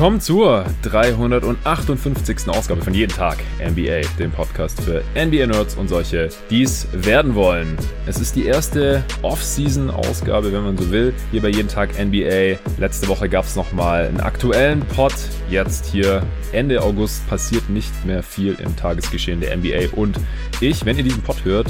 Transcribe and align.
willkommen 0.00 0.22
zur 0.22 0.64
358. 0.80 2.48
Ausgabe 2.48 2.80
von 2.80 2.94
Jeden 2.94 3.12
Tag 3.12 3.36
NBA, 3.58 4.00
dem 4.18 4.30
Podcast 4.30 4.80
für 4.80 5.02
NBA-Nerds 5.14 5.74
und 5.74 5.88
solche, 5.88 6.30
die 6.48 6.62
es 6.62 6.88
werden 6.94 7.34
wollen. 7.34 7.76
Es 8.06 8.18
ist 8.18 8.34
die 8.34 8.46
erste 8.46 9.04
Off-Season-Ausgabe, 9.20 10.54
wenn 10.54 10.62
man 10.62 10.78
so 10.78 10.90
will, 10.90 11.12
hier 11.32 11.42
bei 11.42 11.50
Jeden 11.50 11.68
Tag 11.68 11.90
NBA. 12.02 12.56
Letzte 12.78 13.08
Woche 13.08 13.28
gab 13.28 13.44
es 13.44 13.56
nochmal 13.56 14.06
einen 14.06 14.20
aktuellen 14.20 14.80
Pod. 14.80 15.12
Jetzt 15.50 15.84
hier 15.84 16.22
Ende 16.52 16.82
August 16.82 17.28
passiert 17.28 17.68
nicht 17.68 17.92
mehr 18.06 18.22
viel 18.22 18.54
im 18.54 18.74
Tagesgeschehen 18.76 19.42
der 19.42 19.54
NBA. 19.54 19.94
Und 19.96 20.16
ich, 20.62 20.86
wenn 20.86 20.96
ihr 20.96 21.04
diesen 21.04 21.20
Pod 21.20 21.44
hört, 21.44 21.66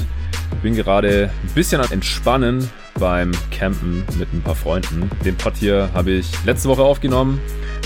bin 0.62 0.76
gerade 0.76 1.32
ein 1.42 1.54
bisschen 1.56 1.80
am 1.80 1.90
Entspannen 1.90 2.70
beim 2.96 3.32
Campen 3.50 4.04
mit 4.20 4.32
ein 4.32 4.42
paar 4.42 4.54
Freunden. 4.54 5.10
Den 5.24 5.36
Pod 5.36 5.54
hier 5.56 5.90
habe 5.94 6.12
ich 6.12 6.30
letzte 6.44 6.68
Woche 6.68 6.82
aufgenommen. 6.82 7.40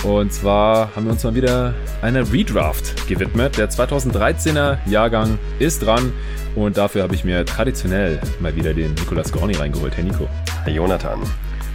Und 0.04 0.34
zwar 0.34 0.94
haben 0.94 1.06
wir 1.06 1.12
uns 1.12 1.24
mal 1.24 1.34
wieder 1.34 1.74
einer 2.02 2.30
Redraft 2.30 3.08
gewidmet. 3.08 3.56
Der 3.56 3.70
2013er 3.70 4.76
Jahrgang 4.86 5.38
ist 5.58 5.82
dran 5.82 6.12
und 6.54 6.76
dafür 6.76 7.02
habe 7.02 7.14
ich 7.14 7.24
mir 7.24 7.46
traditionell 7.46 8.20
mal 8.38 8.54
wieder 8.54 8.74
den 8.74 8.92
Nicolas 8.92 9.32
Gorni 9.32 9.54
reingeholt. 9.54 9.96
Hey 9.96 10.04
Nico. 10.04 10.28
Hey 10.64 10.74
Jonathan. 10.74 11.20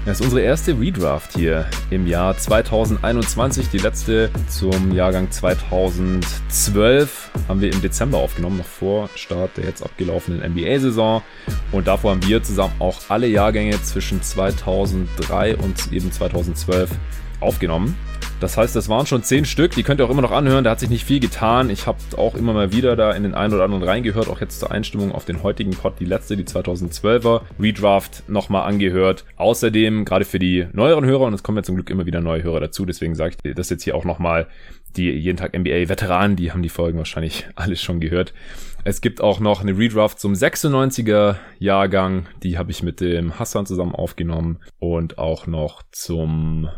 Das 0.05 0.19
ist 0.19 0.25
unsere 0.25 0.41
erste 0.41 0.79
Redraft 0.79 1.35
hier 1.35 1.65
im 1.89 2.05
Jahr 2.05 2.37
2021. 2.37 3.69
Die 3.69 3.79
letzte 3.79 4.29
zum 4.47 4.93
Jahrgang 4.93 5.31
2012 5.31 7.31
haben 7.47 7.61
wir 7.61 7.73
im 7.73 7.81
Dezember 7.81 8.19
aufgenommen, 8.19 8.59
noch 8.59 8.65
vor 8.65 9.09
Start 9.15 9.57
der 9.57 9.65
jetzt 9.65 9.83
abgelaufenen 9.83 10.41
NBA-Saison. 10.53 11.23
Und 11.71 11.87
davor 11.87 12.11
haben 12.11 12.25
wir 12.25 12.43
zusammen 12.43 12.73
auch 12.77 13.01
alle 13.09 13.27
Jahrgänge 13.27 13.81
zwischen 13.81 14.21
2003 14.21 15.57
und 15.57 15.91
eben 15.91 16.11
2012 16.11 16.91
aufgenommen. 17.39 17.95
Das 18.39 18.55
heißt, 18.55 18.73
das 18.73 18.87
waren 18.87 19.05
schon 19.05 19.21
zehn 19.21 19.43
Stück. 19.43 19.71
Die 19.71 19.83
könnt 19.83 19.99
ihr 19.99 20.05
auch 20.05 20.09
immer 20.09 20.21
noch 20.21 20.31
anhören. 20.31 20.63
Da 20.63 20.71
hat 20.71 20.79
sich 20.79 20.89
nicht 20.89 21.03
viel 21.03 21.19
getan. 21.19 21.69
Ich 21.69 21.87
habe 21.87 21.97
auch 22.15 22.35
immer 22.35 22.53
mal 22.53 22.71
wieder 22.71 22.95
da 22.95 23.11
in 23.11 23.23
den 23.23 23.33
einen 23.33 23.53
oder 23.53 23.65
anderen 23.65 23.83
reingehört. 23.83 24.29
Auch 24.29 24.39
jetzt 24.39 24.61
zur 24.61 24.71
Einstimmung 24.71 25.11
auf 25.11 25.25
den 25.25 25.43
heutigen 25.43 25.71
Pod, 25.71 25.95
die 25.99 26.05
letzte, 26.05 26.37
die 26.37 26.45
2012er 26.45 27.41
Redraft 27.59 28.29
nochmal 28.29 28.65
angehört. 28.65 29.25
Außerdem, 29.35 30.05
gerade 30.05 30.23
für 30.23 30.39
die 30.39 30.67
neueren 30.71 31.05
Hörer, 31.05 31.25
und 31.25 31.33
es 31.33 31.43
kommen 31.43 31.57
ja 31.57 31.63
zum 31.63 31.75
Glück 31.75 31.89
immer 31.89 32.05
wieder 32.05 32.21
neue 32.21 32.41
Hörer 32.41 32.61
dazu, 32.61 32.85
deswegen 32.85 33.13
sage 33.13 33.35
ich 33.43 33.55
das 33.55 33.69
jetzt 33.69 33.83
hier 33.83 33.95
auch 33.95 34.05
nochmal, 34.05 34.47
die 34.95 35.11
jeden 35.11 35.37
Tag 35.37 35.57
NBA-Veteranen, 35.57 36.37
die 36.37 36.51
haben 36.51 36.63
die 36.63 36.69
Folgen 36.69 36.97
wahrscheinlich 36.97 37.45
alles 37.55 37.81
schon 37.81 37.99
gehört. 37.99 38.33
Es 38.85 39.01
gibt 39.01 39.19
auch 39.19 39.41
noch 39.41 39.61
eine 39.61 39.77
Redraft 39.77 40.19
zum 40.19 40.31
96er 40.31 41.35
Jahrgang. 41.59 42.27
Die 42.43 42.57
habe 42.57 42.71
ich 42.71 42.83
mit 42.83 43.01
dem 43.01 43.37
Hassan 43.37 43.65
zusammen 43.65 43.93
aufgenommen. 43.93 44.59
Und 44.79 45.17
auch 45.17 45.45
noch 45.45 45.83
zum 45.91 46.69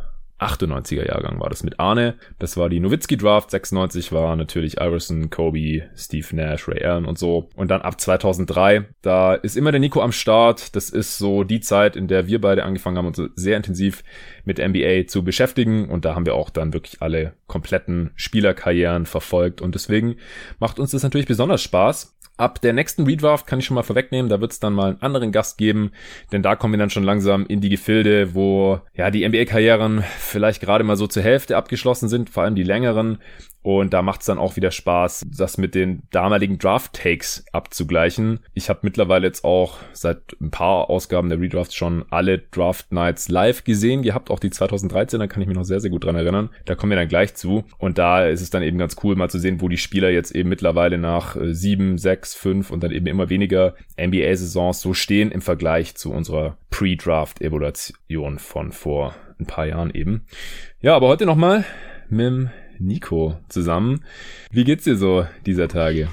98er 0.42 1.08
Jahrgang 1.08 1.40
war 1.40 1.50
das 1.50 1.64
mit 1.64 1.80
Arne. 1.80 2.16
Das 2.40 2.58
war 2.58 2.70
die 2.70 2.80
Nowitzki 2.80 3.16
Draft. 3.16 3.52
96 3.52 4.12
war 4.12 4.36
natürlich 4.36 4.78
Iverson, 4.78 5.30
Kobe, 5.30 5.84
Steve 5.96 6.28
Nash, 6.36 6.68
Ray 6.68 6.84
Allen 6.84 7.06
und 7.06 7.20
so. 7.20 7.50
Und 7.56 7.70
dann 7.70 7.82
ab 7.82 8.02
2003, 8.02 8.86
da 9.02 9.36
ist 9.36 9.56
immer 9.56 9.72
der 9.72 9.80
Nico 9.80 10.02
am 10.02 10.12
Start. 10.12 10.76
Das 10.76 10.90
ist 10.90 11.18
so 11.18 11.44
die 11.44 11.60
Zeit, 11.60 11.96
in 11.96 12.08
der 12.08 12.28
wir 12.28 12.42
beide 12.42 12.64
angefangen 12.64 12.98
haben, 12.98 13.08
uns 13.08 13.22
sehr 13.36 13.58
intensiv 13.58 14.04
mit 14.44 14.58
NBA 14.58 15.08
zu 15.08 15.24
beschäftigen. 15.24 15.90
Und 15.90 16.06
da 16.06 16.16
haben 16.16 16.26
wir 16.26 16.36
auch 16.36 16.50
dann 16.50 16.74
wirklich 16.74 17.02
alle 17.02 17.34
kompletten 17.48 18.12
Spielerkarrieren 18.16 19.06
verfolgt. 19.06 19.62
Und 19.62 19.76
deswegen 19.76 20.16
macht 20.60 20.80
uns 20.80 20.92
das 20.92 21.04
natürlich 21.04 21.28
besonders 21.28 21.62
Spaß. 21.62 22.18
Ab 22.42 22.60
der 22.60 22.74
nächsten 22.74 23.04
Redraft 23.04 23.46
kann 23.46 23.60
ich 23.60 23.66
schon 23.66 23.76
mal 23.76 23.84
vorwegnehmen, 23.84 24.28
da 24.28 24.42
wird 24.42 24.52
es 24.52 24.60
dann 24.60 24.74
mal 24.74 24.94
einen 24.94 25.02
anderen 25.04 25.32
Gast 25.32 25.60
geben, 25.60 25.92
denn 26.32 26.42
da 26.42 26.56
kommen 26.56 26.74
wir 26.74 26.80
dann 26.80 26.90
schon 26.90 27.04
langsam 27.04 27.46
in 27.46 27.62
die 27.62 27.70
Gefilde, 27.70 28.34
wo 28.34 28.82
ja 28.96 29.12
die 29.12 29.30
NBA-Karrieren 29.30 30.04
vielleicht 30.18 30.60
gerade 30.60 30.84
mal 30.84 30.96
so 30.96 31.06
zur 31.06 31.22
Hälfte 31.22 31.56
abgeschlossen 31.56 32.10
sind, 32.10 32.32
vor 32.32 32.42
allem 32.42 32.56
die 32.56 32.64
längeren. 32.64 33.20
Und 33.64 33.94
da 33.94 34.02
macht 34.02 34.22
es 34.22 34.26
dann 34.26 34.40
auch 34.40 34.56
wieder 34.56 34.72
Spaß, 34.72 35.26
das 35.38 35.58
mit 35.58 35.76
den 35.76 36.04
damaligen 36.12 36.58
Draft-Takes 36.58 37.46
abzugleichen. 37.52 38.40
Ich 38.54 38.70
habe 38.70 38.80
mittlerweile 38.84 39.28
jetzt 39.28 39.44
auch 39.44 39.78
seit 39.94 40.36
ein 40.42 40.50
paar 40.50 40.90
Ausgaben 40.90 41.30
der 41.30 41.40
Redrafts 41.40 41.76
schon 41.76 42.06
alle 42.10 42.40
Draft 42.40 42.92
Nights 42.92 43.30
live 43.30 43.64
gesehen 43.64 44.02
gehabt, 44.02 44.32
auch 44.32 44.40
die 44.40 44.50
2013, 44.50 45.20
da 45.20 45.28
kann 45.28 45.42
ich 45.42 45.48
mich 45.48 45.58
noch 45.58 45.64
sehr, 45.64 45.80
sehr 45.80 45.92
gut 45.92 46.06
dran 46.06 46.16
erinnern. 46.16 46.50
Da 46.66 46.76
kommen 46.76 46.92
wir 46.92 46.98
dann 46.98 47.08
gleich 47.08 47.36
zu. 47.36 47.64
Und 47.78 47.98
da 47.98 48.26
ist 48.26 48.42
es 48.42 48.50
dann 48.50 48.64
eben 48.64 48.78
ganz 48.78 48.96
cool, 49.04 49.16
mal 49.16 49.30
zu 49.30 49.40
sehen, 49.40 49.62
wo 49.62 49.68
die 49.68 49.78
Spieler 49.78 50.10
jetzt 50.10 50.32
eben 50.32 50.50
mittlerweile 50.50 50.98
nach 50.98 51.36
äh, 51.36 51.54
sieben, 51.54 51.98
sechs, 51.98 52.34
fünf 52.34 52.72
und 52.72 52.84
dann 52.84 52.92
eben 52.92 53.06
immer 53.08 53.30
weniger 53.30 53.76
NBA-Saisons 54.00 54.82
so 54.82 54.94
stehen 54.94 55.32
im 55.32 55.42
Vergleich 55.42 55.96
zu 55.96 56.12
unserer 56.12 56.58
Pre-Draft-Evaluation 56.72 58.40
von 58.40 58.72
vor 58.72 59.16
ein 59.40 59.46
paar 59.46 59.66
Jahren 59.66 59.92
eben. 59.94 60.26
Ja, 60.82 60.96
aber 60.96 61.08
heute 61.08 61.26
nochmal 61.26 61.66
mit 62.10 62.26
dem 62.26 62.50
Nico 62.82 63.38
zusammen. 63.48 64.04
Wie 64.52 64.64
geht's 64.64 64.84
dir 64.84 64.96
so 64.96 65.26
dieser 65.46 65.68
Tage? 65.68 66.10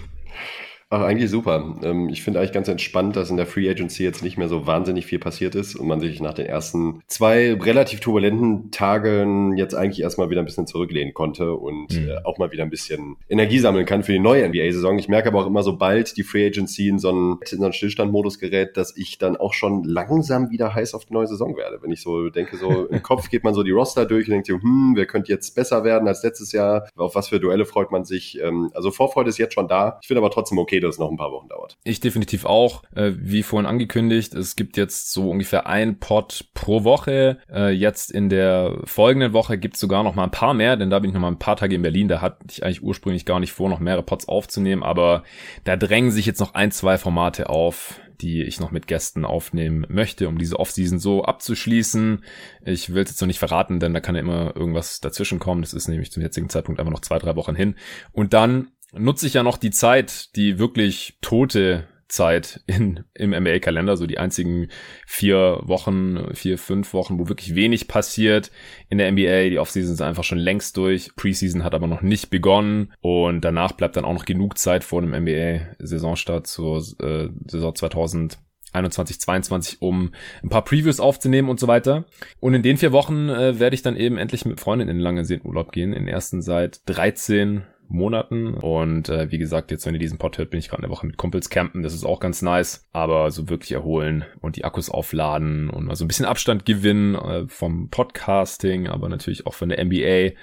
Ach, 0.91 1.03
eigentlich 1.03 1.31
super. 1.31 1.77
Ähm, 1.83 2.09
ich 2.09 2.23
finde 2.23 2.41
eigentlich 2.41 2.53
ganz 2.53 2.67
entspannt, 2.67 3.15
dass 3.15 3.29
in 3.29 3.37
der 3.37 3.45
Free 3.45 3.69
Agency 3.69 4.05
jetzt 4.05 4.23
nicht 4.23 4.39
mehr 4.39 4.49
so 4.49 4.67
wahnsinnig 4.67 5.05
viel 5.05 5.19
passiert 5.19 5.55
ist 5.55 5.77
und 5.77 5.87
man 5.87 6.01
sich 6.01 6.21
nach 6.21 6.33
den 6.33 6.47
ersten 6.47 7.03
zwei 7.09 7.53
relativ 7.53 8.01
turbulenten 8.01 8.71
Tagen 8.71 9.59
jetzt 9.59 9.75
eigentlich 9.75 10.01
erstmal 10.01 10.31
wieder 10.31 10.41
ein 10.41 10.47
bisschen 10.47 10.67
zurücklehnen 10.67 11.13
konnte 11.13 11.53
und 11.53 11.93
mhm. 11.93 12.13
auch 12.25 12.39
mal 12.39 12.53
wieder 12.53 12.63
ein 12.63 12.71
bisschen 12.71 13.17
Energie 13.29 13.59
sammeln 13.59 13.85
kann 13.85 14.03
für 14.03 14.13
die 14.13 14.19
neue 14.19 14.49
NBA-Saison. 14.49 14.99
Ich 14.99 15.09
merke 15.09 15.29
aber 15.29 15.43
auch 15.43 15.47
immer, 15.47 15.63
sobald 15.63 16.17
die 16.17 16.23
Free 16.23 16.47
Agency 16.47 16.89
in 16.89 16.99
so 16.99 17.11
einen, 17.11 17.39
in 17.51 17.59
so 17.59 17.65
einen 17.65 17.75
Stillstandmodus 17.75 18.39
gerät, 18.39 18.79
dass 18.79 18.97
ich 18.97 19.19
dann 19.19 19.37
auch 19.37 19.53
schon 19.53 19.85
langsam 19.85 20.51
wieder 20.51 20.75
heiß 20.75 20.95
auf 20.95 21.05
die 21.05 21.13
neue 21.13 21.27
Saison 21.27 21.55
werde. 21.59 21.83
Wenn 21.83 21.93
ich 21.93 22.01
so 22.01 22.31
denke, 22.31 22.57
so 22.57 22.87
im 22.91 23.03
Kopf 23.03 23.29
geht 23.29 23.45
man 23.45 23.53
so 23.53 23.63
die 23.63 23.73
Roster 23.73 24.07
durch 24.07 24.27
und 24.27 24.33
denkt 24.33 24.47
so, 24.47 24.55
hm, 24.55 24.95
wer 24.97 25.05
könnte 25.05 25.31
jetzt 25.31 25.55
besser 25.55 25.85
werden 25.85 26.09
als 26.09 26.23
letztes 26.23 26.53
Jahr? 26.53 26.89
Auf 26.97 27.15
was 27.15 27.29
für 27.29 27.41
Duelle 27.41 27.67
freut 27.67 27.91
man 27.91 28.07
sich? 28.07 28.41
Ähm, 28.43 28.71
also 28.73 28.91
Vorfreude 28.91 29.29
ist 29.29 29.37
jetzt 29.37 29.53
schon 29.53 29.69
da. 29.69 29.99
Ich 30.01 30.09
finde 30.09 30.23
aber 30.23 30.31
trotzdem 30.31 30.57
okay, 30.57 30.78
okay, 30.79 30.87
dass 30.87 30.97
es 30.97 30.99
noch 30.99 31.11
ein 31.11 31.17
paar 31.17 31.33
Wochen 31.33 31.49
dauert. 31.49 31.77
Ich 31.85 32.01
definitiv 32.01 32.45
auch. 32.45 32.83
Äh, 32.95 33.13
wie 33.17 33.43
vorhin 33.43 33.67
angekündigt, 33.67 34.35
es 34.35 34.57
gibt 34.57 34.77
jetzt 34.77 35.13
so 35.13 35.31
ungefähr 35.31 35.67
ein 35.67 35.99
Pod 35.99 36.47
pro 36.55 36.85
Woche. 36.85 37.39
Äh, 37.53 37.71
jetzt 37.71 38.11
in 38.11 38.29
der 38.29 38.79
folgenden 38.85 39.33
Woche 39.33 39.59
gibt 39.59 39.75
es 39.75 39.81
sogar 39.81 40.03
noch 40.03 40.15
mal 40.15 40.25
ein 40.25 40.31
paar 40.31 40.55
mehr, 40.55 40.77
denn 40.77 40.91
da 40.91 40.99
bin 40.99 41.11
ich 41.11 41.15
noch 41.15 41.21
mal 41.21 41.29
ein 41.29 41.39
paar 41.39 41.57
Tage 41.57 41.75
in 41.75 41.83
Berlin. 41.83 42.09
Da 42.09 42.21
hatte 42.21 42.39
ich 42.51 42.65
eigentlich 42.65 42.83
ursprünglich 42.83 43.25
gar 43.25 43.41
nicht 43.41 43.53
vor, 43.53 43.69
noch 43.69 43.81
mehrere 43.81 44.03
Pods 44.03 44.29
aufzunehmen, 44.29 44.83
aber 44.83 45.25
da 45.65 45.77
drängen 45.77 46.11
sich 46.11 46.27
jetzt 46.27 46.41
noch 46.41 46.55
ein, 46.55 46.71
zwei 46.71 46.99
Formate 46.99 47.49
auf, 47.49 48.01
die 48.21 48.43
ich 48.43 48.59
noch 48.59 48.73
mit 48.73 48.89
Gästen 48.89 49.25
aufnehmen 49.25 49.87
möchte, 49.89 50.29
um 50.29 50.39
diese 50.39 50.59
Offseason 50.59 50.99
so 50.99 51.25
abzuschließen. 51.25 52.25
Ich 52.65 52.93
will 52.93 53.05
es 53.05 53.11
jetzt 53.11 53.21
noch 53.21 53.29
nicht 53.29 53.39
verraten, 53.39 53.79
denn 53.79 53.95
da 53.95 54.01
kann 54.01 54.17
ja 54.17 54.21
immer 54.21 54.57
irgendwas 54.57 55.01
dazwischen 55.01 55.39
kommen. 55.39 55.63
Das 55.63 55.73
ist 55.73 55.87
nämlich 55.87 56.11
zum 56.11 56.23
jetzigen 56.23 56.49
Zeitpunkt 56.49 56.81
einfach 56.81 56.93
noch 56.93 57.01
zwei, 57.01 57.19
drei 57.19 57.37
Wochen 57.37 57.55
hin. 57.55 57.77
Und 58.13 58.33
dann 58.33 58.73
nutze 58.93 59.27
ich 59.27 59.35
ja 59.35 59.43
noch 59.43 59.59
die 59.59 59.71
Zeit, 59.71 60.35
die 60.37 60.59
wirklich 60.59 61.19
tote 61.21 61.87
Zeit 62.09 62.63
in, 62.67 63.05
im 63.15 63.31
NBA-Kalender, 63.31 63.97
so 63.97 64.07
die 64.07 64.19
einzigen 64.19 64.69
vier 65.07 65.61
Wochen, 65.63 66.35
vier, 66.35 66.59
fünf 66.59 66.93
Wochen, 66.95 67.19
wo 67.19 67.29
wirklich 67.29 67.55
wenig 67.55 67.87
passiert 67.87 68.51
in 68.89 68.99
der 68.99 69.13
NBA. 69.13 69.51
Die 69.51 69.59
Offseason 69.59 69.95
ist 69.95 70.01
einfach 70.01 70.25
schon 70.25 70.39
längst 70.39 70.77
durch. 70.77 71.15
Preseason 71.17 71.65
hat 71.65 71.75
aber 71.75 71.87
noch 71.87 72.03
nicht 72.03 72.31
begonnen 72.31 72.93
und 73.01 73.43
danach 73.43 73.73
bleibt 73.73 73.97
dann 73.97 74.05
auch 74.05 74.15
noch 74.15 74.25
genug 74.25 74.59
Zeit 74.59 74.85
vor 74.85 75.03
dem 75.03 75.15
NBA-Saisonstart 75.15 76.47
zur 76.47 76.79
äh, 77.01 77.29
Saison 77.47 77.75
2000. 77.75 78.39
21, 78.71 79.19
22, 79.19 79.81
um 79.81 80.13
ein 80.43 80.51
paar 80.51 80.63
Previews 80.63 81.01
aufzunehmen 81.01 81.49
und 81.49 81.59
so 81.59 81.69
weiter. 81.69 82.05
Und 82.39 82.53
in 82.53 82.63
den 82.63 82.77
vier 82.77 82.93
Wochen 82.93 83.31
äh, 83.31 83.59
werde 83.59 83.73
ich 83.73 83.81
dann 83.81 83.97
eben 83.97 84.19
endlich 84.19 84.45
mit 84.45 84.61
Freundinnen 84.61 84.97
in 84.97 85.03
lange 85.03 85.25
Urlaub 85.43 85.73
gehen. 85.73 85.95
In 85.95 86.07
ersten 86.07 86.43
seit 86.43 86.83
13 86.85 87.63
Monaten. 87.89 88.55
Und 88.55 89.09
äh, 89.09 89.31
wie 89.31 89.39
gesagt, 89.39 89.71
jetzt, 89.71 89.87
wenn 89.87 89.95
ihr 89.95 90.01
diesen 90.01 90.19
Pod 90.19 90.39
hört, 90.39 90.51
bin 90.51 90.61
ich 90.61 90.69
gerade 90.69 90.83
eine 90.83 90.93
Woche 90.93 91.07
mit 91.07 91.17
Kumpels 91.17 91.51
campen. 91.51 91.83
Das 91.83 91.95
ist 91.95 92.05
auch 92.05 92.21
ganz 92.21 92.43
nice. 92.43 92.87
Aber 92.93 93.31
so 93.31 93.49
wirklich 93.49 93.73
erholen 93.73 94.25
und 94.41 94.57
die 94.57 94.65
Akkus 94.65 94.91
aufladen 94.91 95.71
und 95.71 95.87
mal 95.87 95.97
so 95.97 96.05
ein 96.05 96.09
bisschen 96.09 96.27
Abstand 96.27 96.67
gewinnen 96.67 97.15
äh, 97.15 97.49
vom 97.49 97.91
Podcasting, 97.91 98.87
aber 98.89 99.09
natürlich 99.09 99.47
auch 99.47 99.55
von 99.55 99.69
der 99.69 99.85
NBA. 99.85 100.35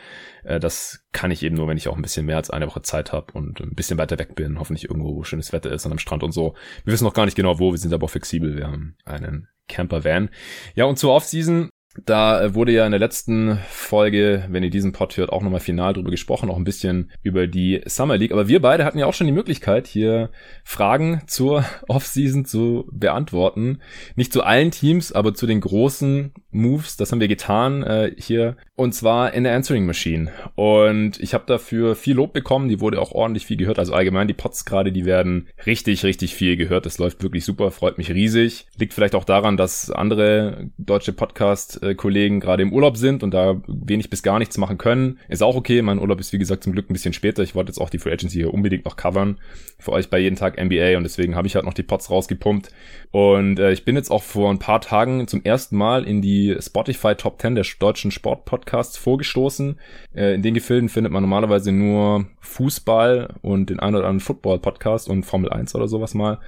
Äh, 0.44 0.60
das 0.60 1.06
kann 1.12 1.32
ich 1.32 1.44
eben 1.44 1.56
nur, 1.56 1.68
wenn 1.68 1.78
ich 1.78 1.88
auch 1.88 1.96
ein 1.96 2.02
bisschen 2.02 2.26
mehr 2.26 2.38
als 2.38 2.50
eine 2.50 2.68
Woche 2.68 2.82
Zeit 2.82 3.14
habe 3.14 3.32
und 3.34 3.60
ein 3.60 3.76
bisschen 3.76 3.98
weiter 3.98 4.20
weg 4.20 4.36
bin. 4.36 4.60
Hoffentlich 4.60 4.86
irgendwo, 4.90 5.16
wo 5.16 5.24
schönes 5.24 5.54
Wetter 5.54 5.72
ist 5.72 5.86
und 5.86 5.92
am 5.92 6.00
Strand 6.00 6.24
und 6.24 6.32
so. 6.32 6.56
Wir 6.84 6.94
wissen 6.94 7.06
noch 7.06 7.14
gar 7.14 7.26
nicht 7.26 7.36
genau 7.36 7.60
wo. 7.60 7.72
Wir 7.72 7.78
sind 7.78 7.94
aber 7.94 8.06
auch 8.06 8.10
flexibel. 8.10 8.56
Wir 8.56 8.68
haben 8.68 8.96
einen 9.06 9.48
Camper-Van. 9.68 10.30
Ja, 10.76 10.86
und 10.86 10.98
zur 10.98 11.14
Offseason 11.14 11.70
da 12.06 12.42
äh, 12.42 12.56
wurde 12.56 12.72
ja 12.72 12.86
in 12.86 12.92
der 12.92 13.00
letzten 13.00 13.60
Folge, 13.70 14.46
wenn 14.50 14.64
ihr 14.64 14.70
diesen 14.70 14.92
Pod 14.92 15.16
hört, 15.18 15.32
auch 15.32 15.42
nochmal 15.42 15.60
final 15.60 15.94
drüber 15.94 16.12
gesprochen, 16.12 16.50
auch 16.50 16.58
ein 16.58 16.64
bisschen 16.64 17.12
über 17.24 17.48
die 17.48 17.82
Summer 17.86 18.18
League. 18.18 18.32
Aber 18.32 18.48
wir 18.48 18.62
beide 18.62 18.84
hatten 18.84 19.00
ja 19.00 19.06
auch 19.06 19.14
schon 19.14 19.28
die 19.28 19.34
Möglichkeit, 19.34 19.88
hier 19.88 20.30
Fragen 20.64 21.22
zur 21.28 21.64
Offseason 21.88 22.46
zu 22.46 22.90
beantworten. 22.92 23.80
Nicht 24.16 24.34
zu 24.34 24.44
allen 24.44 24.72
Teams, 24.72 25.12
aber 25.12 25.34
zu 25.34 25.48
den 25.48 25.62
großen 25.62 26.34
Moves. 26.52 26.98
Das 26.98 27.12
haben 27.12 27.20
wir 27.20 27.28
getan 27.28 27.84
äh, 27.84 28.12
hier. 28.18 28.58
Und 28.76 28.94
zwar 28.94 29.34
in 29.34 29.44
der 29.44 29.56
Answering 29.56 29.86
Machine. 29.86 30.32
Und 30.56 31.20
ich 31.20 31.34
habe 31.34 31.46
dafür 31.48 31.96
viel 31.96 32.16
Lob 32.16 32.34
bekommen. 32.34 32.68
Die 32.68 32.82
wurde 32.82 33.02
auch 33.02 33.12
ordentlich 33.12 33.46
viel 33.46 33.58
gehört. 33.58 33.80
Also 33.80 33.94
allgemein 33.94 34.28
die 34.28 34.34
Pods 34.34 34.66
gerade, 34.66 34.92
die 34.92 35.06
werden 35.06 35.48
richtig, 35.66 36.04
richtig 36.04 36.36
viel 36.36 36.58
gehört. 36.58 36.86
Das 36.86 36.98
läuft 36.98 37.24
wirklich 37.24 37.46
super, 37.46 37.72
freut 37.72 37.98
mich 37.98 38.12
riesig. 38.12 38.66
Liegt 38.78 38.94
vielleicht 38.94 39.16
auch 39.16 39.24
daran, 39.24 39.56
dass 39.56 39.92
andere 39.92 40.70
deutsche 40.78 41.14
Podcasts 41.14 41.80
Podcast-Kollegen 41.86 42.40
gerade 42.40 42.64
im 42.64 42.74
Urlaub 42.74 42.98
sind 42.98 43.24
und 43.24 43.34
da 43.34 43.62
wenig 43.68 44.10
bis 44.10 44.24
gar 44.24 44.40
nichts 44.40 44.58
machen 44.58 44.78
können. 44.78 45.20
Ist 45.30 45.44
auch 45.44 45.56
okay. 45.56 45.82
Mein 45.82 46.00
Urlaub 46.00 46.20
ist, 46.20 46.34
wie 46.34 46.40
gesagt, 46.40 46.64
zum 46.64 46.74
Glück 46.74 46.90
ein 46.90 46.94
bisschen 46.94 47.14
später. 47.14 47.44
Ich 47.44 47.56
wollte 47.56 47.70
jetzt 47.70 47.80
auch 47.80 47.90
die 47.90 48.00
Free 48.00 48.12
Agency 48.12 48.40
hier 48.40 48.54
unbedingt 48.54 48.86
noch 48.86 48.96
covern. 48.96 49.40
Für 49.78 49.92
euch 49.92 50.10
bei 50.10 50.20
jeden 50.20 50.36
Tag 50.36 50.62
NBA 50.62 50.98
und 50.98 51.04
deswegen 51.04 51.36
habe 51.36 51.48
ich 51.48 51.56
halt 51.56 51.66
noch 51.66 51.74
die 51.74 51.84
Pots 51.84 52.10
rausgepumpt. 52.10 52.72
Und 53.12 53.60
äh, 53.60 53.72
ich 53.72 53.86
bin 53.86 53.96
jetzt 53.96 54.10
auch 54.10 54.24
vor 54.24 54.50
ein 54.50 54.60
paar 54.60 54.82
Tagen 54.82 55.28
zum 55.28 55.44
ersten 55.44 55.78
Mal 55.78 56.04
in 56.04 56.22
die 56.22 56.56
Spotify 56.60 57.16
Top 57.16 57.42
10 57.42 57.56
der 57.56 57.66
deutschen 57.80 58.12
Sportpodcasts 58.12 58.98
vorgestoßen. 58.98 59.80
Äh, 60.16 60.36
in 60.36 60.42
den 60.42 60.54
Gefilden 60.54 60.90
findet 60.90 61.12
man 61.12 61.24
normalerweise 61.24 61.72
nur 61.72 62.26
Fußball 62.40 63.36
und 63.42 63.70
den 63.70 63.80
ein 63.80 63.96
oder 63.96 64.06
anderen 64.06 64.20
Football-Podcast 64.20 65.10
und 65.10 65.24
Formel 65.24 65.52
1 65.52 65.76
oder 65.76 65.88
sowas 65.88 66.14
mal. 66.14 66.40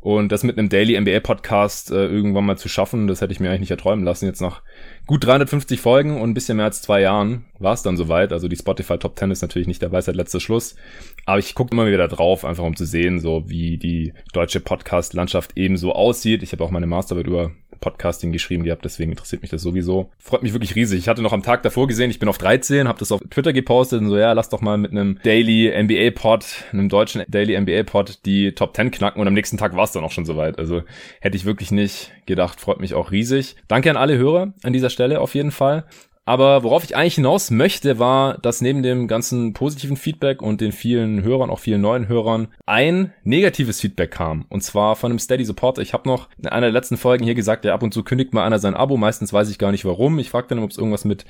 Und 0.00 0.32
das 0.32 0.44
mit 0.44 0.58
einem 0.58 0.70
Daily 0.70 0.98
NBA 0.98 1.20
Podcast 1.20 1.90
äh, 1.90 2.06
irgendwann 2.06 2.46
mal 2.46 2.56
zu 2.56 2.68
schaffen, 2.68 3.06
das 3.06 3.20
hätte 3.20 3.32
ich 3.32 3.40
mir 3.40 3.48
eigentlich 3.48 3.60
nicht 3.60 3.70
erträumen 3.70 4.04
lassen. 4.04 4.26
Jetzt 4.26 4.40
nach 4.40 4.62
gut 5.06 5.24
350 5.24 5.80
Folgen 5.80 6.20
und 6.20 6.30
ein 6.30 6.34
bisschen 6.34 6.56
mehr 6.56 6.66
als 6.66 6.80
zwei 6.80 7.02
Jahren 7.02 7.44
war 7.60 7.74
es 7.74 7.82
dann 7.82 7.96
soweit. 7.96 8.32
Also 8.32 8.48
die 8.48 8.56
Spotify 8.56 8.98
Top 8.98 9.18
10 9.18 9.30
ist 9.30 9.42
natürlich 9.42 9.68
nicht 9.68 9.82
der 9.82 9.92
Weisheit 9.92 10.16
letzter 10.16 10.40
Schluss. 10.40 10.74
Aber 11.26 11.38
ich 11.38 11.54
gucke 11.54 11.72
immer 11.72 11.86
wieder 11.86 12.08
drauf, 12.08 12.44
einfach 12.44 12.64
um 12.64 12.76
zu 12.76 12.84
sehen, 12.84 13.20
so 13.20 13.48
wie 13.48 13.76
die 13.76 14.12
deutsche 14.32 14.60
Podcast-Landschaft 14.60 15.56
eben 15.56 15.76
so 15.76 15.92
aussieht. 15.92 16.42
Ich 16.42 16.52
habe 16.52 16.64
auch 16.64 16.70
meine 16.70 16.86
Masterarbeit 16.86 17.26
über 17.26 17.52
Podcasting 17.80 18.32
geschrieben 18.32 18.64
gehabt, 18.64 18.84
deswegen 18.84 19.10
interessiert 19.10 19.42
mich 19.42 19.50
das 19.50 19.62
sowieso. 19.62 20.10
Freut 20.18 20.42
mich 20.42 20.52
wirklich 20.52 20.76
riesig. 20.76 20.98
Ich 20.98 21.08
hatte 21.08 21.22
noch 21.22 21.32
am 21.32 21.42
Tag 21.42 21.62
davor 21.62 21.88
gesehen, 21.88 22.10
ich 22.10 22.18
bin 22.18 22.28
auf 22.28 22.38
13, 22.38 22.86
habe 22.86 22.98
das 22.98 23.10
auf 23.10 23.20
Twitter 23.30 23.52
gepostet 23.52 24.00
und 24.00 24.08
so, 24.08 24.18
ja, 24.18 24.32
lass 24.32 24.50
doch 24.50 24.60
mal 24.60 24.78
mit 24.78 24.92
einem 24.92 25.18
Daily 25.22 25.70
NBA 25.82 26.10
Pod, 26.10 26.44
einem 26.72 26.88
deutschen 26.88 27.24
Daily 27.28 27.58
NBA 27.58 27.84
Pod 27.84 28.20
die 28.26 28.52
Top 28.52 28.76
10 28.76 28.90
knacken 28.90 29.20
und 29.20 29.26
am 29.26 29.34
nächsten 29.34 29.56
Tag 29.56 29.74
war 29.76 29.84
es 29.84 29.92
dann 29.92 30.04
auch 30.04 30.12
schon 30.12 30.26
soweit. 30.26 30.58
Also 30.58 30.82
hätte 31.20 31.36
ich 31.36 31.44
wirklich 31.44 31.72
nicht 31.72 32.12
gedacht, 32.26 32.60
freut 32.60 32.80
mich 32.80 32.94
auch 32.94 33.10
riesig. 33.10 33.56
Danke 33.66 33.90
an 33.90 33.96
alle 33.96 34.16
Hörer 34.16 34.52
an 34.62 34.72
dieser 34.72 34.90
Stelle 34.90 35.20
auf 35.20 35.34
jeden 35.34 35.50
Fall. 35.50 35.84
Aber 36.30 36.62
worauf 36.62 36.84
ich 36.84 36.94
eigentlich 36.94 37.16
hinaus 37.16 37.50
möchte, 37.50 37.98
war, 37.98 38.38
dass 38.38 38.60
neben 38.60 38.84
dem 38.84 39.08
ganzen 39.08 39.52
positiven 39.52 39.96
Feedback 39.96 40.42
und 40.42 40.60
den 40.60 40.70
vielen 40.70 41.24
Hörern, 41.24 41.50
auch 41.50 41.58
vielen 41.58 41.80
neuen 41.80 42.06
Hörern, 42.06 42.46
ein 42.66 43.12
negatives 43.24 43.80
Feedback 43.80 44.12
kam. 44.12 44.46
Und 44.48 44.62
zwar 44.62 44.94
von 44.94 45.10
einem 45.10 45.18
Steady 45.18 45.44
Supporter. 45.44 45.82
Ich 45.82 45.92
habe 45.92 46.08
noch 46.08 46.28
in 46.38 46.46
einer 46.46 46.68
der 46.68 46.72
letzten 46.72 46.98
Folgen 46.98 47.24
hier 47.24 47.34
gesagt, 47.34 47.64
ja, 47.64 47.74
ab 47.74 47.82
und 47.82 47.92
zu 47.92 48.04
kündigt 48.04 48.32
mal 48.32 48.44
einer 48.44 48.60
sein 48.60 48.76
Abo. 48.76 48.96
Meistens 48.96 49.32
weiß 49.32 49.50
ich 49.50 49.58
gar 49.58 49.72
nicht 49.72 49.84
warum. 49.84 50.20
Ich 50.20 50.30
frage 50.30 50.46
dann, 50.46 50.60
ob 50.60 50.70
es 50.70 50.78
irgendwas 50.78 51.04
mit 51.04 51.24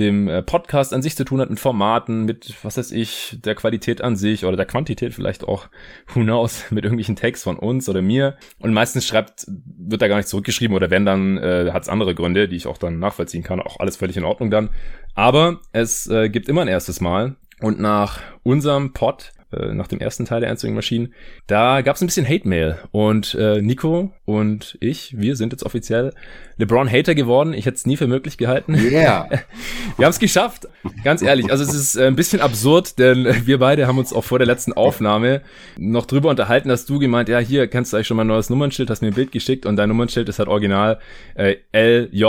dem 0.00 0.28
äh, 0.28 0.42
Podcast 0.42 0.92
an 0.92 1.02
sich 1.02 1.16
zu 1.16 1.24
tun 1.24 1.40
hat, 1.40 1.50
mit 1.50 1.60
Formaten, 1.60 2.24
mit, 2.24 2.54
was 2.62 2.76
weiß 2.76 2.90
ich, 2.92 3.38
der 3.44 3.54
Qualität 3.54 4.02
an 4.02 4.16
sich 4.16 4.44
oder 4.44 4.56
der 4.56 4.66
Quantität 4.66 5.14
vielleicht 5.14 5.44
auch, 5.44 5.68
who 6.12 6.20
knows, 6.20 6.64
mit 6.70 6.84
irgendwelchen 6.84 7.16
Tags 7.16 7.42
von 7.42 7.58
uns 7.58 7.88
oder 7.88 8.02
mir. 8.02 8.36
Und 8.58 8.72
meistens 8.72 9.06
schreibt, 9.06 9.46
wird 9.46 10.02
da 10.02 10.08
gar 10.08 10.16
nicht 10.16 10.28
zurückgeschrieben 10.28 10.74
oder 10.74 10.90
wenn, 10.90 11.04
dann 11.04 11.38
äh, 11.38 11.70
hat 11.72 11.82
es 11.84 11.88
andere 11.88 12.14
Gründe, 12.14 12.48
die 12.48 12.56
ich 12.56 12.66
auch 12.66 12.78
dann 12.78 12.98
nachvollziehen 12.98 13.42
kann. 13.42 13.60
Auch 13.60 13.78
alles 13.78 13.96
völlig 13.96 14.16
in 14.16 14.24
Ordnung. 14.24 14.50
Dann. 14.50 14.70
Aber 15.14 15.60
es 15.72 16.08
äh, 16.08 16.28
gibt 16.28 16.48
immer 16.48 16.62
ein 16.62 16.68
erstes 16.68 17.00
Mal. 17.00 17.36
Und 17.60 17.78
nach 17.78 18.20
unserem 18.42 18.92
Pod 18.94 19.32
äh, 19.52 19.74
nach 19.74 19.88
dem 19.88 20.00
ersten 20.00 20.24
Teil 20.24 20.40
der 20.40 20.50
Answering 20.50 20.74
Maschinen, 20.74 21.14
da 21.46 21.82
gab 21.82 21.96
es 21.96 22.02
ein 22.02 22.06
bisschen 22.06 22.28
Hate-Mail. 22.28 22.78
Und 22.92 23.34
äh, 23.34 23.60
Nico 23.60 24.12
und 24.24 24.78
ich, 24.80 25.18
wir 25.18 25.36
sind 25.36 25.52
jetzt 25.52 25.64
offiziell 25.64 26.12
LeBron-Hater 26.58 27.14
geworden. 27.14 27.52
Ich 27.52 27.66
hätte 27.66 27.76
es 27.76 27.86
nie 27.86 27.96
für 27.96 28.06
möglich 28.06 28.38
gehalten. 28.38 28.74
Yeah. 28.74 29.28
wir 29.96 30.06
haben 30.06 30.10
es 30.10 30.18
geschafft, 30.18 30.68
ganz 31.04 31.22
ehrlich. 31.22 31.50
Also 31.50 31.64
es 31.64 31.74
ist 31.74 31.96
äh, 31.96 32.06
ein 32.06 32.16
bisschen 32.16 32.40
absurd, 32.40 32.98
denn 32.98 33.46
wir 33.46 33.58
beide 33.58 33.86
haben 33.86 33.98
uns 33.98 34.12
auch 34.12 34.24
vor 34.24 34.38
der 34.38 34.46
letzten 34.46 34.72
Aufnahme 34.72 35.42
noch 35.76 36.06
drüber 36.06 36.30
unterhalten, 36.30 36.68
dass 36.68 36.86
du 36.86 36.98
gemeint, 36.98 37.28
ja, 37.28 37.38
hier 37.38 37.66
kennst 37.66 37.92
du 37.92 37.96
eigentlich 37.96 38.06
schon 38.06 38.16
mal 38.16 38.24
ein 38.24 38.28
neues 38.28 38.50
Nummernschild, 38.50 38.90
hast 38.90 39.02
mir 39.02 39.08
ein 39.08 39.14
Bild 39.14 39.32
geschickt 39.32 39.66
und 39.66 39.76
dein 39.76 39.88
Nummernschild 39.88 40.28
ist 40.28 40.38
halt 40.38 40.48
original 40.48 41.00
äh, 41.34 41.56
LJ 41.72 42.24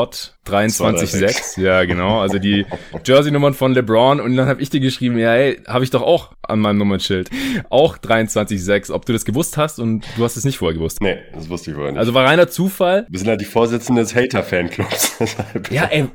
23.6. 0.48 1.62
Ja, 1.62 1.86
genau. 1.86 2.20
Also 2.20 2.40
die 2.40 2.66
Jersey-Nummern 3.06 3.54
von 3.54 3.74
LeBron. 3.74 4.20
Und 4.20 4.36
dann 4.36 4.48
habe 4.48 4.62
ich 4.62 4.70
dir 4.70 4.80
geschrieben, 4.80 5.18
ja, 5.18 5.32
hey, 5.32 5.60
habe 5.68 5.84
ich 5.84 5.90
doch 5.90 6.02
auch 6.02 6.32
an 6.42 6.60
meinem 6.60 6.78
Nummernschild. 6.78 7.30
Auch 7.70 7.98
23.6. 7.98 8.92
Ob 8.92 9.06
du 9.06 9.14
das 9.14 9.26
gewusst 9.26 9.58
hast 9.58 9.80
und 9.80 10.06
du 10.18 10.24
hast 10.24 10.38
es 10.38 10.44
nicht 10.44 10.58
vorher 10.58 10.76
gewusst. 10.76 11.02
Nee, 11.02 11.18
das 11.34 11.50
wusste 11.50 11.72
ich 11.72 11.76
vorher 11.76 11.92
nicht. 11.94 12.00
Also 12.00 12.14
war 12.14 12.26
reiner 12.26 12.48
Zufall. 12.48 13.06
Wir 13.10 13.20
sind 13.20 13.28
halt 13.28 13.42
die 13.42 13.46
Vorsitzenden 13.46 14.04
des 14.04 14.16
Hater-Fanclubs. 14.16 15.18
ja, 15.70 15.86
ey, 15.86 16.08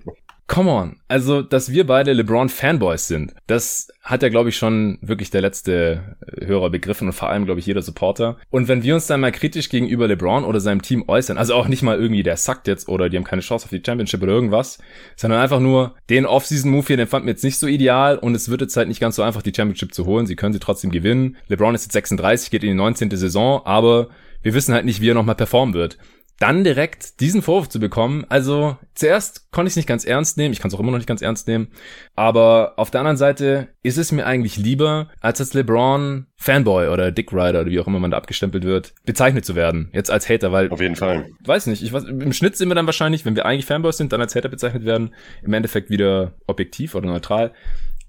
Come 0.48 0.70
on. 0.70 0.96
Also, 1.08 1.42
dass 1.42 1.72
wir 1.72 1.86
beide 1.86 2.12
LeBron-Fanboys 2.12 3.08
sind, 3.08 3.34
das 3.48 3.88
hat 4.02 4.22
ja, 4.22 4.28
glaube 4.28 4.50
ich, 4.50 4.56
schon 4.56 4.96
wirklich 5.00 5.30
der 5.30 5.40
letzte 5.40 6.16
äh, 6.24 6.46
Hörer 6.46 6.70
begriffen 6.70 7.08
und 7.08 7.14
vor 7.14 7.30
allem, 7.30 7.46
glaube 7.46 7.58
ich, 7.58 7.66
jeder 7.66 7.82
Supporter. 7.82 8.36
Und 8.50 8.68
wenn 8.68 8.84
wir 8.84 8.94
uns 8.94 9.08
dann 9.08 9.20
mal 9.20 9.32
kritisch 9.32 9.68
gegenüber 9.68 10.06
LeBron 10.06 10.44
oder 10.44 10.60
seinem 10.60 10.82
Team 10.82 11.04
äußern, 11.08 11.36
also 11.36 11.54
auch 11.54 11.66
nicht 11.66 11.82
mal 11.82 11.98
irgendwie, 11.98 12.22
der 12.22 12.36
sackt 12.36 12.68
jetzt 12.68 12.88
oder 12.88 13.08
die 13.08 13.16
haben 13.16 13.24
keine 13.24 13.42
Chance 13.42 13.64
auf 13.64 13.70
die 13.70 13.82
Championship 13.84 14.22
oder 14.22 14.32
irgendwas, 14.32 14.78
sondern 15.16 15.40
einfach 15.40 15.58
nur, 15.58 15.96
den 16.10 16.26
Off-Season-Move 16.26 16.86
hier, 16.86 16.96
den 16.96 17.08
fanden 17.08 17.26
wir 17.26 17.32
jetzt 17.32 17.44
nicht 17.44 17.58
so 17.58 17.66
ideal 17.66 18.16
und 18.16 18.36
es 18.36 18.48
wird 18.48 18.60
jetzt 18.60 18.76
halt 18.76 18.86
nicht 18.86 19.00
ganz 19.00 19.16
so 19.16 19.22
einfach, 19.22 19.42
die 19.42 19.52
Championship 19.54 19.92
zu 19.94 20.06
holen. 20.06 20.26
Sie 20.26 20.36
können 20.36 20.52
sie 20.52 20.60
trotzdem 20.60 20.92
gewinnen. 20.92 21.36
LeBron 21.48 21.74
ist 21.74 21.84
jetzt 21.84 21.94
36, 21.94 22.52
geht 22.52 22.62
in 22.62 22.70
die 22.70 22.74
19. 22.74 23.10
Saison, 23.10 23.62
aber 23.64 24.08
wir 24.42 24.54
wissen 24.54 24.74
halt 24.74 24.84
nicht, 24.84 25.00
wie 25.00 25.10
er 25.10 25.14
nochmal 25.14 25.34
performen 25.34 25.74
wird 25.74 25.98
dann 26.38 26.64
direkt 26.64 27.20
diesen 27.20 27.40
Vorwurf 27.40 27.68
zu 27.68 27.80
bekommen. 27.80 28.26
Also 28.28 28.76
zuerst 28.94 29.50
konnte 29.52 29.68
ich 29.68 29.72
es 29.72 29.76
nicht 29.76 29.88
ganz 29.88 30.04
ernst 30.04 30.36
nehmen, 30.36 30.52
ich 30.52 30.60
kann 30.60 30.68
es 30.68 30.74
auch 30.74 30.80
immer 30.80 30.90
noch 30.90 30.98
nicht 30.98 31.08
ganz 31.08 31.22
ernst 31.22 31.48
nehmen, 31.48 31.68
aber 32.14 32.74
auf 32.76 32.90
der 32.90 33.00
anderen 33.00 33.16
Seite 33.16 33.68
ist 33.82 33.96
es 33.96 34.12
mir 34.12 34.26
eigentlich 34.26 34.56
lieber, 34.56 35.08
als 35.20 35.40
als 35.40 35.54
LeBron 35.54 36.26
Fanboy 36.36 36.88
oder 36.88 37.10
Dick 37.10 37.32
Rider 37.32 37.62
oder 37.62 37.66
wie 37.66 37.80
auch 37.80 37.86
immer 37.86 37.98
man 37.98 38.10
da 38.10 38.18
abgestempelt 38.18 38.64
wird, 38.64 38.94
bezeichnet 39.04 39.44
zu 39.44 39.54
werden, 39.54 39.90
jetzt 39.92 40.10
als 40.10 40.28
Hater, 40.28 40.52
weil 40.52 40.70
auf 40.70 40.80
jeden 40.80 40.96
Fall. 40.96 41.30
Weiß 41.44 41.66
nicht, 41.66 41.82
ich 41.82 41.92
weiß, 41.92 42.04
im 42.04 42.32
Schnitt 42.32 42.56
sind 42.56 42.68
wir 42.68 42.74
dann 42.74 42.86
wahrscheinlich, 42.86 43.24
wenn 43.24 43.36
wir 43.36 43.46
eigentlich 43.46 43.66
Fanboys 43.66 43.96
sind, 43.96 44.12
dann 44.12 44.20
als 44.20 44.34
Hater 44.34 44.48
bezeichnet 44.48 44.84
werden, 44.84 45.14
im 45.42 45.52
Endeffekt 45.52 45.88
wieder 45.88 46.34
objektiv 46.46 46.94
oder 46.94 47.06
neutral. 47.06 47.52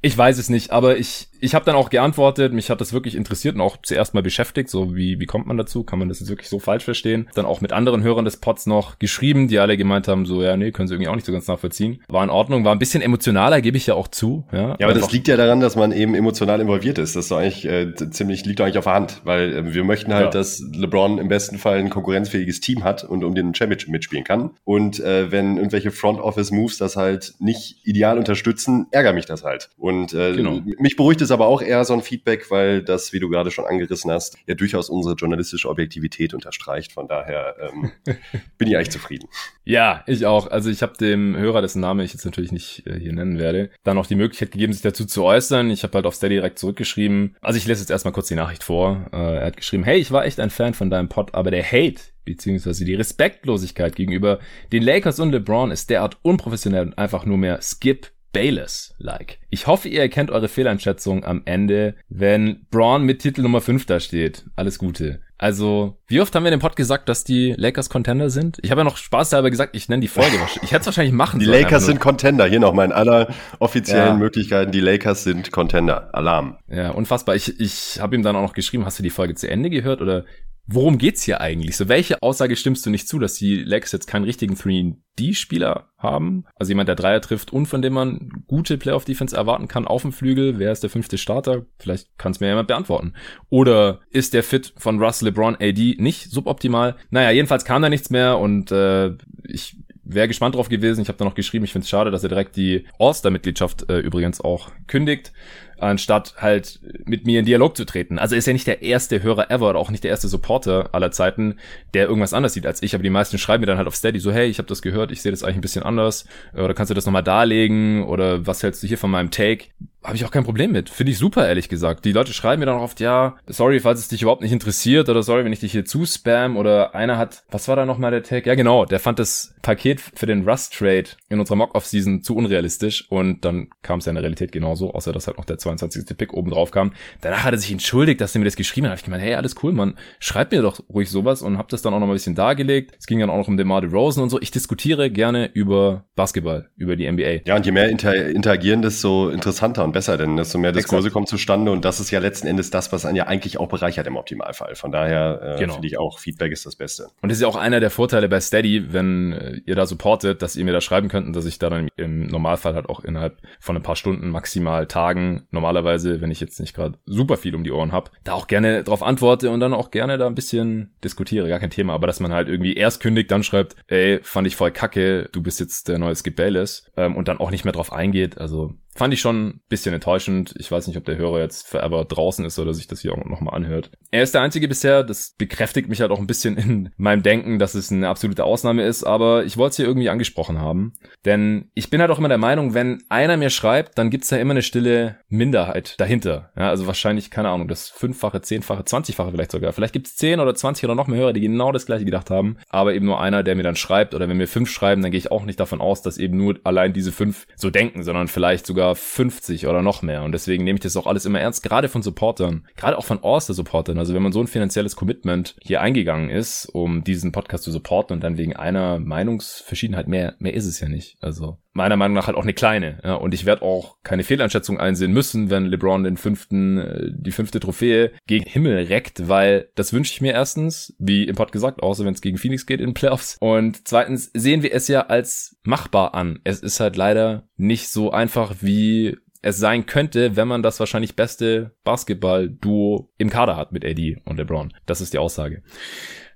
Ich 0.02 0.18
weiß 0.18 0.38
es 0.38 0.50
nicht, 0.50 0.72
aber 0.72 0.98
ich, 0.98 1.28
ich 1.40 1.56
habe 1.56 1.66
dann 1.66 1.76
auch 1.76 1.90
geantwortet, 1.90 2.54
mich 2.54 2.70
hat 2.70 2.82
das 2.82 2.94
wirklich 2.94 3.16
interessiert 3.16 3.56
und 3.56 3.62
auch 3.62 3.78
zuerst 3.82 4.14
mal 4.14 4.22
beschäftigt, 4.22 4.70
so 4.70 4.96
wie, 4.96 5.20
wie 5.20 5.26
kommt 5.26 5.48
man 5.48 5.58
dazu, 5.58 5.84
kann 5.84 5.98
man 5.98 6.08
das 6.08 6.20
jetzt 6.20 6.30
wirklich 6.30 6.50
so 6.50 6.60
falsch 6.60 6.84
verstehen? 6.84 7.28
Dann 7.34 7.46
auch 7.46 7.62
mit 7.62 7.74
anderen 7.74 8.04
Hörern 8.04 8.26
des 8.26 8.38
Pods 8.38 8.68
noch 8.68 9.00
geschrieben, 9.00 9.48
die 9.48 9.58
alle 9.58 9.76
gemeint 9.76 10.08
haben, 10.08 10.26
so 10.26 10.44
ja, 10.44 10.56
nee, 10.56 10.72
können 10.72 10.88
sie 10.88 10.94
irgendwie 10.94 11.10
auch 11.10 11.16
nicht 11.16 11.26
so 11.26 11.32
ganz 11.32 11.48
nachvollziehen. 11.48 12.04
War 12.10 12.24
in 12.24 12.30
Ordnung, 12.30 12.64
war 12.64 12.74
ein 12.74 12.80
bisschen 12.80 13.02
emotionaler, 13.02 13.62
gebe 13.62 13.78
ich 13.78 13.88
ja 13.88 13.96
auch 13.96 14.08
zu. 14.08 14.46
Ja, 14.52 14.76
ja 14.80 14.88
aber 14.88 14.94
das 14.94 15.12
liegt 15.12 15.28
ja 15.28 15.36
daran, 15.36 15.62
dass 15.62 15.76
man 15.76 15.92
eben 15.92 16.14
emotional 16.14 16.62
involviert 16.62 17.00
ist. 17.00 17.16
Das 17.16 17.26
ist 17.26 17.32
doch 17.32 17.38
eigentlich 17.38 17.66
äh, 17.66 17.94
ziemlich, 18.12 18.46
liegt 18.46 18.60
doch 18.60 18.66
eigentlich 18.66 18.78
auf 18.78 18.86
der 18.86 18.94
Hand, 18.94 19.22
weil 19.24 19.54
äh, 19.54 19.74
wir 19.74 19.84
möchten 19.84 20.14
halt, 20.14 20.26
ja. 20.26 20.32
dass 20.32 20.60
LeBron 20.60 21.18
im 21.18 21.28
besten 21.28 21.58
Fall 21.58 21.80
ein 21.80 21.90
konkurrenzfähiges 21.90 22.60
Team 22.60 22.84
hat 22.84 23.04
und 23.04 23.24
um 23.24 23.34
den 23.34 23.56
Championship 23.56 23.90
mitspielen 23.90 24.24
kann. 24.24 24.52
Und 24.64 25.00
äh, 25.00 25.32
wenn 25.32 25.58
irgendwelche 25.58 25.90
Front 25.90 26.20
Office 26.20 26.52
Moves 26.52 26.78
das 26.78 26.96
halt 26.96 27.34
nicht 27.40 27.80
ideal 27.84 28.18
unterstützen, 28.20 28.88
ärgert 28.92 29.16
mich 29.16 29.26
das 29.26 29.44
halt. 29.44 29.70
Und 29.78 29.87
äh, 30.14 30.36
genau. 30.36 30.62
mich 30.80 30.96
beruhigt 30.96 31.22
es 31.22 31.32
aber 31.32 31.48
auch 31.48 31.62
eher 31.62 31.84
so 31.86 31.94
ein 31.94 32.02
Feedback, 32.02 32.50
weil 32.52 32.84
das, 32.84 33.14
wie 33.14 33.20
du 33.20 33.30
gerade 33.30 33.52
schon 33.52 33.66
angerissen 33.66 34.12
hast, 34.12 34.38
ja 34.48 34.56
durchaus 34.56 34.90
unsere 34.90 35.16
journalistische 35.16 35.70
Objektivität 35.70 36.34
unterstreicht. 36.34 36.94
Von 36.94 37.08
daher 37.08 37.56
ähm, 37.60 37.92
bin 38.58 38.68
ich 38.68 38.76
eigentlich 38.76 38.92
zufrieden. 38.92 39.28
Ja, 39.64 40.04
ich 40.08 40.26
auch. 40.26 40.50
Also 40.50 40.70
ich 40.70 40.82
habe 40.82 40.98
dem 40.98 41.36
Hörer, 41.36 41.62
dessen 41.62 41.82
Name 41.82 42.04
ich 42.04 42.14
jetzt 42.14 42.26
natürlich 42.26 42.52
nicht 42.52 42.86
äh, 42.88 43.00
hier 43.00 43.14
nennen 43.14 43.40
werde, 43.40 43.70
dann 43.84 43.98
auch 43.98 44.08
die 44.08 44.16
Möglichkeit 44.16 44.52
gegeben, 44.52 44.74
sich 44.74 44.82
dazu 44.82 45.06
zu 45.06 45.24
äußern. 45.24 45.70
Ich 45.70 45.84
habe 45.84 45.94
halt 45.94 46.06
auf 46.06 46.16
Steady 46.16 46.36
direkt 46.36 46.60
zurückgeschrieben. 46.60 47.36
Also 47.42 47.58
ich 47.58 47.68
lese 47.68 47.82
jetzt 47.82 47.92
erstmal 47.92 48.14
kurz 48.14 48.28
die 48.28 48.36
Nachricht 48.36 48.64
vor. 48.64 49.08
Äh, 49.12 49.38
er 49.38 49.46
hat 49.48 49.58
geschrieben, 49.58 49.84
hey, 49.84 49.98
ich 49.98 50.12
war 50.12 50.26
echt 50.26 50.40
ein 50.40 50.50
Fan 50.50 50.74
von 50.74 50.90
deinem 50.90 51.10
Pod, 51.10 51.34
aber 51.34 51.52
der 51.52 51.64
Hate 51.64 52.02
beziehungsweise 52.28 52.86
die 52.86 52.94
Respektlosigkeit 52.94 53.96
gegenüber 53.96 54.40
den 54.72 54.84
Lakers 54.84 55.20
und 55.20 55.32
LeBron 55.32 55.72
ist 55.72 55.90
derart 55.90 56.18
unprofessionell 56.22 56.88
und 56.88 56.98
einfach 56.98 57.26
nur 57.26 57.38
mehr 57.38 57.62
Skip 57.62 58.12
Bayless-like. 58.34 59.40
Ich 59.50 59.68
hoffe, 59.68 59.90
ihr 59.90 60.02
erkennt 60.02 60.32
eure 60.32 60.48
Fehleinschätzung 60.48 61.24
am 61.24 61.42
Ende, 61.46 61.96
wenn 62.10 62.66
Braun 62.70 63.04
mit 63.04 63.22
Titel 63.22 63.42
Nummer 63.42 63.62
5 63.62 63.86
da 63.86 64.00
steht. 64.00 64.46
Alles 64.56 64.80
Gute. 64.80 65.22
Also, 65.38 65.98
wie 66.10 66.22
oft 66.22 66.34
haben 66.34 66.44
wir 66.44 66.52
in 66.52 66.58
dem 66.58 66.62
Pod 66.62 66.78
gesagt, 66.78 67.10
dass 67.10 67.26
die 67.26 67.54
Lakers 67.58 67.90
Contender 67.90 68.30
sind? 68.30 68.60
Ich 68.62 68.72
habe 68.72 68.80
ja 68.80 68.86
noch 68.86 68.96
Spaß 68.96 69.32
dabei 69.32 69.50
gesagt, 69.50 69.76
ich 69.76 69.90
nenne 69.90 70.02
die 70.02 70.08
Folge. 70.08 70.38
Ich 70.64 70.72
hätte 70.72 70.82
es 70.82 70.86
wahrscheinlich 70.86 71.14
machen 71.14 71.40
Die 71.40 71.46
sollen, 71.46 71.62
Lakers 71.62 71.86
sind 71.86 72.00
Contender. 72.00 72.46
Hier 72.46 72.60
nochmal 72.60 72.86
in 72.86 72.92
aller 72.92 73.34
offiziellen 73.60 74.08
ja. 74.08 74.14
Möglichkeiten. 74.16 74.72
Die 74.72 74.80
Lakers 74.80 75.24
sind 75.24 75.52
Contender. 75.52 76.14
Alarm. 76.14 76.58
Ja, 76.68 76.92
unfassbar. 76.92 77.36
Ich, 77.36 77.60
ich 77.60 78.00
habe 78.00 78.16
ihm 78.16 78.24
dann 78.24 78.36
auch 78.36 78.42
noch 78.42 78.54
geschrieben, 78.54 78.86
hast 78.86 79.00
du 79.00 79.04
die 79.04 79.10
Folge 79.10 79.36
zu 79.36 79.50
Ende 79.50 79.70
gehört 79.70 80.02
oder 80.02 80.24
worum 80.68 80.98
geht's 80.98 81.24
hier 81.24 81.42
eigentlich? 81.42 81.78
So, 81.78 81.88
welche 81.88 82.22
Aussage 82.22 82.56
stimmst 82.56 82.86
du 82.86 82.90
nicht 82.90 83.08
zu, 83.08 83.20
dass 83.20 83.36
die 83.36 83.64
Lakers 83.64 83.94
jetzt 83.94 84.08
keinen 84.08 84.26
richtigen 84.26 84.56
3D-Spieler 84.56 85.90
haben? 85.98 86.46
Also 86.56 86.72
jemand, 86.72 86.90
der 86.90 86.96
Dreier 86.96 87.22
trifft 87.22 87.52
und 87.52 87.66
von 87.66 87.82
dem 87.82 87.94
man 87.94 88.44
gute 88.48 88.78
Playoff-Defense 88.78 89.36
erwarten 89.36 89.68
kann 89.68 89.88
auf 89.88 90.02
dem 90.02 90.12
Flügel. 90.12 90.60
Wer 90.60 90.72
ist 90.72 90.84
der 90.84 90.90
fünfte 90.90 91.18
Starter? 91.18 91.66
Vielleicht 91.80 92.18
kann 92.18 92.34
es 92.34 92.40
mir 92.40 92.48
jemand 92.48 92.68
beantworten. 92.68 93.14
Oder 93.50 94.02
ist 94.10 94.34
der 94.34 94.44
Fit 94.44 94.74
von 94.78 95.02
Russ 95.02 95.22
LeBron 95.22 95.56
AD 95.56 95.96
nicht 95.98 96.32
suboptimal? 96.32 96.96
Naja, 97.10 97.32
jedenfalls 97.32 97.66
kam 97.66 97.82
da 97.82 97.90
nichts 97.90 98.10
mehr 98.10 98.38
und 98.38 98.72
äh, 98.72 99.12
ich 99.44 99.78
wäre 100.04 100.28
gespannt 100.28 100.56
drauf 100.56 100.70
gewesen. 100.70 101.02
Ich 101.02 101.10
habe 101.10 101.18
da 101.18 101.26
noch 101.26 101.36
geschrieben, 101.36 101.66
ich 101.66 101.72
finde 101.72 101.84
es 101.84 101.90
schade, 101.90 102.12
dass 102.12 102.24
er 102.24 102.30
direkt 102.30 102.56
die 102.56 102.86
All-Star-Mitgliedschaft 102.98 103.90
äh, 103.90 104.00
übrigens 104.00 104.42
auch 104.42 104.72
kündigt. 104.88 105.34
Anstatt 105.80 106.36
halt 106.38 106.80
mit 107.06 107.26
mir 107.26 107.40
in 107.40 107.46
Dialog 107.46 107.78
zu 107.78 107.86
treten. 107.86 108.20
Also 108.20 108.36
ist 108.36 108.48
ja 108.48 108.54
nicht 108.54 108.68
der 108.68 108.82
erste 108.82 109.22
Hörer 109.24 109.52
ever 109.52 109.70
oder 109.70 109.80
auch 109.80 109.90
nicht 109.90 110.04
der 110.04 110.12
erste 110.12 110.28
Supporter 110.28 110.90
aller 110.94 111.12
Zeiten, 111.12 111.58
der 111.94 112.08
irgendwas 112.08 112.34
anders 112.34 112.54
sieht 112.54 112.66
als 112.66 112.82
ich, 112.84 112.94
aber 112.94 113.04
die 113.04 113.10
meisten 113.10 113.38
schreiben 113.38 113.62
mir 113.62 113.68
dann 113.68 113.78
halt 113.78 113.88
auf 113.88 113.96
Steady 113.96 114.20
so, 114.20 114.32
hey, 114.32 114.48
ich 114.48 114.58
habe 114.58 114.68
das 114.68 114.82
gehört, 114.82 115.12
ich 115.12 115.22
sehe 115.22 115.32
das 115.32 115.44
eigentlich 115.44 115.58
ein 115.58 115.62
bisschen 115.62 115.84
anders 115.84 116.26
oder 116.54 116.74
kannst 116.74 116.90
du 116.90 116.94
das 116.94 117.06
nochmal 117.06 117.24
darlegen 117.24 118.04
oder 118.04 118.46
was 118.46 118.64
hältst 118.64 118.84
du 118.84 118.88
hier 118.88 118.98
von 118.98 119.12
meinem 119.12 119.32
Take? 119.32 119.66
habe 120.08 120.16
ich 120.16 120.24
auch 120.24 120.32
kein 120.32 120.46
Problem 120.46 120.72
mit. 120.72 120.90
Finde 120.90 121.12
ich 121.12 121.18
super, 121.18 121.46
ehrlich 121.46 121.68
gesagt. 121.68 122.06
Die 122.06 122.14
Leute 122.14 122.32
schreiben 122.32 122.62
mir 122.62 122.66
dann 122.66 122.78
auch 122.78 122.84
oft, 122.84 123.02
ja, 123.02 123.36
sorry, 123.48 123.82
falls 123.82 124.00
es 124.00 124.08
dich 124.08 124.22
überhaupt 124.22 124.42
nicht 124.42 124.54
interessiert 124.54 125.10
oder 125.10 125.22
sorry, 125.22 125.44
wenn 125.44 125.52
ich 125.52 125.60
dich 125.60 125.74
hier 125.74 125.84
zuspam 125.84 126.56
oder 126.56 126.96
einer 126.96 127.18
hat, 127.18 127.44
was 127.52 127.68
war 127.68 127.76
da 127.76 127.86
nochmal 127.86 128.12
der 128.12 128.24
Tag? 128.24 128.46
Ja, 128.46 128.56
genau, 128.56 128.86
der 128.86 129.02
fand 129.02 129.20
das 129.20 129.54
Paket 129.62 130.00
für 130.00 130.26
den 130.26 130.48
Rust 130.48 130.74
Trade 130.74 131.10
in 131.28 131.42
unserer 131.42 131.58
Mock-Off-Season 131.58 132.22
zu 132.22 132.38
unrealistisch 132.38 133.06
und 133.10 133.44
dann 133.44 133.68
kam 133.82 134.00
es 134.00 134.06
ja 134.06 134.12
in 134.12 134.16
der 134.16 134.24
Realität 134.24 134.54
genauso, 134.54 134.94
außer 134.94 135.12
dass 135.12 135.28
halt 135.28 135.38
noch 135.38 135.46
der 135.46 135.58
22. 135.68 136.18
Pick 136.18 136.34
oben 136.34 136.52
drauf 136.52 136.72
kam. 136.72 136.94
Danach 137.22 137.44
hat 137.44 137.54
er 137.54 137.58
sich 137.58 137.72
entschuldigt, 137.72 138.22
dass 138.22 138.36
er 138.36 138.40
mir 138.40 138.46
das 138.46 138.56
geschrieben 138.56 138.88
hat. 138.88 138.92
Hab 138.92 139.00
ich 139.00 139.06
gemeint, 139.06 139.24
hey, 139.24 139.36
alles 139.36 139.56
cool, 139.64 139.74
Mann, 139.74 139.96
schreib 140.20 140.52
mir 140.52 140.62
doch 140.62 140.80
ruhig 140.90 141.10
sowas 141.10 141.42
und 141.42 141.58
hab 141.58 141.70
das 141.70 141.82
dann 141.82 141.94
auch 141.94 142.00
noch 142.00 142.08
mal 142.08 142.14
ein 142.14 142.16
bisschen 142.16 142.36
dargelegt. 142.36 142.96
Es 143.00 143.06
ging 143.06 143.20
dann 143.20 143.30
auch 143.30 143.38
noch 143.38 143.48
um 143.48 143.58
DeMar 143.58 143.82
DeRozan 143.82 144.24
und 144.24 144.30
so. 144.30 144.40
Ich 144.42 144.52
diskutiere 144.52 145.10
gerne 145.10 145.50
über 145.54 146.06
Basketball, 146.16 146.70
über 146.76 146.96
die 146.96 147.10
NBA. 147.10 147.42
Ja, 147.46 147.56
und 147.56 147.66
je 147.66 147.72
mehr 147.72 147.90
inter 147.90 148.28
interagieren, 148.28 148.82
desto 148.82 149.30
interessanter 149.30 149.84
und 149.84 149.92
besser, 149.92 150.18
denn 150.18 150.38
desto 150.38 150.58
mehr 150.58 150.72
Diskurse 150.72 151.12
kommen 151.12 151.28
zustande 151.28 151.72
und 151.72 151.86
das 151.86 152.00
ist 152.00 152.12
ja 152.12 152.20
letzten 152.20 152.48
Endes 152.48 152.70
das, 152.70 152.92
was 152.92 153.06
einen 153.06 153.16
ja 153.16 153.28
eigentlich 153.28 153.60
auch 153.60 153.68
bereichert 153.68 154.08
im 154.08 154.16
Optimalfall. 154.16 154.76
Von 154.76 154.92
daher 154.92 155.56
äh, 155.56 155.60
genau. 155.60 155.74
finde 155.74 155.88
ich 155.88 155.98
auch, 155.98 156.20
Feedback 156.20 156.52
ist 156.52 156.66
das 156.66 156.76
Beste. 156.76 157.08
Und 157.22 157.30
das 157.30 157.38
ist 157.38 157.42
ja 157.42 157.48
auch 157.48 157.56
einer 157.56 157.80
der 157.80 157.90
Vorteile 157.90 158.30
bei 158.30 158.40
Steady, 158.40 158.94
wenn 158.94 159.34
äh, 159.34 159.62
ihr 159.66 159.76
da 159.76 159.86
supportet, 159.86 160.42
dass 160.42 160.56
ihr 160.56 160.66
mir 160.66 160.74
da 160.74 160.82
schreiben 160.82 161.10
könnt 161.10 161.28
und 161.28 161.36
dass 161.36 161.46
ich 161.46 161.60
da 161.60 161.70
dann 161.70 161.90
im 161.96 162.28
Normalfall 162.28 162.76
halt 162.76 162.90
auch 162.90 163.04
innerhalb 163.04 163.38
von 163.60 163.76
ein 163.76 163.84
paar 163.84 163.96
Stunden, 163.96 164.30
maximal 164.30 164.88
Tagen, 164.88 165.48
normalerweise, 165.58 166.22
wenn 166.22 166.32
ich 166.32 166.40
jetzt 166.40 166.60
nicht 166.60 166.76
gerade 166.76 166.98
super 167.06 167.36
viel 167.36 167.56
um 167.56 167.64
die 167.64 167.72
Ohren 167.72 167.92
habe, 167.92 168.12
da 168.24 168.34
auch 168.34 168.48
gerne 168.48 168.84
drauf 168.84 169.02
antworte 169.02 169.50
und 169.50 169.60
dann 169.60 169.74
auch 169.74 169.90
gerne 169.90 170.18
da 170.18 170.28
ein 170.28 170.36
bisschen 170.36 170.94
diskutiere. 171.04 171.50
Gar 171.50 171.60
kein 171.60 171.72
Thema, 171.72 171.94
aber 171.94 172.08
dass 172.08 172.20
man 172.20 172.32
halt 172.32 172.48
irgendwie 172.48 172.76
erst 172.76 173.02
kündigt, 173.02 173.32
dann 173.32 173.44
schreibt, 173.44 173.76
ey, 173.88 174.20
fand 174.22 174.46
ich 174.46 174.56
voll 174.56 174.72
kacke, 174.72 175.30
du 175.32 175.42
bist 175.42 175.60
jetzt 175.60 175.88
der 175.88 175.98
neue 175.98 176.16
Skip 176.16 176.40
ähm, 176.40 177.16
und 177.16 177.28
dann 177.28 177.40
auch 177.40 177.50
nicht 177.50 177.66
mehr 177.66 177.74
drauf 177.74 177.92
eingeht. 177.92 178.38
Also 178.38 178.76
Fand 178.98 179.14
ich 179.14 179.22
schon 179.22 179.48
ein 179.48 179.62
bisschen 179.70 179.94
enttäuschend. 179.94 180.56
Ich 180.58 180.72
weiß 180.72 180.88
nicht, 180.88 180.98
ob 180.98 181.06
der 181.06 181.18
Hörer 181.18 181.40
jetzt 181.40 181.68
forever 181.68 182.04
draußen 182.04 182.44
ist 182.46 182.58
oder 182.58 182.74
sich 182.74 182.88
das 182.88 183.02
hier 183.02 183.14
auch 183.14 183.24
nochmal 183.26 183.54
anhört. 183.54 183.92
Er 184.10 184.24
ist 184.24 184.34
der 184.34 184.42
Einzige 184.42 184.68
bisher, 184.68 185.04
das 185.04 185.36
bekräftigt 185.38 185.88
mich 185.88 186.02
halt 186.02 186.10
auch 186.10 186.18
ein 186.18 186.26
bisschen 186.26 186.58
in 186.58 186.90
meinem 186.98 187.22
Denken, 187.22 187.60
dass 187.60 187.76
es 187.76 187.92
eine 187.92 188.10
absolute 188.10 188.44
Ausnahme 188.44 188.84
ist, 188.84 189.04
aber 189.04 189.46
ich 189.46 189.56
wollte 189.56 189.70
es 189.70 189.76
hier 189.76 189.86
irgendwie 189.86 190.10
angesprochen 190.10 190.60
haben. 190.60 190.94
Denn 191.26 191.70
ich 191.76 191.92
bin 191.92 192.02
halt 192.02 192.10
auch 192.10 192.18
immer 192.18 192.28
der 192.28 192.40
Meinung, 192.40 192.74
wenn 192.74 193.04
einer 193.08 193.38
mir 193.38 193.52
schreibt, 193.52 194.00
dann 194.00 194.10
gibt's 194.10 194.30
da 194.30 194.38
immer 194.38 194.52
eine 194.52 194.64
stille 194.64 195.18
Minderheit 195.30 195.94
dahinter. 196.00 196.52
Ja, 196.58 196.70
also 196.70 196.88
wahrscheinlich, 196.88 197.30
keine 197.30 197.50
Ahnung, 197.50 197.68
das 197.68 197.90
fünffache, 197.90 198.42
zehnfache, 198.42 198.84
zwanzigfache 198.84 199.30
vielleicht 199.32 199.52
sogar. 199.52 199.74
Vielleicht 199.74 199.94
gibt's 199.94 200.16
zehn 200.16 200.40
oder 200.40 200.56
zwanzig 200.56 200.86
oder 200.86 200.96
noch 200.96 201.06
mehr 201.06 201.20
Hörer, 201.20 201.34
die 201.34 201.42
genau 201.42 201.72
das 201.72 201.86
gleiche 201.86 202.06
gedacht 202.06 202.32
haben, 202.32 202.58
aber 202.70 202.96
eben 202.96 203.06
nur 203.06 203.22
einer, 203.22 203.44
der 203.44 203.54
mir 203.54 203.62
dann 203.64 203.76
schreibt 203.76 204.16
oder 204.16 204.28
wenn 204.28 204.38
mir 204.38 204.48
fünf 204.48 204.72
schreiben, 204.72 205.04
dann 205.04 205.12
gehe 205.12 205.20
ich 205.20 205.32
auch 205.32 205.46
nicht 205.46 205.60
davon 205.60 205.82
aus, 205.82 206.02
dass 206.02 206.18
eben 206.18 206.36
nur 206.36 206.60
allein 206.64 206.94
diese 206.94 207.12
fünf 207.12 207.46
so 207.56 207.70
denken, 207.70 208.02
sondern 208.02 208.28
vielleicht 208.28 208.66
sogar 208.66 208.87
sogar 208.88 208.96
50 208.96 209.68
oder 209.68 209.82
noch 209.82 210.02
mehr. 210.02 210.24
Und 210.24 210.32
deswegen 210.32 210.64
nehme 210.64 210.78
ich 210.78 210.84
das 210.84 210.98
auch 210.98 211.08
alles 211.08 211.26
immer 211.26 211.40
ernst, 211.40 211.64
gerade 211.64 211.90
von 211.90 212.02
Supportern, 212.02 212.68
gerade 212.76 212.98
auch 212.98 213.06
von 213.06 213.20
All-Star-Supportern. 213.22 213.98
Also 213.98 214.14
wenn 214.14 214.24
man 214.24 214.32
so 214.32 214.40
ein 214.40 214.48
finanzielles 214.48 214.96
Commitment 214.96 215.56
hier 215.62 215.82
eingegangen 215.82 216.30
ist, 216.30 216.68
um 216.68 217.04
diesen 217.04 217.32
Podcast 217.32 217.64
zu 217.64 217.72
supporten 217.72 218.16
und 218.16 218.24
dann 218.24 218.38
wegen 218.38 218.56
einer 218.56 219.00
Meinungsverschiedenheit 219.00 220.08
mehr, 220.08 220.36
mehr 220.40 220.54
ist 220.54 220.66
es 220.66 220.80
ja 220.80 220.88
nicht. 220.88 221.18
Also 221.22 221.58
meiner 221.78 221.96
Meinung 221.96 222.16
nach 222.16 222.28
halt 222.28 222.36
auch 222.36 222.44
eine 222.44 222.54
kleine. 222.54 223.00
Ja, 223.04 223.14
und 223.14 223.34
ich 223.34 223.46
werde 223.46 223.62
auch 223.62 223.98
keine 224.04 224.24
Fehleinschätzung 224.24 224.80
einsehen 224.80 225.14
müssen, 225.14 225.50
wenn 225.50 225.68
LeBron 225.68 226.04
den 226.04 226.18
fünften, 226.18 226.80
äh, 226.80 227.12
die 227.14 227.32
fünfte 227.32 227.62
Trophäe 227.62 228.12
gegen 228.26 228.46
Himmel 228.46 228.88
reckt, 228.88 229.30
weil 229.30 229.70
das 229.76 229.94
wünsche 229.94 230.12
ich 230.12 230.20
mir 230.20 230.34
erstens, 230.34 230.94
wie 231.00 231.24
im 231.24 231.36
Pod 231.36 231.54
gesagt, 231.54 231.82
außer 231.82 232.04
wenn 232.04 232.14
es 232.14 232.22
gegen 232.22 232.38
Phoenix 232.38 232.66
geht 232.66 232.82
in 232.82 232.94
Playoffs. 232.94 233.38
Und 233.40 233.88
zweitens 233.88 234.32
sehen 234.34 234.64
wir 234.64 234.74
es 234.74 234.90
ja 234.90 235.06
als 235.06 235.56
machbar 235.64 236.14
an. 236.14 236.40
Es 236.44 236.60
ist 236.60 236.80
halt 236.80 236.98
leider 236.98 237.48
nicht 237.56 237.90
so 237.90 238.12
einfach, 238.12 238.56
wie 238.60 239.18
es 239.44 239.58
sein 239.58 239.86
könnte, 239.86 240.36
wenn 240.36 240.48
man 240.48 240.64
das 240.64 240.80
wahrscheinlich 240.80 241.16
beste 241.16 241.76
Basketball-Duo 241.84 243.14
im 243.18 243.30
Kader 243.30 243.56
hat 243.56 243.72
mit 243.72 243.86
AD 243.86 244.18
und 244.26 244.38
LeBron. 244.38 244.74
Das 244.88 245.00
ist 245.00 245.14
die 245.14 245.20
Aussage. 245.20 245.62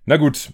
Na 0.06 0.18
gut, 0.18 0.54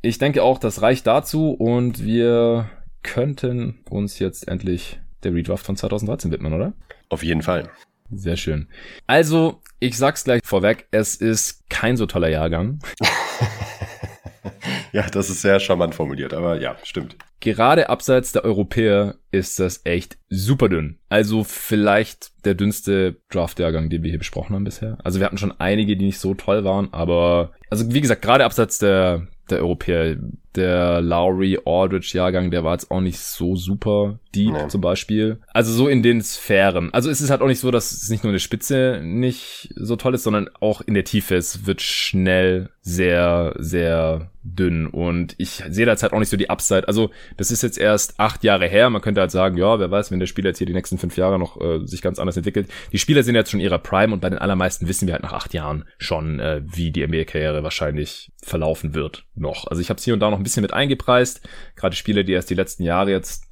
ich 0.00 0.18
denke 0.18 0.44
auch, 0.44 0.58
das 0.58 0.80
reicht 0.80 1.08
dazu 1.08 1.50
und 1.50 2.04
wir 2.04 2.70
könnten 3.02 3.80
uns 3.88 4.18
jetzt 4.18 4.48
endlich 4.48 5.00
der 5.22 5.34
Redraft 5.34 5.66
von 5.66 5.76
2013 5.76 6.30
widmen, 6.30 6.52
oder? 6.52 6.72
Auf 7.08 7.22
jeden 7.22 7.42
Fall. 7.42 7.70
Sehr 8.10 8.36
schön. 8.36 8.68
Also, 9.06 9.60
ich 9.80 9.96
sag's 9.98 10.24
gleich 10.24 10.40
vorweg, 10.44 10.86
es 10.90 11.14
ist 11.16 11.68
kein 11.68 11.96
so 11.96 12.06
toller 12.06 12.28
Jahrgang. 12.28 12.78
ja, 14.92 15.06
das 15.10 15.28
ist 15.28 15.42
sehr 15.42 15.60
charmant 15.60 15.94
formuliert, 15.94 16.32
aber 16.32 16.60
ja, 16.60 16.76
stimmt. 16.84 17.16
Gerade 17.40 17.90
abseits 17.90 18.32
der 18.32 18.44
Europäer 18.44 19.16
ist 19.30 19.60
das 19.60 19.82
echt 19.84 20.16
super 20.30 20.68
dünn. 20.68 20.98
Also 21.08 21.44
vielleicht 21.44 22.44
der 22.44 22.54
dünnste 22.54 23.20
Draft-Jahrgang, 23.30 23.90
den 23.90 24.02
wir 24.02 24.10
hier 24.10 24.18
besprochen 24.18 24.54
haben 24.54 24.64
bisher. 24.64 24.96
Also 25.04 25.20
wir 25.20 25.26
hatten 25.26 25.38
schon 25.38 25.58
einige, 25.60 25.96
die 25.96 26.06
nicht 26.06 26.18
so 26.18 26.34
toll 26.34 26.64
waren, 26.64 26.92
aber 26.92 27.52
also 27.70 27.92
wie 27.92 28.00
gesagt, 28.00 28.22
gerade 28.22 28.44
abseits 28.44 28.78
der 28.78 29.28
der 29.50 29.60
Europäer. 29.60 30.16
Der 30.58 31.00
Lowry 31.00 31.58
Aldridge 31.64 32.10
Jahrgang, 32.14 32.50
der 32.50 32.64
war 32.64 32.72
jetzt 32.72 32.90
auch 32.90 33.00
nicht 33.00 33.18
so 33.18 33.54
super 33.54 34.18
deep 34.34 34.52
nee. 34.52 34.68
zum 34.68 34.80
Beispiel. 34.80 35.38
Also 35.54 35.72
so 35.72 35.88
in 35.88 36.02
den 36.02 36.20
Sphären. 36.20 36.92
Also 36.92 37.10
es 37.10 37.20
ist 37.20 37.30
halt 37.30 37.40
auch 37.40 37.46
nicht 37.46 37.60
so, 37.60 37.70
dass 37.70 37.92
es 37.92 38.10
nicht 38.10 38.24
nur 38.24 38.32
eine 38.32 38.40
Spitze 38.40 39.00
nicht 39.02 39.72
so 39.76 39.96
toll 39.96 40.14
ist, 40.14 40.24
sondern 40.24 40.50
auch 40.60 40.80
in 40.80 40.94
der 40.94 41.04
Tiefe. 41.04 41.36
Es 41.36 41.66
wird 41.66 41.80
schnell 41.80 42.70
sehr, 42.82 43.54
sehr 43.58 44.30
dünn 44.42 44.86
und 44.86 45.34
ich 45.38 45.62
sehe 45.68 45.84
da 45.84 45.92
jetzt 45.92 46.02
halt 46.02 46.12
auch 46.12 46.18
nicht 46.18 46.28
so 46.28 46.36
die 46.36 46.50
Upside. 46.50 46.86
Also 46.86 47.10
das 47.36 47.50
ist 47.50 47.62
jetzt 47.62 47.78
erst 47.78 48.18
acht 48.18 48.44
Jahre 48.44 48.66
her. 48.66 48.88
Man 48.90 49.02
könnte 49.02 49.20
halt 49.20 49.30
sagen, 49.30 49.56
ja, 49.56 49.78
wer 49.78 49.90
weiß, 49.90 50.10
wenn 50.10 50.20
der 50.20 50.26
Spieler 50.26 50.48
jetzt 50.48 50.58
hier 50.58 50.66
die 50.66 50.72
nächsten 50.72 50.98
fünf 50.98 51.16
Jahre 51.16 51.38
noch 51.38 51.60
äh, 51.60 51.86
sich 51.86 52.02
ganz 52.02 52.18
anders 52.18 52.36
entwickelt. 52.36 52.68
Die 52.92 52.98
Spieler 52.98 53.22
sind 53.22 53.34
jetzt 53.34 53.50
schon 53.50 53.60
ihrer 53.60 53.78
Prime 53.78 54.12
und 54.12 54.20
bei 54.20 54.30
den 54.30 54.38
allermeisten 54.38 54.88
wissen 54.88 55.06
wir 55.06 55.14
halt 55.14 55.22
nach 55.22 55.32
acht 55.32 55.54
Jahren 55.54 55.84
schon, 55.98 56.40
äh, 56.40 56.62
wie 56.64 56.90
die 56.90 57.06
NBA-Karriere 57.06 57.62
wahrscheinlich 57.62 58.30
verlaufen 58.42 58.94
wird 58.94 59.24
noch. 59.34 59.66
Also 59.66 59.82
ich 59.82 59.90
habe 59.90 59.98
es 59.98 60.04
hier 60.04 60.14
und 60.14 60.20
da 60.20 60.30
noch 60.30 60.38
ein 60.38 60.44
bisschen 60.44 60.62
mit 60.62 60.72
eingepreist. 60.72 61.46
Gerade 61.76 61.96
Spieler, 61.96 62.22
die 62.22 62.32
erst 62.32 62.50
die 62.50 62.54
letzten 62.54 62.84
Jahre 62.84 63.10
jetzt 63.10 63.48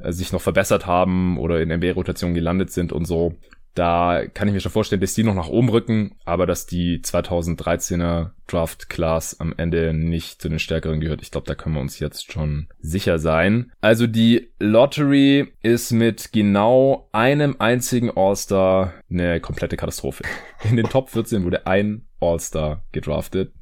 äh, 0.00 0.12
sich 0.12 0.32
noch 0.32 0.40
verbessert 0.40 0.86
haben 0.86 1.38
oder 1.38 1.60
in 1.60 1.70
NBA-Rotationen 1.70 2.34
gelandet 2.34 2.70
sind 2.70 2.92
und 2.92 3.04
so. 3.06 3.36
Da 3.74 4.22
kann 4.32 4.46
ich 4.46 4.54
mir 4.54 4.60
schon 4.60 4.72
vorstellen, 4.72 5.00
dass 5.00 5.14
die 5.14 5.24
noch 5.24 5.34
nach 5.34 5.48
oben 5.48 5.68
rücken, 5.68 6.14
aber 6.24 6.46
dass 6.46 6.66
die 6.66 7.00
2013er 7.00 8.30
Draft 8.46 8.88
Class 8.88 9.40
am 9.40 9.54
Ende 9.56 9.92
nicht 9.92 10.40
zu 10.40 10.48
den 10.48 10.58
stärkeren 10.58 11.00
gehört. 11.00 11.22
Ich 11.22 11.30
glaube, 11.30 11.46
da 11.46 11.54
können 11.54 11.74
wir 11.74 11.80
uns 11.80 11.98
jetzt 11.98 12.30
schon 12.30 12.68
sicher 12.78 13.18
sein. 13.18 13.72
Also 13.80 14.06
die 14.06 14.50
Lottery 14.60 15.52
ist 15.62 15.90
mit 15.90 16.32
genau 16.32 17.08
einem 17.12 17.56
einzigen 17.58 18.10
All-Star 18.16 18.92
eine 19.10 19.40
komplette 19.40 19.76
Katastrophe. 19.76 20.24
In 20.68 20.76
den 20.76 20.88
Top 20.88 21.10
14 21.10 21.44
wurde 21.44 21.66
ein 21.66 22.06
All-Star 22.20 22.84
gedraftet. 22.92 23.52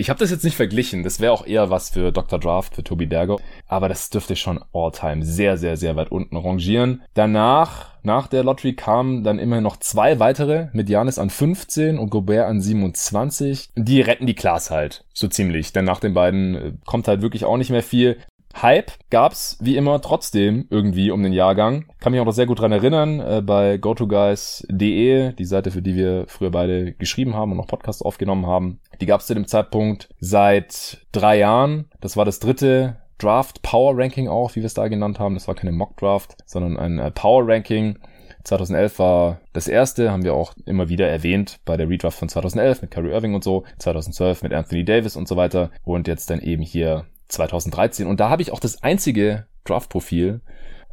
Ich 0.00 0.08
habe 0.08 0.18
das 0.18 0.30
jetzt 0.30 0.44
nicht 0.44 0.56
verglichen, 0.56 1.02
das 1.02 1.20
wäre 1.20 1.30
auch 1.30 1.46
eher 1.46 1.68
was 1.68 1.90
für 1.90 2.10
Dr. 2.10 2.38
Draft, 2.38 2.74
für 2.74 2.82
Toby 2.82 3.06
Dergo, 3.06 3.38
aber 3.66 3.86
das 3.86 4.08
dürfte 4.08 4.34
schon 4.34 4.64
all-time 4.72 5.22
sehr, 5.22 5.58
sehr, 5.58 5.76
sehr 5.76 5.94
weit 5.94 6.10
unten 6.10 6.38
rangieren. 6.38 7.02
Danach, 7.12 7.88
nach 8.02 8.26
der 8.26 8.42
Lottery 8.42 8.72
kamen 8.72 9.24
dann 9.24 9.38
immerhin 9.38 9.62
noch 9.62 9.76
zwei 9.76 10.18
weitere, 10.18 10.68
mit 10.72 10.88
Janis 10.88 11.18
an 11.18 11.28
15 11.28 11.98
und 11.98 12.08
Gobert 12.08 12.48
an 12.48 12.62
27. 12.62 13.72
Die 13.76 14.00
retten 14.00 14.24
die 14.24 14.34
Class 14.34 14.70
halt, 14.70 15.04
so 15.12 15.28
ziemlich, 15.28 15.74
denn 15.74 15.84
nach 15.84 16.00
den 16.00 16.14
beiden 16.14 16.54
äh, 16.54 16.72
kommt 16.86 17.06
halt 17.06 17.20
wirklich 17.20 17.44
auch 17.44 17.58
nicht 17.58 17.68
mehr 17.68 17.82
viel. 17.82 18.16
Hype 18.54 18.92
gab's 19.10 19.56
wie 19.60 19.76
immer 19.76 20.00
trotzdem 20.00 20.66
irgendwie 20.70 21.10
um 21.10 21.22
den 21.22 21.32
Jahrgang. 21.32 21.86
Kann 22.00 22.12
mich 22.12 22.20
auch 22.20 22.26
noch 22.26 22.32
sehr 22.32 22.46
gut 22.46 22.60
dran 22.60 22.72
erinnern, 22.72 23.20
äh, 23.20 23.42
bei 23.42 23.78
gotoguys.de, 23.78 25.32
die 25.32 25.44
Seite, 25.44 25.70
für 25.70 25.82
die 25.82 25.94
wir 25.94 26.24
früher 26.28 26.50
beide 26.50 26.92
geschrieben 26.92 27.34
haben 27.34 27.52
und 27.52 27.58
noch 27.58 27.66
Podcasts 27.66 28.02
aufgenommen 28.02 28.46
haben. 28.46 28.80
Die 29.00 29.06
gab's 29.06 29.26
zu 29.26 29.34
dem 29.34 29.46
Zeitpunkt 29.46 30.08
seit 30.20 31.06
drei 31.12 31.38
Jahren. 31.38 31.88
Das 32.00 32.16
war 32.16 32.24
das 32.24 32.40
dritte 32.40 32.96
Draft 33.18 33.62
Power 33.62 33.96
Ranking 33.96 34.28
auch, 34.28 34.52
wie 34.52 34.60
wir 34.60 34.66
es 34.66 34.74
da 34.74 34.88
genannt 34.88 35.18
haben. 35.18 35.34
Das 35.34 35.46
war 35.46 35.54
keine 35.54 35.72
Mock 35.72 35.96
Draft, 35.96 36.36
sondern 36.46 36.76
ein 36.76 36.98
äh, 36.98 37.10
Power 37.10 37.46
Ranking. 37.46 37.98
2011 38.44 38.98
war 38.98 39.40
das 39.52 39.68
erste, 39.68 40.10
haben 40.10 40.24
wir 40.24 40.34
auch 40.34 40.54
immer 40.64 40.88
wieder 40.88 41.06
erwähnt 41.06 41.60
bei 41.66 41.76
der 41.76 41.88
Redraft 41.88 42.18
von 42.18 42.28
2011 42.28 42.82
mit 42.82 42.90
Kyrie 42.90 43.10
Irving 43.10 43.34
und 43.34 43.44
so, 43.44 43.64
2012 43.78 44.42
mit 44.42 44.54
Anthony 44.54 44.84
Davis 44.84 45.14
und 45.14 45.28
so 45.28 45.36
weiter 45.36 45.70
und 45.84 46.08
jetzt 46.08 46.30
dann 46.30 46.40
eben 46.40 46.62
hier 46.62 47.04
2013. 47.30 48.06
Und 48.06 48.20
da 48.20 48.28
habe 48.28 48.42
ich 48.42 48.52
auch 48.52 48.60
das 48.60 48.82
einzige 48.82 49.46
Draft-Profil 49.64 50.40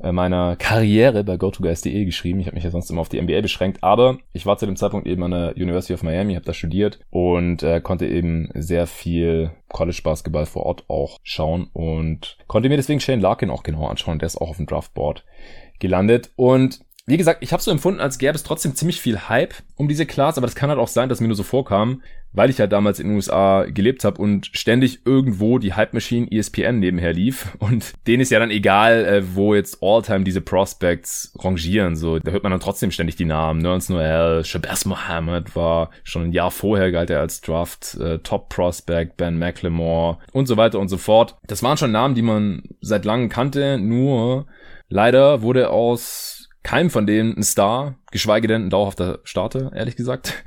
äh, 0.01 0.11
meiner 0.11 0.55
Karriere 0.55 1.23
bei 1.23 1.37
GoToGuys.de 1.37 2.05
geschrieben. 2.05 2.39
Ich 2.39 2.47
habe 2.47 2.55
mich 2.55 2.63
ja 2.63 2.69
sonst 2.69 2.89
immer 2.89 3.01
auf 3.01 3.09
die 3.09 3.21
NBA 3.21 3.41
beschränkt, 3.41 3.83
aber 3.83 4.17
ich 4.31 4.45
war 4.45 4.57
zu 4.57 4.65
dem 4.65 4.75
Zeitpunkt 4.75 5.07
eben 5.07 5.23
an 5.23 5.31
der 5.31 5.55
University 5.55 5.93
of 5.93 6.03
Miami, 6.03 6.35
habe 6.35 6.45
da 6.45 6.53
studiert 6.53 6.99
und 7.09 7.63
äh, 7.63 7.81
konnte 7.81 8.05
eben 8.05 8.49
sehr 8.53 8.85
viel 8.85 9.51
College 9.69 10.01
Basketball 10.03 10.45
vor 10.45 10.65
Ort 10.65 10.85
auch 10.87 11.17
schauen 11.23 11.69
und 11.73 12.37
konnte 12.47 12.69
mir 12.69 12.77
deswegen 12.77 12.99
Shane 12.99 13.21
Larkin 13.21 13.49
auch 13.49 13.63
genau 13.63 13.87
anschauen. 13.87 14.19
Der 14.19 14.27
ist 14.27 14.37
auch 14.37 14.49
auf 14.49 14.57
dem 14.57 14.67
Draftboard 14.67 15.25
gelandet 15.79 16.31
und 16.35 16.81
wie 17.09 17.15
gesagt, 17.15 17.41
ich 17.41 17.53
habe 17.53 17.63
so 17.63 17.71
empfunden, 17.71 18.01
als 18.01 18.17
gäbe 18.17 18.35
es 18.35 18.43
trotzdem 18.43 18.75
ziemlich 18.75 18.99
viel 18.99 19.29
Hype 19.29 19.55
um 19.75 19.87
diese 19.87 20.05
Class, 20.05 20.37
aber 20.37 20.45
das 20.45 20.55
kann 20.55 20.69
halt 20.69 20.77
auch 20.77 20.89
sein, 20.89 21.07
dass 21.07 21.21
mir 21.21 21.27
nur 21.27 21.37
so 21.37 21.43
vorkam, 21.43 22.01
weil 22.33 22.49
ich 22.49 22.59
halt 22.59 22.73
damals 22.73 22.99
in 22.99 23.07
den 23.07 23.15
USA 23.15 23.63
gelebt 23.63 24.03
habe 24.03 24.21
und 24.21 24.47
ständig 24.51 25.05
irgendwo 25.05 25.57
die 25.57 25.73
Hype 25.73 25.93
Machine 25.93 26.29
ESPN 26.29 26.79
nebenher 26.79 27.13
lief 27.13 27.55
und 27.59 27.93
denen 28.07 28.21
ist 28.21 28.29
ja 28.29 28.39
dann 28.39 28.51
egal, 28.51 29.05
äh, 29.05 29.35
wo 29.35 29.55
jetzt 29.55 29.81
Alltime 29.81 30.25
diese 30.25 30.41
Prospects 30.41 31.33
rangieren, 31.39 31.95
so 31.95 32.19
da 32.19 32.31
hört 32.31 32.43
man 32.43 32.51
dann 32.51 32.59
trotzdem 32.59 32.91
ständig 32.91 33.15
die 33.15 33.23
Namen. 33.23 33.61
Nerns 33.61 33.87
Noel, 33.87 34.43
Shabazz 34.43 34.83
Mohammed 34.83 35.55
war 35.55 35.91
schon 36.03 36.23
ein 36.23 36.33
Jahr 36.33 36.51
vorher 36.51 36.91
galt 36.91 37.09
er 37.09 37.21
als 37.21 37.39
Draft 37.39 37.95
äh, 37.95 38.19
Top 38.19 38.49
Prospect, 38.49 39.15
Ben 39.15 39.39
McLemore 39.39 40.17
und 40.33 40.47
so 40.47 40.57
weiter 40.57 40.79
und 40.79 40.89
so 40.89 40.97
fort. 40.97 41.37
Das 41.47 41.63
waren 41.63 41.77
schon 41.77 41.93
Namen, 41.93 42.15
die 42.15 42.21
man 42.21 42.63
seit 42.81 43.05
langem 43.05 43.29
kannte, 43.29 43.77
nur 43.77 44.45
leider 44.89 45.41
wurde 45.41 45.69
aus 45.69 46.36
keinem 46.67 46.89
von 46.89 47.07
denen 47.07 47.37
ein 47.37 47.43
Star, 47.43 47.95
geschweige 48.11 48.49
denn 48.49 48.65
ein 48.65 48.69
dauerhafter 48.69 49.19
Starter, 49.23 49.71
ehrlich 49.73 49.95
gesagt. 49.95 50.33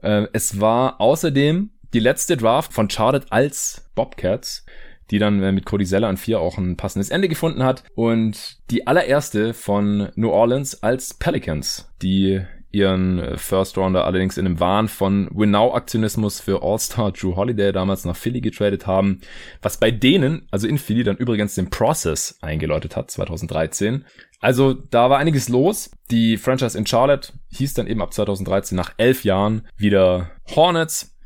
Äh, 0.00 0.28
es 0.32 0.60
war 0.60 1.00
außerdem 1.00 1.70
die 1.92 1.98
letzte 1.98 2.36
Draft 2.36 2.72
von 2.72 2.88
Charlotte 2.88 3.26
als 3.30 3.90
Bobcats, 3.96 4.64
die 5.10 5.18
dann 5.18 5.42
äh, 5.42 5.50
mit 5.50 5.66
Cody 5.66 5.84
Zeller 5.84 6.06
an 6.06 6.16
vier 6.16 6.38
auch 6.38 6.56
ein 6.56 6.76
passendes 6.76 7.10
Ende 7.10 7.28
gefunden 7.28 7.64
hat. 7.64 7.82
Und 7.96 8.58
die 8.70 8.86
allererste 8.86 9.54
von 9.54 10.10
New 10.14 10.30
Orleans 10.30 10.84
als 10.84 11.14
Pelicans, 11.14 11.90
die 12.00 12.42
ihren 12.70 13.18
äh, 13.18 13.36
First 13.36 13.78
Rounder 13.78 14.04
allerdings 14.04 14.36
in 14.36 14.46
einem 14.46 14.60
Wahn 14.60 14.88
von 14.88 15.28
Winnow-Aktionismus 15.32 16.40
für 16.40 16.62
All-Star 16.62 17.12
Drew 17.12 17.36
Holiday 17.36 17.72
damals 17.72 18.04
nach 18.04 18.16
Philly 18.16 18.40
getradet 18.40 18.86
haben, 18.86 19.20
was 19.62 19.78
bei 19.78 19.90
denen, 19.90 20.46
also 20.50 20.66
in 20.66 20.78
Philly, 20.78 21.04
dann 21.04 21.16
übrigens 21.16 21.54
den 21.54 21.70
Process 21.70 22.38
eingeläutet 22.42 22.96
hat, 22.96 23.10
2013. 23.10 24.04
Also 24.40 24.74
da 24.74 25.10
war 25.10 25.18
einiges 25.18 25.48
los. 25.48 25.90
Die 26.10 26.36
Franchise 26.36 26.76
in 26.78 26.86
Charlotte 26.86 27.32
hieß 27.50 27.74
dann 27.74 27.86
eben 27.86 28.02
ab 28.02 28.12
2013 28.12 28.76
nach 28.76 28.94
elf 28.96 29.24
Jahren 29.24 29.66
wieder 29.76 30.30
Hornets 30.54 31.16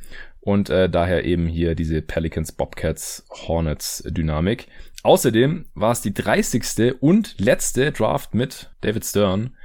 und 0.41 0.71
äh, 0.71 0.89
daher 0.89 1.25
eben 1.25 1.47
hier 1.47 1.75
diese 1.75 2.03
Pelicans 2.03 2.53
Bobcats 2.53 3.25
Hornets 3.31 4.03
Dynamik. 4.07 4.67
Außerdem 5.03 5.67
war 5.75 5.93
es 5.93 6.01
die 6.01 6.15
30. 6.15 6.95
und 7.01 7.35
letzte 7.39 7.91
Draft 7.93 8.35
mit 8.35 8.71
David 8.81 9.05
Stern, 9.05 9.57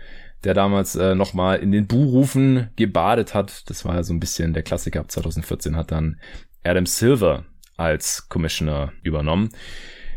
der 0.43 0.53
damals 0.53 0.95
äh, 0.95 1.15
nochmal 1.15 1.59
in 1.59 1.71
den 1.71 1.87
Buhrufen 1.87 2.69
gebadet 2.75 3.33
hat. 3.33 3.69
Das 3.69 3.85
war 3.85 3.95
ja 3.95 4.03
so 4.03 4.13
ein 4.13 4.19
bisschen 4.19 4.53
der 4.53 4.63
Klassiker 4.63 4.99
ab 4.99 5.11
2014 5.11 5.75
hat 5.75 5.91
dann 5.91 6.19
Adam 6.63 6.85
Silver 6.85 7.45
als 7.75 8.27
Commissioner 8.29 8.91
übernommen. 9.03 9.49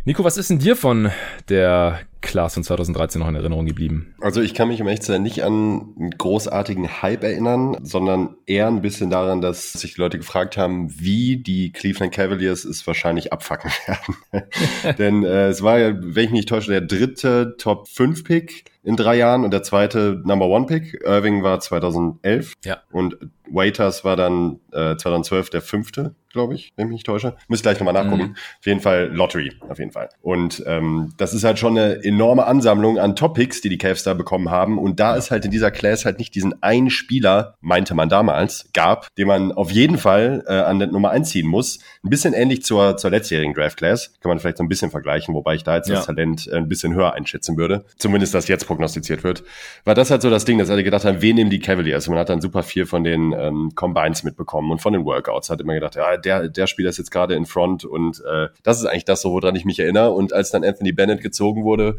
Nico, 0.04 0.24
was 0.24 0.36
ist 0.36 0.50
denn 0.50 0.58
dir 0.58 0.76
von 0.76 1.10
der 1.48 2.00
Class 2.20 2.54
von 2.54 2.62
2013 2.62 3.20
noch 3.20 3.28
in 3.28 3.34
Erinnerung 3.34 3.66
geblieben? 3.66 4.14
Also 4.20 4.40
ich 4.40 4.54
kann 4.54 4.68
mich 4.68 4.80
um 4.80 4.88
echt 4.88 5.02
zu 5.02 5.12
sein 5.12 5.22
nicht 5.22 5.42
an 5.42 5.94
einen 5.98 6.10
großartigen 6.10 7.02
Hype 7.02 7.24
erinnern, 7.24 7.78
sondern 7.82 8.36
eher 8.46 8.68
ein 8.68 8.82
bisschen 8.82 9.10
daran, 9.10 9.40
dass 9.40 9.72
sich 9.72 9.94
die 9.94 10.00
Leute 10.00 10.18
gefragt 10.18 10.56
haben, 10.56 10.90
wie 11.00 11.38
die 11.38 11.72
Cleveland 11.72 12.12
Cavaliers 12.12 12.64
es 12.64 12.86
wahrscheinlich 12.86 13.32
abfacken 13.32 13.70
werden. 13.86 14.96
Denn 14.98 15.24
äh, 15.24 15.48
es 15.48 15.62
war 15.62 15.78
ja, 15.78 15.94
wenn 15.94 16.24
ich 16.24 16.30
mich 16.30 16.40
nicht 16.40 16.48
täusche, 16.48 16.70
der 16.70 16.82
dritte 16.82 17.56
Top 17.58 17.88
5 17.88 18.24
Pick 18.24 18.64
in 18.82 18.96
drei 18.96 19.16
Jahren 19.16 19.44
und 19.44 19.50
der 19.50 19.62
zweite 19.62 20.22
Number 20.24 20.46
One 20.46 20.66
Pick. 20.66 21.02
Irving 21.04 21.42
war 21.42 21.60
2011 21.60 22.54
ja. 22.64 22.78
und 22.90 23.18
Waiters 23.50 24.04
war 24.04 24.16
dann 24.16 24.60
äh, 24.72 24.96
2012 24.96 25.50
der 25.50 25.60
fünfte, 25.60 26.14
glaube 26.32 26.54
ich, 26.54 26.72
wenn 26.76 26.86
ich 26.86 26.88
mich 26.88 26.96
nicht 26.98 27.06
täusche. 27.06 27.36
Müsst 27.48 27.62
gleich 27.62 27.78
nochmal 27.78 27.94
nachgucken. 27.94 28.28
Mhm. 28.28 28.36
Auf 28.58 28.66
jeden 28.66 28.80
Fall 28.80 29.10
Lottery, 29.12 29.52
auf 29.68 29.78
jeden 29.78 29.90
Fall. 29.90 30.08
Und 30.22 30.62
ähm, 30.66 31.12
das 31.18 31.34
ist 31.34 31.44
halt 31.44 31.58
schon 31.58 31.76
eine 31.76 31.94
enorme 32.10 32.46
Ansammlung 32.46 32.98
an 32.98 33.14
Topics, 33.16 33.60
die 33.60 33.68
die 33.68 33.78
Cavs 33.78 34.02
da 34.02 34.14
bekommen 34.14 34.50
haben. 34.50 34.78
Und 34.78 35.00
da 35.00 35.16
es 35.16 35.30
halt 35.30 35.44
in 35.44 35.50
dieser 35.50 35.70
Class 35.70 36.04
halt 36.04 36.18
nicht 36.18 36.34
diesen 36.34 36.62
einen 36.62 36.90
Spieler, 36.90 37.56
meinte 37.60 37.94
man 37.94 38.08
damals, 38.08 38.68
gab, 38.74 39.14
den 39.14 39.28
man 39.28 39.52
auf 39.52 39.70
jeden 39.70 39.96
Fall 39.96 40.44
äh, 40.46 40.52
an 40.52 40.78
der 40.80 40.88
Nummer 40.88 41.10
einziehen 41.10 41.46
muss. 41.46 41.78
Ein 42.04 42.10
bisschen 42.10 42.34
ähnlich 42.34 42.64
zur, 42.64 42.96
zur 42.96 43.10
letztjährigen 43.10 43.54
Draft 43.54 43.76
Class. 43.76 44.12
Kann 44.20 44.28
man 44.28 44.40
vielleicht 44.40 44.58
so 44.58 44.64
ein 44.64 44.68
bisschen 44.68 44.90
vergleichen, 44.90 45.34
wobei 45.34 45.54
ich 45.54 45.62
da 45.62 45.76
jetzt 45.76 45.88
ja. 45.88 45.96
das 45.96 46.06
Talent 46.06 46.48
äh, 46.48 46.56
ein 46.56 46.68
bisschen 46.68 46.94
höher 46.94 47.14
einschätzen 47.14 47.56
würde. 47.56 47.84
Zumindest 47.96 48.34
das 48.34 48.48
jetzt 48.48 48.66
prognostiziert 48.66 49.22
wird. 49.22 49.44
War 49.84 49.94
das 49.94 50.10
halt 50.10 50.22
so 50.22 50.30
das 50.30 50.44
Ding, 50.44 50.58
dass 50.58 50.68
alle 50.68 50.82
gedacht 50.82 51.04
haben, 51.04 51.22
wen 51.22 51.36
nehmen 51.36 51.50
die 51.50 51.60
Cavaliers? 51.60 52.08
Und 52.08 52.14
man 52.14 52.20
hat 52.20 52.28
dann 52.28 52.40
super 52.40 52.62
viel 52.64 52.86
von 52.86 53.04
den 53.04 53.32
ähm, 53.32 53.70
Combines 53.76 54.24
mitbekommen 54.24 54.72
und 54.72 54.80
von 54.80 54.92
den 54.92 55.04
Workouts. 55.04 55.48
Hat 55.48 55.60
immer 55.60 55.74
gedacht, 55.74 55.94
ja, 55.94 56.16
der, 56.16 56.48
der 56.48 56.66
Spieler 56.66 56.90
ist 56.90 56.98
jetzt 56.98 57.10
gerade 57.10 57.34
in 57.34 57.46
Front 57.46 57.84
und 57.84 58.20
äh, 58.20 58.48
das 58.64 58.80
ist 58.80 58.86
eigentlich 58.86 59.04
das, 59.04 59.22
so, 59.22 59.30
woran 59.32 59.54
ich 59.54 59.64
mich 59.64 59.78
erinnere. 59.78 60.10
Und 60.10 60.32
als 60.32 60.50
dann 60.50 60.64
Anthony 60.64 60.92
Bennett 60.92 61.20
gezogen 61.20 61.64
wurde, 61.64 61.96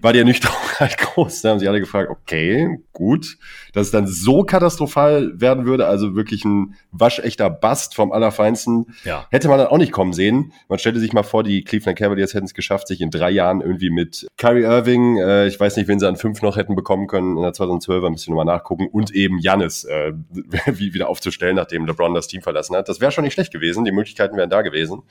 war 0.00 0.12
die 0.12 0.20
Ernüchterung 0.20 0.56
halt 0.80 0.98
groß. 0.98 1.42
Da 1.42 1.50
haben 1.50 1.58
sich 1.58 1.68
alle 1.68 1.80
gefragt, 1.80 2.10
okay, 2.10 2.78
gut, 2.92 3.38
dass 3.72 3.86
es 3.86 3.92
dann 3.92 4.06
so 4.06 4.44
katastrophal 4.44 5.40
werden 5.40 5.64
würde, 5.64 5.86
also 5.86 6.14
wirklich 6.14 6.44
ein 6.44 6.74
waschechter 6.90 7.50
Bast 7.50 7.94
vom 7.94 8.12
Allerfeinsten, 8.12 8.86
ja. 9.04 9.26
hätte 9.30 9.48
man 9.48 9.58
dann 9.58 9.68
auch 9.68 9.78
nicht 9.78 9.92
kommen 9.92 10.12
sehen. 10.12 10.52
Man 10.68 10.78
stellte 10.78 11.00
sich 11.00 11.12
mal 11.12 11.22
vor, 11.22 11.42
die 11.42 11.64
Cleveland 11.64 11.98
Cavaliers 11.98 12.34
hätten 12.34 12.46
es 12.46 12.54
geschafft, 12.54 12.88
sich 12.88 13.00
in 13.00 13.10
drei 13.10 13.30
Jahren 13.30 13.60
irgendwie 13.60 13.90
mit 13.90 14.26
Kyrie 14.36 14.62
Irving, 14.62 15.18
äh, 15.18 15.46
ich 15.46 15.58
weiß 15.58 15.76
nicht, 15.76 15.88
wen 15.88 15.98
sie 15.98 16.08
an 16.08 16.16
fünf 16.16 16.42
noch 16.42 16.56
hätten 16.56 16.74
bekommen 16.74 17.06
können, 17.06 17.36
in 17.36 17.42
der 17.42 17.52
2012er 17.52 18.10
müssen 18.10 18.28
wir 18.28 18.36
nochmal 18.36 18.56
nachgucken, 18.56 18.88
und 18.88 19.10
eben 19.12 19.38
Janis 19.38 19.84
äh, 19.84 20.12
wieder 20.66 21.08
aufzustellen, 21.08 21.56
nachdem 21.56 21.86
LeBron 21.86 22.14
das 22.14 22.28
Team 22.28 22.42
verlassen 22.42 22.76
hat. 22.76 22.88
Das 22.88 23.00
wäre 23.00 23.12
schon 23.12 23.24
nicht 23.24 23.34
schlecht 23.34 23.52
gewesen, 23.52 23.84
die 23.84 23.92
Möglichkeiten 23.92 24.36
wären 24.36 24.50
da 24.50 24.62
gewesen. 24.62 25.02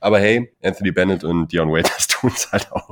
Aber 0.00 0.18
hey, 0.18 0.52
Anthony 0.62 0.92
Bennett 0.92 1.24
und 1.24 1.52
Dion 1.52 1.70
Waiters 1.72 2.06
tun 2.20 2.30
es 2.34 2.50
halt 2.52 2.70
auch. 2.72 2.90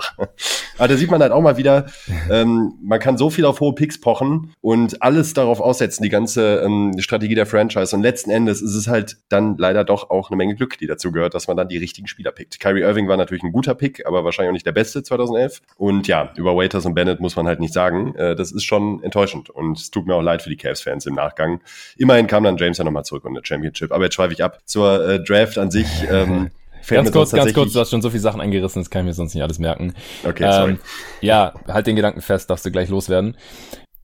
Aber 0.78 0.88
da 0.88 0.96
sieht 0.96 1.10
man 1.10 1.20
halt 1.22 1.32
auch 1.32 1.40
mal 1.40 1.56
wieder, 1.56 1.86
ähm, 2.30 2.74
man 2.82 3.00
kann 3.00 3.18
so 3.18 3.30
viel 3.30 3.44
auf 3.44 3.60
hohe 3.60 3.74
Picks 3.74 4.00
pochen 4.00 4.52
und 4.60 5.02
alles 5.02 5.34
darauf 5.34 5.60
aussetzen, 5.60 6.02
die 6.02 6.08
ganze 6.08 6.62
ähm, 6.64 6.94
Strategie 6.98 7.34
der 7.34 7.46
Franchise. 7.46 7.94
Und 7.94 8.02
letzten 8.02 8.30
Endes 8.30 8.62
ist 8.62 8.74
es 8.74 8.88
halt 8.88 9.16
dann 9.28 9.56
leider 9.56 9.84
doch 9.84 10.10
auch 10.10 10.30
eine 10.30 10.36
Menge 10.36 10.54
Glück, 10.54 10.78
die 10.78 10.86
dazu 10.86 11.12
gehört, 11.12 11.34
dass 11.34 11.48
man 11.48 11.56
dann 11.56 11.68
die 11.68 11.78
richtigen 11.78 12.06
Spieler 12.06 12.32
pickt. 12.32 12.60
Kyrie 12.60 12.82
Irving 12.82 13.08
war 13.08 13.16
natürlich 13.16 13.42
ein 13.42 13.52
guter 13.52 13.74
Pick, 13.74 14.06
aber 14.06 14.24
wahrscheinlich 14.24 14.50
auch 14.50 14.54
nicht 14.54 14.66
der 14.66 14.72
beste 14.72 15.02
2011. 15.02 15.62
Und 15.76 16.08
ja, 16.08 16.32
über 16.36 16.56
Waiters 16.56 16.86
und 16.86 16.94
Bennett 16.94 17.20
muss 17.20 17.36
man 17.36 17.46
halt 17.46 17.60
nicht 17.60 17.72
sagen. 17.72 18.14
Äh, 18.16 18.36
das 18.36 18.52
ist 18.52 18.64
schon 18.64 19.02
enttäuschend. 19.02 19.50
Und 19.50 19.78
es 19.78 19.90
tut 19.90 20.06
mir 20.06 20.14
auch 20.14 20.22
leid 20.22 20.42
für 20.42 20.50
die 20.50 20.56
Cavs-Fans 20.56 21.06
im 21.06 21.14
Nachgang. 21.14 21.60
Immerhin 21.96 22.26
kam 22.26 22.44
dann 22.44 22.56
James 22.56 22.78
ja 22.78 22.84
nochmal 22.84 23.04
zurück 23.04 23.24
und 23.24 23.32
eine 23.32 23.44
Championship. 23.44 23.92
Aber 23.92 24.04
jetzt 24.04 24.14
schweife 24.14 24.32
ich 24.32 24.42
ab 24.42 24.60
zur 24.64 25.08
äh, 25.08 25.22
Draft 25.22 25.58
an 25.58 25.70
sich. 25.70 25.88
Ähm, 26.10 26.50
ganz 26.88 27.12
kurz, 27.12 27.32
ganz 27.32 27.52
kurz, 27.52 27.72
du 27.72 27.80
hast 27.80 27.90
schon 27.90 28.02
so 28.02 28.10
viele 28.10 28.20
Sachen 28.20 28.40
eingerissen, 28.40 28.82
das 28.82 28.90
kann 28.90 29.02
ich 29.02 29.06
mir 29.06 29.14
sonst 29.14 29.34
nicht 29.34 29.42
alles 29.42 29.58
merken. 29.58 29.94
Okay, 30.24 30.50
sorry. 30.50 30.70
Ähm, 30.72 30.78
ja, 31.20 31.54
halt 31.68 31.86
den 31.86 31.96
Gedanken 31.96 32.20
fest, 32.20 32.50
darfst 32.50 32.64
du 32.64 32.70
gleich 32.70 32.88
loswerden. 32.88 33.36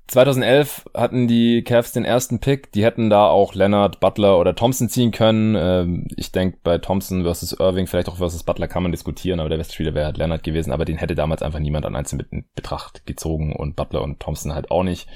2011 0.08 0.90
hatten 0.94 1.26
die 1.26 1.62
Cavs 1.62 1.92
den 1.92 2.04
ersten 2.04 2.38
Pick. 2.38 2.70
Die 2.72 2.84
hätten 2.84 3.08
da 3.08 3.28
auch 3.28 3.54
Leonard, 3.54 3.98
Butler 3.98 4.38
oder 4.38 4.54
Thompson 4.54 4.90
ziehen 4.90 5.10
können. 5.10 5.56
Ähm, 5.58 6.06
ich 6.16 6.32
denke, 6.32 6.58
bei 6.62 6.76
Thompson 6.78 7.22
versus 7.22 7.52
Irving, 7.58 7.86
vielleicht 7.86 8.08
auch 8.08 8.18
versus 8.18 8.42
Butler 8.42 8.68
kann 8.68 8.82
man 8.82 8.92
diskutieren, 8.92 9.40
aber 9.40 9.48
der 9.48 9.56
beste 9.56 9.74
Spieler 9.74 9.94
wäre 9.94 10.06
halt 10.06 10.18
Leonard 10.18 10.42
gewesen. 10.42 10.70
Aber 10.72 10.84
den 10.84 10.98
hätte 10.98 11.14
damals 11.14 11.42
einfach 11.42 11.60
niemand 11.60 11.86
an 11.86 11.96
einzeln 11.96 12.26
in 12.30 12.44
Betracht 12.54 13.06
gezogen 13.06 13.56
und 13.56 13.74
Butler 13.74 14.02
und 14.02 14.20
Thompson 14.20 14.54
halt 14.54 14.70
auch 14.70 14.82
nicht. 14.82 15.08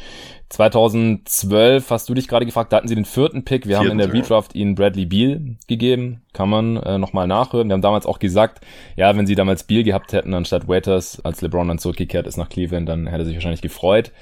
2012 0.49 1.90
hast 1.90 2.09
du 2.09 2.14
dich 2.14 2.29
gerade 2.29 2.46
gefragt, 2.46 2.72
da 2.72 2.79
hatten 2.79 2.88
sie 2.88 2.94
den 2.94 3.05
vierten 3.05 3.44
Pick. 3.44 3.66
Wir 3.66 3.79
vierten, 3.79 3.90
haben 3.90 4.01
in 4.01 4.11
der 4.11 4.12
Redraft 4.12 4.55
ihnen 4.55 4.77
Bradley 4.77 5.05
Beal 5.05 5.57
gegeben. 5.66 6.22
Kann 6.33 6.49
man 6.49 6.77
äh, 6.77 6.96
nochmal 6.96 7.27
nachhören. 7.27 7.68
Wir 7.68 7.75
haben 7.75 7.83
damals 7.83 8.07
auch 8.07 8.18
gesagt, 8.18 8.64
ja, 8.94 9.14
wenn 9.16 9.27
sie 9.27 9.35
damals 9.35 9.64
Beal 9.64 9.83
gehabt 9.83 10.12
hätten, 10.12 10.33
anstatt 10.33 10.68
Waiters, 10.68 11.20
als 11.22 11.42
LeBron 11.42 11.68
dann 11.68 11.79
zurückgekehrt 11.79 12.27
ist 12.27 12.37
nach 12.38 12.49
Cleveland, 12.49 12.88
dann 12.88 13.07
hätte 13.07 13.22
er 13.22 13.25
sich 13.27 13.35
wahrscheinlich 13.35 13.62
gefreut. 13.62 14.12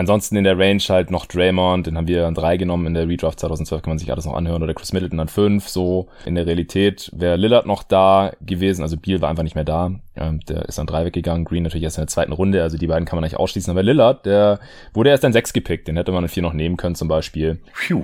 Ansonsten 0.00 0.36
in 0.36 0.44
der 0.44 0.58
Range 0.58 0.80
halt 0.88 1.10
noch 1.10 1.26
Draymond, 1.26 1.86
den 1.86 1.98
haben 1.98 2.08
wir 2.08 2.26
an 2.26 2.32
drei 2.32 2.56
genommen. 2.56 2.86
In 2.86 2.94
der 2.94 3.06
Redraft 3.06 3.38
2012, 3.38 3.82
kann 3.82 3.90
man 3.90 3.98
sich 3.98 4.10
alles 4.10 4.24
noch 4.24 4.32
anhören, 4.32 4.62
oder 4.62 4.72
Chris 4.72 4.94
Middleton 4.94 5.20
an 5.20 5.28
fünf, 5.28 5.68
so. 5.68 6.08
In 6.24 6.36
der 6.36 6.46
Realität 6.46 7.10
wäre 7.14 7.36
Lillard 7.36 7.66
noch 7.66 7.82
da 7.82 8.32
gewesen, 8.40 8.80
also 8.80 8.96
Beal 8.96 9.20
war 9.20 9.28
einfach 9.28 9.42
nicht 9.42 9.56
mehr 9.56 9.64
da, 9.64 9.92
ähm, 10.16 10.40
der 10.48 10.64
ist 10.64 10.78
an 10.78 10.86
drei 10.86 11.04
weggegangen, 11.04 11.44
Green 11.44 11.64
natürlich 11.64 11.84
erst 11.84 11.98
in 11.98 12.04
der 12.04 12.08
zweiten 12.08 12.32
Runde, 12.32 12.62
also 12.62 12.78
die 12.78 12.86
beiden 12.86 13.04
kann 13.04 13.18
man 13.18 13.24
nicht 13.24 13.36
ausschließen, 13.36 13.70
aber 13.70 13.82
Lillard, 13.82 14.24
der 14.24 14.58
wurde 14.94 15.10
erst 15.10 15.26
an 15.26 15.34
sechs 15.34 15.52
gepickt, 15.52 15.86
den 15.86 15.98
hätte 15.98 16.12
man 16.12 16.24
in 16.24 16.30
vier 16.30 16.42
noch 16.42 16.54
nehmen 16.54 16.78
können 16.78 16.94
zum 16.94 17.08
Beispiel. 17.08 17.58
Phew. 17.74 18.02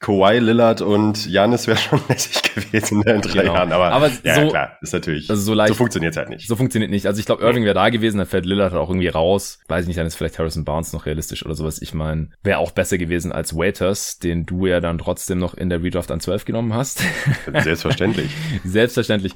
Kawhi, 0.00 0.38
Lillard 0.38 0.80
und 0.80 1.26
Janis 1.26 1.66
wäre 1.66 1.76
schon 1.76 2.00
lässig 2.08 2.42
gewesen 2.54 3.02
in 3.02 3.20
drei 3.20 3.42
genau. 3.42 3.54
Jahren. 3.54 3.70
Aber, 3.70 3.92
aber 3.92 4.10
ja, 4.24 4.34
so, 4.34 4.48
klar, 4.48 4.78
ist 4.80 4.94
natürlich. 4.94 5.28
Also 5.28 5.42
so, 5.42 5.52
leicht, 5.52 5.68
so 5.68 5.74
funktioniert 5.74 6.16
halt 6.16 6.30
nicht. 6.30 6.48
So 6.48 6.56
funktioniert 6.56 6.90
nicht. 6.90 7.06
Also 7.06 7.20
ich 7.20 7.26
glaube, 7.26 7.42
Irving 7.44 7.64
wäre 7.64 7.74
da 7.74 7.90
gewesen, 7.90 8.16
dann 8.16 8.26
fällt 8.26 8.46
Lillard 8.46 8.72
halt 8.72 8.80
auch 8.82 8.88
irgendwie 8.88 9.08
raus. 9.08 9.60
Weiß 9.68 9.82
ich 9.82 9.88
nicht, 9.88 9.98
dann 9.98 10.06
ist 10.06 10.16
vielleicht 10.16 10.38
Harrison 10.38 10.64
Barnes 10.64 10.94
noch 10.94 11.04
realistisch 11.04 11.44
oder 11.44 11.54
sowas. 11.54 11.82
Ich 11.82 11.92
meine, 11.92 12.30
wäre 12.42 12.58
auch 12.58 12.70
besser 12.70 12.96
gewesen 12.96 13.30
als 13.30 13.54
Waiters, 13.54 14.18
den 14.18 14.46
du 14.46 14.66
ja 14.66 14.80
dann 14.80 14.96
trotzdem 14.96 15.38
noch 15.38 15.52
in 15.52 15.68
der 15.68 15.82
Redraft 15.82 16.10
an 16.10 16.20
12 16.20 16.46
genommen 16.46 16.72
hast. 16.72 17.02
Selbstverständlich. 17.52 18.30
Selbstverständlich. 18.64 19.34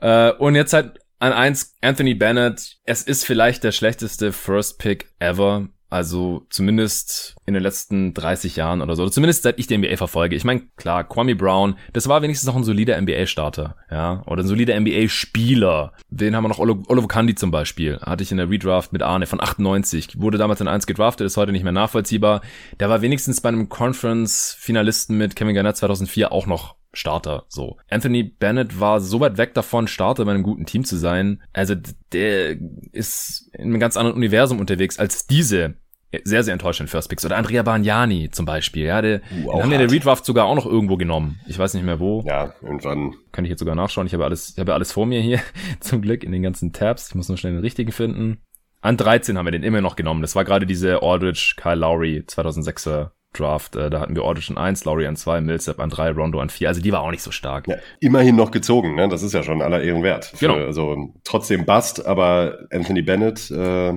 Äh, 0.00 0.32
und 0.32 0.54
jetzt 0.54 0.72
halt 0.72 0.98
an 1.18 1.32
eins 1.32 1.74
Anthony 1.82 2.14
Bennett. 2.14 2.78
Es 2.84 3.02
ist 3.02 3.24
vielleicht 3.24 3.64
der 3.64 3.72
schlechteste 3.72 4.32
First 4.32 4.78
Pick 4.78 5.10
ever 5.18 5.68
Also 5.88 6.46
zumindest 6.50 7.36
in 7.46 7.54
den 7.54 7.62
letzten 7.62 8.12
30 8.12 8.56
Jahren 8.56 8.82
oder 8.82 8.96
so. 8.96 9.02
Oder 9.02 9.12
zumindest 9.12 9.44
seit 9.44 9.58
ich 9.58 9.68
die 9.68 9.78
NBA 9.78 9.96
verfolge. 9.96 10.34
Ich 10.34 10.44
meine, 10.44 10.62
klar, 10.76 11.04
Kwame 11.04 11.36
Brown, 11.36 11.76
das 11.92 12.08
war 12.08 12.22
wenigstens 12.22 12.48
noch 12.48 12.56
ein 12.56 12.64
solider 12.64 13.00
NBA-Starter, 13.00 13.76
ja. 13.90 14.24
Oder 14.26 14.42
ein 14.42 14.48
solider 14.48 14.78
NBA-Spieler. 14.78 15.92
Den 16.10 16.34
haben 16.34 16.44
wir 16.44 16.48
noch 16.48 16.58
Oliver 16.58 17.08
Kandi 17.08 17.36
zum 17.36 17.52
Beispiel. 17.52 18.00
Hatte 18.00 18.24
ich 18.24 18.32
in 18.32 18.38
der 18.38 18.50
Redraft 18.50 18.92
mit 18.92 19.02
Arne 19.02 19.26
von 19.26 19.40
98. 19.40 20.20
Wurde 20.20 20.38
damals 20.38 20.60
in 20.60 20.68
1 20.68 20.86
gedraftet, 20.86 21.26
ist 21.26 21.36
heute 21.36 21.52
nicht 21.52 21.62
mehr 21.62 21.72
nachvollziehbar. 21.72 22.40
Der 22.80 22.88
war 22.88 23.00
wenigstens 23.00 23.40
bei 23.40 23.50
einem 23.50 23.68
Conference-Finalisten 23.68 25.16
mit 25.16 25.36
Kevin 25.36 25.54
Garnett 25.54 25.76
2004 25.76 26.32
auch 26.32 26.46
noch 26.46 26.74
Starter. 26.96 27.44
So. 27.48 27.76
Anthony 27.88 28.22
Bennett 28.22 28.80
war 28.80 29.00
so 29.00 29.20
weit 29.20 29.38
weg 29.38 29.54
davon, 29.54 29.88
Starter 29.88 30.24
bei 30.24 30.32
einem 30.32 30.42
guten 30.42 30.66
Team 30.66 30.84
zu 30.84 30.96
sein. 30.96 31.42
Also 31.52 31.74
der 32.12 32.56
ist 32.92 33.50
in 33.52 33.64
einem 33.64 33.80
ganz 33.80 33.96
anderen 33.96 34.16
Universum 34.16 34.60
unterwegs 34.60 34.98
als 34.98 35.26
diese 35.26 35.76
sehr, 36.24 36.44
sehr 36.44 36.52
enttäuschenden 36.52 36.90
First 36.90 37.08
Picks. 37.08 37.24
Oder 37.24 37.36
Andrea 37.36 37.62
Bagnani 37.62 38.30
zum 38.30 38.46
Beispiel. 38.46 38.84
Ja, 38.84 39.02
der, 39.02 39.20
uh, 39.44 39.60
haben 39.60 39.70
wir 39.70 39.80
in 39.80 39.86
der 39.86 39.90
Redraft 39.90 40.24
sogar 40.24 40.46
auch 40.46 40.54
noch 40.54 40.66
irgendwo 40.66 40.96
genommen. 40.96 41.40
Ich 41.46 41.58
weiß 41.58 41.74
nicht 41.74 41.84
mehr 41.84 42.00
wo. 42.00 42.22
Ja, 42.26 42.54
irgendwann. 42.62 43.14
Kann 43.32 43.44
ich 43.44 43.50
jetzt 43.50 43.58
sogar 43.58 43.74
nachschauen. 43.74 44.06
Ich 44.06 44.14
habe 44.14 44.24
alles, 44.24 44.50
ich 44.50 44.58
habe 44.58 44.74
alles 44.74 44.92
vor 44.92 45.06
mir 45.06 45.20
hier. 45.20 45.40
zum 45.80 46.02
Glück 46.02 46.24
in 46.24 46.32
den 46.32 46.42
ganzen 46.42 46.72
Tabs. 46.72 47.08
Ich 47.08 47.14
muss 47.14 47.28
nur 47.28 47.36
schnell 47.36 47.52
den 47.52 47.62
richtigen 47.62 47.92
finden. 47.92 48.42
An 48.80 48.96
13 48.96 49.36
haben 49.36 49.46
wir 49.46 49.52
den 49.52 49.62
immer 49.64 49.80
noch 49.80 49.96
genommen. 49.96 50.22
Das 50.22 50.36
war 50.36 50.44
gerade 50.44 50.66
diese 50.66 51.02
Aldridge 51.02 51.54
Kyle 51.56 51.74
Lowry 51.74 52.24
2006er 52.26 53.10
Draft. 53.38 53.76
Äh, 53.76 53.90
da 53.90 54.00
hatten 54.00 54.14
wir 54.14 54.24
an 54.24 54.58
1, 54.58 54.84
Laurie 54.84 55.06
an 55.06 55.16
2, 55.16 55.40
Millsap 55.40 55.80
an 55.80 55.90
3, 55.90 56.10
Rondo 56.10 56.40
an 56.40 56.50
4. 56.50 56.68
Also 56.68 56.80
die 56.80 56.92
war 56.92 57.02
auch 57.02 57.10
nicht 57.10 57.22
so 57.22 57.30
stark. 57.30 57.68
Ja, 57.68 57.76
immerhin 58.00 58.36
noch 58.36 58.50
gezogen, 58.50 58.94
ne? 58.94 59.08
Das 59.08 59.22
ist 59.22 59.32
ja 59.32 59.42
schon 59.42 59.62
aller 59.62 59.82
Ehren 59.82 60.02
wert. 60.02 60.32
Genau. 60.38 60.54
also 60.54 61.14
trotzdem 61.24 61.64
Bust, 61.64 62.06
aber 62.06 62.58
Anthony 62.70 63.02
Bennett, 63.02 63.50
äh, 63.50 63.92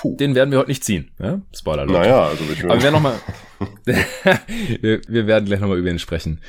puh. 0.00 0.16
Den 0.16 0.34
werden 0.34 0.50
wir 0.50 0.58
heute 0.58 0.70
nicht 0.70 0.84
ziehen. 0.84 1.10
Ja? 1.18 1.40
Spoiler. 1.54 1.86
Leute. 1.86 2.00
Naja, 2.00 2.26
also 2.26 2.44
ich 2.52 2.64
Aber 2.64 2.74
wir 2.74 2.82
werden 2.82 2.94
noch 2.94 3.02
mal, 3.02 3.14
wir, 4.80 5.00
wir 5.06 5.26
werden 5.26 5.44
gleich 5.46 5.60
nochmal 5.60 5.78
über 5.78 5.90
ihn 5.90 5.98
sprechen. 5.98 6.40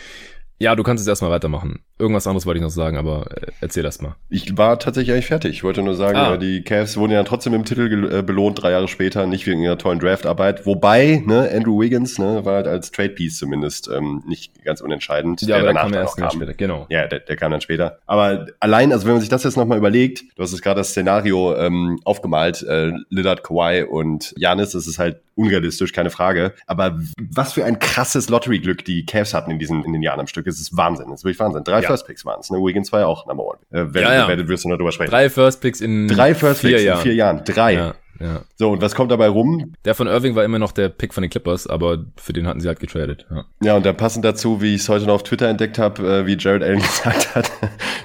Ja, 0.59 0.75
du 0.75 0.83
kannst 0.83 1.01
jetzt 1.01 1.09
erstmal 1.09 1.31
weitermachen. 1.31 1.83
Irgendwas 1.99 2.27
anderes 2.27 2.45
wollte 2.45 2.59
ich 2.59 2.63
noch 2.63 2.69
sagen, 2.69 2.97
aber 2.97 3.27
äh, 3.31 3.51
erzähl 3.61 3.83
erst 3.85 4.01
mal. 4.01 4.15
Ich 4.29 4.57
war 4.57 4.79
tatsächlich 4.79 5.13
eigentlich 5.13 5.27
fertig. 5.27 5.51
Ich 5.51 5.63
wollte 5.63 5.81
nur 5.81 5.95
sagen, 5.95 6.17
ah. 6.17 6.37
die 6.37 6.63
Cavs 6.63 6.97
wurden 6.97 7.11
ja 7.11 7.23
trotzdem 7.23 7.53
im 7.53 7.65
Titel 7.65 8.11
äh, 8.11 8.21
belohnt, 8.21 8.61
drei 8.61 8.71
Jahre 8.71 8.87
später, 8.87 9.25
nicht 9.25 9.45
wegen 9.45 9.61
ihrer 9.61 9.77
tollen 9.77 9.99
Draftarbeit. 9.99 10.65
Wobei, 10.65 11.21
ne, 11.25 11.49
Andrew 11.53 11.79
Wiggins, 11.79 12.19
ne, 12.19 12.45
war 12.45 12.55
halt 12.55 12.67
als 12.67 12.91
Trade 12.91 13.09
Piece 13.09 13.37
zumindest 13.37 13.89
ähm, 13.89 14.23
nicht 14.27 14.63
ganz 14.63 14.81
unentscheidend. 14.81 15.41
Ja, 15.41 15.47
der 15.47 15.57
aber 15.57 15.73
der 15.73 15.81
kam 15.81 15.93
erst 15.93 16.17
kam. 16.17 16.31
später, 16.31 16.53
genau. 16.53 16.85
Ja, 16.89 17.07
der, 17.07 17.19
der 17.19 17.35
kam 17.35 17.51
dann 17.51 17.61
später. 17.61 17.99
Aber 18.05 18.47
allein, 18.59 18.91
also 18.91 19.05
wenn 19.05 19.13
man 19.13 19.21
sich 19.21 19.29
das 19.29 19.43
jetzt 19.43 19.57
nochmal 19.57 19.77
überlegt, 19.77 20.23
du 20.35 20.43
hast 20.43 20.53
es 20.53 20.61
gerade 20.61 20.79
das 20.79 20.89
Szenario 20.89 21.55
ähm, 21.55 21.99
aufgemalt, 22.05 22.63
äh, 22.63 22.91
Lillard, 23.09 23.43
Kawhi 23.43 23.83
und 23.83 24.33
Janis, 24.37 24.71
das 24.71 24.87
ist 24.87 24.99
halt 24.99 25.21
unrealistisch, 25.35 25.93
keine 25.93 26.09
Frage. 26.09 26.53
Aber 26.67 26.99
was 27.31 27.53
für 27.53 27.65
ein 27.65 27.79
krasses 27.79 28.29
Lottery-Glück 28.29 28.85
die 28.85 29.05
Cavs 29.05 29.33
hatten 29.33 29.51
in 29.51 29.59
diesen 29.59 29.83
in 29.83 29.93
den 29.93 30.01
Jahren 30.01 30.19
am 30.19 30.27
Stück. 30.27 30.47
Es 30.47 30.59
ist 30.59 30.75
Wahnsinn. 30.75 31.09
Das 31.09 31.21
ist 31.21 31.23
wirklich 31.23 31.39
Wahnsinn. 31.39 31.63
Drei 31.63 31.81
ja. 31.81 31.87
First 31.87 32.07
Picks 32.07 32.25
waren 32.25 32.39
es. 32.39 32.49
Ne? 32.49 32.57
Wiggins 32.59 32.91
war 32.91 33.01
ja 33.01 33.05
auch 33.07 33.25
Number 33.25 33.43
One. 33.45 33.59
Äh, 33.71 33.93
werdet, 33.93 34.01
ja, 34.03 34.13
ja. 34.13 34.27
werdet, 34.27 34.47
wirst 34.47 34.65
du 34.65 34.69
noch 34.69 34.77
drüber 34.77 34.91
sprechen. 34.91 35.11
Drei 35.11 35.29
First 35.29 35.61
Picks 35.61 35.81
in 35.81 36.07
Drei 36.07 36.35
First 36.35 36.61
vier 36.61 36.71
Picks 36.71 36.83
Jahren. 36.83 36.97
in 36.97 37.03
vier 37.03 37.13
Jahren. 37.15 37.43
Drei. 37.45 37.73
Ja. 37.73 37.95
Ja. 38.19 38.41
So, 38.55 38.71
und 38.71 38.81
was 38.81 38.95
kommt 38.95 39.11
dabei 39.11 39.27
rum? 39.27 39.73
Der 39.85 39.95
von 39.95 40.07
Irving 40.07 40.35
war 40.35 40.43
immer 40.43 40.59
noch 40.59 40.71
der 40.71 40.89
Pick 40.89 41.13
von 41.13 41.21
den 41.21 41.29
Clippers, 41.29 41.67
aber 41.67 42.05
für 42.17 42.33
den 42.33 42.47
hatten 42.47 42.61
sie 42.61 42.67
halt 42.67 42.79
getradet. 42.79 43.25
Ja, 43.29 43.45
ja 43.61 43.75
und 43.75 43.85
dann 43.85 43.97
passend 43.97 44.23
dazu, 44.23 44.61
wie 44.61 44.75
ich 44.75 44.81
es 44.81 44.89
heute 44.89 45.05
noch 45.05 45.15
auf 45.15 45.23
Twitter 45.23 45.47
entdeckt 45.47 45.79
habe, 45.79 46.19
äh, 46.19 46.25
wie 46.25 46.37
Jared 46.37 46.63
Allen 46.63 46.79
gesagt 46.81 47.35
hat, 47.35 47.51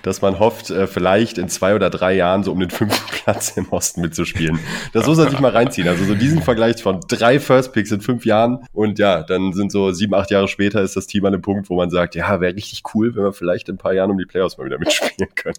dass 0.02 0.22
man 0.22 0.38
hofft, 0.38 0.70
äh, 0.70 0.86
vielleicht 0.86 1.38
in 1.38 1.48
zwei 1.48 1.74
oder 1.74 1.90
drei 1.90 2.14
Jahren 2.14 2.42
so 2.42 2.52
um 2.52 2.60
den 2.60 2.70
fünften 2.70 3.10
Platz 3.24 3.56
im 3.56 3.68
Osten 3.70 4.00
mitzuspielen. 4.00 4.58
Das 4.92 5.06
muss 5.06 5.18
man 5.18 5.30
sich 5.30 5.40
mal 5.40 5.50
reinziehen. 5.50 5.88
Also 5.88 6.04
so 6.04 6.14
diesen 6.14 6.42
Vergleich 6.42 6.82
von 6.82 7.00
drei 7.08 7.40
First 7.40 7.72
Picks 7.72 7.90
in 7.92 8.00
fünf 8.00 8.24
Jahren 8.24 8.64
und 8.72 8.98
ja, 8.98 9.22
dann 9.22 9.52
sind 9.52 9.72
so 9.72 9.92
sieben, 9.92 10.14
acht 10.14 10.30
Jahre 10.30 10.48
später 10.48 10.82
ist 10.82 10.96
das 10.96 11.06
Team 11.06 11.24
an 11.26 11.34
einem 11.34 11.42
Punkt, 11.42 11.70
wo 11.70 11.76
man 11.76 11.90
sagt, 11.90 12.14
ja, 12.14 12.40
wäre 12.40 12.54
richtig 12.54 12.82
cool, 12.94 13.14
wenn 13.14 13.24
wir 13.24 13.32
vielleicht 13.32 13.68
in 13.68 13.74
ein 13.74 13.78
paar 13.78 13.92
Jahren 13.92 14.10
um 14.10 14.18
die 14.18 14.24
Playoffs 14.24 14.58
mal 14.58 14.64
wieder 14.64 14.78
mitspielen 14.78 15.30
können. 15.34 15.56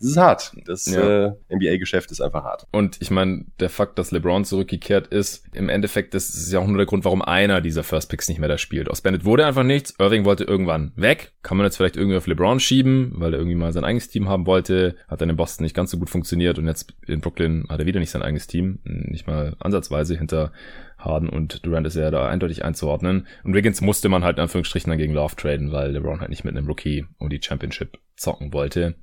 Das 0.00 0.08
ist 0.08 0.16
hart. 0.16 0.52
Das 0.66 0.86
ja. 0.86 1.26
äh, 1.26 1.32
NBA-Geschäft 1.50 2.10
ist 2.10 2.20
einfach 2.20 2.44
hart. 2.44 2.66
Und 2.72 3.00
ich 3.00 3.10
meine, 3.10 3.44
der 3.60 3.70
Fakt, 3.70 3.83
dass 3.94 4.10
LeBron 4.10 4.44
zurück 4.44 4.64
zurückgekehrt 4.64 5.08
ist. 5.08 5.44
Im 5.54 5.68
Endeffekt, 5.68 6.14
das 6.14 6.30
ist 6.30 6.52
ja 6.52 6.58
auch 6.58 6.66
nur 6.66 6.78
der 6.78 6.86
Grund, 6.86 7.04
warum 7.04 7.22
einer 7.22 7.60
dieser 7.60 7.82
First 7.82 8.10
Picks 8.10 8.28
nicht 8.28 8.38
mehr 8.38 8.48
da 8.48 8.58
spielt. 8.58 8.90
Aus 8.90 9.00
Bennett 9.00 9.24
wurde 9.24 9.46
einfach 9.46 9.62
nichts. 9.62 9.94
Irving 9.98 10.24
wollte 10.24 10.44
irgendwann 10.44 10.92
weg. 10.96 11.32
Kann 11.42 11.56
man 11.56 11.66
jetzt 11.66 11.76
vielleicht 11.76 11.96
irgendwie 11.96 12.16
auf 12.16 12.26
LeBron 12.26 12.60
schieben, 12.60 13.12
weil 13.16 13.34
er 13.34 13.38
irgendwie 13.38 13.56
mal 13.56 13.72
sein 13.72 13.84
eigenes 13.84 14.08
Team 14.08 14.28
haben 14.28 14.46
wollte. 14.46 14.96
Hat 15.08 15.20
dann 15.20 15.30
in 15.30 15.36
Boston 15.36 15.64
nicht 15.64 15.76
ganz 15.76 15.90
so 15.90 15.98
gut 15.98 16.10
funktioniert 16.10 16.58
und 16.58 16.66
jetzt 16.66 16.94
in 17.06 17.20
Brooklyn 17.20 17.66
hat 17.68 17.80
er 17.80 17.86
wieder 17.86 18.00
nicht 18.00 18.10
sein 18.10 18.22
eigenes 18.22 18.46
Team. 18.46 18.78
Nicht 18.84 19.26
mal 19.26 19.56
ansatzweise 19.60 20.16
hinter 20.16 20.52
Harden 20.98 21.28
und 21.28 21.66
Durant 21.66 21.86
ist 21.86 21.96
ja 21.96 22.10
da 22.10 22.28
eindeutig 22.28 22.64
einzuordnen. 22.64 23.26
Und 23.42 23.54
Wiggins 23.54 23.80
musste 23.80 24.08
man 24.08 24.24
halt 24.24 24.38
in 24.38 24.42
Anführungsstrichen 24.42 24.90
dann 24.90 24.98
gegen 24.98 25.12
Love 25.12 25.36
traden, 25.36 25.72
weil 25.72 25.90
LeBron 25.90 26.20
halt 26.20 26.30
nicht 26.30 26.44
mit 26.44 26.56
einem 26.56 26.66
Rookie 26.66 27.06
um 27.18 27.28
die 27.28 27.42
Championship 27.42 27.98
zocken 28.16 28.52
wollte. 28.52 28.94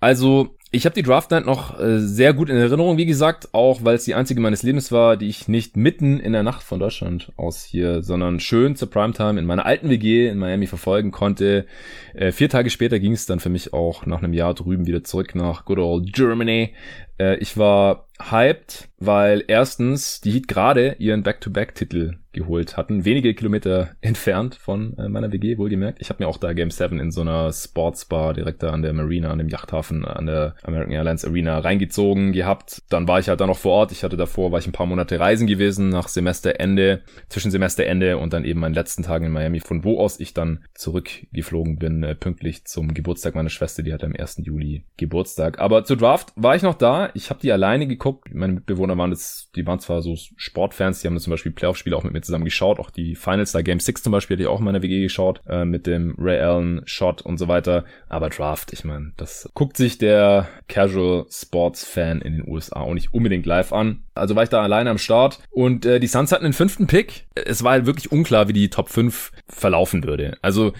Also 0.00 0.56
ich 0.70 0.84
habe 0.84 0.94
die 0.94 1.02
Draft 1.02 1.30
Night 1.30 1.46
noch 1.46 1.80
äh, 1.80 1.98
sehr 1.98 2.34
gut 2.34 2.50
in 2.50 2.56
Erinnerung, 2.56 2.98
wie 2.98 3.06
gesagt, 3.06 3.48
auch 3.52 3.84
weil 3.84 3.96
es 3.96 4.04
die 4.04 4.14
einzige 4.14 4.40
meines 4.40 4.62
Lebens 4.62 4.92
war, 4.92 5.16
die 5.16 5.28
ich 5.28 5.48
nicht 5.48 5.76
mitten 5.76 6.20
in 6.20 6.32
der 6.32 6.42
Nacht 6.42 6.62
von 6.62 6.78
Deutschland 6.78 7.32
aus 7.36 7.64
hier, 7.64 8.02
sondern 8.02 8.38
schön 8.38 8.76
zur 8.76 8.90
Primetime 8.90 9.40
in 9.40 9.46
meiner 9.46 9.64
alten 9.64 9.88
WG 9.88 10.28
in 10.28 10.38
Miami 10.38 10.66
verfolgen 10.66 11.10
konnte. 11.10 11.66
Äh, 12.14 12.32
vier 12.32 12.50
Tage 12.50 12.68
später 12.68 12.98
ging 12.98 13.12
es 13.12 13.24
dann 13.24 13.40
für 13.40 13.48
mich 13.48 13.72
auch 13.72 14.04
nach 14.04 14.18
einem 14.18 14.34
Jahr 14.34 14.52
drüben 14.52 14.86
wieder 14.86 15.04
zurück 15.04 15.34
nach 15.34 15.64
Good 15.64 15.78
Old 15.78 16.12
Germany. 16.12 16.74
Äh, 17.18 17.36
ich 17.38 17.56
war 17.56 18.08
hyped, 18.20 18.88
weil 18.98 19.44
erstens 19.46 20.20
die 20.20 20.32
Heat 20.32 20.48
gerade 20.48 20.96
ihren 20.98 21.22
Back-to-Back-Titel 21.22 22.18
geholt 22.32 22.76
hatten, 22.76 23.04
wenige 23.04 23.34
Kilometer 23.34 23.90
entfernt 24.00 24.54
von 24.54 24.96
äh, 24.98 25.08
meiner 25.08 25.32
WG, 25.32 25.58
wohlgemerkt. 25.58 26.00
Ich 26.00 26.10
habe 26.10 26.22
mir 26.22 26.28
auch 26.28 26.36
da 26.36 26.52
Game 26.52 26.70
7 26.70 26.98
in 26.98 27.10
so 27.10 27.20
einer 27.20 27.52
Sportsbar 27.52 28.34
direkt 28.34 28.62
da 28.62 28.70
an 28.70 28.82
der 28.82 28.92
Marina, 28.92 29.30
an 29.30 29.38
dem 29.38 29.48
Yachthafen, 29.48 30.04
an 30.04 30.26
der 30.26 30.54
American 30.62 30.92
Airlines 30.92 31.24
Arena 31.24 31.58
reingezogen 31.58 32.32
gehabt. 32.32 32.82
Dann 32.88 33.08
war 33.08 33.18
ich 33.18 33.28
halt 33.28 33.40
da 33.40 33.46
noch 33.46 33.58
vor 33.58 33.72
Ort. 33.72 33.92
Ich 33.92 34.04
hatte 34.04 34.16
davor, 34.16 34.52
war 34.52 34.58
ich 34.58 34.66
ein 34.66 34.72
paar 34.72 34.86
Monate 34.86 35.18
reisen 35.18 35.46
gewesen 35.46 35.88
nach 35.88 36.08
Semesterende, 36.08 37.02
zwischen 37.28 37.50
Semesterende 37.50 38.18
und 38.18 38.32
dann 38.32 38.44
eben 38.44 38.60
meinen 38.60 38.74
letzten 38.74 39.02
Tagen 39.02 39.26
in 39.26 39.32
Miami, 39.32 39.60
von 39.60 39.84
wo 39.84 40.00
aus 40.00 40.20
ich 40.20 40.34
dann 40.34 40.64
zurückgeflogen 40.74 41.78
bin, 41.78 42.02
äh, 42.02 42.14
pünktlich 42.14 42.64
zum 42.64 42.94
Geburtstag 42.94 43.34
meiner 43.34 43.50
Schwester, 43.50 43.82
die 43.82 43.92
hatte 43.92 44.06
am 44.06 44.14
1. 44.14 44.42
Juli 44.44 44.84
Geburtstag. 44.96 45.58
Aber 45.58 45.84
zur 45.84 45.96
Draft 45.96 46.32
war 46.36 46.56
ich 46.56 46.62
noch 46.62 46.74
da. 46.74 47.10
Ich 47.14 47.30
habe 47.30 47.40
die 47.40 47.52
alleine 47.52 47.86
geguckt. 47.86 48.32
Meine 48.34 48.54
Mitbewohner 48.54 48.96
waren 48.98 49.10
das, 49.10 49.50
die 49.54 49.66
waren 49.66 49.80
zwar 49.80 50.02
so 50.02 50.14
Sportfans, 50.36 51.00
die 51.00 51.08
haben 51.08 51.18
zum 51.18 51.30
Beispiel 51.30 51.52
Playoff-Spiele 51.52 51.96
auch 51.96 52.04
mit 52.04 52.12
mir 52.12 52.22
zusammen 52.22 52.44
geschaut. 52.44 52.78
Auch 52.80 52.90
die 52.90 53.14
Finals, 53.14 53.52
da 53.52 53.62
Game 53.62 53.80
6 53.80 54.02
zum 54.02 54.12
Beispiel, 54.12 54.36
hatte 54.36 54.42
ich 54.42 54.48
auch 54.48 54.58
in 54.58 54.64
meiner 54.64 54.82
WG 54.82 55.02
geschaut, 55.02 55.42
äh, 55.46 55.64
mit 55.64 55.86
dem 55.86 56.14
Ray 56.18 56.40
Allen 56.40 56.82
Shot 56.84 57.22
und 57.22 57.38
so 57.38 57.48
weiter. 57.48 57.84
Aber 58.08 58.28
Draft, 58.28 58.72
ich 58.72 58.84
meine, 58.84 59.12
das 59.16 59.48
guckt 59.54 59.76
sich 59.76 59.98
der 59.98 60.47
Casual 60.68 61.26
Sports 61.30 61.84
Fan 61.84 62.20
in 62.20 62.34
den 62.34 62.48
USA 62.48 62.80
auch 62.80 62.94
nicht 62.94 63.12
unbedingt 63.14 63.46
live 63.46 63.72
an. 63.72 64.02
Also 64.14 64.36
war 64.36 64.42
ich 64.42 64.48
da 64.48 64.62
alleine 64.62 64.90
am 64.90 64.98
Start 64.98 65.40
und 65.50 65.86
äh, 65.86 66.00
die 66.00 66.06
Suns 66.06 66.32
hatten 66.32 66.44
den 66.44 66.52
fünften 66.52 66.86
Pick. 66.86 67.26
Es 67.34 67.62
war 67.64 67.72
halt 67.72 67.86
wirklich 67.86 68.12
unklar, 68.12 68.48
wie 68.48 68.52
die 68.52 68.70
Top 68.70 68.88
5 68.88 69.32
verlaufen 69.48 70.04
würde. 70.04 70.38
Also 70.42 70.72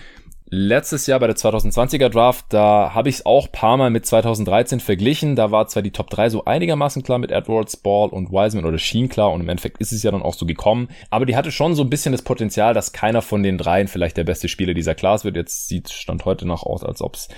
letztes 0.50 1.06
Jahr 1.06 1.20
bei 1.20 1.26
der 1.26 1.36
2020er 1.36 2.08
Draft, 2.08 2.46
da 2.50 2.94
habe 2.94 3.08
ich 3.08 3.16
es 3.16 3.26
auch 3.26 3.52
paar 3.52 3.76
Mal 3.76 3.90
mit 3.90 4.06
2013 4.06 4.80
verglichen. 4.80 5.36
Da 5.36 5.50
war 5.50 5.66
zwar 5.68 5.82
die 5.82 5.90
Top 5.90 6.10
3 6.10 6.30
so 6.30 6.44
einigermaßen 6.44 7.02
klar 7.02 7.18
mit 7.18 7.30
Edwards, 7.30 7.76
Ball 7.76 8.08
und 8.08 8.30
Wiseman 8.30 8.64
oder 8.64 8.78
Sheen 8.78 9.08
klar 9.08 9.32
und 9.32 9.40
im 9.40 9.48
Endeffekt 9.48 9.78
ist 9.78 9.92
es 9.92 10.02
ja 10.02 10.10
dann 10.10 10.22
auch 10.22 10.34
so 10.34 10.46
gekommen. 10.46 10.88
Aber 11.10 11.26
die 11.26 11.36
hatte 11.36 11.52
schon 11.52 11.74
so 11.74 11.82
ein 11.82 11.90
bisschen 11.90 12.12
das 12.12 12.22
Potenzial, 12.22 12.74
dass 12.74 12.92
keiner 12.92 13.22
von 13.22 13.42
den 13.42 13.58
dreien 13.58 13.88
vielleicht 13.88 14.16
der 14.16 14.24
beste 14.24 14.48
Spieler 14.48 14.74
dieser 14.74 14.94
Class 14.94 15.24
wird. 15.24 15.36
Jetzt 15.36 15.68
sieht 15.68 15.90
Stand 15.90 16.24
heute 16.24 16.46
noch 16.46 16.62
aus, 16.62 16.82
als 16.82 17.02
ob 17.02 17.14
es 17.14 17.28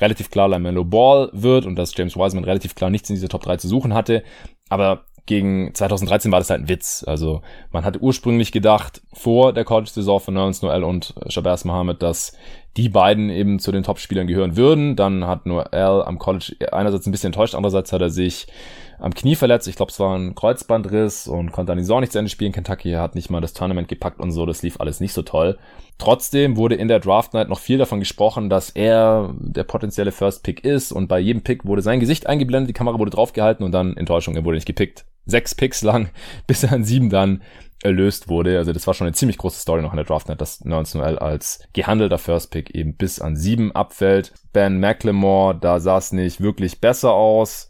relativ 0.00 0.30
klar 0.30 0.48
LaMelo 0.48 0.84
Ball 0.84 1.30
wird 1.32 1.66
und 1.66 1.76
dass 1.76 1.96
James 1.96 2.16
Wiseman 2.16 2.44
relativ 2.44 2.74
klar 2.74 2.90
nichts 2.90 3.10
in 3.10 3.16
dieser 3.16 3.28
Top 3.28 3.42
3 3.42 3.56
zu 3.56 3.68
suchen 3.68 3.94
hatte. 3.94 4.22
Aber 4.68 5.06
gegen 5.30 5.72
2013 5.72 6.32
war 6.32 6.40
das 6.40 6.50
halt 6.50 6.62
ein 6.62 6.68
Witz. 6.68 7.04
Also 7.06 7.40
man 7.70 7.84
hatte 7.84 8.02
ursprünglich 8.02 8.50
gedacht, 8.50 9.00
vor 9.12 9.52
der 9.52 9.64
College-Saison 9.64 10.18
von 10.18 10.34
Nerlens 10.34 10.60
Noel 10.60 10.82
und 10.82 11.14
Shabazz 11.28 11.64
Mohammed, 11.64 12.02
dass 12.02 12.36
die 12.76 12.88
beiden 12.88 13.30
eben 13.30 13.60
zu 13.60 13.70
den 13.70 13.84
Top-Spielern 13.84 14.26
gehören 14.26 14.56
würden. 14.56 14.96
Dann 14.96 15.28
hat 15.28 15.46
Noel 15.46 16.02
am 16.02 16.18
College 16.18 16.56
einerseits 16.72 17.06
ein 17.06 17.12
bisschen 17.12 17.28
enttäuscht, 17.28 17.54
andererseits 17.54 17.92
hat 17.92 18.02
er 18.02 18.10
sich 18.10 18.48
am 19.00 19.14
Knie 19.14 19.34
verletzt. 19.34 19.66
Ich 19.66 19.76
glaube, 19.76 19.90
es 19.90 19.98
war 19.98 20.16
ein 20.16 20.34
Kreuzbandriss 20.34 21.26
und 21.26 21.52
konnte 21.52 21.70
dann 21.70 21.78
die 21.78 21.84
Saison 21.84 22.00
nicht 22.00 22.12
zu 22.12 22.18
Ende 22.18 22.30
spielen. 22.30 22.52
Kentucky 22.52 22.92
hat 22.92 23.14
nicht 23.14 23.30
mal 23.30 23.40
das 23.40 23.54
Tournament 23.54 23.88
gepackt 23.88 24.20
und 24.20 24.30
so. 24.30 24.46
Das 24.46 24.62
lief 24.62 24.80
alles 24.80 25.00
nicht 25.00 25.12
so 25.12 25.22
toll. 25.22 25.58
Trotzdem 25.98 26.56
wurde 26.56 26.76
in 26.76 26.88
der 26.88 27.00
Draft 27.00 27.34
Night 27.34 27.48
noch 27.48 27.58
viel 27.58 27.78
davon 27.78 28.00
gesprochen, 28.00 28.48
dass 28.48 28.70
er 28.70 29.34
der 29.38 29.64
potenzielle 29.64 30.12
First 30.12 30.42
Pick 30.42 30.64
ist 30.64 30.92
und 30.92 31.08
bei 31.08 31.18
jedem 31.18 31.42
Pick 31.42 31.66
wurde 31.66 31.82
sein 31.82 32.00
Gesicht 32.00 32.26
eingeblendet, 32.26 32.70
die 32.70 32.74
Kamera 32.74 32.98
wurde 32.98 33.10
draufgehalten 33.10 33.64
und 33.64 33.72
dann 33.72 33.96
Enttäuschung, 33.96 34.34
er 34.34 34.44
wurde 34.44 34.56
nicht 34.56 34.66
gepickt. 34.66 35.04
Sechs 35.26 35.54
Picks 35.54 35.82
lang, 35.82 36.08
bis 36.46 36.64
er 36.64 36.72
an 36.72 36.84
sieben 36.84 37.10
dann 37.10 37.42
erlöst 37.82 38.28
wurde. 38.28 38.58
Also 38.58 38.72
das 38.72 38.86
war 38.86 38.94
schon 38.94 39.06
eine 39.06 39.14
ziemlich 39.14 39.38
große 39.38 39.60
Story 39.60 39.82
noch 39.82 39.92
in 39.92 39.96
der 39.96 40.04
Draftnet, 40.04 40.40
dass 40.40 40.64
Nerds 40.64 40.94
Noel 40.94 41.18
als 41.18 41.60
gehandelter 41.72 42.18
First 42.18 42.50
Pick 42.50 42.74
eben 42.74 42.94
bis 42.94 43.20
an 43.20 43.36
sieben 43.36 43.72
abfällt. 43.72 44.32
Ben 44.52 44.80
McLemore, 44.80 45.58
da 45.58 45.80
sah 45.80 45.98
es 45.98 46.12
nicht 46.12 46.40
wirklich 46.40 46.80
besser 46.80 47.12
aus. 47.12 47.69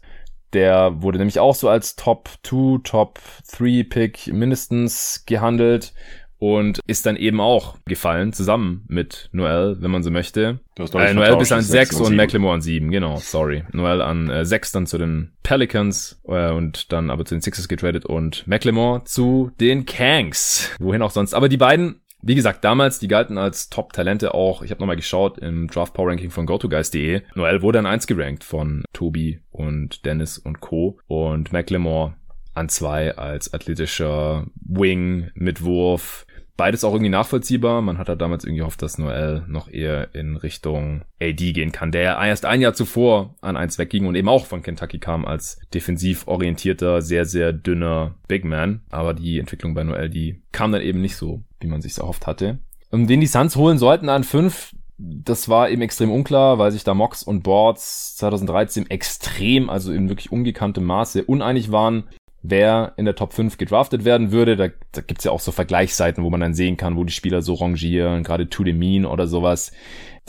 Der 0.53 1.01
wurde 1.01 1.17
nämlich 1.17 1.39
auch 1.39 1.55
so 1.55 1.69
als 1.69 1.95
Top 1.95 2.29
2, 2.43 2.79
Top 2.83 3.19
3 3.57 3.83
Pick 3.83 4.27
mindestens 4.33 5.23
gehandelt 5.25 5.93
und 6.41 6.79
ist 6.87 7.05
dann 7.05 7.17
eben 7.17 7.39
auch 7.39 7.77
gefallen, 7.85 8.33
zusammen 8.33 8.83
mit 8.87 9.29
Noel, 9.31 9.77
wenn 9.79 9.91
man 9.91 10.01
so 10.01 10.09
möchte. 10.09 10.59
Äh, 10.79 11.13
Noel 11.13 11.37
bis 11.37 11.51
an 11.51 11.61
6 11.61 11.97
und, 11.97 12.07
und 12.07 12.15
McLemore 12.15 12.55
an 12.55 12.61
7, 12.61 12.89
genau, 12.89 13.17
sorry. 13.17 13.63
Noel 13.71 14.01
an 14.01 14.27
äh, 14.31 14.43
6 14.43 14.71
dann 14.71 14.87
zu 14.87 14.97
den 14.97 15.33
Pelicans 15.43 16.19
äh, 16.27 16.49
und 16.49 16.91
dann 16.91 17.11
aber 17.11 17.25
zu 17.25 17.35
den 17.35 17.41
Sixers 17.41 17.67
getradet 17.67 18.07
und 18.07 18.47
McLemore 18.47 19.03
zu 19.03 19.51
den 19.59 19.85
Kangs, 19.85 20.71
wohin 20.79 21.03
auch 21.03 21.11
sonst. 21.11 21.35
Aber 21.35 21.47
die 21.47 21.57
beiden 21.57 22.00
wie 22.21 22.35
gesagt, 22.35 22.63
damals, 22.63 22.99
die 22.99 23.07
galten 23.07 23.37
als 23.37 23.69
Top-Talente 23.69 24.33
auch. 24.33 24.61
Ich 24.61 24.71
habe 24.71 24.79
nochmal 24.79 24.95
geschaut 24.95 25.37
im 25.39 25.67
Draft 25.67 25.93
Power 25.93 26.09
Ranking 26.09 26.31
von 26.31 26.45
GoToGuys.de. 26.45 27.21
Noel 27.35 27.61
wurde 27.61 27.79
an 27.79 27.85
1 27.85 28.07
gerankt 28.07 28.43
von 28.43 28.83
Tobi 28.93 29.41
und 29.51 30.05
Dennis 30.05 30.37
und 30.37 30.59
Co. 30.59 30.99
Und 31.07 31.51
McLemore 31.51 32.15
an 32.53 32.69
2 32.69 33.17
als 33.17 33.53
athletischer 33.53 34.45
Wing 34.55 35.31
mit 35.33 35.63
Wurf 35.63 36.25
beides 36.57 36.83
auch 36.83 36.93
irgendwie 36.93 37.09
nachvollziehbar. 37.09 37.81
Man 37.81 37.97
hat 37.97 38.09
da 38.09 38.15
damals 38.15 38.43
irgendwie 38.43 38.59
gehofft, 38.59 38.81
dass 38.81 38.97
Noel 38.97 39.43
noch 39.47 39.67
eher 39.67 40.13
in 40.13 40.37
Richtung 40.37 41.01
AD 41.21 41.53
gehen 41.53 41.71
kann, 41.71 41.91
der 41.91 42.17
erst 42.19 42.45
ein 42.45 42.61
Jahr 42.61 42.73
zuvor 42.73 43.35
an 43.41 43.57
eins 43.57 43.77
wegging 43.77 44.05
und 44.05 44.15
eben 44.15 44.29
auch 44.29 44.45
von 44.45 44.61
Kentucky 44.61 44.99
kam 44.99 45.25
als 45.25 45.59
defensiv 45.73 46.27
orientierter, 46.27 47.01
sehr, 47.01 47.25
sehr 47.25 47.53
dünner 47.53 48.15
Big 48.27 48.45
Man. 48.45 48.81
Aber 48.89 49.13
die 49.13 49.39
Entwicklung 49.39 49.73
bei 49.73 49.83
Noel, 49.83 50.09
die 50.09 50.41
kam 50.51 50.71
dann 50.71 50.81
eben 50.81 51.01
nicht 51.01 51.15
so, 51.15 51.43
wie 51.59 51.67
man 51.67 51.81
sich 51.81 51.97
erhofft 51.97 52.27
hatte. 52.27 52.59
Und 52.91 53.07
den 53.07 53.21
die 53.21 53.27
Suns 53.27 53.55
holen 53.55 53.77
sollten 53.77 54.09
an 54.09 54.23
fünf, 54.23 54.73
das 54.97 55.49
war 55.49 55.69
eben 55.69 55.81
extrem 55.81 56.11
unklar, 56.11 56.59
weil 56.59 56.71
sich 56.71 56.83
da 56.83 56.93
Mox 56.93 57.23
und 57.23 57.41
Boards 57.41 58.15
2013 58.17 58.89
extrem, 58.89 59.69
also 59.69 59.91
in 59.91 60.09
wirklich 60.09 60.31
ungekanntem 60.31 60.83
Maße 60.83 61.23
uneinig 61.23 61.71
waren 61.71 62.03
wer 62.43 62.93
in 62.97 63.05
der 63.05 63.15
Top 63.15 63.33
5 63.33 63.57
gedraftet 63.57 64.05
werden 64.05 64.31
würde. 64.31 64.55
Da, 64.55 64.67
da 64.91 65.01
gibt's 65.01 65.23
ja 65.23 65.31
auch 65.31 65.39
so 65.39 65.51
Vergleichsseiten, 65.51 66.23
wo 66.23 66.29
man 66.29 66.41
dann 66.41 66.53
sehen 66.53 66.77
kann, 66.77 66.97
wo 66.97 67.03
die 67.03 67.13
Spieler 67.13 67.41
so 67.41 67.53
rangieren, 67.55 68.23
gerade 68.23 68.49
To 68.49 68.63
The 68.63 68.73
Mean 68.73 69.05
oder 69.05 69.27
sowas. 69.27 69.71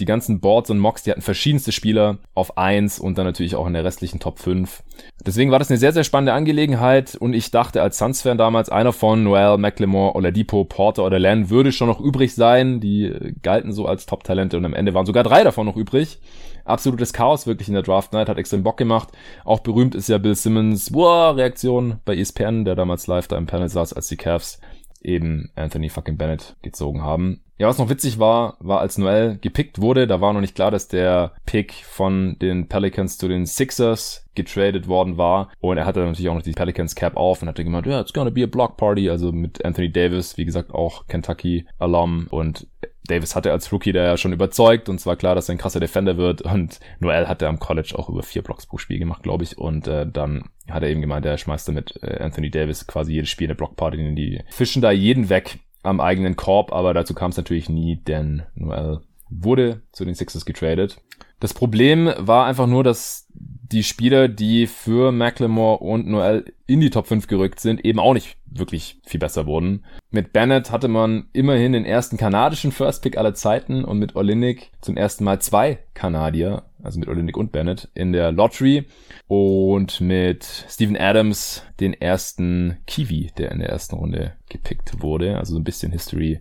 Die 0.00 0.06
ganzen 0.06 0.40
Boards 0.40 0.70
und 0.70 0.78
Mocks, 0.78 1.02
die 1.02 1.10
hatten 1.10 1.20
verschiedenste 1.20 1.70
Spieler 1.70 2.18
auf 2.34 2.56
1 2.56 2.98
und 2.98 3.18
dann 3.18 3.26
natürlich 3.26 3.56
auch 3.56 3.66
in 3.66 3.74
der 3.74 3.84
restlichen 3.84 4.20
Top 4.20 4.38
5. 4.38 4.82
Deswegen 5.24 5.50
war 5.50 5.58
das 5.58 5.70
eine 5.70 5.78
sehr, 5.78 5.92
sehr 5.92 6.04
spannende 6.04 6.32
Angelegenheit 6.32 7.14
und 7.14 7.34
ich 7.34 7.50
dachte 7.50 7.82
als 7.82 7.98
Suns-Fan 7.98 8.38
damals, 8.38 8.70
einer 8.70 8.92
von 8.92 9.22
Noel, 9.22 9.58
McLemore, 9.58 10.14
Oladipo, 10.14 10.64
Porter 10.64 11.04
oder 11.04 11.18
Len 11.18 11.50
würde 11.50 11.72
schon 11.72 11.88
noch 11.88 12.00
übrig 12.00 12.34
sein. 12.34 12.80
Die 12.80 13.34
galten 13.42 13.72
so 13.72 13.86
als 13.86 14.06
Top-Talente 14.06 14.56
und 14.56 14.64
am 14.64 14.74
Ende 14.74 14.94
waren 14.94 15.06
sogar 15.06 15.24
drei 15.24 15.44
davon 15.44 15.66
noch 15.66 15.76
übrig 15.76 16.18
absolutes 16.64 17.12
Chaos 17.12 17.46
wirklich 17.46 17.68
in 17.68 17.74
der 17.74 17.82
Draft 17.82 18.12
Night, 18.12 18.28
hat 18.28 18.38
extrem 18.38 18.62
Bock 18.62 18.76
gemacht. 18.76 19.08
Auch 19.44 19.60
berühmt 19.60 19.94
ist 19.94 20.08
ja 20.08 20.18
Bill 20.18 20.34
Simmons, 20.34 20.92
wow, 20.92 21.36
Reaktion 21.36 22.00
bei 22.04 22.16
ESPN, 22.16 22.64
der 22.64 22.74
damals 22.74 23.06
live 23.06 23.28
da 23.28 23.36
im 23.36 23.46
Panel 23.46 23.68
saß, 23.68 23.92
als 23.92 24.08
die 24.08 24.16
Cavs 24.16 24.60
eben 25.04 25.50
Anthony 25.56 25.88
fucking 25.88 26.16
Bennett 26.16 26.56
gezogen 26.62 27.02
haben. 27.02 27.42
Ja, 27.58 27.68
was 27.68 27.78
noch 27.78 27.90
witzig 27.90 28.18
war, 28.18 28.56
war 28.58 28.80
als 28.80 28.98
Noel 28.98 29.38
gepickt 29.40 29.80
wurde, 29.80 30.06
da 30.06 30.20
war 30.20 30.32
noch 30.32 30.40
nicht 30.40 30.56
klar, 30.56 30.70
dass 30.70 30.88
der 30.88 31.32
Pick 31.46 31.72
von 31.72 32.36
den 32.40 32.68
Pelicans 32.68 33.18
zu 33.18 33.28
den 33.28 33.46
Sixers 33.46 34.26
getradet 34.34 34.88
worden 34.88 35.16
war. 35.16 35.52
Und 35.60 35.76
er 35.76 35.84
hatte 35.84 36.00
natürlich 36.00 36.28
auch 36.28 36.34
noch 36.34 36.42
die 36.42 36.52
Pelicans 36.52 36.94
Cap 36.94 37.16
auf 37.16 37.42
und 37.42 37.48
hatte 37.48 37.62
gemeint, 37.62 37.86
ja, 37.86 37.92
yeah, 37.92 38.00
it's 38.00 38.12
gonna 38.12 38.30
be 38.30 38.42
a 38.42 38.46
block 38.46 38.76
party. 38.76 39.10
Also 39.10 39.30
mit 39.30 39.64
Anthony 39.64 39.92
Davis, 39.92 40.36
wie 40.38 40.44
gesagt, 40.44 40.72
auch 40.74 41.06
Kentucky 41.06 41.66
Alum 41.78 42.26
und 42.30 42.66
Davis 43.06 43.34
hatte 43.34 43.50
als 43.52 43.72
Rookie 43.72 43.92
da 43.92 44.04
ja 44.04 44.16
schon 44.16 44.32
überzeugt 44.32 44.88
und 44.88 45.00
zwar 45.00 45.16
klar, 45.16 45.34
dass 45.34 45.48
er 45.48 45.54
ein 45.54 45.58
krasser 45.58 45.80
Defender 45.80 46.16
wird. 46.16 46.42
Und 46.42 46.80
Noel 47.00 47.28
hat 47.28 47.42
er 47.42 47.48
am 47.48 47.58
College 47.58 47.94
auch 47.96 48.08
über 48.08 48.22
vier 48.22 48.42
Blocks 48.42 48.66
pro 48.66 48.78
Spiel 48.78 48.98
gemacht, 48.98 49.22
glaube 49.22 49.44
ich. 49.44 49.58
Und 49.58 49.88
äh, 49.88 50.06
dann 50.06 50.50
hat 50.70 50.82
er 50.82 50.88
eben 50.88 51.00
gemeint, 51.00 51.26
er 51.26 51.38
schmeißt 51.38 51.68
damit 51.68 51.98
äh, 52.02 52.18
Anthony 52.22 52.50
Davis 52.50 52.86
quasi 52.86 53.12
jedes 53.12 53.30
Spiel 53.30 53.48
eine 53.48 53.56
Blockparty 53.56 53.98
in 53.98 54.16
die 54.16 54.42
fischen 54.50 54.82
da 54.82 54.92
jeden 54.92 55.28
weg 55.28 55.58
am 55.82 56.00
eigenen 56.00 56.36
Korb, 56.36 56.72
aber 56.72 56.94
dazu 56.94 57.12
kam 57.12 57.32
es 57.32 57.36
natürlich 57.36 57.68
nie, 57.68 57.96
denn 57.96 58.44
Noel 58.54 59.00
wurde 59.28 59.82
zu 59.92 60.04
den 60.04 60.14
Sixers 60.14 60.44
getradet. 60.44 61.00
Das 61.40 61.54
Problem 61.54 62.12
war 62.18 62.46
einfach 62.46 62.68
nur, 62.68 62.84
dass 62.84 63.26
die 63.34 63.82
Spieler, 63.82 64.28
die 64.28 64.68
für 64.68 65.10
McLemore 65.10 65.78
und 65.78 66.06
Noel 66.06 66.44
in 66.66 66.80
die 66.80 66.90
Top 66.90 67.08
5 67.08 67.26
gerückt 67.26 67.58
sind, 67.58 67.84
eben 67.84 67.98
auch 67.98 68.14
nicht 68.14 68.36
wirklich 68.54 69.00
viel 69.04 69.20
besser 69.20 69.46
wurden. 69.46 69.84
Mit 70.10 70.32
Bennett 70.32 70.70
hatte 70.70 70.88
man 70.88 71.26
immerhin 71.32 71.72
den 71.72 71.84
ersten 71.84 72.16
kanadischen 72.16 72.72
First 72.72 73.02
Pick 73.02 73.16
aller 73.16 73.34
Zeiten 73.34 73.84
und 73.84 73.98
mit 73.98 74.16
Olinik 74.16 74.70
zum 74.80 74.96
ersten 74.96 75.24
Mal 75.24 75.40
zwei 75.40 75.78
Kanadier, 75.94 76.64
also 76.82 76.98
mit 76.98 77.08
Olinik 77.08 77.36
und 77.36 77.52
Bennett, 77.52 77.88
in 77.94 78.12
der 78.12 78.32
Lottery 78.32 78.84
und 79.28 80.00
mit 80.00 80.44
Steven 80.68 80.96
Adams 80.96 81.64
den 81.80 81.94
ersten 81.94 82.78
Kiwi, 82.86 83.32
der 83.38 83.52
in 83.52 83.60
der 83.60 83.70
ersten 83.70 83.96
Runde 83.96 84.34
gepickt 84.48 85.02
wurde. 85.02 85.38
Also 85.38 85.54
so 85.54 85.60
ein 85.60 85.64
bisschen 85.64 85.92
History 85.92 86.40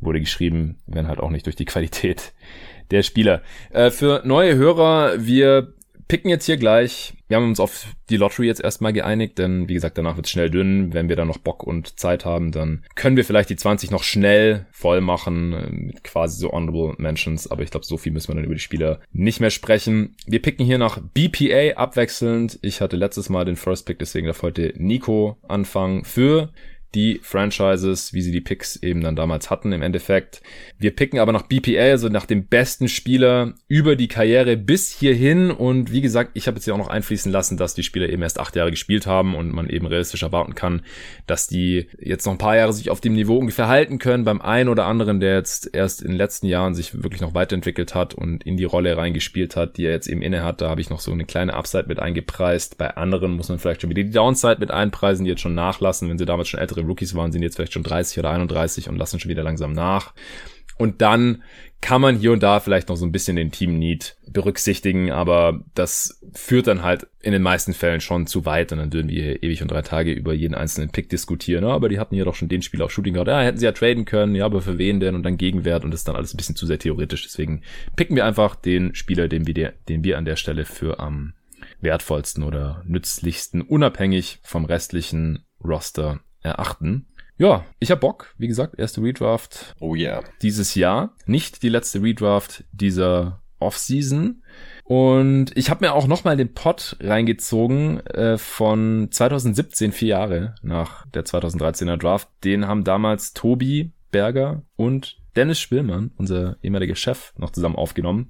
wurde 0.00 0.20
geschrieben, 0.20 0.78
wenn 0.86 1.08
halt 1.08 1.20
auch 1.20 1.30
nicht 1.30 1.46
durch 1.46 1.56
die 1.56 1.64
Qualität 1.64 2.32
der 2.90 3.02
Spieler. 3.02 3.42
Äh, 3.70 3.90
für 3.90 4.22
neue 4.24 4.56
Hörer, 4.56 5.24
wir 5.24 5.74
picken 6.10 6.28
jetzt 6.28 6.46
hier 6.46 6.56
gleich. 6.56 7.12
Wir 7.28 7.36
haben 7.36 7.46
uns 7.46 7.60
auf 7.60 7.86
die 8.08 8.16
Lottery 8.16 8.48
jetzt 8.48 8.60
erstmal 8.60 8.92
geeinigt, 8.92 9.38
denn 9.38 9.68
wie 9.68 9.74
gesagt, 9.74 9.96
danach 9.96 10.16
wird 10.16 10.26
es 10.26 10.32
schnell 10.32 10.50
dünn. 10.50 10.92
Wenn 10.92 11.08
wir 11.08 11.14
dann 11.14 11.28
noch 11.28 11.38
Bock 11.38 11.62
und 11.62 12.00
Zeit 12.00 12.24
haben, 12.24 12.50
dann 12.50 12.84
können 12.96 13.16
wir 13.16 13.24
vielleicht 13.24 13.48
die 13.48 13.54
20 13.54 13.92
noch 13.92 14.02
schnell 14.02 14.66
voll 14.72 15.00
machen 15.00 15.52
äh, 15.52 15.70
mit 15.70 16.02
quasi 16.02 16.40
so 16.40 16.50
Honorable 16.50 16.96
Mentions. 16.98 17.48
Aber 17.48 17.62
ich 17.62 17.70
glaube, 17.70 17.86
so 17.86 17.96
viel 17.96 18.10
müssen 18.10 18.26
wir 18.26 18.34
dann 18.34 18.44
über 18.44 18.54
die 18.54 18.60
Spieler 18.60 18.98
nicht 19.12 19.38
mehr 19.38 19.50
sprechen. 19.50 20.16
Wir 20.26 20.42
picken 20.42 20.66
hier 20.66 20.78
nach 20.78 21.00
BPA 21.00 21.76
abwechselnd. 21.76 22.58
Ich 22.60 22.80
hatte 22.80 22.96
letztes 22.96 23.28
Mal 23.28 23.44
den 23.44 23.54
First 23.54 23.86
Pick, 23.86 24.00
deswegen 24.00 24.26
darf 24.26 24.42
heute 24.42 24.74
Nico 24.78 25.38
anfangen 25.46 26.04
für 26.04 26.50
die 26.94 27.20
Franchises, 27.22 28.12
wie 28.12 28.22
sie 28.22 28.32
die 28.32 28.40
Picks 28.40 28.76
eben 28.76 29.00
dann 29.00 29.16
damals 29.16 29.50
hatten 29.50 29.72
im 29.72 29.82
Endeffekt. 29.82 30.42
Wir 30.78 30.90
picken 30.90 31.20
aber 31.20 31.32
nach 31.32 31.42
BPA, 31.42 31.90
also 31.90 32.08
nach 32.08 32.26
dem 32.26 32.46
besten 32.46 32.88
Spieler 32.88 33.54
über 33.68 33.94
die 33.94 34.08
Karriere 34.08 34.56
bis 34.56 34.90
hierhin. 34.90 35.50
Und 35.50 35.92
wie 35.92 36.00
gesagt, 36.00 36.32
ich 36.34 36.46
habe 36.46 36.56
jetzt 36.56 36.66
ja 36.66 36.74
auch 36.74 36.78
noch 36.78 36.88
einfließen 36.88 37.30
lassen, 37.30 37.56
dass 37.56 37.74
die 37.74 37.82
Spieler 37.82 38.08
eben 38.08 38.22
erst 38.22 38.40
acht 38.40 38.56
Jahre 38.56 38.70
gespielt 38.70 39.06
haben 39.06 39.36
und 39.36 39.52
man 39.52 39.68
eben 39.68 39.86
realistisch 39.86 40.22
erwarten 40.22 40.54
kann, 40.54 40.82
dass 41.26 41.46
die 41.46 41.86
jetzt 41.98 42.26
noch 42.26 42.32
ein 42.32 42.38
paar 42.38 42.56
Jahre 42.56 42.72
sich 42.72 42.90
auf 42.90 43.00
dem 43.00 43.14
Niveau 43.14 43.38
ungefähr 43.38 43.68
halten 43.68 43.98
können. 43.98 44.24
Beim 44.24 44.40
einen 44.40 44.68
oder 44.68 44.86
anderen, 44.86 45.20
der 45.20 45.36
jetzt 45.36 45.72
erst 45.72 46.02
in 46.02 46.08
den 46.08 46.16
letzten 46.16 46.46
Jahren 46.46 46.74
sich 46.74 47.02
wirklich 47.02 47.20
noch 47.20 47.34
weiterentwickelt 47.34 47.94
hat 47.94 48.14
und 48.14 48.44
in 48.44 48.56
die 48.56 48.64
Rolle 48.64 48.96
reingespielt 48.96 49.54
hat, 49.54 49.76
die 49.76 49.84
er 49.84 49.92
jetzt 49.92 50.08
eben 50.08 50.22
inne 50.22 50.42
hat, 50.42 50.60
da 50.60 50.68
habe 50.68 50.80
ich 50.80 50.90
noch 50.90 51.00
so 51.00 51.12
eine 51.12 51.24
kleine 51.24 51.54
Upside 51.54 51.86
mit 51.86 52.00
eingepreist. 52.00 52.78
Bei 52.78 52.96
anderen 52.96 53.36
muss 53.36 53.48
man 53.48 53.58
vielleicht 53.58 53.82
schon 53.82 53.90
wieder 53.90 54.02
die 54.02 54.10
Downside 54.10 54.56
mit 54.58 54.70
einpreisen, 54.70 55.24
die 55.24 55.30
jetzt 55.30 55.40
schon 55.40 55.54
nachlassen, 55.54 56.08
wenn 56.08 56.18
sie 56.18 56.26
damals 56.26 56.48
schon 56.48 56.60
ältere 56.60 56.79
Rookies 56.86 57.14
waren, 57.14 57.32
sind 57.32 57.42
jetzt 57.42 57.56
vielleicht 57.56 57.72
schon 57.72 57.82
30 57.82 58.18
oder 58.18 58.30
31 58.30 58.88
und 58.88 58.96
lassen 58.96 59.20
schon 59.20 59.30
wieder 59.30 59.42
langsam 59.42 59.72
nach. 59.72 60.14
Und 60.80 61.02
dann 61.02 61.42
kann 61.82 62.00
man 62.00 62.16
hier 62.16 62.32
und 62.32 62.42
da 62.42 62.58
vielleicht 62.60 62.88
noch 62.88 62.96
so 62.96 63.04
ein 63.04 63.12
bisschen 63.12 63.36
den 63.36 63.50
Team 63.50 63.78
Need 63.78 64.16
berücksichtigen, 64.26 65.10
aber 65.10 65.62
das 65.74 66.20
führt 66.32 66.66
dann 66.66 66.82
halt 66.82 67.06
in 67.20 67.32
den 67.32 67.42
meisten 67.42 67.74
Fällen 67.74 68.00
schon 68.00 68.26
zu 68.26 68.46
weit 68.46 68.72
und 68.72 68.78
dann 68.78 68.92
würden 68.92 69.08
wir 69.08 69.22
hier 69.22 69.42
ewig 69.42 69.60
und 69.60 69.70
drei 69.70 69.82
Tage 69.82 70.12
über 70.12 70.32
jeden 70.32 70.54
einzelnen 70.54 70.90
Pick 70.90 71.10
diskutieren. 71.10 71.64
Ja, 71.64 71.70
aber 71.70 71.88
die 71.88 71.98
hatten 71.98 72.14
ja 72.14 72.24
doch 72.24 72.34
schon 72.34 72.48
den 72.48 72.62
Spieler 72.62 72.86
auf 72.86 72.92
Shooting 72.92 73.14
Guard. 73.14 73.28
Ja, 73.28 73.42
hätten 73.42 73.58
sie 73.58 73.66
ja 73.66 73.72
traden 73.72 74.06
können. 74.06 74.34
Ja, 74.34 74.46
aber 74.46 74.62
für 74.62 74.78
wen 74.78 75.00
denn? 75.00 75.14
Und 75.14 75.22
dann 75.22 75.36
Gegenwert 75.36 75.84
und 75.84 75.90
das 75.90 76.00
ist 76.00 76.08
dann 76.08 76.16
alles 76.16 76.32
ein 76.32 76.38
bisschen 76.38 76.56
zu 76.56 76.66
sehr 76.66 76.78
theoretisch. 76.78 77.24
Deswegen 77.24 77.62
picken 77.96 78.16
wir 78.16 78.24
einfach 78.24 78.56
den 78.56 78.94
Spieler, 78.94 79.28
den 79.28 79.46
wir, 79.46 79.74
den 79.88 80.04
wir 80.04 80.16
an 80.16 80.24
der 80.24 80.36
Stelle 80.36 80.64
für 80.64 80.98
am 80.98 81.34
wertvollsten 81.80 82.42
oder 82.42 82.82
nützlichsten, 82.86 83.62
unabhängig 83.62 84.38
vom 84.42 84.64
restlichen 84.64 85.44
Roster 85.62 86.20
erachten. 86.42 87.06
Ja, 87.38 87.64
ich 87.78 87.90
hab 87.90 88.00
Bock. 88.00 88.34
Wie 88.36 88.48
gesagt, 88.48 88.78
erste 88.78 89.02
Redraft. 89.02 89.74
Oh 89.80 89.94
ja. 89.94 90.18
Yeah. 90.18 90.24
Dieses 90.42 90.74
Jahr. 90.74 91.14
Nicht 91.24 91.62
die 91.62 91.70
letzte 91.70 92.02
Redraft 92.02 92.64
dieser 92.72 93.40
Offseason. 93.60 94.42
Und 94.84 95.56
ich 95.56 95.70
habe 95.70 95.84
mir 95.84 95.94
auch 95.94 96.06
nochmal 96.06 96.36
den 96.36 96.52
Pod 96.52 96.96
reingezogen 97.00 98.04
äh, 98.06 98.38
von 98.38 99.08
2017, 99.10 99.92
vier 99.92 100.08
Jahre 100.08 100.54
nach 100.62 101.06
der 101.06 101.24
2013er 101.24 101.96
Draft. 101.96 102.28
Den 102.44 102.66
haben 102.66 102.84
damals 102.84 103.32
Tobi 103.32 103.92
Berger 104.10 104.62
und 104.76 105.19
Dennis 105.40 105.58
Spillmann, 105.58 106.10
unser 106.18 106.58
ehemaliger 106.62 106.94
Chef, 106.94 107.32
noch 107.38 107.48
zusammen 107.48 107.74
aufgenommen. 107.74 108.28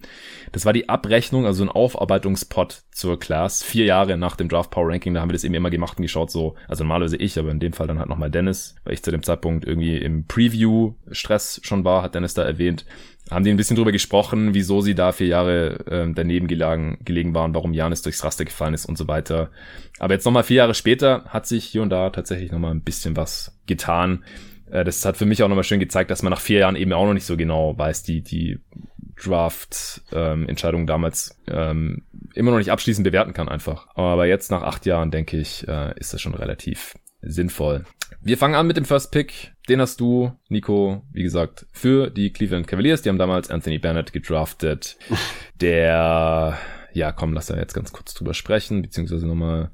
Das 0.52 0.64
war 0.64 0.72
die 0.72 0.88
Abrechnung, 0.88 1.44
also 1.44 1.64
ein 1.64 1.68
Aufarbeitungspot 1.68 2.84
zur 2.92 3.18
Class. 3.18 3.64
Vier 3.64 3.84
Jahre 3.84 4.16
nach 4.16 4.36
dem 4.36 4.48
Draft 4.48 4.70
Power 4.70 4.90
Ranking, 4.90 5.12
da 5.12 5.20
haben 5.20 5.28
wir 5.28 5.32
das 5.32 5.42
eben 5.42 5.54
immer 5.54 5.70
gemacht 5.70 5.98
und 5.98 6.02
geschaut, 6.02 6.30
so, 6.30 6.54
also 6.68 6.84
normalerweise 6.84 7.16
ich, 7.16 7.36
aber 7.36 7.50
in 7.50 7.58
dem 7.58 7.72
Fall 7.72 7.88
dann 7.88 7.98
halt 7.98 8.08
nochmal 8.08 8.30
Dennis, 8.30 8.76
weil 8.84 8.94
ich 8.94 9.02
zu 9.02 9.10
dem 9.10 9.24
Zeitpunkt 9.24 9.64
irgendwie 9.64 9.96
im 9.96 10.24
Preview 10.28 10.94
Stress 11.10 11.60
schon 11.64 11.84
war, 11.84 12.04
hat 12.04 12.14
Dennis 12.14 12.34
da 12.34 12.44
erwähnt. 12.44 12.86
Haben 13.28 13.44
die 13.44 13.50
ein 13.50 13.56
bisschen 13.56 13.74
drüber 13.74 13.90
gesprochen, 13.90 14.54
wieso 14.54 14.80
sie 14.80 14.94
da 14.94 15.10
vier 15.10 15.26
Jahre 15.26 15.86
äh, 15.86 16.12
daneben 16.14 16.46
gelegen, 16.46 16.98
gelegen 17.04 17.34
waren, 17.34 17.56
warum 17.56 17.74
Janis 17.74 18.02
durchs 18.02 18.22
Raster 18.22 18.44
gefallen 18.44 18.74
ist 18.74 18.86
und 18.86 18.96
so 18.96 19.08
weiter. 19.08 19.50
Aber 19.98 20.14
jetzt 20.14 20.26
nochmal 20.26 20.44
vier 20.44 20.58
Jahre 20.58 20.74
später 20.74 21.24
hat 21.24 21.48
sich 21.48 21.64
hier 21.64 21.82
und 21.82 21.90
da 21.90 22.10
tatsächlich 22.10 22.52
nochmal 22.52 22.70
ein 22.70 22.82
bisschen 22.82 23.16
was 23.16 23.58
getan. 23.66 24.24
Äh, 24.70 24.84
das 24.84 25.04
hat 25.04 25.16
für 25.16 25.26
mich 25.26 25.42
auch 25.42 25.48
nochmal 25.48 25.64
schön 25.64 25.80
gezeigt, 25.80 26.10
dass 26.10 26.22
man 26.22 26.30
nach 26.30 26.40
vier 26.40 26.60
Jahren 26.60 26.76
eben 26.76 26.92
auch 26.92 27.06
noch 27.06 27.14
nicht 27.14 27.26
so 27.26 27.36
genau 27.36 27.76
weiß, 27.76 28.02
die, 28.02 28.22
die 28.22 28.60
Draft-Entscheidung 29.22 30.82
ähm, 30.82 30.86
damals 30.86 31.38
ähm, 31.46 32.04
immer 32.34 32.52
noch 32.52 32.58
nicht 32.58 32.72
abschließend 32.72 33.04
bewerten 33.04 33.32
kann 33.32 33.48
einfach. 33.48 33.88
Aber 33.94 34.26
jetzt 34.26 34.50
nach 34.50 34.62
acht 34.62 34.86
Jahren, 34.86 35.10
denke 35.10 35.36
ich, 35.38 35.66
äh, 35.68 35.98
ist 35.98 36.14
das 36.14 36.20
schon 36.20 36.34
relativ 36.34 36.94
sinnvoll. 37.20 37.84
Wir 38.22 38.38
fangen 38.38 38.54
an 38.54 38.66
mit 38.66 38.76
dem 38.76 38.84
First 38.84 39.12
Pick. 39.12 39.52
Den 39.68 39.80
hast 39.80 40.00
du, 40.00 40.32
Nico, 40.48 41.02
wie 41.12 41.22
gesagt, 41.22 41.66
für 41.72 42.10
die 42.10 42.32
Cleveland 42.32 42.66
Cavaliers. 42.66 43.02
Die 43.02 43.08
haben 43.08 43.18
damals 43.18 43.50
Anthony 43.50 43.78
Bennett 43.78 44.12
gedraftet. 44.12 44.96
Der, 45.60 46.58
ja, 46.92 47.12
komm, 47.12 47.34
lass 47.34 47.46
da 47.46 47.56
jetzt 47.56 47.74
ganz 47.74 47.92
kurz 47.92 48.14
drüber 48.14 48.34
sprechen, 48.34 48.82
beziehungsweise 48.82 49.26
nochmal 49.26 49.70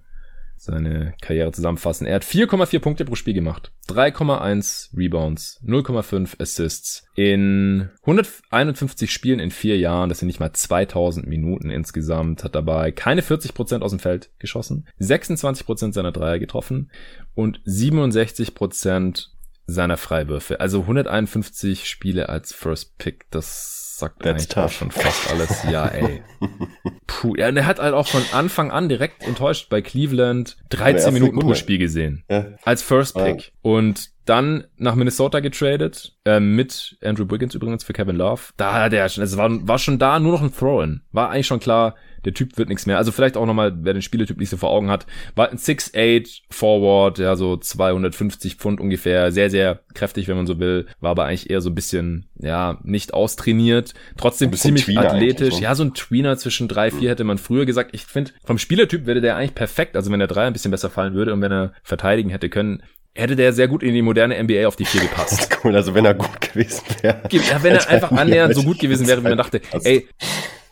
seine 0.66 1.14
Karriere 1.22 1.52
zusammenfassen. 1.52 2.06
Er 2.06 2.16
hat 2.16 2.24
4,4 2.24 2.78
Punkte 2.80 3.04
pro 3.04 3.14
Spiel 3.14 3.34
gemacht, 3.34 3.72
3,1 3.88 4.96
Rebounds, 4.96 5.60
0,5 5.66 6.40
Assists 6.40 7.06
in 7.14 7.88
151 8.02 9.10
Spielen 9.10 9.40
in 9.40 9.50
vier 9.50 9.78
Jahren. 9.78 10.08
Das 10.08 10.18
sind 10.18 10.26
nicht 10.26 10.40
mal 10.40 10.52
2000 10.52 11.26
Minuten 11.26 11.70
insgesamt. 11.70 12.44
Hat 12.44 12.54
dabei 12.54 12.92
keine 12.92 13.22
40 13.22 13.54
Prozent 13.54 13.82
aus 13.82 13.90
dem 13.92 14.00
Feld 14.00 14.30
geschossen, 14.38 14.86
26 14.98 15.64
Prozent 15.64 15.94
seiner 15.94 16.12
Dreier 16.12 16.38
getroffen 16.38 16.90
und 17.34 17.60
67 17.64 18.54
Prozent 18.54 19.32
seiner 19.66 19.96
Freiwürfe. 19.96 20.60
Also 20.60 20.82
151 20.82 21.88
Spiele 21.88 22.28
als 22.28 22.52
First 22.52 22.98
Pick. 22.98 23.26
Das 23.30 23.85
sagt 23.98 24.20
That's 24.20 24.28
eigentlich 24.30 24.48
tough. 24.48 24.72
schon 24.72 24.90
fast 24.90 25.30
alles. 25.30 25.64
Ja, 25.70 25.86
ey. 25.86 26.22
Puh, 27.06 27.34
ja, 27.36 27.48
und 27.48 27.56
er 27.56 27.66
hat 27.66 27.78
halt 27.78 27.94
auch 27.94 28.06
von 28.06 28.22
Anfang 28.32 28.70
an 28.70 28.88
direkt 28.88 29.22
enttäuscht 29.22 29.68
bei 29.68 29.80
Cleveland 29.82 30.56
13 30.70 31.12
Minuten 31.12 31.38
pro 31.38 31.54
Spiel 31.54 31.78
gesehen. 31.78 32.24
Ja. 32.28 32.46
Als 32.64 32.82
First 32.82 33.14
Pick. 33.14 33.36
Ja. 33.40 33.50
Und 33.62 34.10
dann 34.26 34.64
nach 34.76 34.94
Minnesota 34.94 35.40
getradet, 35.40 36.14
äh, 36.24 36.40
mit 36.40 36.98
Andrew 37.02 37.30
Wiggins 37.30 37.54
übrigens 37.54 37.84
für 37.84 37.92
Kevin 37.92 38.16
Love. 38.16 38.42
Da 38.56 38.74
hat 38.74 38.92
er 38.92 39.08
schon, 39.08 39.24
es 39.24 39.36
war, 39.36 39.48
war 39.66 39.78
schon 39.78 39.98
da 39.98 40.18
nur 40.18 40.32
noch 40.32 40.42
ein 40.42 40.54
Throw-In. 40.54 41.02
War 41.12 41.30
eigentlich 41.30 41.46
schon 41.46 41.60
klar, 41.60 41.94
der 42.26 42.34
Typ 42.34 42.58
wird 42.58 42.68
nichts 42.68 42.86
mehr. 42.86 42.98
Also 42.98 43.12
vielleicht 43.12 43.36
auch 43.36 43.46
nochmal, 43.46 43.72
wer 43.82 43.92
den 43.92 44.02
Spieletyp 44.02 44.36
nicht 44.38 44.50
so 44.50 44.56
vor 44.56 44.70
Augen 44.70 44.90
hat, 44.90 45.06
war 45.36 45.48
ein 45.48 45.58
6'8 45.58 46.42
Forward, 46.50 47.18
ja, 47.18 47.36
so 47.36 47.56
250 47.56 48.56
Pfund 48.56 48.80
ungefähr, 48.80 49.30
sehr, 49.30 49.48
sehr 49.48 49.80
kräftig, 49.94 50.26
wenn 50.26 50.36
man 50.36 50.46
so 50.46 50.58
will, 50.58 50.86
war 51.00 51.12
aber 51.12 51.26
eigentlich 51.26 51.48
eher 51.48 51.60
so 51.60 51.70
ein 51.70 51.74
bisschen, 51.76 52.26
ja, 52.38 52.78
nicht 52.82 53.14
austrainiert, 53.14 53.94
trotzdem 54.18 54.52
ziemlich 54.52 54.86
Tweener 54.86 55.12
athletisch, 55.12 55.54
so. 55.54 55.62
ja, 55.62 55.74
so 55.74 55.84
ein 55.84 55.94
Tweener 55.94 56.36
zwischen 56.36 56.66
drei, 56.66 56.90
vier 56.90 57.10
hätte 57.10 57.24
man 57.24 57.38
früher 57.38 57.64
gesagt. 57.64 57.90
Ich 57.94 58.04
finde, 58.04 58.32
vom 58.44 58.58
Spielertyp 58.58 59.06
wäre 59.06 59.20
der 59.20 59.36
eigentlich 59.36 59.54
perfekt, 59.54 59.96
also 59.96 60.10
wenn 60.10 60.18
der 60.18 60.28
drei 60.28 60.46
ein 60.46 60.52
bisschen 60.52 60.72
besser 60.72 60.90
fallen 60.90 61.14
würde 61.14 61.32
und 61.32 61.40
wenn 61.40 61.52
er 61.52 61.72
verteidigen 61.84 62.30
hätte 62.30 62.48
können, 62.48 62.82
hätte 63.16 63.36
der 63.36 63.52
sehr 63.52 63.68
gut 63.68 63.82
in 63.82 63.94
die 63.94 64.02
moderne 64.02 64.42
NBA 64.42 64.66
auf 64.66 64.76
die 64.76 64.84
vier 64.84 65.02
gepasst. 65.02 65.58
cool, 65.64 65.74
also 65.74 65.94
wenn 65.94 66.04
er 66.04 66.14
gut 66.14 66.40
gewesen 66.40 66.82
wäre. 67.02 67.22
Ja, 67.30 67.62
wenn 67.62 67.74
er 67.74 67.88
einfach 67.88 68.12
annähernd 68.12 68.54
so 68.54 68.62
gut 68.62 68.78
gewesen 68.78 69.06
wäre, 69.06 69.20
wie 69.20 69.28
man 69.28 69.38
dachte, 69.38 69.60
ey. 69.82 70.08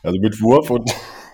Also 0.02 0.20
mit 0.20 0.40
Wurf 0.42 0.70
und 0.70 0.90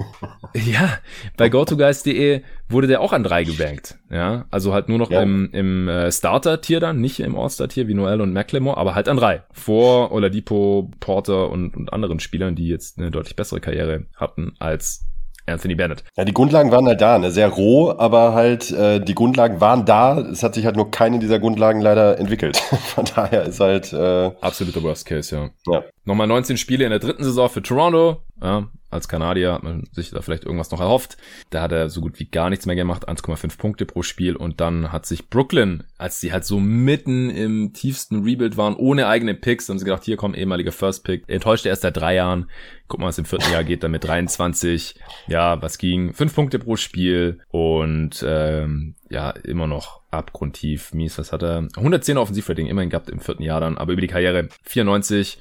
ja, 0.54 0.98
bei 1.36 1.48
GoToGuys.de 1.48 2.42
wurde 2.68 2.86
der 2.86 3.00
auch 3.00 3.12
an 3.12 3.24
drei 3.24 3.44
gebankt. 3.44 3.98
Ja, 4.10 4.46
also 4.50 4.72
halt 4.72 4.88
nur 4.88 4.98
noch 4.98 5.10
ja. 5.10 5.22
im, 5.22 5.50
im 5.52 5.88
äh, 5.88 6.10
Starter-Tier 6.10 6.80
dann, 6.80 7.00
nicht 7.00 7.20
im 7.20 7.36
All-Star-Tier 7.36 7.88
wie 7.88 7.94
Noel 7.94 8.20
und 8.20 8.32
McLemore, 8.32 8.76
aber 8.76 8.94
halt 8.94 9.08
an 9.08 9.16
drei. 9.16 9.42
Vor 9.52 10.12
Oladipo, 10.12 10.90
Porter 11.00 11.50
und, 11.50 11.76
und 11.76 11.92
anderen 11.92 12.20
Spielern, 12.20 12.54
die 12.54 12.68
jetzt 12.68 12.98
eine 12.98 13.10
deutlich 13.10 13.36
bessere 13.36 13.60
Karriere 13.60 14.06
hatten 14.16 14.54
als 14.58 15.09
Anthony 15.50 15.74
Bennett. 15.74 16.04
Ja, 16.16 16.24
die 16.24 16.32
Grundlagen 16.32 16.70
waren 16.70 16.86
halt 16.86 17.00
da, 17.00 17.18
ne? 17.18 17.30
sehr 17.30 17.48
roh, 17.48 17.92
aber 17.96 18.34
halt 18.34 18.70
äh, 18.70 19.00
die 19.00 19.14
Grundlagen 19.14 19.60
waren 19.60 19.84
da. 19.84 20.18
Es 20.18 20.42
hat 20.42 20.54
sich 20.54 20.64
halt 20.64 20.76
nur 20.76 20.90
keine 20.90 21.18
dieser 21.18 21.38
Grundlagen 21.38 21.80
leider 21.80 22.18
entwickelt. 22.18 22.56
Von 22.94 23.04
daher 23.14 23.44
ist 23.44 23.60
halt 23.60 23.92
äh, 23.92 24.30
absoluter 24.40 24.82
Worst 24.82 25.06
Case, 25.06 25.34
ja. 25.34 25.50
ja. 25.72 25.82
Nochmal 26.04 26.26
19 26.26 26.56
Spiele 26.56 26.84
in 26.84 26.90
der 26.90 26.98
dritten 26.98 27.24
Saison 27.24 27.48
für 27.48 27.62
Toronto. 27.62 28.22
Ja, 28.42 28.68
als 28.90 29.08
Kanadier 29.08 29.52
hat 29.52 29.62
man 29.62 29.88
sich 29.92 30.10
da 30.10 30.20
vielleicht 30.20 30.44
irgendwas 30.44 30.70
noch 30.70 30.80
erhofft. 30.80 31.16
Da 31.50 31.62
hat 31.62 31.72
er 31.72 31.90
so 31.90 32.00
gut 32.00 32.18
wie 32.18 32.24
gar 32.24 32.50
nichts 32.50 32.66
mehr 32.66 32.74
gemacht, 32.74 33.08
1,5 33.08 33.56
Punkte 33.56 33.86
pro 33.86 34.02
Spiel. 34.02 34.34
Und 34.34 34.60
dann 34.60 34.90
hat 34.90 35.06
sich 35.06 35.28
Brooklyn, 35.28 35.84
als 35.96 36.20
sie 36.20 36.32
halt 36.32 36.44
so 36.44 36.58
mitten 36.58 37.30
im 37.30 37.72
tiefsten 37.72 38.24
Rebuild 38.24 38.56
waren, 38.56 38.74
ohne 38.74 39.06
eigene 39.06 39.34
Picks, 39.34 39.68
haben 39.68 39.78
sie 39.78 39.84
gedacht, 39.84 40.04
hier 40.04 40.16
kommt 40.16 40.36
ehemaliger 40.36 40.72
First 40.72 41.04
Pick. 41.04 41.24
Enttäuschte 41.28 41.68
erst 41.68 41.82
seit 41.82 41.96
drei 41.96 42.16
Jahren. 42.16 42.50
Guck 42.88 42.98
mal, 42.98 43.06
was 43.06 43.18
im 43.18 43.26
vierten 43.26 43.52
Jahr 43.52 43.62
geht, 43.62 43.84
dann 43.84 43.92
mit 43.92 44.02
23. 44.02 44.96
Ja, 45.28 45.62
was 45.62 45.78
ging? 45.78 46.12
Fünf 46.12 46.34
Punkte 46.34 46.58
pro 46.58 46.74
Spiel 46.74 47.40
und 47.48 48.24
ähm, 48.26 48.96
ja, 49.08 49.30
immer 49.30 49.68
noch 49.68 50.00
abgrundtief 50.10 50.92
mies. 50.94 51.16
Was 51.18 51.32
hat 51.32 51.42
er? 51.44 51.68
110 51.76 52.18
Offensivrating 52.18 52.66
immerhin 52.66 52.90
gehabt 52.90 53.10
im 53.10 53.20
vierten 53.20 53.44
Jahr 53.44 53.60
dann, 53.60 53.78
aber 53.78 53.92
über 53.92 54.00
die 54.00 54.08
Karriere 54.08 54.48
94 54.64 55.38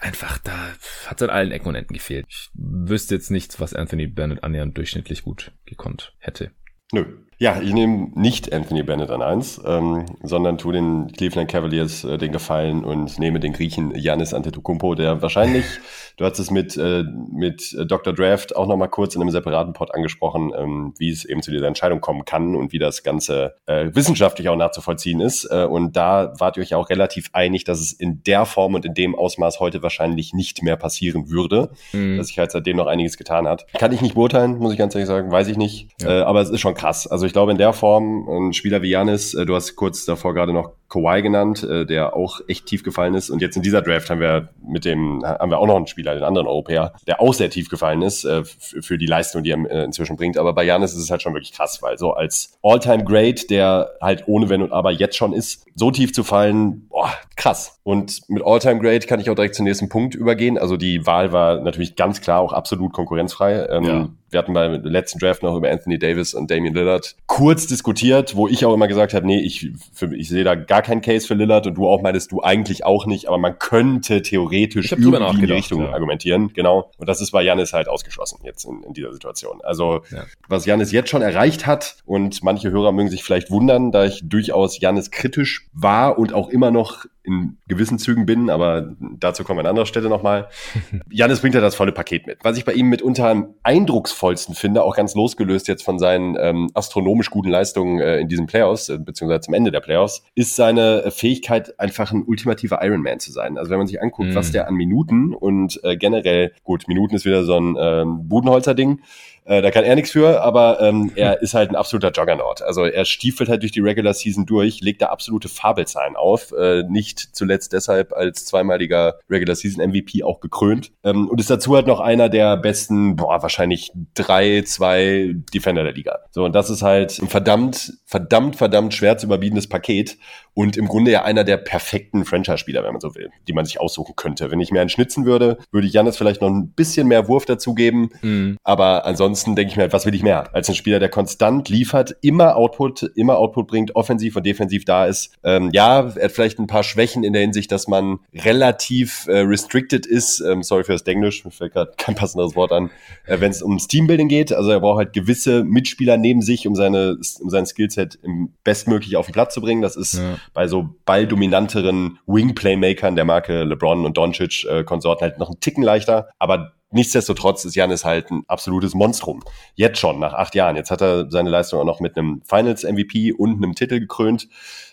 einfach 0.00 0.38
da 0.38 0.72
hat 1.06 1.20
es 1.20 1.22
an 1.22 1.34
allen 1.34 1.52
Ecken 1.52 1.68
und 1.68 1.74
Enden 1.74 1.94
gefehlt. 1.94 2.26
Ich 2.28 2.50
wüsste 2.54 3.14
jetzt 3.14 3.30
nichts, 3.30 3.60
was 3.60 3.74
Anthony 3.74 4.06
Bennett 4.06 4.44
annähernd 4.44 4.76
durchschnittlich 4.76 5.22
gut 5.22 5.52
gekonnt 5.64 6.14
hätte. 6.18 6.50
Nö, 6.92 7.04
ja, 7.42 7.58
ich 7.58 7.72
nehme 7.72 8.10
nicht 8.14 8.52
Anthony 8.52 8.82
Bennett 8.82 9.08
an 9.08 9.22
eins, 9.22 9.58
ähm, 9.64 10.04
sondern 10.22 10.58
tu 10.58 10.72
den 10.72 11.10
Cleveland 11.10 11.50
Cavaliers 11.50 12.04
äh, 12.04 12.18
den 12.18 12.32
Gefallen 12.32 12.84
und 12.84 13.18
nehme 13.18 13.40
den 13.40 13.54
Griechen 13.54 13.94
Yannis 13.94 14.34
Antetokounmpo, 14.34 14.94
der 14.94 15.22
wahrscheinlich, 15.22 15.64
du 16.20 16.26
hast 16.26 16.38
es 16.38 16.50
mit, 16.50 16.76
äh, 16.76 17.02
mit 17.32 17.74
Dr. 17.86 18.12
Draft 18.12 18.54
auch 18.54 18.66
nochmal 18.66 18.90
kurz 18.90 19.14
in 19.14 19.22
einem 19.22 19.30
separaten 19.30 19.72
Pod 19.72 19.94
angesprochen, 19.94 20.52
ähm, 20.54 20.94
wie 20.98 21.10
es 21.10 21.24
eben 21.24 21.42
zu 21.42 21.50
dieser 21.50 21.66
Entscheidung 21.66 22.02
kommen 22.02 22.26
kann 22.26 22.54
und 22.54 22.72
wie 22.72 22.78
das 22.78 23.02
Ganze 23.02 23.54
äh, 23.64 23.88
wissenschaftlich 23.94 24.50
auch 24.50 24.56
nachzuvollziehen 24.56 25.20
ist. 25.20 25.46
Äh, 25.50 25.64
und 25.64 25.96
da 25.96 26.34
wart 26.38 26.58
ihr 26.58 26.62
euch 26.62 26.74
auch 26.74 26.90
relativ 26.90 27.30
einig, 27.32 27.64
dass 27.64 27.80
es 27.80 27.92
in 27.92 28.22
der 28.24 28.44
Form 28.44 28.74
und 28.74 28.84
in 28.84 28.92
dem 28.92 29.14
Ausmaß 29.14 29.60
heute 29.60 29.82
wahrscheinlich 29.82 30.34
nicht 30.34 30.62
mehr 30.62 30.76
passieren 30.76 31.30
würde, 31.30 31.70
mhm. 31.92 32.18
dass 32.18 32.26
sich 32.26 32.38
halt 32.38 32.50
seitdem 32.50 32.76
noch 32.76 32.86
einiges 32.86 33.16
getan 33.16 33.48
hat. 33.48 33.66
Kann 33.78 33.92
ich 33.92 34.02
nicht 34.02 34.14
beurteilen, 34.14 34.58
muss 34.58 34.72
ich 34.72 34.78
ganz 34.78 34.94
ehrlich 34.94 35.08
sagen, 35.08 35.32
weiß 35.32 35.48
ich 35.48 35.56
nicht. 35.56 35.88
Ja. 36.02 36.20
Äh, 36.20 36.22
aber 36.24 36.42
es 36.42 36.50
ist 36.50 36.60
schon 36.60 36.74
krass. 36.74 37.06
Also 37.06 37.24
ich 37.24 37.32
glaube, 37.32 37.52
in 37.52 37.58
der 37.58 37.72
Form, 37.72 38.28
ein 38.28 38.52
Spieler 38.52 38.82
wie 38.82 38.90
Janis, 38.90 39.32
äh, 39.32 39.46
du 39.46 39.54
hast 39.54 39.74
kurz 39.74 40.04
davor 40.04 40.34
gerade 40.34 40.52
noch 40.52 40.72
Kawhi 40.90 41.22
genannt, 41.22 41.62
äh, 41.62 41.86
der 41.86 42.14
auch 42.14 42.40
echt 42.48 42.66
tief 42.66 42.82
gefallen 42.82 43.14
ist. 43.14 43.30
Und 43.30 43.40
jetzt 43.40 43.56
in 43.56 43.62
dieser 43.62 43.80
Draft 43.80 44.10
haben 44.10 44.20
wir 44.20 44.50
mit 44.66 44.84
dem, 44.84 45.24
haben 45.24 45.50
wir 45.50 45.58
auch 45.58 45.66
noch 45.66 45.76
einen 45.76 45.86
Spieler, 45.86 46.09
den 46.14 46.24
anderen 46.24 46.46
Europäer, 46.46 46.92
der 47.06 47.20
auch 47.20 47.34
sehr 47.34 47.50
tief 47.50 47.68
gefallen 47.68 48.02
ist 48.02 48.24
äh, 48.24 48.44
für 48.44 48.98
die 48.98 49.06
Leistung, 49.06 49.42
die 49.42 49.50
er 49.50 49.84
inzwischen 49.84 50.16
bringt. 50.16 50.38
Aber 50.38 50.52
bei 50.52 50.64
Janis 50.64 50.92
ist 50.92 51.02
es 51.02 51.10
halt 51.10 51.22
schon 51.22 51.34
wirklich 51.34 51.52
krass, 51.52 51.82
weil 51.82 51.98
so 51.98 52.12
als 52.12 52.58
All-Time 52.62 53.04
Great, 53.04 53.50
der 53.50 53.90
halt 54.00 54.24
ohne 54.26 54.48
Wenn 54.48 54.62
und 54.62 54.72
Aber 54.72 54.90
jetzt 54.90 55.16
schon 55.16 55.32
ist, 55.32 55.66
so 55.74 55.90
tief 55.90 56.12
zu 56.12 56.24
fallen, 56.24 56.86
boah, 56.88 57.12
krass. 57.36 57.80
Und 57.82 58.28
mit 58.28 58.44
All-Time 58.44 58.80
Great 58.80 59.06
kann 59.06 59.20
ich 59.20 59.30
auch 59.30 59.34
direkt 59.34 59.54
zum 59.54 59.64
nächsten 59.64 59.88
Punkt 59.88 60.14
übergehen. 60.14 60.58
Also 60.58 60.76
die 60.76 61.06
Wahl 61.06 61.32
war 61.32 61.60
natürlich 61.60 61.96
ganz 61.96 62.20
klar 62.20 62.40
auch 62.40 62.52
absolut 62.52 62.92
konkurrenzfrei. 62.92 63.66
Ähm, 63.70 63.84
ja 63.84 64.08
wir 64.30 64.38
hatten 64.38 64.52
beim 64.52 64.82
letzten 64.84 65.18
Draft 65.18 65.42
noch 65.42 65.56
über 65.56 65.70
Anthony 65.70 65.98
Davis 65.98 66.34
und 66.34 66.50
Damian 66.50 66.74
Lillard 66.74 67.16
kurz 67.26 67.66
diskutiert, 67.66 68.36
wo 68.36 68.48
ich 68.48 68.64
auch 68.64 68.72
immer 68.72 68.88
gesagt 68.88 69.14
habe, 69.14 69.26
nee, 69.26 69.40
ich, 69.40 69.70
für, 69.92 70.14
ich 70.14 70.28
sehe 70.28 70.44
da 70.44 70.54
gar 70.54 70.82
keinen 70.82 71.00
Case 71.00 71.26
für 71.26 71.34
Lillard 71.34 71.66
und 71.66 71.74
du 71.74 71.88
auch 71.88 72.02
meinst, 72.02 72.32
du 72.32 72.42
eigentlich 72.42 72.84
auch 72.84 73.06
nicht, 73.06 73.28
aber 73.28 73.38
man 73.38 73.58
könnte 73.58 74.22
theoretisch 74.22 74.92
irgendwie 74.92 75.16
in 75.16 75.46
die 75.46 75.52
Richtung 75.52 75.82
ja. 75.82 75.92
argumentieren. 75.92 76.52
Genau. 76.52 76.90
Und 76.98 77.08
das 77.08 77.20
ist 77.20 77.30
bei 77.30 77.42
Janis 77.42 77.72
halt 77.72 77.88
ausgeschlossen 77.88 78.40
jetzt 78.44 78.64
in, 78.64 78.82
in 78.82 78.92
dieser 78.92 79.12
Situation. 79.12 79.60
Also 79.62 80.02
ja. 80.10 80.24
was 80.48 80.66
Janis 80.66 80.92
jetzt 80.92 81.10
schon 81.10 81.22
erreicht 81.22 81.66
hat 81.66 81.96
und 82.04 82.42
manche 82.42 82.70
Hörer 82.70 82.92
mögen 82.92 83.10
sich 83.10 83.24
vielleicht 83.24 83.50
wundern, 83.50 83.92
da 83.92 84.04
ich 84.04 84.22
durchaus 84.24 84.80
Janis 84.80 85.10
kritisch 85.10 85.68
war 85.72 86.18
und 86.18 86.32
auch 86.32 86.48
immer 86.48 86.70
noch 86.70 87.06
in 87.22 87.58
gewissen 87.68 87.98
Zügen 87.98 88.26
bin, 88.26 88.50
aber 88.50 88.94
dazu 89.18 89.44
kommen 89.44 89.58
wir 89.58 89.62
an 89.62 89.70
anderer 89.70 89.86
Stelle 89.86 90.08
nochmal. 90.08 90.48
Janis 91.10 91.40
bringt 91.40 91.54
ja 91.54 91.60
das 91.60 91.74
volle 91.74 91.92
Paket 91.92 92.26
mit. 92.26 92.38
Was 92.42 92.56
ich 92.56 92.64
bei 92.64 92.72
ihm 92.72 92.88
mitunter 92.88 93.28
am 93.28 93.54
eindrucksvollsten 93.62 94.54
finde, 94.54 94.82
auch 94.82 94.96
ganz 94.96 95.14
losgelöst 95.14 95.68
jetzt 95.68 95.82
von 95.82 95.98
seinen 95.98 96.36
ähm, 96.40 96.70
astronomisch 96.74 97.30
guten 97.30 97.50
Leistungen 97.50 98.00
äh, 98.00 98.18
in 98.20 98.28
diesen 98.28 98.46
Playoffs, 98.46 98.88
äh, 98.88 98.98
beziehungsweise 98.98 99.42
zum 99.42 99.54
Ende 99.54 99.70
der 99.70 99.80
Playoffs, 99.80 100.24
ist 100.34 100.56
seine 100.56 101.10
Fähigkeit, 101.10 101.78
einfach 101.78 102.12
ein 102.12 102.24
ultimativer 102.24 102.82
Ironman 102.82 103.20
zu 103.20 103.32
sein. 103.32 103.58
Also 103.58 103.70
wenn 103.70 103.78
man 103.78 103.86
sich 103.86 104.00
anguckt, 104.00 104.30
mm. 104.30 104.34
was 104.34 104.52
der 104.52 104.66
an 104.66 104.74
Minuten 104.74 105.34
und 105.34 105.80
äh, 105.84 105.96
generell, 105.96 106.52
gut, 106.64 106.88
Minuten 106.88 107.14
ist 107.14 107.24
wieder 107.24 107.44
so 107.44 107.58
ein 107.58 107.76
ähm, 107.78 108.28
Budenholzer-Ding, 108.28 109.00
äh, 109.44 109.62
da 109.62 109.70
kann 109.70 109.84
er 109.84 109.94
nichts 109.94 110.10
für, 110.10 110.42
aber 110.42 110.80
ähm, 110.80 111.12
er 111.16 111.42
ist 111.42 111.54
halt 111.54 111.70
ein 111.70 111.76
absoluter 111.76 112.12
Juggernaut. 112.14 112.62
Also 112.62 112.84
er 112.84 113.04
stiefelt 113.04 113.48
halt 113.48 113.62
durch 113.62 113.72
die 113.72 113.80
Regular 113.80 114.14
Season 114.14 114.46
durch, 114.46 114.80
legt 114.80 115.02
da 115.02 115.06
absolute 115.06 115.48
Fabelzahlen 115.48 116.16
auf. 116.16 116.52
Äh, 116.52 116.84
nicht 116.88 117.34
zuletzt 117.34 117.72
deshalb 117.72 118.12
als 118.12 118.44
zweimaliger 118.44 119.18
Regular 119.28 119.56
Season 119.56 119.84
MVP 119.88 120.22
auch 120.22 120.40
gekrönt. 120.40 120.92
Ähm, 121.04 121.28
und 121.28 121.40
ist 121.40 121.50
dazu 121.50 121.74
halt 121.74 121.86
noch 121.86 122.00
einer 122.00 122.28
der 122.28 122.56
besten, 122.56 123.16
boah, 123.16 123.42
wahrscheinlich 123.42 123.92
drei, 124.14 124.62
zwei 124.62 125.34
Defender 125.54 125.84
der 125.84 125.94
Liga. 125.94 126.20
So, 126.30 126.44
und 126.44 126.54
das 126.54 126.70
ist 126.70 126.82
halt 126.82 127.18
ein 127.20 127.28
verdammt, 127.28 127.94
verdammt, 128.04 128.56
verdammt 128.56 128.94
schwer 128.94 129.18
zu 129.18 129.26
überbietendes 129.26 129.68
Paket. 129.68 130.18
Und 130.54 130.76
im 130.76 130.88
Grunde 130.88 131.10
ja 131.10 131.22
einer 131.22 131.44
der 131.44 131.56
perfekten 131.56 132.24
Franchise-Spieler, 132.24 132.82
wenn 132.82 132.92
man 132.92 133.00
so 133.00 133.14
will, 133.14 133.30
die 133.46 133.52
man 133.52 133.64
sich 133.64 133.80
aussuchen 133.80 134.14
könnte. 134.16 134.50
Wenn 134.50 134.60
ich 134.60 134.70
mir 134.70 134.80
einen 134.80 134.90
schnitzen 134.90 135.24
würde, 135.24 135.58
würde 135.70 135.86
ich 135.86 135.92
Janis 135.92 136.16
vielleicht 136.16 136.40
noch 136.40 136.50
ein 136.50 136.72
bisschen 136.72 137.06
mehr 137.06 137.28
Wurf 137.28 137.44
dazugeben. 137.44 138.10
Mhm. 138.22 138.56
Aber 138.64 139.06
ansonsten 139.06 139.54
denke 139.56 139.70
ich 139.70 139.76
mir 139.76 139.82
halt, 139.82 139.92
was 139.92 140.06
will 140.06 140.14
ich 140.14 140.22
mehr? 140.22 140.54
Als 140.54 140.68
ein 140.68 140.74
Spieler, 140.74 140.98
der 140.98 141.08
konstant 141.08 141.68
liefert, 141.68 142.16
immer 142.20 142.56
Output, 142.56 143.02
immer 143.14 143.38
Output 143.38 143.68
bringt, 143.68 143.96
offensiv 143.96 144.36
und 144.36 144.44
defensiv 144.44 144.84
da 144.84 145.06
ist. 145.06 145.32
Ähm, 145.44 145.70
ja, 145.72 146.00
er 146.00 146.24
hat 146.24 146.32
vielleicht 146.32 146.58
ein 146.58 146.66
paar 146.66 146.82
Schwächen 146.82 147.24
in 147.24 147.32
der 147.32 147.42
Hinsicht, 147.42 147.70
dass 147.70 147.86
man 147.86 148.18
relativ 148.34 149.26
äh, 149.28 149.40
restricted 149.40 150.06
ist. 150.06 150.40
Ähm, 150.40 150.62
sorry 150.62 150.84
für 150.84 150.92
das 150.92 151.02
Englisch, 151.02 151.44
mir 151.44 151.50
fällt 151.50 151.72
gerade 151.72 151.92
kein 151.96 152.14
passendes 152.14 152.56
Wort 152.56 152.72
an. 152.72 152.90
Äh, 153.26 153.40
Wenn 153.40 153.50
es 153.50 153.62
ums 153.62 153.86
Teambuilding 153.86 154.28
geht, 154.28 154.52
also 154.52 154.70
er 154.70 154.80
braucht 154.80 154.98
halt 154.98 155.12
gewisse 155.12 155.64
Mitspieler 155.64 156.16
neben 156.16 156.42
sich, 156.42 156.66
um 156.66 156.74
seine, 156.74 157.16
um 157.40 157.50
sein 157.50 157.66
Skillset 157.66 158.18
im 158.22 158.52
bestmöglich 158.64 159.16
auf 159.16 159.26
den 159.26 159.32
Platz 159.32 159.54
zu 159.54 159.60
bringen. 159.60 159.82
Das 159.82 159.96
ist 159.96 160.14
ja. 160.14 160.39
Bei 160.52 160.66
so 160.66 160.90
balldominanteren 161.04 162.18
Wing-Playmakern 162.26 163.16
der 163.16 163.24
Marke 163.24 163.64
LeBron 163.64 164.04
und 164.04 164.16
Doncic 164.16 164.64
äh, 164.64 164.84
Konsorten 164.84 165.22
halt 165.22 165.38
noch 165.38 165.48
einen 165.48 165.60
Ticken 165.60 165.82
leichter. 165.82 166.28
Aber 166.38 166.72
Nichtsdestotrotz 166.92 167.64
ist 167.64 167.76
Janis 167.76 168.04
halt 168.04 168.32
ein 168.32 168.42
absolutes 168.48 168.94
Monstrum. 168.94 169.44
Jetzt 169.76 170.00
schon, 170.00 170.18
nach 170.18 170.32
acht 170.32 170.56
Jahren. 170.56 170.74
Jetzt 170.74 170.90
hat 170.90 171.00
er 171.00 171.30
seine 171.30 171.48
Leistung 171.48 171.78
auch 171.78 171.84
noch 171.84 172.00
mit 172.00 172.18
einem 172.18 172.42
Finals-MVP 172.48 173.32
und 173.32 173.62
einem 173.62 173.76
Titel 173.76 174.00
gekrönt. 174.00 174.48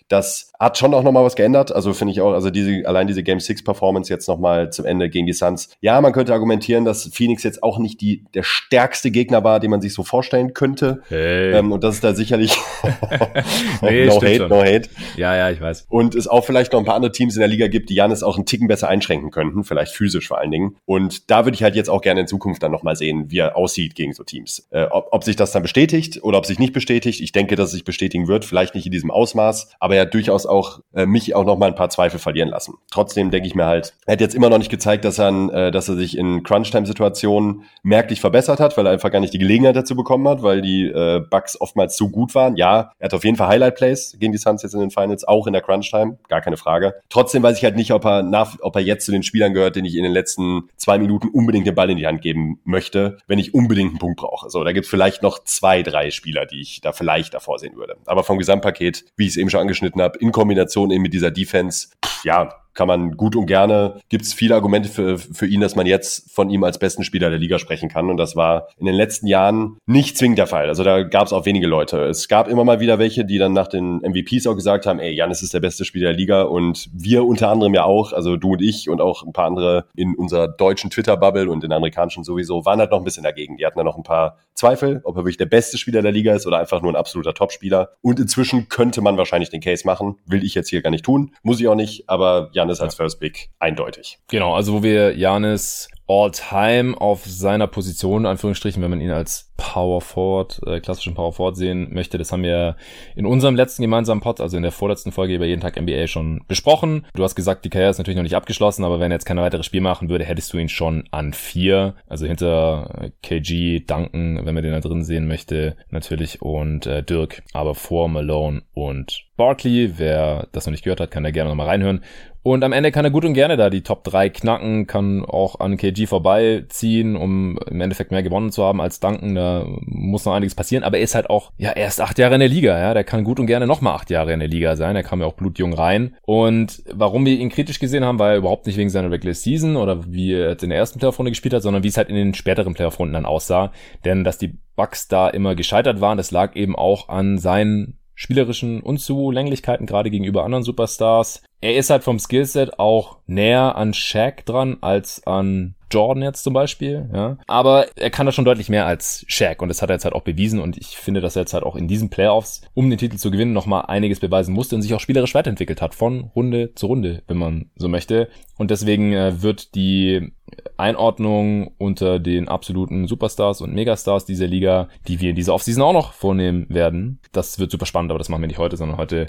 Das 0.07 0.51
hat 0.59 0.77
schon 0.77 0.93
auch 0.93 1.03
nochmal 1.03 1.23
was 1.23 1.35
geändert. 1.35 1.73
Also 1.73 1.93
finde 1.93 2.13
ich 2.13 2.21
auch, 2.21 2.33
also 2.33 2.49
diese, 2.49 2.87
allein 2.87 3.07
diese 3.07 3.23
Game 3.23 3.39
6 3.39 3.63
Performance 3.63 4.11
jetzt 4.11 4.27
nochmal 4.27 4.71
zum 4.71 4.85
Ende 4.85 5.09
gegen 5.09 5.27
die 5.27 5.33
Suns. 5.33 5.69
Ja, 5.81 5.99
man 6.01 6.13
könnte 6.13 6.33
argumentieren, 6.33 6.85
dass 6.85 7.09
Phoenix 7.13 7.43
jetzt 7.43 7.61
auch 7.61 7.77
nicht 7.77 8.01
die, 8.01 8.25
der 8.33 8.43
stärkste 8.43 9.11
Gegner 9.11 9.43
war, 9.43 9.59
den 9.59 9.69
man 9.69 9.81
sich 9.81 9.93
so 9.93 10.03
vorstellen 10.03 10.53
könnte. 10.53 11.01
Hey. 11.09 11.53
Ähm, 11.53 11.71
und 11.71 11.83
das 11.83 11.95
ist 11.95 12.03
da 12.03 12.13
sicherlich 12.13 12.55
nee, 13.81 14.05
no 14.05 14.15
hate, 14.15 14.35
schon. 14.37 14.49
no 14.49 14.61
hate. 14.61 14.89
Ja, 15.15 15.35
ja, 15.35 15.49
ich 15.51 15.61
weiß. 15.61 15.85
Und 15.89 16.15
es 16.15 16.27
auch 16.27 16.45
vielleicht 16.45 16.73
noch 16.73 16.79
ein 16.79 16.85
paar 16.85 16.95
andere 16.95 17.11
Teams 17.11 17.35
in 17.35 17.39
der 17.39 17.49
Liga 17.49 17.67
gibt, 17.67 17.89
die 17.89 17.95
Janis 17.95 18.23
auch 18.23 18.35
einen 18.35 18.45
Ticken 18.45 18.67
besser 18.67 18.87
einschränken 18.87 19.31
könnten, 19.31 19.63
vielleicht 19.63 19.93
physisch 19.93 20.27
vor 20.27 20.39
allen 20.39 20.51
Dingen. 20.51 20.77
Und 20.85 21.29
da 21.29 21.45
würde 21.45 21.55
ich 21.55 21.63
halt 21.63 21.75
jetzt 21.75 21.89
auch 21.89 22.01
gerne 22.01 22.21
in 22.21 22.27
Zukunft 22.27 22.63
dann 22.63 22.71
nochmal 22.71 22.95
sehen, 22.95 23.29
wie 23.29 23.39
er 23.39 23.55
aussieht 23.55 23.95
gegen 23.95 24.13
so 24.13 24.23
Teams. 24.23 24.67
Äh, 24.71 24.85
ob, 24.89 25.09
ob 25.11 25.23
sich 25.23 25.35
das 25.35 25.51
dann 25.51 25.61
bestätigt 25.61 26.23
oder 26.23 26.37
ob 26.37 26.45
sich 26.45 26.59
nicht 26.59 26.73
bestätigt. 26.73 27.21
Ich 27.21 27.31
denke, 27.31 27.55
dass 27.55 27.67
es 27.67 27.73
sich 27.73 27.83
bestätigen 27.83 28.27
wird, 28.27 28.45
vielleicht 28.45 28.73
nicht 28.73 28.85
in 28.85 28.91
diesem 28.91 29.11
Ausmaß, 29.11 29.69
aber 29.79 29.96
ja 29.97 30.05
durchaus 30.05 30.45
auch 30.45 30.79
äh, 30.93 31.05
mich 31.05 31.35
auch 31.35 31.45
noch 31.45 31.57
mal 31.57 31.67
ein 31.67 31.75
paar 31.75 31.89
Zweifel 31.89 32.19
verlieren 32.19 32.49
lassen. 32.49 32.75
Trotzdem 32.91 33.31
denke 33.31 33.47
ich 33.47 33.55
mir 33.55 33.65
halt, 33.65 33.93
er 34.05 34.13
hat 34.13 34.21
jetzt 34.21 34.35
immer 34.35 34.49
noch 34.49 34.57
nicht 34.57 34.71
gezeigt, 34.71 35.05
dass 35.05 35.19
er, 35.19 35.29
äh, 35.53 35.71
dass 35.71 35.89
er 35.89 35.95
sich 35.95 36.17
in 36.17 36.43
Crunch-Time-Situationen 36.43 37.63
merklich 37.83 38.21
verbessert 38.21 38.59
hat, 38.59 38.77
weil 38.77 38.85
er 38.85 38.93
einfach 38.93 39.11
gar 39.11 39.19
nicht 39.19 39.33
die 39.33 39.39
Gelegenheit 39.39 39.75
dazu 39.75 39.95
bekommen 39.95 40.27
hat, 40.27 40.43
weil 40.43 40.61
die 40.61 40.85
äh, 40.85 41.21
Bugs 41.29 41.59
oftmals 41.59 41.95
zu 41.95 42.09
gut 42.09 42.35
waren. 42.35 42.55
Ja, 42.55 42.91
er 42.99 43.05
hat 43.05 43.13
auf 43.13 43.23
jeden 43.23 43.37
Fall 43.37 43.47
Highlight-Plays 43.49 44.17
gegen 44.19 44.31
die 44.31 44.37
Suns 44.37 44.63
jetzt 44.63 44.73
in 44.73 44.79
den 44.79 44.91
Finals, 44.91 45.23
auch 45.23 45.47
in 45.47 45.53
der 45.53 45.61
Crunch-Time, 45.61 46.17
gar 46.29 46.41
keine 46.41 46.57
Frage. 46.57 46.95
Trotzdem 47.09 47.43
weiß 47.43 47.57
ich 47.57 47.63
halt 47.63 47.75
nicht, 47.75 47.91
ob 47.91 48.05
er 48.05 48.23
nach, 48.23 48.55
ob 48.61 48.75
er 48.75 48.81
jetzt 48.81 49.05
zu 49.05 49.11
den 49.11 49.23
Spielern 49.23 49.53
gehört, 49.53 49.75
den 49.75 49.85
ich 49.85 49.95
in 49.95 50.03
den 50.03 50.13
letzten 50.13 50.69
zwei 50.77 50.97
Minuten 50.97 51.29
unbedingt 51.29 51.67
den 51.67 51.75
Ball 51.75 51.89
in 51.89 51.97
die 51.97 52.07
Hand 52.07 52.21
geben 52.21 52.59
möchte, 52.63 53.17
wenn 53.27 53.39
ich 53.39 53.53
unbedingt 53.53 53.91
einen 53.91 53.99
Punkt 53.99 54.19
brauche. 54.19 54.49
So, 54.49 54.63
da 54.63 54.71
gibt 54.71 54.85
es 54.85 54.89
vielleicht 54.89 55.23
noch 55.23 55.43
zwei, 55.43 55.83
drei 55.83 56.11
Spieler, 56.11 56.45
die 56.45 56.61
ich 56.61 56.81
da 56.81 56.91
vielleicht 56.91 57.33
davor 57.33 57.59
sehen 57.59 57.75
würde. 57.75 57.97
Aber 58.05 58.23
vom 58.23 58.37
Gesamtpaket, 58.37 59.05
wie 59.15 59.25
ich 59.25 59.31
es 59.31 59.37
eben 59.37 59.49
schon 59.49 59.61
angeschnitten 59.61 59.86
habe, 59.95 60.17
in 60.19 60.31
Kombination 60.31 60.91
eben 60.91 61.01
mit 61.01 61.13
dieser 61.13 61.31
Defense, 61.31 61.89
ja, 62.23 62.53
kann 62.77 62.87
man 62.87 63.17
gut 63.17 63.35
und 63.35 63.47
gerne, 63.47 63.99
gibt 64.07 64.23
es 64.23 64.33
viele 64.33 64.53
Argumente 64.53 64.87
für, 64.87 65.17
für 65.17 65.47
ihn, 65.47 65.61
dass 65.61 65.75
man 65.75 65.87
jetzt 65.87 66.31
von 66.31 66.51
ihm 66.51 66.63
als 66.63 66.77
besten 66.77 67.03
Spieler 67.03 67.31
der 67.31 67.39
Liga 67.39 67.57
sprechen 67.57 67.89
kann. 67.89 68.09
Und 68.09 68.17
das 68.17 68.35
war 68.35 68.67
in 68.77 68.85
den 68.85 68.93
letzten 68.93 69.25
Jahren 69.25 69.77
nicht 69.87 70.15
zwingend 70.15 70.37
der 70.37 70.45
Fall. 70.45 70.67
Also 70.67 70.83
da 70.83 71.01
gab 71.01 71.25
es 71.25 71.33
auch 71.33 71.45
wenige 71.47 71.65
Leute. 71.65 72.03
Es 72.03 72.27
gab 72.27 72.47
immer 72.47 72.63
mal 72.63 72.79
wieder 72.79 72.99
welche, 72.99 73.25
die 73.25 73.39
dann 73.39 73.53
nach 73.53 73.67
den 73.67 73.97
MVPs 74.01 74.45
auch 74.45 74.55
gesagt 74.55 74.85
haben, 74.85 74.99
ey, 74.99 75.11
Janis 75.11 75.41
ist 75.41 75.55
der 75.55 75.59
beste 75.59 75.85
Spieler 75.85 76.09
der 76.09 76.17
Liga 76.17 76.43
und 76.43 76.87
wir 76.93 77.25
unter 77.25 77.49
anderem 77.49 77.73
ja 77.73 77.83
auch, 77.83 78.13
also 78.13 78.37
du 78.37 78.51
und 78.51 78.61
ich 78.61 78.89
und 78.89 79.01
auch 79.01 79.23
ein 79.23 79.33
paar 79.33 79.47
andere 79.47 79.85
in 79.95 80.13
unserer 80.15 80.47
deutschen 80.47 80.91
Twitter-Bubble 80.91 81.49
und 81.49 81.63
in 81.63 81.71
der 81.71 81.77
amerikanischen 81.77 82.23
sowieso, 82.23 82.63
waren 82.63 82.79
halt 82.79 82.91
noch 82.91 82.99
ein 82.99 83.03
bisschen 83.03 83.23
dagegen. 83.23 83.57
Die 83.57 83.65
hatten 83.65 83.79
dann 83.79 83.87
noch 83.87 83.97
ein 83.97 84.03
paar 84.03 84.37
Zweifel, 84.53 85.01
ob 85.03 85.15
er 85.15 85.23
wirklich 85.23 85.37
der 85.37 85.45
beste 85.45 85.77
Spieler 85.77 86.01
der 86.01 86.11
Liga 86.11 86.33
ist 86.33 86.47
oder 86.47 86.59
einfach 86.59 86.81
nur 86.81 86.91
ein 86.91 86.95
absoluter 86.95 87.33
Topspieler. 87.33 87.89
Und 88.01 88.19
inzwischen 88.19 88.69
könnte 88.69 89.01
man 89.01 89.17
wahrscheinlich 89.17 89.49
den 89.49 89.61
Case 89.61 89.85
machen. 89.85 90.17
Will 90.25 90.43
ich 90.43 90.55
jetzt 90.55 90.69
hier 90.69 90.81
gar 90.81 90.89
nicht 90.89 91.05
tun. 91.05 91.31
Muss 91.43 91.59
ich 91.59 91.67
auch 91.67 91.75
nicht, 91.75 92.09
aber 92.09 92.49
Janis 92.53 92.66
als 92.69 92.95
First 92.95 93.19
Pick 93.19 93.49
eindeutig. 93.59 94.19
Genau, 94.27 94.53
also 94.53 94.73
wo 94.73 94.83
wir 94.83 95.15
Janis 95.15 95.89
All-Time 96.07 96.99
auf 96.99 97.25
seiner 97.25 97.67
Position, 97.67 98.25
Anführungsstrichen, 98.25 98.81
wenn 98.81 98.89
man 98.89 99.01
ihn 99.01 99.11
als 99.11 99.51
Power 99.57 99.99
Forward, 99.99 100.61
äh, 100.65 100.79
klassischen 100.79 101.15
Power 101.15 101.33
Forward 101.33 101.57
sehen 101.57 101.93
möchte. 101.93 102.17
Das 102.17 102.31
haben 102.31 102.43
wir 102.43 102.77
in 103.15 103.25
unserem 103.25 103.55
letzten 103.55 103.81
gemeinsamen 103.81 104.21
Pod, 104.21 104.39
also 104.39 104.55
in 104.55 104.63
der 104.63 104.71
vorletzten 104.71 105.11
Folge 105.11 105.35
über 105.35 105.45
jeden 105.45 105.61
Tag 105.61 105.75
NBA 105.75 106.07
schon 106.07 106.41
besprochen. 106.47 107.05
Du 107.13 107.23
hast 107.23 107.35
gesagt, 107.35 107.65
die 107.65 107.69
Karriere 107.69 107.89
ist 107.89 107.97
natürlich 107.97 108.15
noch 108.15 108.23
nicht 108.23 108.35
abgeschlossen, 108.35 108.85
aber 108.85 108.99
wenn 108.99 109.11
er 109.11 109.15
jetzt 109.15 109.25
keine 109.25 109.41
weitere 109.41 109.63
Spiel 109.63 109.81
machen 109.81 110.09
würde, 110.09 110.23
hättest 110.23 110.53
du 110.53 110.57
ihn 110.57 110.69
schon 110.69 111.05
an 111.11 111.33
vier. 111.33 111.95
Also 112.07 112.25
hinter 112.25 113.09
KG, 113.21 113.81
Duncan, 113.81 114.45
wenn 114.45 114.53
man 114.53 114.63
den 114.63 114.73
da 114.73 114.79
drin 114.79 115.03
sehen 115.03 115.27
möchte, 115.27 115.75
natürlich 115.89 116.41
und 116.41 116.85
äh, 116.85 117.03
Dirk, 117.03 117.43
aber 117.53 117.75
vor 117.75 118.07
Malone 118.07 118.61
und 118.73 119.27
Barkley. 119.35 119.93
Wer 119.97 120.47
das 120.51 120.65
noch 120.65 120.71
nicht 120.71 120.83
gehört 120.83 120.99
hat, 120.99 121.11
kann 121.11 121.23
da 121.23 121.31
gerne 121.31 121.49
nochmal 121.49 121.67
reinhören. 121.67 122.03
Und 122.47 122.63
am 122.63 122.71
Ende 122.71 122.93
kann 122.93 123.03
er 123.03 123.11
gut 123.11 123.25
und 123.25 123.33
gerne 123.33 123.57
da 123.57 123.69
die 123.69 123.81
Top 123.81 124.05
3 124.05 124.29
knacken, 124.29 124.87
kann 124.87 125.25
auch 125.25 125.59
an 125.59 125.75
KG 125.75 126.05
vorbeiziehen, 126.05 127.17
um 127.17 127.59
im 127.69 127.81
Endeffekt 127.81 128.11
mehr 128.11 128.23
gewonnen 128.23 128.53
zu 128.53 128.63
haben 128.63 128.79
als 128.79 129.01
Duncan. 129.01 129.35
Da 129.35 129.65
muss 129.81 130.23
noch 130.23 130.31
einiges 130.31 130.55
passieren, 130.55 130.85
aber 130.85 130.97
er 130.97 131.03
ist 131.03 131.13
halt 131.13 131.29
auch, 131.29 131.51
ja, 131.57 131.71
er 131.71 131.87
ist 131.87 131.99
acht 131.99 132.17
Jahre 132.17 132.35
in 132.35 132.39
der 132.39 132.47
Liga, 132.47 132.79
ja. 132.79 132.93
Der 132.93 133.03
kann 133.03 133.25
gut 133.25 133.41
und 133.41 133.47
gerne 133.47 133.67
nochmal 133.67 133.95
acht 133.95 134.09
Jahre 134.09 134.31
in 134.31 134.39
der 134.39 134.47
Liga 134.47 134.77
sein. 134.77 134.95
Er 134.95 135.03
kam 135.03 135.19
ja 135.19 135.25
auch 135.25 135.33
blutjung 135.33 135.73
rein. 135.73 136.15
Und 136.21 136.83
warum 136.89 137.25
wir 137.25 137.37
ihn 137.37 137.49
kritisch 137.49 137.79
gesehen 137.79 138.05
haben, 138.05 138.17
war 138.17 138.37
überhaupt 138.37 138.65
nicht 138.65 138.77
wegen 138.77 138.89
seiner 138.89 139.11
Regular 139.11 139.35
Season 139.35 139.75
oder 139.75 140.05
wie 140.09 140.31
er 140.31 140.51
jetzt 140.51 140.63
in 140.63 140.69
der 140.69 140.79
ersten 140.79 140.99
Playoff-Runde 140.99 141.31
gespielt 141.31 141.53
hat, 141.53 141.63
sondern 141.63 141.83
wie 141.83 141.89
es 141.89 141.97
halt 141.97 142.07
in 142.07 142.15
den 142.15 142.33
späteren 142.33 142.75
Playoff-Runden 142.75 143.15
dann 143.15 143.25
aussah. 143.25 143.73
Denn 144.05 144.23
dass 144.23 144.37
die 144.37 144.57
Bucks 144.77 145.09
da 145.09 145.27
immer 145.27 145.53
gescheitert 145.53 145.99
waren, 145.99 146.17
das 146.17 146.31
lag 146.31 146.55
eben 146.55 146.77
auch 146.77 147.09
an 147.09 147.39
seinen 147.39 147.97
spielerischen 148.17 148.81
Unzulänglichkeiten, 148.81 149.85
gerade 149.85 150.09
gegenüber 150.09 150.43
anderen 150.43 150.63
Superstars. 150.63 151.43
Er 151.61 151.77
ist 151.77 151.91
halt 151.91 152.03
vom 152.03 152.19
Skillset 152.19 152.79
auch 152.79 153.19
näher 153.27 153.75
an 153.75 153.93
Shaq 153.93 154.45
dran 154.45 154.77
als 154.81 155.25
an 155.25 155.75
Jordan 155.91 156.23
jetzt 156.23 156.43
zum 156.43 156.53
Beispiel, 156.53 157.09
ja. 157.13 157.37
Aber 157.47 157.87
er 157.95 158.09
kann 158.09 158.25
das 158.25 158.35
schon 158.35 158.45
deutlich 158.45 158.69
mehr 158.69 158.85
als 158.85 159.25
Shaq 159.27 159.61
und 159.61 159.69
das 159.69 159.81
hat 159.81 159.89
er 159.89 159.95
jetzt 159.95 160.05
halt 160.05 160.15
auch 160.15 160.23
bewiesen 160.23 160.59
und 160.59 160.77
ich 160.77 160.97
finde, 160.97 161.21
dass 161.21 161.35
er 161.35 161.43
jetzt 161.43 161.53
halt 161.53 161.63
auch 161.63 161.75
in 161.75 161.87
diesen 161.87 162.09
Playoffs, 162.09 162.61
um 162.73 162.89
den 162.89 162.99
Titel 162.99 163.17
zu 163.17 163.31
gewinnen, 163.31 163.53
nochmal 163.53 163.85
einiges 163.87 164.19
beweisen 164.19 164.53
musste 164.53 164.75
und 164.75 164.81
sich 164.81 164.93
auch 164.93 164.99
spielerisch 164.99 165.35
weiterentwickelt 165.35 165.81
hat, 165.81 165.95
von 165.95 166.31
Runde 166.35 166.73
zu 166.75 166.87
Runde, 166.87 167.23
wenn 167.27 167.37
man 167.37 167.69
so 167.75 167.87
möchte. 167.87 168.29
Und 168.57 168.71
deswegen 168.71 169.13
äh, 169.13 169.41
wird 169.41 169.75
die 169.75 170.31
Einordnung 170.77 171.71
unter 171.77 172.19
den 172.19 172.47
absoluten 172.47 173.07
Superstars 173.07 173.61
und 173.61 173.73
Megastars 173.73 174.25
dieser 174.25 174.47
Liga, 174.47 174.89
die 175.07 175.21
wir 175.21 175.31
in 175.31 175.35
dieser 175.35 175.53
Offseason 175.53 175.83
auch 175.83 175.93
noch 175.93 176.13
vornehmen 176.13 176.65
werden, 176.69 177.19
das 177.31 177.59
wird 177.59 177.71
super 177.71 177.85
spannend, 177.85 178.11
aber 178.11 178.19
das 178.19 178.29
machen 178.29 178.41
wir 178.41 178.47
nicht 178.47 178.59
heute, 178.59 178.77
sondern 178.77 178.97
heute 178.97 179.27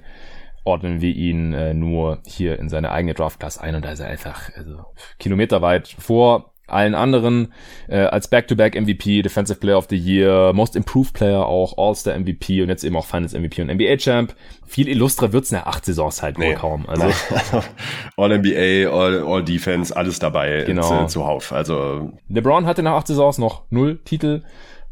ordnen 0.69 1.01
wir 1.01 1.15
ihn 1.15 1.53
äh, 1.53 1.75
nur 1.75 2.19
hier 2.27 2.59
in 2.59 2.69
seine 2.69 2.93
eigene 2.93 3.15
Draft-Class 3.15 3.59
ein 3.59 3.75
und 3.75 3.85
da 3.85 3.93
ist 3.93 4.01
er 4.01 4.09
einfach 4.09 4.51
also, 4.57 4.85
kilometerweit 5.19 5.89
vor 5.89 6.53
allen 6.69 6.95
anderen 6.95 7.53
äh, 7.89 8.01
als 8.01 8.29
Back-to-Back-MVP, 8.29 9.23
Defensive 9.23 9.59
Player 9.59 9.79
of 9.79 9.87
the 9.89 9.97
Year, 9.97 10.53
Most 10.53 10.77
Improved 10.77 11.15
Player 11.15 11.47
auch, 11.47 11.77
All-Star 11.79 12.19
MVP 12.19 12.63
und 12.63 12.69
jetzt 12.69 12.85
eben 12.85 12.97
auch 12.97 13.07
Finals 13.07 13.33
MVP 13.33 13.63
und 13.63 13.69
NBA 13.69 13.97
Champ. 13.97 14.35
Viel 14.67 14.89
illustrer 14.89 15.33
wird's 15.33 15.51
in 15.51 15.57
der 15.57 15.67
acht 15.67 15.85
Saisons 15.85 16.23
halt 16.23 16.39
nee. 16.39 16.49
wohl 16.51 16.55
kaum. 16.55 16.87
Also 16.87 17.11
All-NBA, 18.17 18.89
All-Defense, 19.27 19.97
All 19.97 20.03
alles 20.03 20.19
dabei 20.19 20.65
genau. 20.67 21.07
zuhauf. 21.07 21.53
Also 21.53 22.13
LeBron 22.29 22.67
hatte 22.67 22.83
nach 22.83 22.93
acht 22.93 23.07
Saisons 23.07 23.39
noch 23.39 23.63
null 23.71 23.99
Titel. 24.05 24.43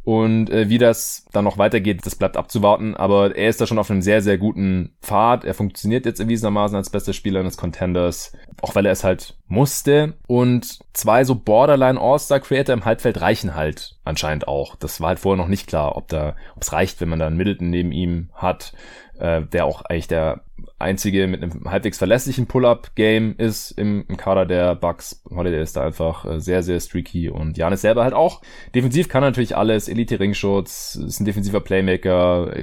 Und 0.06 0.50
äh, 0.50 0.68
wie 0.68 0.78
das 0.78 1.26
dann 1.32 1.42
noch 1.42 1.58
weitergeht, 1.58 2.06
das 2.06 2.14
bleibt 2.14 2.36
abzuwarten. 2.36 2.94
Aber 2.94 3.34
er 3.34 3.48
ist 3.48 3.60
da 3.60 3.66
schon 3.66 3.80
auf 3.80 3.90
einem 3.90 4.02
sehr, 4.02 4.22
sehr 4.22 4.38
guten 4.38 4.94
Pfad. 5.02 5.44
Er 5.44 5.52
funktioniert 5.52 6.06
jetzt 6.06 6.20
erwiesenermaßen 6.20 6.76
als 6.76 6.90
bester 6.90 7.12
Spieler 7.12 7.40
eines 7.40 7.56
Contenders, 7.56 8.30
auch 8.62 8.76
weil 8.76 8.86
er 8.86 8.92
es 8.92 9.02
halt 9.02 9.36
musste. 9.48 10.14
Und 10.28 10.78
zwei 10.92 11.24
so 11.24 11.34
Borderline 11.34 12.00
All-Star 12.00 12.38
Creator 12.38 12.72
im 12.72 12.84
Halbfeld 12.84 13.20
reichen 13.20 13.56
halt 13.56 13.96
anscheinend 14.04 14.46
auch. 14.46 14.76
Das 14.76 15.00
war 15.00 15.08
halt 15.08 15.18
vorher 15.18 15.42
noch 15.42 15.50
nicht 15.50 15.66
klar, 15.66 15.96
ob 15.96 16.06
da, 16.06 16.36
ob 16.54 16.62
es 16.62 16.72
reicht, 16.72 17.00
wenn 17.00 17.08
man 17.08 17.18
da 17.18 17.26
einen 17.26 17.36
Middleton 17.36 17.70
neben 17.70 17.90
ihm 17.90 18.30
hat, 18.32 18.74
äh, 19.18 19.42
der 19.42 19.64
auch 19.64 19.82
eigentlich 19.82 20.06
der 20.06 20.42
einzige 20.78 21.26
mit 21.26 21.42
einem 21.42 21.70
halbwegs 21.70 21.98
verlässlichen 21.98 22.46
Pull-Up-Game 22.46 23.34
ist 23.38 23.72
im, 23.72 24.04
im, 24.08 24.16
Kader 24.16 24.46
der 24.46 24.74
Bucks. 24.74 25.22
Holiday 25.28 25.62
ist 25.62 25.76
da 25.76 25.84
einfach 25.84 26.24
äh, 26.24 26.40
sehr, 26.40 26.62
sehr 26.62 26.80
streaky 26.80 27.28
und 27.28 27.56
Janis 27.56 27.80
selber 27.80 28.04
halt 28.04 28.14
auch. 28.14 28.42
Defensiv 28.74 29.08
kann 29.08 29.22
natürlich 29.22 29.56
alles, 29.56 29.88
Elite-Ringschutz, 29.88 30.96
ist 30.96 31.20
ein 31.20 31.24
defensiver 31.24 31.60
Playmaker, 31.60 32.54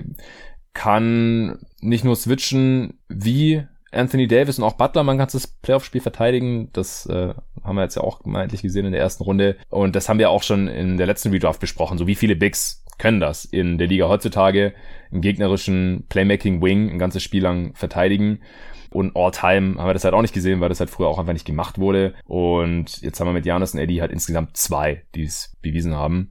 kann 0.73 1.59
nicht 1.81 2.03
nur 2.03 2.15
switchen 2.15 2.99
wie 3.07 3.65
Anthony 3.93 4.27
Davis 4.27 4.57
und 4.57 4.63
auch 4.63 4.73
Butler 4.73 5.03
man 5.03 5.17
kann 5.17 5.29
das 5.31 5.47
Playoff-Spiel 5.47 6.01
verteidigen. 6.01 6.69
Das 6.73 7.05
äh, 7.05 7.33
haben 7.63 7.75
wir 7.75 7.83
jetzt 7.83 7.95
ja 7.95 8.03
auch 8.03 8.23
gemeintlich 8.23 8.61
gesehen 8.61 8.85
in 8.85 8.91
der 8.91 9.01
ersten 9.01 9.23
Runde. 9.23 9.57
Und 9.69 9.95
das 9.95 10.09
haben 10.09 10.19
wir 10.19 10.29
auch 10.29 10.43
schon 10.43 10.67
in 10.67 10.97
der 10.97 11.07
letzten 11.07 11.31
Redraft 11.31 11.59
besprochen. 11.59 11.97
So 11.97 12.07
wie 12.07 12.15
viele 12.15 12.35
Bigs 12.35 12.83
können 12.97 13.19
das 13.19 13.45
in 13.45 13.77
der 13.77 13.87
Liga 13.87 14.07
heutzutage, 14.07 14.73
einen 15.11 15.21
gegnerischen 15.21 16.05
Playmaking 16.09 16.61
Wing 16.61 16.89
ein 16.89 16.99
ganzes 16.99 17.23
Spiel 17.23 17.43
lang 17.43 17.73
verteidigen. 17.75 18.39
Und 18.93 19.15
All-Time 19.15 19.79
haben 19.79 19.87
wir 19.87 19.93
das 19.93 20.03
halt 20.03 20.13
auch 20.13 20.21
nicht 20.21 20.35
gesehen, 20.35 20.61
weil 20.61 20.69
das 20.69 20.79
halt 20.79 20.91
früher 20.91 21.07
auch 21.07 21.17
einfach 21.17 21.33
nicht 21.33 21.47
gemacht 21.47 21.79
wurde. 21.79 22.13
Und 22.25 23.01
jetzt 23.01 23.19
haben 23.19 23.27
wir 23.27 23.33
mit 23.33 23.45
Janis 23.45 23.73
und 23.73 23.79
Eddie 23.79 24.01
halt 24.01 24.11
insgesamt 24.11 24.55
zwei, 24.55 25.03
die 25.15 25.23
es 25.23 25.57
bewiesen 25.63 25.95
haben. 25.95 26.29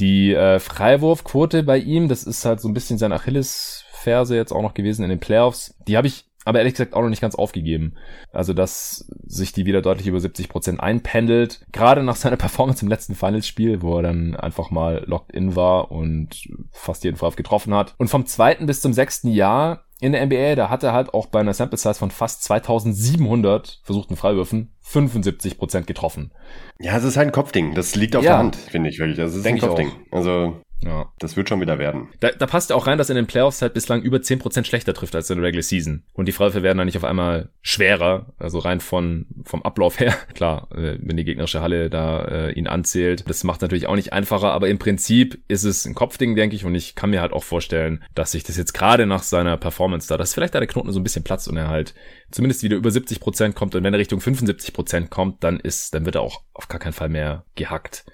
Die 0.00 0.34
äh, 0.34 0.58
Freiwurfquote 0.58 1.62
bei 1.62 1.78
ihm, 1.78 2.08
das 2.08 2.24
ist 2.24 2.44
halt 2.44 2.60
so 2.60 2.68
ein 2.68 2.74
bisschen 2.74 2.98
sein 2.98 3.12
Achillesferse 3.12 4.34
jetzt 4.34 4.52
auch 4.52 4.62
noch 4.62 4.74
gewesen 4.74 5.04
in 5.04 5.10
den 5.10 5.20
Playoffs. 5.20 5.76
Die 5.86 5.96
habe 5.96 6.08
ich 6.08 6.24
aber 6.44 6.58
ehrlich 6.58 6.74
gesagt 6.74 6.94
auch 6.94 7.02
noch 7.02 7.08
nicht 7.08 7.22
ganz 7.22 7.34
aufgegeben. 7.34 7.94
Also, 8.32 8.52
dass 8.52 9.08
sich 9.24 9.52
die 9.52 9.66
wieder 9.66 9.82
deutlich 9.82 10.06
über 10.06 10.20
70 10.20 10.48
Prozent 10.48 10.80
einpendelt. 10.80 11.64
Gerade 11.72 12.02
nach 12.02 12.16
seiner 12.16 12.36
Performance 12.38 12.82
im 12.82 12.88
letzten 12.88 13.14
Finals-Spiel, 13.14 13.82
wo 13.82 13.96
er 13.96 14.02
dann 14.02 14.36
einfach 14.36 14.70
mal 14.70 15.04
locked 15.06 15.32
in 15.32 15.56
war 15.56 15.90
und 15.90 16.48
fast 16.70 17.04
jeden 17.04 17.16
Freiwurf 17.16 17.36
getroffen 17.36 17.74
hat. 17.74 17.94
Und 17.98 18.08
vom 18.08 18.26
zweiten 18.26 18.66
bis 18.66 18.80
zum 18.80 18.92
sechsten 18.92 19.28
Jahr 19.28 19.84
in 20.00 20.12
der 20.12 20.26
NBA, 20.26 20.56
da 20.56 20.68
hat 20.68 20.82
er 20.82 20.92
halt 20.92 21.14
auch 21.14 21.26
bei 21.26 21.38
einer 21.38 21.54
Sample 21.54 21.78
Size 21.78 21.94
von 21.94 22.10
fast 22.10 22.42
2700 22.42 23.82
versuchten 23.84 24.16
Freiwürfen 24.16 24.74
75% 24.84 25.82
getroffen. 25.82 26.32
Ja, 26.80 26.96
es 26.96 27.04
ist 27.04 27.16
halt 27.16 27.28
ein 27.28 27.32
Kopfding. 27.32 27.74
Das 27.74 27.94
liegt 27.94 28.16
auf 28.16 28.24
ja. 28.24 28.32
der 28.32 28.38
Hand, 28.38 28.56
finde 28.56 28.90
ich 28.90 28.98
wirklich. 28.98 29.16
Das 29.16 29.32
ist 29.32 29.44
Denk 29.44 29.62
ein 29.62 29.68
Kopfding. 29.68 29.92
Also 30.10 30.60
ja. 30.84 31.12
Das 31.18 31.36
wird 31.36 31.48
schon 31.48 31.60
wieder 31.60 31.78
werden. 31.78 32.08
Da, 32.20 32.30
da 32.30 32.46
passt 32.46 32.72
auch 32.72 32.86
rein, 32.86 32.98
dass 32.98 33.08
er 33.08 33.16
in 33.16 33.24
den 33.24 33.26
Playoffs 33.26 33.62
halt 33.62 33.74
bislang 33.74 34.02
über 34.02 34.18
10% 34.18 34.64
schlechter 34.64 34.94
trifft 34.94 35.14
als 35.14 35.30
in 35.30 35.36
der 35.36 35.46
Regular 35.46 35.62
Season. 35.62 36.02
Und 36.12 36.26
die 36.26 36.32
Freiwürfe 36.32 36.62
werden 36.62 36.78
dann 36.78 36.86
nicht 36.86 36.96
auf 36.96 37.04
einmal 37.04 37.50
schwerer, 37.62 38.32
also 38.38 38.58
rein 38.58 38.80
von, 38.80 39.26
vom 39.44 39.62
Ablauf 39.62 40.00
her. 40.00 40.14
Klar, 40.34 40.68
äh, 40.72 40.98
wenn 41.00 41.16
die 41.16 41.24
gegnerische 41.24 41.60
Halle 41.60 41.88
da 41.90 42.24
äh, 42.24 42.52
ihn 42.52 42.66
anzählt. 42.66 43.28
Das 43.28 43.44
macht 43.44 43.62
natürlich 43.62 43.86
auch 43.86 43.94
nicht 43.94 44.12
einfacher, 44.12 44.52
aber 44.52 44.68
im 44.68 44.78
Prinzip 44.78 45.42
ist 45.48 45.64
es 45.64 45.86
ein 45.86 45.94
Kopfding, 45.94 46.34
denke 46.34 46.56
ich. 46.56 46.64
Und 46.64 46.74
ich 46.74 46.94
kann 46.94 47.10
mir 47.10 47.20
halt 47.20 47.32
auch 47.32 47.44
vorstellen, 47.44 48.04
dass 48.14 48.32
sich 48.32 48.42
das 48.42 48.56
jetzt 48.56 48.72
gerade 48.72 49.06
nach 49.06 49.22
seiner 49.22 49.56
Performance 49.56 50.08
da, 50.08 50.16
dass 50.16 50.34
vielleicht 50.34 50.54
da 50.54 50.58
der 50.58 50.68
Knoten 50.68 50.92
so 50.92 51.00
ein 51.00 51.04
bisschen 51.04 51.24
platzt 51.24 51.48
und 51.48 51.56
er 51.56 51.68
halt 51.68 51.94
zumindest 52.30 52.62
wieder 52.62 52.76
über 52.76 52.90
70% 52.90 53.52
kommt. 53.52 53.74
Und 53.74 53.84
wenn 53.84 53.94
er 53.94 54.00
Richtung 54.00 54.20
75% 54.20 55.08
kommt, 55.08 55.44
dann 55.44 55.60
ist, 55.60 55.94
dann 55.94 56.04
wird 56.04 56.16
er 56.16 56.22
auch 56.22 56.42
auf 56.54 56.68
gar 56.68 56.80
keinen 56.80 56.92
Fall 56.92 57.08
mehr 57.08 57.44
gehackt. 57.54 58.04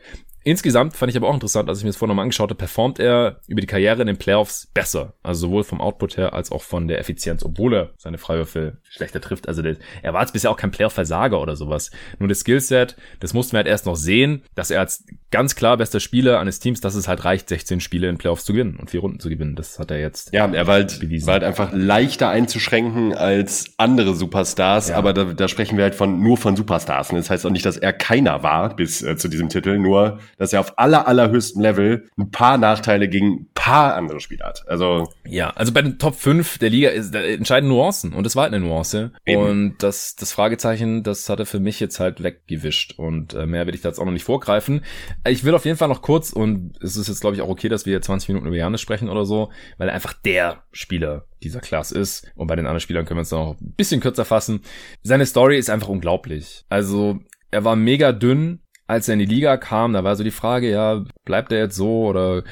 Insgesamt 0.48 0.96
fand 0.96 1.10
ich 1.10 1.16
aber 1.18 1.28
auch 1.28 1.34
interessant, 1.34 1.68
als 1.68 1.76
ich 1.76 1.84
mir 1.84 1.90
das 1.90 1.98
vorher 1.98 2.08
nochmal 2.08 2.22
angeschaut 2.22 2.48
habe, 2.48 2.56
performt 2.56 2.98
er 2.98 3.40
über 3.48 3.60
die 3.60 3.66
Karriere 3.66 4.00
in 4.00 4.06
den 4.06 4.16
Playoffs 4.16 4.66
besser. 4.72 5.12
Also 5.22 5.48
sowohl 5.48 5.62
vom 5.62 5.82
Output 5.82 6.16
her 6.16 6.32
als 6.32 6.50
auch 6.50 6.62
von 6.62 6.88
der 6.88 6.98
Effizienz, 7.00 7.44
obwohl 7.44 7.74
er 7.74 7.90
seine 7.98 8.16
Freiwürfe 8.16 8.78
schlechter 8.88 9.20
trifft. 9.20 9.46
Also 9.46 9.60
der, 9.60 9.76
er 10.00 10.14
war 10.14 10.22
jetzt 10.22 10.32
bisher 10.32 10.50
auch 10.50 10.56
kein 10.56 10.70
Playoff-Versager 10.70 11.38
oder 11.38 11.54
sowas. 11.54 11.90
Nur 12.18 12.30
das 12.30 12.40
Skillset, 12.40 12.96
das 13.20 13.34
mussten 13.34 13.52
wir 13.52 13.58
halt 13.58 13.66
erst 13.66 13.84
noch 13.84 13.96
sehen, 13.96 14.42
dass 14.54 14.70
er 14.70 14.80
als 14.80 15.04
ganz 15.30 15.54
klar 15.54 15.76
bester 15.76 16.00
Spieler 16.00 16.40
eines 16.40 16.60
Teams, 16.60 16.80
dass 16.80 16.94
es 16.94 17.08
halt 17.08 17.26
reicht, 17.26 17.50
16 17.50 17.80
Spiele 17.80 18.08
in 18.08 18.16
Playoffs 18.16 18.46
zu 18.46 18.54
gewinnen 18.54 18.78
und 18.80 18.90
vier 18.90 19.00
Runden 19.00 19.20
zu 19.20 19.28
gewinnen. 19.28 19.54
Das 19.54 19.78
hat 19.78 19.90
er 19.90 20.00
jetzt. 20.00 20.32
Ja, 20.32 20.50
er 20.50 20.66
war 20.66 20.74
halt, 20.76 20.98
bewiesen. 21.00 21.26
war 21.26 21.34
halt 21.34 21.44
einfach 21.44 21.72
leichter 21.74 22.30
einzuschränken 22.30 23.12
als 23.12 23.74
andere 23.76 24.14
Superstars, 24.14 24.88
ja. 24.88 24.96
aber 24.96 25.12
da, 25.12 25.24
da 25.24 25.46
sprechen 25.46 25.76
wir 25.76 25.84
halt 25.84 25.94
von 25.94 26.22
nur 26.22 26.38
von 26.38 26.56
Superstars. 26.56 27.10
Und 27.10 27.16
das 27.16 27.28
heißt 27.28 27.44
auch 27.44 27.50
nicht, 27.50 27.66
dass 27.66 27.76
er 27.76 27.92
keiner 27.92 28.42
war 28.42 28.74
bis 28.74 29.02
äh, 29.02 29.18
zu 29.18 29.28
diesem 29.28 29.50
Titel, 29.50 29.76
nur 29.76 30.20
dass 30.38 30.52
er 30.52 30.60
auf 30.60 30.78
aller, 30.78 31.06
allerhöchstem 31.06 31.60
Level 31.60 32.08
ein 32.16 32.30
paar 32.30 32.58
Nachteile 32.58 33.08
gegen 33.08 33.40
ein 33.40 33.50
paar 33.54 33.94
andere 33.94 34.20
Spieler 34.20 34.46
hat. 34.46 34.64
Also. 34.68 35.08
Ja, 35.26 35.50
also 35.50 35.72
bei 35.72 35.82
den 35.82 35.98
Top 35.98 36.14
5 36.14 36.58
der 36.58 36.70
Liga 36.70 36.90
ist, 36.90 37.14
entscheiden 37.14 37.68
Nuancen 37.68 38.12
und 38.12 38.24
das 38.24 38.36
war 38.36 38.44
halt 38.44 38.54
eine 38.54 38.64
Nuance. 38.64 39.12
Eben. 39.26 39.42
Und 39.42 39.82
das, 39.82 40.16
das 40.16 40.32
Fragezeichen, 40.32 41.02
das 41.02 41.28
hat 41.28 41.40
er 41.40 41.46
für 41.46 41.60
mich 41.60 41.80
jetzt 41.80 42.00
halt 42.00 42.22
weggewischt 42.22 42.94
und 42.98 43.34
äh, 43.34 43.46
mehr 43.46 43.66
will 43.66 43.74
ich 43.74 43.82
da 43.82 43.88
jetzt 43.88 43.98
auch 43.98 44.04
noch 44.04 44.12
nicht 44.12 44.24
vorgreifen. 44.24 44.84
Ich 45.26 45.44
will 45.44 45.54
auf 45.54 45.64
jeden 45.64 45.76
Fall 45.76 45.88
noch 45.88 46.02
kurz 46.02 46.32
und 46.32 46.72
es 46.82 46.96
ist 46.96 47.08
jetzt 47.08 47.20
glaube 47.20 47.36
ich 47.36 47.42
auch 47.42 47.48
okay, 47.48 47.68
dass 47.68 47.84
wir 47.84 48.00
20 48.00 48.28
Minuten 48.28 48.46
über 48.46 48.56
Janis 48.56 48.80
sprechen 48.80 49.08
oder 49.08 49.24
so, 49.24 49.50
weil 49.76 49.88
er 49.88 49.94
einfach 49.94 50.12
der 50.12 50.62
Spieler 50.72 51.26
dieser 51.42 51.60
Klasse 51.60 51.98
ist. 51.98 52.30
Und 52.34 52.46
bei 52.46 52.56
den 52.56 52.66
anderen 52.66 52.80
Spielern 52.80 53.04
können 53.04 53.18
wir 53.18 53.22
es 53.22 53.30
noch 53.30 53.60
ein 53.60 53.74
bisschen 53.76 54.00
kürzer 54.00 54.24
fassen. 54.24 54.62
Seine 55.02 55.26
Story 55.26 55.58
ist 55.58 55.70
einfach 55.70 55.88
unglaublich. 55.88 56.64
Also 56.68 57.20
er 57.50 57.64
war 57.64 57.76
mega 57.76 58.12
dünn, 58.12 58.60
als 58.88 59.06
er 59.06 59.12
in 59.12 59.20
die 59.20 59.26
Liga 59.26 59.58
kam, 59.58 59.92
da 59.92 60.02
war 60.02 60.16
so 60.16 60.24
die 60.24 60.30
Frage, 60.30 60.70
ja, 60.70 61.04
bleibt 61.24 61.52
er 61.52 61.58
jetzt 61.58 61.76
so 61.76 62.06
oder 62.06 62.42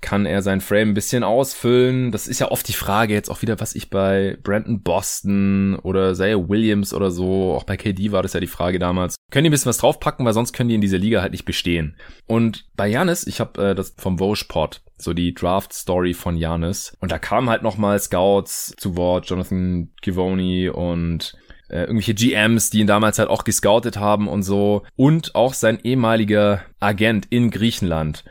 kann 0.00 0.26
er 0.26 0.42
sein 0.42 0.62
Frame 0.62 0.88
ein 0.88 0.94
bisschen 0.94 1.22
ausfüllen? 1.22 2.10
Das 2.10 2.26
ist 2.26 2.40
ja 2.40 2.50
oft 2.50 2.66
die 2.66 2.72
Frage 2.72 3.12
jetzt 3.12 3.30
auch 3.30 3.42
wieder, 3.42 3.60
was 3.60 3.74
ich 3.74 3.90
bei 3.90 4.38
Brandon 4.42 4.82
Boston 4.82 5.78
oder 5.82 6.14
Zaya 6.14 6.48
Williams 6.48 6.94
oder 6.94 7.10
so, 7.10 7.52
auch 7.52 7.64
bei 7.64 7.76
KD 7.76 8.10
war 8.10 8.22
das 8.22 8.32
ja 8.32 8.40
die 8.40 8.46
Frage 8.46 8.78
damals. 8.78 9.16
Können 9.30 9.44
die 9.44 9.50
ein 9.50 9.52
bisschen 9.52 9.68
was 9.68 9.78
draufpacken, 9.78 10.24
weil 10.24 10.32
sonst 10.32 10.54
können 10.54 10.70
die 10.70 10.74
in 10.74 10.80
dieser 10.80 10.98
Liga 10.98 11.20
halt 11.20 11.32
nicht 11.32 11.44
bestehen. 11.44 11.96
Und 12.26 12.64
bei 12.74 12.88
Janis, 12.88 13.26
ich 13.26 13.38
habe 13.38 13.70
äh, 13.70 13.74
das 13.74 13.94
vom 13.98 14.18
Vogue 14.18 14.46
Pod, 14.48 14.82
so 14.96 15.12
die 15.12 15.34
Draft 15.34 15.74
Story 15.74 16.14
von 16.14 16.38
Janis 16.38 16.96
und 17.00 17.12
da 17.12 17.18
kamen 17.18 17.50
halt 17.50 17.62
nochmal 17.62 17.98
Scouts 17.98 18.74
zu 18.78 18.96
Wort, 18.96 19.26
Jonathan 19.26 19.90
Givoni 20.00 20.68
und 20.68 21.36
äh, 21.72 21.80
irgendwelche 21.80 22.14
GMs, 22.14 22.70
die 22.70 22.80
ihn 22.80 22.86
damals 22.86 23.18
halt 23.18 23.30
auch 23.30 23.44
gescoutet 23.44 23.96
haben 23.96 24.28
und 24.28 24.42
so. 24.42 24.82
Und 24.94 25.34
auch 25.34 25.54
sein 25.54 25.78
ehemaliger 25.82 26.62
Agent 26.80 27.26
in 27.30 27.50
Griechenland. 27.50 28.24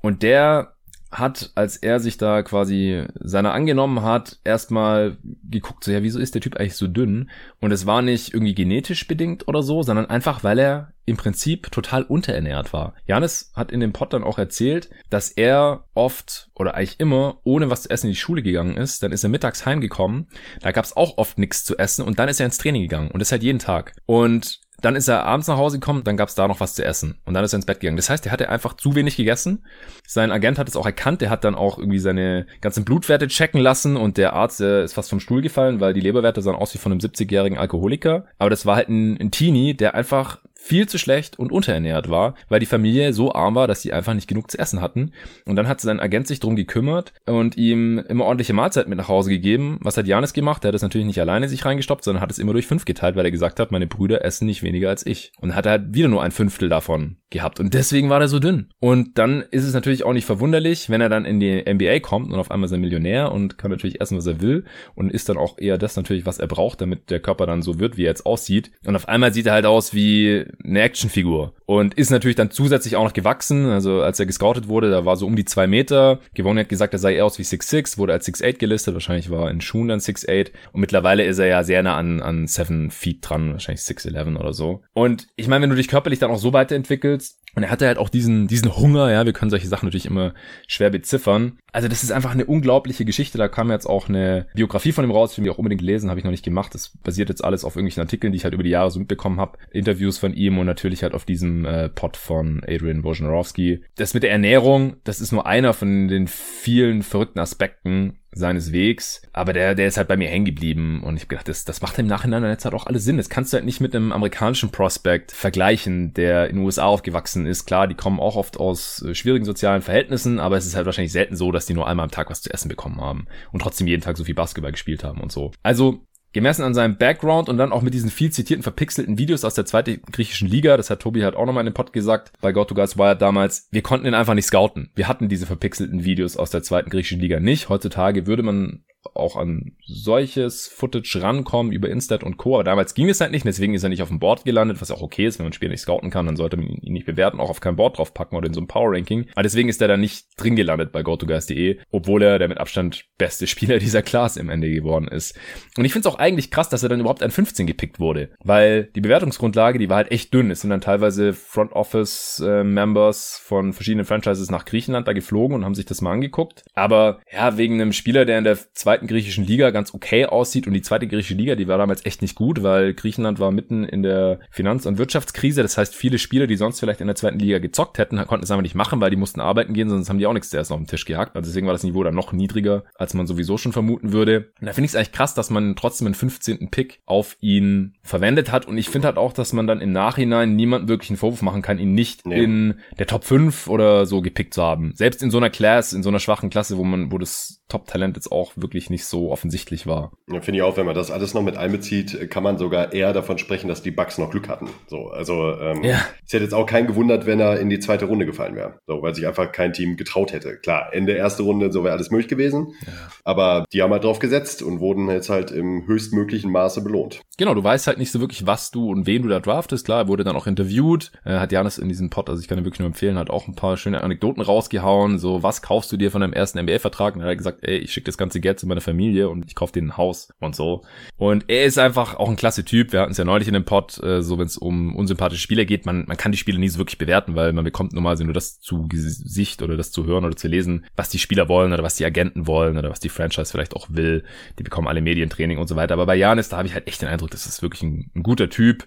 Und 0.00 0.22
der 0.22 0.71
hat, 1.12 1.52
als 1.54 1.76
er 1.76 2.00
sich 2.00 2.16
da 2.16 2.42
quasi 2.42 3.04
seiner 3.20 3.52
angenommen 3.52 4.02
hat, 4.02 4.38
erstmal 4.44 5.18
geguckt, 5.48 5.84
so 5.84 5.92
ja, 5.92 6.02
wieso 6.02 6.18
ist 6.18 6.34
der 6.34 6.40
Typ 6.40 6.56
eigentlich 6.56 6.76
so 6.76 6.88
dünn? 6.88 7.30
Und 7.60 7.70
es 7.70 7.86
war 7.86 8.02
nicht 8.02 8.34
irgendwie 8.34 8.54
genetisch 8.54 9.06
bedingt 9.06 9.46
oder 9.46 9.62
so, 9.62 9.82
sondern 9.82 10.06
einfach, 10.06 10.42
weil 10.42 10.58
er 10.58 10.92
im 11.04 11.16
Prinzip 11.16 11.70
total 11.70 12.04
unterernährt 12.04 12.72
war. 12.72 12.94
Janis 13.06 13.52
hat 13.54 13.72
in 13.72 13.80
dem 13.80 13.92
Pod 13.92 14.12
dann 14.12 14.24
auch 14.24 14.38
erzählt, 14.38 14.88
dass 15.10 15.30
er 15.30 15.84
oft 15.94 16.50
oder 16.54 16.74
eigentlich 16.74 17.00
immer 17.00 17.40
ohne 17.44 17.70
was 17.70 17.82
zu 17.82 17.90
essen 17.90 18.06
in 18.06 18.12
die 18.12 18.18
Schule 18.18 18.42
gegangen 18.42 18.76
ist. 18.76 19.02
Dann 19.02 19.12
ist 19.12 19.24
er 19.24 19.30
mittags 19.30 19.66
heimgekommen. 19.66 20.28
Da 20.60 20.70
gab 20.72 20.84
es 20.84 20.96
auch 20.96 21.18
oft 21.18 21.38
nichts 21.38 21.64
zu 21.64 21.76
essen 21.76 22.04
und 22.04 22.18
dann 22.18 22.28
ist 22.28 22.40
er 22.40 22.46
ins 22.46 22.58
Training 22.58 22.82
gegangen 22.82 23.10
und 23.10 23.20
das 23.20 23.32
halt 23.32 23.42
jeden 23.42 23.58
Tag. 23.58 23.94
Und 24.06 24.60
dann 24.82 24.96
ist 24.96 25.08
er 25.08 25.24
abends 25.24 25.48
nach 25.48 25.56
Hause 25.56 25.78
gekommen, 25.78 26.04
dann 26.04 26.16
gab 26.16 26.28
es 26.28 26.34
da 26.34 26.46
noch 26.46 26.60
was 26.60 26.74
zu 26.74 26.84
essen. 26.84 27.18
Und 27.24 27.34
dann 27.34 27.44
ist 27.44 27.54
er 27.54 27.56
ins 27.56 27.66
Bett 27.66 27.80
gegangen. 27.80 27.96
Das 27.96 28.10
heißt, 28.10 28.26
er 28.26 28.32
hatte 28.32 28.48
einfach 28.48 28.74
zu 28.74 28.94
wenig 28.94 29.16
gegessen. 29.16 29.64
Sein 30.06 30.30
Agent 30.32 30.58
hat 30.58 30.68
es 30.68 30.76
auch 30.76 30.86
erkannt, 30.86 31.20
der 31.20 31.30
hat 31.30 31.44
dann 31.44 31.54
auch 31.54 31.78
irgendwie 31.78 32.00
seine 32.00 32.46
ganzen 32.60 32.84
Blutwerte 32.84 33.28
checken 33.28 33.60
lassen 33.60 33.96
und 33.96 34.18
der 34.18 34.34
Arzt 34.34 34.60
der 34.60 34.82
ist 34.82 34.94
fast 34.94 35.08
vom 35.08 35.20
Stuhl 35.20 35.40
gefallen, 35.40 35.80
weil 35.80 35.94
die 35.94 36.00
Leberwerte 36.00 36.42
sahen 36.42 36.54
aus 36.54 36.74
wie 36.74 36.78
von 36.78 36.92
einem 36.92 37.00
70-jährigen 37.00 37.58
Alkoholiker. 37.58 38.26
Aber 38.38 38.50
das 38.50 38.66
war 38.66 38.76
halt 38.76 38.88
ein, 38.88 39.18
ein 39.18 39.30
Teenie, 39.30 39.74
der 39.74 39.94
einfach 39.94 40.40
viel 40.62 40.88
zu 40.88 40.96
schlecht 40.96 41.38
und 41.40 41.50
unterernährt 41.50 42.08
war, 42.08 42.36
weil 42.48 42.60
die 42.60 42.66
Familie 42.66 43.12
so 43.12 43.34
arm 43.34 43.56
war, 43.56 43.66
dass 43.66 43.82
sie 43.82 43.92
einfach 43.92 44.14
nicht 44.14 44.28
genug 44.28 44.48
zu 44.48 44.58
essen 44.58 44.80
hatten. 44.80 45.12
Und 45.44 45.56
dann 45.56 45.66
hat 45.66 45.80
sein 45.80 45.98
Agent 45.98 46.28
sich 46.28 46.38
drum 46.38 46.54
gekümmert 46.54 47.12
und 47.26 47.56
ihm 47.56 47.98
immer 47.98 48.26
ordentliche 48.26 48.52
Mahlzeiten 48.52 48.88
mit 48.88 48.98
nach 48.98 49.08
Hause 49.08 49.30
gegeben. 49.30 49.78
Was 49.82 49.96
hat 49.96 50.06
Janis 50.06 50.32
gemacht? 50.32 50.64
Er 50.64 50.68
hat 50.68 50.76
es 50.76 50.82
natürlich 50.82 51.06
nicht 51.06 51.20
alleine 51.20 51.48
sich 51.48 51.64
reingestoppt, 51.64 52.04
sondern 52.04 52.22
hat 52.22 52.30
es 52.30 52.38
immer 52.38 52.52
durch 52.52 52.68
fünf 52.68 52.84
geteilt, 52.84 53.16
weil 53.16 53.24
er 53.24 53.32
gesagt 53.32 53.58
hat, 53.58 53.72
meine 53.72 53.88
Brüder 53.88 54.24
essen 54.24 54.46
nicht 54.46 54.62
weniger 54.62 54.88
als 54.88 55.04
ich. 55.04 55.32
Und 55.40 55.56
hat 55.56 55.66
er 55.66 55.72
halt 55.72 55.94
wieder 55.94 56.08
nur 56.08 56.22
ein 56.22 56.30
Fünftel 56.30 56.68
davon 56.68 57.16
gehabt. 57.30 57.58
Und 57.58 57.74
deswegen 57.74 58.08
war 58.08 58.20
er 58.20 58.28
so 58.28 58.38
dünn. 58.38 58.68
Und 58.78 59.18
dann 59.18 59.42
ist 59.50 59.64
es 59.64 59.74
natürlich 59.74 60.04
auch 60.04 60.12
nicht 60.12 60.26
verwunderlich, 60.26 60.90
wenn 60.90 61.00
er 61.00 61.08
dann 61.08 61.24
in 61.24 61.40
die 61.40 61.64
NBA 61.68 61.98
kommt 62.00 62.32
und 62.32 62.38
auf 62.38 62.52
einmal 62.52 62.66
ist 62.66 62.72
er 62.72 62.78
Millionär 62.78 63.32
und 63.32 63.58
kann 63.58 63.72
natürlich 63.72 64.00
essen, 64.00 64.16
was 64.16 64.26
er 64.26 64.40
will 64.40 64.64
und 64.94 65.10
ist 65.10 65.28
dann 65.28 65.38
auch 65.38 65.58
eher 65.58 65.76
das 65.76 65.96
natürlich, 65.96 66.24
was 66.24 66.38
er 66.38 66.46
braucht, 66.46 66.80
damit 66.80 67.10
der 67.10 67.18
Körper 67.18 67.46
dann 67.46 67.62
so 67.62 67.80
wird, 67.80 67.96
wie 67.96 68.04
er 68.04 68.10
jetzt 68.10 68.26
aussieht. 68.26 68.70
Und 68.86 68.94
auf 68.94 69.08
einmal 69.08 69.34
sieht 69.34 69.46
er 69.46 69.54
halt 69.54 69.66
aus 69.66 69.92
wie 69.92 70.44
eine 70.64 70.82
Actionfigur 70.82 71.54
und 71.66 71.94
ist 71.94 72.10
natürlich 72.10 72.36
dann 72.36 72.50
zusätzlich 72.50 72.96
auch 72.96 73.04
noch 73.04 73.12
gewachsen. 73.12 73.66
Also 73.66 74.02
als 74.02 74.20
er 74.20 74.26
gescoutet 74.26 74.68
wurde, 74.68 74.90
da 74.90 75.04
war 75.04 75.16
so 75.16 75.26
um 75.26 75.36
die 75.36 75.44
zwei 75.44 75.66
Meter. 75.66 76.20
Gewonnen 76.34 76.58
hat 76.58 76.68
gesagt, 76.68 76.92
er 76.92 76.98
sei 76.98 77.16
eher 77.16 77.24
aus 77.24 77.38
wie 77.38 77.42
6'6, 77.42 77.98
wurde 77.98 78.12
als 78.12 78.26
6'8 78.28 78.58
gelistet. 78.58 78.94
Wahrscheinlich 78.94 79.30
war 79.30 79.50
in 79.50 79.60
Schuhen 79.60 79.88
dann 79.88 80.00
6'8. 80.00 80.50
Und 80.72 80.80
mittlerweile 80.80 81.24
ist 81.24 81.38
er 81.38 81.46
ja 81.46 81.64
sehr 81.64 81.82
nah 81.82 81.96
an, 81.96 82.20
an 82.20 82.46
7 82.46 82.90
Feet 82.90 83.18
dran, 83.22 83.52
wahrscheinlich 83.52 83.82
6'11 83.82 84.36
oder 84.38 84.52
so. 84.52 84.82
Und 84.92 85.28
ich 85.36 85.48
meine, 85.48 85.62
wenn 85.62 85.70
du 85.70 85.76
dich 85.76 85.88
körperlich 85.88 86.18
dann 86.18 86.30
auch 86.30 86.38
so 86.38 86.52
weiterentwickelst, 86.52 87.38
und 87.54 87.64
er 87.64 87.70
hatte 87.70 87.86
halt 87.86 87.98
auch 87.98 88.08
diesen, 88.08 88.48
diesen 88.48 88.74
Hunger, 88.76 89.10
ja, 89.10 89.26
wir 89.26 89.34
können 89.34 89.50
solche 89.50 89.68
Sachen 89.68 89.86
natürlich 89.86 90.06
immer 90.06 90.32
schwer 90.66 90.88
beziffern. 90.88 91.58
Also 91.70 91.86
das 91.86 92.02
ist 92.02 92.10
einfach 92.10 92.30
eine 92.30 92.46
unglaubliche 92.46 93.04
Geschichte. 93.04 93.36
Da 93.36 93.48
kam 93.48 93.70
jetzt 93.70 93.86
auch 93.86 94.08
eine 94.08 94.46
Biografie 94.54 94.92
von 94.92 95.04
ihm 95.04 95.10
raus, 95.10 95.34
die 95.34 95.42
ich 95.42 95.50
auch 95.50 95.58
unbedingt 95.58 95.82
lesen, 95.82 96.08
habe 96.08 96.18
ich 96.18 96.24
noch 96.24 96.30
nicht 96.30 96.44
gemacht. 96.44 96.74
Das 96.74 96.96
basiert 97.02 97.28
jetzt 97.28 97.44
alles 97.44 97.64
auf 97.64 97.76
irgendwelchen 97.76 98.02
Artikeln, 98.02 98.32
die 98.32 98.38
ich 98.38 98.44
halt 98.44 98.54
über 98.54 98.62
die 98.62 98.70
Jahre 98.70 98.90
so 98.90 98.98
mitbekommen 98.98 99.38
habe. 99.38 99.58
Interviews 99.70 100.16
von 100.16 100.32
ihm 100.32 100.41
und 100.48 100.66
natürlich 100.66 101.02
halt 101.02 101.14
auf 101.14 101.24
diesem 101.24 101.64
äh, 101.64 101.88
Pod 101.88 102.16
von 102.16 102.62
Adrian 102.66 103.04
Wojnarowski. 103.04 103.82
Das 103.96 104.14
mit 104.14 104.22
der 104.22 104.32
Ernährung, 104.32 104.96
das 105.04 105.20
ist 105.20 105.32
nur 105.32 105.46
einer 105.46 105.72
von 105.72 106.08
den 106.08 106.26
vielen 106.28 107.02
verrückten 107.02 107.38
Aspekten, 107.38 108.18
seines 108.34 108.72
Wegs. 108.72 109.22
Aber 109.32 109.52
der, 109.52 109.74
der 109.74 109.86
ist 109.86 109.96
halt 109.96 110.08
bei 110.08 110.16
mir 110.16 110.28
hängen 110.28 110.44
geblieben 110.44 111.02
und 111.04 111.16
ich 111.16 111.22
habe 111.22 111.28
gedacht, 111.28 111.48
das, 111.48 111.64
das 111.64 111.82
macht 111.82 111.98
im 111.98 112.06
Nachhinein 112.06 112.42
jetzt 112.44 112.64
halt 112.64 112.74
auch 112.74 112.86
alles 112.86 113.04
Sinn. 113.04 113.18
Das 113.18 113.28
kannst 113.28 113.52
du 113.52 113.56
halt 113.56 113.66
nicht 113.66 113.80
mit 113.80 113.94
einem 113.94 114.12
amerikanischen 114.12 114.70
Prospect 114.70 115.32
vergleichen, 115.32 116.14
der 116.14 116.48
in 116.48 116.56
den 116.56 116.64
USA 116.64 116.84
aufgewachsen 116.84 117.46
ist. 117.46 117.66
Klar, 117.66 117.86
die 117.86 117.94
kommen 117.94 118.20
auch 118.20 118.36
oft 118.36 118.56
aus 118.56 119.02
äh, 119.02 119.14
schwierigen 119.14 119.44
sozialen 119.44 119.82
Verhältnissen, 119.82 120.40
aber 120.40 120.56
es 120.56 120.66
ist 120.66 120.74
halt 120.74 120.86
wahrscheinlich 120.86 121.12
selten 121.12 121.36
so, 121.36 121.52
dass 121.52 121.66
die 121.66 121.74
nur 121.74 121.86
einmal 121.86 122.04
am 122.04 122.10
Tag 122.10 122.30
was 122.30 122.42
zu 122.42 122.52
essen 122.52 122.68
bekommen 122.68 123.00
haben 123.00 123.26
und 123.52 123.60
trotzdem 123.60 123.86
jeden 123.86 124.02
Tag 124.02 124.16
so 124.16 124.24
viel 124.24 124.34
Basketball 124.34 124.72
gespielt 124.72 125.04
haben 125.04 125.20
und 125.20 125.30
so. 125.30 125.52
Also 125.62 126.06
gemessen 126.32 126.62
an 126.62 126.74
seinem 126.74 126.96
Background 126.96 127.48
und 127.48 127.58
dann 127.58 127.72
auch 127.72 127.82
mit 127.82 127.94
diesen 127.94 128.10
viel 128.10 128.30
zitierten 128.30 128.62
verpixelten 128.62 129.18
Videos 129.18 129.44
aus 129.44 129.54
der 129.54 129.66
zweiten 129.66 130.00
griechischen 130.10 130.48
Liga, 130.48 130.76
das 130.76 130.90
hat 130.90 131.00
Tobi 131.00 131.22
halt 131.22 131.36
auch 131.36 131.46
nochmal 131.46 131.62
in 131.62 131.70
dem 131.70 131.74
Pod 131.74 131.92
gesagt, 131.92 132.32
bei 132.40 132.52
Go 132.52 132.64
to 132.64 132.74
Guys 132.74 132.96
Wired 132.96 133.20
damals, 133.20 133.68
wir 133.70 133.82
konnten 133.82 134.06
ihn 134.06 134.14
einfach 134.14 134.34
nicht 134.34 134.46
scouten. 134.46 134.90
Wir 134.94 135.08
hatten 135.08 135.28
diese 135.28 135.46
verpixelten 135.46 136.04
Videos 136.04 136.36
aus 136.36 136.50
der 136.50 136.62
zweiten 136.62 136.90
griechischen 136.90 137.20
Liga 137.20 137.40
nicht. 137.40 137.68
Heutzutage 137.68 138.26
würde 138.26 138.42
man 138.42 138.84
auch 139.14 139.36
an 139.36 139.72
solches 139.84 140.68
Footage 140.68 141.20
rankommen 141.20 141.72
über 141.72 141.88
Instat 141.88 142.24
und 142.24 142.36
Co. 142.36 142.54
Aber 142.54 142.64
damals 142.64 142.94
ging 142.94 143.08
es 143.08 143.20
halt 143.20 143.32
nicht, 143.32 143.44
deswegen 143.44 143.74
ist 143.74 143.82
er 143.82 143.88
nicht 143.88 144.02
auf 144.02 144.08
dem 144.08 144.18
Board 144.18 144.44
gelandet, 144.44 144.80
was 144.80 144.90
auch 144.90 145.02
okay 145.02 145.26
ist, 145.26 145.38
wenn 145.38 145.46
man 145.46 145.52
ein 145.52 145.70
nicht 145.70 145.80
scouten 145.80 146.10
kann, 146.10 146.26
dann 146.26 146.36
sollte 146.36 146.56
man 146.56 146.66
ihn 146.66 146.92
nicht 146.92 147.06
bewerten, 147.06 147.40
auch 147.40 147.50
auf 147.50 147.60
kein 147.60 147.76
Board 147.76 147.98
draufpacken 147.98 148.36
oder 148.36 148.46
in 148.46 148.54
so 148.54 148.60
einem 148.60 148.68
Power 148.68 148.92
Ranking. 148.92 149.26
Aber 149.34 149.42
deswegen 149.42 149.68
ist 149.68 149.80
er 149.82 149.88
dann 149.88 150.00
nicht 150.00 150.26
drin 150.36 150.56
gelandet 150.56 150.92
bei 150.92 151.02
GoToGuys.de, 151.02 151.78
obwohl 151.90 152.22
er 152.22 152.38
der 152.38 152.48
mit 152.48 152.58
Abstand 152.58 153.06
beste 153.18 153.46
Spieler 153.46 153.78
dieser 153.80 154.02
Class 154.02 154.36
im 154.36 154.50
Ende 154.50 154.70
geworden 154.70 155.08
ist. 155.08 155.38
Und 155.76 155.84
ich 155.84 155.92
finde 155.92 156.08
es 156.08 156.14
auch 156.14 156.18
eigentlich 156.18 156.50
krass, 156.50 156.68
dass 156.68 156.82
er 156.82 156.88
dann 156.88 157.00
überhaupt 157.00 157.22
an 157.22 157.30
15 157.30 157.66
gepickt 157.66 158.00
wurde, 158.00 158.30
weil 158.42 158.84
die 158.94 159.00
Bewertungsgrundlage, 159.00 159.78
die 159.78 159.88
war 159.88 159.96
halt 159.96 160.12
echt 160.12 160.32
dünn. 160.32 160.50
Es 160.50 160.60
sind 160.60 160.70
dann 160.70 160.80
teilweise 160.80 161.32
Front 161.32 161.72
Office 161.72 162.40
äh, 162.40 162.62
von 162.62 163.72
verschiedenen 163.72 164.04
Franchises 164.04 164.50
nach 164.50 164.64
Griechenland 164.64 165.08
da 165.08 165.12
geflogen 165.12 165.56
und 165.56 165.64
haben 165.64 165.74
sich 165.74 165.86
das 165.86 166.00
mal 166.00 166.12
angeguckt. 166.12 166.64
Aber 166.74 167.20
ja, 167.32 167.56
wegen 167.56 167.80
einem 167.80 167.92
Spieler, 167.92 168.24
der 168.24 168.38
in 168.38 168.44
der 168.44 168.58
zweiten 168.74 168.91
zweiten 168.92 169.06
griechischen 169.06 169.46
Liga 169.46 169.70
ganz 169.70 169.94
okay 169.94 170.26
aussieht 170.26 170.66
und 170.66 170.74
die 170.74 170.82
zweite 170.82 171.06
griechische 171.06 171.32
Liga, 171.32 171.54
die 171.54 171.66
war 171.66 171.78
damals 171.78 172.04
echt 172.04 172.20
nicht 172.20 172.34
gut, 172.34 172.62
weil 172.62 172.92
Griechenland 172.92 173.40
war 173.40 173.50
mitten 173.50 173.84
in 173.84 174.02
der 174.02 174.38
Finanz- 174.50 174.84
und 174.84 174.98
Wirtschaftskrise. 174.98 175.62
Das 175.62 175.78
heißt, 175.78 175.94
viele 175.94 176.18
Spieler, 176.18 176.46
die 176.46 176.56
sonst 176.56 176.78
vielleicht 176.78 177.00
in 177.00 177.06
der 177.06 177.16
zweiten 177.16 177.38
Liga 177.38 177.58
gezockt 177.58 177.96
hätten, 177.96 178.22
konnten 178.26 178.44
es 178.44 178.50
einfach 178.50 178.60
nicht 178.60 178.74
machen, 178.74 179.00
weil 179.00 179.08
die 179.08 179.16
mussten 179.16 179.40
arbeiten 179.40 179.72
gehen, 179.72 179.88
sonst 179.88 180.10
haben 180.10 180.18
die 180.18 180.26
auch 180.26 180.34
nichts 180.34 180.52
erst 180.52 180.72
auf 180.72 180.78
den 180.78 180.86
Tisch 180.86 181.06
gehackt. 181.06 181.36
Also 181.36 181.48
deswegen 181.48 181.66
war 181.66 181.72
das 181.72 181.84
Niveau 181.84 182.04
dann 182.04 182.14
noch 182.14 182.34
niedriger, 182.34 182.84
als 182.96 183.14
man 183.14 183.26
sowieso 183.26 183.56
schon 183.56 183.72
vermuten 183.72 184.12
würde. 184.12 184.50
Und 184.60 184.66
da 184.66 184.74
finde 184.74 184.84
ich 184.84 184.90
es 184.90 184.96
eigentlich 184.96 185.12
krass, 185.12 185.32
dass 185.32 185.48
man 185.48 185.74
trotzdem 185.74 186.08
einen 186.08 186.14
15. 186.14 186.68
Pick 186.70 187.00
auf 187.06 187.38
ihn 187.40 187.94
verwendet 188.02 188.52
hat. 188.52 188.66
Und 188.68 188.76
ich 188.76 188.90
finde 188.90 189.08
halt 189.08 189.16
auch, 189.16 189.32
dass 189.32 189.54
man 189.54 189.66
dann 189.66 189.80
im 189.80 189.92
Nachhinein 189.92 190.54
niemanden 190.54 190.88
wirklich 190.88 191.08
einen 191.08 191.16
Vorwurf 191.16 191.40
machen 191.40 191.62
kann, 191.62 191.78
ihn 191.78 191.94
nicht 191.94 192.26
nee. 192.26 192.44
in 192.44 192.74
der 192.98 193.06
Top 193.06 193.24
5 193.24 193.68
oder 193.68 194.04
so 194.04 194.20
gepickt 194.20 194.52
zu 194.52 194.62
haben. 194.62 194.92
Selbst 194.94 195.22
in 195.22 195.30
so 195.30 195.38
einer 195.38 195.48
Class, 195.48 195.94
in 195.94 196.02
so 196.02 196.10
einer 196.10 196.20
schwachen 196.20 196.50
Klasse, 196.50 196.76
wo 196.76 196.84
man, 196.84 197.10
wo 197.10 197.16
das 197.16 197.62
Top-Talent 197.72 198.16
jetzt 198.16 198.30
auch 198.30 198.52
wirklich 198.56 198.81
nicht 198.90 199.04
so 199.04 199.30
offensichtlich 199.30 199.86
war. 199.86 200.12
Ja, 200.30 200.40
Finde 200.40 200.58
ich 200.58 200.62
auch, 200.62 200.76
wenn 200.76 200.86
man 200.86 200.94
das 200.94 201.10
alles 201.10 201.34
noch 201.34 201.42
mit 201.42 201.56
einbezieht, 201.56 202.30
kann 202.30 202.42
man 202.42 202.58
sogar 202.58 202.92
eher 202.92 203.12
davon 203.12 203.38
sprechen, 203.38 203.68
dass 203.68 203.82
die 203.82 203.90
Bucks 203.90 204.18
noch 204.18 204.30
Glück 204.30 204.48
hatten. 204.48 204.68
So, 204.86 205.08
also 205.08 205.58
ähm, 205.58 205.82
ja. 205.82 206.00
es 206.26 206.32
hätte 206.32 206.44
jetzt 206.44 206.54
auch 206.54 206.66
keinen 206.66 206.86
gewundert, 206.86 207.26
wenn 207.26 207.40
er 207.40 207.60
in 207.60 207.70
die 207.70 207.78
zweite 207.78 208.06
Runde 208.06 208.26
gefallen 208.26 208.56
wäre. 208.56 208.80
So, 208.86 209.02
weil 209.02 209.14
sich 209.14 209.26
einfach 209.26 209.52
kein 209.52 209.72
Team 209.72 209.96
getraut 209.96 210.32
hätte. 210.32 210.56
Klar, 210.56 210.90
Ende 210.92 211.12
erste 211.12 211.42
Runde, 211.42 211.72
so 211.72 211.84
wäre 211.84 211.94
alles 211.94 212.10
möglich 212.10 212.28
gewesen. 212.28 212.74
Ja. 212.86 212.92
Aber 213.24 213.64
die 213.72 213.82
haben 213.82 213.92
halt 213.92 214.04
drauf 214.04 214.18
gesetzt 214.18 214.62
und 214.62 214.80
wurden 214.80 215.08
jetzt 215.08 215.30
halt 215.30 215.50
im 215.50 215.86
höchstmöglichen 215.86 216.50
Maße 216.50 216.82
belohnt. 216.82 217.20
Genau, 217.38 217.54
du 217.54 217.64
weißt 217.64 217.86
halt 217.86 217.98
nicht 217.98 218.12
so 218.12 218.20
wirklich, 218.20 218.46
was 218.46 218.70
du 218.70 218.90
und 218.90 219.06
wen 219.06 219.22
du 219.22 219.28
da 219.28 219.40
draftest. 219.40 219.84
Klar, 219.84 220.02
er 220.02 220.08
wurde 220.08 220.24
dann 220.24 220.36
auch 220.36 220.46
interviewt. 220.46 221.12
Äh, 221.24 221.34
hat 221.38 221.52
Janis 221.52 221.78
in 221.78 221.88
diesem 221.88 222.10
Pod, 222.10 222.28
also 222.28 222.40
ich 222.40 222.48
kann 222.48 222.58
dir 222.58 222.64
wirklich 222.64 222.80
nur 222.80 222.88
empfehlen, 222.88 223.18
hat 223.18 223.30
auch 223.30 223.48
ein 223.48 223.54
paar 223.54 223.76
schöne 223.76 224.02
Anekdoten 224.02 224.42
rausgehauen. 224.42 225.18
So, 225.18 225.42
was 225.42 225.62
kaufst 225.62 225.90
du 225.92 225.96
dir 225.96 226.10
von 226.10 226.20
deinem 226.20 226.32
ersten 226.32 226.60
NBA-Vertrag? 226.60 227.14
Und 227.14 227.22
er 227.22 227.30
hat 227.30 227.38
gesagt, 227.38 227.58
ey, 227.62 227.78
ich 227.78 227.92
schicke 227.92 228.06
das 228.06 228.18
ganze 228.18 228.40
Geld 228.40 228.60
zu 228.60 228.66
meiner 228.72 228.80
Familie 228.80 229.28
und 229.28 229.44
ich 229.46 229.54
kaufe 229.54 229.72
dir 229.72 229.82
ein 229.82 229.96
Haus 229.96 230.32
und 230.40 230.56
so. 230.56 230.82
Und 231.16 231.44
er 231.48 231.64
ist 231.64 231.78
einfach 231.78 232.16
auch 232.16 232.28
ein 232.28 232.36
klasse 232.36 232.64
Typ. 232.64 232.92
Wir 232.92 233.00
hatten 233.00 233.12
es 233.12 233.18
ja 233.18 233.24
neulich 233.24 233.48
in 233.48 233.54
dem 233.54 233.64
Pod, 233.64 234.02
äh, 234.02 234.22
so 234.22 234.38
wenn 234.38 234.46
es 234.46 234.56
um 234.56 234.96
unsympathische 234.96 235.42
Spieler 235.42 235.64
geht, 235.64 235.86
man, 235.86 236.04
man 236.06 236.16
kann 236.16 236.32
die 236.32 236.38
Spiele 236.38 236.58
nie 236.58 236.68
so 236.68 236.78
wirklich 236.78 236.98
bewerten, 236.98 237.34
weil 237.34 237.52
man 237.52 237.64
bekommt 237.64 237.92
normalerweise 237.92 238.24
nur 238.24 238.34
das 238.34 238.60
zu 238.60 238.88
Gesicht 238.88 239.62
oder 239.62 239.76
das 239.76 239.92
zu 239.92 240.04
hören 240.06 240.24
oder 240.24 240.36
zu 240.36 240.48
lesen, 240.48 240.86
was 240.96 241.10
die 241.10 241.18
Spieler 241.18 241.48
wollen 241.48 241.72
oder 241.72 241.82
was 241.82 241.96
die 241.96 242.04
Agenten 242.04 242.46
wollen 242.46 242.76
oder 242.76 242.90
was 242.90 243.00
die 243.00 243.08
Franchise 243.08 243.52
vielleicht 243.52 243.76
auch 243.76 243.86
will. 243.90 244.24
Die 244.58 244.62
bekommen 244.62 244.88
alle 244.88 245.00
Medientraining 245.00 245.58
und 245.58 245.68
so 245.68 245.76
weiter. 245.76 245.94
Aber 245.94 246.06
bei 246.06 246.16
Janis, 246.16 246.48
da 246.48 246.58
habe 246.58 246.68
ich 246.68 246.74
halt 246.74 246.86
echt 246.86 247.02
den 247.02 247.08
Eindruck, 247.08 247.30
das 247.30 247.46
ist 247.46 247.62
wirklich 247.62 247.82
ein, 247.82 248.10
ein 248.14 248.22
guter 248.22 248.48
Typ. 248.48 248.86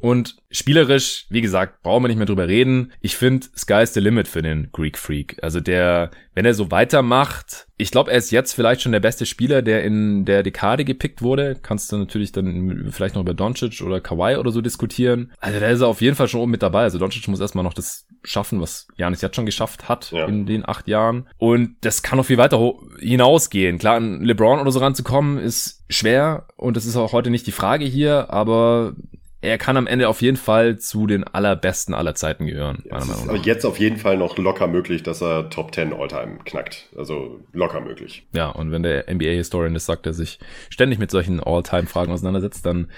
Und 0.00 0.36
spielerisch, 0.50 1.26
wie 1.28 1.40
gesagt, 1.40 1.82
brauchen 1.82 2.04
wir 2.04 2.08
nicht 2.08 2.16
mehr 2.16 2.26
drüber 2.26 2.48
reden. 2.48 2.92
Ich 3.00 3.16
finde, 3.16 3.46
Sky 3.56 3.82
is 3.82 3.94
the 3.94 4.00
limit 4.00 4.28
für 4.28 4.42
den 4.42 4.70
Greek 4.72 4.98
Freak. 4.98 5.36
Also 5.42 5.60
der, 5.60 6.10
wenn 6.34 6.44
er 6.44 6.54
so 6.54 6.70
weitermacht, 6.70 7.66
ich 7.76 7.90
glaube, 7.90 8.10
er 8.10 8.18
ist 8.18 8.30
jetzt 8.30 8.52
vielleicht 8.52 8.82
schon 8.82 8.92
der 8.92 9.00
beste 9.00 9.26
Spieler, 9.26 9.62
der 9.62 9.84
in 9.84 10.24
der 10.24 10.42
Dekade 10.42 10.84
gepickt 10.84 11.22
wurde. 11.22 11.56
Kannst 11.60 11.92
du 11.92 11.96
natürlich 11.96 12.32
dann 12.32 12.88
vielleicht 12.90 13.14
noch 13.14 13.22
über 13.22 13.34
Doncic 13.34 13.82
oder 13.82 14.00
Kawhi 14.00 14.36
oder 14.36 14.50
so 14.50 14.60
diskutieren. 14.60 15.32
Also 15.38 15.60
da 15.60 15.68
ist 15.68 15.80
er 15.80 15.88
auf 15.88 16.00
jeden 16.00 16.16
Fall 16.16 16.28
schon 16.28 16.40
oben 16.40 16.50
mit 16.52 16.62
dabei. 16.62 16.82
Also 16.82 16.98
Doncic 16.98 17.26
muss 17.28 17.40
erstmal 17.40 17.64
noch 17.64 17.74
das 17.74 18.06
schaffen, 18.24 18.60
was 18.60 18.88
Janis 18.96 19.22
jetzt 19.22 19.36
schon 19.36 19.46
geschafft 19.46 19.88
hat 19.88 20.10
ja. 20.10 20.26
in 20.26 20.46
den 20.46 20.68
acht 20.68 20.88
Jahren. 20.88 21.28
Und 21.38 21.76
das 21.82 22.02
kann 22.02 22.18
noch 22.18 22.26
viel 22.26 22.38
weiter 22.38 22.74
hinausgehen. 22.98 23.78
Klar, 23.78 23.96
an 23.96 24.24
LeBron 24.24 24.60
oder 24.60 24.72
so 24.72 24.80
ranzukommen 24.80 25.38
ist 25.38 25.84
schwer 25.88 26.46
und 26.56 26.76
das 26.76 26.86
ist 26.86 26.96
auch 26.96 27.12
heute 27.12 27.30
nicht 27.30 27.46
die 27.46 27.52
Frage 27.52 27.84
hier, 27.84 28.30
aber 28.30 28.94
er 29.40 29.58
kann 29.58 29.76
am 29.76 29.86
Ende 29.86 30.08
auf 30.08 30.20
jeden 30.20 30.36
Fall 30.36 30.78
zu 30.78 31.06
den 31.06 31.24
allerbesten 31.24 31.94
aller 31.94 32.14
Zeiten 32.14 32.46
gehören. 32.46 32.82
Ja, 32.84 32.98
meiner 32.98 33.16
Meinung 33.16 33.36
nach. 33.36 33.44
jetzt 33.44 33.64
auf 33.64 33.78
jeden 33.78 33.96
Fall 33.96 34.16
noch 34.16 34.36
locker 34.36 34.66
möglich, 34.66 35.02
dass 35.02 35.22
er 35.22 35.48
Top 35.50 35.74
10 35.74 35.92
Alltime 35.92 36.38
knackt. 36.44 36.88
Also 36.96 37.40
locker 37.52 37.80
möglich. 37.80 38.26
Ja, 38.32 38.48
und 38.48 38.72
wenn 38.72 38.82
der 38.82 39.12
NBA-Historian 39.12 39.74
das 39.74 39.86
sagt, 39.86 40.06
der 40.06 40.12
sich 40.12 40.40
ständig 40.70 40.98
mit 40.98 41.10
solchen 41.10 41.40
All-Time-Fragen 41.40 42.12
auseinandersetzt, 42.12 42.66
dann 42.66 42.90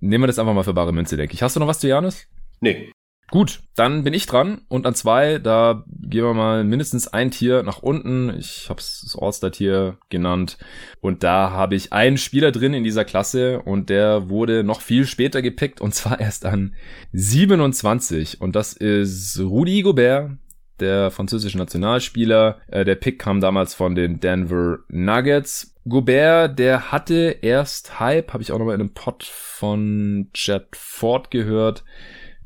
nehmen 0.00 0.24
wir 0.24 0.28
das 0.28 0.38
einfach 0.38 0.54
mal 0.54 0.64
für 0.64 0.74
bare 0.74 0.92
Münze, 0.92 1.16
denke 1.16 1.34
ich. 1.34 1.42
Hast 1.42 1.54
du 1.54 1.60
noch 1.60 1.68
was 1.68 1.78
zu 1.78 1.88
Janis? 1.88 2.26
Nee. 2.60 2.90
Gut, 3.30 3.60
dann 3.74 4.04
bin 4.04 4.14
ich 4.14 4.26
dran 4.26 4.60
und 4.68 4.86
an 4.86 4.94
zwei, 4.94 5.38
da 5.38 5.84
gehen 5.86 6.22
wir 6.22 6.32
mal 6.32 6.62
mindestens 6.62 7.08
ein 7.08 7.32
Tier 7.32 7.64
nach 7.64 7.82
unten. 7.82 8.32
Ich 8.38 8.68
habe 8.68 8.76
das 8.76 9.18
All-Star-Tier 9.20 9.98
genannt 10.10 10.58
und 11.00 11.24
da 11.24 11.50
habe 11.50 11.74
ich 11.74 11.92
einen 11.92 12.18
Spieler 12.18 12.52
drin 12.52 12.72
in 12.72 12.84
dieser 12.84 13.04
Klasse 13.04 13.62
und 13.62 13.90
der 13.90 14.28
wurde 14.28 14.62
noch 14.62 14.80
viel 14.80 15.06
später 15.06 15.42
gepickt 15.42 15.80
und 15.80 15.92
zwar 15.94 16.20
erst 16.20 16.46
an 16.46 16.74
27 17.12 18.40
und 18.40 18.54
das 18.54 18.74
ist 18.74 19.40
Rudi 19.40 19.82
Gobert, 19.82 20.30
der 20.78 21.10
französische 21.10 21.58
Nationalspieler. 21.58 22.60
Äh, 22.68 22.84
der 22.84 22.94
Pick 22.94 23.18
kam 23.18 23.40
damals 23.40 23.74
von 23.74 23.96
den 23.96 24.20
Denver 24.20 24.80
Nuggets. 24.88 25.74
Gobert, 25.88 26.58
der 26.58 26.92
hatte 26.92 27.38
erst 27.42 27.98
Hype, 27.98 28.32
habe 28.32 28.42
ich 28.42 28.52
auch 28.52 28.58
noch 28.58 28.66
mal 28.66 28.74
in 28.74 28.80
einem 28.80 28.94
Pod 28.94 29.24
von 29.24 30.28
Jet 30.34 30.68
Ford 30.74 31.30
gehört 31.30 31.82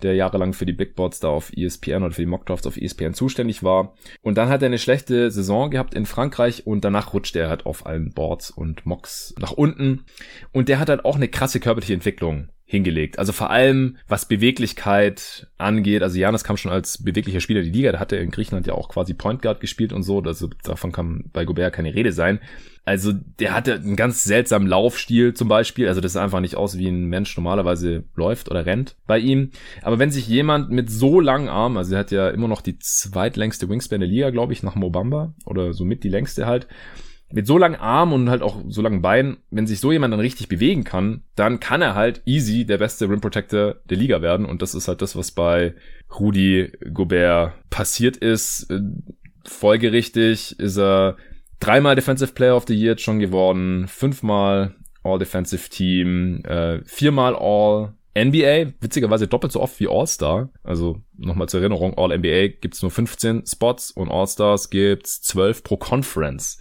der 0.03 0.15
jahrelang 0.15 0.53
für 0.53 0.67
die 0.67 0.73
Big 0.73 0.95
Boards 0.95 1.21
da 1.21 1.29
auf 1.29 1.53
ESPN 1.57 2.03
oder 2.03 2.13
für 2.13 2.23
die 2.23 2.27
Mockdrafts 2.27 2.67
auf 2.67 2.77
ESPN 2.77 3.15
zuständig 3.15 3.63
war. 3.63 3.95
Und 4.23 4.39
dann 4.39 4.49
hat 4.49 4.63
er 4.63 4.67
eine 4.67 4.79
schlechte 4.79 5.31
Saison 5.31 5.71
gehabt 5.71 5.95
in 5.95 6.07
Frankreich 6.07 6.67
und 6.67 6.85
danach 6.85 7.15
rutscht 7.15 7.37
er 7.37 7.49
halt 7.49 7.67
auf 7.67 7.87
allen 7.87 8.13
Boards 8.13 8.51
und 8.51 8.87
Mocks 8.87 9.35
nach 9.39 9.53
unten. 9.53 10.05
Und 10.53 10.69
der 10.69 10.79
hat 10.79 10.89
halt 10.89 11.05
auch 11.05 11.17
eine 11.17 11.29
krasse 11.29 11.61
körperliche 11.61 11.95
Entwicklung 11.95 12.49
hingelegt. 12.71 13.19
Also 13.19 13.33
vor 13.33 13.51
allem, 13.51 13.97
was 14.07 14.29
Beweglichkeit 14.29 15.49
angeht. 15.59 16.05
Also 16.05 16.19
Janis 16.19 16.45
kam 16.45 16.57
schon 16.57 16.71
als 16.71 17.03
beweglicher 17.03 17.41
Spieler 17.41 17.63
die 17.63 17.71
Liga. 17.71 17.91
Da 17.91 17.99
hat 17.99 18.13
er 18.13 18.21
in 18.21 18.31
Griechenland 18.31 18.67
ja 18.69 18.75
auch 18.75 18.89
quasi 18.89 19.13
Point 19.13 19.43
Guard 19.43 19.61
gespielt 19.61 19.93
und 19.93 20.05
so. 20.05 20.23
Also 20.23 20.49
davon 20.63 20.93
kann 20.93 21.25
bei 21.33 21.45
Gobert 21.45 21.75
keine 21.75 21.95
Rede 21.95 22.13
sein. 22.13 22.39
Also 22.85 23.13
der 23.13 23.55
hatte 23.55 23.75
einen 23.75 23.97
ganz 23.97 24.25
seltsamen 24.25 24.67
Laufstil 24.67 25.35
zum 25.35 25.49
Beispiel. 25.49 25.89
Also 25.89 26.01
das 26.01 26.15
sah 26.15 26.25
einfach 26.25 26.41
nicht 26.41 26.57
aus, 26.57 26.79
wie 26.79 26.89
ein 26.89 27.05
Mensch 27.05 27.37
normalerweise 27.37 28.05
läuft 28.15 28.51
oder 28.51 28.67
rennt 28.67 28.97
bei 29.07 29.19
ihm. 29.19 29.51
Aber 29.83 29.99
wenn 29.99 30.11
sich 30.11 30.27
jemand 30.27 30.71
mit 30.71 30.91
so 30.91 31.21
langen 31.21 31.49
Armen, 31.49 31.77
also 31.77 31.95
er 31.95 32.01
hat 32.01 32.11
ja 32.11 32.31
immer 32.31 32.49
noch 32.49 32.63
die 32.63 32.79
zweitlängste 32.79 33.69
Wingspan 33.69 34.01
der 34.01 34.09
Liga, 34.09 34.31
glaube 34.31 34.53
ich, 34.53 34.63
nach 34.63 34.75
Mobamba 34.75 35.35
oder 35.45 35.73
somit 35.73 36.05
die 36.05 36.09
längste 36.09 36.47
halt, 36.47 36.67
mit 37.33 37.47
so 37.47 37.59
langen 37.59 37.77
Armen 37.77 38.13
und 38.13 38.31
halt 38.31 38.43
auch 38.43 38.61
so 38.69 38.83
langen 38.83 39.03
Beinen, 39.03 39.37
wenn 39.51 39.67
sich 39.67 39.81
so 39.81 39.93
jemand 39.93 40.13
dann 40.13 40.21
richtig 40.21 40.49
bewegen 40.49 40.85
kann, 40.85 41.23
dann 41.37 41.61
kann 41.61 41.81
er 41.83 41.95
halt 41.95 42.23
easy 42.25 42.65
der 42.67 42.79
beste 42.79 43.09
Rim 43.09 43.21
Protector 43.21 43.77
der 43.89 43.97
Liga 43.97 44.21
werden. 44.21 44.47
Und 44.47 44.63
das 44.63 44.75
ist 44.75 44.89
halt 44.89 45.01
das, 45.01 45.15
was 45.15 45.31
bei 45.31 45.75
Rudi 46.19 46.73
Gobert 46.93 47.53
passiert 47.71 48.17
ist. 48.17 48.69
Äh, 48.71 48.81
folgerichtig 49.45 50.59
ist 50.59 50.77
er 50.77 51.17
dreimal 51.61 51.95
Defensive 51.95 52.33
Player 52.33 52.57
of 52.57 52.65
the 52.67 52.75
Year 52.75 52.99
schon 52.99 53.21
geworden, 53.21 53.87
fünfmal 53.87 54.75
All 55.03 55.19
Defensive 55.19 55.69
Team, 55.69 56.43
äh, 56.45 56.81
viermal 56.85 57.37
All 57.37 57.95
NBA, 58.15 58.73
witzigerweise 58.81 59.29
doppelt 59.29 59.53
so 59.53 59.61
oft 59.61 59.79
wie 59.79 59.89
All-Star. 59.89 60.51
Also 60.65 61.01
nochmal 61.17 61.49
zur 61.49 61.61
Erinnerung, 61.61 61.97
All-NBA 61.97 62.49
gibt's 62.61 62.83
nur 62.83 62.91
15 62.91 63.47
Spots 63.47 63.93
und 63.93 64.11
All-Stars 64.11 64.71
gibt's 64.71 65.23
12 65.23 65.63
pro 65.63 65.77
Conference. 65.77 66.59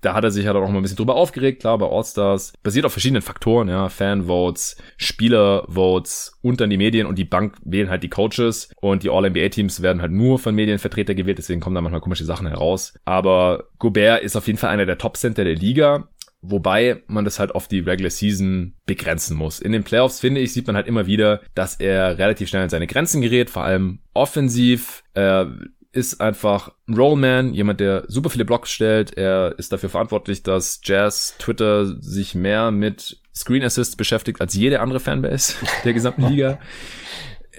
Da 0.00 0.14
hat 0.14 0.24
er 0.24 0.30
sich 0.30 0.46
halt 0.46 0.56
auch 0.56 0.68
mal 0.68 0.76
ein 0.76 0.82
bisschen 0.82 0.96
drüber 0.96 1.14
aufgeregt, 1.14 1.60
klar, 1.60 1.78
bei 1.78 1.86
All-Stars. 1.86 2.52
Basiert 2.62 2.86
auf 2.86 2.92
verschiedenen 2.92 3.22
Faktoren, 3.22 3.68
ja, 3.68 3.88
Fan-Votes, 3.88 4.76
Spieler-Votes 4.96 6.38
und 6.42 6.60
dann 6.60 6.70
die 6.70 6.76
Medien 6.76 7.06
und 7.06 7.18
die 7.18 7.24
Bank 7.24 7.56
wählen 7.64 7.90
halt 7.90 8.02
die 8.02 8.08
Coaches 8.08 8.70
und 8.80 9.02
die 9.02 9.10
All-NBA-Teams 9.10 9.82
werden 9.82 10.00
halt 10.00 10.12
nur 10.12 10.38
von 10.38 10.54
Medienvertreter 10.54 11.14
gewählt, 11.14 11.38
deswegen 11.38 11.60
kommen 11.60 11.74
da 11.74 11.80
manchmal 11.80 12.00
komische 12.00 12.24
Sachen 12.24 12.46
heraus. 12.46 12.94
Aber 13.04 13.64
Gobert 13.78 14.22
ist 14.22 14.36
auf 14.36 14.46
jeden 14.46 14.58
Fall 14.58 14.70
einer 14.70 14.86
der 14.86 14.98
Top-Center 14.98 15.44
der 15.44 15.56
Liga. 15.56 16.08
Wobei 16.42 17.02
man 17.06 17.26
das 17.26 17.38
halt 17.38 17.54
auf 17.54 17.68
die 17.68 17.80
Regular 17.80 18.10
Season 18.10 18.74
begrenzen 18.86 19.36
muss. 19.36 19.60
In 19.60 19.72
den 19.72 19.84
Playoffs, 19.84 20.20
finde 20.20 20.40
ich, 20.40 20.54
sieht 20.54 20.66
man 20.66 20.74
halt 20.74 20.86
immer 20.86 21.06
wieder, 21.06 21.42
dass 21.54 21.74
er 21.74 22.16
relativ 22.16 22.48
schnell 22.48 22.62
an 22.62 22.70
seine 22.70 22.86
Grenzen 22.86 23.20
gerät, 23.20 23.50
vor 23.50 23.64
allem 23.64 23.98
offensiv. 24.14 25.02
Er 25.12 25.54
ist 25.92 26.20
einfach 26.20 26.72
ein 26.88 26.94
Rollman, 26.94 27.52
jemand, 27.52 27.80
der 27.80 28.04
super 28.06 28.30
viele 28.30 28.44
Blocks 28.44 28.70
stellt. 28.70 29.16
Er 29.16 29.58
ist 29.58 29.72
dafür 29.72 29.88
verantwortlich, 29.88 30.42
dass 30.42 30.80
Jazz 30.84 31.34
Twitter 31.38 32.00
sich 32.00 32.34
mehr 32.34 32.70
mit 32.70 33.20
Screen 33.34 33.64
Assists 33.64 33.96
beschäftigt 33.96 34.40
als 34.40 34.54
jede 34.54 34.80
andere 34.80 35.00
Fanbase 35.00 35.54
der 35.84 35.92
gesamten 35.92 36.28
Liga. 36.28 36.58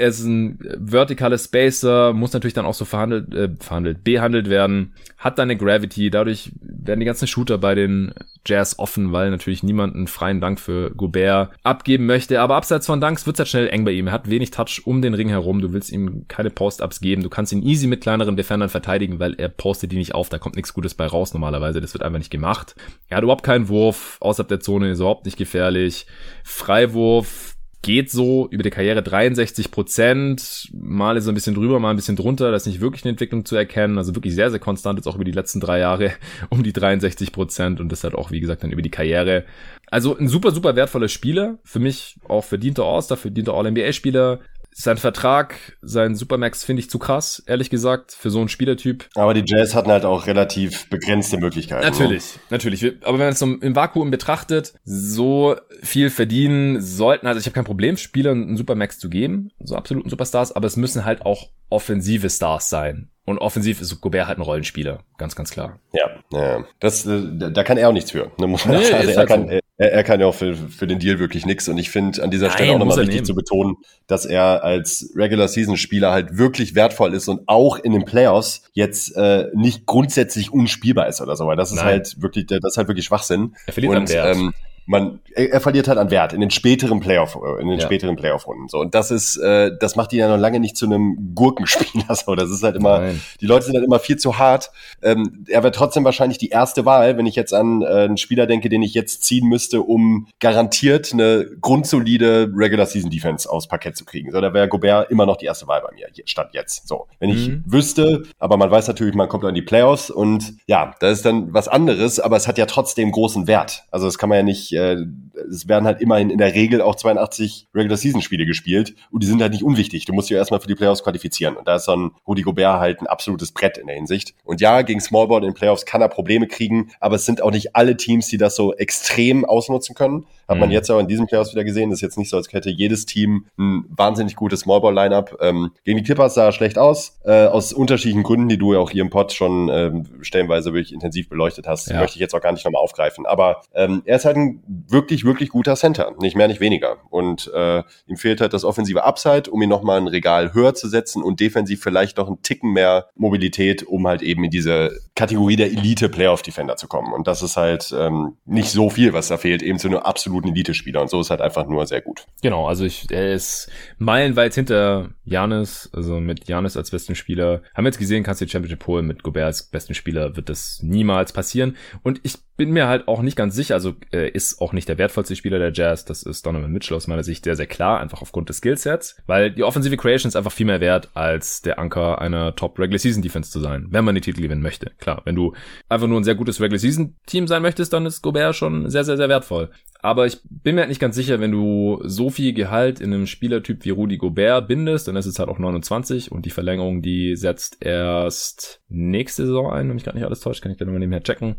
Er 0.01 0.07
ist 0.07 0.23
ein 0.23 0.57
vertikaler 0.83 1.37
Spacer, 1.37 2.11
muss 2.13 2.33
natürlich 2.33 2.55
dann 2.55 2.65
auch 2.65 2.73
so 2.73 2.85
verhandelt, 2.85 3.33
äh, 3.35 3.49
verhandelt, 3.59 4.03
behandelt 4.03 4.49
werden, 4.49 4.93
hat 5.17 5.37
dann 5.37 5.49
eine 5.49 5.57
Gravity, 5.57 6.09
dadurch 6.09 6.51
werden 6.59 6.99
die 6.99 7.05
ganzen 7.05 7.27
Shooter 7.27 7.59
bei 7.59 7.75
den 7.75 8.11
Jazz 8.43 8.79
offen, 8.79 9.11
weil 9.11 9.29
natürlich 9.29 9.61
niemand 9.61 9.95
einen 9.95 10.07
freien 10.07 10.41
Dank 10.41 10.59
für 10.59 10.89
Gobert 10.95 11.51
abgeben 11.61 12.07
möchte. 12.07 12.41
Aber 12.41 12.55
abseits 12.55 12.87
von 12.87 12.99
Danks 12.99 13.27
wird 13.27 13.35
es 13.35 13.39
halt 13.39 13.49
schnell 13.49 13.69
eng 13.69 13.85
bei 13.85 13.91
ihm. 13.91 14.07
Er 14.07 14.13
hat 14.13 14.29
wenig 14.29 14.49
Touch 14.49 14.81
um 14.85 15.03
den 15.03 15.13
Ring 15.13 15.29
herum. 15.29 15.61
Du 15.61 15.73
willst 15.73 15.91
ihm 15.91 16.25
keine 16.27 16.49
Post-Ups 16.49 17.01
geben. 17.01 17.21
Du 17.21 17.29
kannst 17.29 17.53
ihn 17.53 17.61
easy 17.61 17.85
mit 17.85 18.01
kleineren 18.01 18.35
Defendern 18.35 18.69
verteidigen, 18.69 19.19
weil 19.19 19.35
er 19.35 19.49
postet 19.49 19.91
die 19.91 19.97
nicht 19.97 20.15
auf. 20.15 20.29
Da 20.29 20.39
kommt 20.39 20.55
nichts 20.55 20.73
Gutes 20.73 20.95
bei 20.95 21.05
raus 21.05 21.33
normalerweise. 21.33 21.81
Das 21.81 21.93
wird 21.93 22.01
einfach 22.01 22.17
nicht 22.17 22.31
gemacht. 22.31 22.73
Er 23.09 23.17
hat 23.17 23.23
überhaupt 23.23 23.43
keinen 23.45 23.69
Wurf. 23.69 24.17
Außerhalb 24.21 24.49
der 24.49 24.59
Zone 24.59 24.89
ist 24.89 24.99
überhaupt 24.99 25.25
nicht 25.25 25.37
gefährlich. 25.37 26.07
Freiwurf 26.43 27.50
geht 27.81 28.11
so 28.11 28.47
über 28.51 28.63
die 28.63 28.69
Karriere 28.69 29.01
63 29.01 29.71
Prozent. 29.71 30.69
Mal 30.73 31.17
ist 31.17 31.25
er 31.25 31.31
ein 31.31 31.35
bisschen 31.35 31.55
drüber, 31.55 31.79
mal 31.79 31.89
ein 31.89 31.95
bisschen 31.95 32.15
drunter. 32.15 32.51
Da 32.51 32.57
ist 32.57 32.67
nicht 32.67 32.81
wirklich 32.81 33.03
eine 33.03 33.11
Entwicklung 33.11 33.45
zu 33.45 33.55
erkennen. 33.55 33.97
Also 33.97 34.15
wirklich 34.15 34.35
sehr, 34.35 34.51
sehr 34.51 34.59
konstant 34.59 34.99
jetzt 34.99 35.07
auch 35.07 35.15
über 35.15 35.23
die 35.23 35.31
letzten 35.31 35.59
drei 35.59 35.79
Jahre 35.79 36.11
um 36.49 36.63
die 36.63 36.73
63 36.73 37.31
Prozent 37.31 37.79
und 37.79 37.91
das 37.91 38.03
hat 38.03 38.13
auch, 38.13 38.31
wie 38.31 38.39
gesagt, 38.39 38.63
dann 38.63 38.71
über 38.71 38.81
die 38.81 38.91
Karriere. 38.91 39.45
Also 39.87 40.17
ein 40.17 40.27
super, 40.27 40.51
super 40.51 40.75
wertvoller 40.75 41.07
Spieler. 41.07 41.57
Für 41.63 41.79
mich 41.79 42.17
auch 42.27 42.43
verdienter 42.43 42.83
All-Star, 42.83 43.17
verdienter 43.17 43.53
All-NBA-Spieler 43.53 44.39
sein 44.73 44.97
Vertrag, 44.97 45.77
sein 45.81 46.15
Supermax 46.15 46.63
finde 46.63 46.81
ich 46.81 46.89
zu 46.89 46.99
krass, 46.99 47.43
ehrlich 47.45 47.69
gesagt, 47.69 48.11
für 48.11 48.29
so 48.29 48.39
einen 48.39 48.49
Spielertyp. 48.49 49.09
Aber 49.15 49.33
die 49.33 49.43
Jazz 49.45 49.75
hatten 49.75 49.91
halt 49.91 50.05
auch 50.05 50.27
relativ 50.27 50.89
begrenzte 50.89 51.37
Möglichkeiten. 51.37 51.85
Natürlich, 51.85 52.35
ne? 52.35 52.41
natürlich. 52.49 52.83
Aber 53.03 53.19
wenn 53.19 53.27
man 53.27 53.33
es 53.33 53.41
im 53.41 53.75
Vakuum 53.75 54.11
betrachtet, 54.11 54.73
so 54.83 55.55
viel 55.83 56.09
verdienen 56.09 56.81
sollten, 56.81 57.27
also 57.27 57.39
ich 57.39 57.45
habe 57.45 57.53
kein 57.53 57.65
Problem, 57.65 57.97
Spielern 57.97 58.43
einen 58.43 58.57
Supermax 58.57 58.99
zu 58.99 59.09
geben, 59.09 59.51
so 59.59 59.75
absoluten 59.75 60.09
Superstars, 60.09 60.55
aber 60.55 60.67
es 60.67 60.77
müssen 60.77 61.05
halt 61.05 61.25
auch 61.25 61.49
offensive 61.69 62.29
Stars 62.29 62.69
sein. 62.69 63.09
Und 63.23 63.37
offensiv 63.37 63.81
ist 63.81 64.01
Gobert 64.01 64.27
halt 64.27 64.39
ein 64.39 64.41
Rollenspieler, 64.41 65.03
ganz, 65.19 65.35
ganz 65.35 65.51
klar. 65.51 65.79
Ja, 65.93 66.09
ja. 66.31 66.65
Das, 66.79 67.05
äh, 67.05 67.21
da 67.51 67.63
kann 67.63 67.77
er 67.77 67.89
auch 67.89 67.93
nichts 67.93 68.11
für. 68.11 68.31
Ne, 68.39 68.47
muss 68.47 68.65
man 68.65 68.79
nee. 68.79 68.91
Also 68.91 69.11
er, 69.11 69.17
halt 69.17 69.29
kann, 69.29 69.47
so. 69.47 69.59
er, 69.77 69.91
er, 69.91 70.03
kann 70.03 70.19
ja 70.19 70.25
auch 70.25 70.33
für, 70.33 70.55
für 70.55 70.87
den 70.87 70.97
Deal 70.97 71.19
wirklich 71.19 71.45
nichts. 71.45 71.69
Und 71.69 71.77
ich 71.77 71.91
finde 71.91 72.23
an 72.23 72.31
dieser 72.31 72.47
Nein, 72.47 72.55
Stelle 72.55 72.71
auch 72.73 72.79
nochmal 72.79 72.97
wichtig 72.97 73.15
nehmen. 73.15 73.25
zu 73.25 73.35
betonen, 73.35 73.77
dass 74.07 74.25
er 74.25 74.63
als 74.63 75.13
Regular 75.15 75.47
Season 75.47 75.77
Spieler 75.77 76.11
halt 76.11 76.39
wirklich 76.39 76.73
wertvoll 76.73 77.13
ist 77.13 77.27
und 77.27 77.41
auch 77.47 77.77
in 77.77 77.91
den 77.91 78.05
Playoffs 78.05 78.63
jetzt 78.73 79.15
äh, 79.15 79.49
nicht 79.53 79.85
grundsätzlich 79.85 80.51
unspielbar 80.51 81.07
ist 81.07 81.21
oder 81.21 81.35
so. 81.35 81.45
Weil 81.45 81.57
das 81.57 81.69
ist 81.69 81.77
Nein. 81.77 81.85
halt 81.85 82.21
wirklich, 82.23 82.47
das 82.47 82.59
ist 82.63 82.77
halt 82.77 82.87
wirklich 82.87 83.05
Schwachsinn. 83.05 83.55
Er 83.67 83.73
verliert 83.73 83.91
und, 83.91 83.97
an 83.97 84.09
Wert. 84.09 84.35
Ähm, 84.35 84.53
man, 84.91 85.19
er, 85.33 85.53
er, 85.53 85.61
verliert 85.61 85.87
halt 85.87 85.97
an 85.97 86.11
Wert 86.11 86.33
in 86.33 86.41
den 86.41 86.51
späteren 86.51 86.99
Playoff, 86.99 87.37
in 87.59 87.69
den 87.69 87.79
ja. 87.79 87.85
späteren 87.85 88.17
Playoff-Runden. 88.17 88.67
So 88.67 88.79
und 88.79 88.93
das 88.93 89.09
ist, 89.09 89.37
äh, 89.37 89.71
das 89.79 89.95
macht 89.95 90.11
ihn 90.11 90.19
ja 90.19 90.27
noch 90.27 90.37
lange 90.37 90.59
nicht 90.59 90.75
zu 90.75 90.85
einem 90.85 91.33
Gurkenspieler. 91.33 92.05
So, 92.21 92.35
das 92.35 92.51
ist 92.51 92.61
halt 92.61 92.75
immer, 92.75 92.99
Nein. 92.99 93.21
die 93.39 93.45
Leute 93.45 93.65
sind 93.65 93.75
halt 93.75 93.85
immer 93.85 93.99
viel 93.99 94.17
zu 94.17 94.37
hart. 94.37 94.71
Ähm, 95.01 95.45
er 95.47 95.63
wird 95.63 95.75
trotzdem 95.75 96.03
wahrscheinlich 96.03 96.37
die 96.37 96.49
erste 96.49 96.85
Wahl, 96.85 97.17
wenn 97.17 97.25
ich 97.25 97.35
jetzt 97.35 97.53
an 97.53 97.81
äh, 97.81 97.85
einen 97.85 98.17
Spieler 98.17 98.47
denke, 98.47 98.67
den 98.67 98.83
ich 98.83 98.93
jetzt 98.93 99.23
ziehen 99.23 99.47
müsste, 99.47 99.81
um 99.81 100.27
garantiert 100.39 101.13
eine 101.13 101.45
grundsolide 101.61 102.51
Regular 102.53 102.85
Season 102.85 103.09
Defense 103.09 103.49
aus 103.49 103.67
Parkett 103.67 103.95
zu 103.95 104.03
kriegen. 104.03 104.31
So, 104.31 104.41
da 104.41 104.53
wäre 104.53 104.67
Gobert 104.67 105.09
immer 105.09 105.25
noch 105.25 105.37
die 105.37 105.45
erste 105.45 105.67
Wahl 105.67 105.81
bei 105.81 105.95
mir, 105.95 106.07
stand 106.25 106.53
jetzt. 106.53 106.87
So, 106.87 107.07
wenn 107.19 107.29
ich 107.29 107.47
mhm. 107.47 107.63
wüsste, 107.65 108.23
aber 108.39 108.57
man 108.57 108.69
weiß 108.69 108.87
natürlich, 108.89 109.15
man 109.15 109.29
kommt 109.29 109.45
an 109.45 109.55
die 109.55 109.61
Playoffs 109.61 110.09
und 110.09 110.57
ja, 110.67 110.93
das 110.99 111.19
ist 111.19 111.25
dann 111.25 111.53
was 111.53 111.69
anderes, 111.69 112.19
aber 112.19 112.35
es 112.35 112.47
hat 112.47 112.57
ja 112.57 112.65
trotzdem 112.65 113.11
großen 113.11 113.47
Wert. 113.47 113.85
Also 113.89 114.05
das 114.05 114.17
kann 114.17 114.29
man 114.29 114.37
ja 114.37 114.43
nicht 114.43 114.73
äh, 114.81 115.05
es 115.49 115.67
werden 115.67 115.85
halt 115.85 116.01
immerhin 116.01 116.29
in 116.29 116.37
der 116.37 116.53
Regel 116.53 116.81
auch 116.81 116.95
82 116.95 117.67
Regular 117.73 117.97
Season 117.97 118.21
Spiele 118.21 118.45
gespielt 118.45 118.95
und 119.11 119.23
die 119.23 119.27
sind 119.27 119.41
halt 119.41 119.53
nicht 119.53 119.63
unwichtig. 119.63 120.05
Du 120.05 120.13
musst 120.13 120.29
dich 120.29 120.35
ja 120.35 120.39
erstmal 120.39 120.59
für 120.59 120.67
die 120.67 120.75
Playoffs 120.75 121.03
qualifizieren 121.03 121.55
und 121.55 121.67
da 121.67 121.75
ist 121.75 121.85
so 121.85 121.95
ein 121.95 122.11
Rudi 122.27 122.41
Gobert 122.41 122.79
halt 122.79 123.01
ein 123.01 123.07
absolutes 123.07 123.51
Brett 123.51 123.77
in 123.77 123.87
der 123.87 123.95
Hinsicht. 123.95 124.33
Und 124.43 124.61
ja, 124.61 124.81
gegen 124.81 124.99
Smallball 124.99 125.39
in 125.39 125.49
den 125.49 125.53
Playoffs 125.53 125.85
kann 125.85 126.01
er 126.01 126.09
Probleme 126.09 126.47
kriegen, 126.47 126.91
aber 126.99 127.15
es 127.15 127.25
sind 127.25 127.41
auch 127.41 127.51
nicht 127.51 127.75
alle 127.75 127.97
Teams, 127.97 128.27
die 128.27 128.37
das 128.37 128.55
so 128.55 128.73
extrem 128.73 129.45
ausnutzen 129.45 129.95
können. 129.95 130.25
Hat 130.47 130.59
man 130.59 130.67
mhm. 130.67 130.73
jetzt 130.73 130.91
auch 130.91 130.99
in 130.99 131.07
diesem 131.07 131.27
Playoffs 131.27 131.53
wieder 131.53 131.63
gesehen. 131.63 131.89
Das 131.91 131.99
ist 131.99 132.01
jetzt 132.01 132.17
nicht 132.17 132.29
so, 132.29 132.35
als 132.35 132.51
hätte 132.51 132.69
jedes 132.69 133.05
Team 133.05 133.45
ein 133.57 133.85
wahnsinnig 133.89 134.35
gutes 134.35 134.61
Smallball-Lineup. 134.61 135.37
Ähm, 135.39 135.71
gegen 135.85 135.97
die 135.97 136.03
Clippers 136.03 136.33
sah 136.33 136.47
er 136.47 136.51
schlecht 136.51 136.77
aus. 136.77 137.19
Äh, 137.23 137.45
aus 137.45 137.71
unterschiedlichen 137.71 138.23
Gründen, 138.23 138.49
die 138.49 138.57
du 138.57 138.73
ja 138.73 138.79
auch 138.79 138.91
hier 138.91 139.01
im 139.01 139.09
Pod 139.09 139.31
schon 139.31 139.69
ähm, 139.69 140.07
stellenweise 140.19 140.73
wirklich 140.73 140.93
intensiv 140.93 141.29
beleuchtet 141.29 141.67
hast, 141.67 141.89
ja. 141.89 142.01
möchte 142.01 142.17
ich 142.17 142.19
jetzt 142.19 142.35
auch 142.35 142.41
gar 142.41 142.51
nicht 142.51 142.65
nochmal 142.65 142.81
aufgreifen. 142.81 143.25
Aber 143.25 143.61
ähm, 143.73 144.01
er 144.03 144.17
ist 144.17 144.25
halt 144.25 144.35
ein 144.35 144.60
wirklich, 144.67 145.25
wirklich 145.25 145.49
guter 145.49 145.75
Center. 145.75 146.13
Nicht 146.19 146.35
mehr, 146.35 146.47
nicht 146.47 146.59
weniger. 146.59 146.97
Und 147.09 147.51
äh, 147.53 147.83
ihm 148.07 148.17
fehlt 148.17 148.41
halt 148.41 148.53
das 148.53 148.63
offensive 148.63 149.03
Upside, 149.03 149.49
um 149.49 149.61
ihn 149.61 149.69
nochmal 149.69 149.99
ein 149.99 150.07
Regal 150.07 150.53
höher 150.53 150.73
zu 150.73 150.87
setzen 150.87 151.23
und 151.23 151.39
defensiv 151.39 151.81
vielleicht 151.81 152.17
noch 152.17 152.27
einen 152.27 152.41
Ticken 152.41 152.73
mehr 152.73 153.09
Mobilität, 153.15 153.83
um 153.83 154.07
halt 154.07 154.21
eben 154.21 154.43
in 154.43 154.51
diese 154.51 154.99
Kategorie 155.15 155.55
der 155.55 155.67
Elite-Playoff-Defender 155.67 156.75
zu 156.75 156.87
kommen. 156.87 157.13
Und 157.13 157.27
das 157.27 157.41
ist 157.41 157.57
halt 157.57 157.93
ähm, 157.97 158.37
nicht 158.45 158.69
so 158.69 158.89
viel, 158.89 159.13
was 159.13 159.27
da 159.27 159.37
fehlt, 159.37 159.61
eben 159.61 159.79
zu 159.79 159.87
einem 159.87 159.99
absoluten 159.99 160.49
Elite-Spieler. 160.49 161.01
Und 161.01 161.09
so 161.09 161.21
ist 161.21 161.29
halt 161.29 161.41
einfach 161.41 161.67
nur 161.67 161.85
sehr 161.87 162.01
gut. 162.01 162.25
Genau, 162.41 162.67
also 162.67 162.85
ich, 162.85 163.07
er 163.09 163.33
ist 163.33 163.69
meilenweit 163.97 164.53
hinter 164.53 165.09
Janis, 165.25 165.89
also 165.93 166.19
mit 166.19 166.47
Janis 166.47 166.77
als 166.77 166.91
besten 166.91 167.15
Spieler. 167.15 167.61
Haben 167.73 167.85
wir 167.85 167.89
jetzt 167.89 167.99
gesehen, 167.99 168.23
kannst 168.23 168.41
du 168.41 168.45
die 168.45 168.51
Championship 168.51 168.85
holen 168.87 169.05
mit 169.05 169.23
Gobert 169.23 169.45
als 169.45 169.63
besten 169.63 169.93
Spieler, 169.93 170.35
wird 170.35 170.49
das 170.49 170.79
niemals 170.81 171.33
passieren. 171.33 171.75
Und 172.03 172.19
ich 172.23 172.37
bin 172.61 172.73
mir 172.73 172.87
halt 172.87 173.07
auch 173.07 173.23
nicht 173.23 173.35
ganz 173.35 173.55
sicher, 173.55 173.73
also 173.73 173.95
äh, 174.13 174.29
ist 174.29 174.61
auch 174.61 174.71
nicht 174.71 174.87
der 174.87 174.99
wertvollste 174.99 175.35
Spieler 175.35 175.57
der 175.57 175.73
Jazz, 175.73 176.05
das 176.05 176.21
ist 176.21 176.45
Donovan 176.45 176.71
Mitchell 176.71 176.95
aus 176.95 177.07
meiner 177.07 177.23
Sicht 177.23 177.43
sehr, 177.43 177.55
sehr 177.55 177.65
klar, 177.65 177.99
einfach 177.99 178.21
aufgrund 178.21 178.49
des 178.49 178.57
Skillsets, 178.57 179.19
weil 179.25 179.49
die 179.49 179.63
offensive 179.63 179.97
Creation 179.97 180.27
ist 180.27 180.35
einfach 180.35 180.51
viel 180.51 180.67
mehr 180.67 180.79
wert, 180.79 181.09
als 181.15 181.63
der 181.63 181.79
Anker 181.79 182.21
einer 182.21 182.55
Top 182.55 182.77
Regular 182.77 182.99
Season 182.99 183.23
Defense 183.23 183.49
zu 183.49 183.59
sein, 183.59 183.87
wenn 183.89 184.05
man 184.05 184.13
den 184.13 184.21
Titel 184.21 184.43
gewinnen 184.43 184.61
möchte. 184.61 184.91
Klar, 184.99 185.23
wenn 185.25 185.33
du 185.33 185.55
einfach 185.89 186.05
nur 186.05 186.19
ein 186.19 186.23
sehr 186.23 186.35
gutes 186.35 186.61
Regular 186.61 186.77
Season 186.77 187.15
Team 187.25 187.47
sein 187.47 187.63
möchtest, 187.63 187.93
dann 187.93 188.05
ist 188.05 188.21
Gobert 188.21 188.55
schon 188.55 188.91
sehr, 188.91 189.05
sehr, 189.05 189.17
sehr 189.17 189.27
wertvoll. 189.27 189.71
Aber 190.03 190.27
ich 190.27 190.37
bin 190.43 190.75
mir 190.75 190.81
halt 190.81 190.89
nicht 190.89 191.01
ganz 191.01 191.15
sicher, 191.15 191.39
wenn 191.39 191.51
du 191.51 191.99
so 192.03 192.29
viel 192.29 192.53
Gehalt 192.53 192.99
in 192.99 193.11
einem 193.11 193.25
Spielertyp 193.25 193.85
wie 193.85 193.89
Rudy 193.89 194.17
Gobert 194.17 194.67
bindest, 194.67 195.07
dann 195.07 195.15
ist 195.15 195.25
es 195.25 195.39
halt 195.39 195.49
auch 195.49 195.57
29 195.57 196.31
und 196.31 196.45
die 196.45 196.51
Verlängerung, 196.51 197.01
die 197.01 197.35
setzt 197.35 197.83
erst 197.83 198.83
nächste 198.87 199.47
Saison 199.47 199.71
ein, 199.71 199.87
wenn 199.87 199.95
mich 199.95 200.03
gerade 200.03 200.17
nicht 200.17 200.25
alles 200.27 200.41
täuscht, 200.41 200.61
kann 200.61 200.71
ich 200.71 200.77
dann 200.77 200.91
mal 200.91 200.99
nebenher 200.99 201.23
checken 201.23 201.55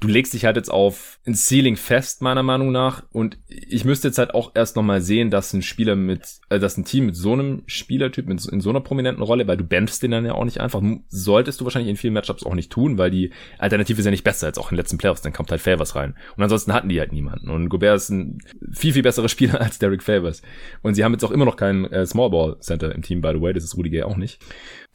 du 0.00 0.08
legst 0.08 0.34
dich 0.34 0.44
halt 0.44 0.56
jetzt 0.56 0.70
auf 0.70 1.18
ein 1.26 1.34
Ceiling 1.34 1.76
fest, 1.76 2.20
meiner 2.20 2.42
Meinung 2.42 2.70
nach. 2.70 3.02
Und 3.12 3.38
ich 3.48 3.84
müsste 3.84 4.08
jetzt 4.08 4.18
halt 4.18 4.34
auch 4.34 4.52
erst 4.54 4.76
nochmal 4.76 5.00
sehen, 5.00 5.30
dass 5.30 5.52
ein 5.52 5.62
Spieler 5.62 5.96
mit, 5.96 6.36
äh, 6.50 6.58
dass 6.58 6.76
ein 6.76 6.84
Team 6.84 7.06
mit 7.06 7.16
so 7.16 7.32
einem 7.32 7.62
Spielertyp, 7.66 8.26
mit, 8.26 8.44
in 8.46 8.60
so 8.60 8.70
einer 8.70 8.80
prominenten 8.80 9.22
Rolle, 9.22 9.46
weil 9.46 9.56
du 9.56 9.64
benchst 9.64 10.02
den 10.02 10.10
dann 10.10 10.26
ja 10.26 10.34
auch 10.34 10.44
nicht 10.44 10.60
einfach, 10.60 10.82
solltest 11.08 11.60
du 11.60 11.64
wahrscheinlich 11.64 11.90
in 11.90 11.96
vielen 11.96 12.14
Matchups 12.14 12.44
auch 12.44 12.54
nicht 12.54 12.70
tun, 12.70 12.98
weil 12.98 13.10
die 13.10 13.30
Alternative 13.58 13.98
ist 13.98 14.04
ja 14.04 14.10
nicht 14.10 14.24
besser 14.24 14.46
als 14.46 14.58
auch 14.58 14.70
in 14.70 14.76
den 14.76 14.82
letzten 14.82 14.98
Playoffs, 14.98 15.22
dann 15.22 15.32
kommt 15.32 15.50
halt 15.50 15.62
Favors 15.62 15.96
rein. 15.96 16.14
Und 16.36 16.42
ansonsten 16.42 16.74
hatten 16.74 16.88
die 16.88 17.00
halt 17.00 17.12
niemanden. 17.12 17.48
Und 17.48 17.70
Gobert 17.70 17.96
ist 17.96 18.10
ein 18.10 18.38
viel, 18.72 18.92
viel 18.92 19.02
besserer 19.02 19.28
Spieler 19.36 19.60
als 19.60 19.78
Derek 19.78 20.02
Favors. 20.02 20.42
Und 20.82 20.94
sie 20.94 21.04
haben 21.04 21.12
jetzt 21.12 21.24
auch 21.24 21.30
immer 21.30 21.46
noch 21.46 21.56
keinen 21.56 21.86
äh, 21.86 22.04
Small 22.04 22.30
Ball 22.30 22.58
Center 22.60 22.94
im 22.94 23.02
Team, 23.02 23.22
by 23.22 23.32
the 23.34 23.40
way, 23.40 23.54
das 23.54 23.64
ist 23.64 23.76
Rudy 23.76 23.90
Gay 23.90 24.02
auch 24.02 24.16
nicht. 24.16 24.42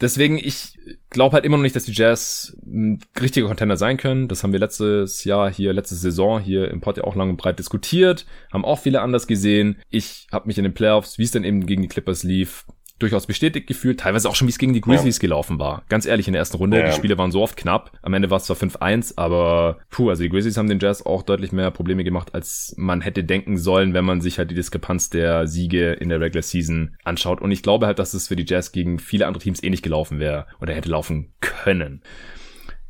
Deswegen, 0.02 0.38
ich 0.38 0.80
glaube 1.12 1.34
halt 1.34 1.46
immer 1.46 1.58
noch 1.58 1.62
nicht, 1.64 1.76
dass 1.76 1.86
die 1.86 1.92
Jazz 1.92 2.58
ein 2.66 3.00
richtiger 3.22 3.48
Contender 3.48 3.78
sein 3.78 3.98
können. 3.98 4.28
Das 4.28 4.44
haben 4.44 4.52
wir 4.52 4.60
letztes 4.60 5.24
Jahr 5.24 5.52
hier, 5.52 5.74
letzte 5.74 5.96
Saison 5.96 6.40
hier 6.40 6.72
im 6.72 6.82
Pod 6.82 6.98
ja 6.98 7.04
auch 7.04 7.16
lang 7.16 7.30
und 7.30 7.38
breit 7.38 7.60
diskutiert, 7.60 8.26
haben 8.52 8.66
auch 8.66 8.80
viele 8.80 9.02
anders 9.02 9.28
gesehen. 9.28 9.78
Ich 9.90 10.28
habe 10.32 10.48
mich 10.48 10.58
in 10.58 10.64
den 10.64 10.74
Playoffs, 10.74 11.20
wie 11.20 11.24
es 11.24 11.32
dann 11.32 11.44
eben 11.44 11.68
gegen 11.68 11.84
die 11.84 11.88
Clippers 11.88 12.24
lief, 12.24 12.66
durchaus 13.02 13.28
bestätigt 13.28 13.68
gefühlt, 13.68 14.00
teilweise 14.00 14.30
auch 14.30 14.36
schon, 14.36 14.48
wie 14.48 14.52
es 14.52 14.58
gegen 14.58 14.74
die 14.74 14.82
Grizzlies 14.82 15.18
ja. 15.18 15.22
gelaufen 15.22 15.60
war. 15.60 15.84
Ganz 15.90 16.06
ehrlich, 16.06 16.28
in 16.28 16.34
der 16.34 16.40
ersten 16.40 16.58
Runde, 16.58 16.80
ja. 16.80 16.88
die 16.88 16.94
Spiele 16.94 17.18
waren 17.18 17.32
so 17.32 17.42
oft 17.42 17.58
knapp. 17.58 17.92
Am 18.02 18.14
Ende 18.14 18.30
war 18.30 18.38
es 18.38 18.46
zwar 18.46 18.56
5-1, 18.56 19.14
aber 19.18 19.80
puh, 19.90 20.10
also 20.10 20.24
die 20.24 20.30
Grizzlies 20.30 20.58
haben 20.58 20.70
den 20.70 20.80
Jazz 20.80 21.06
auch 21.06 21.24
deutlich 21.24 21.52
mehr 21.52 21.72
Probleme 21.72 22.04
gemacht, 22.04 22.34
als 22.34 22.74
man 22.78 23.02
hätte 23.02 23.24
denken 23.24 23.58
sollen, 23.58 23.94
wenn 23.94 24.06
man 24.06 24.22
sich 24.22 24.38
halt 24.38 24.52
die 24.52 24.56
Diskrepanz 24.56 25.10
der 25.10 25.48
Siege 25.48 25.94
in 25.94 26.10
der 26.10 26.20
Regular 26.20 26.44
Season 26.44 26.96
anschaut. 27.04 27.42
Und 27.42 27.52
ich 27.52 27.64
glaube 27.64 27.86
halt, 27.86 28.00
dass 28.00 28.14
es 28.14 28.28
für 28.28 28.36
die 28.36 28.46
Jazz 28.48 28.72
gegen 28.72 29.00
viele 29.00 29.28
andere 29.28 29.44
Teams 29.44 29.64
ähnlich 29.64 29.82
gelaufen 29.82 30.20
wäre 30.20 30.48
oder 30.60 30.74
hätte 30.74 30.90
laufen 30.90 31.34
können. 31.40 32.02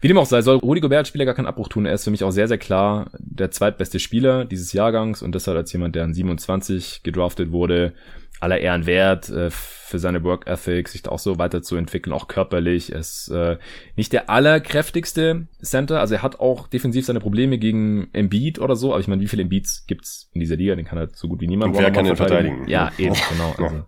Wie 0.02 0.08
dem 0.08 0.18
auch 0.18 0.26
sei, 0.26 0.42
soll 0.42 0.58
Rudi 0.58 0.82
Gobert 0.82 1.08
Spieler 1.08 1.26
gar 1.26 1.36
keinen 1.36 1.46
Abbruch 1.46 1.68
tun. 1.68 1.86
Er 1.86 1.94
ist 1.94 2.06
für 2.06 2.12
mich 2.12 2.24
auch 2.24 2.32
sehr, 2.32 2.48
sehr 2.48 2.58
klar 2.58 3.12
der 3.20 3.52
zweitbeste 3.52 4.00
Spieler 4.00 4.46
dieses 4.46 4.74
Jahrgangs 4.74 5.22
und 5.22 5.36
deshalb 5.36 5.58
als 5.58 5.72
jemand, 5.74 5.96
der 5.96 6.06
an 6.06 6.14
27 6.16 7.04
gedraftet 7.04 7.52
wurde, 7.52 7.94
aller 8.40 8.60
Ehren 8.60 8.88
wert. 8.88 9.30
Äh, 9.30 9.52
für 9.92 10.00
seine 10.00 10.24
Work 10.24 10.48
Ethic, 10.48 10.90
sich 10.90 11.04
da 11.04 11.12
auch 11.12 11.20
so 11.20 11.38
weiterzuentwickeln, 11.38 12.14
auch 12.14 12.28
körperlich. 12.28 12.94
Er 12.94 13.00
ist 13.00 13.28
äh, 13.30 13.58
nicht 13.96 14.14
der 14.14 14.30
allerkräftigste 14.30 15.48
Center, 15.62 16.00
also 16.00 16.16
er 16.16 16.24
hat 16.24 16.40
auch 16.40 16.68
defensiv 16.68 17.06
seine 17.06 17.20
Probleme 17.20 17.60
gegen 17.60 18.10
Embiid 18.14 18.60
oder 18.60 18.76
so, 18.76 18.92
aber 18.94 19.02
ich 19.02 19.08
meine, 19.08 19.22
wie 19.22 19.28
viele 19.28 19.44
Embiids 19.44 19.86
gibt's 19.86 20.30
in 20.34 20.40
dieser 20.40 20.56
Liga? 20.56 20.76
Den 20.76 20.86
kann 20.86 20.98
er 20.98 21.10
so 21.14 21.28
gut 21.28 21.42
wie 21.42 21.48
niemand. 21.48 21.76
Und 21.76 21.82
wer 21.82 21.92
kann 21.92 22.06
den 22.06 22.16
verteidigen? 22.16 22.68
Ja, 22.68 22.92
eben, 22.98 23.16
genau. 23.30 23.54
Also, 23.58 23.84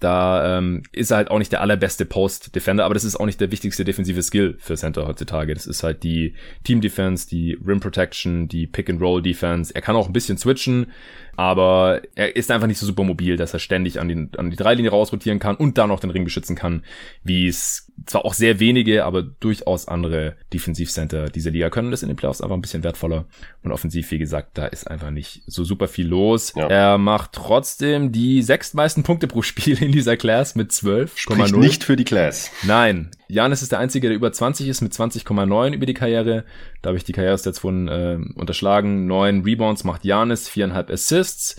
da 0.00 0.58
ähm, 0.58 0.82
ist 0.92 1.10
er 1.10 1.16
halt 1.16 1.30
auch 1.30 1.38
nicht 1.38 1.50
der 1.50 1.60
allerbeste 1.60 2.04
Post-Defender, 2.04 2.84
aber 2.84 2.94
das 2.94 3.04
ist 3.04 3.16
auch 3.16 3.26
nicht 3.26 3.40
der 3.40 3.50
wichtigste 3.50 3.84
defensive 3.84 4.22
Skill 4.22 4.56
für 4.58 4.76
Center 4.76 5.06
heutzutage. 5.06 5.54
Das 5.54 5.66
ist 5.66 5.82
halt 5.82 6.04
die 6.04 6.34
Team-Defense, 6.64 7.28
die 7.28 7.58
Rim 7.66 7.80
Protection, 7.80 8.46
die 8.48 8.66
Pick-and-Roll-Defense. 8.66 9.74
Er 9.74 9.82
kann 9.82 9.96
auch 9.96 10.06
ein 10.06 10.12
bisschen 10.12 10.38
switchen, 10.38 10.92
aber 11.36 12.02
er 12.14 12.36
ist 12.36 12.50
einfach 12.50 12.66
nicht 12.66 12.78
so 12.78 12.86
super 12.86 13.02
mobil, 13.02 13.36
dass 13.36 13.54
er 13.54 13.60
ständig 13.60 14.00
an, 14.00 14.08
den, 14.08 14.30
an 14.36 14.50
die 14.50 14.56
Dreilinie 14.56 14.90
rausrotieren 15.28 15.38
kann 15.38 15.56
und 15.56 15.78
dann 15.78 15.88
noch 15.88 16.00
den 16.00 16.10
Ring 16.10 16.24
beschützen 16.24 16.56
kann, 16.56 16.82
wie 17.22 17.48
es 17.48 17.92
zwar 18.06 18.24
auch 18.24 18.34
sehr 18.34 18.60
wenige, 18.60 19.04
aber 19.04 19.22
durchaus 19.22 19.88
andere 19.88 20.36
Defensivcenter 20.52 21.28
dieser 21.28 21.50
Liga 21.50 21.68
können. 21.68 21.90
Das 21.90 22.02
in 22.02 22.08
den 22.08 22.16
Playoffs 22.16 22.40
einfach 22.40 22.56
ein 22.56 22.60
bisschen 22.60 22.84
wertvoller 22.84 23.26
und 23.62 23.72
offensiv, 23.72 24.10
wie 24.10 24.18
gesagt, 24.18 24.56
da 24.56 24.66
ist 24.66 24.88
einfach 24.88 25.10
nicht 25.10 25.42
so 25.46 25.64
super 25.64 25.88
viel 25.88 26.06
los. 26.06 26.52
Ja. 26.54 26.68
Er 26.68 26.98
macht 26.98 27.32
trotzdem 27.32 28.12
die 28.12 28.42
sechstmeisten 28.42 29.02
Punkte 29.02 29.26
pro 29.26 29.42
Spiel 29.42 29.82
in 29.82 29.92
dieser 29.92 30.16
Class 30.16 30.54
mit 30.54 30.70
12,0. 30.70 31.10
Spricht 31.16 31.56
nicht 31.56 31.84
für 31.84 31.96
die 31.96 32.04
Class. 32.04 32.50
Nein, 32.62 33.10
Janis 33.28 33.62
ist 33.62 33.72
der 33.72 33.80
Einzige, 33.80 34.08
der 34.08 34.16
über 34.16 34.32
20 34.32 34.68
ist 34.68 34.80
mit 34.80 34.92
20,9 34.92 35.74
über 35.74 35.86
die 35.86 35.94
Karriere. 35.94 36.44
Da 36.82 36.88
habe 36.88 36.98
ich 36.98 37.04
die 37.04 37.12
Karriere-Stats 37.12 37.58
von 37.58 37.88
äh, 37.88 38.18
unterschlagen. 38.36 39.06
Neun 39.06 39.42
Rebounds 39.42 39.84
macht 39.84 40.04
Janis, 40.04 40.48
viereinhalb 40.48 40.90
Assists 40.90 41.56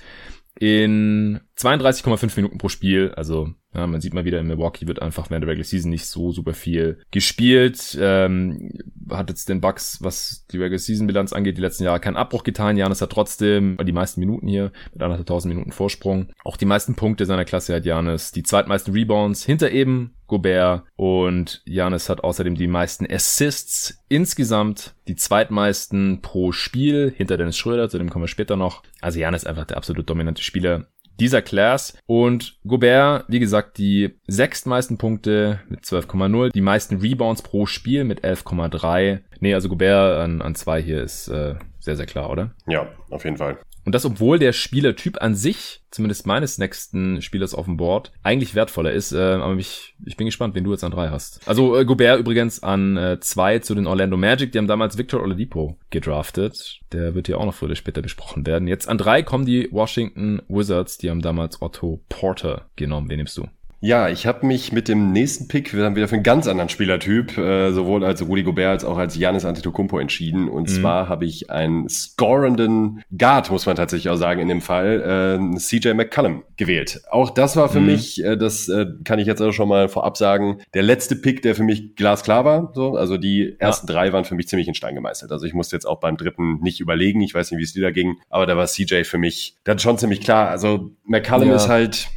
in 0.60 1.40
32,5 1.58 2.36
Minuten 2.36 2.58
pro 2.58 2.68
Spiel. 2.68 3.14
Also 3.16 3.54
ja, 3.74 3.86
man 3.86 4.02
sieht 4.02 4.16
mal 4.16 4.26
wieder 4.26 4.40
in 4.40 4.48
Milwaukee 4.48 4.88
wird 4.88 5.02
einfach 5.02 5.30
während 5.30 5.44
der 5.44 5.52
Regular 5.52 5.66
Season 5.66 5.92
nicht 5.92 6.08
so 6.08 6.32
super 6.32 6.54
viel 6.54 7.00
gespielt. 7.12 7.98
Ähm, 8.02 8.72
hat 9.12 9.30
jetzt 9.30 9.48
den 9.48 9.62
Bucks, 9.62 10.00
was 10.02 10.48
die 10.52 10.58
Regular 10.58 10.80
Season 10.80 11.06
Bilanz 11.06 11.34
angeht, 11.34 11.58
die 11.58 11.62
letzten 11.62 11.84
Jahre 11.84 12.00
keinen 12.00 12.18
Abbruch 12.18 12.44
getan. 12.44 12.78
Janis 12.78 13.02
hat 13.02 13.12
trotzdem 13.12 13.78
die 13.86 13.92
meisten 13.92 14.22
Minuten 14.22 14.48
hier 14.48 14.72
mit 14.92 15.04
100.000 15.04 15.48
Minuten 15.48 15.72
Vorsprung. 15.72 16.32
Auch 16.44 16.58
die 16.58 16.66
meisten 16.66 16.96
Punkte 16.96 17.26
seiner 17.26 17.46
Klasse 17.46 17.76
hat 17.76 17.86
Janis. 17.86 18.32
Die 18.32 18.44
zweitmeisten 18.44 18.94
Rebounds 18.94 19.46
hinter 19.46 19.72
eben 19.72 20.16
Gobert 20.26 20.84
und 20.96 21.62
Janis 21.66 22.08
hat 22.08 22.24
außerdem 22.24 22.56
die 22.56 22.68
meisten 22.68 23.06
Assists 23.12 24.04
insgesamt, 24.10 24.96
die 25.08 25.16
zweitmeisten 25.16 26.22
pro 26.22 26.52
Spiel 26.52 27.12
hinter 27.16 27.36
Dennis 27.36 27.58
Schröder, 27.58 27.90
zu 27.90 27.98
dem 27.98 28.10
kommen 28.10 28.24
wir 28.24 28.30
später 28.30 28.56
noch. 28.56 28.84
Also 29.02 29.20
Janis 29.20 29.46
einfach 29.46 29.66
der 29.66 29.78
absolut 29.78 30.10
dominante 30.10 30.44
Spieler 30.44 30.88
dieser 31.20 31.42
Class. 31.42 31.98
Und 32.06 32.60
Gobert, 32.66 33.26
wie 33.28 33.40
gesagt, 33.40 33.78
die 33.78 34.16
sechstmeisten 34.28 34.98
Punkte 34.98 35.60
mit 35.70 35.82
12,0, 35.82 36.52
die 36.52 36.62
meisten 36.62 36.98
Rebounds 36.98 37.42
pro 37.42 37.66
Spiel 37.66 38.04
mit 38.04 38.24
11,3. 38.24 39.20
Nee, 39.40 39.54
also 39.54 39.70
Gobert 39.70 40.20
an, 40.20 40.42
an 40.42 40.56
zwei 40.56 40.82
hier 40.82 41.02
ist 41.02 41.28
äh, 41.28 41.56
sehr, 41.80 41.96
sehr 41.96 42.06
klar, 42.06 42.30
oder? 42.30 42.52
Ja, 42.68 42.88
auf 43.10 43.24
jeden 43.24 43.38
Fall. 43.38 43.58
Und 43.86 43.96
das, 43.96 44.06
obwohl 44.06 44.40
der 44.40 44.54
Spielertyp 44.54 45.22
an 45.22 45.36
sich, 45.36 45.82
zumindest 45.92 46.28
meines 46.28 46.58
nächsten 46.58 47.22
Spielers 47.22 47.54
auf 47.54 47.66
dem 47.66 47.78
Board, 47.78 48.12
eigentlich 48.24 48.56
wertvoller 48.56 48.92
ist. 48.92 49.12
Äh, 49.12 49.18
aber 49.18 49.56
ich, 49.56 49.96
ich 50.06 50.18
bin 50.18 50.26
gespannt, 50.26 50.56
wen 50.56 50.64
du 50.64 50.72
jetzt 50.72 50.84
an 50.84 50.92
drei 50.92 51.10
hast. 51.10 51.48
Also 51.48 51.76
äh, 51.78 51.86
Gobert 51.86 52.20
übrigens 52.20 52.62
an 52.62 52.98
äh, 52.98 53.20
zwei 53.20 53.60
zu 53.60 53.76
den 53.76 53.88
Orlando 53.88 54.18
Magic. 54.18 54.52
Die 54.52 54.58
haben 54.58 54.68
damals 54.68 54.98
Victor 54.98 55.22
Oladipo 55.22 55.78
gedraftet. 55.90 56.82
Der 56.92 57.16
wird 57.16 57.28
hier 57.28 57.40
auch 57.40 57.46
noch 57.46 57.54
früher 57.54 57.70
oder 57.70 57.76
später 57.76 58.02
besprochen 58.02 58.46
werden. 58.46 58.68
Jetzt 58.68 58.88
an 58.88 58.98
drei 58.98 59.24
kommen 59.24 59.46
die 59.46 59.70
Washington 59.72 60.42
Wizards. 60.48 60.98
Die 60.98 61.10
haben 61.10 61.22
damals 61.22 61.62
Otto 61.62 62.02
Porter 62.10 62.70
genommen. 62.76 63.10
Wen 63.10 63.18
nimmst 63.18 63.38
du? 63.38 63.48
Ja, 63.82 64.10
ich 64.10 64.28
habe 64.28 64.46
mich 64.46 64.74
mit 64.74 64.90
dem 64.90 65.14
nächsten 65.14 65.48
Pick, 65.48 65.74
wir 65.74 65.86
haben 65.86 65.96
wieder 65.96 66.10
für 66.10 66.16
einen 66.16 66.24
ganz 66.24 66.48
anderen 66.48 66.68
Spielertyp, 66.68 67.38
äh, 67.38 67.72
sowohl 67.72 68.04
als 68.04 68.22
Rudy 68.22 68.44
Gobert 68.44 68.70
als 68.70 68.84
auch 68.84 68.98
als 68.98 69.18
Giannis 69.18 69.46
Antetokounmpo 69.46 70.00
entschieden. 70.00 70.50
Und 70.50 70.70
mhm. 70.70 70.82
zwar 70.82 71.08
habe 71.08 71.26
ich 71.26 71.50
einen 71.50 71.88
scorenden 71.88 73.04
Guard, 73.18 73.50
muss 73.52 73.66
man 73.66 73.78
tatsächlich 73.78 74.10
auch 74.10 74.18
sagen, 74.18 74.42
in 74.42 74.50
dem 74.50 74.62
Fall, 74.62 75.40
äh, 75.54 75.58
CJ 75.58 75.94
McCullum 75.94 76.44
gewählt. 76.58 77.02
Auch 77.10 77.30
das 77.30 77.56
war 77.56 77.70
für 77.70 77.80
mhm. 77.80 77.86
mich, 77.86 78.24
äh, 78.24 78.36
das 78.36 78.68
äh, 78.68 78.86
kann 79.06 79.18
ich 79.18 79.28
jetzt 79.28 79.42
auch 79.42 79.54
schon 79.54 79.70
mal 79.70 79.88
vorab 79.88 80.18
sagen, 80.18 80.60
der 80.74 80.84
letzte 80.84 81.16
Pick, 81.16 81.42
der 81.42 81.56
für 81.56 81.64
mich 81.64 81.96
glasklar 81.96 82.44
war. 82.44 82.72
So, 82.76 82.96
also 82.96 83.16
die 83.16 83.56
ersten 83.60 83.88
ja. 83.88 83.94
drei 83.94 84.12
waren 84.12 84.26
für 84.26 84.36
mich 84.36 84.50
ziemlich 84.50 84.68
in 84.68 84.76
Stein 84.76 84.96
gemeißelt. 84.96 85.32
Also 85.32 85.46
ich 85.46 85.54
musste 85.54 85.78
jetzt 85.78 85.86
auch 85.86 86.02
beim 86.02 86.18
dritten 86.18 86.60
nicht 86.60 86.82
überlegen. 86.82 87.22
Ich 87.22 87.34
weiß 87.34 87.52
nicht, 87.52 87.60
wie 87.60 87.64
es 87.64 87.74
dir 87.74 87.84
da 87.84 87.92
ging, 87.92 88.18
aber 88.30 88.46
da 88.46 88.58
war 88.58 88.68
CJ 88.68 89.04
für 89.04 89.18
mich 89.18 89.56
dann 89.64 89.80
schon 89.80 89.98
ziemlich 89.98 90.20
klar. 90.20 90.50
Also 90.50 90.92
McCullum 91.06 91.48
ja. 91.48 91.56
ist 91.56 91.70
halt 91.70 92.10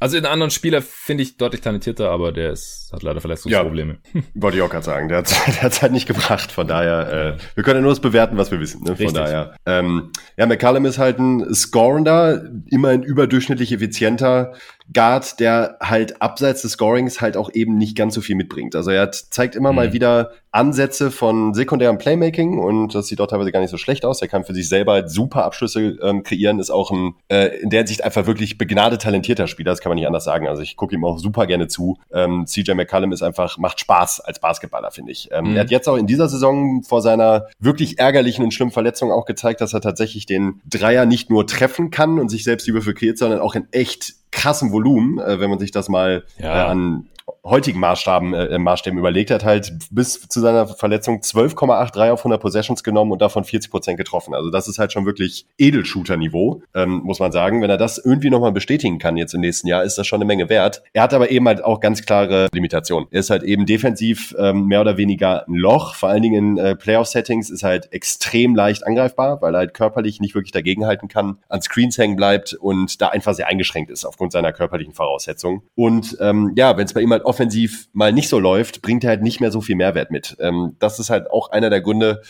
also 0.00 0.16
in 0.16 0.26
anderen 0.26 0.50
Spieler 0.50 0.82
finde 0.82 1.22
ich 1.22 1.36
deutlich 1.36 1.60
talentierter, 1.60 2.10
aber 2.10 2.32
der 2.32 2.52
ist, 2.52 2.90
hat 2.92 3.02
leider 3.02 3.20
Verletzungsprobleme. 3.20 3.98
Ja, 4.14 4.22
wollte 4.34 4.56
ich 4.56 4.62
auch 4.62 4.70
gerade 4.70 4.84
sagen. 4.84 5.08
Der 5.08 5.18
hat 5.18 5.30
der 5.46 5.62
hat's 5.62 5.82
halt 5.82 5.92
nicht 5.92 6.06
gebracht. 6.06 6.52
Von 6.52 6.68
daher, 6.68 7.36
äh, 7.36 7.42
wir 7.54 7.64
können 7.64 7.76
ja 7.76 7.82
nur 7.82 7.92
das 7.92 8.00
bewerten, 8.00 8.36
was 8.36 8.50
wir 8.50 8.60
wissen. 8.60 8.80
Ne? 8.82 8.96
Von 8.96 9.06
Richtig. 9.06 9.14
daher. 9.14 9.56
Ähm, 9.66 10.10
ja, 10.36 10.46
McCallum 10.46 10.84
ist 10.84 10.98
halt 10.98 11.18
ein 11.18 11.54
Scorender, 11.54 12.48
immerhin 12.70 13.02
überdurchschnittlich 13.02 13.72
effizienter 13.72 14.54
Guard, 14.92 15.38
der 15.40 15.76
halt 15.80 16.22
abseits 16.22 16.62
des 16.62 16.72
Scorings 16.72 17.20
halt 17.20 17.36
auch 17.36 17.50
eben 17.52 17.76
nicht 17.76 17.96
ganz 17.96 18.14
so 18.14 18.20
viel 18.20 18.36
mitbringt. 18.36 18.74
Also 18.74 18.90
er 18.90 19.02
hat, 19.02 19.14
zeigt 19.14 19.54
immer 19.54 19.70
mhm. 19.70 19.76
mal 19.76 19.92
wieder 19.92 20.32
Ansätze 20.50 21.10
von 21.10 21.52
sekundärem 21.52 21.98
Playmaking 21.98 22.58
und 22.58 22.94
das 22.94 23.06
sieht 23.08 23.20
auch 23.20 23.26
teilweise 23.26 23.52
gar 23.52 23.60
nicht 23.60 23.70
so 23.70 23.76
schlecht 23.76 24.04
aus. 24.06 24.22
Er 24.22 24.28
kann 24.28 24.44
für 24.44 24.54
sich 24.54 24.68
selber 24.68 24.92
halt 24.92 25.10
super 25.10 25.44
Abschlüsse 25.44 25.98
ähm, 26.02 26.22
kreieren, 26.22 26.58
ist 26.58 26.70
auch 26.70 26.90
ein, 26.90 27.14
äh, 27.28 27.58
in 27.60 27.68
der 27.68 27.86
Sicht 27.86 28.02
einfach 28.02 28.26
wirklich 28.26 28.56
begnadet 28.56 29.02
talentierter 29.02 29.46
Spieler, 29.46 29.72
das 29.72 29.80
kann 29.80 29.90
man 29.90 29.96
nicht 29.96 30.06
anders 30.06 30.24
sagen. 30.24 30.48
Also 30.48 30.62
ich 30.62 30.76
gucke 30.76 30.94
ihm 30.94 31.04
auch 31.04 31.18
super 31.18 31.46
gerne 31.46 31.68
zu. 31.68 31.98
Ähm, 32.12 32.46
CJ 32.46 32.72
McCallum 32.72 33.12
ist 33.12 33.22
einfach, 33.22 33.58
macht 33.58 33.80
Spaß 33.80 34.20
als 34.20 34.40
Basketballer, 34.40 34.90
finde 34.90 35.12
ich. 35.12 35.28
Ähm, 35.32 35.50
mhm. 35.50 35.56
Er 35.56 35.60
hat 35.60 35.70
jetzt 35.70 35.88
auch 35.88 35.96
in 35.96 36.06
dieser 36.06 36.28
Saison 36.28 36.82
vor 36.82 37.02
seiner 37.02 37.46
wirklich 37.58 37.98
ärgerlichen 37.98 38.42
und 38.42 38.54
schlimmen 38.54 38.72
Verletzung 38.72 39.12
auch 39.12 39.26
gezeigt, 39.26 39.60
dass 39.60 39.74
er 39.74 39.82
tatsächlich 39.82 40.24
den 40.24 40.62
Dreier 40.68 41.04
nicht 41.04 41.28
nur 41.28 41.46
treffen 41.46 41.90
kann 41.90 42.18
und 42.18 42.30
sich 42.30 42.44
selbst 42.44 42.66
die 42.66 42.72
Würfel 42.72 42.94
kreiert, 42.94 43.18
sondern 43.18 43.40
auch 43.40 43.54
in 43.54 43.68
echt 43.70 44.14
krassem 44.38 44.72
Volumen, 44.72 45.18
äh, 45.18 45.40
wenn 45.40 45.50
man 45.50 45.58
sich 45.58 45.70
das 45.70 45.88
mal 45.88 46.24
ja. 46.38 46.66
äh, 46.66 46.70
an 46.70 47.08
heutigen 47.48 47.80
Maßstaben, 47.80 48.34
äh, 48.34 48.58
Maßstäben 48.58 48.98
überlegt 48.98 49.30
hat, 49.30 49.44
halt 49.44 49.72
bis 49.90 50.28
zu 50.28 50.40
seiner 50.40 50.66
Verletzung 50.66 51.20
12,83 51.20 52.10
auf 52.10 52.20
100 52.20 52.40
Possessions 52.40 52.82
genommen 52.82 53.12
und 53.12 53.22
davon 53.22 53.44
40 53.44 53.70
Prozent 53.70 53.98
getroffen. 53.98 54.34
Also 54.34 54.50
das 54.50 54.68
ist 54.68 54.78
halt 54.78 54.92
schon 54.92 55.06
wirklich 55.06 55.46
Edelshooter-Niveau, 55.58 56.62
ähm, 56.74 57.00
muss 57.04 57.20
man 57.20 57.32
sagen. 57.32 57.62
Wenn 57.62 57.70
er 57.70 57.76
das 57.76 57.98
irgendwie 57.98 58.30
nochmal 58.30 58.52
bestätigen 58.52 58.98
kann 58.98 59.16
jetzt 59.16 59.34
im 59.34 59.40
nächsten 59.40 59.68
Jahr, 59.68 59.82
ist 59.82 59.98
das 59.98 60.06
schon 60.06 60.18
eine 60.18 60.26
Menge 60.26 60.48
wert. 60.48 60.82
Er 60.92 61.02
hat 61.02 61.14
aber 61.14 61.30
eben 61.30 61.46
halt 61.46 61.64
auch 61.64 61.80
ganz 61.80 62.04
klare 62.04 62.48
Limitationen. 62.52 63.08
Er 63.10 63.20
ist 63.20 63.30
halt 63.30 63.42
eben 63.42 63.66
defensiv 63.66 64.34
ähm, 64.38 64.66
mehr 64.66 64.80
oder 64.80 64.96
weniger 64.96 65.46
ein 65.48 65.54
Loch, 65.54 65.94
vor 65.94 66.08
allen 66.08 66.22
Dingen 66.22 66.58
in 66.58 66.58
äh, 66.58 66.76
Playoff-Settings 66.76 67.50
ist 67.50 67.62
halt 67.62 67.92
extrem 67.92 68.54
leicht 68.54 68.86
angreifbar, 68.86 69.40
weil 69.42 69.54
er 69.54 69.58
halt 69.58 69.74
körperlich 69.74 70.20
nicht 70.20 70.34
wirklich 70.34 70.52
dagegenhalten 70.52 71.08
kann, 71.08 71.38
an 71.48 71.62
Screens 71.62 71.98
hängen 71.98 72.16
bleibt 72.16 72.54
und 72.54 73.00
da 73.00 73.08
einfach 73.08 73.34
sehr 73.34 73.48
eingeschränkt 73.48 73.90
ist 73.90 74.04
aufgrund 74.04 74.32
seiner 74.32 74.52
körperlichen 74.52 74.94
Voraussetzungen. 74.94 75.62
Und 75.74 76.16
ähm, 76.20 76.52
ja, 76.56 76.76
wenn 76.76 76.84
es 76.84 76.94
bei 76.94 77.00
ihm 77.00 77.12
halt 77.12 77.24
offensiv 77.38 77.88
mal 77.92 78.12
nicht 78.12 78.28
so 78.28 78.40
läuft, 78.40 78.82
bringt 78.82 79.04
er 79.04 79.10
halt 79.10 79.22
nicht 79.22 79.40
mehr 79.40 79.52
so 79.52 79.60
viel 79.60 79.76
Mehrwert 79.76 80.10
mit. 80.10 80.36
Ähm, 80.40 80.74
das 80.80 80.98
ist 80.98 81.08
halt 81.08 81.30
auch 81.30 81.52
einer 81.52 81.70
der 81.70 81.80
Gründe, 81.80 82.20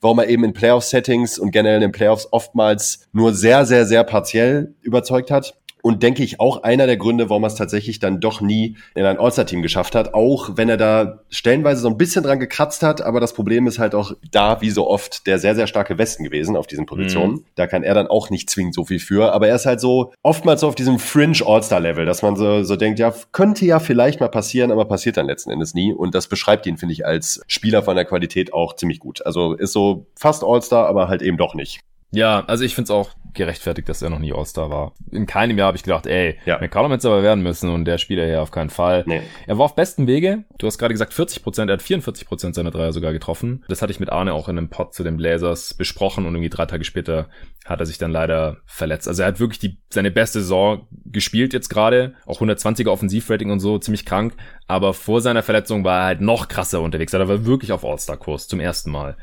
warum 0.00 0.20
er 0.20 0.28
eben 0.28 0.44
in 0.44 0.52
Playoff-Settings 0.52 1.40
und 1.40 1.50
generell 1.50 1.76
in 1.76 1.80
den 1.80 1.92
Playoffs 1.92 2.28
oftmals 2.30 3.08
nur 3.12 3.34
sehr, 3.34 3.66
sehr, 3.66 3.86
sehr 3.86 4.04
partiell 4.04 4.74
überzeugt 4.80 5.32
hat 5.32 5.54
und 5.82 6.02
denke 6.02 6.22
ich 6.22 6.40
auch 6.40 6.62
einer 6.62 6.86
der 6.86 6.96
Gründe, 6.96 7.28
warum 7.28 7.44
er 7.44 7.48
es 7.48 7.56
tatsächlich 7.56 7.98
dann 7.98 8.20
doch 8.20 8.40
nie 8.40 8.76
in 8.94 9.04
ein 9.04 9.18
All-Star-Team 9.18 9.62
geschafft 9.62 9.94
hat, 9.94 10.14
auch 10.14 10.50
wenn 10.56 10.68
er 10.68 10.76
da 10.76 11.20
stellenweise 11.28 11.82
so 11.82 11.88
ein 11.88 11.98
bisschen 11.98 12.22
dran 12.22 12.38
gekratzt 12.38 12.82
hat, 12.82 13.02
aber 13.02 13.20
das 13.20 13.34
Problem 13.34 13.66
ist 13.66 13.78
halt 13.78 13.94
auch 13.94 14.12
da, 14.30 14.60
wie 14.60 14.70
so 14.70 14.88
oft, 14.88 15.26
der 15.26 15.38
sehr, 15.38 15.54
sehr 15.54 15.66
starke 15.66 15.98
Westen 15.98 16.24
gewesen 16.24 16.56
auf 16.56 16.68
diesen 16.68 16.86
Positionen. 16.86 17.34
Mhm. 17.34 17.44
Da 17.56 17.66
kann 17.66 17.82
er 17.82 17.94
dann 17.94 18.06
auch 18.06 18.30
nicht 18.30 18.48
zwingend 18.48 18.74
so 18.74 18.84
viel 18.84 19.00
für, 19.00 19.32
aber 19.32 19.48
er 19.48 19.56
ist 19.56 19.66
halt 19.66 19.80
so 19.80 20.12
oftmals 20.22 20.60
so 20.60 20.68
auf 20.68 20.74
diesem 20.76 20.98
Fringe 20.98 21.38
All-Star-Level, 21.44 22.06
dass 22.06 22.22
man 22.22 22.36
so, 22.36 22.62
so 22.62 22.76
denkt, 22.76 23.00
ja, 23.00 23.12
könnte 23.32 23.66
ja 23.66 23.80
vielleicht 23.80 24.20
mal 24.20 24.28
passieren, 24.28 24.70
aber 24.70 24.84
passiert 24.84 25.16
dann 25.16 25.26
letzten 25.26 25.50
Endes 25.50 25.74
nie 25.74 25.92
und 25.92 26.14
das 26.14 26.28
beschreibt 26.28 26.66
ihn, 26.66 26.76
finde 26.76 26.92
ich, 26.92 27.04
als 27.04 27.42
Spieler 27.48 27.82
von 27.82 27.96
der 27.96 28.04
Qualität 28.04 28.52
auch 28.52 28.76
ziemlich 28.76 29.00
gut. 29.00 29.26
Also 29.26 29.54
ist 29.54 29.72
so 29.72 30.06
fast 30.14 30.44
All-Star, 30.44 30.86
aber 30.86 31.08
halt 31.08 31.22
eben 31.22 31.36
doch 31.36 31.54
nicht. 31.54 31.80
Ja, 32.12 32.44
also 32.46 32.64
ich 32.64 32.74
finde 32.74 32.84
es 32.84 32.90
auch 32.90 33.10
gerechtfertigt, 33.34 33.88
dass 33.88 34.02
er 34.02 34.10
noch 34.10 34.18
nie 34.18 34.32
All-Star 34.32 34.70
war. 34.70 34.92
In 35.10 35.26
keinem 35.26 35.56
Jahr 35.56 35.68
habe 35.68 35.76
ich 35.76 35.82
gedacht, 35.82 36.06
ey, 36.06 36.38
ja. 36.44 36.58
McCollum 36.58 36.92
hätte 36.92 37.08
aber 37.08 37.22
werden 37.22 37.42
müssen 37.42 37.70
und 37.70 37.86
der 37.86 37.98
Spieler 37.98 38.26
hier 38.26 38.42
auf 38.42 38.50
keinen 38.50 38.70
Fall. 38.70 39.04
Nee. 39.06 39.22
Er 39.46 39.56
war 39.58 39.64
auf 39.64 39.74
besten 39.74 40.06
Wege. 40.06 40.44
Du 40.58 40.66
hast 40.66 40.78
gerade 40.78 40.92
gesagt 40.92 41.14
40 41.14 41.42
Prozent, 41.42 41.70
er 41.70 41.74
hat 41.74 41.82
44 41.82 42.26
Prozent 42.26 42.54
seiner 42.54 42.70
Dreier 42.70 42.92
sogar 42.92 43.12
getroffen. 43.12 43.64
Das 43.68 43.80
hatte 43.80 43.90
ich 43.90 44.00
mit 44.00 44.10
Arne 44.10 44.34
auch 44.34 44.48
in 44.48 44.58
einem 44.58 44.68
Pod 44.68 44.92
zu 44.92 45.02
den 45.02 45.16
Blazers 45.16 45.74
besprochen 45.74 46.26
und 46.26 46.34
irgendwie 46.34 46.50
drei 46.50 46.66
Tage 46.66 46.84
später 46.84 47.28
hat 47.64 47.80
er 47.80 47.86
sich 47.86 47.98
dann 47.98 48.10
leider 48.10 48.58
verletzt. 48.66 49.08
Also 49.08 49.22
er 49.22 49.28
hat 49.28 49.40
wirklich 49.40 49.60
die, 49.60 49.78
seine 49.88 50.10
beste 50.10 50.40
Saison 50.40 50.86
gespielt 51.06 51.52
jetzt 51.54 51.68
gerade, 51.68 52.14
auch 52.26 52.40
120er 52.40 52.88
Offensivrating 52.88 53.50
und 53.50 53.60
so, 53.60 53.78
ziemlich 53.78 54.04
krank. 54.04 54.34
Aber 54.66 54.92
vor 54.94 55.20
seiner 55.20 55.42
Verletzung 55.42 55.84
war 55.84 56.00
er 56.00 56.06
halt 56.06 56.20
noch 56.20 56.48
krasser 56.48 56.80
unterwegs. 56.80 57.12
Er 57.12 57.28
war 57.28 57.46
wirklich 57.46 57.72
auf 57.72 57.84
All-Star-Kurs 57.84 58.48
zum 58.48 58.60
ersten 58.60 58.90
Mal. 58.90 59.16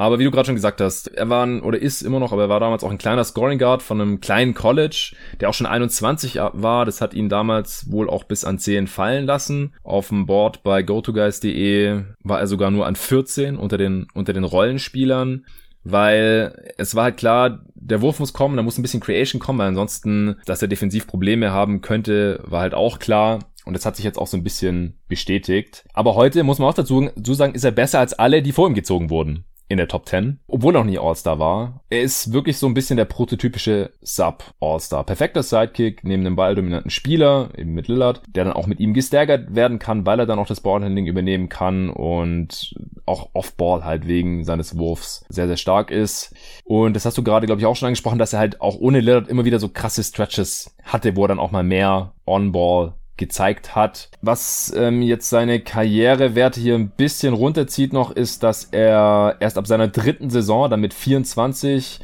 Aber 0.00 0.18
wie 0.18 0.24
du 0.24 0.30
gerade 0.30 0.46
schon 0.46 0.54
gesagt 0.54 0.80
hast, 0.80 1.08
er 1.08 1.28
war 1.28 1.44
ein, 1.44 1.60
oder 1.60 1.78
ist 1.78 2.00
immer 2.00 2.20
noch, 2.20 2.32
aber 2.32 2.44
er 2.44 2.48
war 2.48 2.58
damals 2.58 2.82
auch 2.82 2.90
ein 2.90 2.96
kleiner 2.96 3.22
Scoring 3.22 3.58
Guard 3.58 3.82
von 3.82 4.00
einem 4.00 4.18
kleinen 4.22 4.54
College, 4.54 5.14
der 5.38 5.50
auch 5.50 5.52
schon 5.52 5.66
21 5.66 6.36
war. 6.36 6.86
Das 6.86 7.02
hat 7.02 7.12
ihn 7.12 7.28
damals 7.28 7.92
wohl 7.92 8.08
auch 8.08 8.24
bis 8.24 8.46
an 8.46 8.58
10 8.58 8.86
fallen 8.86 9.26
lassen. 9.26 9.74
Auf 9.82 10.08
dem 10.08 10.24
Board 10.24 10.62
bei 10.62 10.82
GoToGuys.de 10.82 12.02
war 12.22 12.40
er 12.40 12.46
sogar 12.46 12.70
nur 12.70 12.86
an 12.86 12.96
14 12.96 13.58
unter 13.58 13.76
den, 13.76 14.06
unter 14.14 14.32
den 14.32 14.44
Rollenspielern 14.44 15.44
weil 15.82 16.72
es 16.76 16.94
war 16.94 17.04
halt 17.04 17.16
klar, 17.16 17.64
der 17.74 18.02
Wurf 18.02 18.20
muss 18.20 18.34
kommen, 18.34 18.54
da 18.58 18.62
muss 18.62 18.76
ein 18.76 18.82
bisschen 18.82 19.00
Creation 19.00 19.40
kommen, 19.40 19.60
weil 19.60 19.68
ansonsten, 19.68 20.36
dass 20.44 20.60
er 20.60 20.68
defensiv 20.68 21.06
Probleme 21.06 21.52
haben 21.52 21.80
könnte, 21.80 22.42
war 22.44 22.60
halt 22.60 22.74
auch 22.74 22.98
klar. 22.98 23.38
Und 23.64 23.72
das 23.72 23.86
hat 23.86 23.96
sich 23.96 24.04
jetzt 24.04 24.18
auch 24.18 24.26
so 24.26 24.36
ein 24.36 24.44
bisschen 24.44 24.98
bestätigt. 25.08 25.86
Aber 25.94 26.16
heute 26.16 26.44
muss 26.44 26.58
man 26.58 26.68
auch 26.68 26.74
dazu 26.74 27.08
sagen, 27.32 27.54
ist 27.54 27.64
er 27.64 27.70
besser 27.70 27.98
als 27.98 28.12
alle, 28.12 28.42
die 28.42 28.52
vor 28.52 28.68
ihm 28.68 28.74
gezogen 28.74 29.08
wurden 29.08 29.46
in 29.70 29.76
der 29.76 29.86
Top 29.86 30.08
10, 30.08 30.40
obwohl 30.48 30.74
er 30.74 30.80
noch 30.80 30.90
nie 30.90 30.98
All-Star 30.98 31.38
war. 31.38 31.84
Er 31.90 32.02
ist 32.02 32.32
wirklich 32.32 32.58
so 32.58 32.66
ein 32.66 32.74
bisschen 32.74 32.96
der 32.96 33.04
prototypische 33.04 33.92
Sub-All-Star. 34.02 35.04
Perfekter 35.04 35.44
Sidekick 35.44 36.02
neben 36.02 36.26
einem 36.26 36.34
balldominanten 36.34 36.90
Spieler, 36.90 37.50
eben 37.56 37.72
mit 37.72 37.86
Lillard, 37.86 38.20
der 38.26 38.42
dann 38.42 38.52
auch 38.52 38.66
mit 38.66 38.80
ihm 38.80 38.94
gestärkert 38.94 39.54
werden 39.54 39.78
kann, 39.78 40.04
weil 40.04 40.18
er 40.18 40.26
dann 40.26 40.40
auch 40.40 40.48
das 40.48 40.60
Ballhandling 40.60 41.06
übernehmen 41.06 41.48
kann 41.48 41.88
und 41.88 42.74
auch 43.06 43.30
Off-Ball 43.32 43.84
halt 43.84 44.08
wegen 44.08 44.42
seines 44.42 44.76
Wurfs 44.76 45.24
sehr, 45.28 45.46
sehr 45.46 45.56
stark 45.56 45.92
ist. 45.92 46.34
Und 46.64 46.96
das 46.96 47.04
hast 47.04 47.16
du 47.16 47.22
gerade, 47.22 47.46
glaube 47.46 47.60
ich, 47.60 47.66
auch 47.66 47.76
schon 47.76 47.86
angesprochen, 47.86 48.18
dass 48.18 48.32
er 48.32 48.40
halt 48.40 48.60
auch 48.60 48.76
ohne 48.80 48.98
Lillard 48.98 49.28
immer 49.28 49.44
wieder 49.44 49.60
so 49.60 49.68
krasse 49.68 50.02
Stretches 50.02 50.74
hatte, 50.82 51.14
wo 51.14 51.24
er 51.24 51.28
dann 51.28 51.38
auch 51.38 51.52
mal 51.52 51.62
mehr 51.62 52.12
On-Ball 52.26 52.94
gezeigt 53.20 53.76
hat. 53.76 54.10
Was 54.22 54.74
ähm, 54.76 55.02
jetzt 55.02 55.30
seine 55.30 55.60
Karrierewerte 55.60 56.60
hier 56.60 56.74
ein 56.74 56.90
bisschen 56.90 57.34
runterzieht 57.34 57.92
noch, 57.92 58.10
ist, 58.10 58.42
dass 58.42 58.64
er 58.64 59.36
erst 59.38 59.58
ab 59.58 59.68
seiner 59.68 59.86
dritten 59.86 60.30
Saison, 60.30 60.68
dann 60.68 60.80
mit 60.80 60.92
24, 60.92 62.00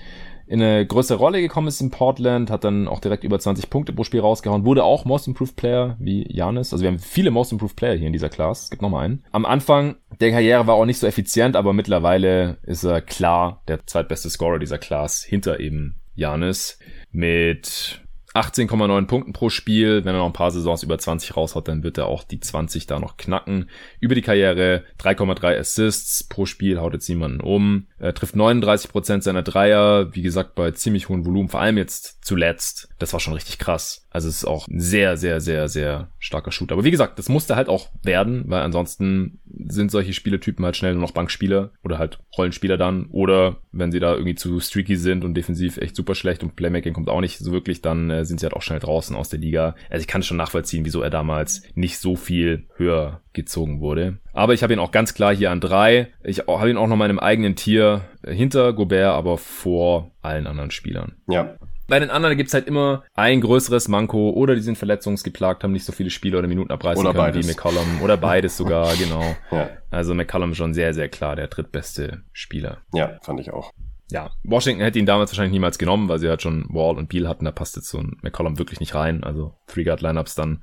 in 0.47 0.62
eine 0.62 0.87
größere 0.87 1.19
Rolle 1.19 1.41
gekommen 1.41 1.67
ist 1.67 1.81
in 1.81 1.91
Portland, 1.91 2.51
hat 2.51 2.62
dann 2.62 2.87
auch 2.87 3.01
direkt 3.01 3.25
über 3.25 3.39
20 3.39 3.69
Punkte 3.69 3.93
pro 3.93 4.05
Spiel 4.05 4.21
rausgehauen, 4.21 4.64
wurde 4.64 4.85
auch 4.85 5.05
Most 5.05 5.27
Improved 5.27 5.57
Player 5.57 5.97
wie 5.99 6.25
Janis. 6.33 6.73
Also 6.73 6.85
wir 6.85 6.91
haben 6.91 7.01
viele 7.01 7.33
Most 7.33 7.51
Improved 7.51 7.75
Player 7.75 7.97
hier 7.97 8.07
in 8.07 8.12
dieser 8.12 8.29
Class. 8.29 8.64
Es 8.64 8.71
gibt 8.71 8.83
noch 8.83 8.91
mal 8.91 9.05
einen. 9.05 9.25
Am 9.33 9.45
Anfang 9.45 9.97
der 10.21 10.31
Karriere 10.31 10.67
war 10.69 10.77
auch 10.77 10.85
nicht 10.85 10.99
so 10.99 11.07
effizient, 11.07 11.57
aber 11.57 11.73
mittlerweile 11.73 12.59
ist 12.62 12.85
er 12.85 13.01
klar 13.01 13.62
der 13.67 13.87
zweitbeste 13.87 14.31
Scorer 14.31 14.61
dieser 14.61 14.79
Class 14.79 15.25
hinter 15.25 15.59
eben 15.59 15.97
Janis 16.14 16.79
mit 17.11 18.05
18,9 18.37 19.07
Punkten 19.07 19.32
pro 19.32 19.49
Spiel. 19.51 20.05
Wenn 20.05 20.14
er 20.14 20.18
noch 20.18 20.26
ein 20.26 20.32
paar 20.32 20.51
Saisons 20.51 20.82
über 20.82 20.99
20 20.99 21.37
raushaut, 21.37 21.68
dann 21.68 21.82
wird 21.82 21.99
er 21.99 22.07
auch 22.07 22.22
die 22.22 22.41
20 22.41 22.87
da 22.87 22.99
noch 22.99 23.16
knacken. 23.16 23.70
Über 23.99 24.14
die 24.14 24.22
Karriere 24.22 24.84
3,3 25.01 25.59
Assists 25.59 26.24
pro 26.24 26.47
Spiel, 26.47 26.78
haut 26.78 26.93
jetzt 26.93 27.09
niemanden 27.09 27.41
um. 27.41 27.87
Er 27.99 28.14
trifft 28.14 28.37
39 28.37 28.91
Prozent 28.91 29.24
seiner 29.24 29.43
Dreier, 29.43 30.14
wie 30.14 30.22
gesagt, 30.22 30.55
bei 30.55 30.70
ziemlich 30.72 31.09
hohem 31.09 31.24
Volumen, 31.24 31.49
vor 31.49 31.61
allem 31.61 31.78
jetzt 31.78 32.24
zuletzt. 32.24 32.89
Das 32.99 33.12
war 33.12 33.20
schon 33.20 33.34
richtig 33.34 33.59
krass. 33.59 34.05
Also 34.17 34.31
es 34.31 34.37
ist 34.37 34.45
auch 34.47 34.67
ein 34.67 34.81
sehr, 34.81 35.19
sehr, 35.19 35.43
sehr, 35.43 35.69
sehr 35.69 36.09
starker 36.19 36.51
Shooter. 36.51 36.73
Aber 36.73 36.85
wie 36.85 36.91
gesagt, 36.91 37.19
das 37.19 37.29
musste 37.29 37.55
halt 37.55 37.69
auch 37.69 37.91
werden, 38.03 38.45
weil 38.47 38.62
ansonsten 38.62 39.41
sind 39.67 39.91
solche 39.91 40.14
Spieletypen 40.14 40.64
halt 40.64 40.75
schnell 40.75 40.95
nur 40.95 41.03
noch 41.03 41.11
Bankspieler 41.11 41.73
oder 41.85 41.99
halt 41.99 42.19
Rollenspieler 42.39 42.79
dann. 42.79 43.09
Oder 43.11 43.57
wenn 43.73 43.93
sie 43.93 44.01
da 44.01 44.14
irgendwie 44.14 44.35
zu 44.35 44.59
streaky 44.59 44.97
sind 44.97 45.23
und 45.23 45.35
defensiv 45.35 45.77
echt 45.77 45.95
super 45.95 46.14
schlecht 46.14 46.43
und 46.43 46.57
Playmaking 46.57 46.95
kommt 46.95 47.11
auch 47.11 47.21
nicht 47.21 47.37
so 47.37 47.53
wirklich, 47.53 47.83
dann 47.83 48.09
äh, 48.09 48.25
sind 48.25 48.41
sie 48.41 48.47
halt 48.47 48.55
auch 48.55 48.62
schnell 48.62 48.79
draußen 48.79 49.14
aus 49.14 49.29
der 49.29 49.39
Liga. 49.39 49.75
Also 49.91 50.01
ich 50.01 50.09
kann 50.09 50.23
schon 50.23 50.39
nachvollziehen, 50.39 50.87
wieso 50.87 51.03
er 51.03 51.11
damals 51.11 51.64
nicht 51.75 51.99
so 51.99 52.17
viel 52.17 52.69
höher 52.77 53.21
gezogen 53.35 53.83
wurde. 53.83 54.17
Aber 54.33 54.55
ich 54.55 54.62
habe 54.62 54.73
ihn 54.73 54.79
auch 54.79 54.93
ganz 54.93 55.12
klar 55.12 55.37
hier 55.37 55.51
an 55.51 55.61
drei. 55.61 56.09
Ich 56.25 56.47
habe 56.49 56.71
ihn 56.71 56.79
auch 56.79 56.87
noch 56.87 56.97
meinem 56.97 57.19
eigenen 57.19 57.55
Tier 57.55 58.07
hinter 58.27 58.73
Gobert, 58.73 59.12
aber 59.12 59.37
vor 59.37 60.12
allen 60.23 60.47
anderen 60.47 60.71
Spielern. 60.71 61.17
Ja, 61.29 61.57
bei 61.89 61.99
den 61.99 62.11
anderen 62.11 62.37
gibt's 62.37 62.55
halt 62.55 62.66
immer 62.66 63.05
ein 63.14 63.41
größeres 63.41 63.89
Manko 63.89 64.30
oder 64.30 64.55
die 64.55 64.61
sind 64.61 64.76
verletzungsgeplagt, 64.78 65.62
haben 65.64 65.72
nicht 65.72 65.84
so 65.84 65.93
viele 65.93 66.11
Spiele 66.11 66.39
oder 66.39 66.49
Minuten 66.49 66.72
abreißen 66.72 67.01
oder 67.01 67.12
können 67.12 67.32
beides. 67.32 67.47
wie 67.47 67.51
McCollum 67.51 68.03
oder 68.03 68.16
beides 68.16 68.57
sogar, 68.57 68.95
genau. 68.97 69.24
Ja. 69.51 69.70
Also 69.91 70.14
McCollum 70.14 70.55
schon 70.55 70.74
sehr, 70.74 70.95
sehr 70.95 71.09
klar 71.09 71.37
der 71.37 71.49
drittbeste 71.49 72.22
Spieler. 72.32 72.78
ja, 72.93 73.18
fand 73.22 73.41
ich 73.41 73.53
auch. 73.53 73.72
Ja, 74.09 74.30
Washington 74.45 74.84
hätte 74.84 75.01
ihn 75.01 75.07
damals 75.07 75.32
wahrscheinlich 75.32 75.53
niemals 75.53 75.78
genommen, 75.78 76.09
weil 76.09 76.20
sie 76.20 76.28
halt 76.28 76.41
schon 76.41 76.66
Wall 76.68 76.97
und 76.97 77.09
Beal 77.09 77.26
hatten, 77.26 77.45
da 77.45 77.51
passt 77.51 77.74
jetzt 77.74 77.89
so 77.89 77.99
ein 77.99 78.16
McCollum 78.22 78.57
wirklich 78.57 78.78
nicht 78.78 78.95
rein. 78.95 79.24
Also 79.24 79.55
Three-Guard-Lineups 79.66 80.37
dann 80.37 80.62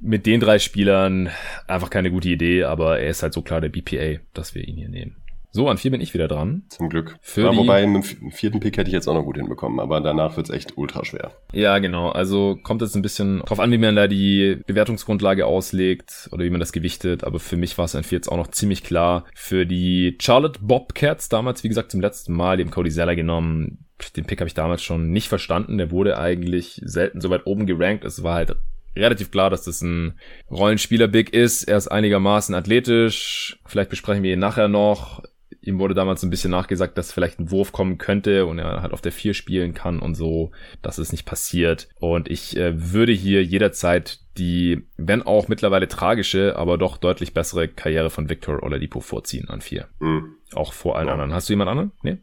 mit 0.00 0.24
den 0.24 0.38
drei 0.38 0.60
Spielern 0.60 1.30
einfach 1.66 1.90
keine 1.90 2.12
gute 2.12 2.28
Idee, 2.28 2.62
aber 2.62 3.00
er 3.00 3.08
ist 3.08 3.24
halt 3.24 3.32
so 3.32 3.42
klar 3.42 3.60
der 3.60 3.70
BPA, 3.70 4.20
dass 4.34 4.54
wir 4.54 4.62
ihn 4.66 4.76
hier 4.76 4.88
nehmen. 4.88 5.16
So, 5.50 5.68
an 5.68 5.78
vier 5.78 5.90
bin 5.90 6.00
ich 6.00 6.12
wieder 6.12 6.28
dran. 6.28 6.64
Zum 6.68 6.88
Glück. 6.88 7.16
Für 7.22 7.42
ja, 7.44 7.50
die- 7.50 7.56
wobei 7.56 7.86
mit 7.86 8.20
dem 8.20 8.30
vierten 8.30 8.60
Pick 8.60 8.76
hätte 8.76 8.88
ich 8.88 8.94
jetzt 8.94 9.08
auch 9.08 9.14
noch 9.14 9.24
gut 9.24 9.36
hinbekommen, 9.36 9.80
aber 9.80 10.00
danach 10.00 10.36
wird's 10.36 10.50
echt 10.50 10.76
ultra 10.76 11.04
schwer. 11.04 11.32
Ja, 11.52 11.78
genau. 11.78 12.10
Also 12.10 12.58
kommt 12.62 12.82
jetzt 12.82 12.94
ein 12.94 13.02
bisschen 13.02 13.40
drauf 13.40 13.58
an, 13.60 13.70
wie 13.72 13.78
man 13.78 13.96
da 13.96 14.06
die 14.06 14.58
Bewertungsgrundlage 14.66 15.46
auslegt 15.46 16.28
oder 16.32 16.44
wie 16.44 16.50
man 16.50 16.60
das 16.60 16.72
gewichtet. 16.72 17.24
Aber 17.24 17.38
für 17.40 17.56
mich 17.56 17.78
war 17.78 17.86
es 17.86 17.94
ein 17.94 18.04
jetzt 18.10 18.28
auch 18.28 18.36
noch 18.36 18.48
ziemlich 18.48 18.84
klar. 18.84 19.24
Für 19.34 19.66
die 19.66 20.16
Charlotte 20.20 20.60
Bobcats 20.62 21.28
damals, 21.28 21.64
wie 21.64 21.68
gesagt, 21.68 21.90
zum 21.90 22.00
letzten 22.00 22.34
Mal, 22.34 22.56
dem 22.56 22.70
Cody 22.70 22.90
Zeller 22.90 23.16
genommen. 23.16 23.78
Den 24.16 24.26
Pick 24.26 24.40
habe 24.40 24.48
ich 24.48 24.54
damals 24.54 24.82
schon 24.82 25.10
nicht 25.10 25.28
verstanden. 25.28 25.78
Der 25.78 25.90
wurde 25.90 26.18
eigentlich 26.18 26.80
selten 26.84 27.20
so 27.22 27.30
weit 27.30 27.46
oben 27.46 27.64
gerankt. 27.66 28.04
Es 28.04 28.22
war 28.22 28.34
halt 28.34 28.54
relativ 28.94 29.30
klar, 29.30 29.48
dass 29.50 29.64
das 29.64 29.80
ein 29.82 30.18
Rollenspieler-Big 30.50 31.32
ist. 31.32 31.64
Er 31.64 31.76
ist 31.78 31.88
einigermaßen 31.88 32.54
athletisch. 32.54 33.58
Vielleicht 33.66 33.90
besprechen 33.90 34.22
wir 34.22 34.32
ihn 34.32 34.38
nachher 34.38 34.68
noch. 34.68 35.22
Ihm 35.66 35.78
wurde 35.78 35.94
damals 35.94 36.22
ein 36.22 36.30
bisschen 36.30 36.50
nachgesagt, 36.50 36.96
dass 36.96 37.12
vielleicht 37.12 37.40
ein 37.40 37.50
Wurf 37.50 37.72
kommen 37.72 37.98
könnte 37.98 38.46
und 38.46 38.58
er 38.58 38.82
halt 38.82 38.92
auf 38.92 39.00
der 39.00 39.12
4 39.12 39.34
spielen 39.34 39.74
kann 39.74 39.98
und 39.98 40.14
so. 40.14 40.52
Das 40.82 40.98
ist 40.98 41.12
nicht 41.12 41.26
passiert. 41.26 41.88
Und 41.98 42.30
ich 42.30 42.56
äh, 42.56 42.92
würde 42.92 43.12
hier 43.12 43.42
jederzeit 43.42 44.20
die, 44.38 44.86
wenn 44.96 45.22
auch 45.22 45.48
mittlerweile 45.48 45.88
tragische, 45.88 46.56
aber 46.56 46.78
doch 46.78 46.98
deutlich 46.98 47.34
bessere 47.34 47.68
Karriere 47.68 48.10
von 48.10 48.28
Victor 48.28 48.62
Oladipo 48.62 49.00
vorziehen 49.00 49.48
an 49.48 49.60
4. 49.60 49.88
Hm. 50.00 50.34
Auch 50.54 50.72
vor 50.72 50.96
allen 50.96 51.08
Ja. 51.08 51.14
anderen. 51.14 51.32
Hast 51.32 51.48
du 51.48 51.52
jemand 51.54 51.70
anderen? 51.70 51.92
Nee? 52.02 52.18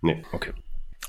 Nee. 0.00 0.22
Okay. 0.32 0.50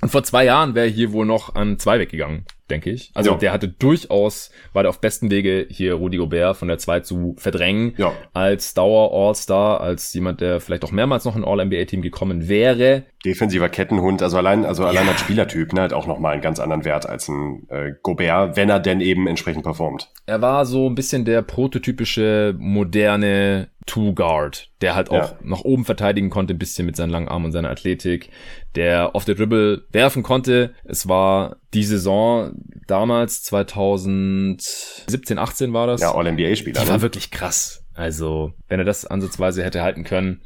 Und 0.01 0.09
vor 0.09 0.23
zwei 0.23 0.45
Jahren 0.45 0.75
wäre 0.75 0.87
hier 0.87 1.11
wohl 1.11 1.25
noch 1.25 1.55
an 1.55 1.77
zwei 1.79 1.99
weggegangen, 1.99 2.45
denke 2.71 2.89
ich. 2.89 3.11
Also 3.13 3.31
Ja. 3.31 3.37
der 3.37 3.51
hatte 3.53 3.67
durchaus, 3.67 4.49
war 4.73 4.81
der 4.83 4.89
auf 4.89 4.99
besten 5.01 5.29
Wege, 5.29 5.67
hier 5.69 5.93
Rudi 5.95 6.17
Gobert 6.17 6.57
von 6.57 6.67
der 6.67 6.77
2 6.79 7.01
zu 7.01 7.35
verdrängen. 7.37 7.93
Ja. 7.97 8.13
Als 8.33 8.73
Dauer-All-Star, 8.73 9.81
als 9.81 10.13
jemand, 10.13 10.41
der 10.41 10.59
vielleicht 10.61 10.83
auch 10.83 10.91
mehrmals 10.91 11.25
noch 11.25 11.35
ein 11.35 11.43
All-NBA-Team 11.45 12.01
gekommen 12.01 12.47
wäre. 12.49 13.03
Defensiver 13.23 13.69
Kettenhund, 13.69 14.23
also 14.23 14.37
allein, 14.37 14.65
also 14.65 14.83
allein 14.85 15.07
als 15.07 15.19
Spielertyp, 15.19 15.73
ne, 15.73 15.81
hat 15.81 15.93
auch 15.93 16.07
nochmal 16.07 16.33
einen 16.33 16.41
ganz 16.41 16.59
anderen 16.59 16.85
Wert 16.85 17.07
als 17.07 17.27
ein 17.27 17.67
äh, 17.69 17.91
Gobert, 18.01 18.55
wenn 18.57 18.69
er 18.69 18.79
denn 18.79 18.99
eben 18.99 19.27
entsprechend 19.27 19.63
performt. 19.63 20.09
Er 20.25 20.41
war 20.41 20.65
so 20.65 20.89
ein 20.89 20.95
bisschen 20.95 21.23
der 21.25 21.43
prototypische, 21.43 22.55
moderne 22.57 23.67
Two-Guard, 23.85 24.69
der 24.81 24.95
halt 24.95 25.09
auch 25.09 25.31
Ja. 25.31 25.37
nach 25.43 25.61
oben 25.61 25.85
verteidigen 25.85 26.29
konnte, 26.29 26.53
ein 26.53 26.59
bisschen 26.59 26.85
mit 26.85 26.95
seinen 26.95 27.09
langen 27.09 27.27
Armen 27.27 27.45
und 27.45 27.51
seiner 27.51 27.69
Athletik, 27.69 28.29
der 28.75 29.15
auf 29.15 29.25
der 29.25 29.35
Dribble 29.35 29.83
werfen 29.91 30.23
konnte. 30.23 30.73
Es 30.83 31.07
war 31.07 31.57
die 31.73 31.83
Saison 31.83 32.51
damals, 32.87 33.43
2017, 33.43 35.37
18 35.37 35.73
war 35.73 35.87
das. 35.87 36.01
Ja, 36.01 36.13
All-NBA-Spieler. 36.13 36.81
Die 36.81 36.87
war 36.87 36.97
Ne? 36.97 37.01
wirklich 37.01 37.31
krass. 37.31 37.85
Also, 37.93 38.53
wenn 38.67 38.79
er 38.79 38.85
das 38.85 39.05
ansatzweise 39.05 39.63
hätte 39.63 39.81
halten 39.81 40.03
können. 40.03 40.41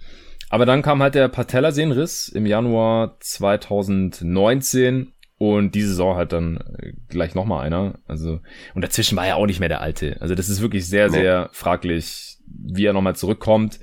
Aber 0.49 0.65
dann 0.65 0.82
kam 0.82 1.01
halt 1.01 1.15
der 1.15 1.28
Patellasehnenriss 1.28 2.28
im 2.30 2.45
Januar 2.45 3.17
2019 3.19 5.11
und 5.38 5.76
die 5.76 5.82
Saison 5.82 6.15
halt 6.15 6.32
dann 6.32 6.57
äh, 6.80 6.93
gleich 7.09 7.36
nochmal 7.36 7.65
einer. 7.65 7.99
Also, 8.07 8.39
und 8.73 8.84
dazwischen 8.84 9.17
war 9.17 9.28
er 9.28 9.36
auch 9.38 9.47
nicht 9.47 9.59
mehr 9.59 9.69
der 9.69 9.82
Alte. 9.82 10.17
Also, 10.21 10.36
das 10.36 10.49
ist 10.49 10.61
wirklich 10.61 10.88
sehr, 10.88 11.07
Nee. 11.09 11.17
sehr 11.17 11.49
fraglich, 11.51 12.38
wie 12.47 12.86
er 12.86 12.93
nochmal 12.93 13.15
zurückkommt. 13.15 13.80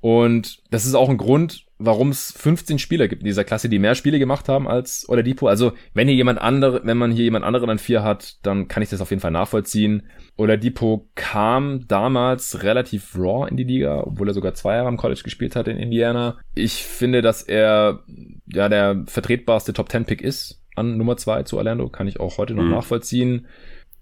Und 0.00 0.58
das 0.70 0.84
ist 0.84 0.94
auch 0.94 1.08
ein 1.08 1.16
Grund, 1.16 1.63
warum 1.78 2.10
es 2.10 2.32
15 2.32 2.78
Spieler 2.78 3.08
gibt 3.08 3.22
in 3.22 3.26
dieser 3.26 3.44
Klasse, 3.44 3.68
die 3.68 3.78
mehr 3.78 3.94
Spiele 3.94 4.18
gemacht 4.18 4.48
haben 4.48 4.68
als 4.68 5.08
Oladipo. 5.08 5.48
Also, 5.48 5.72
wenn 5.92 6.06
hier 6.08 6.16
jemand 6.16 6.40
andere, 6.40 6.82
wenn 6.84 6.96
man 6.96 7.10
hier 7.10 7.24
jemand 7.24 7.44
anderen 7.44 7.68
an 7.70 7.78
vier 7.78 8.02
hat, 8.02 8.36
dann 8.42 8.68
kann 8.68 8.82
ich 8.82 8.90
das 8.90 9.00
auf 9.00 9.10
jeden 9.10 9.20
Fall 9.20 9.30
nachvollziehen. 9.32 10.04
Oladipo 10.36 11.08
kam 11.14 11.86
damals 11.88 12.62
relativ 12.62 13.16
raw 13.16 13.48
in 13.48 13.56
die 13.56 13.64
Liga, 13.64 14.02
obwohl 14.04 14.28
er 14.28 14.34
sogar 14.34 14.54
zwei 14.54 14.76
Jahre 14.76 14.88
am 14.88 14.96
College 14.96 15.22
gespielt 15.24 15.56
hat 15.56 15.68
in 15.68 15.76
Indiana. 15.76 16.38
Ich 16.54 16.84
finde, 16.84 17.22
dass 17.22 17.42
er 17.42 18.00
ja 18.46 18.68
der 18.68 19.02
vertretbarste 19.06 19.72
Top 19.72 19.90
10 19.90 20.04
Pick 20.04 20.22
ist 20.22 20.60
an 20.76 20.96
Nummer 20.96 21.16
zwei 21.16 21.44
zu 21.44 21.56
Orlando, 21.56 21.88
kann 21.88 22.08
ich 22.08 22.18
auch 22.20 22.38
heute 22.38 22.54
noch 22.54 22.64
Mhm. 22.64 22.70
nachvollziehen. 22.70 23.46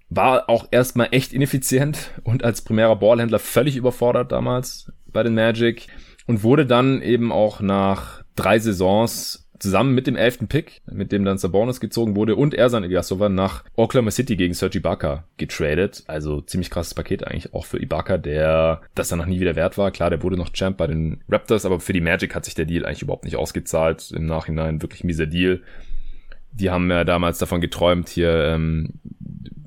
War 0.08 0.48
auch 0.50 0.68
erstmal 0.70 1.08
echt 1.12 1.32
ineffizient 1.32 2.10
und 2.24 2.44
als 2.44 2.60
primärer 2.62 2.96
Ballhändler 2.96 3.38
völlig 3.38 3.76
überfordert 3.76 4.30
damals 4.30 4.92
bei 5.06 5.22
den 5.22 5.34
Magic 5.34 5.86
und 6.26 6.42
wurde 6.42 6.66
dann 6.66 7.02
eben 7.02 7.32
auch 7.32 7.60
nach 7.60 8.22
drei 8.34 8.58
Saisons 8.58 9.42
zusammen 9.62 9.94
mit 9.94 10.08
dem 10.08 10.16
elften 10.16 10.48
Pick, 10.48 10.82
mit 10.90 11.12
dem 11.12 11.24
dann 11.24 11.38
Sabonis 11.38 11.78
gezogen 11.78 12.16
wurde 12.16 12.34
und 12.34 12.52
Ersan 12.52 12.82
Ilyasova 12.82 13.28
nach 13.28 13.62
Oklahoma 13.76 14.10
City 14.10 14.36
gegen 14.36 14.54
Serge 14.54 14.78
Ibaka 14.78 15.24
getradet. 15.36 16.02
Also 16.08 16.40
ziemlich 16.40 16.68
krasses 16.68 16.94
Paket 16.94 17.24
eigentlich 17.24 17.54
auch 17.54 17.64
für 17.64 17.80
Ibaka, 17.80 18.18
der 18.18 18.80
das 18.96 19.08
dann 19.08 19.20
noch 19.20 19.26
nie 19.26 19.38
wieder 19.38 19.54
wert 19.54 19.78
war. 19.78 19.92
Klar, 19.92 20.10
der 20.10 20.22
wurde 20.22 20.36
noch 20.36 20.52
Champ 20.52 20.76
bei 20.76 20.88
den 20.88 21.22
Raptors, 21.28 21.64
aber 21.64 21.78
für 21.78 21.92
die 21.92 22.00
Magic 22.00 22.34
hat 22.34 22.44
sich 22.44 22.54
der 22.54 22.64
Deal 22.64 22.84
eigentlich 22.84 23.02
überhaupt 23.02 23.24
nicht 23.24 23.36
ausgezahlt. 23.36 24.10
Im 24.10 24.26
Nachhinein 24.26 24.82
wirklich 24.82 25.04
mieser 25.04 25.26
Deal. 25.26 25.62
Die 26.50 26.70
haben 26.70 26.90
ja 26.90 27.04
damals 27.04 27.38
davon 27.38 27.60
geträumt, 27.60 28.08
hier 28.08 28.34
ähm, 28.44 28.94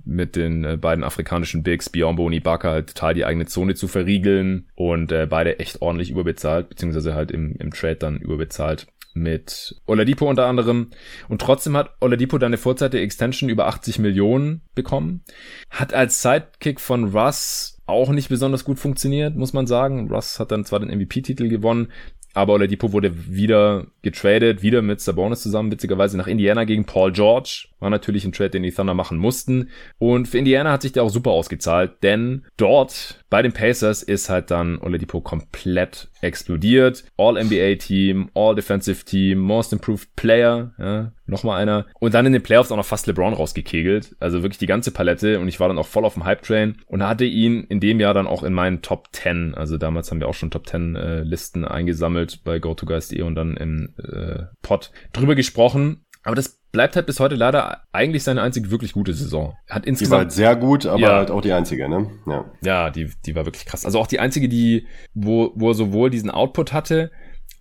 mit 0.06 0.36
den 0.36 0.64
äh, 0.64 0.78
beiden 0.78 1.04
afrikanischen 1.04 1.64
Bigs, 1.64 1.90
Biombo 1.90 2.26
und 2.26 2.34
Ibaka, 2.34 2.72
halt 2.72 2.88
total 2.96 3.14
die 3.14 3.26
eigene 3.26 3.46
Zone 3.46 3.76
zu 3.76 3.88
verriegeln 3.88 4.68
und 4.76 5.12
äh, 5.12 5.28
beide 5.30 5.60
echt 5.60 5.82
ordentlich 5.82 6.12
überbezahlt, 6.12 6.70
beziehungsweise 6.70 7.16
halt 7.16 7.32
im, 7.32 7.56
im 7.58 7.72
Trade 7.72 7.96
dann 7.96 8.18
überbezahlt 8.18 8.88
mit 9.16 9.82
Oladipo 9.86 10.30
unter 10.30 10.46
anderem. 10.46 10.92
Und 11.30 11.42
trotzdem 11.42 11.76
hat 11.76 11.96
Oladipo 12.02 12.38
dann 12.38 12.48
eine 12.48 12.58
vorzeitige 12.58 13.02
Extension 13.02 13.50
über 13.50 13.68
80 13.68 13.98
Millionen 14.00 14.62
bekommen. 14.76 15.24
Hat 15.70 15.94
als 15.94 16.22
Sidekick 16.22 16.80
von 16.80 17.16
Russ 17.16 17.82
auch 17.88 18.10
nicht 18.10 18.30
besonders 18.30 18.66
gut 18.66 18.78
funktioniert, 18.78 19.36
muss 19.36 19.54
man 19.54 19.68
sagen. 19.68 20.10
Russ 20.12 20.40
hat 20.40 20.52
dann 20.52 20.66
zwar 20.66 20.82
den 20.82 20.90
MVP-Titel 20.90 21.48
gewonnen, 21.48 21.92
aber 22.34 22.54
Oladipo 22.54 22.92
wurde 22.92 23.32
wieder 23.34 23.88
getradet, 24.02 24.62
wieder 24.62 24.82
mit 24.82 25.00
Sabonis 25.00 25.42
zusammen, 25.42 25.72
witzigerweise 25.72 26.18
nach 26.18 26.28
Indiana 26.28 26.66
gegen 26.66 26.84
Paul 26.84 27.14
George. 27.14 27.70
War 27.86 27.92
natürlich 27.92 28.26
ein 28.26 28.32
Trade, 28.32 28.50
den 28.50 28.64
die 28.64 28.72
Thunder 28.72 28.96
machen 28.96 29.20
mussten. 29.20 29.70
Und 30.00 30.28
für 30.28 30.40
Indiana 30.40 30.72
hat 30.72 30.82
sich 30.82 30.92
der 30.92 31.04
auch 31.04 31.10
super 31.10 31.30
ausgezahlt, 31.30 32.02
denn 32.02 32.44
dort 32.58 33.24
bei 33.30 33.44
den 33.44 33.54
Pacers 33.54 34.02
ist 34.02 34.28
halt 34.28 34.50
dann 34.50 34.80
Oladipo 34.80 35.22
komplett 35.22 36.10
explodiert. 36.22 37.04
All-NBA-Team, 37.16 38.32
All-Defensive-Team, 38.34 39.38
Most 39.38 39.72
Improved 39.72 40.16
Player, 40.16 40.74
ja, 40.80 41.12
nochmal 41.28 41.62
einer. 41.62 41.86
Und 42.00 42.16
dann 42.16 42.26
in 42.26 42.34
den 42.34 42.42
Playoffs 42.42 42.72
auch 42.72 42.78
noch 42.78 42.86
fast 42.86 43.06
LeBron 43.06 43.34
rausgekegelt. 43.34 44.16
Also 44.20 44.42
wirklich 44.42 44.58
die 44.58 44.66
ganze 44.66 44.90
Palette 44.90 45.40
und 45.40 45.48
ich 45.48 45.60
war 45.60 45.68
dann 45.68 45.78
auch 45.78 45.86
voll 45.86 46.06
auf 46.06 46.16
dem 46.16 46.26
Hype-Train 46.26 46.78
und 46.88 47.04
hatte 47.04 47.26
ihn 47.26 47.66
in 47.66 47.80
dem 47.80 48.00
Jahr 48.00 48.16
dann 48.16 48.26
auch 48.26 48.42
in 48.42 48.54
meinen 48.54 48.82
Top 48.82 49.10
10. 49.12 49.54
Also 49.54 49.78
damals 49.78 50.10
haben 50.10 50.20
wir 50.20 50.28
auch 50.28 50.34
schon 50.34 50.50
Top 50.50 50.68
10 50.68 50.96
äh, 50.96 51.22
Listen 51.22 51.66
eingesammelt 51.66 52.44
bei 52.44 52.58
GoToGuys.de 52.58 53.22
und 53.22 53.36
dann 53.36 53.58
im 53.58 53.94
äh, 53.98 54.46
Pod 54.64 54.92
drüber 55.14 55.36
gesprochen. 55.36 56.05
Aber 56.26 56.36
das 56.36 56.60
bleibt 56.72 56.96
halt 56.96 57.06
bis 57.06 57.20
heute 57.20 57.36
leider 57.36 57.84
eigentlich 57.94 58.24
seine 58.24 58.42
einzige 58.42 58.72
wirklich 58.72 58.94
gute 58.94 59.14
Saison. 59.14 59.56
Hat 59.70 59.86
insgesamt 59.86 60.10
die 60.10 60.12
war 60.12 60.20
halt 60.20 60.32
sehr 60.32 60.56
gut, 60.56 60.86
aber 60.88 61.00
ja, 61.00 61.16
halt 61.16 61.32
auch 61.32 61.42
die 61.42 61.54
einzige, 61.54 61.88
ne? 61.88 62.10
Ja. 62.26 62.46
Ja, 62.62 62.90
die, 62.90 63.12
die 63.26 63.36
war 63.36 63.46
wirklich 63.46 63.66
krass. 63.66 63.86
Also 63.86 64.00
auch 64.00 64.08
die 64.08 64.20
einzige, 64.20 64.50
die, 64.50 64.88
wo, 65.14 65.52
wo 65.56 65.70
er 65.70 65.76
sowohl 65.76 66.10
diesen 66.10 66.32
Output 66.32 66.74
hatte, 66.74 67.12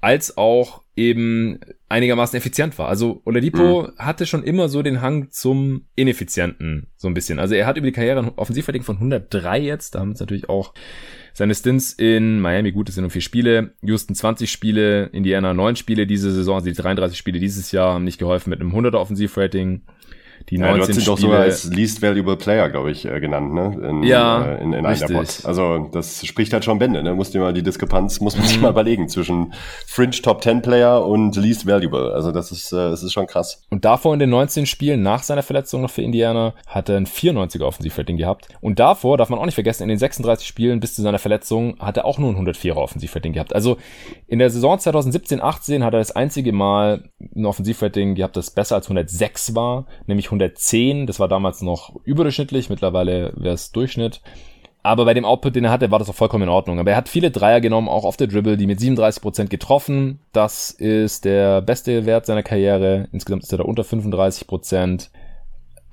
als 0.01 0.39
auch 0.39 0.83
eben 0.97 1.59
einigermaßen 1.89 2.37
effizient 2.37 2.79
war. 2.79 2.89
Also 2.89 3.21
Oladipo 3.25 3.83
mhm. 3.83 3.99
hatte 3.99 4.27
schon 4.27 4.45
immer 4.45 4.69
so 4.69 4.83
den 4.83 5.01
Hang 5.01 5.31
zum 5.31 5.87
Ineffizienten, 5.97 6.87
so 6.97 7.09
ein 7.09 7.15
bisschen. 7.15 7.39
Also 7.39 7.55
er 7.55 7.67
hat 7.67 7.77
über 7.77 7.87
die 7.87 7.93
Karriere 7.93 8.21
ein 8.21 8.33
Offensivrating 8.37 8.83
von 8.83 8.97
103 8.97 9.61
jetzt, 9.61 9.95
da 9.95 10.01
haben 10.01 10.13
es 10.13 10.21
natürlich 10.21 10.49
auch 10.49 10.73
seine 11.33 11.55
Stints 11.55 11.93
in 11.93 12.41
Miami, 12.41 12.71
gut, 12.71 12.89
es 12.89 12.95
sind 12.95 13.03
nur 13.03 13.11
vier 13.11 13.21
Spiele, 13.21 13.75
Houston 13.83 14.15
20 14.15 14.51
Spiele, 14.51 15.07
Indiana 15.07 15.53
9 15.53 15.75
Spiele 15.75 16.07
diese 16.07 16.31
Saison, 16.31 16.57
also 16.57 16.67
die 16.67 16.77
33 16.77 17.19
Spiele 17.19 17.41
dieses 17.41 17.73
Jahr 17.73 17.95
haben 17.95 18.05
nicht 18.05 18.19
geholfen 18.19 18.51
mit 18.51 18.61
einem 18.61 18.73
100er 18.73 18.99
Offensivrating. 18.99 19.83
Die 20.51 20.59
19 20.59 20.71
ja, 20.71 20.77
du 20.77 20.89
hast 20.89 20.99
ihn 20.99 21.05
doch 21.07 21.19
sogar 21.19 21.41
als 21.41 21.65
Least 21.65 22.03
Valuable 22.03 22.37
Player, 22.37 22.69
glaube 22.69 22.91
ich, 22.91 23.07
äh, 23.07 23.19
genannt, 23.19 23.55
ne? 23.55 23.77
In, 23.89 24.03
ja, 24.03 24.45
äh, 24.45 24.63
in, 24.63 24.73
in 24.75 24.85
einer 24.85 25.07
Pod. 25.07 25.41
Also 25.45 25.89
das 25.91 26.27
spricht 26.27 26.53
halt 26.53 26.65
schon 26.65 26.79
Bände, 26.79 27.03
ne? 27.03 27.15
Muss 27.15 27.31
dir 27.31 27.41
mal 27.41 27.55
die 27.55 27.63
Diskrepanz, 27.63 28.21
muss 28.21 28.37
man 28.37 28.47
sich 28.47 28.61
mal 28.61 28.71
überlegen 28.73 29.09
zwischen 29.09 29.55
Fringe 29.87 30.13
Top 30.13 30.43
10 30.43 30.61
Player 30.61 31.05
und 31.07 31.35
Least 31.37 31.67
Valuable. 31.67 32.13
Also 32.13 32.31
das 32.31 32.53
ist, 32.53 32.73
äh, 32.73 32.91
das 32.91 33.03
ist 33.03 33.13
schon 33.13 33.27
krass. 33.27 33.63
Und 33.71 33.85
davor 33.85 34.13
in 34.13 34.21
den 34.21 34.31
19 34.31 34.67
Spielen 34.67 35.03
nach 35.03 35.23
seiner 35.23 35.43
Verletzung 35.43 35.81
noch 35.81 35.91
für 35.91 36.03
Indiana 36.03 36.55
hat 36.67 36.91
er 36.91 36.99
ein 36.99 37.07
94er 37.07 37.65
Offensivrating 37.65 38.19
gehabt. 38.19 38.49
Und 38.61 38.79
davor 38.79 39.17
darf 39.17 39.31
man 39.31 39.39
auch 39.39 39.47
nicht 39.47 39.55
vergessen, 39.55 39.85
in 39.85 39.89
den 39.89 39.99
36 39.99 40.47
Spielen 40.47 40.81
bis 40.81 40.95
zu 40.95 41.03
seiner 41.03 41.19
Verletzung 41.19 41.79
hat 41.79 41.97
er 41.97 42.05
auch 42.05 42.19
nur 42.19 42.31
ein 42.31 42.47
104er 42.47 42.77
Offensivrating 42.77 43.33
gehabt. 43.33 43.55
Also 43.55 43.79
in 44.27 44.39
der 44.39 44.51
Saison 44.51 44.77
2017-18 44.77 45.83
hat 45.83 45.95
er 45.95 46.01
das 46.01 46.13
einzige 46.13 46.53
Mal 46.53 47.09
ein 47.35 47.47
Offensivrating 47.47 48.15
gehabt, 48.15 48.37
das 48.37 48.51
besser 48.51 48.77
als 48.77 48.87
106 48.87 49.55
war, 49.55 49.87
nämlich 50.07 50.34
110. 50.35 51.07
Das 51.07 51.21
war 51.21 51.29
damals 51.29 51.63
noch 51.63 51.95
überdurchschnittlich, 52.05 52.71
mittlerweile 52.71 53.33
wäre 53.37 53.55
es 53.55 53.73
Durchschnitt. 53.73 54.21
Aber 54.83 55.07
bei 55.07 55.15
dem 55.15 55.25
Output, 55.25 55.57
den 55.57 55.65
er 55.65 55.71
hatte, 55.71 55.91
war 55.91 55.99
das 55.99 56.11
auch 56.11 56.15
vollkommen 56.15 56.43
in 56.43 56.51
Ordnung. 56.51 56.79
Aber 56.79 56.91
er 56.91 56.97
hat 56.99 57.09
viele 57.09 57.31
Dreier 57.31 57.63
genommen, 57.63 57.89
auch 57.89 58.05
auf 58.05 58.19
der 58.19 58.27
Dribble, 58.27 58.59
die 58.59 58.67
mit 58.67 58.81
37% 58.81 59.49
getroffen. 59.49 60.21
Das 60.33 60.71
ist 60.71 61.25
der 61.25 61.63
beste 61.63 62.05
Wert 62.05 62.27
seiner 62.27 62.43
Karriere. 62.43 63.09
Insgesamt 63.11 63.45
ist 63.45 63.53
er 63.53 63.59
da 63.59 63.65
unter 63.65 63.83
35% 63.83 65.09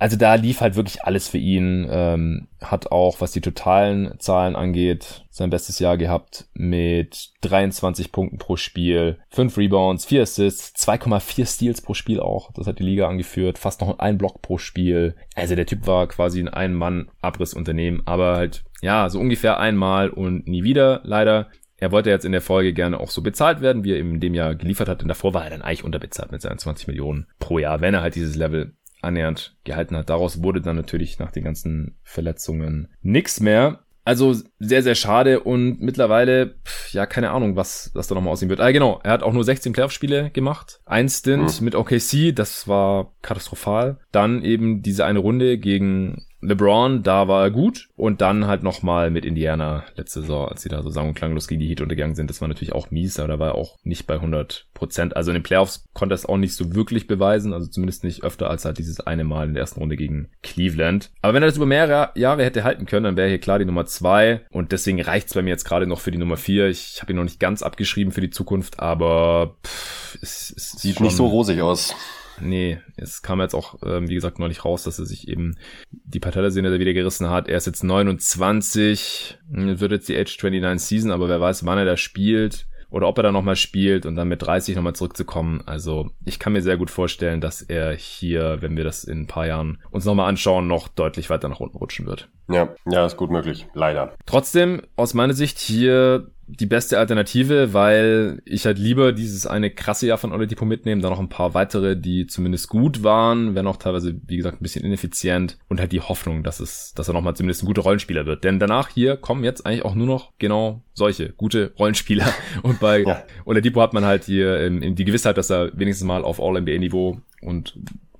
also 0.02 0.18
da 0.18 0.34
lief 0.34 0.62
halt 0.62 0.76
wirklich 0.76 1.04
alles 1.04 1.28
für 1.28 1.38
ihn. 1.38 1.88
Ähm, 1.88 2.48
hat 2.60 2.92
auch, 2.92 3.22
was 3.22 3.34
die 3.34 3.42
totalen 3.42 4.16
Zahlen 4.18 4.56
angeht, 4.56 5.26
sein 5.30 5.52
bestes 5.52 5.78
Jahr 5.78 5.96
gehabt 5.96 6.48
mit 6.56 7.30
23 7.42 8.12
Punkten 8.12 8.40
pro 8.40 8.56
Spiel, 8.56 9.20
5 9.30 9.56
Rebounds, 9.58 10.06
4 10.06 10.24
Assists, 10.24 10.88
2,4 10.88 11.46
Steals 11.46 11.82
pro 11.82 11.94
Spiel 11.94 12.20
auch. 12.20 12.52
Das 12.54 12.66
hat 12.66 12.80
die 12.80 12.84
Liga 12.84 13.08
angeführt. 13.08 13.60
Fast 13.60 13.82
noch 13.82 14.00
ein 14.00 14.18
Block 14.18 14.42
pro 14.42 14.58
Spiel. 14.58 15.16
Also 15.36 15.54
der 15.54 15.68
Typ 15.68 15.86
war 15.86 16.08
quasi 16.08 16.40
ein 16.40 16.50
Ein-Mann-Abrissunternehmen, 16.50 18.02
aber 18.06 18.38
halt, 18.38 18.64
ja, 18.82 19.08
so 19.08 19.20
ungefähr 19.20 19.60
einmal 19.60 20.10
und 20.10 20.48
nie 20.48 20.64
wieder, 20.64 21.02
leider. 21.04 21.50
Er 21.78 21.92
wollte 21.92 22.10
jetzt 22.10 22.26
in 22.26 22.32
der 22.32 22.42
Folge 22.42 22.74
gerne 22.74 23.00
auch 23.00 23.12
so 23.12 23.22
bezahlt 23.22 23.62
werden, 23.62 23.84
wie 23.84 23.92
er 23.92 23.98
eben 23.98 24.16
in 24.16 24.20
dem 24.20 24.34
Jahr 24.34 24.56
geliefert 24.56 24.90
hat. 24.90 25.02
Denn 25.02 25.08
davor 25.08 25.36
war 25.36 25.44
er 25.44 25.52
dann 25.52 25.62
eigentlich 25.62 25.84
unterbezahlt 25.84 26.32
mit 26.32 26.42
seinen 26.42 26.58
20 26.58 26.88
Millionen 26.88 27.28
pro 27.38 27.60
Jahr, 27.60 27.82
wenn 27.82 27.94
er 27.94 28.02
halt 28.02 28.16
dieses 28.16 28.36
Level 28.36 28.74
annähernd 29.02 29.56
gehalten 29.64 29.96
hat. 29.98 30.10
Daraus 30.10 30.44
wurde 30.44 30.62
dann 30.62 30.76
natürlich 30.76 31.20
nach 31.20 31.32
den 31.32 31.44
ganzen 31.44 31.96
Verletzungen 32.04 32.90
nichts 33.02 33.40
mehr. 33.40 33.80
Also 34.04 34.36
sehr, 34.60 34.82
sehr 34.82 34.96
schade 34.96 35.42
und 35.42 35.80
mittlerweile, 35.80 36.56
ja, 36.92 37.06
keine 37.06 37.30
Ahnung, 37.30 37.56
was 37.56 37.92
das 37.94 38.08
da 38.08 38.16
nochmal 38.16 38.34
aussehen 38.34 38.50
wird. 38.50 38.60
Ah, 38.60 38.72
genau, 38.72 39.00
er 39.04 39.12
hat 39.12 39.22
auch 39.22 39.34
nur 39.34 39.44
16 39.44 39.74
Playoff-Spiele 39.74 40.32
gemacht. 40.32 40.82
Ein 40.86 41.08
Stint 41.08 41.62
mhm. 41.62 41.66
mit 41.66 41.76
OKC, 41.76 42.34
das 42.34 42.68
war 42.68 43.14
katastrophal. 43.22 44.00
Dann 44.12 44.44
eben 44.44 44.82
diese 44.82 45.06
eine 45.06 45.20
Runde 45.20 45.60
gegen 45.60 46.26
LeBron, 46.42 47.04
da 47.04 47.28
war 47.28 47.44
er 47.44 47.52
gut. 47.52 47.90
Und 47.96 48.22
dann 48.22 48.48
halt 48.48 48.64
nochmal 48.64 49.12
mit 49.12 49.26
Indiana 49.26 49.86
letzte 49.96 50.22
Saison, 50.22 50.48
als 50.50 50.62
sie 50.62 50.70
da 50.70 50.82
so 50.82 50.90
sang- 50.90 51.10
und 51.10 51.14
klanglos 51.14 51.48
gegen 51.48 51.62
die 51.62 51.68
Heat 51.68 51.82
untergegangen 51.82 52.16
sind. 52.16 52.30
Das 52.30 52.42
war 52.42 52.48
natürlich 52.48 52.74
auch 52.74 52.92
mies, 52.92 53.20
aber 53.20 53.28
da 53.28 53.40
war 53.40 53.48
er 53.50 53.56
auch 53.56 53.78
nicht 53.84 54.08
bei 54.08 54.16
100 54.16 54.68
Prozent. 54.74 55.16
Also 55.16 55.32
in 55.32 55.36
den 55.36 55.44
Playoffs 55.44 55.86
konnte 55.94 56.14
er 56.14 56.16
es 56.16 56.26
auch 56.26 56.38
nicht 56.38 56.56
so 56.56 56.74
wirklich 56.74 57.08
beweisen. 57.08 57.54
Also 57.54 57.68
zumindest 57.68 58.04
nicht 58.04 58.24
öfter 58.24 58.50
als 58.50 58.66
halt 58.66 58.80
dieses 58.80 59.00
eine 59.00 59.24
Mal 59.24 59.48
in 59.48 59.54
der 59.54 59.62
ersten 59.62 59.80
Runde 59.80 59.96
gegen 59.96 60.30
Cleveland. 60.42 61.12
Aber 61.22 61.34
wenn 61.34 61.44
er 61.44 61.48
das 61.48 61.58
über 61.58 61.66
mehrere 61.66 62.12
Jahre 62.16 62.44
hätte 62.44 62.64
halten 62.64 62.86
können, 62.86 63.04
dann 63.04 63.18
wäre 63.18 63.30
hier 63.30 63.40
klar 63.40 63.60
die 63.60 63.66
Nummer 63.66 63.86
zwei. 63.86 64.42
Und 64.50 64.72
deswegen 64.72 65.02
reicht's 65.02 65.34
bei 65.34 65.42
mir 65.42 65.52
jetzt 65.52 65.66
gerade 65.66 65.86
noch 65.86 66.00
für 66.00 66.12
die 66.12 66.18
Nummer 66.18 66.38
vier. 66.38 66.68
Ich 66.68 67.02
habe 67.02 67.14
ihn 67.14 67.18
noch 67.18 67.24
nicht 67.24 67.40
ganz 67.40 67.62
abgeschrieben 67.62 68.12
für 68.12 68.22
die 68.22 68.32
Zukunft, 68.32 68.80
aber 68.80 69.56
pff, 69.66 70.18
es, 70.22 70.54
es 70.56 70.72
sieht 70.72 71.00
nicht 71.00 71.16
so 71.16 71.28
rosig 71.28 71.62
aus 71.62 71.96
nee, 72.42 72.80
es 72.98 73.22
kam 73.22 73.40
jetzt 73.40 73.54
auch, 73.54 73.76
ähm, 73.84 74.10
wie 74.10 74.16
gesagt, 74.16 74.40
neulich 74.40 74.66
raus, 74.66 74.84
dass 74.84 75.00
er 75.00 75.06
sich 75.06 75.28
eben 75.28 75.56
die 75.92 76.20
Patellasehne 76.20 76.80
wieder 76.80 76.94
gerissen 76.94 77.30
hat. 77.30 77.48
Er 77.48 77.58
ist 77.58 77.68
jetzt 77.68 77.84
29, 77.84 79.38
wird 79.50 79.92
jetzt 79.92 80.10
die 80.10 80.18
Age 80.18 80.38
29 80.42 80.88
Season, 80.88 81.12
aber 81.12 81.30
wer 81.30 81.42
weiß, 81.42 81.66
wann 81.66 81.78
er 81.78 81.86
da 81.86 81.98
spielt 81.98 82.68
oder 82.92 83.08
ob 83.08 83.18
er 83.18 83.24
da 83.24 83.32
nochmal 83.32 83.56
spielt 83.56 84.06
und 84.06 84.16
dann 84.16 84.28
mit 84.28 84.42
30 84.42 84.76
nochmal 84.76 84.94
zurückzukommen. 84.94 85.64
Also 85.66 86.12
ich 86.26 86.40
kann 86.40 86.54
mir 86.54 86.62
sehr 86.62 86.78
gut 86.78 86.92
vorstellen, 86.92 87.42
dass 87.42 87.62
er 87.62 87.94
hier, 87.94 88.62
wenn 88.62 88.76
wir 88.78 88.84
das 88.84 89.06
in 89.06 89.22
ein 89.22 89.28
paar 89.28 89.48
Jahren 89.48 89.80
uns 89.90 90.06
nochmal 90.06 90.28
anschauen, 90.28 90.68
noch 90.68 90.90
deutlich 90.90 91.30
weiter 91.30 91.48
nach 91.50 91.62
unten 91.62 91.78
rutschen 91.78 92.06
wird. 92.06 92.28
Ja, 92.50 92.76
ja, 92.86 93.06
ist 93.06 93.18
gut 93.18 93.32
möglich. 93.32 93.68
Leider. 93.74 94.14
Trotzdem, 94.26 94.82
aus 94.98 95.14
meiner 95.14 95.34
Sicht 95.34 95.58
hier 95.58 96.30
die 96.60 96.66
beste 96.66 97.00
Alternative, 97.00 97.74
weil 97.74 98.42
ich 98.46 98.66
halt 98.66 98.78
lieber 98.78 99.14
dieses 99.14 99.48
eine 99.48 99.70
krasse 99.70 100.08
Jahr 100.08 100.18
von 100.18 100.34
Oladipo 100.34 100.66
mitnehmen, 100.66 101.02
dann 101.02 101.12
noch 101.12 101.20
ein 101.20 101.30
paar 101.30 101.54
weitere, 101.54 101.96
die 101.96 102.28
zumindest 102.28 102.68
gut 102.68 103.04
waren, 103.04 103.56
wenn 103.56 103.68
auch 103.68 103.78
teilweise, 103.78 104.20
wie 104.28 104.38
gesagt, 104.38 104.60
ein 104.60 104.64
bisschen 104.64 104.84
ineffizient 104.84 105.58
und 105.70 105.80
halt 105.80 105.92
die 105.92 106.02
Hoffnung, 106.02 106.44
dass 106.44 106.60
es, 106.60 106.94
dass 106.94 107.08
er 107.08 107.14
nochmal 107.14 107.36
zumindest 107.36 107.64
ein 107.64 107.68
guter 107.68 107.84
Rollenspieler 107.84 108.26
wird. 108.26 108.44
Denn 108.44 108.60
danach 108.60 108.90
hier 108.90 109.18
kommen 109.18 109.44
jetzt 109.44 109.66
eigentlich 109.66 109.86
auch 109.86 109.96
nur 109.96 110.08
noch 110.08 110.34
genau 110.40 110.84
solche 110.94 111.30
gute 111.30 111.74
Rollenspieler. 111.80 112.28
Und 112.64 112.80
bei 112.80 113.04
ja. 113.04 113.24
Oladipo 113.46 113.82
hat 113.82 113.94
man 113.94 114.06
halt 114.06 114.26
hier 114.26 114.60
ähm, 114.60 114.96
die 114.96 115.06
Gewissheit, 115.06 115.38
dass 115.38 115.50
er 115.50 115.72
wenigstens 115.78 116.06
mal 116.06 116.24
auf 116.24 116.42
All-NBA-Niveau 116.42 117.20
und 117.42 117.74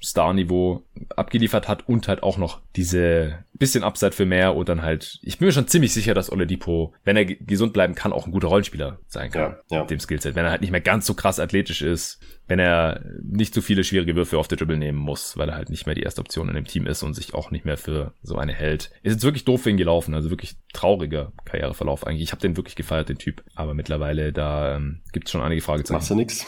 Star-Niveau 0.04 0.84
abgeliefert 1.16 1.68
hat 1.68 1.88
und 1.88 2.08
halt 2.08 2.24
auch 2.24 2.38
noch 2.38 2.62
diese 2.76 3.44
bisschen 3.54 3.84
Upside 3.84 4.14
für 4.14 4.26
mehr 4.26 4.56
und 4.56 4.70
dann 4.70 4.82
halt, 4.82 5.20
ich 5.22 5.38
bin 5.38 5.46
mir 5.46 5.52
schon 5.52 5.68
ziemlich 5.68 5.94
sicher, 5.94 6.16
dass 6.16 6.32
Oladipo, 6.32 6.96
wenn 7.04 7.16
er 7.16 7.26
gesund 7.26 7.74
bleiben 7.74 7.94
kann, 7.94 8.12
auch 8.12 8.26
ein 8.26 8.32
guter 8.32 8.48
Rollenspieler 8.48 9.00
sein 9.08 9.30
kann. 9.30 9.58
Ja, 9.70 9.76
ja. 9.76 9.80
Mit 9.82 9.92
dem 9.92 10.00
Skillset. 10.00 10.34
Wenn 10.34 10.46
er 10.46 10.52
halt 10.52 10.62
nicht 10.62 10.72
mehr 10.72 10.82
ganz 10.82 11.06
so 11.06 11.14
krass 11.14 11.40
athletisch 11.40 11.84
ist, 11.84 12.20
wenn 12.48 12.58
er 12.58 13.02
nicht 13.22 13.54
so 13.54 13.62
viele 13.62 13.84
schwierige 13.84 14.16
Würfe 14.16 14.40
auf 14.40 14.48
der 14.48 14.58
Dribble 14.58 14.78
nehmen 14.78 14.98
muss, 14.98 15.38
weil 15.38 15.50
er 15.50 15.56
halt 15.56 15.70
nicht 15.70 15.86
mehr 15.86 15.94
die 15.94 16.02
erste 16.02 16.22
Option 16.22 16.50
in 16.50 16.56
dem 16.56 16.66
Team 16.66 16.88
ist 16.88 17.04
und 17.04 17.14
sich 17.14 17.36
auch 17.36 17.52
nicht 17.52 17.64
mehr 17.64 17.78
für 17.78 18.14
so 18.24 18.36
eine 18.36 18.52
hält. 18.52 18.92
Ist 19.04 19.14
jetzt 19.14 19.24
wirklich 19.24 19.46
doof 19.46 19.62
für 19.62 19.70
ihn 19.70 19.78
gelaufen, 19.78 20.16
also 20.16 20.32
wirklich 20.32 20.56
trauriger 20.74 21.32
Karriereverlauf 21.46 22.08
eigentlich. 22.08 22.24
Ich 22.24 22.32
habe 22.32 22.42
den 22.42 22.58
wirklich 22.58 22.76
gefeiert, 22.76 23.10
den 23.10 23.20
Typ. 23.20 23.44
Aber 23.54 23.76
mittlerweile, 23.76 24.34
da 24.34 24.76
ähm, 24.76 25.02
gibt 25.14 25.28
es 25.28 25.32
schon 25.32 25.42
einige 25.42 25.62
Fragezeichen. 25.62 25.94
Machst 25.94 26.10
du 26.10 26.16
nix? 26.16 26.46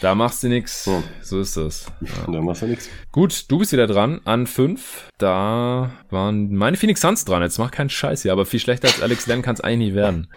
Da 0.00 0.14
machst 0.14 0.42
du 0.44 0.48
nix. 0.48 0.86
Ja. 0.86 1.02
So 1.22 1.40
ist 1.40 1.56
das. 1.56 1.86
Ja. 2.00 2.32
Da 2.32 2.40
machst 2.40 2.62
du 2.62 2.66
nix. 2.66 2.88
Gut, 3.10 3.46
du 3.48 3.58
bist 3.58 3.72
wieder 3.72 3.86
dran 3.86 4.20
an 4.24 4.46
fünf. 4.46 5.08
Da 5.18 5.90
waren 6.10 6.54
meine 6.54 6.76
Phoenix 6.76 7.00
Suns 7.00 7.24
dran. 7.24 7.42
Jetzt 7.42 7.58
mach 7.58 7.70
keinen 7.70 7.90
Scheiß 7.90 8.22
hier, 8.22 8.32
aber 8.32 8.46
viel 8.46 8.60
schlechter 8.60 8.88
als 8.88 9.02
Alex 9.02 9.26
Len 9.26 9.42
kann 9.42 9.54
es 9.54 9.60
eigentlich 9.60 9.90
nie 9.90 9.94
werden. 9.94 10.28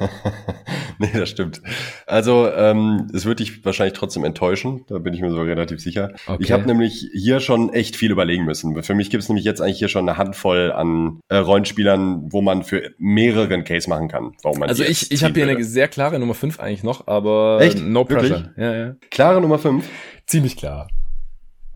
nee, 0.98 1.10
das 1.14 1.30
stimmt. 1.30 1.62
Also, 2.06 2.50
ähm, 2.52 3.06
es 3.14 3.24
wird 3.24 3.40
dich 3.40 3.64
wahrscheinlich 3.64 3.98
trotzdem 3.98 4.24
enttäuschen. 4.24 4.84
Da 4.88 4.98
bin 4.98 5.14
ich 5.14 5.20
mir 5.20 5.30
so 5.30 5.40
relativ 5.40 5.80
sicher. 5.80 6.12
Okay. 6.26 6.42
Ich 6.42 6.52
habe 6.52 6.66
nämlich 6.66 7.08
hier 7.14 7.40
schon 7.40 7.72
echt 7.72 7.96
viel 7.96 8.10
überlegen 8.10 8.44
müssen. 8.44 8.82
Für 8.82 8.94
mich 8.94 9.08
gibt 9.10 9.22
es 9.22 9.28
nämlich 9.28 9.44
jetzt 9.44 9.62
eigentlich 9.62 9.78
hier 9.78 9.88
schon 9.88 10.08
eine 10.08 10.18
Handvoll 10.18 10.72
an 10.72 11.20
äh, 11.28 11.36
Rollenspielern, 11.36 12.30
wo 12.32 12.42
man 12.42 12.62
für 12.62 12.90
mehreren 12.98 13.64
Case 13.64 13.88
machen 13.88 14.08
kann. 14.08 14.32
Warum 14.42 14.58
man 14.58 14.68
also 14.68 14.84
ich, 14.84 15.10
ich 15.10 15.24
habe 15.24 15.34
hier 15.34 15.48
eine 15.48 15.64
sehr 15.64 15.88
klare 15.88 16.18
Nummer 16.18 16.34
fünf 16.34 16.60
eigentlich 16.60 16.82
noch, 16.82 17.06
aber 17.06 17.58
echt? 17.60 17.78
no 17.80 18.04
pressure. 18.04 18.52
Ja, 18.56 18.74
ja. 18.78 18.96
Klare 19.10 19.40
Nummer 19.40 19.58
fünf? 19.58 19.88
Ziemlich 20.26 20.56
klar. 20.56 20.88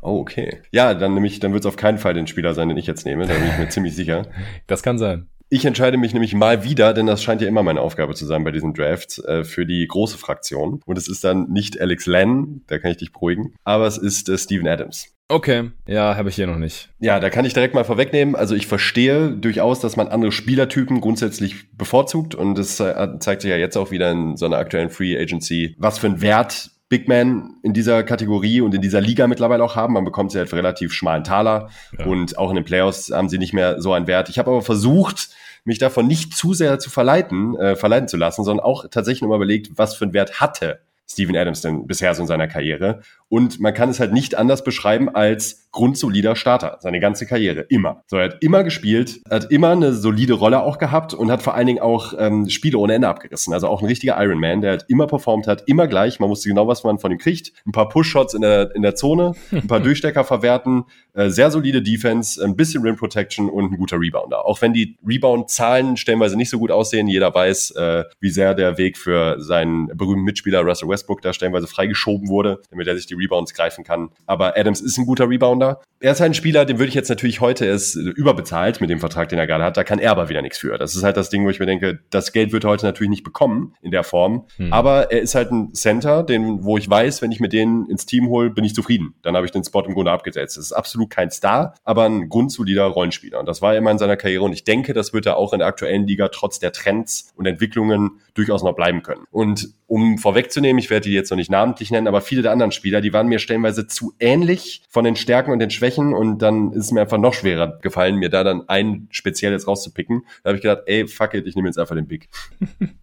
Oh, 0.02 0.18
okay. 0.18 0.62
Ja, 0.72 0.94
dann 0.94 1.14
nämlich, 1.14 1.38
dann 1.38 1.52
wird 1.52 1.64
es 1.64 1.68
auf 1.68 1.76
keinen 1.76 1.98
Fall 1.98 2.14
den 2.14 2.26
Spieler 2.26 2.54
sein, 2.54 2.68
den 2.68 2.76
ich 2.76 2.86
jetzt 2.86 3.06
nehme. 3.06 3.26
Da 3.26 3.34
bin 3.34 3.46
ich 3.46 3.58
mir 3.58 3.68
ziemlich 3.70 3.94
sicher. 3.94 4.26
Das 4.66 4.82
kann 4.82 4.98
sein. 4.98 5.28
Ich 5.48 5.66
entscheide 5.66 5.98
mich 5.98 6.14
nämlich 6.14 6.34
mal 6.34 6.64
wieder, 6.64 6.94
denn 6.94 7.06
das 7.06 7.22
scheint 7.22 7.42
ja 7.42 7.46
immer 7.46 7.62
meine 7.62 7.80
Aufgabe 7.80 8.14
zu 8.14 8.24
sein 8.24 8.42
bei 8.42 8.52
diesen 8.52 8.72
Drafts, 8.72 9.18
äh, 9.18 9.44
für 9.44 9.66
die 9.66 9.86
große 9.86 10.16
Fraktion. 10.16 10.80
Und 10.86 10.96
es 10.96 11.08
ist 11.08 11.24
dann 11.24 11.50
nicht 11.50 11.78
Alex 11.78 12.06
Len, 12.06 12.62
da 12.68 12.78
kann 12.78 12.90
ich 12.90 12.96
dich 12.96 13.12
beruhigen, 13.12 13.54
aber 13.62 13.86
es 13.86 13.98
ist 13.98 14.30
äh, 14.30 14.38
Steven 14.38 14.66
Adams. 14.66 15.14
Okay, 15.28 15.70
ja, 15.86 16.16
habe 16.16 16.30
ich 16.30 16.36
hier 16.36 16.46
noch 16.46 16.56
nicht. 16.56 16.88
Ja, 17.00 17.20
da 17.20 17.28
kann 17.28 17.44
ich 17.44 17.52
direkt 17.52 17.74
mal 17.74 17.84
vorwegnehmen. 17.84 18.34
Also 18.34 18.54
ich 18.54 18.66
verstehe 18.66 19.30
durchaus, 19.30 19.80
dass 19.80 19.96
man 19.96 20.08
andere 20.08 20.32
Spielertypen 20.32 21.02
grundsätzlich 21.02 21.70
bevorzugt 21.76 22.34
und 22.34 22.56
das 22.56 22.80
äh, 22.80 23.18
zeigt 23.20 23.42
sich 23.42 23.50
ja 23.50 23.56
jetzt 23.58 23.76
auch 23.76 23.90
wieder 23.90 24.10
in 24.10 24.38
so 24.38 24.46
einer 24.46 24.56
aktuellen 24.56 24.88
Free 24.88 25.18
Agency, 25.18 25.74
was 25.78 25.98
für 25.98 26.06
einen 26.06 26.22
Wert 26.22 26.70
Big 26.92 27.08
Man 27.08 27.54
in 27.62 27.72
dieser 27.72 28.02
Kategorie 28.02 28.60
und 28.60 28.74
in 28.74 28.82
dieser 28.82 29.00
Liga 29.00 29.26
mittlerweile 29.26 29.64
auch 29.64 29.76
haben. 29.76 29.94
Man 29.94 30.04
bekommt 30.04 30.30
sie 30.30 30.36
halt 30.36 30.50
für 30.50 30.56
relativ 30.56 30.92
schmalen 30.92 31.24
Taler 31.24 31.70
ja. 31.98 32.04
und 32.04 32.36
auch 32.36 32.50
in 32.50 32.56
den 32.56 32.66
Playoffs 32.66 33.10
haben 33.10 33.30
sie 33.30 33.38
nicht 33.38 33.54
mehr 33.54 33.80
so 33.80 33.94
einen 33.94 34.06
Wert. 34.06 34.28
Ich 34.28 34.38
habe 34.38 34.50
aber 34.50 34.60
versucht, 34.60 35.30
mich 35.64 35.78
davon 35.78 36.06
nicht 36.06 36.36
zu 36.36 36.52
sehr 36.52 36.78
zu 36.78 36.90
verleiten, 36.90 37.56
äh, 37.56 37.76
verleiten 37.76 38.08
zu 38.08 38.18
lassen, 38.18 38.44
sondern 38.44 38.62
auch 38.66 38.84
tatsächlich 38.90 39.22
nochmal 39.22 39.38
überlegt, 39.38 39.70
was 39.78 39.94
für 39.94 40.04
einen 40.04 40.12
Wert 40.12 40.38
hatte 40.38 40.80
Steven 41.12 41.36
Adams 41.36 41.60
denn 41.60 41.86
bisher 41.86 42.14
so 42.14 42.22
in 42.22 42.28
seiner 42.28 42.48
Karriere. 42.48 43.00
Und 43.28 43.60
man 43.60 43.74
kann 43.74 43.88
es 43.88 44.00
halt 44.00 44.12
nicht 44.12 44.34
anders 44.34 44.64
beschreiben 44.64 45.08
als 45.14 45.61
grundsolider 45.72 46.36
Starter, 46.36 46.78
seine 46.80 47.00
ganze 47.00 47.26
Karriere, 47.26 47.62
immer. 47.68 48.02
So, 48.06 48.18
er 48.18 48.24
hat 48.24 48.36
immer 48.42 48.62
gespielt, 48.62 49.20
hat 49.28 49.50
immer 49.50 49.70
eine 49.70 49.94
solide 49.94 50.34
Rolle 50.34 50.62
auch 50.62 50.78
gehabt 50.78 51.14
und 51.14 51.30
hat 51.30 51.42
vor 51.42 51.54
allen 51.54 51.66
Dingen 51.66 51.80
auch 51.80 52.12
ähm, 52.18 52.48
Spiele 52.50 52.78
ohne 52.78 52.94
Ende 52.94 53.08
abgerissen. 53.08 53.54
Also 53.54 53.68
auch 53.68 53.80
ein 53.80 53.86
richtiger 53.86 54.22
Ironman, 54.22 54.60
der 54.60 54.74
hat 54.74 54.84
immer 54.88 55.06
performt 55.06 55.46
hat, 55.46 55.64
immer 55.66 55.88
gleich. 55.88 56.20
Man 56.20 56.28
wusste 56.28 56.50
genau, 56.50 56.68
was 56.68 56.84
man 56.84 56.98
von 56.98 57.10
ihm 57.10 57.18
kriegt. 57.18 57.52
Ein 57.66 57.72
paar 57.72 57.88
Push-Shots 57.88 58.34
in 58.34 58.42
der, 58.42 58.74
in 58.74 58.82
der 58.82 58.94
Zone, 58.94 59.32
ein 59.50 59.66
paar 59.66 59.80
Durchstecker 59.82 60.24
verwerten, 60.24 60.84
äh, 61.14 61.30
sehr 61.30 61.50
solide 61.50 61.82
Defense, 61.82 62.42
ein 62.44 62.54
bisschen 62.54 62.82
Rim 62.82 62.96
Protection 62.96 63.48
und 63.48 63.72
ein 63.72 63.78
guter 63.78 63.98
Rebounder. 63.98 64.44
Auch 64.44 64.60
wenn 64.60 64.74
die 64.74 64.98
Rebound-Zahlen 65.06 65.96
stellenweise 65.96 66.36
nicht 66.36 66.50
so 66.50 66.58
gut 66.58 66.70
aussehen, 66.70 67.08
jeder 67.08 67.34
weiß, 67.34 67.72
äh, 67.72 68.04
wie 68.20 68.30
sehr 68.30 68.54
der 68.54 68.76
Weg 68.76 68.98
für 68.98 69.40
seinen 69.40 69.86
berühmten 69.88 70.24
Mitspieler 70.24 70.60
Russell 70.60 70.88
Westbrook 70.88 71.22
da 71.22 71.32
stellenweise 71.32 71.66
freigeschoben 71.66 72.28
wurde, 72.28 72.60
damit 72.70 72.86
er 72.86 72.96
sich 72.96 73.06
die 73.06 73.14
Rebounds 73.14 73.54
greifen 73.54 73.84
kann. 73.84 74.10
Aber 74.26 74.58
Adams 74.58 74.82
ist 74.82 74.98
ein 74.98 75.06
guter 75.06 75.28
Rebounder 75.28 75.61
Rounder. 75.62 75.80
Er 76.00 76.10
ist 76.10 76.20
halt 76.20 76.32
ein 76.32 76.34
Spieler, 76.34 76.64
den 76.64 76.80
würde 76.80 76.88
ich 76.88 76.96
jetzt 76.96 77.08
natürlich 77.10 77.40
heute, 77.40 77.64
er 77.64 77.74
ist 77.74 77.94
überbezahlt 77.94 78.80
mit 78.80 78.90
dem 78.90 78.98
Vertrag, 78.98 79.28
den 79.28 79.38
er 79.38 79.46
gerade 79.46 79.62
hat, 79.62 79.76
da 79.76 79.84
kann 79.84 80.00
er 80.00 80.10
aber 80.10 80.28
wieder 80.28 80.42
nichts 80.42 80.58
für. 80.58 80.76
Das 80.76 80.96
ist 80.96 81.04
halt 81.04 81.16
das 81.16 81.30
Ding, 81.30 81.44
wo 81.44 81.50
ich 81.50 81.60
mir 81.60 81.66
denke, 81.66 82.00
das 82.10 82.32
Geld 82.32 82.50
wird 82.50 82.64
er 82.64 82.70
heute 82.70 82.86
natürlich 82.86 83.10
nicht 83.10 83.22
bekommen 83.22 83.74
in 83.82 83.92
der 83.92 84.02
Form, 84.02 84.46
hm. 84.56 84.72
aber 84.72 85.12
er 85.12 85.20
ist 85.20 85.36
halt 85.36 85.52
ein 85.52 85.72
Center, 85.74 86.24
den, 86.24 86.64
wo 86.64 86.76
ich 86.76 86.90
weiß, 86.90 87.22
wenn 87.22 87.30
ich 87.30 87.38
mir 87.38 87.48
den 87.48 87.86
ins 87.86 88.04
Team 88.04 88.28
hole, 88.30 88.50
bin 88.50 88.64
ich 88.64 88.74
zufrieden. 88.74 89.14
Dann 89.22 89.36
habe 89.36 89.46
ich 89.46 89.52
den 89.52 89.62
Spot 89.62 89.82
im 89.82 89.94
Grunde 89.94 90.10
abgesetzt. 90.10 90.56
Das 90.56 90.64
ist 90.64 90.72
absolut 90.72 91.08
kein 91.08 91.30
Star, 91.30 91.74
aber 91.84 92.04
ein 92.04 92.28
grundsolider 92.28 92.86
Rollenspieler. 92.86 93.38
Und 93.38 93.46
das 93.46 93.62
war 93.62 93.74
er 93.74 93.78
immer 93.78 93.92
in 93.92 93.98
seiner 93.98 94.16
Karriere 94.16 94.42
und 94.42 94.52
ich 94.52 94.64
denke, 94.64 94.94
das 94.94 95.12
wird 95.12 95.26
er 95.26 95.36
auch 95.36 95.52
in 95.52 95.60
der 95.60 95.68
aktuellen 95.68 96.08
Liga 96.08 96.28
trotz 96.28 96.58
der 96.58 96.72
Trends 96.72 97.32
und 97.36 97.46
Entwicklungen 97.46 98.18
durchaus 98.34 98.64
noch 98.64 98.74
bleiben 98.74 99.04
können. 99.04 99.24
Und 99.30 99.72
um 99.86 100.16
vorwegzunehmen, 100.16 100.78
ich 100.78 100.88
werde 100.88 101.04
die 101.04 101.14
jetzt 101.14 101.30
noch 101.30 101.36
nicht 101.36 101.50
namentlich 101.50 101.90
nennen, 101.90 102.08
aber 102.08 102.22
viele 102.22 102.40
der 102.40 102.50
anderen 102.50 102.72
Spieler, 102.72 103.02
die 103.02 103.12
waren 103.12 103.26
mir 103.26 103.38
stellenweise 103.38 103.86
zu 103.86 104.14
ähnlich 104.18 104.82
von 104.88 105.04
den 105.04 105.16
Stärken 105.16 105.51
und 105.52 105.58
den 105.58 105.70
Schwächen 105.70 106.14
und 106.14 106.38
dann 106.38 106.72
ist 106.72 106.86
es 106.86 106.92
mir 106.92 107.02
einfach 107.02 107.18
noch 107.18 107.34
schwerer 107.34 107.78
gefallen, 107.82 108.16
mir 108.16 108.28
da 108.28 108.44
dann 108.44 108.68
ein 108.68 109.08
spezielles 109.10 109.66
rauszupicken. 109.66 110.24
Da 110.42 110.48
habe 110.48 110.56
ich 110.56 110.62
gedacht, 110.62 110.82
ey, 110.86 111.06
fuck 111.06 111.34
it, 111.34 111.46
ich 111.46 111.54
nehme 111.54 111.68
jetzt 111.68 111.78
einfach 111.78 111.94
den 111.94 112.06
Big. 112.06 112.28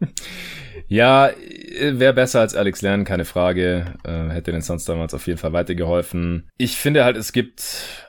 ja, 0.87 1.29
wäre 1.79 2.13
besser 2.13 2.41
als 2.41 2.55
Alex 2.55 2.81
Lernen, 2.81 3.05
keine 3.05 3.25
Frage. 3.25 3.93
Äh, 4.03 4.29
hätte 4.29 4.51
den 4.51 4.61
Suns 4.61 4.85
damals 4.85 5.13
auf 5.13 5.27
jeden 5.27 5.39
Fall 5.39 5.53
weitergeholfen. 5.53 6.49
Ich 6.57 6.77
finde 6.77 7.03
halt, 7.03 7.17
es 7.17 7.31
gibt 7.31 7.63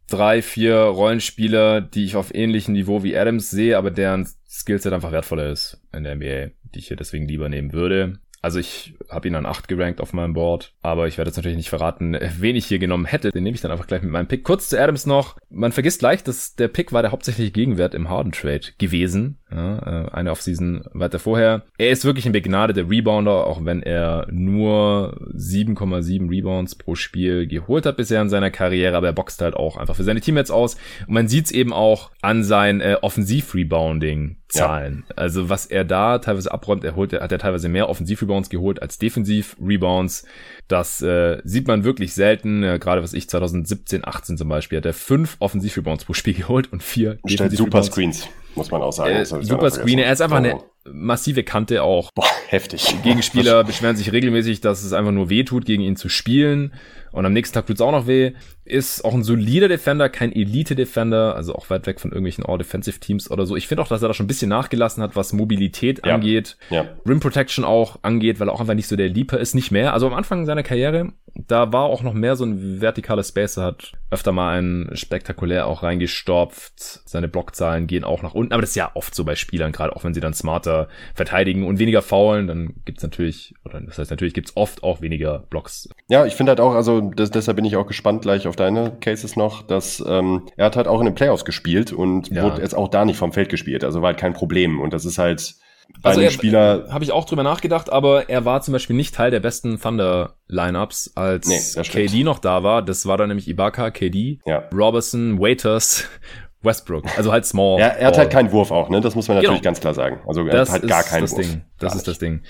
drei, 0.09 0.43
vier 0.43 0.77
Rollenspieler, 0.77 1.81
die 1.81 2.05
ich 2.05 2.17
auf 2.17 2.35
ähnlichem 2.35 2.73
Niveau 2.73 3.03
wie 3.03 3.17
Adams 3.17 3.51
sehe, 3.51 3.79
aber 3.79 3.91
deren 3.91 4.29
Skillset 4.49 4.93
einfach 4.93 5.13
wertvoller 5.13 5.51
ist 5.51 5.81
in 5.93 6.05
der 6.05 6.17
NBA, 6.17 6.53
die 6.75 6.79
ich 6.79 6.89
hier 6.89 6.97
deswegen 6.97 7.29
lieber 7.29 7.49
nehmen 7.49 7.73
würde. 7.73 8.19
Also 8.43 8.59
ich 8.59 8.95
habe 9.11 9.29
ihn 9.29 9.35
an 9.35 9.45
8 9.45 9.69
gerankt 9.69 10.01
auf 10.01 10.15
meinem 10.15 10.33
Board, 10.33 10.73
aber 10.81 11.07
ich 11.09 11.19
werde 11.19 11.29
jetzt 11.29 11.37
natürlich 11.37 11.59
nicht 11.59 11.69
verraten, 11.69 12.17
wen 12.39 12.57
ich 12.57 12.67
hier 12.67 12.79
genommen 12.79 13.05
hätte. 13.05 13.31
Den 13.31 13.43
nehme 13.43 13.55
ich 13.55 13.61
dann 13.61 13.71
einfach 13.71 13.87
gleich 13.87 14.03
mit 14.03 14.11
meinem 14.11 14.29
Pick. 14.29 14.45
Kurz 14.45 14.69
zu 14.71 14.81
Adams 14.81 15.05
noch. 15.05 15.37
Man 15.51 15.73
vergisst 15.73 16.01
leicht, 16.01 16.27
dass 16.27 16.55
der 16.55 16.69
Pick 16.69 16.93
war 16.93 17.03
der 17.03 17.13
hauptsächliche 17.13 17.51
Gegenwert 17.51 17.95
im 17.95 18.09
Harden 18.09 18.33
Trade 18.33 18.63
gewesen. 18.79 19.39
Ja, 19.51 20.07
äh, 20.07 20.11
eine 20.13 20.31
Offseason 20.31 20.85
weiter 20.93 21.19
vorher. 21.19 21.65
Er 21.77 21.91
ist 21.91 22.05
wirklich 22.05 22.25
ein 22.25 22.33
begnadeter 22.33 22.89
Rebounder, 22.89 23.47
auch 23.47 23.65
wenn 23.65 23.83
er 23.83 24.27
nur 24.31 25.19
7,7 25.35 26.31
Rebounds 26.31 26.77
pro 26.77 26.95
Spiel 26.95 27.47
geholt 27.47 27.85
hat 27.85 27.97
bisher 27.97 28.23
in 28.23 28.29
seiner 28.31 28.51
Karriere, 28.51 28.97
aber 28.97 29.09
er 29.09 29.13
boxt 29.13 29.43
halt 29.43 29.55
auch 29.55 29.77
einfach 29.77 29.97
für 29.97 30.05
seine 30.05 30.21
Teammates 30.21 30.51
aus. 30.51 30.77
Und 31.07 31.15
man 31.15 31.29
sieht 31.29 31.47
es 31.47 31.51
eben 31.51 31.73
auch 31.73 32.11
an 32.23 32.43
sein 32.43 32.81
äh, 32.81 32.97
Offensiv-Rebounding 33.03 34.40
Zahlen. 34.51 35.05
Ja. 35.09 35.15
Also 35.17 35.49
was 35.49 35.67
er 35.67 35.85
da 35.85 36.19
teilweise 36.19 36.53
abräumt, 36.53 36.85
er 36.85 36.97
holt, 36.97 37.13
hat 37.13 37.33
er 37.33 37.39
teilweise 37.39 37.69
mehr 37.69 37.89
Offensiv-Rebounds 37.89 38.51
geholt 38.51 38.83
als 38.83 38.99
Defensiv-Rebounds. 38.99 40.27
Das 40.69 41.01
äh, 41.03 41.41
sieht 41.45 41.67
man 41.67 41.85
wirklich 41.85 42.15
selten. 42.15 42.63
Äh, 42.63 42.79
Gerade 42.79 43.03
was 43.03 43.13
ich 43.13 43.29
2017, 43.29 44.05
18 44.05 44.37
zum 44.37 44.49
Beispiel, 44.49 44.79
hat 44.79 44.87
er 44.87 44.95
fünf 44.95 45.37
Offensiv-Rebounds 45.39 46.05
pro 46.05 46.13
Spiel 46.13 46.35
geholt 46.41 46.73
und 46.73 46.83
vier 46.83 47.19
Stellt 47.27 47.57
Super 47.57 47.83
Screens, 47.83 48.29
muss 48.55 48.71
man 48.71 48.83
auch 48.83 48.93
sagen. 48.93 49.15
Äh, 49.15 49.25
super 49.25 49.71
Screen, 49.71 49.99
er 49.99 50.13
ist 50.13 50.21
einfach 50.21 50.39
eine 50.39 50.61
massive 50.85 51.45
Kante 51.45 51.83
auch. 51.83 52.11
Boah, 52.15 52.27
heftig. 52.49 52.95
Gegenspieler 53.03 53.65
beschweren 53.65 53.97
sich 53.97 54.13
regelmäßig, 54.13 54.61
dass 54.61 54.83
es 54.83 54.93
einfach 54.93 55.13
nur 55.13 55.31
weh 55.31 55.45
tut, 55.45 55.65
gegen 55.65 55.83
ihn 55.83 55.97
zu 55.97 56.09
spielen. 56.09 56.75
Und 57.13 57.27
am 57.27 57.33
nächsten 57.33 57.55
Tag 57.55 57.67
tut's 57.67 57.81
auch 57.81 57.93
noch 57.93 58.07
weh. 58.07 58.33
Ist 58.71 59.05
auch 59.05 59.15
ein 59.15 59.25
solider 59.25 59.67
Defender, 59.67 60.09
kein 60.09 60.33
Elite-Defender, 60.33 61.35
also 61.35 61.57
auch 61.57 61.71
weit 61.71 61.87
weg 61.87 61.99
von 61.99 62.13
irgendwelchen 62.13 62.47
All-Defensive-Teams 62.47 63.31
oder 63.31 63.45
so. 63.45 63.57
Ich 63.57 63.67
finde 63.67 63.83
auch, 63.83 63.89
dass 63.89 64.01
er 64.01 64.09
da 64.09 64.15
schon 64.15 64.25
ein 64.25 64.29
bisschen 64.29 64.49
nachgelassen 64.49 65.03
hat, 65.03 65.17
was 65.17 65.33
Mobilität 65.33 66.07
ja. 66.07 66.15
angeht. 66.15 66.57
Ja. 66.71 66.87
Rim 67.07 67.19
Protection 67.19 67.65
auch 67.65 67.99
angeht, 68.03 68.39
weil 68.39 68.49
er 68.49 68.53
auch 68.53 68.61
einfach 68.61 68.75
nicht 68.75 68.87
so 68.87 68.95
der 68.95 69.09
Leaper 69.09 69.39
ist, 69.39 69.55
nicht 69.55 69.73
mehr. 69.73 69.93
Also 69.93 70.07
am 70.07 70.15
Anfang 70.15 70.47
seiner 70.47 70.63
Karriere, 70.63 71.13
da 71.35 71.73
war 71.73 71.85
auch 71.85 72.03
noch 72.03 72.15
mehr 72.15 72.37
so 72.37 72.45
ein 72.45 72.81
vertikaler 72.81 73.25
Spacer, 73.25 73.65
hat 73.65 73.93
öfter 74.11 74.33
mal 74.33 74.57
einen 74.57 74.97
spektakulär 74.97 75.67
auch 75.67 75.83
reingestopft. 75.83 76.73
Seine 76.77 77.29
Blockzahlen 77.29 77.87
gehen 77.87 78.05
auch 78.05 78.23
nach 78.23 78.35
unten. 78.35 78.53
Aber 78.53 78.61
das 78.61 78.71
ist 78.71 78.77
ja 78.77 78.93
oft 78.95 79.15
so 79.15 79.25
bei 79.25 79.35
Spielern, 79.35 79.73
gerade 79.73 79.95
auch 79.95 80.05
wenn 80.05 80.15
sie 80.15 80.21
dann 80.21 80.35
smarter 80.35 80.89
verteidigen 81.15 81.67
und 81.67 81.79
weniger 81.79 82.03
faulen, 82.03 82.47
dann 82.47 82.75
gibt's 82.85 83.03
natürlich, 83.03 83.55
oder 83.65 83.81
das 83.81 83.99
heißt 83.99 84.11
natürlich 84.11 84.35
gibt's 84.35 84.57
oft 84.57 84.83
auch 84.83 85.01
weniger 85.01 85.41
Blocks. 85.51 85.89
Ja, 86.09 86.27
ich 86.27 86.35
finde 86.35 86.51
halt 86.51 86.61
auch, 86.61 86.75
also 86.75 87.11
das, 87.15 87.31
deshalb 87.31 87.57
bin 87.57 87.65
ich 87.65 87.77
auch 87.77 87.87
gespannt 87.87 88.23
gleich 88.23 88.47
auf 88.47 88.57
deine 88.61 88.93
Cases 89.01 89.37
noch, 89.37 89.63
dass 89.63 90.03
ähm, 90.07 90.47
er 90.57 90.67
hat 90.67 90.77
halt 90.77 90.87
auch 90.87 91.01
in 91.01 91.07
den 91.07 91.15
Playoffs 91.15 91.45
gespielt 91.45 91.93
und 91.93 92.29
ja. 92.29 92.45
wurde 92.45 92.63
jetzt 92.63 92.75
auch 92.75 92.89
da 92.89 93.05
nicht 93.05 93.17
vom 93.17 93.33
Feld 93.33 93.49
gespielt, 93.49 93.85
also 93.85 94.03
war 94.03 94.09
halt 94.09 94.19
kein 94.19 94.33
Problem 94.33 94.81
und 94.81 94.93
das 94.93 95.05
ist 95.05 95.19
halt 95.19 95.57
bei 96.03 96.11
also 96.11 96.21
einem 96.21 96.31
Spieler. 96.31 96.87
Habe 96.91 97.05
ich 97.05 97.13
auch 97.13 97.25
drüber 97.25 97.43
nachgedacht, 97.43 97.93
aber 97.93 98.29
er 98.29 98.45
war 98.45 98.63
zum 98.63 98.73
Beispiel 98.73 98.97
nicht 98.97 99.15
Teil 99.15 99.31
der 99.31 99.41
besten 99.41 99.81
Thunder-Lineups, 99.81 101.13
als 101.17 101.47
nee, 101.47 101.83
KD 101.83 102.25
noch 102.25 102.39
da 102.39 102.63
war. 102.63 102.83
Das 102.83 103.07
war 103.07 103.17
dann 103.17 103.29
nämlich 103.29 103.49
Ibaka, 103.49 103.91
KD, 103.91 104.41
ja. 104.47 104.65
Robertson, 104.73 105.39
Waiters, 105.41 106.05
Westbrook. 106.63 107.05
Also 107.17 107.33
halt 107.33 107.47
small. 107.47 107.81
Ja, 107.81 107.89
er 107.89 108.09
hat 108.09 108.19
halt 108.19 108.31
keinen 108.31 108.53
Wurf 108.53 108.71
auch, 108.71 108.89
ne? 108.89 109.01
Das 109.01 109.15
muss 109.15 109.29
man 109.29 109.37
natürlich 109.39 109.61
genau. 109.61 109.65
ganz 109.65 109.81
klar 109.81 109.95
sagen. 109.95 110.21
Also 110.27 110.47
er 110.47 110.53
das 110.53 110.71
hat 110.71 110.83
halt 110.83 110.91
gar 110.91 111.03
keinen 111.03 111.23
das 111.23 111.33
Wurf. 111.33 111.41
Ding. 111.41 111.63
Das 111.79 111.95
ist 111.95 112.07
das 112.07 112.19
Ding. 112.19 112.43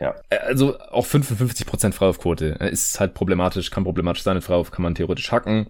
Ja. 0.00 0.14
Äh, 0.30 0.38
also 0.38 0.78
auch 0.78 1.06
55% 1.06 1.92
Freiwurfquote 1.92 2.46
ist 2.46 2.98
halt 2.98 3.14
problematisch, 3.14 3.70
kann 3.70 3.84
problematisch 3.84 4.22
sein. 4.22 4.34
Mit 4.34 4.44
Freiwurf 4.44 4.70
kann 4.70 4.82
man 4.82 4.94
theoretisch 4.94 5.30
hacken. 5.30 5.68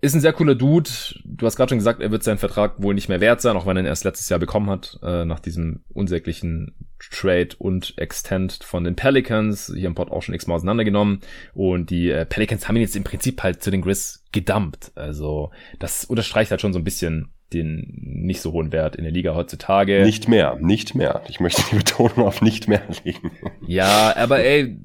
Ist 0.00 0.14
ein 0.14 0.20
sehr 0.20 0.32
cooler 0.32 0.54
Dude. 0.54 0.90
Du 1.24 1.46
hast 1.46 1.56
gerade 1.56 1.70
schon 1.70 1.78
gesagt, 1.78 2.00
er 2.00 2.12
wird 2.12 2.22
seinen 2.22 2.38
Vertrag 2.38 2.80
wohl 2.80 2.94
nicht 2.94 3.08
mehr 3.08 3.20
wert 3.20 3.40
sein, 3.40 3.56
auch 3.56 3.66
wenn 3.66 3.76
er 3.76 3.82
ihn 3.82 3.86
erst 3.86 4.04
letztes 4.04 4.28
Jahr 4.28 4.38
bekommen 4.38 4.70
hat, 4.70 4.98
äh, 5.02 5.24
nach 5.24 5.40
diesem 5.40 5.82
unsäglichen 5.92 6.74
Trade 7.10 7.48
und 7.58 7.94
Extend 7.98 8.60
von 8.62 8.84
den 8.84 8.94
Pelicans. 8.94 9.72
Hier 9.74 9.88
im 9.88 9.94
Pod 9.94 10.10
auch 10.10 10.22
schon 10.22 10.34
x-mal 10.34 10.56
auseinandergenommen. 10.56 11.20
Und 11.54 11.90
die 11.90 12.10
äh, 12.10 12.26
Pelicans 12.26 12.68
haben 12.68 12.76
ihn 12.76 12.82
jetzt 12.82 12.96
im 12.96 13.04
Prinzip 13.04 13.42
halt 13.42 13.62
zu 13.62 13.70
den 13.70 13.82
Grizz 13.82 14.24
gedumpt. 14.30 14.92
Also 14.94 15.50
das 15.78 16.04
unterstreicht 16.04 16.50
halt 16.50 16.60
schon 16.60 16.72
so 16.72 16.78
ein 16.78 16.84
bisschen 16.84 17.32
den 17.52 17.94
nicht 18.02 18.40
so 18.40 18.52
hohen 18.52 18.72
Wert 18.72 18.96
in 18.96 19.04
der 19.04 19.12
Liga 19.12 19.34
heutzutage. 19.34 20.02
Nicht 20.04 20.28
mehr, 20.28 20.56
nicht 20.60 20.94
mehr. 20.94 21.22
Ich 21.28 21.40
möchte 21.40 21.62
die 21.70 21.76
Betonung 21.76 22.26
auf 22.26 22.42
nicht 22.42 22.68
mehr 22.68 22.82
legen. 23.04 23.30
Ja, 23.66 24.14
aber 24.16 24.40
ey, 24.40 24.76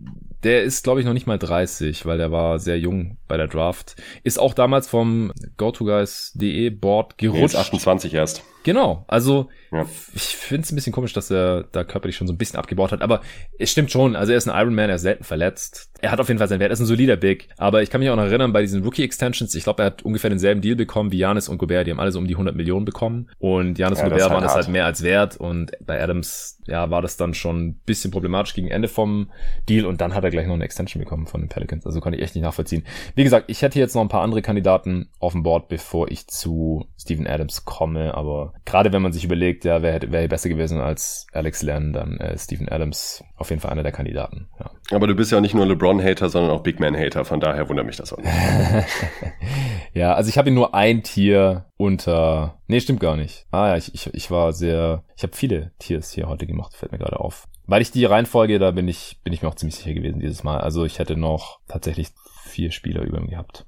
Der 0.43 0.63
ist, 0.63 0.83
glaube 0.83 0.99
ich, 0.99 1.05
noch 1.05 1.13
nicht 1.13 1.25
mal 1.27 1.39
30, 1.39 2.05
weil 2.05 2.17
der 2.17 2.31
war 2.31 2.59
sehr 2.59 2.77
jung 2.77 3.17
bei 3.33 3.37
der 3.37 3.47
Draft. 3.47 3.95
Ist 4.21 4.39
auch 4.39 4.53
damals 4.53 4.87
vom 4.87 5.33
GoToGuys.de 5.57 6.69
Board 6.69 7.17
gerutscht. 7.17 7.55
Nee, 7.55 7.61
28 7.61 8.13
erst. 8.13 8.43
Genau, 8.63 9.03
also 9.07 9.49
ja. 9.71 9.85
ich 10.13 10.37
finde 10.37 10.63
es 10.63 10.71
ein 10.71 10.75
bisschen 10.75 10.93
komisch, 10.93 11.11
dass 11.11 11.29
er 11.29 11.65
da 11.71 11.83
körperlich 11.83 12.15
schon 12.15 12.27
so 12.27 12.33
ein 12.33 12.37
bisschen 12.37 12.57
abgebaut 12.57 12.93
hat, 12.93 13.01
aber 13.01 13.21
es 13.59 13.71
stimmt 13.71 13.91
schon, 13.91 14.15
also 14.15 14.31
er 14.31 14.37
ist 14.37 14.47
ein 14.47 14.57
Ironman, 14.57 14.89
er 14.89 14.95
ist 14.95 15.01
selten 15.01 15.25
verletzt. 15.25 15.89
Er 15.99 16.11
hat 16.11 16.19
auf 16.19 16.27
jeden 16.29 16.37
Fall 16.37 16.47
seinen 16.47 16.59
Wert, 16.59 16.71
er 16.71 16.73
ist 16.73 16.79
ein 16.79 16.85
solider 16.85 17.17
Big, 17.17 17.49
aber 17.57 17.81
ich 17.81 17.89
kann 17.89 17.99
mich 17.99 18.09
auch 18.09 18.15
noch 18.15 18.23
erinnern, 18.23 18.53
bei 18.53 18.61
diesen 18.61 18.83
Rookie-Extensions, 18.83 19.53
ich 19.55 19.65
glaube, 19.65 19.83
er 19.83 19.87
hat 19.87 20.03
ungefähr 20.03 20.29
denselben 20.29 20.61
Deal 20.61 20.75
bekommen 20.75 21.11
wie 21.11 21.17
Janis 21.17 21.49
und 21.49 21.57
Gobert, 21.57 21.87
die 21.87 21.91
haben 21.91 21.99
alle 21.99 22.11
so 22.11 22.19
um 22.19 22.27
die 22.27 22.35
100 22.35 22.55
Millionen 22.55 22.85
bekommen 22.85 23.29
und 23.39 23.77
Janis 23.77 23.99
ja, 23.99 24.05
und 24.05 24.11
Gobert 24.11 24.29
waren 24.29 24.43
das 24.43 24.55
halt 24.55 24.69
mehr 24.69 24.85
als 24.85 25.03
wert 25.03 25.35
und 25.37 25.71
bei 25.85 26.01
Adams, 26.01 26.59
ja, 26.65 26.89
war 26.89 27.01
das 27.01 27.17
dann 27.17 27.33
schon 27.33 27.67
ein 27.67 27.73
bisschen 27.85 28.11
problematisch 28.11 28.53
gegen 28.53 28.69
Ende 28.69 28.87
vom 28.87 29.29
Deal 29.67 29.85
und 29.85 29.99
dann 29.99 30.13
hat 30.13 30.23
er 30.23 30.29
gleich 30.29 30.47
noch 30.47 30.53
eine 30.53 30.63
Extension 30.63 31.03
bekommen 31.03 31.27
von 31.27 31.41
den 31.41 31.49
Pelicans, 31.49 31.85
also 31.85 31.99
konnte 31.99 32.17
ich 32.17 32.23
echt 32.23 32.35
nicht 32.35 32.43
nachvollziehen. 32.43 32.83
Wie 33.15 33.22
gesagt, 33.23 33.45
ich 33.49 33.61
hätte 33.61 33.79
jetzt 33.79 33.95
noch 33.95 34.01
ein 34.01 34.09
paar 34.09 34.21
andere 34.21 34.41
Kandidaten 34.41 35.09
auf 35.19 35.33
dem 35.33 35.43
Board, 35.43 35.67
bevor 35.67 36.09
ich 36.09 36.27
zu 36.27 36.85
Steven 36.97 37.27
Adams 37.27 37.65
komme, 37.65 38.15
aber 38.15 38.53
gerade 38.65 38.93
wenn 38.93 39.01
man 39.01 39.13
sich 39.13 39.23
überlegt, 39.23 39.65
ja, 39.65 39.81
wer 39.81 40.01
wäre 40.11 40.27
besser 40.27 40.49
gewesen 40.49 40.79
als 40.79 41.27
Alex 41.33 41.61
Len, 41.61 41.93
dann 41.93 42.17
äh, 42.17 42.37
Steven 42.37 42.69
Adams 42.69 43.23
auf 43.37 43.49
jeden 43.49 43.61
Fall 43.61 43.71
einer 43.71 43.83
der 43.83 43.91
Kandidaten. 43.91 44.49
Ja. 44.59 44.71
Aber 44.91 45.07
du 45.07 45.15
bist 45.15 45.31
ja 45.31 45.41
nicht 45.41 45.55
nur 45.55 45.65
LeBron-Hater, 45.65 46.29
sondern 46.29 46.51
auch 46.51 46.63
Big 46.63 46.79
Man-Hater, 46.79 47.25
von 47.25 47.39
daher 47.39 47.67
wundert 47.69 47.85
mich 47.85 47.97
das 47.97 48.13
auch 48.13 48.17
nicht. 48.17 48.29
ja, 49.93 50.13
also 50.13 50.29
ich 50.29 50.37
habe 50.37 50.49
ihn 50.49 50.55
nur 50.55 50.73
ein 50.75 51.03
Tier 51.03 51.65
unter. 51.77 52.59
Nee, 52.67 52.79
stimmt 52.79 52.99
gar 52.99 53.15
nicht. 53.15 53.45
Ah 53.51 53.69
ja, 53.69 53.77
ich, 53.77 53.93
ich, 53.93 54.13
ich 54.13 54.31
war 54.31 54.53
sehr. 54.53 55.03
Ich 55.15 55.23
habe 55.23 55.35
viele 55.35 55.71
Tiers 55.79 56.11
hier 56.11 56.27
heute 56.27 56.47
gemacht, 56.47 56.75
fällt 56.75 56.91
mir 56.91 56.97
gerade 56.97 57.19
auf. 57.19 57.47
Weil 57.65 57.81
ich 57.81 57.91
die 57.91 58.05
Reihenfolge, 58.05 58.59
da 58.59 58.71
bin 58.71 58.87
ich, 58.87 59.19
bin 59.23 59.31
ich 59.31 59.41
mir 59.41 59.47
auch 59.47 59.55
ziemlich 59.55 59.75
sicher 59.75 59.93
gewesen 59.93 60.19
dieses 60.19 60.43
Mal. 60.43 60.59
Also 60.59 60.83
ich 60.83 60.99
hätte 60.99 61.15
noch 61.15 61.59
tatsächlich 61.67 62.09
vier 62.53 62.71
Spieler 62.71 63.03
über 63.03 63.19
ihm 63.19 63.29
gehabt. 63.29 63.65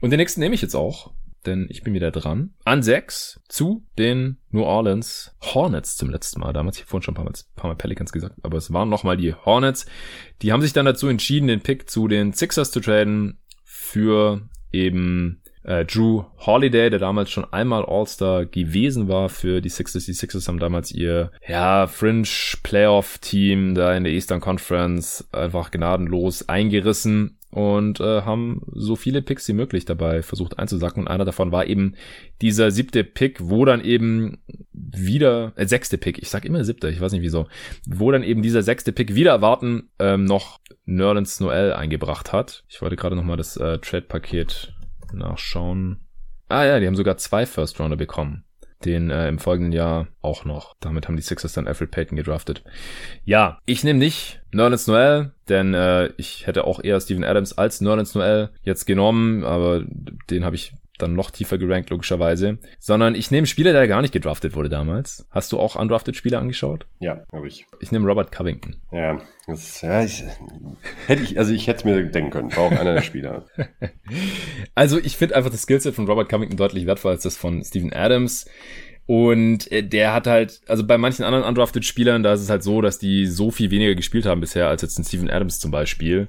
Und 0.00 0.10
den 0.10 0.18
nächsten 0.18 0.40
nehme 0.40 0.54
ich 0.54 0.62
jetzt 0.62 0.74
auch 0.74 1.12
denn 1.46 1.66
ich 1.70 1.82
bin 1.82 1.94
wieder 1.94 2.10
dran. 2.10 2.50
An 2.64 2.82
sechs 2.82 3.40
zu 3.48 3.84
den 3.98 4.38
New 4.50 4.62
Orleans 4.62 5.34
Hornets 5.40 5.96
zum 5.96 6.10
letzten 6.10 6.40
Mal. 6.40 6.52
Damals, 6.52 6.78
ich 6.78 6.84
vorhin 6.84 7.02
schon 7.02 7.12
ein 7.12 7.16
paar 7.16 7.24
Mal, 7.24 7.32
ein 7.32 7.56
paar 7.56 7.70
Mal 7.70 7.76
Pelicans 7.76 8.12
gesagt, 8.12 8.36
aber 8.42 8.58
es 8.58 8.72
waren 8.72 8.88
nochmal 8.88 9.16
die 9.16 9.34
Hornets. 9.34 9.86
Die 10.42 10.52
haben 10.52 10.62
sich 10.62 10.72
dann 10.72 10.86
dazu 10.86 11.08
entschieden, 11.08 11.48
den 11.48 11.60
Pick 11.60 11.88
zu 11.88 12.08
den 12.08 12.32
Sixers 12.32 12.70
zu 12.70 12.80
traden 12.80 13.38
für 13.64 14.42
eben 14.72 15.42
äh, 15.62 15.84
Drew 15.84 16.24
Holiday, 16.38 16.90
der 16.90 16.98
damals 16.98 17.30
schon 17.30 17.50
einmal 17.52 17.84
All-Star 17.84 18.46
gewesen 18.46 19.08
war 19.08 19.28
für 19.28 19.60
die 19.60 19.68
Sixers. 19.68 20.04
Die 20.04 20.12
Sixers 20.12 20.46
haben 20.46 20.58
damals 20.58 20.92
ihr 20.92 21.32
ja, 21.46 21.86
Fringe 21.86 22.28
Playoff 22.62 23.18
Team 23.18 23.74
da 23.74 23.94
in 23.94 24.04
der 24.04 24.12
Eastern 24.12 24.40
Conference 24.40 25.26
einfach 25.32 25.70
gnadenlos 25.70 26.48
eingerissen 26.48 27.38
und 27.50 28.00
äh, 28.00 28.22
haben 28.22 28.62
so 28.72 28.96
viele 28.96 29.22
Picks 29.22 29.48
wie 29.48 29.52
möglich 29.52 29.84
dabei 29.84 30.22
versucht 30.22 30.58
einzusacken. 30.58 31.02
Und 31.02 31.08
einer 31.08 31.24
davon 31.24 31.50
war 31.50 31.66
eben 31.66 31.94
dieser 32.40 32.70
siebte 32.70 33.02
Pick, 33.02 33.38
wo 33.40 33.64
dann 33.64 33.82
eben 33.82 34.38
wieder, 34.72 35.52
äh, 35.56 35.66
sechste 35.66 35.98
Pick, 35.98 36.18
ich 36.18 36.30
sag 36.30 36.44
immer 36.44 36.64
siebter, 36.64 36.88
ich 36.88 37.00
weiß 37.00 37.12
nicht 37.12 37.22
wieso, 37.22 37.48
wo 37.86 38.10
dann 38.12 38.22
eben 38.22 38.42
dieser 38.42 38.62
sechste 38.62 38.92
Pick 38.92 39.14
wieder 39.14 39.32
erwarten 39.32 39.90
ähm, 39.98 40.24
noch 40.24 40.60
Nerlens 40.84 41.40
Noel 41.40 41.72
eingebracht 41.72 42.32
hat. 42.32 42.64
Ich 42.68 42.80
wollte 42.82 42.96
gerade 42.96 43.16
nochmal 43.16 43.36
das 43.36 43.56
äh, 43.56 43.78
Trade-Paket 43.78 44.72
nachschauen. 45.12 46.00
Ah 46.48 46.64
ja, 46.64 46.80
die 46.80 46.86
haben 46.86 46.96
sogar 46.96 47.16
zwei 47.16 47.46
First-Rounder 47.46 47.96
bekommen 47.96 48.44
den 48.84 49.10
äh, 49.10 49.28
im 49.28 49.38
folgenden 49.38 49.72
Jahr 49.72 50.08
auch 50.22 50.44
noch. 50.44 50.74
Damit 50.80 51.06
haben 51.06 51.16
die 51.16 51.22
Sixers 51.22 51.52
dann 51.52 51.66
Alfred 51.66 51.90
Payton 51.90 52.16
gedraftet. 52.16 52.62
Ja, 53.24 53.58
ich 53.66 53.84
nehme 53.84 53.98
nicht 53.98 54.40
Nerlens 54.52 54.86
Noel, 54.86 55.32
denn 55.48 55.74
äh, 55.74 56.10
ich 56.16 56.46
hätte 56.46 56.64
auch 56.64 56.82
eher 56.82 57.00
Steven 57.00 57.24
Adams 57.24 57.56
als 57.56 57.80
Nerlens 57.80 58.14
Noel 58.14 58.50
jetzt 58.62 58.86
genommen, 58.86 59.44
aber 59.44 59.84
den 60.30 60.44
habe 60.44 60.56
ich 60.56 60.72
dann 61.00 61.14
noch 61.14 61.30
tiefer 61.30 61.58
gerankt, 61.58 61.90
logischerweise. 61.90 62.58
Sondern 62.78 63.14
ich 63.14 63.30
nehme 63.30 63.46
Spieler, 63.46 63.72
der 63.72 63.88
gar 63.88 64.02
nicht 64.02 64.12
gedraftet 64.12 64.54
wurde 64.54 64.68
damals. 64.68 65.26
Hast 65.30 65.52
du 65.52 65.58
auch 65.58 65.76
undrafted 65.76 66.16
Spieler 66.16 66.38
angeschaut? 66.38 66.86
Ja, 66.98 67.24
habe 67.32 67.48
ich. 67.48 67.66
Ich 67.80 67.92
nehme 67.92 68.06
Robert 68.06 68.32
Covington. 68.32 68.76
Ja, 68.92 69.20
das, 69.50 69.80
ja 69.80 70.04
ich, 70.04 70.24
hätte 71.06 71.22
ich, 71.22 71.38
also 71.38 71.52
ich 71.52 71.66
hätte 71.66 71.86
mir 71.86 72.02
denken 72.04 72.30
können, 72.30 72.56
war 72.56 72.64
auch 72.64 72.72
einer 72.72 72.94
der 72.94 73.02
Spieler. 73.02 73.46
also 74.74 74.98
ich 74.98 75.16
finde 75.16 75.36
einfach 75.36 75.50
das 75.50 75.62
Skillset 75.62 75.94
von 75.94 76.06
Robert 76.06 76.28
Covington 76.28 76.56
deutlich 76.56 76.86
wertvoller 76.86 77.14
als 77.14 77.22
das 77.22 77.36
von 77.36 77.62
Steven 77.62 77.92
Adams. 77.92 78.46
Und 79.06 79.70
äh, 79.72 79.82
der 79.82 80.14
hat 80.14 80.26
halt, 80.26 80.60
also 80.68 80.86
bei 80.86 80.96
manchen 80.96 81.24
anderen 81.24 81.44
undrafted 81.44 81.84
Spielern, 81.84 82.22
da 82.22 82.32
ist 82.32 82.42
es 82.42 82.50
halt 82.50 82.62
so, 82.62 82.80
dass 82.80 82.98
die 82.98 83.26
so 83.26 83.50
viel 83.50 83.70
weniger 83.70 83.94
gespielt 83.94 84.26
haben 84.26 84.40
bisher 84.40 84.68
als 84.68 84.82
jetzt 84.82 84.98
ein 84.98 85.04
Steven 85.04 85.30
Adams 85.30 85.58
zum 85.58 85.70
Beispiel 85.70 86.28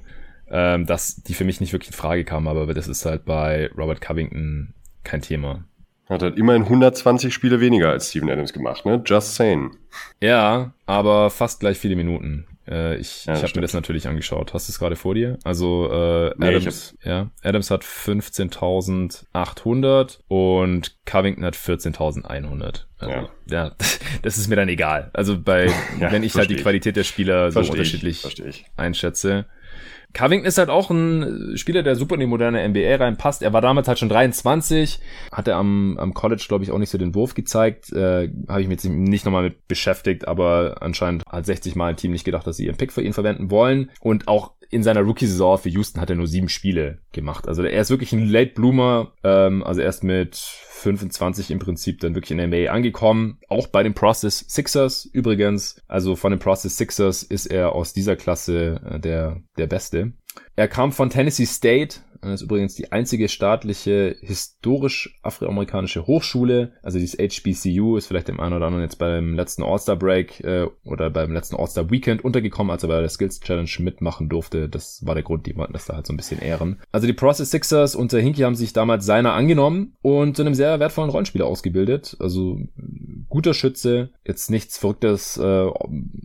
ähm, 0.52 0.84
dass 0.86 1.16
die 1.16 1.34
für 1.34 1.44
mich 1.44 1.60
nicht 1.60 1.72
wirklich 1.72 1.90
in 1.90 1.96
Frage 1.96 2.24
kamen, 2.24 2.46
aber 2.46 2.72
das 2.74 2.86
ist 2.86 3.06
halt 3.06 3.24
bei 3.24 3.70
Robert 3.76 4.02
Covington 4.02 4.74
kein 5.02 5.22
Thema. 5.22 5.64
Hat 6.08 6.22
halt 6.22 6.36
immerhin 6.36 6.64
120 6.64 7.32
Spiele 7.32 7.60
weniger 7.60 7.88
als 7.88 8.10
Steven 8.10 8.28
Adams 8.28 8.52
gemacht, 8.52 8.84
ne? 8.84 9.02
Just 9.04 9.34
saying. 9.34 9.70
Ja, 10.20 10.74
aber 10.84 11.30
fast 11.30 11.60
gleich 11.60 11.78
viele 11.78 11.96
Minuten. 11.96 12.46
Äh, 12.68 12.96
ich 12.96 13.24
ja, 13.26 13.34
ich 13.34 13.42
habe 13.42 13.52
mir 13.56 13.62
das 13.62 13.74
natürlich 13.74 14.06
angeschaut. 14.06 14.54
Hast 14.54 14.68
du 14.68 14.72
es 14.72 14.78
gerade 14.78 14.94
vor 14.96 15.14
dir? 15.14 15.38
Also 15.44 15.90
äh, 15.90 16.32
nee, 16.36 16.54
Adams, 16.54 16.96
ja, 17.02 17.30
Adams 17.42 17.70
hat 17.70 17.84
15.800 17.84 20.20
und 20.28 20.96
Covington 21.04 21.44
hat 21.44 21.56
14.100. 21.56 22.84
Also, 22.98 23.12
ja. 23.12 23.28
ja, 23.50 23.74
das 24.22 24.38
ist 24.38 24.48
mir 24.48 24.56
dann 24.56 24.68
egal. 24.68 25.10
Also 25.12 25.40
bei, 25.40 25.66
ja, 26.00 26.10
wenn 26.12 26.22
ich 26.22 26.36
halt 26.36 26.50
die 26.50 26.56
Qualität 26.56 26.96
der 26.96 27.04
Spieler 27.04 27.50
so 27.50 27.60
unterschiedlich 27.60 28.38
ich, 28.38 28.66
einschätze. 28.76 29.46
Covington 30.14 30.46
ist 30.46 30.58
halt 30.58 30.68
auch 30.68 30.90
ein 30.90 31.56
Spieler, 31.56 31.82
der 31.82 31.96
super 31.96 32.14
in 32.14 32.20
die 32.20 32.26
moderne 32.26 32.66
NBA 32.68 32.96
reinpasst. 32.96 33.42
Er 33.42 33.52
war 33.52 33.60
damals 33.60 33.88
halt 33.88 33.98
schon 33.98 34.08
23, 34.08 35.00
hatte 35.30 35.54
am, 35.54 35.96
am 35.98 36.14
College, 36.14 36.44
glaube 36.48 36.64
ich, 36.64 36.70
auch 36.70 36.78
nicht 36.78 36.90
so 36.90 36.98
den 36.98 37.14
Wurf 37.14 37.34
gezeigt. 37.34 37.92
Äh, 37.92 38.30
Habe 38.48 38.60
ich 38.60 38.68
mich 38.68 38.82
jetzt 38.82 38.84
nicht 38.84 39.24
nochmal 39.24 39.44
mit 39.44 39.68
beschäftigt, 39.68 40.28
aber 40.28 40.76
anscheinend 40.80 41.24
hat 41.26 41.46
60 41.46 41.76
Mal 41.76 41.90
ein 41.90 41.96
Team 41.96 42.12
nicht 42.12 42.24
gedacht, 42.24 42.46
dass 42.46 42.56
sie 42.56 42.66
ihren 42.66 42.76
Pick 42.76 42.92
für 42.92 43.02
ihn 43.02 43.12
verwenden 43.12 43.50
wollen. 43.50 43.90
Und 44.00 44.28
auch 44.28 44.52
in 44.72 44.82
seiner 44.82 45.02
Rookie-Saison 45.02 45.58
für 45.58 45.68
Houston 45.68 46.00
hat 46.00 46.08
er 46.08 46.16
nur 46.16 46.26
sieben 46.26 46.48
Spiele 46.48 46.98
gemacht. 47.12 47.46
Also 47.46 47.62
er 47.62 47.80
ist 47.80 47.90
wirklich 47.90 48.12
ein 48.14 48.26
Late 48.26 48.52
Bloomer, 48.54 49.12
ähm, 49.22 49.62
also 49.62 49.82
erst 49.82 50.02
mit 50.02 50.34
25 50.36 51.50
im 51.50 51.58
Prinzip 51.58 52.00
dann 52.00 52.14
wirklich 52.14 52.30
in 52.30 52.38
der 52.38 52.46
NBA 52.46 52.72
angekommen. 52.72 53.38
Auch 53.48 53.66
bei 53.66 53.82
den 53.82 53.92
Process 53.92 54.46
Sixers 54.48 55.04
übrigens. 55.04 55.80
Also 55.88 56.16
von 56.16 56.32
den 56.32 56.38
Process 56.38 56.78
Sixers 56.78 57.22
ist 57.22 57.46
er 57.46 57.72
aus 57.72 57.92
dieser 57.92 58.16
Klasse 58.16 58.80
äh, 58.90 58.98
der, 58.98 59.42
der 59.58 59.66
Beste. 59.66 60.14
Er 60.56 60.68
kam 60.68 60.90
von 60.90 61.10
Tennessee 61.10 61.44
State, 61.44 61.98
ist 62.30 62.42
übrigens 62.42 62.74
die 62.74 62.92
einzige 62.92 63.28
staatliche 63.28 64.16
historisch 64.20 65.18
afroamerikanische 65.22 66.06
Hochschule. 66.06 66.72
Also 66.82 66.98
dieses 66.98 67.18
HBCU 67.18 67.96
ist 67.96 68.06
vielleicht 68.06 68.28
dem 68.28 68.38
einen 68.40 68.54
oder 68.54 68.66
anderen 68.66 68.84
jetzt 68.84 68.98
beim 68.98 69.34
letzten 69.34 69.62
All-Star 69.62 69.96
Break 69.96 70.40
äh, 70.40 70.66
oder 70.84 71.10
beim 71.10 71.32
letzten 71.32 71.56
All-Star 71.56 71.90
Weekend 71.90 72.24
untergekommen, 72.24 72.70
als 72.70 72.84
er 72.84 72.88
bei 72.88 73.00
der 73.00 73.08
Skills 73.08 73.40
Challenge 73.40 73.70
mitmachen 73.80 74.28
durfte. 74.28 74.68
Das 74.68 75.04
war 75.04 75.14
der 75.14 75.24
Grund, 75.24 75.46
die 75.46 75.56
wollten 75.56 75.72
das 75.72 75.86
da 75.86 75.94
halt 75.94 76.06
so 76.06 76.12
ein 76.12 76.16
bisschen 76.16 76.40
ehren. 76.40 76.80
Also 76.92 77.06
die 77.06 77.12
Process 77.12 77.50
Sixers 77.50 77.94
unter 77.94 78.20
Hinky 78.20 78.42
haben 78.42 78.54
sich 78.54 78.72
damals 78.72 79.04
seiner 79.04 79.32
angenommen 79.32 79.96
und 80.02 80.36
zu 80.36 80.42
einem 80.42 80.54
sehr 80.54 80.78
wertvollen 80.78 81.10
Rollenspieler 81.10 81.46
ausgebildet. 81.46 82.16
Also 82.20 82.60
guter 83.32 83.54
Schütze, 83.54 84.10
jetzt 84.26 84.50
nichts 84.50 84.76
Verrücktes 84.76 85.38
äh, 85.38 85.66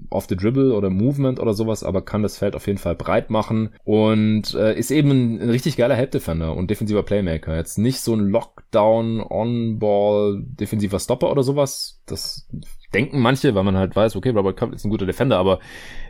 off 0.10 0.26
the 0.28 0.36
dribble 0.36 0.74
oder 0.74 0.90
Movement 0.90 1.40
oder 1.40 1.54
sowas, 1.54 1.86
aber 1.86 2.02
kann 2.02 2.22
das 2.22 2.38
Feld 2.38 2.54
auf 2.54 2.68
jeden 2.68 2.80
Fall 2.80 2.96
breit 2.96 3.30
machen 3.30 3.70
und 3.86 4.54
äh, 4.54 4.78
ist 4.78 4.92
eben 4.92 5.38
ein, 5.40 5.50
richtig 5.50 5.78
geiler 5.78 5.96
Help-Defender 5.96 6.54
und 6.54 6.70
defensiver 6.70 7.04
Playmaker. 7.04 7.56
Jetzt 7.56 7.78
nicht 7.78 8.02
so 8.02 8.14
ein 8.14 8.28
Lockdown, 8.28 9.22
On-Ball, 9.22 10.44
defensiver 10.44 11.00
Stopper 11.00 11.32
oder 11.32 11.44
sowas. 11.44 12.02
Das 12.06 12.46
denken 12.94 13.22
manche, 13.22 13.56
weil 13.56 13.64
man 13.64 13.78
halt 13.78 13.96
weiß, 13.96 14.18
okay, 14.18 14.32
Robert 14.32 14.58
Cup 14.58 14.74
ist 14.74 14.84
ein 14.84 14.90
guter 14.90 15.06
Defender, 15.06 15.38
aber 15.38 15.60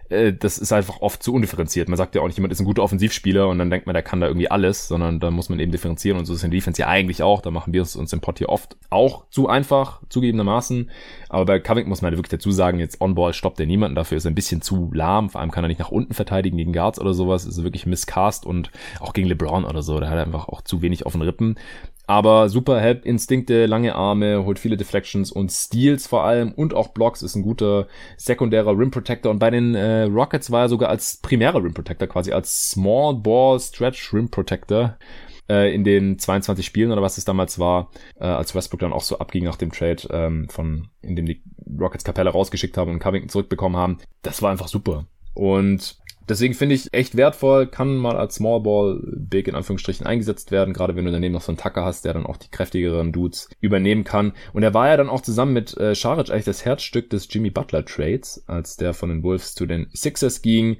äh, 0.10 0.34
das 0.34 0.58
ist 0.58 0.72
einfach 0.72 1.02
oft 1.02 1.22
zu 1.22 1.34
undifferenziert. 1.34 1.90
Man 1.90 1.98
sagt 1.98 2.16
ja 2.16 2.22
auch 2.22 2.28
nicht, 2.28 2.38
jemand 2.38 2.54
ist 2.54 2.60
ein 2.60 2.66
guter 2.66 2.84
Offensivspieler 2.84 3.48
und 3.48 3.60
dann 3.60 3.70
denkt 3.70 3.86
man, 3.86 3.94
der 3.94 4.04
kann 4.04 4.22
da 4.22 4.28
irgendwie 4.28 4.50
alles, 4.50 4.88
sondern 4.88 5.20
da 5.20 5.32
muss 5.32 5.50
man 5.50 5.60
eben 5.60 5.72
differenzieren 5.72 6.18
und 6.18 6.26
so 6.26 6.34
ist 6.34 6.44
in 6.44 6.52
Defense 6.52 6.82
ja 6.82 6.88
eigentlich 6.88 7.24
auch. 7.24 7.42
Da 7.42 7.52
machen 7.52 7.74
wir 7.74 7.82
es 7.82 7.96
uns 7.96 8.14
im 8.14 8.22
Pod 8.22 8.38
hier 8.38 8.50
oft 8.50 8.78
auch 8.90 9.26
zu 9.30 9.48
einfach, 9.48 10.02
zugegebenermaßen. 10.10 10.90
Aber 11.30 11.46
bei 11.46 11.60
Covington 11.60 11.90
muss 11.90 12.02
man 12.02 12.10
halt 12.10 12.18
wirklich 12.18 12.40
dazu 12.40 12.52
sagen, 12.52 12.80
jetzt 12.80 13.02
On-Ball 13.02 13.34
stoppt 13.34 13.60
er 13.60 13.66
niemanden, 13.66 13.96
dafür 13.96 14.18
ist 14.18 14.26
er 14.26 14.32
ein 14.32 14.36
bisschen 14.36 14.62
zu 14.62 14.92
lahm, 14.94 15.30
vor 15.30 15.42
allem 15.42 15.52
kann 15.52 15.64
er 15.64 15.68
nicht 15.68 15.80
nach 15.80 15.92
unten 15.92 16.14
verteidigen 16.14 16.58
gegen 16.58 16.74
Guards 16.74 17.00
oder 17.00 17.14
sowas, 17.14 17.46
ist 17.46 17.64
wirklich 17.64 17.86
Misscast 17.86 18.46
und 18.46 18.72
auch 19.00 19.14
gegen 19.14 19.28
LeBron 19.28 19.66
oder 19.66 19.82
so, 19.82 20.00
da 20.00 20.10
hat 20.10 20.18
er 20.18 20.26
einfach 20.26 20.48
auch 20.48 20.62
zu 20.62 20.82
wenig 20.82 21.06
auf 21.06 21.14
den 21.14 21.22
Rippen. 21.22 21.56
Aber 22.08 22.48
super 22.48 22.80
Help-Instinkte, 22.80 23.66
lange 23.66 23.94
Arme, 23.94 24.46
holt 24.46 24.60
viele 24.60 24.78
Deflections 24.78 25.30
und 25.30 25.52
Steals 25.52 26.08
vor 26.08 26.24
allem 26.24 26.54
und 26.54 26.74
auch 26.74 26.88
Blocks, 26.88 27.22
ist 27.22 27.36
ein 27.36 27.44
guter 27.44 27.88
sekundärer 28.16 28.78
Rim 28.78 28.92
Protector. 28.92 29.30
Und 29.30 29.40
bei 29.40 29.50
den 29.50 29.76
äh, 29.76 30.04
Rockets 30.04 30.50
war 30.50 30.62
er 30.62 30.70
sogar 30.70 30.90
als 30.90 31.18
primärer 31.18 31.62
Rim 31.62 31.74
Protector, 31.74 32.08
quasi 32.08 32.32
als 32.32 32.70
Small 32.70 33.16
Ball 33.16 33.60
Stretch 33.60 34.14
Rim 34.14 34.32
Protector 34.32 34.98
äh, 35.50 35.74
in 35.76 35.84
den 35.84 36.18
22 36.18 36.66
Spielen 36.66 36.94
oder 36.94 37.02
was 37.02 37.18
es 37.18 37.26
damals 37.26 37.60
war, 37.60 37.92
äh, 38.20 38.24
als 38.24 38.56
Westbrook 38.56 38.80
dann 38.80 38.94
auch 38.94 39.04
so 39.04 39.20
abging 39.20 39.44
nach 39.44 39.58
dem 39.58 39.74
Trade, 39.74 40.08
ähm, 40.10 40.48
von 40.50 40.88
in 41.02 41.18
dem 41.18 41.26
die 41.26 41.44
Rockets 41.78 42.06
Capella 42.06 42.32
rausgeschickt 42.32 42.78
haben 42.78 42.92
und 42.92 43.00
Covington 43.00 43.30
zurückbekommen 43.30 43.78
haben. 43.78 43.98
Das 44.22 44.42
war 44.42 44.52
einfach 44.52 44.70
super. 44.70 45.06
Und 45.34 45.98
Deswegen 46.30 46.54
finde 46.54 46.76
ich 46.76 46.94
echt 46.94 47.16
wertvoll, 47.16 47.68
kann 47.68 47.96
mal 47.96 48.18
als 48.18 48.36
Small 48.36 48.62
Ball 48.62 49.00
Big 49.04 49.48
in 49.48 49.56
Anführungsstrichen 49.56 50.06
eingesetzt 50.06 50.52
werden, 50.52 50.74
gerade 50.74 50.96
wenn 50.96 51.06
du 51.06 51.12
daneben 51.12 51.34
noch 51.34 51.42
so 51.42 51.52
einen 51.52 51.58
Tucker 51.58 51.86
hast, 51.86 52.04
der 52.04 52.14
dann 52.14 52.26
auch 52.26 52.38
die 52.38 52.50
kräftigeren 52.50 53.12
Dudes 53.12 53.50
übernehmen 53.62 54.04
kann. 54.04 54.34
Und 54.54 54.64
er 54.64 54.74
war 54.74 54.90
ja 54.90 54.98
dann 54.98 55.10
auch 55.10 55.22
zusammen 55.22 55.54
mit 55.54 55.78
äh, 55.78 55.96
Scharic 55.96 56.30
eigentlich 56.30 56.46
das 56.46 56.66
Herzstück 56.66 57.10
des 57.10 57.28
Jimmy 57.32 57.50
Butler 57.50 57.86
Trades, 57.86 58.44
als 58.48 58.76
der 58.76 58.94
von 58.94 59.10
den 59.10 59.24
Wolves 59.24 59.56
zu 59.56 59.66
den 59.66 59.88
Sixers 59.94 60.42
ging. 60.42 60.78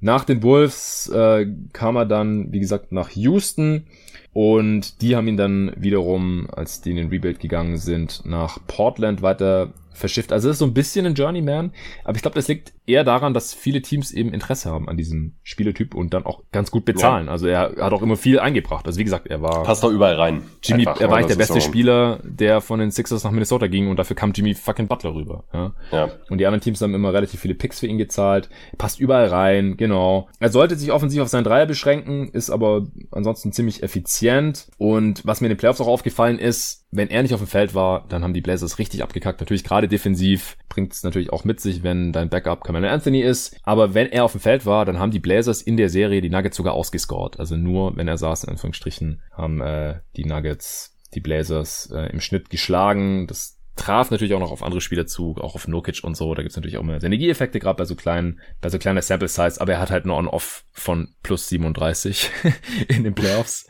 Nach 0.00 0.24
den 0.24 0.42
Wolves 0.42 1.08
äh, 1.08 1.46
kam 1.72 1.96
er 1.96 2.06
dann, 2.06 2.52
wie 2.52 2.60
gesagt, 2.60 2.92
nach 2.92 3.10
Houston 3.10 3.86
und 4.32 5.02
die 5.02 5.16
haben 5.16 5.26
ihn 5.26 5.36
dann 5.36 5.72
wiederum, 5.76 6.48
als 6.52 6.80
die 6.80 6.90
in 6.90 6.96
den 6.96 7.08
Rebuild 7.08 7.40
gegangen 7.40 7.76
sind, 7.78 8.22
nach 8.24 8.58
Portland 8.66 9.22
weiter 9.22 9.72
verschifft. 9.92 10.32
Also 10.32 10.48
das 10.48 10.56
ist 10.56 10.60
so 10.60 10.66
ein 10.66 10.74
bisschen 10.74 11.06
ein 11.06 11.14
Journeyman, 11.14 11.72
aber 12.04 12.16
ich 12.16 12.22
glaube, 12.22 12.36
das 12.36 12.46
liegt 12.46 12.72
eher 12.88 13.04
daran, 13.04 13.34
dass 13.34 13.54
viele 13.54 13.82
Teams 13.82 14.12
eben 14.12 14.32
Interesse 14.32 14.70
haben 14.70 14.88
an 14.88 14.96
diesem 14.96 15.34
Spielertyp 15.42 15.94
und 15.94 16.14
dann 16.14 16.24
auch 16.24 16.42
ganz 16.52 16.70
gut 16.70 16.84
bezahlen. 16.84 17.26
Ja. 17.26 17.32
Also 17.32 17.46
er 17.46 17.60
hat 17.78 17.92
auch 17.92 18.02
immer 18.02 18.16
viel 18.16 18.40
eingebracht. 18.40 18.86
Also 18.86 18.98
wie 18.98 19.04
gesagt, 19.04 19.26
er 19.26 19.42
war 19.42 19.62
passt 19.62 19.84
doch 19.84 19.90
überall 19.90 20.14
rein. 20.14 20.42
Jimmy, 20.62 20.86
Einfach, 20.86 21.00
er 21.00 21.10
war 21.10 21.18
nicht 21.18 21.30
der 21.30 21.36
beste 21.36 21.54
so. 21.54 21.60
Spieler, 21.60 22.20
der 22.24 22.60
von 22.60 22.80
den 22.80 22.90
Sixers 22.90 23.24
nach 23.24 23.30
Minnesota 23.30 23.66
ging 23.66 23.88
und 23.88 23.98
dafür 23.98 24.16
kam 24.16 24.32
Jimmy 24.32 24.54
fucking 24.54 24.88
Butler 24.88 25.14
rüber. 25.14 25.44
Ja? 25.52 25.74
ja. 25.92 26.08
Und 26.30 26.38
die 26.38 26.46
anderen 26.46 26.62
Teams 26.62 26.80
haben 26.80 26.94
immer 26.94 27.12
relativ 27.12 27.40
viele 27.40 27.54
Picks 27.54 27.80
für 27.80 27.86
ihn 27.86 27.98
gezahlt. 27.98 28.48
Passt 28.78 29.00
überall 29.00 29.26
rein, 29.26 29.76
genau. 29.76 30.28
Er 30.40 30.50
sollte 30.50 30.76
sich 30.76 30.90
offensiv 30.90 31.22
auf 31.22 31.28
seinen 31.28 31.44
Dreier 31.44 31.66
beschränken, 31.66 32.28
ist 32.28 32.50
aber 32.50 32.86
ansonsten 33.10 33.52
ziemlich 33.52 33.82
effizient. 33.82 34.68
Und 34.78 35.26
was 35.26 35.40
mir 35.40 35.48
in 35.48 35.52
den 35.52 35.58
Playoffs 35.58 35.80
auch 35.80 35.88
aufgefallen 35.88 36.38
ist, 36.38 36.86
wenn 36.90 37.10
er 37.10 37.22
nicht 37.22 37.34
auf 37.34 37.40
dem 37.40 37.46
Feld 37.46 37.74
war, 37.74 38.06
dann 38.08 38.22
haben 38.22 38.32
die 38.32 38.40
Blazers 38.40 38.78
richtig 38.78 39.02
abgekackt. 39.02 39.40
Natürlich 39.40 39.64
gerade 39.64 39.88
defensiv 39.88 40.56
bringt 40.68 40.92
es 40.94 41.02
natürlich 41.02 41.32
auch 41.32 41.44
mit 41.44 41.60
sich, 41.60 41.82
wenn 41.82 42.12
dein 42.12 42.30
Backup 42.30 42.64
Kamala 42.78 42.94
Anthony 42.94 43.22
ist. 43.22 43.56
Aber 43.64 43.94
wenn 43.94 44.08
er 44.08 44.24
auf 44.24 44.32
dem 44.32 44.40
Feld 44.40 44.64
war, 44.64 44.84
dann 44.84 44.98
haben 44.98 45.10
die 45.10 45.18
Blazers 45.18 45.62
in 45.62 45.76
der 45.76 45.88
Serie 45.88 46.20
die 46.20 46.30
Nuggets 46.30 46.56
sogar 46.56 46.74
ausgescored. 46.74 47.38
Also 47.38 47.56
nur 47.56 47.96
wenn 47.96 48.08
er 48.08 48.18
saß, 48.18 48.44
in 48.44 48.50
Anführungsstrichen, 48.50 49.22
haben 49.32 49.60
äh, 49.60 50.00
die 50.16 50.24
Nuggets 50.24 50.94
die 51.14 51.20
Blazers 51.20 51.90
äh, 51.92 52.10
im 52.12 52.20
Schnitt 52.20 52.50
geschlagen. 52.50 53.26
Das 53.26 53.57
traf 53.78 54.10
natürlich 54.10 54.34
auch 54.34 54.40
noch 54.40 54.50
auf 54.50 54.62
andere 54.62 54.80
Spieler 54.80 55.06
zu, 55.06 55.36
auch 55.38 55.54
auf 55.54 55.68
Nokic 55.68 56.02
und 56.02 56.16
so. 56.16 56.34
Da 56.34 56.42
gibt's 56.42 56.56
natürlich 56.56 56.76
auch 56.76 56.82
mehr 56.82 57.00
Synergieeffekte, 57.00 57.58
gerade 57.58 57.78
bei 57.78 57.84
so 57.84 57.94
kleinen, 57.94 58.40
bei 58.60 58.68
so 58.68 58.78
kleiner 58.78 59.00
Sample 59.00 59.28
Size, 59.28 59.60
aber 59.60 59.72
er 59.72 59.80
hat 59.80 59.90
halt 59.90 60.04
nur 60.04 60.16
On-Off 60.16 60.64
von 60.72 61.14
plus 61.22 61.48
37 61.48 62.30
in 62.88 63.04
den 63.04 63.14
Playoffs. 63.14 63.66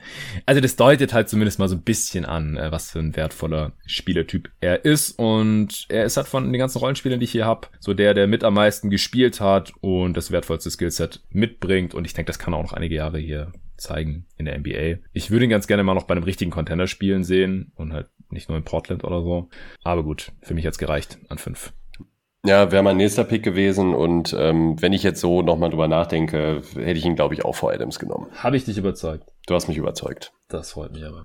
Also 0.46 0.60
das 0.60 0.76
deutet 0.76 1.12
halt 1.12 1.28
zumindest 1.28 1.58
mal 1.58 1.68
so 1.68 1.76
ein 1.76 1.82
bisschen 1.82 2.24
an, 2.24 2.56
äh, 2.56 2.72
was 2.72 2.90
für 2.90 2.98
ein 2.98 3.14
wertvoller 3.14 3.72
Spielertyp 3.86 4.50
er 4.60 4.84
ist. 4.84 5.18
Und 5.18 5.86
er 5.88 6.04
ist 6.04 6.16
halt 6.16 6.26
von 6.26 6.52
den 6.52 6.58
ganzen 6.58 6.78
Rollenspielern, 6.78 7.20
die 7.20 7.24
ich 7.24 7.32
hier 7.32 7.46
habe, 7.46 7.68
so 7.78 7.94
der, 7.94 8.14
der 8.14 8.26
mit 8.26 8.44
am 8.44 8.54
meisten 8.54 8.90
gespielt 8.90 9.40
hat 9.40 9.72
und 9.80 10.16
das 10.16 10.30
wertvollste 10.30 10.70
Skillset 10.70 11.20
mitbringt. 11.30 11.94
Und 11.94 12.04
ich 12.04 12.14
denke, 12.14 12.28
das 12.28 12.38
kann 12.38 12.54
auch 12.54 12.62
noch 12.62 12.72
einige 12.72 12.96
Jahre 12.96 13.18
hier 13.18 13.52
zeigen 13.78 14.26
in 14.36 14.44
der 14.44 14.58
NBA. 14.58 15.00
Ich 15.12 15.30
würde 15.30 15.44
ihn 15.44 15.50
ganz 15.50 15.66
gerne 15.66 15.84
mal 15.84 15.94
noch 15.94 16.04
bei 16.04 16.14
einem 16.14 16.24
richtigen 16.24 16.50
Contender 16.50 16.86
spielen 16.86 17.24
sehen 17.24 17.72
und 17.76 17.92
halt 17.92 18.08
nicht 18.30 18.48
nur 18.48 18.58
in 18.58 18.64
Portland 18.64 19.04
oder 19.04 19.22
so. 19.22 19.48
Aber 19.82 20.02
gut, 20.02 20.32
für 20.42 20.54
mich 20.54 20.66
hat's 20.66 20.78
gereicht 20.78 21.18
an 21.28 21.38
fünf. 21.38 21.72
Ja, 22.44 22.70
wäre 22.70 22.82
mein 22.82 22.96
nächster 22.96 23.24
Pick 23.24 23.42
gewesen 23.42 23.94
und 23.94 24.34
ähm, 24.38 24.80
wenn 24.80 24.92
ich 24.92 25.02
jetzt 25.02 25.20
so 25.20 25.42
nochmal 25.42 25.70
drüber 25.70 25.88
nachdenke, 25.88 26.62
hätte 26.74 26.98
ich 26.98 27.04
ihn, 27.04 27.16
glaube 27.16 27.34
ich, 27.34 27.44
auch 27.44 27.56
vor 27.56 27.72
Adams 27.72 27.98
genommen. 27.98 28.28
Habe 28.36 28.56
ich 28.56 28.64
dich 28.64 28.78
überzeugt? 28.78 29.28
Du 29.46 29.54
hast 29.54 29.66
mich 29.66 29.76
überzeugt. 29.76 30.32
Das 30.48 30.72
freut 30.72 30.92
mich 30.92 31.04
aber. 31.04 31.24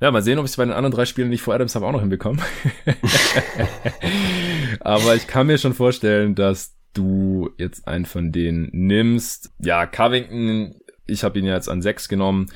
Ja, 0.00 0.10
mal 0.10 0.22
sehen, 0.22 0.38
ob 0.38 0.44
ich 0.44 0.50
es 0.50 0.56
bei 0.56 0.64
den 0.64 0.74
anderen 0.74 0.92
drei 0.92 1.04
Spielen 1.04 1.30
nicht 1.30 1.42
vor 1.42 1.54
Adams 1.54 1.76
habe 1.76 1.86
auch 1.86 1.92
noch 1.92 2.00
hinbekommen. 2.00 2.42
aber 4.80 5.14
ich 5.14 5.28
kann 5.28 5.46
mir 5.46 5.58
schon 5.58 5.74
vorstellen, 5.74 6.34
dass 6.34 6.76
du 6.92 7.50
jetzt 7.56 7.86
einen 7.86 8.04
von 8.04 8.32
denen 8.32 8.68
nimmst. 8.72 9.52
Ja, 9.60 9.86
Covington 9.86 10.74
ich 11.06 11.24
habe 11.24 11.38
ihn 11.38 11.44
ja 11.44 11.54
jetzt 11.54 11.68
an 11.68 11.82
sechs 11.82 12.08
genommen. 12.08 12.50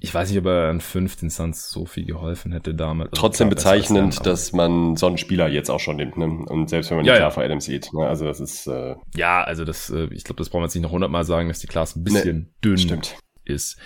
Ich 0.00 0.14
weiß 0.14 0.30
nicht, 0.30 0.38
ob 0.38 0.46
er 0.46 0.68
an 0.68 0.80
fünf 0.80 1.16
den 1.16 1.28
Suns 1.28 1.70
so 1.70 1.84
viel 1.84 2.04
geholfen 2.04 2.52
hätte 2.52 2.74
damals. 2.74 3.10
Also 3.10 3.20
Trotzdem 3.20 3.48
bezeichnend, 3.48 4.18
dann, 4.18 4.24
dass 4.24 4.52
man 4.52 4.96
so 4.96 5.06
einen 5.06 5.18
Spieler 5.18 5.48
jetzt 5.48 5.70
auch 5.70 5.80
schon 5.80 5.96
nimmt. 5.96 6.16
Ne? 6.16 6.26
Und 6.26 6.70
selbst 6.70 6.90
wenn 6.90 6.98
man 6.98 7.06
ja, 7.06 7.14
die 7.14 7.20
ja. 7.20 7.26
Klasse 7.26 7.44
Adams 7.44 7.64
sieht. 7.64 7.92
Ne? 7.92 8.06
Also 8.06 8.24
das 8.24 8.38
ist... 8.38 8.66
Äh 8.68 8.94
ja, 9.16 9.42
also 9.42 9.64
das, 9.64 9.90
äh, 9.90 10.08
ich 10.12 10.24
glaube, 10.24 10.38
das 10.38 10.50
brauchen 10.50 10.62
wir 10.62 10.66
jetzt 10.66 10.74
nicht 10.74 10.84
noch 10.84 10.92
hundertmal 10.92 11.24
sagen, 11.24 11.48
dass 11.48 11.58
die 11.58 11.66
Klasse 11.66 11.98
ein 11.98 12.04
bisschen 12.04 12.38
nee, 12.38 12.46
dünn 12.62 12.78
stimmt 12.78 13.16
ist. 13.48 13.78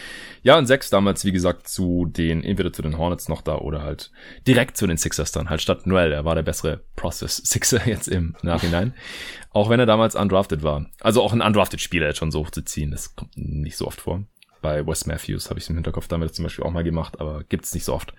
Ja, 0.42 0.58
und 0.58 0.66
sechs 0.66 0.90
damals, 0.90 1.24
wie 1.24 1.32
gesagt, 1.32 1.68
zu 1.68 2.06
den, 2.06 2.42
entweder 2.44 2.72
zu 2.72 2.82
den 2.82 2.98
Hornets 2.98 3.28
noch 3.28 3.42
da 3.42 3.56
oder 3.58 3.82
halt 3.82 4.10
direkt 4.46 4.76
zu 4.76 4.86
den 4.86 4.96
Sixers 4.96 5.32
dann, 5.32 5.48
halt 5.48 5.62
statt 5.62 5.86
Noel. 5.86 6.12
Er 6.12 6.24
war 6.24 6.34
der 6.34 6.42
bessere 6.42 6.82
Process 6.96 7.36
Sixer 7.36 7.80
jetzt 7.86 8.08
im 8.08 8.34
Nachhinein. 8.42 8.94
auch 9.50 9.70
wenn 9.70 9.80
er 9.80 9.86
damals 9.86 10.14
undrafted 10.16 10.62
war. 10.62 10.86
Also 11.00 11.22
auch 11.22 11.32
ein 11.32 11.42
undrafted 11.42 11.80
Spieler 11.80 12.08
jetzt 12.08 12.18
schon 12.18 12.30
so 12.30 12.40
hochzuziehen, 12.40 12.90
das 12.90 13.14
kommt 13.14 13.36
nicht 13.36 13.76
so 13.76 13.86
oft 13.86 14.00
vor. 14.00 14.24
Bei 14.62 14.86
Wes 14.86 15.06
Matthews 15.06 15.50
habe 15.50 15.58
ich 15.60 15.68
im 15.68 15.74
Hinterkopf 15.74 16.08
damit 16.08 16.34
zum 16.34 16.44
Beispiel 16.44 16.64
auch 16.64 16.70
mal 16.70 16.84
gemacht, 16.84 17.20
aber 17.20 17.44
gibt's 17.48 17.74
nicht 17.74 17.84
so 17.84 17.92
oft. 17.92 18.14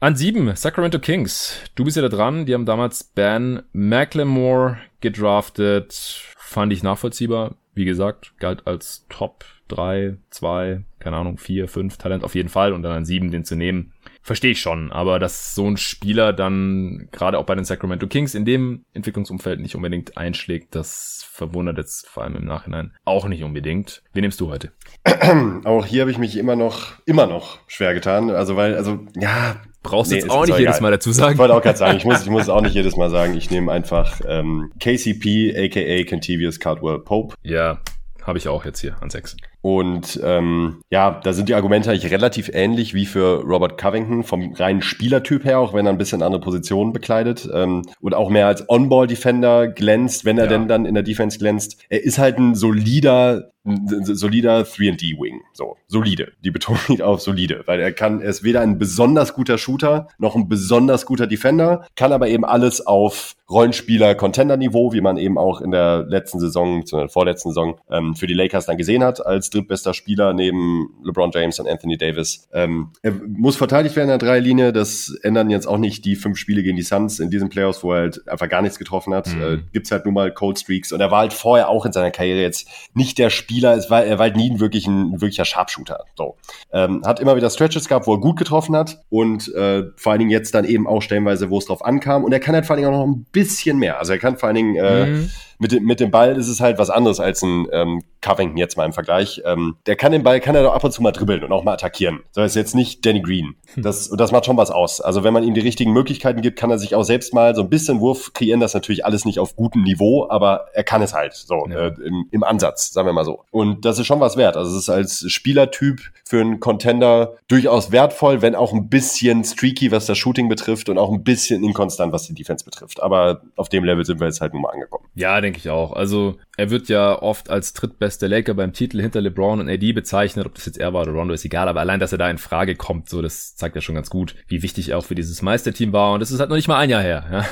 An 0.00 0.16
sieben, 0.16 0.54
Sacramento 0.54 0.98
Kings. 0.98 1.60
Du 1.76 1.84
bist 1.84 1.96
ja 1.96 2.02
da 2.02 2.08
dran. 2.08 2.44
Die 2.44 2.52
haben 2.52 2.66
damals 2.66 3.04
Ben 3.04 3.62
McLemore 3.72 4.78
gedraftet. 5.00 6.22
Fand 6.36 6.72
ich 6.72 6.82
nachvollziehbar. 6.82 7.54
Wie 7.74 7.84
gesagt, 7.84 8.34
galt 8.38 8.66
als 8.66 9.06
Top 9.08 9.44
drei, 9.68 10.16
zwei, 10.30 10.82
keine 10.98 11.16
Ahnung, 11.16 11.38
vier, 11.38 11.68
fünf 11.68 11.96
Talent 11.96 12.22
auf 12.22 12.34
jeden 12.34 12.48
Fall 12.48 12.72
und 12.72 12.82
dann 12.82 12.92
an 12.92 13.04
sieben 13.04 13.30
den 13.30 13.44
zu 13.44 13.56
nehmen, 13.56 13.92
verstehe 14.24 14.52
ich 14.52 14.60
schon. 14.60 14.90
Aber 14.90 15.20
dass 15.20 15.54
so 15.54 15.68
ein 15.68 15.76
Spieler 15.76 16.32
dann 16.32 17.08
gerade 17.12 17.38
auch 17.38 17.44
bei 17.44 17.54
den 17.54 17.64
Sacramento 17.64 18.08
Kings 18.08 18.34
in 18.34 18.44
dem 18.44 18.84
Entwicklungsumfeld 18.94 19.60
nicht 19.60 19.76
unbedingt 19.76 20.16
einschlägt, 20.16 20.74
das 20.74 21.24
verwundert 21.30 21.78
jetzt 21.78 22.08
vor 22.08 22.24
allem 22.24 22.34
im 22.36 22.44
Nachhinein 22.44 22.92
auch 23.04 23.28
nicht 23.28 23.44
unbedingt. 23.44 24.02
Wen 24.12 24.22
nimmst 24.22 24.40
du 24.40 24.50
heute? 24.50 24.72
Auch 25.64 25.84
hier 25.84 26.02
habe 26.02 26.10
ich 26.10 26.18
mich 26.18 26.36
immer 26.36 26.56
noch, 26.56 26.94
immer 27.04 27.26
noch 27.26 27.58
schwer 27.66 27.94
getan. 27.94 28.30
Also 28.30 28.56
weil, 28.56 28.74
also 28.74 29.00
ja, 29.14 29.56
Brauchst 29.82 30.10
du 30.10 30.14
nee, 30.14 30.22
jetzt 30.22 30.30
auch 30.30 30.46
nicht 30.46 30.58
jedes 30.58 30.80
Mal 30.80 30.92
dazu 30.92 31.12
sagen. 31.12 31.34
Ich 31.34 31.38
wollte 31.38 31.54
auch 31.54 31.60
gerade 31.60 31.76
sagen, 31.76 31.98
ich 31.98 32.06
muss, 32.06 32.22
ich 32.22 32.30
muss 32.30 32.44
es 32.44 32.48
auch 32.48 32.62
nicht 32.62 32.74
jedes 32.74 32.96
Mal 32.96 33.10
sagen. 33.10 33.36
Ich 33.36 33.50
nehme 33.50 33.70
einfach 33.70 34.18
ähm, 34.26 34.72
KCP, 34.80 35.54
aka 35.54 36.08
Cantivius 36.08 36.58
Cardwell 36.58 37.00
Pope. 37.00 37.34
Ja, 37.42 37.80
habe 38.22 38.38
ich 38.38 38.48
auch 38.48 38.64
jetzt 38.64 38.80
hier 38.80 38.96
an 39.02 39.10
sechs. 39.10 39.36
Und 39.64 40.20
ähm, 40.22 40.82
ja, 40.90 41.18
da 41.24 41.32
sind 41.32 41.48
die 41.48 41.54
Argumente 41.54 41.90
eigentlich 41.90 42.12
relativ 42.12 42.50
ähnlich 42.52 42.92
wie 42.92 43.06
für 43.06 43.40
Robert 43.40 43.80
Covington 43.80 44.22
vom 44.22 44.52
reinen 44.52 44.82
Spielertyp 44.82 45.42
her, 45.46 45.58
auch 45.58 45.72
wenn 45.72 45.86
er 45.86 45.92
ein 45.92 45.96
bisschen 45.96 46.22
andere 46.22 46.42
Positionen 46.42 46.92
bekleidet 46.92 47.48
ähm, 47.50 47.80
und 48.02 48.14
auch 48.14 48.28
mehr 48.28 48.46
als 48.46 48.68
On-Ball-Defender 48.68 49.68
glänzt, 49.68 50.26
wenn 50.26 50.36
er 50.36 50.44
ja. 50.44 50.50
denn 50.50 50.68
dann 50.68 50.84
in 50.84 50.92
der 50.92 51.02
Defense 51.02 51.38
glänzt. 51.38 51.82
Er 51.88 52.04
ist 52.04 52.18
halt 52.18 52.36
ein 52.36 52.54
solider 52.54 53.53
solider 53.64 54.60
3D-Wing. 54.60 55.40
So, 55.52 55.76
solide. 55.86 56.32
Die 56.44 56.50
Betonung 56.50 56.80
liegt 56.88 57.02
auf 57.02 57.20
solide, 57.20 57.62
weil 57.66 57.80
er 57.80 57.92
kann, 57.92 58.20
er 58.20 58.30
ist 58.30 58.42
weder 58.42 58.60
ein 58.60 58.78
besonders 58.78 59.34
guter 59.34 59.58
Shooter 59.58 60.08
noch 60.18 60.36
ein 60.36 60.48
besonders 60.48 61.06
guter 61.06 61.26
Defender, 61.26 61.86
kann 61.96 62.12
aber 62.12 62.28
eben 62.28 62.44
alles 62.44 62.86
auf 62.86 63.36
Rollenspieler-Contender-Niveau, 63.50 64.92
wie 64.92 65.00
man 65.00 65.16
eben 65.18 65.36
auch 65.36 65.60
in 65.60 65.70
der 65.70 66.04
letzten 66.08 66.40
Saison, 66.40 66.86
zu 66.86 66.96
der 66.96 67.08
vorletzten 67.08 67.50
Saison, 67.50 67.78
ähm, 67.90 68.14
für 68.14 68.26
die 68.26 68.34
Lakers 68.34 68.66
dann 68.66 68.78
gesehen 68.78 69.04
hat, 69.04 69.24
als 69.24 69.50
drittbester 69.50 69.92
Spieler 69.92 70.32
neben 70.32 70.88
LeBron 71.04 71.30
James 71.32 71.60
und 71.60 71.68
Anthony 71.68 71.98
Davis. 71.98 72.48
Ähm, 72.52 72.90
er 73.02 73.12
muss 73.12 73.56
verteidigt 73.56 73.96
werden 73.96 74.10
in 74.10 74.18
der 74.18 74.28
Dreierlinie. 74.28 74.72
Das 74.72 75.14
ändern 75.22 75.50
jetzt 75.50 75.66
auch 75.66 75.78
nicht 75.78 76.04
die 76.04 76.16
fünf 76.16 76.38
Spiele 76.38 76.62
gegen 76.62 76.76
die 76.76 76.82
Suns 76.82 77.20
in 77.20 77.30
diesen 77.30 77.50
Playoffs, 77.50 77.84
wo 77.84 77.92
er 77.92 78.02
halt 78.02 78.28
einfach 78.28 78.48
gar 78.48 78.62
nichts 78.62 78.78
getroffen 78.78 79.14
hat. 79.14 79.34
Mhm. 79.34 79.42
Äh, 79.42 79.58
gibt's 79.72 79.90
halt 79.90 80.06
nun 80.06 80.14
mal 80.14 80.32
Cold 80.32 80.58
Streaks. 80.58 80.92
Und 80.92 81.00
er 81.00 81.10
war 81.10 81.20
halt 81.20 81.32
vorher 81.32 81.68
auch 81.68 81.84
in 81.84 81.92
seiner 81.92 82.10
Karriere 82.10 82.40
jetzt 82.40 82.68
nicht 82.94 83.18
der 83.18 83.30
Spieler. 83.30 83.53
Es 83.62 83.90
war, 83.90 84.04
er 84.04 84.18
war 84.18 84.24
halt 84.24 84.36
nie 84.36 84.50
ein, 84.50 84.60
wirklich 84.60 84.86
ein, 84.86 85.20
wirklicher 85.20 85.44
Sharpshooter. 85.44 86.04
So. 86.16 86.36
Ähm, 86.72 87.02
hat 87.04 87.20
immer 87.20 87.36
wieder 87.36 87.50
Stretches 87.50 87.88
gehabt, 87.88 88.06
wo 88.06 88.14
er 88.14 88.20
gut 88.20 88.38
getroffen 88.38 88.76
hat. 88.76 88.98
Und 89.10 89.52
äh, 89.54 89.84
vor 89.96 90.12
allen 90.12 90.20
Dingen 90.20 90.30
jetzt 90.30 90.54
dann 90.54 90.64
eben 90.64 90.86
auch 90.86 91.00
stellenweise, 91.00 91.50
wo 91.50 91.58
es 91.58 91.66
drauf 91.66 91.84
ankam. 91.84 92.24
Und 92.24 92.32
er 92.32 92.40
kann 92.40 92.54
halt 92.54 92.66
vor 92.66 92.74
allen 92.74 92.84
Dingen 92.84 92.94
auch 92.94 93.06
noch 93.06 93.12
ein 93.12 93.26
bisschen 93.32 93.78
mehr. 93.78 93.98
Also 93.98 94.12
er 94.12 94.18
kann 94.18 94.38
vor 94.38 94.48
allen 94.48 94.56
Dingen 94.56 94.76
äh, 94.76 95.06
mhm 95.06 95.30
mit 95.64 95.72
dem, 95.72 95.84
mit 95.84 95.98
dem 95.98 96.10
Ball 96.10 96.36
ist 96.36 96.48
es 96.48 96.60
halt 96.60 96.78
was 96.78 96.90
anderes 96.90 97.20
als 97.20 97.40
ein 97.40 97.66
ähm, 97.72 98.02
Covington 98.20 98.58
jetzt 98.58 98.76
mal 98.76 98.84
im 98.84 98.92
Vergleich. 98.92 99.40
Ähm, 99.46 99.76
der 99.86 99.96
kann 99.96 100.12
den 100.12 100.22
Ball, 100.22 100.38
kann 100.38 100.54
er 100.54 100.62
doch 100.62 100.74
ab 100.74 100.84
und 100.84 100.92
zu 100.92 101.02
mal 101.02 101.10
dribbeln 101.10 101.42
und 101.42 101.52
auch 101.52 101.64
mal 101.64 101.72
attackieren. 101.72 102.20
So 102.32 102.42
ist 102.42 102.54
jetzt 102.54 102.74
nicht 102.74 103.06
Danny 103.06 103.22
Green. 103.22 103.54
Hm. 103.72 103.82
Das, 103.82 104.08
und 104.08 104.20
das 104.20 104.30
macht 104.30 104.44
schon 104.44 104.58
was 104.58 104.70
aus. 104.70 105.00
Also 105.00 105.24
wenn 105.24 105.32
man 105.32 105.42
ihm 105.42 105.54
die 105.54 105.62
richtigen 105.62 105.94
Möglichkeiten 105.94 106.42
gibt, 106.42 106.58
kann 106.58 106.70
er 106.70 106.78
sich 106.78 106.94
auch 106.94 107.02
selbst 107.02 107.32
mal 107.32 107.54
so 107.54 107.62
ein 107.62 107.70
bisschen 107.70 108.00
Wurf 108.00 108.34
kreieren. 108.34 108.60
Das 108.60 108.74
natürlich 108.74 109.06
alles 109.06 109.24
nicht 109.24 109.38
auf 109.38 109.56
gutem 109.56 109.84
Niveau, 109.84 110.28
aber 110.28 110.66
er 110.74 110.84
kann 110.84 111.00
es 111.00 111.14
halt 111.14 111.32
so 111.32 111.66
ja. 111.66 111.86
äh, 111.86 111.94
im, 112.04 112.28
im 112.30 112.44
Ansatz, 112.44 112.92
sagen 112.92 113.08
wir 113.08 113.14
mal 113.14 113.24
so. 113.24 113.42
Und 113.50 113.86
das 113.86 113.98
ist 113.98 114.06
schon 114.06 114.20
was 114.20 114.36
wert. 114.36 114.58
Also 114.58 114.70
es 114.70 114.82
ist 114.82 114.90
als 114.90 115.24
Spielertyp 115.32 116.02
für 116.26 116.42
einen 116.42 116.60
Contender 116.60 117.36
durchaus 117.48 117.90
wertvoll, 117.90 118.42
wenn 118.42 118.54
auch 118.54 118.74
ein 118.74 118.90
bisschen 118.90 119.44
streaky, 119.44 119.92
was 119.92 120.04
das 120.04 120.18
Shooting 120.18 120.50
betrifft 120.50 120.90
und 120.90 120.98
auch 120.98 121.10
ein 121.10 121.24
bisschen 121.24 121.64
inkonstant, 121.64 122.12
was 122.12 122.26
die 122.26 122.34
Defense 122.34 122.66
betrifft. 122.66 123.02
Aber 123.02 123.40
auf 123.56 123.70
dem 123.70 123.84
Level 123.84 124.04
sind 124.04 124.20
wir 124.20 124.26
jetzt 124.26 124.42
halt 124.42 124.52
nun 124.52 124.60
mal 124.60 124.70
angekommen. 124.70 125.06
Ja, 125.14 125.40
denke 125.54 125.68
ich 125.68 125.70
auch. 125.70 125.92
Also 125.92 126.36
er 126.56 126.70
wird 126.70 126.88
ja 126.88 127.20
oft 127.20 127.48
als 127.48 127.72
drittbeste 127.72 128.26
Laker 128.26 128.54
beim 128.54 128.72
Titel 128.72 129.00
hinter 129.00 129.20
LeBron 129.20 129.60
und 129.60 129.68
AD 129.68 129.92
bezeichnet. 129.92 130.46
Ob 130.46 130.54
das 130.54 130.66
jetzt 130.66 130.78
er 130.78 130.92
war 130.92 131.02
oder 131.02 131.12
Rondo 131.12 131.32
ist 131.32 131.44
egal, 131.44 131.68
aber 131.68 131.80
allein, 131.80 132.00
dass 132.00 132.12
er 132.12 132.18
da 132.18 132.28
in 132.28 132.38
Frage 132.38 132.74
kommt, 132.74 133.08
so, 133.08 133.22
das 133.22 133.54
zeigt 133.54 133.76
ja 133.76 133.80
schon 133.80 133.94
ganz 133.94 134.10
gut, 134.10 134.34
wie 134.48 134.62
wichtig 134.62 134.90
er 134.90 134.98
auch 134.98 135.04
für 135.04 135.14
dieses 135.14 135.42
Meisterteam 135.42 135.92
war. 135.92 136.12
Und 136.12 136.20
das 136.20 136.32
ist 136.32 136.40
halt 136.40 136.50
noch 136.50 136.56
nicht 136.56 136.68
mal 136.68 136.78
ein 136.78 136.90
Jahr 136.90 137.02
her. 137.02 137.24
Ja? 137.30 137.46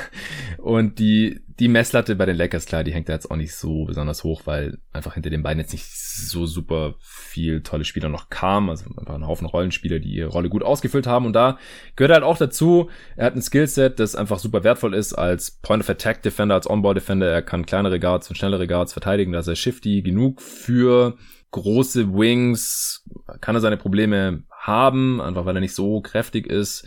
Und 0.59 0.99
die, 0.99 1.41
die 1.59 1.69
Messlatte 1.69 2.17
bei 2.17 2.27
den 2.27 2.37
Lakers, 2.37 2.67
klar, 2.67 2.85
die 2.85 2.93
hängt 2.93 3.09
da 3.09 3.13
jetzt 3.13 3.31
auch 3.31 3.37
nicht 3.37 3.55
so 3.55 3.85
besonders 3.85 4.25
hoch, 4.25 4.43
weil 4.45 4.79
einfach 4.93 5.15
hinter 5.15 5.31
den 5.31 5.43
beiden 5.43 5.61
jetzt 5.61 5.73
nicht 5.73 5.87
so 6.17 6.47
super 6.47 6.95
viel 7.01 7.63
tolle 7.63 7.85
Spieler 7.85 8.09
noch 8.09 8.31
kamen. 8.31 8.71
Also 8.71 8.87
einfach 8.97 9.15
ein 9.15 9.27
Haufen 9.27 9.47
Rollenspieler, 9.47 9.99
die 9.99 10.15
ihre 10.15 10.31
Rolle 10.31 10.49
gut 10.49 10.63
ausgefüllt 10.63 11.07
haben. 11.07 11.27
Und 11.27 11.33
da 11.33 11.59
gehört 11.97 12.13
halt 12.13 12.25
auch 12.25 12.39
dazu, 12.39 12.91
er 13.17 13.27
hat 13.27 13.35
ein 13.35 13.43
Skillset, 13.43 13.99
das 13.99 14.15
einfach 14.15 14.39
super 14.39 14.65
wertvoll 14.65 14.95
ist 14.95 15.15
als 15.15 15.51
Point-of-Attack-Defender, 15.63 16.55
als 16.55 16.69
On-Ball-Defender. 16.69 17.31
Er 17.31 17.43
kann 17.43 17.67
kleinere 17.67 18.01
Guards 18.01 18.29
und 18.29 18.37
schnellere 18.37 18.67
Guards 18.67 18.93
verteidigen. 18.93 19.33
Da 19.33 19.41
ist 19.41 19.49
er 19.49 19.57
shifty 19.57 20.03
genug 20.03 20.41
für 20.41 21.17
große 21.53 22.13
Wings. 22.15 23.05
Kann 23.41 23.55
er 23.55 23.61
seine 23.61 23.77
Probleme 23.77 24.43
haben, 24.51 25.21
einfach 25.21 25.45
weil 25.45 25.57
er 25.57 25.61
nicht 25.61 25.75
so 25.75 26.01
kräftig 26.01 26.47
ist. 26.47 26.87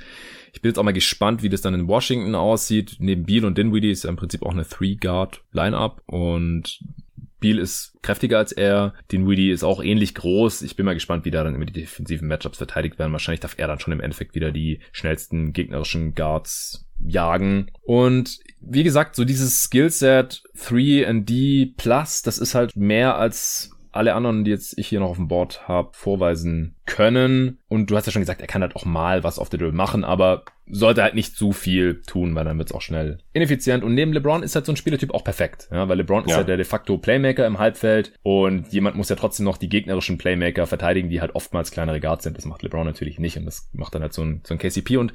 Ich 0.53 0.61
bin 0.61 0.69
jetzt 0.69 0.79
auch 0.79 0.83
mal 0.83 0.93
gespannt, 0.93 1.43
wie 1.43 1.49
das 1.49 1.61
dann 1.61 1.73
in 1.73 1.87
Washington 1.87 2.33
aussieht. 2.33 2.95
Neben 2.99 3.25
Beal 3.25 3.43
und 3.43 3.57
Dinwiddie 3.57 3.91
ist 3.91 4.05
ja 4.05 4.09
im 4.09 4.15
Prinzip 4.15 4.41
auch 4.43 4.53
eine 4.53 4.65
Three-Guard-Line-Up 4.65 6.01
und 6.05 6.79
Beal 7.39 7.59
ist 7.59 7.93
kräftiger 8.01 8.37
als 8.37 8.51
er. 8.51 8.93
Dinwiddie 9.11 9.51
ist 9.51 9.63
auch 9.63 9.83
ähnlich 9.83 10.15
groß. 10.15 10.61
Ich 10.61 10.75
bin 10.75 10.85
mal 10.85 10.93
gespannt, 10.93 11.25
wie 11.25 11.31
da 11.31 11.43
dann 11.43 11.55
immer 11.55 11.65
die 11.65 11.73
defensiven 11.73 12.27
Matchups 12.27 12.57
verteidigt 12.57 12.97
werden. 12.97 13.11
Wahrscheinlich 13.11 13.41
darf 13.41 13.55
er 13.57 13.67
dann 13.67 13.79
schon 13.79 13.93
im 13.93 14.01
Endeffekt 14.01 14.35
wieder 14.35 14.51
die 14.51 14.79
schnellsten 14.91 15.53
gegnerischen 15.53 16.15
Guards 16.15 16.85
jagen. 16.99 17.71
Und 17.83 18.39
wie 18.61 18.83
gesagt, 18.83 19.15
so 19.15 19.25
dieses 19.25 19.61
Skillset 19.63 20.43
3D 20.57 21.73
Plus, 21.77 22.21
das 22.21 22.37
ist 22.37 22.55
halt 22.55 22.75
mehr 22.75 23.17
als 23.17 23.74
alle 23.95 24.13
anderen, 24.13 24.43
die 24.43 24.51
jetzt 24.51 24.77
ich 24.77 24.87
hier 24.87 24.99
noch 24.99 25.09
auf 25.09 25.17
dem 25.17 25.27
Board 25.27 25.67
habe, 25.67 25.89
vorweisen 25.93 26.75
können. 26.85 27.59
Und 27.67 27.89
du 27.89 27.95
hast 27.95 28.05
ja 28.05 28.11
schon 28.11 28.21
gesagt, 28.21 28.41
er 28.41 28.47
kann 28.47 28.61
halt 28.61 28.75
auch 28.75 28.85
mal 28.85 29.23
was 29.23 29.39
auf 29.39 29.49
der 29.49 29.59
Drill 29.59 29.71
machen, 29.71 30.03
aber 30.03 30.43
sollte 30.67 31.03
halt 31.03 31.13
nicht 31.13 31.35
zu 31.35 31.51
viel 31.51 32.01
tun, 32.01 32.33
weil 32.35 32.45
dann 32.45 32.57
wird 32.57 32.69
es 32.69 32.75
auch 32.75 32.81
schnell 32.81 33.19
ineffizient. 33.33 33.83
Und 33.83 33.93
neben 33.93 34.13
LeBron 34.13 34.43
ist 34.43 34.55
halt 34.55 34.65
so 34.65 34.71
ein 34.71 34.77
Spielertyp 34.77 35.13
auch 35.13 35.23
perfekt, 35.23 35.67
ja, 35.71 35.87
weil 35.87 35.97
LeBron 35.97 36.23
ja. 36.23 36.31
ist 36.31 36.37
ja 36.37 36.43
der 36.43 36.57
de 36.57 36.65
facto 36.65 36.97
Playmaker 36.97 37.45
im 37.45 37.59
Halbfeld 37.59 38.13
und 38.23 38.71
jemand 38.73 38.95
muss 38.95 39.09
ja 39.09 39.15
trotzdem 39.15 39.45
noch 39.45 39.57
die 39.57 39.69
gegnerischen 39.69 40.17
Playmaker 40.17 40.65
verteidigen, 40.65 41.09
die 41.09 41.21
halt 41.21 41.35
oftmals 41.35 41.71
kleinere 41.71 41.99
Guards 41.99 42.23
sind. 42.23 42.37
Das 42.37 42.45
macht 42.45 42.63
LeBron 42.63 42.85
natürlich 42.85 43.19
nicht 43.19 43.37
und 43.37 43.45
das 43.45 43.69
macht 43.73 43.95
dann 43.95 44.01
halt 44.01 44.13
so 44.13 44.23
ein, 44.23 44.41
so 44.43 44.53
ein 44.53 44.57
KCP 44.57 44.97
und 44.97 45.13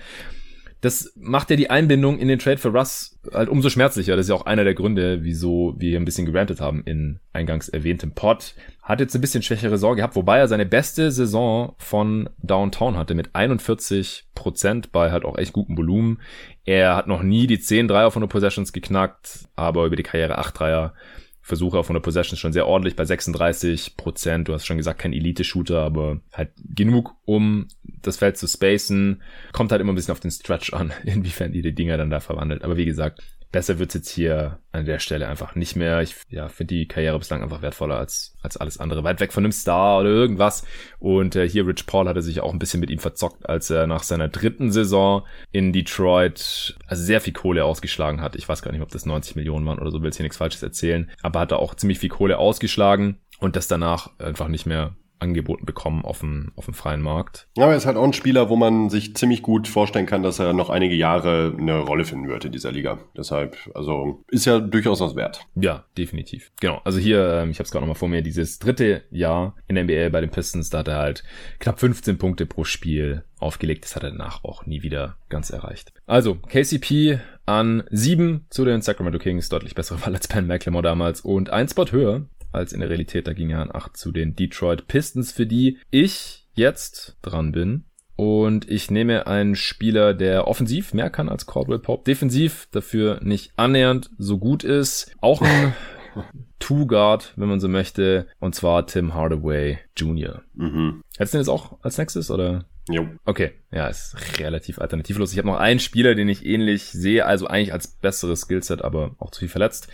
das 0.81 1.12
macht 1.15 1.51
ja 1.51 1.57
die 1.57 1.69
Einbindung 1.69 2.19
in 2.19 2.28
den 2.28 2.39
Trade 2.39 2.57
für 2.57 2.70
Russ 2.70 3.19
halt 3.32 3.51
umso 3.51 3.69
schmerzlicher. 3.69 4.16
Das 4.16 4.27
ist 4.27 4.31
ja 4.31 4.35
auch 4.35 4.47
einer 4.47 4.65
der 4.65 4.74
Gründe, 4.74 5.23
wieso 5.23 5.74
wir 5.78 5.90
hier 5.90 6.01
ein 6.01 6.07
bisschen 6.07 6.24
gerantet 6.24 6.61
haben 6.61 6.82
in 6.85 7.20
eingangs 7.32 7.69
erwähntem 7.69 8.12
Pod. 8.12 8.55
Hat 8.82 9.01
jetzt 9.01 9.15
ein 9.15 9.20
bisschen 9.20 9.43
schwächere 9.43 9.77
Sorge 9.77 9.97
gehabt, 9.98 10.16
wobei 10.16 10.39
er 10.39 10.48
seine 10.48 10.65
beste 10.65 11.12
Saison 11.12 11.74
von 11.77 12.31
Downtown 12.39 12.97
hatte 12.97 13.15
mit 13.15 13.35
41 13.35 14.28
Prozent 14.35 14.90
bei 14.90 15.11
halt 15.11 15.24
auch 15.24 15.36
echt 15.36 15.52
gutem 15.52 15.77
Volumen. 15.77 16.19
Er 16.65 16.97
hat 16.97 17.07
noch 17.07 17.23
nie 17.23 17.47
die 17.47 17.61
10 17.61 17.86
Dreier 17.86 18.11
von 18.11 18.23
den 18.23 18.31
Possessions 18.31 18.73
geknackt, 18.73 19.48
aber 19.57 19.85
über 19.85 19.97
die 19.97 20.02
Karriere 20.02 20.39
8 20.39 20.59
Dreier 20.59 20.94
Versuche 21.42 21.78
auf 21.78 21.86
100 21.86 22.02
Possessions 22.02 22.38
schon 22.38 22.52
sehr 22.52 22.66
ordentlich 22.66 22.96
bei 22.96 23.04
36 23.04 23.96
Prozent. 23.96 24.48
Du 24.48 24.52
hast 24.52 24.66
schon 24.66 24.76
gesagt, 24.76 25.00
kein 25.00 25.12
Elite-Shooter, 25.12 25.80
aber 25.80 26.20
halt 26.32 26.52
genug, 26.74 27.14
um 27.24 27.68
das 28.02 28.18
Feld 28.18 28.36
zu 28.36 28.46
spacen. 28.46 29.22
Kommt 29.52 29.72
halt 29.72 29.80
immer 29.80 29.92
ein 29.92 29.96
bisschen 29.96 30.12
auf 30.12 30.20
den 30.20 30.30
Stretch 30.30 30.72
an, 30.72 30.92
inwiefern 31.04 31.52
die 31.52 31.62
die 31.62 31.74
Dinger 31.74 31.96
dann 31.96 32.10
da 32.10 32.20
verwandelt. 32.20 32.62
Aber 32.62 32.76
wie 32.76 32.84
gesagt, 32.84 33.22
besser 33.52 33.78
wird's 33.78 33.94
jetzt 33.94 34.10
hier 34.10 34.59
an 34.72 34.85
der 34.85 34.98
Stelle 34.98 35.28
einfach 35.28 35.55
nicht 35.55 35.74
mehr. 35.74 36.01
Ich 36.02 36.14
ja, 36.28 36.48
finde 36.48 36.74
die 36.74 36.86
Karriere 36.86 37.18
bislang 37.18 37.43
einfach 37.43 37.62
wertvoller 37.62 37.97
als, 37.97 38.36
als 38.43 38.56
alles 38.56 38.78
andere. 38.78 39.02
Weit 39.02 39.20
weg 39.20 39.32
von 39.32 39.44
einem 39.44 39.52
Star 39.52 40.01
oder 40.01 40.09
irgendwas. 40.09 40.64
Und 40.98 41.35
äh, 41.36 41.48
hier 41.48 41.66
Rich 41.66 41.86
Paul 41.86 42.09
hatte 42.09 42.22
sich 42.22 42.40
auch 42.40 42.52
ein 42.52 42.59
bisschen 42.59 42.81
mit 42.81 42.90
ihm 42.90 43.01
verzockt, 43.01 43.48
als 43.48 43.70
er 43.70 43.86
nach 43.86 44.02
seiner 44.02 44.28
dritten 44.28 44.70
Saison 44.70 45.27
in 45.51 45.72
Detroit 45.72 46.77
also 46.86 47.02
sehr 47.02 47.20
viel 47.20 47.32
Kohle 47.32 47.64
ausgeschlagen 47.64 48.20
hat. 48.20 48.36
Ich 48.36 48.48
weiß 48.48 48.62
gar 48.62 48.72
nicht, 48.72 48.82
ob 48.82 48.90
das 48.90 49.06
90 49.06 49.36
Millionen 49.36 49.66
waren 49.66 49.78
oder 49.78 49.90
so, 49.90 50.01
will 50.01 50.06
jetzt 50.06 50.16
hier 50.16 50.24
nichts 50.24 50.39
Falsches 50.39 50.62
erzählen. 50.62 51.10
Aber 51.22 51.40
hat 51.40 51.52
er 51.52 51.59
auch 51.59 51.74
ziemlich 51.74 51.98
viel 51.98 52.10
Kohle 52.10 52.39
ausgeschlagen 52.39 53.18
und 53.40 53.56
das 53.56 53.68
danach 53.68 54.10
einfach 54.18 54.48
nicht 54.48 54.66
mehr 54.66 54.94
angeboten 55.20 55.66
bekommen 55.66 56.05
auf 56.05 56.20
dem, 56.20 56.52
auf 56.56 56.64
dem 56.64 56.74
freien 56.74 57.01
Markt. 57.01 57.48
Ja, 57.56 57.64
aber 57.64 57.72
er 57.72 57.78
ist 57.78 57.86
halt 57.86 57.97
auch 57.97 58.05
ein 58.05 58.12
Spieler, 58.12 58.48
wo 58.48 58.56
man 58.56 58.90
sich 58.90 59.14
ziemlich 59.14 59.42
gut 59.42 59.68
vorstellen 59.68 60.06
kann, 60.06 60.22
dass 60.22 60.38
er 60.38 60.52
noch 60.52 60.70
einige 60.70 60.94
Jahre 60.94 61.55
eine 61.56 61.78
Rolle 61.78 62.05
finden 62.05 62.28
wird 62.28 62.44
in 62.44 62.52
dieser 62.52 62.72
Liga. 62.72 62.98
Deshalb, 63.16 63.56
also 63.74 64.24
ist 64.28 64.47
ja 64.47 64.59
durchaus 64.59 65.01
was 65.01 65.16
wert. 65.16 65.47
Ja, 65.55 65.84
definitiv. 65.97 66.52
Genau. 66.60 66.80
Also 66.84 66.98
hier, 66.98 67.42
ähm, 67.42 67.51
ich 67.51 67.59
habe 67.59 67.64
es 67.64 67.70
gerade 67.70 67.84
nochmal 67.84 67.98
vor 67.98 68.09
mir, 68.09 68.22
dieses 68.22 68.59
dritte 68.59 69.05
Jahr 69.10 69.55
in 69.68 69.74
der 69.74 69.84
NBA 69.84 70.09
bei 70.10 70.20
den 70.20 70.30
Pistons, 70.30 70.70
da 70.70 70.78
hat 70.78 70.88
er 70.88 70.98
halt 70.98 71.24
knapp 71.59 71.80
15 71.80 72.18
Punkte 72.18 72.47
pro 72.47 72.64
Spiel 72.64 73.24
aufgelegt. 73.38 73.84
Das 73.84 73.97
hat 73.97 74.05
er 74.05 74.10
danach 74.10 74.44
auch 74.44 74.66
nie 74.66 74.82
wieder 74.82 75.16
ganz 75.28 75.51
erreicht. 75.51 75.92
Also, 76.06 76.34
KCP 76.34 77.20
an 77.47 77.82
sieben 77.90 78.47
zu 78.51 78.64
den 78.64 78.82
Sacramento 78.82 79.18
Kings, 79.18 79.48
deutlich 79.48 79.74
bessere 79.74 80.01
Wahl 80.06 80.14
als 80.14 80.28
Ben 80.28 80.47
McLemore 80.47 80.82
damals 80.82 81.20
und 81.20 81.51
ein 81.51 81.68
Spot 81.68 81.86
höher 81.90 82.26
als 82.52 82.72
in 82.72 82.81
der 82.81 82.89
Realität. 82.89 83.27
Da 83.27 83.32
ging 83.32 83.51
er 83.51 83.60
an 83.60 83.74
8 83.74 83.97
zu 83.97 84.12
den 84.12 84.36
Detroit 84.36 84.89
Pistons, 84.89 85.32
für 85.32 85.47
die 85.47 85.78
ich 85.90 86.47
jetzt 86.55 87.16
dran 87.22 87.52
bin. 87.52 87.85
Und 88.16 88.70
ich 88.70 88.90
nehme 88.90 89.27
einen 89.27 89.56
Spieler, 89.56 90.12
der 90.12 90.47
offensiv 90.47 90.93
mehr 90.93 91.09
kann 91.09 91.31
als 91.31 91.47
Caldwell 91.47 91.78
Pope, 91.78 92.05
defensiv 92.05 92.68
dafür 92.70 93.18
nicht 93.22 93.52
annähernd 93.56 94.10
so 94.18 94.39
gut 94.39 94.62
ist. 94.62 95.16
Auch 95.22 95.40
ein 95.40 95.74
Two-Guard, 96.59 97.32
wenn 97.36 97.48
man 97.48 97.60
so 97.60 97.68
möchte. 97.68 98.27
Und 98.39 98.55
zwar 98.55 98.86
Tim 98.86 99.14
Hardaway 99.14 99.78
Jr. 99.97 100.43
Mhm. 100.55 101.02
Hättest 101.16 101.32
du 101.32 101.39
den 101.39 101.43
jetzt 101.43 101.48
auch 101.48 101.78
als 101.82 101.97
nächstes, 101.97 102.31
oder? 102.31 102.66
Jo. 102.90 103.09
Okay, 103.24 103.52
ja, 103.70 103.86
ist 103.86 104.16
relativ 104.39 104.81
alternativlos. 104.81 105.32
Ich 105.32 105.39
habe 105.39 105.48
noch 105.48 105.59
einen 105.59 105.81
Spieler, 105.81 106.14
den 106.14 106.28
ich 106.28 106.44
ähnlich 106.44 106.85
sehe, 106.85 107.24
also 107.24 107.47
eigentlich 107.47 107.72
als 107.72 107.86
besseres 107.89 108.43
Skillset, 108.43 108.82
aber 108.82 109.14
auch 109.18 109.31
zu 109.31 109.40
viel 109.40 109.48
verletzt. 109.48 109.89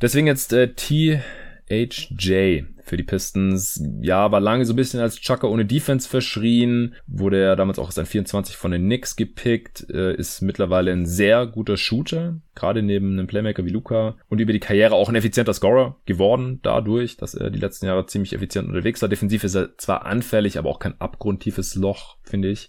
Deswegen 0.00 0.26
jetzt 0.26 0.52
äh, 0.52 0.72
T. 0.74 1.20
HJ 1.68 2.64
für 2.86 2.96
die 2.96 3.02
Pistons. 3.02 3.82
Ja, 4.00 4.30
war 4.30 4.40
lange 4.40 4.64
so 4.64 4.72
ein 4.72 4.76
bisschen 4.76 5.00
als 5.00 5.16
Chucker 5.16 5.50
ohne 5.50 5.64
Defense 5.64 6.08
verschrien, 6.08 6.94
wurde 7.06 7.40
er 7.40 7.56
damals 7.56 7.80
auch 7.80 7.86
als 7.86 7.98
ein 7.98 8.06
24 8.06 8.56
von 8.56 8.70
den 8.70 8.84
Knicks 8.84 9.16
gepickt, 9.16 9.86
äh, 9.90 10.14
ist 10.14 10.40
mittlerweile 10.40 10.92
ein 10.92 11.04
sehr 11.04 11.46
guter 11.46 11.76
Shooter, 11.76 12.36
gerade 12.54 12.82
neben 12.82 13.12
einem 13.12 13.26
Playmaker 13.26 13.64
wie 13.64 13.70
Luca 13.70 14.16
und 14.28 14.40
über 14.40 14.52
die 14.52 14.60
Karriere 14.60 14.94
auch 14.94 15.08
ein 15.08 15.16
effizienter 15.16 15.52
Scorer 15.52 15.96
geworden, 16.06 16.60
dadurch, 16.62 17.16
dass 17.16 17.34
er 17.34 17.50
die 17.50 17.58
letzten 17.58 17.86
Jahre 17.86 18.06
ziemlich 18.06 18.32
effizient 18.32 18.68
unterwegs 18.68 19.02
war. 19.02 19.08
Defensiv 19.08 19.42
ist 19.42 19.56
er 19.56 19.76
zwar 19.76 20.06
anfällig, 20.06 20.58
aber 20.58 20.70
auch 20.70 20.78
kein 20.78 21.00
abgrundtiefes 21.00 21.74
Loch, 21.74 22.16
finde 22.22 22.48
ich. 22.50 22.68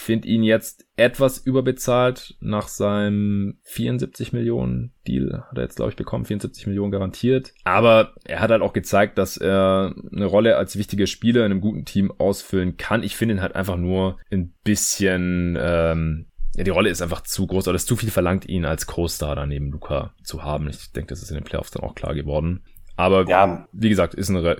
Find 0.00 0.24
ihn 0.24 0.44
jetzt 0.44 0.86
etwas 0.94 1.38
überbezahlt 1.38 2.36
nach 2.38 2.68
seinem 2.68 3.58
74 3.64 4.32
Millionen 4.32 4.94
Deal. 5.08 5.42
Hat 5.50 5.58
er 5.58 5.64
jetzt, 5.64 5.74
glaube 5.74 5.90
ich, 5.90 5.96
bekommen. 5.96 6.24
74 6.24 6.68
Millionen 6.68 6.92
garantiert. 6.92 7.52
Aber 7.64 8.14
er 8.24 8.38
hat 8.38 8.52
halt 8.52 8.62
auch 8.62 8.72
gezeigt, 8.72 9.18
dass 9.18 9.36
er 9.36 9.96
eine 10.14 10.24
Rolle 10.24 10.56
als 10.56 10.78
wichtiger 10.78 11.08
Spieler 11.08 11.44
in 11.44 11.50
einem 11.50 11.60
guten 11.60 11.84
Team 11.84 12.12
ausfüllen 12.12 12.76
kann. 12.76 13.02
Ich 13.02 13.16
finde 13.16 13.34
ihn 13.34 13.42
halt 13.42 13.56
einfach 13.56 13.76
nur 13.76 14.18
ein 14.30 14.54
bisschen, 14.62 15.58
ähm, 15.60 16.28
ja, 16.54 16.62
die 16.62 16.70
Rolle 16.70 16.90
ist 16.90 17.02
einfach 17.02 17.22
zu 17.22 17.48
groß, 17.48 17.66
oder 17.66 17.74
ist 17.74 17.88
zu 17.88 17.96
viel 17.96 18.10
verlangt, 18.10 18.48
ihn 18.48 18.66
als 18.66 18.86
Co-Star 18.86 19.34
daneben 19.34 19.72
Luca 19.72 20.14
zu 20.22 20.44
haben. 20.44 20.70
Ich 20.70 20.92
denke, 20.92 21.08
das 21.08 21.22
ist 21.22 21.30
in 21.30 21.36
den 21.36 21.44
Playoffs 21.44 21.72
dann 21.72 21.82
auch 21.82 21.96
klar 21.96 22.14
geworden. 22.14 22.62
Aber 22.98 23.28
ja. 23.28 23.64
wie 23.70 23.88
gesagt, 23.88 24.14
ist 24.14 24.28
ein 24.28 24.36
re 24.36 24.56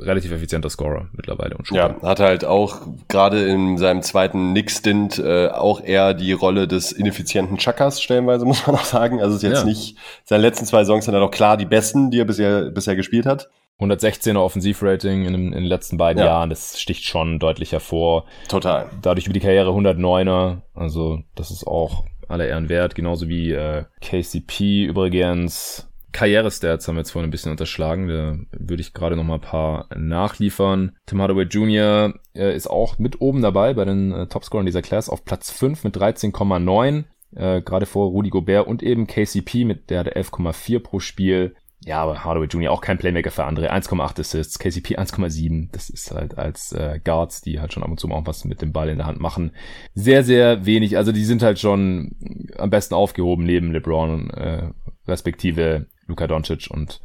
relativ 0.00 0.32
effizienter 0.32 0.68
Scorer 0.68 1.08
mittlerweile. 1.12 1.56
Und 1.56 1.70
ja, 1.70 1.96
hat 2.02 2.20
halt 2.20 2.44
auch 2.44 2.82
gerade 3.08 3.48
in 3.48 3.78
seinem 3.78 4.02
zweiten 4.02 4.52
Nick-Stint 4.52 5.18
äh, 5.18 5.48
auch 5.48 5.80
eher 5.80 6.14
die 6.14 6.32
Rolle 6.32 6.68
des 6.68 6.92
ineffizienten 6.92 7.56
Chuckers 7.56 8.00
stellenweise, 8.02 8.44
muss 8.46 8.66
man 8.66 8.76
auch 8.76 8.84
sagen. 8.84 9.20
Also 9.20 9.36
ist 9.36 9.42
jetzt 9.42 9.60
ja. 9.60 9.64
nicht, 9.64 9.96
seine 10.24 10.42
letzten 10.42 10.66
zwei 10.66 10.84
Songs 10.84 11.04
sind 11.04 11.14
dann 11.14 11.22
auch 11.22 11.30
klar 11.30 11.56
die 11.56 11.66
besten, 11.66 12.10
die 12.10 12.20
er 12.20 12.24
bisher, 12.24 12.70
bisher 12.70 12.96
gespielt 12.96 13.26
hat. 13.26 13.48
116er 13.80 14.38
Offensivrating 14.38 15.24
in, 15.24 15.34
in 15.34 15.52
den 15.52 15.64
letzten 15.64 15.98
beiden 15.98 16.18
ja. 16.18 16.26
Jahren, 16.26 16.50
das 16.50 16.80
sticht 16.80 17.04
schon 17.04 17.38
deutlich 17.38 17.70
hervor. 17.70 18.24
Total. 18.48 18.90
Dadurch 19.02 19.26
über 19.26 19.34
die 19.34 19.40
Karriere 19.40 19.70
109er, 19.70 20.62
also 20.74 21.20
das 21.36 21.52
ist 21.52 21.64
auch 21.64 22.04
aller 22.26 22.46
Ehren 22.46 22.68
wert, 22.68 22.96
genauso 22.96 23.28
wie 23.28 23.52
äh, 23.52 23.84
KCP 24.00 24.84
übrigens 24.84 25.87
Karrierestats 26.12 26.88
haben 26.88 26.96
wir 26.96 27.00
jetzt 27.00 27.10
vorhin 27.10 27.28
ein 27.28 27.32
bisschen 27.32 27.50
unterschlagen. 27.50 28.08
Da 28.08 28.38
würde 28.58 28.80
ich 28.80 28.94
gerade 28.94 29.16
noch 29.16 29.24
mal 29.24 29.34
ein 29.34 29.40
paar 29.40 29.86
nachliefern. 29.94 30.96
Tim 31.06 31.20
Hardaway 31.20 31.44
Jr. 31.44 32.14
Äh, 32.34 32.56
ist 32.56 32.68
auch 32.68 32.98
mit 32.98 33.20
oben 33.20 33.42
dabei 33.42 33.74
bei 33.74 33.84
den 33.84 34.12
äh, 34.12 34.26
Topscorern 34.26 34.66
dieser 34.66 34.82
Class 34.82 35.08
auf 35.08 35.24
Platz 35.24 35.50
5 35.50 35.84
mit 35.84 35.96
13,9. 35.96 37.04
Äh, 37.36 37.60
gerade 37.62 37.86
vor 37.86 38.08
Rudy 38.08 38.30
Gobert 38.30 38.66
und 38.66 38.82
eben 38.82 39.06
KCP 39.06 39.64
mit 39.64 39.90
der 39.90 40.16
11,4 40.16 40.80
pro 40.80 40.98
Spiel. 40.98 41.54
Ja, 41.84 42.02
aber 42.02 42.24
Hardaway 42.24 42.48
Jr. 42.48 42.72
auch 42.72 42.80
kein 42.80 42.98
Playmaker 42.98 43.30
für 43.30 43.44
andere. 43.44 43.72
1,8 43.72 44.20
Assists, 44.20 44.58
KCP 44.58 44.98
1,7. 44.98 45.68
Das 45.70 45.90
ist 45.90 46.10
halt 46.10 46.36
als 46.36 46.72
äh, 46.72 46.98
Guards, 47.04 47.40
die 47.40 47.60
halt 47.60 47.72
schon 47.72 47.82
ab 47.82 47.90
und 47.90 48.00
zu 48.00 48.10
auch 48.10 48.26
was 48.26 48.44
mit 48.44 48.62
dem 48.62 48.72
Ball 48.72 48.88
in 48.88 48.98
der 48.98 49.06
Hand 49.06 49.20
machen. 49.20 49.52
Sehr, 49.94 50.24
sehr 50.24 50.66
wenig. 50.66 50.96
Also 50.96 51.12
die 51.12 51.24
sind 51.24 51.42
halt 51.42 51.58
schon 51.58 52.16
am 52.56 52.70
besten 52.70 52.94
aufgehoben 52.94 53.44
neben 53.44 53.70
LeBron, 53.72 54.30
äh, 54.30 54.70
respektive 55.06 55.86
Luka 56.08 56.26
Doncic 56.26 56.68
und 56.70 57.00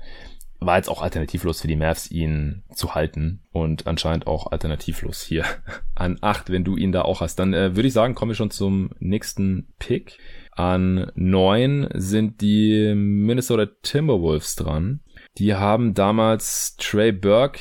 war 0.65 0.77
jetzt 0.77 0.89
auch 0.89 1.01
alternativlos 1.01 1.61
für 1.61 1.67
die 1.67 1.75
Mavs, 1.75 2.09
ihn 2.09 2.63
zu 2.73 2.95
halten 2.95 3.41
und 3.51 3.85
anscheinend 3.85 4.27
auch 4.27 4.51
alternativlos 4.51 5.21
hier 5.21 5.45
an 5.95 6.17
acht, 6.21 6.49
wenn 6.49 6.63
du 6.63 6.75
ihn 6.77 6.91
da 6.91 7.03
auch 7.03 7.21
hast. 7.21 7.37
Dann 7.37 7.53
äh, 7.53 7.75
würde 7.75 7.87
ich 7.87 7.93
sagen, 7.93 8.15
kommen 8.15 8.31
wir 8.31 8.35
schon 8.35 8.51
zum 8.51 8.91
nächsten 8.99 9.67
Pick. 9.79 10.17
An 10.51 11.11
neun 11.15 11.89
sind 11.93 12.41
die 12.41 12.93
Minnesota 12.95 13.67
Timberwolves 13.81 14.55
dran. 14.55 15.01
Die 15.37 15.55
haben 15.55 15.93
damals 15.93 16.75
Trey 16.77 17.11
Burke 17.11 17.59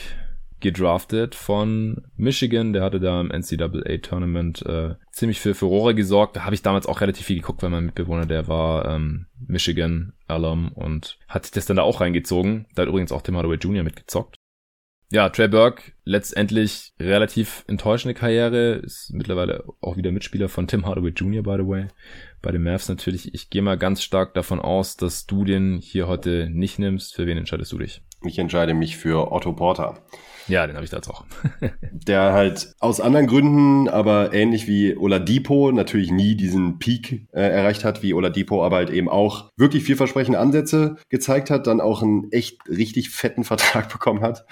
gedraftet 0.60 1.34
von 1.34 2.02
Michigan. 2.16 2.72
Der 2.72 2.82
hatte 2.82 3.00
da 3.00 3.20
im 3.20 3.28
NCAA-Tournament 3.28 4.62
äh, 4.66 4.94
ziemlich 5.12 5.40
für 5.40 5.54
Furore 5.54 5.94
gesorgt. 5.94 6.36
Da 6.36 6.44
habe 6.44 6.54
ich 6.54 6.62
damals 6.62 6.86
auch 6.86 7.00
relativ 7.00 7.26
viel 7.26 7.36
geguckt, 7.36 7.62
weil 7.62 7.70
mein 7.70 7.86
Mitbewohner, 7.86 8.26
der 8.26 8.48
war 8.48 8.86
ähm, 8.86 9.26
Michigan-Alum 9.46 10.72
und 10.72 11.18
hat 11.28 11.44
sich 11.44 11.52
das 11.52 11.66
dann 11.66 11.76
da 11.76 11.82
auch 11.82 12.00
reingezogen. 12.00 12.66
Da 12.74 12.82
hat 12.82 12.88
übrigens 12.88 13.12
auch 13.12 13.22
Tim 13.22 13.36
Hardaway 13.36 13.56
Jr. 13.56 13.84
mitgezockt. 13.84 14.36
Ja, 15.12 15.28
Trey 15.28 15.46
Burke 15.46 15.92
letztendlich 16.04 16.94
relativ 16.98 17.64
enttäuschende 17.68 18.14
Karriere, 18.14 18.76
ist 18.76 19.12
mittlerweile 19.12 19.64
auch 19.82 19.98
wieder 19.98 20.10
Mitspieler 20.10 20.48
von 20.48 20.66
Tim 20.66 20.86
Hardaway 20.86 21.10
Jr., 21.10 21.42
by 21.42 21.56
the 21.58 21.68
way, 21.68 21.88
bei 22.40 22.50
den 22.50 22.62
Mavs 22.62 22.88
natürlich. 22.88 23.34
Ich 23.34 23.50
gehe 23.50 23.60
mal 23.60 23.76
ganz 23.76 24.02
stark 24.02 24.32
davon 24.32 24.58
aus, 24.58 24.96
dass 24.96 25.26
du 25.26 25.44
den 25.44 25.76
hier 25.76 26.08
heute 26.08 26.48
nicht 26.50 26.78
nimmst. 26.78 27.14
Für 27.14 27.26
wen 27.26 27.36
entscheidest 27.36 27.72
du 27.72 27.78
dich? 27.78 28.00
Ich 28.24 28.38
entscheide 28.38 28.72
mich 28.72 28.96
für 28.96 29.32
Otto 29.32 29.52
Porter. 29.52 30.02
Ja, 30.48 30.66
den 30.66 30.76
habe 30.76 30.84
ich 30.84 30.90
da 30.90 30.98
jetzt 30.98 31.08
auch. 31.08 31.24
der 31.92 32.32
halt 32.32 32.74
aus 32.80 33.00
anderen 33.00 33.26
Gründen, 33.26 33.88
aber 33.88 34.32
ähnlich 34.32 34.66
wie 34.66 34.96
Oladipo, 34.96 35.72
natürlich 35.72 36.10
nie 36.10 36.34
diesen 36.36 36.78
Peak 36.78 37.26
äh, 37.32 37.40
erreicht 37.40 37.84
hat, 37.84 38.02
wie 38.02 38.14
Oladipo, 38.14 38.64
aber 38.64 38.76
halt 38.76 38.90
eben 38.90 39.08
auch 39.08 39.50
wirklich 39.56 39.84
vielversprechende 39.84 40.38
Ansätze 40.38 40.96
gezeigt 41.08 41.50
hat, 41.50 41.66
dann 41.66 41.80
auch 41.80 42.02
einen 42.02 42.30
echt 42.32 42.58
richtig 42.68 43.10
fetten 43.10 43.44
Vertrag 43.52 43.90
bekommen 43.90 44.22
hat 44.22 44.44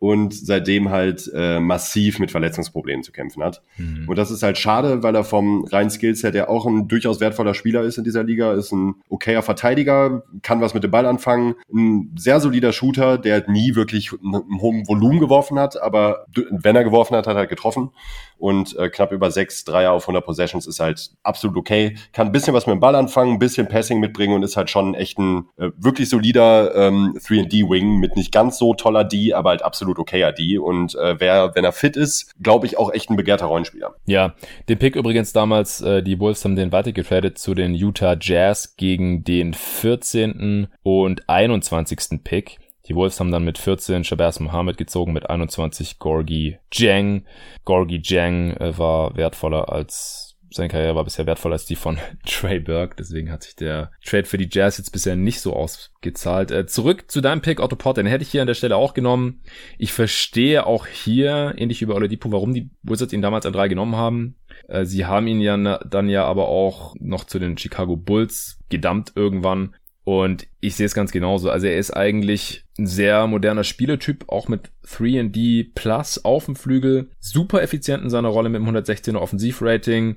und 0.00 0.34
seitdem 0.34 0.90
halt 0.90 1.30
äh, 1.34 1.60
massiv 1.60 2.18
mit 2.18 2.30
Verletzungsproblemen 2.30 3.02
zu 3.02 3.12
kämpfen 3.12 3.42
hat. 3.42 3.62
Mhm. 3.76 4.08
Und 4.08 4.16
das 4.16 4.30
ist 4.30 4.42
halt 4.42 4.58
schade, 4.58 5.02
weil 5.02 5.14
er 5.14 5.24
vom 5.24 5.64
reinen 5.64 5.90
Skillset 5.90 6.34
ja 6.34 6.48
auch 6.48 6.66
ein 6.66 6.88
durchaus 6.88 7.20
wertvoller 7.20 7.54
Spieler 7.54 7.82
ist 7.82 7.98
in 7.98 8.04
dieser 8.04 8.24
Liga, 8.24 8.52
ist 8.52 8.72
ein 8.72 8.96
okayer 9.08 9.42
Verteidiger, 9.42 10.22
kann 10.42 10.60
was 10.60 10.74
mit 10.74 10.84
dem 10.84 10.90
Ball 10.90 11.06
anfangen, 11.06 11.54
ein 11.72 12.14
sehr 12.16 12.40
solider 12.40 12.72
Shooter, 12.72 13.18
der 13.18 13.34
halt 13.34 13.48
nie 13.48 13.74
wirklich 13.74 14.12
einen 14.12 14.60
hohen 14.60 14.86
Volumen 14.86 15.20
geworfen 15.20 15.58
hat, 15.58 15.80
aber 15.80 16.26
wenn 16.50 16.76
er 16.76 16.84
geworfen 16.84 17.16
hat, 17.16 17.26
hat 17.26 17.34
er 17.34 17.40
halt 17.40 17.50
getroffen 17.50 17.90
und 18.38 18.76
äh, 18.76 18.88
knapp 18.88 19.12
über 19.12 19.30
sechs 19.30 19.64
Dreier 19.64 19.92
auf 19.92 20.04
100 20.04 20.24
Possessions 20.24 20.66
ist 20.66 20.80
halt 20.80 21.10
absolut 21.22 21.56
okay. 21.56 21.96
Kann 22.12 22.28
ein 22.28 22.32
bisschen 22.32 22.54
was 22.54 22.66
mit 22.66 22.74
dem 22.74 22.80
Ball 22.80 22.94
anfangen, 22.94 23.34
ein 23.34 23.38
bisschen 23.38 23.68
Passing 23.68 24.00
mitbringen 24.00 24.34
und 24.34 24.42
ist 24.42 24.56
halt 24.56 24.70
schon 24.70 24.94
echt 24.94 25.18
ein 25.18 25.48
äh, 25.56 25.70
wirklich 25.76 26.08
solider 26.08 26.74
ähm, 26.74 27.18
3D-Wing 27.18 27.98
mit 27.98 28.16
nicht 28.16 28.32
ganz 28.32 28.58
so 28.58 28.74
toller 28.74 29.04
D, 29.04 29.34
aber 29.34 29.50
halt 29.50 29.62
absolut 29.62 29.98
okayer 29.98 30.32
D. 30.32 30.58
Und 30.58 30.94
äh, 30.94 31.18
wer, 31.18 31.54
wenn 31.54 31.64
er 31.64 31.72
fit 31.72 31.96
ist, 31.96 32.32
glaube 32.42 32.66
ich 32.66 32.78
auch 32.78 32.92
echt 32.92 33.10
ein 33.10 33.16
begehrter 33.16 33.46
Rollenspieler. 33.46 33.94
Ja, 34.06 34.34
den 34.68 34.78
Pick 34.78 34.96
übrigens 34.96 35.32
damals, 35.32 35.80
äh, 35.80 36.02
die 36.02 36.18
Wolves 36.20 36.44
haben 36.44 36.56
den 36.56 36.72
weitergetradet 36.72 37.38
zu 37.38 37.54
den 37.54 37.74
Utah 37.74 38.16
Jazz 38.20 38.76
gegen 38.76 39.24
den 39.24 39.54
14. 39.54 40.68
und 40.82 41.28
21. 41.28 42.22
Pick. 42.22 42.58
Die 42.88 42.94
Wolves 42.94 43.20
haben 43.20 43.30
dann 43.30 43.44
mit 43.44 43.58
14 43.58 44.04
Shabazz 44.04 44.40
Mohammed 44.40 44.78
gezogen, 44.78 45.12
mit 45.12 45.28
21 45.28 45.98
Gorgi 45.98 46.58
Jang. 46.72 47.24
Gorgi 47.64 48.00
Jang 48.02 48.52
äh, 48.52 48.76
war 48.78 49.16
wertvoller 49.16 49.70
als 49.70 50.28
seine 50.50 50.68
Karriere 50.68 50.94
war 50.94 51.04
bisher 51.04 51.26
wertvoller 51.26 51.54
als 51.54 51.66
die 51.66 51.76
von 51.76 51.98
Trey 52.26 52.60
Burke, 52.60 52.96
deswegen 52.98 53.30
hat 53.30 53.42
sich 53.42 53.56
der 53.56 53.90
Trade 54.04 54.24
für 54.24 54.38
die 54.38 54.48
Jazz 54.50 54.78
jetzt 54.78 54.92
bisher 54.92 55.16
nicht 55.16 55.40
so 55.40 55.52
ausgezahlt. 55.52 56.50
Äh, 56.50 56.66
zurück 56.66 57.10
zu 57.10 57.20
deinem 57.20 57.42
Pick, 57.42 57.60
Otto 57.60 57.76
Porter, 57.76 58.02
den 58.02 58.10
hätte 58.10 58.22
ich 58.22 58.30
hier 58.30 58.40
an 58.40 58.46
der 58.46 58.54
Stelle 58.54 58.76
auch 58.76 58.94
genommen. 58.94 59.42
Ich 59.76 59.92
verstehe 59.92 60.66
auch 60.66 60.86
hier, 60.86 61.54
ähnlich 61.56 61.80
wie 61.80 61.86
bei 61.86 61.94
Oladipo, 61.94 62.32
warum 62.32 62.54
die 62.54 62.70
Wizards 62.82 63.12
ihn 63.12 63.22
damals 63.22 63.46
an 63.46 63.52
drei 63.52 63.68
genommen 63.68 63.96
haben. 63.96 64.36
Äh, 64.68 64.84
sie 64.84 65.04
haben 65.06 65.26
ihn 65.26 65.40
ja 65.40 65.78
dann 65.84 66.08
ja 66.08 66.24
aber 66.24 66.48
auch 66.48 66.94
noch 66.98 67.24
zu 67.24 67.38
den 67.38 67.58
Chicago 67.58 67.96
Bulls 67.96 68.58
gedammt 68.70 69.12
irgendwann. 69.14 69.74
Und 70.04 70.46
ich 70.60 70.74
sehe 70.74 70.86
es 70.86 70.94
ganz 70.94 71.12
genauso. 71.12 71.50
Also 71.50 71.66
er 71.66 71.76
ist 71.76 71.90
eigentlich 71.90 72.64
ein 72.78 72.86
sehr 72.86 73.26
moderner 73.26 73.64
Spieletyp, 73.64 74.24
auch 74.28 74.48
mit 74.48 74.70
3D 74.86 75.70
Plus 75.74 76.24
auf 76.24 76.46
dem 76.46 76.56
Flügel. 76.56 77.10
Super 77.18 77.62
effizient 77.62 78.02
in 78.02 78.10
seiner 78.10 78.28
Rolle 78.28 78.48
mit 78.48 78.60
dem 78.60 78.68
116er 78.68 79.16
Offensivrating. 79.16 80.16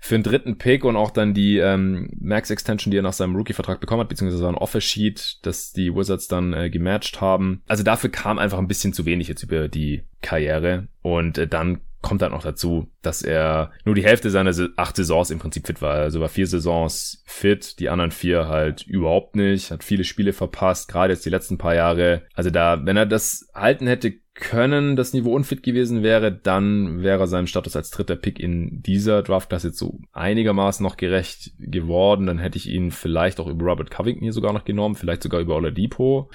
Für 0.00 0.14
den 0.14 0.22
dritten 0.22 0.58
Pick 0.58 0.84
und 0.84 0.94
auch 0.94 1.10
dann 1.10 1.34
die 1.34 1.58
ähm, 1.58 2.08
Max 2.20 2.50
Extension, 2.50 2.92
die 2.92 2.98
er 2.98 3.02
nach 3.02 3.12
seinem 3.12 3.34
Rookie-Vertrag 3.34 3.80
bekommen 3.80 4.02
hat, 4.02 4.08
beziehungsweise 4.08 4.46
ein 4.46 4.54
Offer-Sheet, 4.54 5.40
das 5.42 5.72
die 5.72 5.92
Wizards 5.92 6.28
dann 6.28 6.52
äh, 6.52 6.70
gematcht 6.70 7.20
haben. 7.20 7.62
Also 7.66 7.82
dafür 7.82 8.08
kam 8.08 8.38
einfach 8.38 8.58
ein 8.58 8.68
bisschen 8.68 8.92
zu 8.92 9.06
wenig 9.06 9.26
jetzt 9.26 9.42
über 9.42 9.66
die 9.66 10.04
Karriere. 10.22 10.86
Und 11.02 11.36
äh, 11.36 11.48
dann 11.48 11.80
kommt 12.00 12.22
dann 12.22 12.32
noch 12.32 12.42
dazu, 12.42 12.90
dass 13.02 13.22
er 13.22 13.72
nur 13.84 13.94
die 13.94 14.04
Hälfte 14.04 14.30
seiner 14.30 14.54
acht 14.76 14.96
Saisons 14.96 15.30
im 15.30 15.38
Prinzip 15.38 15.66
fit 15.66 15.82
war. 15.82 15.94
Also 15.94 16.20
war 16.20 16.28
vier 16.28 16.46
Saisons 16.46 17.22
fit, 17.26 17.80
die 17.80 17.88
anderen 17.88 18.12
vier 18.12 18.46
halt 18.48 18.86
überhaupt 18.86 19.34
nicht, 19.36 19.70
hat 19.70 19.82
viele 19.82 20.04
Spiele 20.04 20.32
verpasst, 20.32 20.88
gerade 20.88 21.12
jetzt 21.12 21.26
die 21.26 21.30
letzten 21.30 21.58
paar 21.58 21.74
Jahre. 21.74 22.22
Also 22.34 22.50
da, 22.50 22.84
wenn 22.84 22.96
er 22.96 23.06
das 23.06 23.48
halten 23.54 23.86
hätte 23.86 24.14
können, 24.38 24.94
das 24.94 25.12
Niveau 25.12 25.34
unfit 25.34 25.62
gewesen 25.62 26.02
wäre, 26.04 26.32
dann 26.32 27.02
wäre 27.02 27.26
seinem 27.26 27.48
Status 27.48 27.74
als 27.74 27.90
dritter 27.90 28.16
Pick 28.16 28.38
in 28.38 28.82
dieser 28.82 29.22
Draftklasse 29.22 29.68
jetzt 29.68 29.78
so 29.78 29.98
einigermaßen 30.12 30.84
noch 30.84 30.96
gerecht 30.96 31.52
geworden. 31.58 32.26
Dann 32.26 32.38
hätte 32.38 32.58
ich 32.58 32.68
ihn 32.68 32.92
vielleicht 32.92 33.40
auch 33.40 33.48
über 33.48 33.66
Robert 33.66 33.90
Covington 33.90 34.22
hier 34.22 34.32
sogar 34.32 34.52
noch 34.52 34.64
genommen, 34.64 34.94
vielleicht 34.94 35.24
sogar 35.24 35.40
über 35.40 35.56
Oladipo. 35.56 36.30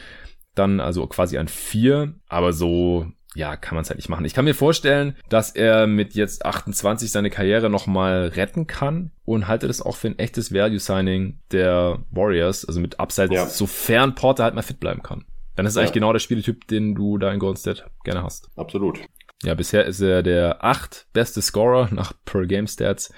Dann 0.53 0.79
also 0.79 1.07
quasi 1.07 1.37
an 1.37 1.47
vier, 1.47 2.15
aber 2.27 2.51
so 2.53 3.07
ja, 3.35 3.55
kann 3.55 3.75
man 3.75 3.83
es 3.83 3.89
halt 3.89 3.97
nicht 3.97 4.09
machen. 4.09 4.25
Ich 4.25 4.33
kann 4.33 4.45
mir 4.45 4.53
vorstellen, 4.53 5.15
dass 5.29 5.51
er 5.51 5.87
mit 5.87 6.13
jetzt 6.13 6.45
28 6.45 7.11
seine 7.11 7.29
Karriere 7.29 7.69
nochmal 7.69 8.27
retten 8.27 8.67
kann 8.67 9.11
und 9.25 9.47
halte 9.47 9.67
das 9.67 9.81
auch 9.81 9.95
für 9.95 10.07
ein 10.07 10.19
echtes 10.19 10.53
Value-Signing 10.53 11.39
der 11.51 12.03
Warriors, 12.11 12.65
also 12.65 12.79
mit 12.79 12.99
Upside, 12.99 13.33
ja. 13.33 13.45
sofern 13.47 14.15
Porter 14.15 14.43
halt 14.43 14.55
mal 14.55 14.61
fit 14.61 14.79
bleiben 14.79 15.01
kann. 15.01 15.25
Dann 15.55 15.65
ist 15.65 15.75
ja. 15.75 15.81
eigentlich 15.81 15.93
genau 15.93 16.13
der 16.13 16.19
Spieltyp, 16.19 16.67
den 16.67 16.95
du 16.95 17.17
da 17.17 17.31
in 17.31 17.39
Golden 17.39 17.57
State 17.57 17.83
gerne 18.03 18.23
hast. 18.23 18.49
Absolut. 18.55 18.99
Ja, 19.43 19.55
bisher 19.55 19.85
ist 19.85 19.99
er 19.99 20.23
der 20.23 20.63
acht 20.63 21.05
beste 21.11 21.41
Scorer 21.41 21.89
nach 21.91 22.13
Per 22.23 22.45
Game 22.45 22.65
Stats 22.65 23.13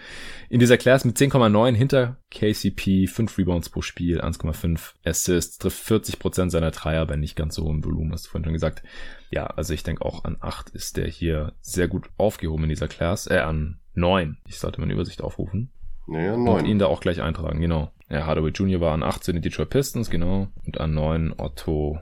in 0.50 0.60
dieser 0.60 0.78
Class 0.78 1.06
mit 1.06 1.18
10,9 1.18 1.74
hinter 1.76 2.18
KCP, 2.32 3.08
5 3.08 3.38
Rebounds 3.38 3.70
pro 3.70 3.82
Spiel, 3.82 4.22
1,5 4.22 4.94
Assists, 5.06 5.60
trifft 5.60 5.86
40% 5.88 6.50
seiner 6.50 6.72
Dreier 6.72 7.06
bei 7.06 7.16
nicht 7.16 7.36
ganz 7.36 7.56
so 7.56 7.64
hohem 7.64 7.86
Volumen, 7.86 8.12
hast 8.12 8.26
du 8.26 8.30
vorhin 8.32 8.46
schon 8.46 8.54
gesagt. 8.54 8.84
Ja, 9.32 9.48
also 9.48 9.74
ich 9.74 9.84
denke 9.84 10.06
auch 10.06 10.24
an 10.24 10.38
8 10.40 10.70
ist 10.70 10.98
der 10.98 11.08
hier 11.08 11.54
sehr 11.62 11.88
gut 11.88 12.10
aufgehoben 12.18 12.64
in 12.64 12.70
dieser 12.70 12.88
Class, 12.88 13.28
äh, 13.28 13.40
an 13.40 13.80
9. 13.94 14.38
Ich 14.48 14.60
sollte 14.60 14.80
meine 14.80 14.94
Übersicht 14.94 15.22
aufrufen. 15.22 15.72
Naja, 16.08 16.38
9. 16.38 16.60
Und 16.60 16.66
ihn 16.66 16.80
da 16.80 16.88
auch 16.88 17.02
gleich 17.02 17.22
eintragen, 17.22 17.60
genau. 17.60 17.92
Ja, 18.10 18.26
Hardaway 18.26 18.52
Jr. 18.52 18.82
war 18.82 18.94
an 18.94 19.04
8 19.04 19.24
zu 19.24 19.34
den 19.34 19.42
Detroit 19.42 19.70
Pistons, 19.70 20.10
genau. 20.10 20.48
Und 20.66 20.80
an 20.80 20.94
9 20.94 21.34
Otto 21.38 22.00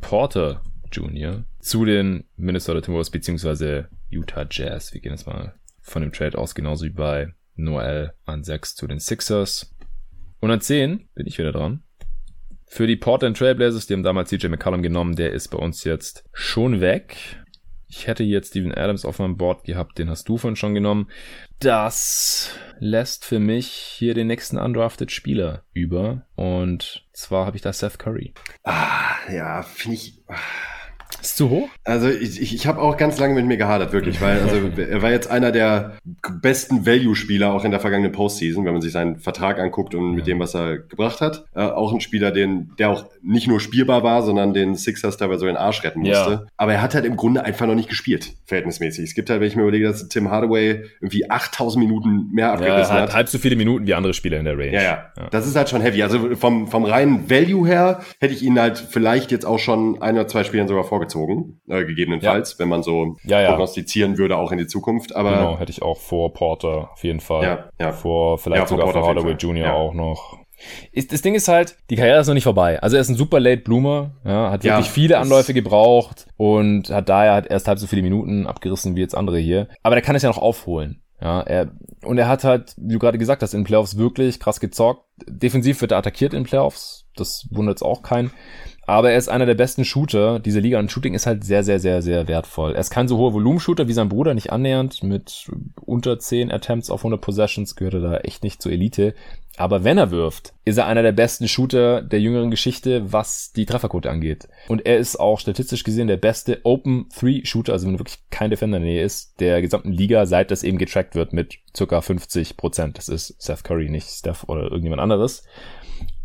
Porter 0.00 0.62
Jr. 0.92 1.44
zu 1.60 1.84
den 1.84 2.24
Minnesota 2.36 2.80
Timberwolves 2.80 3.10
beziehungsweise 3.10 3.88
Utah 4.08 4.46
Jazz. 4.50 4.92
Wir 4.92 5.00
gehen 5.00 5.12
jetzt 5.12 5.26
mal 5.26 5.54
von 5.80 6.02
dem 6.02 6.12
Trade 6.12 6.36
aus, 6.36 6.54
genauso 6.54 6.84
wie 6.84 6.90
bei 6.90 7.32
Noel 7.54 8.12
an 8.24 8.42
6 8.42 8.74
zu 8.74 8.86
den 8.86 8.98
Sixers. 8.98 9.74
Und 10.40 10.50
an 10.50 10.60
10 10.60 11.08
bin 11.14 11.26
ich 11.26 11.38
wieder 11.38 11.52
dran. 11.52 11.82
Für 12.72 12.86
die 12.86 12.94
Portland 12.94 13.36
Trailblazers, 13.36 13.88
die 13.88 13.94
haben 13.94 14.04
damals 14.04 14.30
CJ 14.30 14.46
McCollum 14.46 14.80
genommen, 14.80 15.16
der 15.16 15.32
ist 15.32 15.48
bei 15.48 15.58
uns 15.58 15.82
jetzt 15.82 16.24
schon 16.32 16.80
weg. 16.80 17.16
Ich 17.88 18.06
hätte 18.06 18.22
jetzt 18.22 18.50
Steven 18.50 18.72
Adams 18.72 19.04
auf 19.04 19.18
meinem 19.18 19.36
Board 19.36 19.64
gehabt, 19.64 19.98
den 19.98 20.08
hast 20.08 20.28
du 20.28 20.38
von 20.38 20.54
schon 20.54 20.74
genommen. 20.74 21.10
Das 21.58 22.54
lässt 22.78 23.24
für 23.24 23.40
mich 23.40 23.66
hier 23.66 24.14
den 24.14 24.28
nächsten 24.28 24.56
undrafted 24.56 25.10
Spieler 25.10 25.64
über. 25.72 26.26
Und 26.36 27.04
zwar 27.12 27.44
habe 27.44 27.56
ich 27.56 27.62
da 27.62 27.72
Seth 27.72 27.98
Curry. 27.98 28.34
Ah, 28.62 29.16
ja, 29.28 29.62
finde 29.62 29.96
ich. 29.96 30.22
Ah 30.28 30.36
ist 31.20 31.36
zu 31.36 31.50
hoch? 31.50 31.68
Also 31.84 32.08
ich, 32.08 32.40
ich, 32.40 32.54
ich 32.54 32.66
habe 32.66 32.80
auch 32.80 32.96
ganz 32.96 33.18
lange 33.18 33.34
mit 33.34 33.46
mir 33.46 33.56
gehadert, 33.56 33.92
wirklich, 33.92 34.20
weil 34.20 34.40
also 34.40 34.56
er 34.80 35.02
war 35.02 35.10
jetzt 35.10 35.30
einer 35.30 35.52
der 35.52 35.96
besten 36.40 36.86
Value-Spieler 36.86 37.52
auch 37.52 37.64
in 37.64 37.70
der 37.70 37.80
vergangenen 37.80 38.12
Postseason, 38.12 38.64
wenn 38.64 38.72
man 38.72 38.82
sich 38.82 38.92
seinen 38.92 39.18
Vertrag 39.18 39.58
anguckt 39.58 39.94
und 39.94 40.10
ja. 40.10 40.16
mit 40.16 40.26
dem, 40.26 40.38
was 40.38 40.54
er 40.54 40.78
gebracht 40.78 41.20
hat. 41.20 41.44
Äh, 41.54 41.60
auch 41.60 41.92
ein 41.92 42.00
Spieler, 42.00 42.30
den, 42.30 42.72
der 42.78 42.90
auch 42.90 43.04
nicht 43.22 43.48
nur 43.48 43.60
spielbar 43.60 44.02
war, 44.02 44.22
sondern 44.22 44.54
den 44.54 44.74
Sixers 44.74 45.16
dabei 45.16 45.36
so 45.36 45.46
den 45.46 45.56
Arsch 45.56 45.82
retten 45.84 46.00
musste. 46.00 46.30
Ja. 46.30 46.46
Aber 46.56 46.72
er 46.72 46.82
hat 46.82 46.94
halt 46.94 47.04
im 47.04 47.16
Grunde 47.16 47.44
einfach 47.44 47.66
noch 47.66 47.74
nicht 47.74 47.88
gespielt, 47.88 48.32
verhältnismäßig. 48.46 49.04
Es 49.04 49.14
gibt 49.14 49.30
halt, 49.30 49.40
wenn 49.40 49.48
ich 49.48 49.56
mir 49.56 49.62
überlege, 49.62 49.86
dass 49.86 50.08
Tim 50.08 50.30
Hardaway 50.30 50.84
irgendwie 51.00 51.30
8000 51.30 51.84
Minuten 51.84 52.30
mehr 52.32 52.52
abgerissen 52.52 52.96
ja, 52.96 53.02
hat. 53.02 53.14
Halb 53.14 53.28
so 53.28 53.38
viele 53.38 53.56
Minuten 53.56 53.86
wie 53.86 53.94
andere 53.94 54.14
Spieler 54.14 54.38
in 54.38 54.44
der 54.44 54.58
Range. 54.58 54.72
Ja, 54.72 54.82
ja, 54.82 55.12
ja. 55.16 55.28
Das 55.30 55.46
ist 55.46 55.56
halt 55.56 55.68
schon 55.68 55.80
heavy. 55.80 56.02
Also 56.02 56.36
vom, 56.36 56.68
vom 56.68 56.84
reinen 56.84 57.28
Value 57.28 57.66
her 57.66 58.00
hätte 58.20 58.34
ich 58.34 58.42
ihn 58.42 58.58
halt 58.58 58.78
vielleicht 58.78 59.30
jetzt 59.30 59.44
auch 59.44 59.58
schon 59.58 60.00
ein 60.00 60.14
oder 60.14 60.28
zwei 60.28 60.44
Spielen 60.44 60.68
sogar 60.68 60.84
vorgezogen 61.00 61.20
gezogen, 61.30 61.60
äh, 61.68 61.84
gegebenenfalls, 61.84 62.52
ja. 62.52 62.58
wenn 62.58 62.68
man 62.68 62.82
so 62.82 63.16
ja, 63.24 63.40
ja. 63.40 63.48
prognostizieren 63.48 64.18
würde, 64.18 64.36
auch 64.36 64.52
in 64.52 64.58
die 64.58 64.66
Zukunft. 64.66 65.14
Aber 65.16 65.32
genau, 65.32 65.58
hätte 65.58 65.70
ich 65.70 65.82
auch 65.82 65.98
vor 65.98 66.32
Porter 66.32 66.90
auf 66.92 67.02
jeden 67.04 67.20
Fall. 67.20 67.70
Ja. 67.78 67.92
Vor 67.92 68.38
vielleicht 68.38 68.68
sogar 68.68 68.92
vor 68.92 69.06
Hardaway 69.06 69.32
Jr. 69.32 69.74
auch 69.74 69.94
noch. 69.94 70.38
Ist, 70.92 71.10
das 71.10 71.22
Ding 71.22 71.34
ist 71.34 71.48
halt, 71.48 71.76
die 71.88 71.96
Karriere 71.96 72.20
ist 72.20 72.26
noch 72.26 72.34
nicht 72.34 72.44
vorbei. 72.44 72.82
Also 72.82 72.96
er 72.96 73.00
ist 73.00 73.08
ein 73.08 73.16
super 73.16 73.40
Late 73.40 73.62
Bloomer, 73.62 74.10
ja, 74.26 74.50
hat 74.50 74.62
wirklich 74.62 74.86
Ja, 74.86 74.92
viele 74.92 75.18
Anläufe 75.18 75.54
gebraucht 75.54 76.26
und 76.36 76.90
hat 76.90 77.08
daher 77.08 77.32
halt 77.32 77.46
erst 77.46 77.66
halb 77.66 77.78
so 77.78 77.86
viele 77.86 78.02
Minuten 78.02 78.46
abgerissen 78.46 78.94
wie 78.94 79.00
jetzt 79.00 79.16
andere 79.16 79.38
hier. 79.38 79.68
Aber 79.82 79.94
der 79.94 80.02
kann 80.02 80.16
es 80.16 80.22
ja 80.22 80.28
noch 80.28 80.36
aufholen. 80.36 81.02
Ja, 81.22 81.40
er, 81.40 81.70
und 82.02 82.18
er 82.18 82.28
hat 82.28 82.44
halt, 82.44 82.74
wie 82.76 82.94
du 82.94 82.98
gerade 82.98 83.18
gesagt 83.18 83.42
hast, 83.42 83.54
in 83.54 83.64
Playoffs 83.64 83.96
wirklich 83.96 84.38
krass 84.38 84.60
gezockt. 84.60 85.04
Defensiv 85.26 85.80
wird 85.80 85.92
er 85.92 85.98
attackiert 85.98 86.34
in 86.34 86.44
Playoffs. 86.44 87.06
Das 87.14 87.46
wundert 87.50 87.76
jetzt 87.76 87.82
auch 87.82 88.02
keinen. 88.02 88.30
Aber 88.90 89.12
er 89.12 89.18
ist 89.18 89.28
einer 89.28 89.46
der 89.46 89.54
besten 89.54 89.84
Shooter 89.84 90.40
dieser 90.40 90.60
Liga 90.60 90.80
und 90.80 90.90
Shooting 90.90 91.14
ist 91.14 91.24
halt 91.24 91.44
sehr, 91.44 91.62
sehr, 91.62 91.78
sehr, 91.78 92.02
sehr 92.02 92.26
wertvoll. 92.26 92.72
Er 92.74 92.80
ist 92.80 92.90
kein 92.90 93.06
so 93.06 93.18
hoher 93.18 93.32
Volumenshooter 93.32 93.86
wie 93.86 93.92
sein 93.92 94.08
Bruder, 94.08 94.34
nicht 94.34 94.50
annähernd. 94.50 95.04
Mit 95.04 95.48
unter 95.80 96.18
10 96.18 96.50
Attempts 96.50 96.90
auf 96.90 97.02
100 97.02 97.20
Possessions 97.20 97.76
gehört 97.76 97.94
er 97.94 98.00
da 98.00 98.16
echt 98.16 98.42
nicht 98.42 98.60
zur 98.60 98.72
Elite. 98.72 99.14
Aber 99.56 99.84
wenn 99.84 99.96
er 99.96 100.10
wirft, 100.10 100.54
ist 100.64 100.78
er 100.78 100.86
einer 100.86 101.02
der 101.02 101.12
besten 101.12 101.46
Shooter 101.46 102.02
der 102.02 102.20
jüngeren 102.20 102.50
Geschichte, 102.50 103.12
was 103.12 103.52
die 103.52 103.64
Trefferquote 103.64 104.10
angeht. 104.10 104.48
Und 104.66 104.84
er 104.84 104.98
ist 104.98 105.20
auch 105.20 105.38
statistisch 105.38 105.84
gesehen 105.84 106.08
der 106.08 106.16
beste 106.16 106.60
Open 106.64 107.08
Three 107.14 107.44
Shooter, 107.44 107.74
also 107.74 107.86
wenn 107.86 107.98
wirklich 107.98 108.18
kein 108.30 108.50
Defender 108.50 108.78
in 108.78 108.82
der 108.82 108.92
Nähe 108.92 109.04
ist, 109.04 109.38
der 109.38 109.62
gesamten 109.62 109.92
Liga, 109.92 110.26
seit 110.26 110.50
das 110.50 110.64
eben 110.64 110.78
getrackt 110.78 111.14
wird 111.14 111.32
mit 111.32 111.58
circa 111.76 112.00
50 112.00 112.56
Prozent. 112.56 112.98
Das 112.98 113.08
ist 113.08 113.40
Seth 113.40 113.62
Curry, 113.62 113.88
nicht 113.88 114.08
Steph 114.08 114.44
oder 114.48 114.62
irgendjemand 114.62 115.02
anderes. 115.02 115.44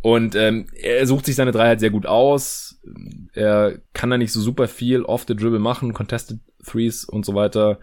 Und 0.06 0.36
ähm, 0.36 0.68
er 0.76 1.07
sucht 1.07 1.26
sich 1.26 1.36
seine 1.36 1.52
drei 1.52 1.65
halt 1.65 1.80
sehr 1.80 1.90
gut 1.90 2.06
aus. 2.06 2.80
Er 3.34 3.80
kann 3.94 4.11
da 4.11 4.19
nicht 4.19 4.32
so 4.32 4.40
super 4.40 4.68
viel 4.68 5.02
off 5.02 5.26
the 5.27 5.36
dribble 5.36 5.57
machen, 5.57 5.95
contested 5.95 6.38
threes 6.64 7.06
und 7.06 7.26
so 7.26 7.34
weiter. 7.34 7.80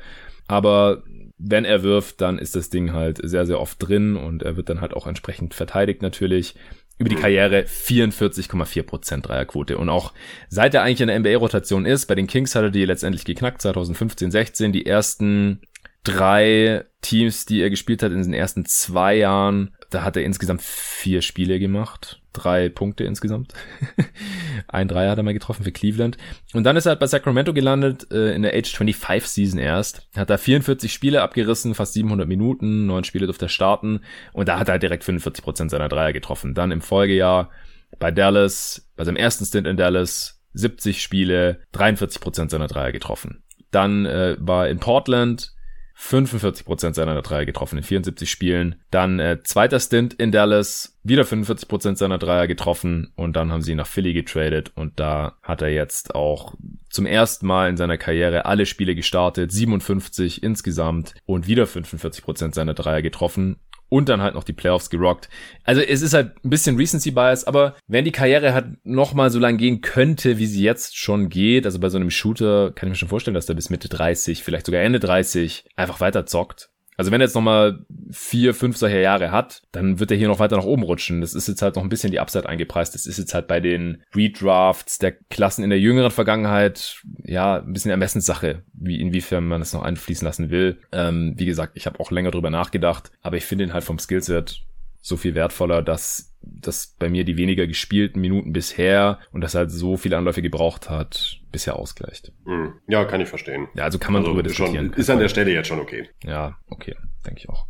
Aber 0.47 1.03
wenn 1.37 1.65
er 1.65 1.83
wirft, 1.83 2.21
dann 2.21 2.39
ist 2.39 2.55
das 2.55 2.71
Ding 2.71 2.93
halt 2.93 3.19
sehr, 3.25 3.45
sehr 3.45 3.59
oft 3.59 3.77
drin 3.81 4.15
und 4.15 4.45
er 4.45 4.57
wird 4.57 4.69
dann 4.69 4.81
halt 4.81 4.95
auch 4.95 5.09
entsprechend 5.09 5.55
verteidigt 5.55 6.01
natürlich. 6.01 6.55
Über 6.97 7.09
die 7.09 7.17
Karriere 7.17 7.63
44,4% 7.63 9.23
Dreierquote. 9.23 9.77
Und 9.77 9.89
auch 9.89 10.13
seit 10.49 10.75
er 10.75 10.83
eigentlich 10.83 11.01
in 11.01 11.09
der 11.09 11.19
NBA-Rotation 11.19 11.87
ist, 11.87 12.07
bei 12.07 12.15
den 12.15 12.29
Kings 12.29 12.55
hat 12.55 12.63
er 12.63 12.71
die 12.71 12.85
letztendlich 12.85 13.25
geknackt, 13.25 13.63
2015, 13.63 14.31
16. 14.31 14.71
Die 14.71 14.87
ersten 14.87 15.63
drei 16.05 16.85
Teams, 17.01 17.47
die 17.47 17.61
er 17.61 17.71
gespielt 17.71 18.03
hat 18.03 18.13
in 18.13 18.23
den 18.23 18.35
ersten 18.35 18.65
zwei 18.65 19.17
Jahren, 19.17 19.75
da 19.91 20.03
hat 20.03 20.17
er 20.17 20.25
insgesamt 20.25 20.63
vier 20.63 21.23
Spiele 21.23 21.59
gemacht. 21.59 22.21
Drei 22.33 22.71
Punkte 22.71 23.05
insgesamt. 23.05 23.53
Ein 24.69 24.89
Dreier 24.89 25.11
hat 25.11 25.19
er 25.19 25.23
mal 25.23 25.35
getroffen 25.35 25.65
für 25.65 25.73
Cleveland. 25.73 26.17
Und 26.55 26.65
dann 26.65 26.77
ist 26.77 26.87
er 26.87 26.91
halt 26.91 27.01
bei 27.01 27.07
Sacramento 27.07 27.53
gelandet, 27.53 28.11
äh, 28.11 28.35
in 28.35 28.41
der 28.41 28.55
Age 28.55 28.75
25 28.75 29.31
Season 29.31 29.61
erst. 29.61 30.09
Hat 30.17 30.31
da 30.31 30.39
44 30.39 30.91
Spiele 30.91 31.21
abgerissen, 31.21 31.75
fast 31.75 31.93
700 31.93 32.27
Minuten, 32.27 32.87
neun 32.87 33.05
Spiele 33.05 33.27
durfte 33.27 33.47
er 33.47 33.51
starten. 33.51 34.01
Und 34.33 34.49
da 34.49 34.59
hat 34.59 34.69
er 34.69 34.73
halt 34.73 34.83
direkt 34.83 35.05
45 35.05 35.45
Prozent 35.45 35.71
seiner 35.71 35.91
Dreier 35.91 36.15
getroffen. 36.15 36.55
Dann 36.55 36.71
im 36.71 36.81
Folgejahr 36.81 37.51
bei 37.99 38.11
Dallas, 38.11 38.89
bei 38.97 39.05
seinem 39.05 39.17
ersten 39.17 39.45
Stint 39.45 39.67
in 39.67 39.77
Dallas, 39.77 40.41
70 40.55 41.03
Spiele, 41.03 41.61
43 41.73 42.21
Prozent 42.21 42.51
seiner 42.51 42.67
Dreier 42.67 42.93
getroffen. 42.93 43.43
Dann 43.71 44.07
äh, 44.07 44.37
war 44.39 44.69
in 44.69 44.79
Portland 44.79 45.53
45% 45.99 46.95
seiner 46.95 47.21
Dreier 47.23 47.47
getroffen 47.47 47.79
in 47.79 47.85
74 47.85 48.31
Spielen. 48.31 48.77
Dann 48.91 49.19
äh, 49.21 49.39
zweiter 49.43 49.81
Stint 49.81 50.15
in 50.15 50.33
Dallas, 50.33 50.99
wieder 51.03 51.23
45% 51.23 51.97
seiner 51.97 52.19
Dreier 52.19 52.47
getroffen 52.47 53.13
und 53.17 53.37
dann 53.37 53.53
haben 53.53 53.63
sie 53.63 53.73
ihn 53.73 53.79
nach 53.79 53.87
Philly 53.87 54.13
getradet 54.13 54.73
und 54.75 54.99
da 54.99 55.37
hat 55.43 55.63
er 55.63 55.71
jetzt 55.71 56.15
auch 56.15 56.55
zum 56.91 57.07
ersten 57.07 57.47
Mal 57.47 57.69
in 57.69 57.77
seiner 57.77 57.99
Karriere 57.99 58.45
alle 58.45 58.67
Spiele 58.67 58.95
gestartet, 58.95 59.53
57 59.53 60.43
insgesamt 60.43 61.15
und 61.27 61.47
wieder 61.47 61.65
45% 61.65 62.55
seiner 62.55 62.75
Dreier 62.75 63.03
getroffen 63.03 63.57
und 63.93 64.09
dann 64.09 64.23
halt 64.23 64.35
noch 64.35 64.45
die 64.45 64.55
Playoffs 64.55 64.89
gerockt. 64.89 65.29
Also 65.65 65.83
es 65.83 66.01
ist 66.01 66.15
halt 66.15 66.43
ein 66.43 66.49
bisschen 66.49 66.79
Recency 66.79 67.11
Bias, 67.11 67.45
aber 67.45 67.77
wenn 67.87 68.07
die 68.07 68.11
Karriere 68.11 68.55
halt 68.55 68.67
noch 68.85 69.13
mal 69.13 69.29
so 69.29 69.39
lang 69.39 69.59
gehen 69.59 69.83
könnte, 69.83 70.39
wie 70.39 70.47
sie 70.47 70.63
jetzt 70.63 70.97
schon 70.97 71.29
geht, 71.29 71.67
also 71.67 71.79
bei 71.79 71.91
so 71.91 71.99
einem 71.99 72.09
Shooter 72.09 72.73
kann 72.73 72.89
ich 72.89 72.93
mir 72.93 72.97
schon 72.97 73.11
vorstellen, 73.11 73.35
dass 73.35 73.45
der 73.45 73.53
bis 73.53 73.69
Mitte 73.69 73.91
30, 73.91 74.43
vielleicht 74.43 74.65
sogar 74.65 74.81
Ende 74.81 74.99
30 74.99 75.67
einfach 75.77 76.01
weiter 76.01 76.25
zockt. 76.25 76.71
Also 76.97 77.11
wenn 77.11 77.21
er 77.21 77.27
jetzt 77.27 77.35
noch 77.35 77.43
mal 77.43 77.85
vier, 78.11 78.55
fünf 78.55 78.77
solcher 78.77 79.01
Jahre 79.01 79.31
hat, 79.31 79.63
dann 79.73 79.99
wird 79.99 80.11
er 80.11 80.17
hier 80.17 80.29
noch 80.29 80.39
weiter 80.39 80.57
nach 80.57 80.65
oben 80.65 80.83
rutschen. 80.83 81.21
Das 81.21 81.35
ist 81.35 81.49
jetzt 81.49 81.63
halt 81.63 81.77
noch 81.77 81.83
ein 81.83 81.89
bisschen 81.89 82.11
die 82.11 82.21
Upside 82.21 82.49
eingepreist. 82.49 82.95
Das 82.95 83.07
ist 83.07 83.19
jetzt 83.19 83.35
halt 83.35 83.49
bei 83.49 83.61
den 83.61 84.03
Redrafts 84.15 84.99
der 84.99 85.13
Klassen 85.13 85.65
in 85.65 85.71
der 85.71 85.81
jüngeren 85.81 86.11
Vergangenheit 86.11 87.03
ja 87.25 87.57
ein 87.57 87.73
bisschen 87.73 87.91
Ermessenssache, 87.91 88.63
wie 88.75 89.01
inwiefern 89.01 89.47
man 89.47 89.63
es 89.63 89.73
noch 89.73 89.83
einfließen 89.83 90.25
lassen 90.25 90.51
will. 90.51 90.79
Ähm, 90.93 91.35
wie 91.37 91.47
gesagt, 91.47 91.73
ich 91.77 91.87
habe 91.87 91.99
auch 92.01 92.11
länger 92.11 92.31
drüber 92.31 92.51
nachgedacht, 92.51 93.11
aber 93.23 93.37
ich 93.37 93.45
finde 93.45 93.65
ihn 93.65 93.73
halt 93.73 93.85
vom 93.85 93.99
Skillset 93.99 94.63
so 95.01 95.17
viel 95.17 95.35
wertvoller, 95.35 95.83
dass 95.83 96.32
das 96.43 96.97
bei 96.99 97.09
mir 97.09 97.25
die 97.25 97.37
weniger 97.37 97.67
gespielten 97.67 98.21
Minuten 98.21 98.53
bisher 98.53 99.19
und 99.33 99.41
das 99.43 99.55
halt 99.55 99.71
so 99.71 99.97
viele 99.97 100.17
Anläufe 100.17 100.43
gebraucht 100.43 100.91
hat, 100.91 101.41
bisher 101.51 101.77
ausgleicht. 101.77 102.33
Hm. 102.45 102.75
Ja, 102.89 103.05
kann 103.05 103.21
ich 103.21 103.29
verstehen. 103.29 103.69
Ja, 103.75 103.85
also 103.85 103.99
kann 103.99 104.13
man 104.13 104.23
Also 104.23 104.31
drüber 104.33 104.43
diskutieren. 104.43 104.91
schon, 104.91 105.01
ist 105.01 105.11
an 105.11 105.19
der 105.19 105.29
Stelle 105.29 105.53
jetzt 105.53 105.69
schon 105.69 105.81
okay. 105.81 106.09
Ja, 106.25 106.59
okay, 106.69 106.97
denke 107.27 107.41
ich 107.41 107.49
auch. 107.49 107.67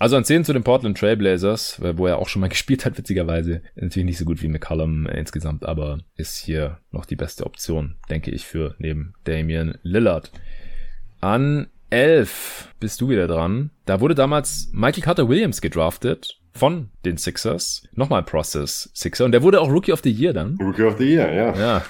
Also 0.00 0.16
an 0.16 0.24
10 0.24 0.44
zu 0.44 0.52
den 0.52 0.62
Portland 0.62 0.96
Trailblazers, 0.96 1.80
wo 1.96 2.06
er 2.06 2.18
auch 2.18 2.28
schon 2.28 2.40
mal 2.40 2.48
gespielt 2.50 2.84
hat, 2.84 2.96
witzigerweise. 2.98 3.62
Natürlich 3.74 4.06
nicht 4.06 4.18
so 4.18 4.24
gut 4.24 4.42
wie 4.42 4.48
McCallum 4.48 5.06
äh, 5.06 5.18
insgesamt, 5.18 5.64
aber 5.64 5.98
ist 6.14 6.38
hier 6.38 6.78
noch 6.90 7.04
die 7.04 7.16
beste 7.16 7.44
Option, 7.46 7.96
denke 8.08 8.30
ich, 8.30 8.46
für 8.46 8.74
neben 8.78 9.14
Damian 9.24 9.78
Lillard. 9.82 10.30
An 11.20 11.68
11 11.90 12.74
bist 12.80 13.00
du 13.00 13.08
wieder 13.08 13.26
dran. 13.26 13.70
Da 13.86 14.00
wurde 14.00 14.14
damals 14.14 14.70
Michael 14.72 15.02
Carter 15.02 15.28
Williams 15.28 15.60
gedraftet 15.60 16.38
von 16.58 16.90
den 17.04 17.16
Sixers. 17.16 17.82
Nochmal 17.94 18.22
Process 18.22 18.90
Sixer. 18.94 19.24
Und 19.24 19.32
der 19.32 19.42
wurde 19.42 19.60
auch 19.60 19.70
Rookie 19.70 19.92
of 19.92 20.00
the 20.02 20.10
Year 20.10 20.32
dann. 20.32 20.58
Rookie 20.60 20.82
of 20.82 20.98
the 20.98 21.04
Year, 21.04 21.32
ja. 21.32 21.56
Ja. 21.58 21.84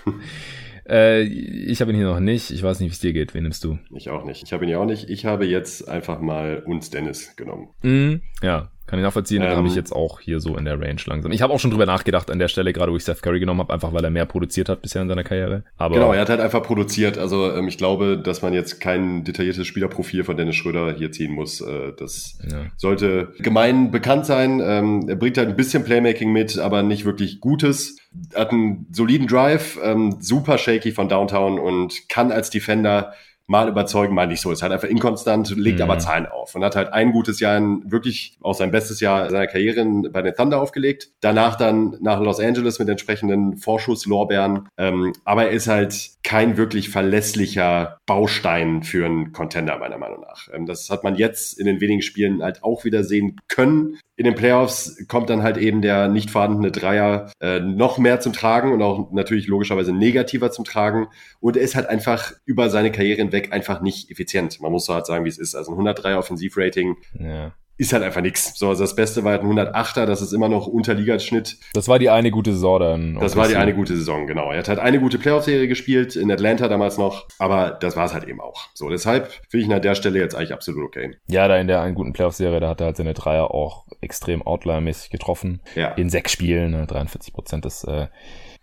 äh, 0.88 1.22
ich 1.22 1.80
habe 1.80 1.90
ihn 1.90 1.96
hier 1.96 2.06
noch 2.06 2.20
nicht. 2.20 2.50
Ich 2.50 2.62
weiß 2.62 2.80
nicht, 2.80 2.90
wie 2.90 2.92
es 2.92 3.00
dir 3.00 3.12
geht. 3.12 3.34
Wen 3.34 3.42
nimmst 3.42 3.64
du? 3.64 3.78
Ich 3.90 4.10
auch 4.10 4.24
nicht. 4.24 4.42
Ich 4.42 4.52
habe 4.52 4.64
ihn 4.64 4.70
ja 4.70 4.78
auch 4.78 4.86
nicht. 4.86 5.10
Ich 5.10 5.24
habe 5.24 5.46
jetzt 5.46 5.88
einfach 5.88 6.20
mal 6.20 6.62
uns 6.64 6.90
Dennis 6.90 7.34
genommen. 7.36 7.68
Mhm. 7.82 8.22
Ja, 8.42 8.70
kann 8.88 8.98
ich 8.98 9.04
nachvollziehen. 9.04 9.42
Den 9.42 9.50
Ähm, 9.50 9.56
habe 9.58 9.68
ich 9.68 9.74
jetzt 9.74 9.92
auch 9.92 10.18
hier 10.18 10.40
so 10.40 10.56
in 10.56 10.64
der 10.64 10.80
Range 10.80 11.00
langsam. 11.06 11.30
Ich 11.30 11.42
habe 11.42 11.52
auch 11.52 11.60
schon 11.60 11.70
drüber 11.70 11.84
nachgedacht 11.84 12.30
an 12.30 12.38
der 12.38 12.48
Stelle, 12.48 12.72
gerade 12.72 12.90
wo 12.90 12.96
ich 12.96 13.04
Seth 13.04 13.22
Curry 13.22 13.38
genommen 13.38 13.60
habe, 13.60 13.72
einfach 13.72 13.92
weil 13.92 14.02
er 14.02 14.10
mehr 14.10 14.24
produziert 14.24 14.68
hat 14.70 14.80
bisher 14.80 15.02
in 15.02 15.08
seiner 15.08 15.24
Karriere. 15.24 15.62
Aber 15.76 15.94
Genau, 15.96 16.12
er 16.12 16.22
hat 16.22 16.30
halt 16.30 16.40
einfach 16.40 16.62
produziert. 16.62 17.18
Also 17.18 17.52
ähm, 17.52 17.68
ich 17.68 17.76
glaube, 17.76 18.18
dass 18.18 18.40
man 18.40 18.54
jetzt 18.54 18.80
kein 18.80 19.24
detailliertes 19.24 19.66
Spielerprofil 19.66 20.24
von 20.24 20.36
Dennis 20.36 20.56
Schröder 20.56 20.94
hier 20.96 21.12
ziehen 21.12 21.32
muss. 21.32 21.60
Äh, 21.60 21.92
das 21.98 22.38
ja. 22.50 22.66
sollte 22.76 23.34
gemein 23.38 23.90
bekannt 23.90 24.24
sein. 24.24 24.60
Ähm, 24.64 25.04
er 25.06 25.16
bringt 25.16 25.36
halt 25.36 25.50
ein 25.50 25.56
bisschen 25.56 25.84
Playmaking 25.84 26.32
mit, 26.32 26.58
aber 26.58 26.82
nicht 26.82 27.04
wirklich 27.04 27.40
Gutes. 27.40 27.98
Hat 28.34 28.52
einen 28.52 28.86
soliden 28.90 29.26
Drive, 29.26 29.78
ähm, 29.84 30.16
super 30.20 30.56
shaky 30.56 30.92
von 30.92 31.10
Downtown 31.10 31.58
und 31.58 32.08
kann 32.08 32.32
als 32.32 32.48
Defender 32.48 33.12
mal 33.48 33.68
überzeugen, 33.68 34.14
mal 34.14 34.26
nicht 34.26 34.40
so. 34.40 34.52
Ist 34.52 34.62
halt 34.62 34.72
einfach 34.72 34.88
inkonstant, 34.88 35.50
legt 35.56 35.78
Mhm. 35.78 35.82
aber 35.84 35.98
Zahlen 35.98 36.26
auf 36.26 36.54
und 36.54 36.62
hat 36.62 36.76
halt 36.76 36.92
ein 36.92 37.12
gutes 37.12 37.40
Jahr, 37.40 37.56
in, 37.56 37.90
wirklich 37.90 38.38
auch 38.40 38.54
sein 38.54 38.70
bestes 38.70 39.00
Jahr 39.00 39.28
seiner 39.30 39.46
Karriere 39.46 39.84
bei 40.10 40.22
den 40.22 40.34
Thunder 40.34 40.60
aufgelegt. 40.60 41.10
Danach 41.20 41.56
dann 41.56 41.96
nach 42.00 42.20
Los 42.20 42.40
Angeles 42.40 42.78
mit 42.78 42.88
entsprechenden 42.88 43.56
Vorschusslorbeeren. 43.56 44.68
Ähm, 44.76 45.12
aber 45.24 45.44
er 45.46 45.50
ist 45.50 45.66
halt 45.66 46.10
kein 46.22 46.56
wirklich 46.58 46.90
verlässlicher 46.90 47.98
Baustein 48.06 48.82
für 48.82 49.06
einen 49.06 49.32
Contender, 49.32 49.78
meiner 49.78 49.96
Meinung 49.98 50.20
nach. 50.20 50.48
Ähm, 50.52 50.66
das 50.66 50.90
hat 50.90 51.02
man 51.02 51.16
jetzt 51.16 51.58
in 51.58 51.66
den 51.66 51.80
wenigen 51.80 52.02
Spielen 52.02 52.42
halt 52.42 52.62
auch 52.62 52.84
wieder 52.84 53.02
sehen 53.02 53.40
können. 53.48 53.98
In 54.16 54.24
den 54.24 54.34
Playoffs 54.34 55.06
kommt 55.08 55.30
dann 55.30 55.42
halt 55.42 55.56
eben 55.56 55.80
der 55.80 56.08
nicht 56.08 56.30
vorhandene 56.30 56.70
Dreier 56.72 57.30
äh, 57.40 57.60
noch 57.60 57.98
mehr 57.98 58.20
zum 58.20 58.32
Tragen 58.32 58.72
und 58.72 58.82
auch 58.82 59.10
natürlich 59.12 59.46
logischerweise 59.46 59.92
negativer 59.92 60.50
zum 60.50 60.64
Tragen. 60.64 61.06
Und 61.40 61.56
er 61.56 61.62
ist 61.62 61.76
halt 61.76 61.88
einfach 61.88 62.32
über 62.44 62.68
seine 62.68 62.90
Karriere 62.90 63.18
hinweg 63.18 63.37
einfach 63.52 63.80
nicht 63.80 64.10
effizient. 64.10 64.60
Man 64.60 64.72
muss 64.72 64.86
so 64.86 64.94
halt 64.94 65.06
sagen, 65.06 65.24
wie 65.24 65.28
es 65.28 65.38
ist. 65.38 65.54
Also 65.54 65.72
ein 65.72 65.86
103er 65.86 66.18
Offensivrating 66.18 66.96
ja. 67.18 67.52
ist 67.76 67.92
halt 67.92 68.02
einfach 68.02 68.20
nix. 68.20 68.58
So, 68.58 68.68
also 68.68 68.84
das 68.84 68.94
Beste 68.94 69.24
war 69.24 69.32
halt 69.32 69.42
ein 69.42 69.50
108er, 69.50 70.06
das 70.06 70.20
ist 70.22 70.32
immer 70.32 70.48
noch 70.48 70.66
Unterligaschnitt. 70.66 71.56
Das 71.74 71.88
war 71.88 71.98
die 71.98 72.10
eine 72.10 72.30
gute 72.30 72.52
Saison 72.52 72.80
dann. 72.80 73.14
Das 73.20 73.36
war 73.36 73.48
die 73.48 73.56
eine 73.56 73.74
gute 73.74 73.96
Saison, 73.96 74.26
genau. 74.26 74.50
Er 74.50 74.58
hat 74.58 74.68
halt 74.68 74.78
eine 74.78 75.00
gute 75.00 75.18
Playoff-Serie 75.18 75.68
gespielt, 75.68 76.16
in 76.16 76.30
Atlanta 76.30 76.68
damals 76.68 76.98
noch, 76.98 77.26
aber 77.38 77.70
das 77.70 77.96
war 77.96 78.06
es 78.06 78.14
halt 78.14 78.24
eben 78.24 78.40
auch. 78.40 78.68
So, 78.74 78.88
deshalb 78.88 79.30
finde 79.48 79.62
ich 79.62 79.66
ihn 79.66 79.72
an 79.72 79.82
der 79.82 79.94
Stelle 79.94 80.18
jetzt 80.18 80.34
eigentlich 80.34 80.52
absolut 80.52 80.84
okay. 80.84 81.16
Ja, 81.28 81.48
da 81.48 81.56
in 81.56 81.68
der 81.68 81.80
einen 81.80 81.94
guten 81.94 82.12
Playoff-Serie, 82.12 82.60
da 82.60 82.68
hat 82.68 82.80
er 82.80 82.86
halt 82.86 82.96
seine 82.96 83.14
Dreier 83.14 83.50
auch 83.52 83.86
extrem 84.00 84.42
outlier-mäßig 84.42 85.10
getroffen. 85.10 85.60
Ja. 85.74 85.88
In 85.92 86.10
sechs 86.10 86.32
Spielen, 86.32 86.72
ne, 86.72 86.86
43 86.86 87.32
Prozent, 87.32 87.64
das 87.64 87.84
äh, 87.84 88.08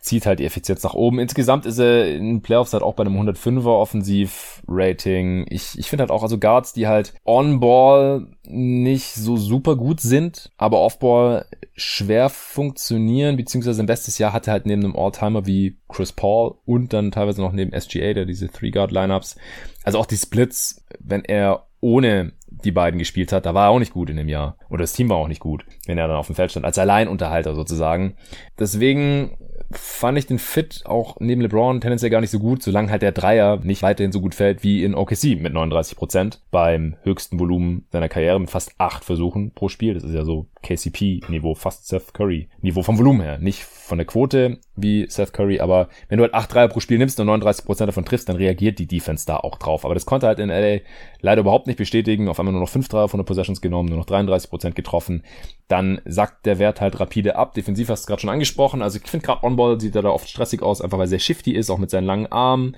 zieht 0.06 0.26
halt 0.26 0.40
die 0.40 0.45
Effizienz 0.45 0.84
nach 0.84 0.94
oben. 0.94 1.19
Insgesamt 1.19 1.65
ist 1.65 1.80
er 1.80 2.07
in 2.15 2.41
Playoffs 2.41 2.73
halt 2.73 2.84
auch 2.84 2.94
bei 2.94 3.03
einem 3.03 3.19
105er 3.19 3.80
Offensiv-Rating. 3.80 5.45
Ich, 5.49 5.77
ich 5.77 5.90
finde 5.90 6.03
halt 6.03 6.11
auch, 6.11 6.23
also 6.23 6.38
Guards, 6.38 6.73
die 6.73 6.88
halt 6.88 7.14
on-ball 7.26 8.27
nicht 8.44 9.14
so 9.14 9.38
super 9.38 9.76
gut 9.76 9.99
sind, 9.99 10.52
aber 10.57 10.82
off-ball 10.82 11.45
schwer 11.76 12.30
funktionieren, 12.30 13.36
beziehungsweise 13.36 13.82
im 13.82 13.88
bestes 13.88 14.18
Jahr 14.18 14.32
hatte 14.32 14.52
halt 14.52 14.65
neben 14.65 14.84
einem 14.84 14.95
All-Timer 14.95 15.45
wie 15.45 15.77
Chris 15.90 16.14
Paul 16.14 16.56
und 16.65 16.94
dann 16.94 17.11
teilweise 17.11 17.41
noch 17.41 17.52
neben 17.52 17.77
SGA, 17.80 18.14
der 18.14 18.26
diese 18.26 18.48
Three-Guard-Lineups, 18.48 19.36
also 19.84 19.99
auch 19.99 20.06
die 20.06 20.18
Splits, 20.18 20.86
wenn 20.99 21.26
er 21.26 21.68
ohne 21.82 22.34
die 22.48 22.72
beiden 22.72 22.98
gespielt 22.98 23.32
hat, 23.32 23.45
da 23.45 23.53
war 23.53 23.68
er 23.68 23.69
auch 23.69 23.80
nicht 23.80 23.94
gut 23.94 24.10
in 24.10 24.18
dem 24.18 24.30
Jahr. 24.30 24.57
Oder 24.69 24.82
das 24.82 24.94
Team 24.94 25.10
war 25.10 25.18
auch 25.18 25.27
nicht 25.27 25.41
gut, 25.41 25.65
wenn 25.86 25.98
er 25.98 26.07
dann 26.07 26.18
auf 26.18 26.27
dem 26.27 26.36
Feld 26.36 26.52
stand, 26.52 26.65
als 26.65 26.80
Alleinunterhalter 26.80 27.53
sozusagen. 27.53 28.15
Deswegen 28.57 29.38
fand 29.72 30.18
ich 30.18 30.28
den 30.28 30.40
Fit 30.40 30.84
auch 30.86 31.18
neben 31.20 31.42
LeBron 31.42 31.82
tendenziell 31.82 32.12
gar 32.12 32.22
nicht 32.22 32.32
so 32.32 32.40
gut, 32.40 32.64
solange 32.64 32.92
halt 32.92 33.02
der 33.02 33.12
Dreier 33.12 33.58
nicht 33.64 33.82
weiterhin 33.82 34.12
so 34.12 34.22
gut 34.22 34.36
fällt 34.36 34.64
wie 34.64 34.84
in 34.84 34.96
OKC 34.96 35.40
mit 35.40 35.54
39 35.54 35.98
Prozent 35.98 36.42
beim 36.52 36.96
höchsten 37.04 37.40
Volumen 37.40 37.86
seiner 37.92 38.10
Karriere 38.10 38.40
mit 38.40 38.50
fast 38.50 38.74
acht 38.78 39.04
Versuchen 39.04 39.52
pro 39.52 39.70
Spiel. 39.70 39.94
Das 39.94 40.04
ist 40.04 40.14
ja 40.14 40.24
so 40.24 40.48
KCP-Niveau, 40.64 41.56
fast 41.56 41.88
Seth 41.88 42.14
Curry-Niveau 42.14 42.84
vom 42.84 42.98
Volumen 42.98 43.22
her. 43.22 43.38
Nicht 43.38 43.66
von 43.86 43.99
der 43.99 44.07
Quote 44.07 44.57
wie 44.76 45.06
Seth 45.10 45.32
Curry, 45.32 45.60
aber 45.60 45.90
wenn 46.10 46.18
du 46.18 46.24
halt 46.24 46.34
acht 46.34 46.53
Dreier 46.53 46.68
pro 46.68 46.80
Spiel 46.80 46.98
nimmst 46.98 47.20
und 47.20 47.28
39 47.28 47.66
Prozent 47.66 47.88
davon 47.88 48.03
triffst, 48.03 48.28
dann 48.28 48.36
reagiert 48.36 48.80
die 48.80 48.88
Defense 48.88 49.26
da 49.26 49.38
auch 49.38 49.57
drauf. 49.57 49.86
Aber 49.86 49.94
das 49.94 50.06
konnte 50.06 50.26
halt 50.28 50.40
in 50.40 50.49
LA 50.49 50.80
leider 51.22 51.41
überhaupt 51.41 51.68
nicht 51.68 51.78
bestätigen. 51.78 52.28
Auf 52.28 52.40
einmal 52.40 52.52
nur 52.52 52.62
noch 52.62 52.70
fünf 52.70 52.88
Dreier 52.90 53.07
von 53.07 53.20
der 53.20 53.26
Possessions 53.26 53.62
genommen, 53.62 53.90
nur 53.90 53.99
noch 53.99 54.06
33 54.06 54.49
Prozent 54.49 54.76
getroffen. 54.76 55.24
Dann 55.68 56.02
sackt 56.06 56.45
der 56.45 56.57
Wert 56.57 56.82
halt 56.82 56.99
rapide 56.99 57.36
ab. 57.36 57.53
Defensiv 57.53 57.90
hast 57.90 58.03
du 58.03 58.07
gerade 58.07 58.22
schon 58.22 58.30
angesprochen. 58.32 58.82
Also 58.82 58.99
ich 59.02 59.07
finde 59.07 59.26
gerade 59.26 59.44
On-Ball 59.44 59.80
sieht 59.80 59.95
er 59.95 60.02
da 60.02 60.10
oft 60.10 60.28
stressig 60.28 60.64
aus, 60.64 60.82
einfach 60.82 60.98
weil 60.98 61.06
er 61.06 61.10
sehr 61.10 61.20
shifty 61.20 61.52
ist, 61.52 61.70
auch 61.70 61.78
mit 61.78 61.91
seinen 61.91 62.06
langen 62.06 62.32
Armen. 62.32 62.76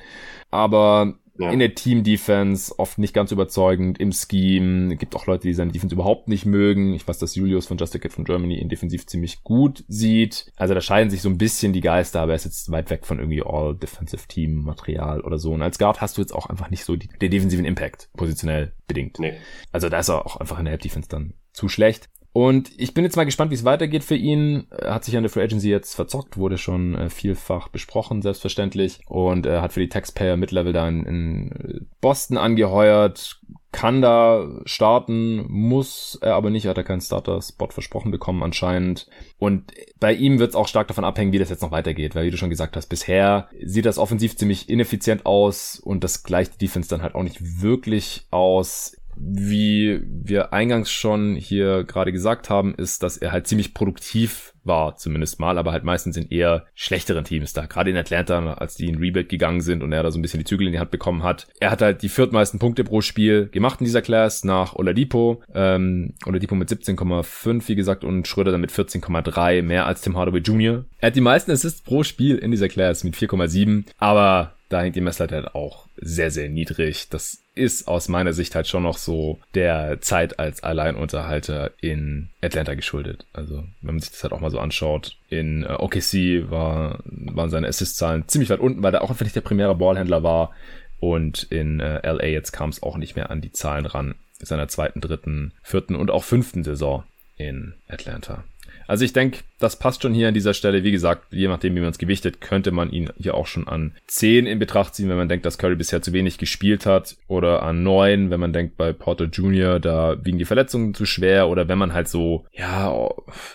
Aber 0.52 1.14
ja. 1.40 1.52
in 1.52 1.60
der 1.60 1.76
Team-Defense 1.76 2.78
oft 2.78 2.98
nicht 2.98 3.14
ganz 3.14 3.32
überzeugend, 3.32 4.00
im 4.00 4.12
Scheme. 4.12 4.96
Gibt 4.96 5.16
auch 5.16 5.26
Leute, 5.26 5.48
die 5.48 5.54
seine 5.54 5.72
Defense 5.72 5.94
überhaupt 5.94 6.28
nicht 6.28 6.46
mögen. 6.46 6.94
Ich 6.94 7.08
weiß, 7.08 7.18
dass 7.18 7.36
Julius 7.36 7.68
von 7.68 7.78
Just 7.78 7.96
a 7.96 8.00
Kid 8.00 8.14
von 8.14 8.26
Germany 8.26 8.60
ihn 8.60 8.70
defensiv 8.70 9.06
ziemlich 9.08 9.44
gut 9.44 9.84
sieht. 9.88 10.52
Also 10.56 10.74
da 10.74 10.82
scheiden 10.82 11.10
sich 11.10 11.22
so 11.22 11.30
ein 11.30 11.38
bisschen 11.38 11.74
die 11.74 11.82
Geister, 11.82 12.22
aber 12.22 12.34
er 12.34 12.38
ist 12.38 12.46
jetzt 12.46 12.72
weit 12.72 12.90
weg 12.90 13.06
von 13.06 13.20
irgendwie 13.20 13.44
All-Defensive-Team-Material 13.44 15.22
oder 15.22 15.38
so. 15.38 15.54
Und 15.54 15.62
als 15.62 15.78
Guard 15.78 16.02
hast 16.02 16.18
du 16.18 16.22
jetzt 16.22 16.34
auch 16.34 16.48
einfach 16.48 16.70
nicht 16.70 16.84
so 16.84 16.96
die, 16.96 17.08
den 17.08 17.32
defensiven 17.32 17.66
Impact, 17.66 18.10
positionell 18.16 18.74
bedingt. 18.88 19.20
Nee. 19.20 19.34
Also 19.72 19.90
da 19.90 20.00
ist 20.00 20.10
er 20.10 20.26
auch 20.26 20.38
einfach 20.38 20.60
in 20.60 20.66
der 20.66 20.72
Help-Defense 20.72 21.10
dann 21.10 21.34
zu 21.54 21.70
schlecht. 21.70 22.10
Und 22.38 22.70
ich 22.78 22.94
bin 22.94 23.04
jetzt 23.04 23.16
mal 23.16 23.24
gespannt, 23.24 23.50
wie 23.50 23.56
es 23.56 23.66
weitergeht 23.66 24.04
für 24.04 24.16
ihn. 24.16 24.68
Er 24.70 24.94
hat 24.94 25.04
sich 25.04 25.18
an 25.18 25.24
der 25.24 25.32
Free 25.32 25.42
Agency 25.42 25.72
jetzt 25.72 25.96
verzockt, 25.96 26.38
wurde 26.38 26.60
schon 26.60 26.94
äh, 26.94 27.10
vielfach 27.10 27.68
besprochen, 27.68 28.22
selbstverständlich. 28.22 29.00
Und 29.08 29.48
er 29.48 29.64
hat 29.64 29.74
für 29.74 29.80
die 29.80 29.90
Taxpayer 29.90 30.38
Mid-Level 30.38 30.72
da 30.72 30.88
in, 30.88 31.04
in 31.08 31.88
Boston 32.00 32.38
angeheuert, 32.38 33.42
kann 33.72 34.04
da 34.04 34.48
starten, 34.66 35.48
muss 35.52 36.20
er 36.22 36.36
aber 36.36 36.52
nicht, 36.52 36.68
hat 36.68 36.78
er 36.78 36.84
keinen 36.84 37.02
Starter-Spot 37.02 37.70
versprochen 37.70 38.12
bekommen 38.12 38.44
anscheinend. 38.44 39.08
Und 39.40 39.72
bei 40.00 40.14
ihm 40.14 40.38
wird 40.38 40.52
es 40.52 40.56
auch 40.56 40.68
stark 40.68 40.88
davon 40.88 41.06
abhängen, 41.06 41.32
wie 41.32 41.40
das 41.40 41.50
jetzt 41.50 41.64
noch 41.64 41.72
weitergeht, 41.72 42.14
weil 42.14 42.28
wie 42.28 42.32
du 42.32 42.38
schon 42.38 42.52
gesagt 42.52 42.76
hast, 42.76 42.86
bisher 42.86 43.50
sieht 43.64 43.88
das 43.88 43.98
offensiv 43.98 44.38
ziemlich 44.38 44.70
ineffizient 44.70 45.26
aus 45.26 45.80
und 45.80 46.04
das 46.04 46.22
gleicht 46.22 46.54
die 46.54 46.66
Defense 46.68 46.88
dann 46.88 47.02
halt 47.02 47.16
auch 47.16 47.24
nicht 47.24 47.62
wirklich 47.62 48.28
aus 48.30 48.97
wie 49.20 50.02
wir 50.04 50.54
eingangs 50.54 50.92
schon 50.92 51.36
hier 51.36 51.84
gerade 51.84 52.12
gesagt 52.12 52.50
haben, 52.50 52.76
ist, 52.76 53.04
dass 53.04 53.18
er 53.18 53.32
halt 53.32 53.48
ziemlich 53.48 53.74
produktiv 53.74 54.54
war, 54.68 54.98
zumindest 54.98 55.40
mal, 55.40 55.58
aber 55.58 55.72
halt 55.72 55.84
meistens 55.84 56.18
in 56.18 56.30
eher 56.30 56.66
schlechteren 56.76 57.24
Teams 57.24 57.54
da. 57.54 57.66
Gerade 57.66 57.90
in 57.90 57.98
Atlanta, 57.98 58.54
als 58.54 58.76
die 58.76 58.88
in 58.88 58.98
Rebuild 58.98 59.30
gegangen 59.30 59.62
sind 59.62 59.82
und 59.82 59.92
er 59.94 60.04
da 60.04 60.12
so 60.12 60.20
ein 60.20 60.22
bisschen 60.22 60.40
die 60.40 60.46
Zügel 60.46 60.68
in 60.68 60.74
die 60.74 60.80
Hand 60.80 60.92
bekommen 60.92 61.24
hat. 61.24 61.48
Er 61.60 61.72
hat 61.72 61.82
halt 61.82 62.02
die 62.02 62.10
viertmeisten 62.10 62.60
Punkte 62.60 62.84
pro 62.84 63.02
Spiel 63.02 63.48
gemacht 63.48 63.80
in 63.80 63.86
dieser 63.86 64.02
Class 64.02 64.44
nach 64.44 64.76
Oladipo. 64.76 65.42
Ähm, 65.54 66.14
Oladipo 66.26 66.56
mit 66.56 66.70
17,5, 66.70 67.68
wie 67.68 67.76
gesagt, 67.76 68.04
und 68.04 68.28
Schröder 68.28 68.52
dann 68.52 68.62
mit 68.62 68.72
14,3, 68.72 69.62
mehr 69.62 69.86
als 69.86 70.02
Tim 70.02 70.18
Hardaway 70.18 70.40
Jr. 70.40 70.86
Er 71.00 71.08
hat 71.08 71.16
die 71.16 71.22
meisten 71.22 71.52
Assists 71.52 71.82
pro 71.82 72.04
Spiel 72.04 72.38
in 72.38 72.52
dieser 72.52 72.68
Class 72.68 73.04
mit 73.04 73.16
4,7, 73.16 73.86
aber 73.98 74.54
da 74.70 74.82
hängt 74.82 74.96
die 74.96 75.02
Messlatte 75.02 75.36
halt 75.36 75.56
auch 75.56 75.88
sehr, 75.96 76.30
sehr 76.30 76.50
niedrig. 76.50 77.08
Das 77.10 77.42
ist 77.58 77.88
aus 77.88 78.08
meiner 78.08 78.34
Sicht 78.34 78.56
halt 78.56 78.68
schon 78.68 78.84
noch 78.84 78.98
so 78.98 79.40
der 79.56 80.00
Zeit 80.02 80.40
als 80.40 80.64
Alleinunterhalter 80.64 81.72
in 81.82 82.30
Atlanta 82.42 82.76
geschuldet. 82.76 83.26
Also, 83.34 83.64
wenn 83.82 83.96
man 83.96 84.00
sich 84.00 84.12
das 84.12 84.24
halt 84.24 84.34
auch 84.34 84.40
mal 84.40 84.52
so 84.52 84.60
anschaut, 84.60 85.18
in 85.30 85.64
äh, 85.64 85.74
OKC 85.74 86.50
war, 86.50 87.00
waren 87.06 87.50
seine 87.50 87.68
Assist-Zahlen 87.68 88.28
ziemlich 88.28 88.50
weit 88.50 88.60
unten, 88.60 88.84
weil 88.84 88.94
er 88.94 89.02
auch 89.02 89.10
einfach 89.10 89.26
nicht 89.26 89.36
der 89.36 89.42
primäre 89.42 89.76
Ballhändler 89.76 90.24
war. 90.24 90.52
Und 91.00 91.44
in 91.44 91.80
äh, 91.80 92.08
LA 92.10 92.28
jetzt 92.28 92.52
kam 92.52 92.70
es 92.70 92.82
auch 92.82 92.98
nicht 92.98 93.16
mehr 93.16 93.30
an 93.30 93.42
die 93.42 93.52
Zahlen 93.52 93.86
ran. 93.86 94.16
Seiner 94.40 94.68
zweiten, 94.68 95.02
dritten, 95.02 95.54
vierten 95.64 95.96
und 95.96 96.12
auch 96.12 96.24
fünften 96.24 96.64
Saison 96.64 97.04
in 97.38 97.74
Atlanta. 97.88 98.44
Also 98.88 99.06
ich 99.06 99.14
denke, 99.14 99.40
das 99.60 99.78
passt 99.78 100.02
schon 100.02 100.14
hier 100.14 100.28
an 100.28 100.34
dieser 100.34 100.54
Stelle. 100.54 100.84
Wie 100.84 100.92
gesagt, 100.92 101.26
je 101.32 101.48
nachdem, 101.48 101.76
wie 101.76 101.82
man 101.82 101.90
es 101.90 101.98
gewichtet, 101.98 102.42
könnte 102.42 102.72
man 102.72 102.92
ihn 102.92 103.12
hier 103.18 103.36
auch 103.36 103.48
schon 103.48 103.68
an 103.68 103.94
10 104.08 104.46
in 104.46 104.60
Betracht 104.60 104.96
ziehen, 104.96 105.10
wenn 105.10 105.18
man 105.18 105.30
denkt, 105.30 105.46
dass 105.46 105.58
Curry 105.58 105.76
bisher 105.76 106.02
zu 106.02 106.14
wenig 106.14 106.38
gespielt 106.38 106.86
hat. 106.86 107.18
Oder 107.28 107.64
an 107.64 107.84
9, 107.84 108.30
wenn 108.30 108.40
man 108.40 108.54
denkt, 108.54 108.78
bei 108.78 108.94
Porter 108.94 109.26
Jr., 109.26 109.80
da 109.80 110.18
wiegen 110.24 110.38
die 110.38 110.46
Verletzungen 110.46 110.94
zu 110.94 111.06
schwer. 111.06 111.50
Oder 111.50 111.68
wenn 111.68 111.78
man 111.78 111.94
halt 111.94 112.08
so, 112.08 112.46
ja, 112.54 112.94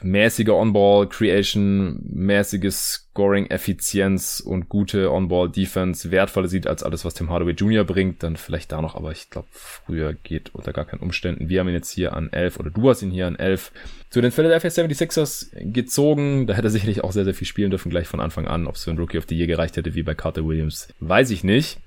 mäßige 0.03 0.49
On-Ball-Creation, 0.49 2.01
mäßiges 2.13 3.11
Scoring-Effizienz 3.13 4.41
und 4.41 4.71
gute 4.71 5.13
On-Ball-Defense 5.13 6.11
wertvoller 6.11 6.49
sieht 6.49 6.67
als 6.67 6.83
alles, 6.83 7.05
was 7.05 7.13
Tim 7.13 7.29
Hardaway 7.29 7.53
Jr. 7.53 7.85
bringt, 7.85 8.23
dann 8.23 8.37
vielleicht 8.37 8.73
da 8.73 8.81
noch. 8.81 8.95
Aber 8.95 9.13
ich 9.13 9.29
glaube, 9.29 9.49
früher 9.53 10.15
geht 10.15 10.55
unter 10.55 10.73
gar 10.73 10.87
keinen 10.87 11.01
Umständen. 11.01 11.51
Wir 11.51 11.61
haben 11.61 11.69
ihn 11.69 11.75
jetzt 11.75 11.91
hier 11.91 12.15
an 12.15 12.33
11 12.33 12.59
oder 12.59 12.71
du 12.71 12.89
hast 12.89 13.03
ihn 13.03 13.11
hier 13.11 13.27
an 13.27 13.37
11 13.37 13.71
zu 14.09 14.23
den 14.23 14.33
Philadelphia 14.33 14.71
76ers 14.71 15.51
gezogen. 15.73 16.47
Da 16.47 16.55
hätte 16.55 16.69
er 16.69 16.71
sicherlich 16.71 17.05
auch 17.05 17.13
sehr, 17.13 17.25
sehr 17.25 17.35
viel 17.35 17.47
spielen 17.47 17.71
dürfen, 17.71 17.91
gleich 17.91 18.09
von 18.09 18.21
Anfang 18.21 18.47
an. 18.47 18.67
Ob 18.67 18.77
es 18.77 18.85
für 18.85 18.91
einen 18.91 18.99
Rookie 18.99 19.19
of 19.19 19.27
the 19.29 19.37
Year 19.37 19.47
gereicht 19.47 19.77
hätte, 19.77 19.95
wie 19.95 20.03
bei 20.03 20.15
Carter 20.15 20.47
Williams, 20.47 20.89
weiß 21.01 21.31
ich 21.31 21.45
nicht. 21.45 21.79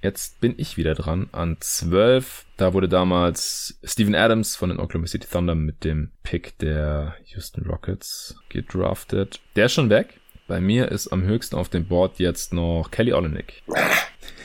Jetzt 0.00 0.40
bin 0.40 0.54
ich 0.56 0.76
wieder 0.78 0.94
dran 0.94 1.28
an 1.32 1.58
12. 1.60 2.46
Da 2.56 2.72
wurde 2.72 2.88
damals 2.88 3.78
Steven 3.84 4.14
Adams 4.16 4.56
von 4.56 4.70
den 4.70 4.80
Oklahoma 4.80 5.06
City 5.06 5.28
Thunder 5.30 5.54
mit 5.54 5.84
dem 5.84 6.10
Pick 6.24 6.58
der 6.58 7.14
Houston 7.26 7.66
Rockets 7.66 8.36
gedraftet. 8.48 9.40
Der 9.54 9.66
ist 9.66 9.74
schon 9.74 9.90
weg. 9.90 10.18
Bei 10.52 10.60
mir 10.60 10.92
ist 10.92 11.08
am 11.08 11.22
höchsten 11.22 11.56
auf 11.56 11.70
dem 11.70 11.86
Board 11.86 12.18
jetzt 12.18 12.52
noch 12.52 12.90
Kelly 12.90 13.14
Olenek. 13.14 13.62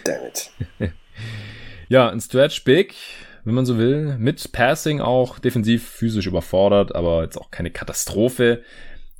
Damn 0.05 0.25
it. 0.25 0.49
ja, 1.89 2.09
ein 2.09 2.21
Stretch 2.21 2.63
Big 2.63 2.95
wenn 3.43 3.53
man 3.53 3.65
so 3.65 3.77
will. 3.77 4.17
Mit 4.17 4.53
Passing 4.53 5.01
auch 5.01 5.37
defensiv 5.37 5.85
physisch 5.85 6.27
überfordert, 6.27 6.95
aber 6.95 7.23
jetzt 7.23 7.37
auch 7.37 7.51
keine 7.51 7.71
Katastrophe. 7.71 8.63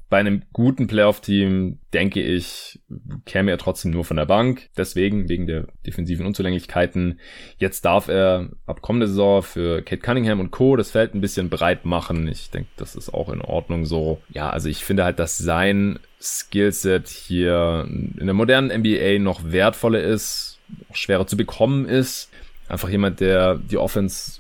Bei 0.10 0.20
einem 0.20 0.44
guten 0.54 0.88
Playoff-Team, 0.88 1.80
denke 1.94 2.22
ich, 2.22 2.80
käme 3.26 3.52
er 3.52 3.58
trotzdem 3.58 3.92
nur 3.92 4.06
von 4.06 4.16
der 4.16 4.26
Bank. 4.26 4.70
Deswegen, 4.78 5.28
wegen 5.28 5.48
der 5.48 5.68
defensiven 5.86 6.26
Unzulänglichkeiten. 6.26 7.20
Jetzt 7.58 7.84
darf 7.84 8.08
er 8.08 8.50
ab 8.66 8.82
kommende 8.82 9.08
Saison 9.08 9.44
für 9.44 9.82
Kate 9.82 10.02
Cunningham 10.02 10.40
und 10.40 10.52
Co. 10.52 10.78
das 10.78 10.92
Feld 10.92 11.14
ein 11.14 11.20
bisschen 11.20 11.50
breit 11.50 11.84
machen. 11.86 12.28
Ich 12.30 12.50
denke, 12.52 12.70
das 12.78 12.96
ist 12.96 13.14
auch 13.14 13.30
in 13.30 13.42
Ordnung 13.42 13.86
so. 13.86 14.22
Ja, 14.30 14.50
also 14.50 14.70
ich 14.70 14.86
finde 14.86 15.04
halt, 15.04 15.20
dass 15.20 15.38
sein 15.38 16.00
Skillset 16.22 17.10
hier 17.10 17.86
in 17.88 18.26
der 18.26 18.34
modernen 18.34 18.72
NBA 18.80 19.20
noch 19.20 19.52
wertvoller 19.52 20.02
ist, 20.02 20.60
schwerer 20.94 21.28
zu 21.28 21.36
bekommen 21.36 21.86
ist. 21.86 22.30
Einfach 22.70 22.90
jemand, 22.90 23.20
der 23.20 23.56
die 23.56 23.78
Offense 23.78 24.40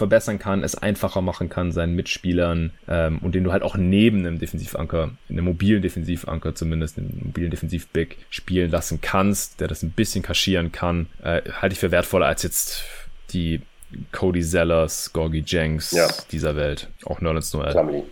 verbessern 0.00 0.38
kann, 0.38 0.64
es 0.64 0.74
einfacher 0.74 1.20
machen 1.20 1.48
kann 1.48 1.72
seinen 1.72 1.94
Mitspielern 1.94 2.72
ähm, 2.88 3.18
und 3.18 3.34
den 3.34 3.44
du 3.44 3.52
halt 3.52 3.62
auch 3.62 3.76
neben 3.76 4.20
einem 4.20 4.38
Defensivanker, 4.38 5.10
einem 5.28 5.44
mobilen 5.44 5.82
Defensivanker 5.82 6.54
zumindest, 6.54 6.98
einem 6.98 7.20
mobilen 7.22 7.50
Defensivback 7.50 8.16
spielen 8.30 8.70
lassen 8.70 9.00
kannst, 9.00 9.60
der 9.60 9.68
das 9.68 9.82
ein 9.82 9.90
bisschen 9.90 10.22
kaschieren 10.22 10.72
kann, 10.72 11.06
äh, 11.22 11.42
halte 11.60 11.74
ich 11.74 11.78
für 11.78 11.90
wertvoller 11.90 12.26
als 12.26 12.42
jetzt 12.42 12.84
die 13.32 13.60
Cody 14.10 14.42
Zellers, 14.42 15.12
Gorgie 15.12 15.44
Jenks 15.46 15.92
ja. 15.92 16.08
dieser 16.32 16.56
Welt. 16.56 16.88
Auch 17.04 17.20
Nerlens 17.20 17.52
Noel. 17.52 17.72
Plumlee. 17.72 18.02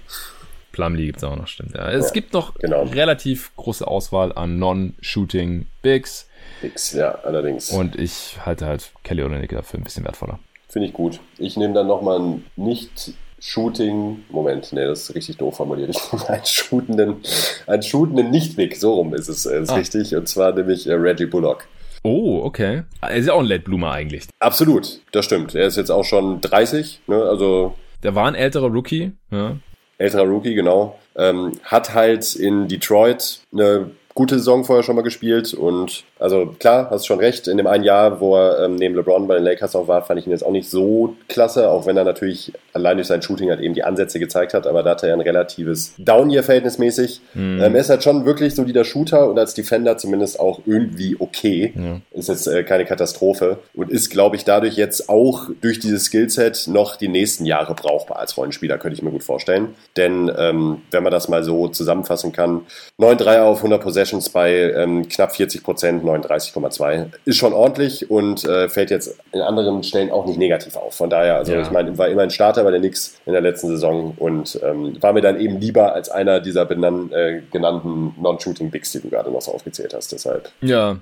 Plumlee 0.73 1.06
gibt 1.06 1.19
es 1.19 1.24
auch 1.24 1.36
noch, 1.36 1.48
stimmt. 1.48 1.74
Ja, 1.74 1.90
es 1.90 2.09
ja, 2.09 2.12
gibt 2.12 2.35
noch 2.35 2.55
genau. 2.55 2.82
relativ 2.82 3.51
große 3.56 3.86
Auswahl 3.86 4.32
an 4.32 4.59
Non-Shooting 4.59 5.66
Bigs. 5.82 6.28
X, 6.62 6.93
ja, 6.93 7.12
allerdings. 7.23 7.70
Und 7.70 7.97
ich 7.97 8.36
halte 8.44 8.66
halt 8.66 8.93
Kelly 9.05 9.23
Olynyk 9.23 9.51
dafür 9.51 9.81
ein 9.81 9.85
bisschen 9.85 10.05
wertvoller. 10.05 10.39
Finde 10.69 10.89
ich 10.89 10.95
gut. 10.95 11.20
Ich 11.39 11.57
nehme 11.57 11.74
dann 11.74 11.86
nochmal 11.86 12.19
einen 12.19 12.45
nicht 12.57 13.15
Shooting, 13.40 14.24
Moment, 14.31 14.73
nee, 14.73 14.85
das 14.85 15.03
ist 15.03 15.15
richtig 15.15 15.36
doof 15.36 15.57
formuliert. 15.57 15.90
Ich 15.90 16.12
nehme 16.12 16.28
einen 16.28 16.45
shootenden, 16.45 17.16
einen 17.66 17.82
shootenden 17.82 18.31
Nicht-Weg, 18.31 18.77
so 18.77 18.95
rum 18.95 19.15
ist 19.15 19.28
es 19.28 19.47
ist 19.47 19.70
ah. 19.70 19.77
richtig. 19.77 20.15
Und 20.16 20.28
zwar 20.28 20.53
nämlich 20.53 20.89
äh, 20.89 20.95
Radley 20.95 21.27
Bullock. 21.27 21.66
Oh, 22.03 22.40
okay. 22.43 22.82
Er 23.01 23.15
ist 23.15 23.27
ja 23.27 23.35
auch 23.35 23.40
ein 23.40 23.47
Late 23.47 23.62
Bloomer 23.62 23.93
eigentlich. 23.93 24.24
Absolut, 24.40 25.01
das 25.12 25.24
stimmt. 25.24 25.55
Er 25.55 25.66
ist 25.66 25.77
jetzt 25.77 25.90
auch 25.90 26.05
schon 26.05 26.40
30, 26.40 27.03
ne, 27.07 27.23
also. 27.23 27.74
Der 28.03 28.15
war 28.15 28.27
ein 28.27 28.35
älterer 28.35 28.69
Rookie, 28.69 29.12
ja. 29.31 29.57
Älterer 29.99 30.24
Rookie, 30.24 30.55
genau. 30.55 30.99
Ähm, 31.16 31.53
hat 31.65 31.95
halt 31.95 32.35
in 32.36 32.69
Detroit 32.69 33.40
eine 33.53 33.90
gute 34.15 34.36
Saison 34.39 34.65
vorher 34.65 34.82
schon 34.82 34.97
mal 34.97 35.03
gespielt 35.03 35.55
und 35.55 36.05
also 36.19 36.55
klar, 36.59 36.89
hast 36.90 37.07
schon 37.07 37.19
recht, 37.19 37.49
in 37.49 37.57
dem 37.57 37.66
einen 37.66 37.85
Jahr, 37.85 38.20
wo 38.20 38.36
er 38.36 38.65
ähm, 38.65 38.77
neben 38.77 38.95
LeBron 38.95 39.27
bei 39.27 39.35
den 39.35 39.45
Lakers 39.45 39.74
auch 39.74 39.89
war, 39.89 40.03
fand 40.03 40.20
ich 40.20 40.27
ihn 40.27 40.32
jetzt 40.32 40.45
auch 40.45 40.53
nicht 40.53 40.70
so 40.70 41.16
klasse, 41.28 41.69
auch 41.69 41.86
wenn 41.86 41.97
er 41.97 42.05
natürlich 42.05 42.53
allein 42.73 42.97
durch 42.97 43.09
sein 43.09 43.23
Shooting 43.23 43.51
halt 43.51 43.61
eben 43.61 43.74
die 43.74 43.85
Ansätze 43.85 44.19
gezeigt 44.19 44.55
hat, 44.55 44.66
aber 44.66 44.82
da 44.82 44.90
hat 44.90 45.03
er 45.03 45.11
ja 45.11 45.15
ein 45.15 45.20
relatives 45.20 45.95
Down-Year 45.99 46.43
verhältnismäßig. 46.43 47.20
Mhm. 47.35 47.61
Ähm, 47.61 47.74
er 47.74 47.81
ist 47.81 47.90
halt 47.90 48.05
schon 48.05 48.24
wirklich 48.24 48.55
so 48.55 48.62
solider 48.69 48.85
Shooter 48.85 49.28
und 49.28 49.39
als 49.39 49.55
Defender 49.55 49.97
zumindest 49.97 50.39
auch 50.39 50.61
irgendwie 50.66 51.16
okay. 51.19 51.73
Ja. 51.74 52.01
Ist 52.12 52.28
jetzt 52.28 52.47
äh, 52.47 52.62
keine 52.65 52.85
Katastrophe 52.85 53.59
und 53.74 53.90
ist, 53.90 54.11
glaube 54.11 54.36
ich, 54.36 54.45
dadurch 54.45 54.77
jetzt 54.77 55.09
auch 55.09 55.49
durch 55.61 55.78
dieses 55.81 56.05
Skillset 56.05 56.66
noch 56.69 56.97
die 56.97 57.09
nächsten 57.09 57.47
Jahre 57.47 57.74
brauchbar 57.74 58.19
als 58.19 58.36
Rollenspieler, 58.36 58.78
könnte 58.78 58.95
ich 58.95 59.03
mir 59.03 59.11
gut 59.11 59.24
vorstellen. 59.24 59.74
Denn 59.97 60.31
ähm, 60.36 60.82
wenn 60.90 61.03
man 61.03 61.12
das 61.12 61.28
mal 61.28 61.43
so 61.45 61.69
zusammenfassen 61.69 62.32
kann, 62.32 62.66
9 62.99 63.16
Dreier 63.16 63.45
auf 63.45 63.59
100 63.59 63.82
Possessions 63.82 64.28
bei 64.28 64.53
ähm, 64.53 65.09
knapp 65.09 65.35
40 65.35 65.62
Prozent, 65.62 66.05
39,2 66.09 67.10
ist 67.24 67.36
schon 67.36 67.52
ordentlich 67.52 68.10
und 68.10 68.44
äh, 68.44 68.68
fällt 68.68 68.90
jetzt 68.90 69.18
in 69.32 69.40
anderen 69.40 69.82
Stellen 69.82 70.10
auch 70.10 70.26
nicht 70.26 70.39
negativ 70.39 70.76
auf. 70.76 70.94
Von 70.94 71.10
daher, 71.10 71.36
also 71.36 71.52
ja. 71.52 71.62
ich 71.62 71.70
meine, 71.70 71.97
war 71.98 72.09
immer 72.09 72.22
ein 72.22 72.30
Starter 72.30 72.64
bei 72.64 72.70
der 72.70 72.80
Knicks 72.80 73.18
in 73.26 73.32
der 73.32 73.43
letzten 73.43 73.68
Saison 73.68 74.14
und 74.16 74.59
ähm, 74.62 75.01
war 75.02 75.12
mir 75.12 75.20
dann 75.20 75.40
eben 75.40 75.60
lieber 75.60 75.94
als 75.94 76.09
einer 76.09 76.40
dieser 76.40 76.64
benan 76.64 77.12
äh, 77.12 77.43
genannten 77.51 78.14
Non-Shooting 78.20 78.70
Bigs, 78.70 78.93
die 78.93 79.01
du 79.01 79.09
gerade 79.10 79.30
noch 79.30 79.43
so 79.43 79.52
aufgezählt 79.52 79.94
hast. 79.94 80.12
Deshalb. 80.12 80.51
Ja, 80.60 80.98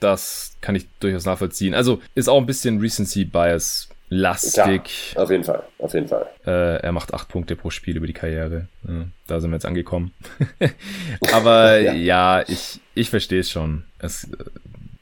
das 0.00 0.56
kann 0.60 0.74
ich 0.74 0.86
durchaus 1.00 1.24
nachvollziehen. 1.24 1.74
Also 1.74 2.00
ist 2.14 2.28
auch 2.28 2.38
ein 2.38 2.46
bisschen 2.46 2.80
Recency 2.80 3.24
Bias 3.24 3.88
lastig. 4.08 5.14
Ja, 5.14 5.22
auf 5.22 5.30
jeden 5.30 5.44
Fall, 5.44 5.62
auf 5.78 5.94
jeden 5.94 6.08
Fall. 6.08 6.26
Äh, 6.46 6.80
er 6.82 6.92
macht 6.92 7.14
acht 7.14 7.28
Punkte 7.28 7.56
pro 7.56 7.70
Spiel 7.70 7.96
über 7.96 8.06
die 8.06 8.12
Karriere. 8.12 8.68
Ja, 8.86 9.06
da 9.26 9.40
sind 9.40 9.50
wir 9.50 9.56
jetzt 9.56 9.66
angekommen. 9.66 10.12
Aber 11.32 11.78
ja. 11.80 11.92
ja, 11.92 12.44
ich, 12.46 12.80
ich 12.94 13.10
verstehe 13.10 13.40
es 13.40 13.50
schon. 13.50 13.84
Es, 13.98 14.24
äh, 14.24 14.36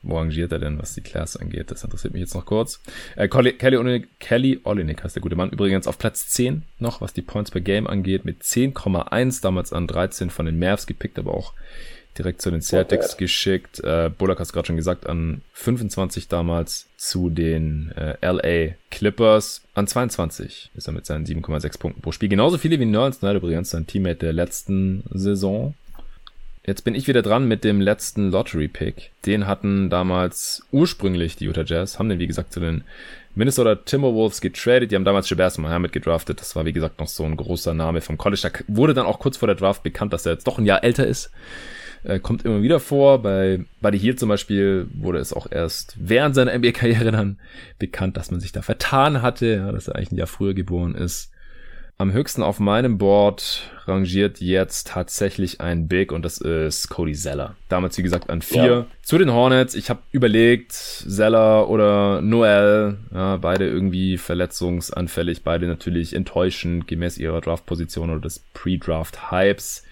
wo 0.03 0.19
rangiert 0.19 0.53
er 0.53 0.59
denn, 0.59 0.79
was 0.79 0.95
die 0.95 1.01
Class 1.01 1.37
angeht? 1.37 1.71
Das 1.71 1.83
interessiert 1.83 2.13
mich 2.13 2.21
jetzt 2.21 2.35
noch 2.35 2.45
kurz. 2.45 2.81
Äh, 3.17 3.29
Kelly, 3.29 3.77
Olinik, 3.77 4.21
Kelly 4.21 4.61
Olinik 4.65 5.03
heißt 5.03 5.17
der 5.17 5.23
gute 5.23 5.37
Mann. 5.37 5.51
Übrigens 5.51 5.87
auf 5.87 5.99
Platz 5.99 6.29
10 6.29 6.63
noch, 6.79 7.01
was 7.01 7.15
die 7.15 7.23
Points 7.23 7.51
per 7.51 7.63
Game 7.63 7.87
angeht, 7.87 8.25
mit 8.25 8.43
10,1 8.43 9.43
damals 9.43 9.73
an 9.73 9.87
13 9.87 10.31
von 10.31 10.47
den 10.47 10.59
Mavs 10.59 10.87
gepickt, 10.87 11.19
aber 11.19 11.33
auch 11.33 11.55
direkt 12.19 12.43
zu 12.43 12.51
den 12.51 12.63
Celtics 12.63 13.17
geschickt. 13.17 13.81
Äh, 13.83 14.11
Bullock 14.17 14.41
hast 14.41 14.53
gerade 14.53 14.67
schon 14.67 14.77
gesagt, 14.77 15.07
an 15.07 15.43
25 15.53 16.29
damals 16.29 16.87
zu 16.97 17.31
den 17.31 17.93
äh, 17.97 18.17
LA 18.21 18.75
Clippers. 18.91 19.63
An 19.75 19.87
22 19.87 20.71
ist 20.75 20.87
er 20.87 20.93
mit 20.93 21.07
seinen 21.07 21.27
7,6 21.27 21.79
Punkten 21.79 22.03
pro 22.03 22.13
Spiel. 22.13 22.29
Genauso 22.29 22.59
viele 22.59 22.79
wie 22.81 22.85
Nerds 22.85 23.21
Knight 23.21 23.37
übrigens, 23.37 23.71
sein 23.71 23.87
Teammate 23.87 24.17
der 24.17 24.33
letzten 24.33 25.05
Saison. 25.11 25.75
Jetzt 26.67 26.83
bin 26.83 26.95
ich 26.95 27.09
wieder 27.09 27.21
dran 27.21 27.47
mit 27.47 27.63
dem 27.63 27.81
letzten 27.83 28.31
Lottery-Pick. 28.31 29.11
Den 29.27 29.47
hatten 29.47 29.91
damals 29.91 30.63
ursprünglich 30.73 31.37
die 31.37 31.45
Utah 31.45 31.65
Jazz, 31.65 31.99
haben 31.99 32.09
den 32.09 32.19
wie 32.19 32.27
gesagt 32.27 32.55
zu 32.55 32.61
den 32.61 32.85
Minnesota 33.35 33.75
Timberwolves 33.75 34.41
getradet. 34.41 34.91
Die 34.91 34.97
haben 34.97 35.05
damals 35.05 35.29
Shabazz 35.29 35.59
Mohammed 35.59 35.93
gedraftet. 35.93 36.41
Das 36.41 36.57
war 36.57 36.65
wie 36.65 36.73
gesagt 36.73 37.01
noch 37.01 37.09
so 37.09 37.25
ein 37.25 37.37
großer 37.37 37.75
Name 37.75 38.01
vom 38.01 38.17
College. 38.17 38.41
Da 38.43 38.51
wurde 38.69 38.95
dann 38.95 39.05
auch 39.05 39.19
kurz 39.19 39.37
vor 39.37 39.47
der 39.47 39.57
Draft 39.57 39.83
bekannt, 39.83 40.15
dass 40.15 40.25
er 40.25 40.33
jetzt 40.33 40.47
doch 40.47 40.59
ein 40.59 40.65
Jahr 40.65 40.85
älter 40.85 41.07
ist. 41.07 41.31
Äh, 42.05 42.21
kommt 42.21 42.45
immer 42.45 42.63
wieder 42.63 42.81
vor. 42.81 43.23
Bei 43.23 43.65
Buddy 43.81 43.99
Hield 43.99 44.21
zum 44.21 44.29
Beispiel 44.29 44.87
wurde 44.95 45.19
es 45.19 45.33
auch 45.33 45.51
erst 45.51 45.97
während 45.99 46.35
seiner 46.35 46.57
NBA-Karriere 46.57 47.11
dann 47.11 47.39
bekannt, 47.79 48.17
dass 48.17 48.31
man 48.31 48.41
sich 48.41 48.53
da 48.53 48.63
vertan 48.63 49.23
hatte, 49.23 49.47
ja, 49.47 49.73
dass 49.73 49.89
er 49.89 49.97
eigentlich 49.97 50.13
ein 50.13 50.19
Jahr 50.19 50.27
früher 50.27 50.55
geboren 50.55 50.95
ist. 50.95 51.31
Am 51.97 52.13
höchsten 52.13 52.43
auf 52.43 52.59
meinem 52.59 52.99
Board 52.99 53.71
rangiert 53.87 54.41
jetzt 54.41 54.89
tatsächlich 54.89 55.61
ein 55.61 55.87
Big 55.87 56.11
und 56.11 56.25
das 56.25 56.39
ist 56.39 56.89
Cody 56.89 57.13
Zeller. 57.13 57.55
Damals, 57.69 57.97
wie 57.97 58.03
gesagt, 58.03 58.31
an 58.31 58.43
vier. 58.43 58.65
Ja. 58.65 58.87
Zu 59.03 59.17
den 59.17 59.33
Hornets. 59.33 59.77
Ich 59.77 59.91
habe 59.91 60.01
überlegt, 60.11 60.73
Zeller 60.73 61.71
oder 61.71 62.21
Noel. 62.21 62.99
Ja, 63.15 63.37
beide 63.37 63.69
irgendwie 63.69 64.19
verletzungsanfällig, 64.19 65.45
beide 65.45 65.69
natürlich 65.69 66.15
enttäuschend 66.15 66.89
gemäß 66.89 67.17
ihrer 67.17 67.41
Draft-Position 67.41 68.11
oder 68.11 68.21
des 68.21 68.41
Pre-Draft-Hypes. 68.55 69.85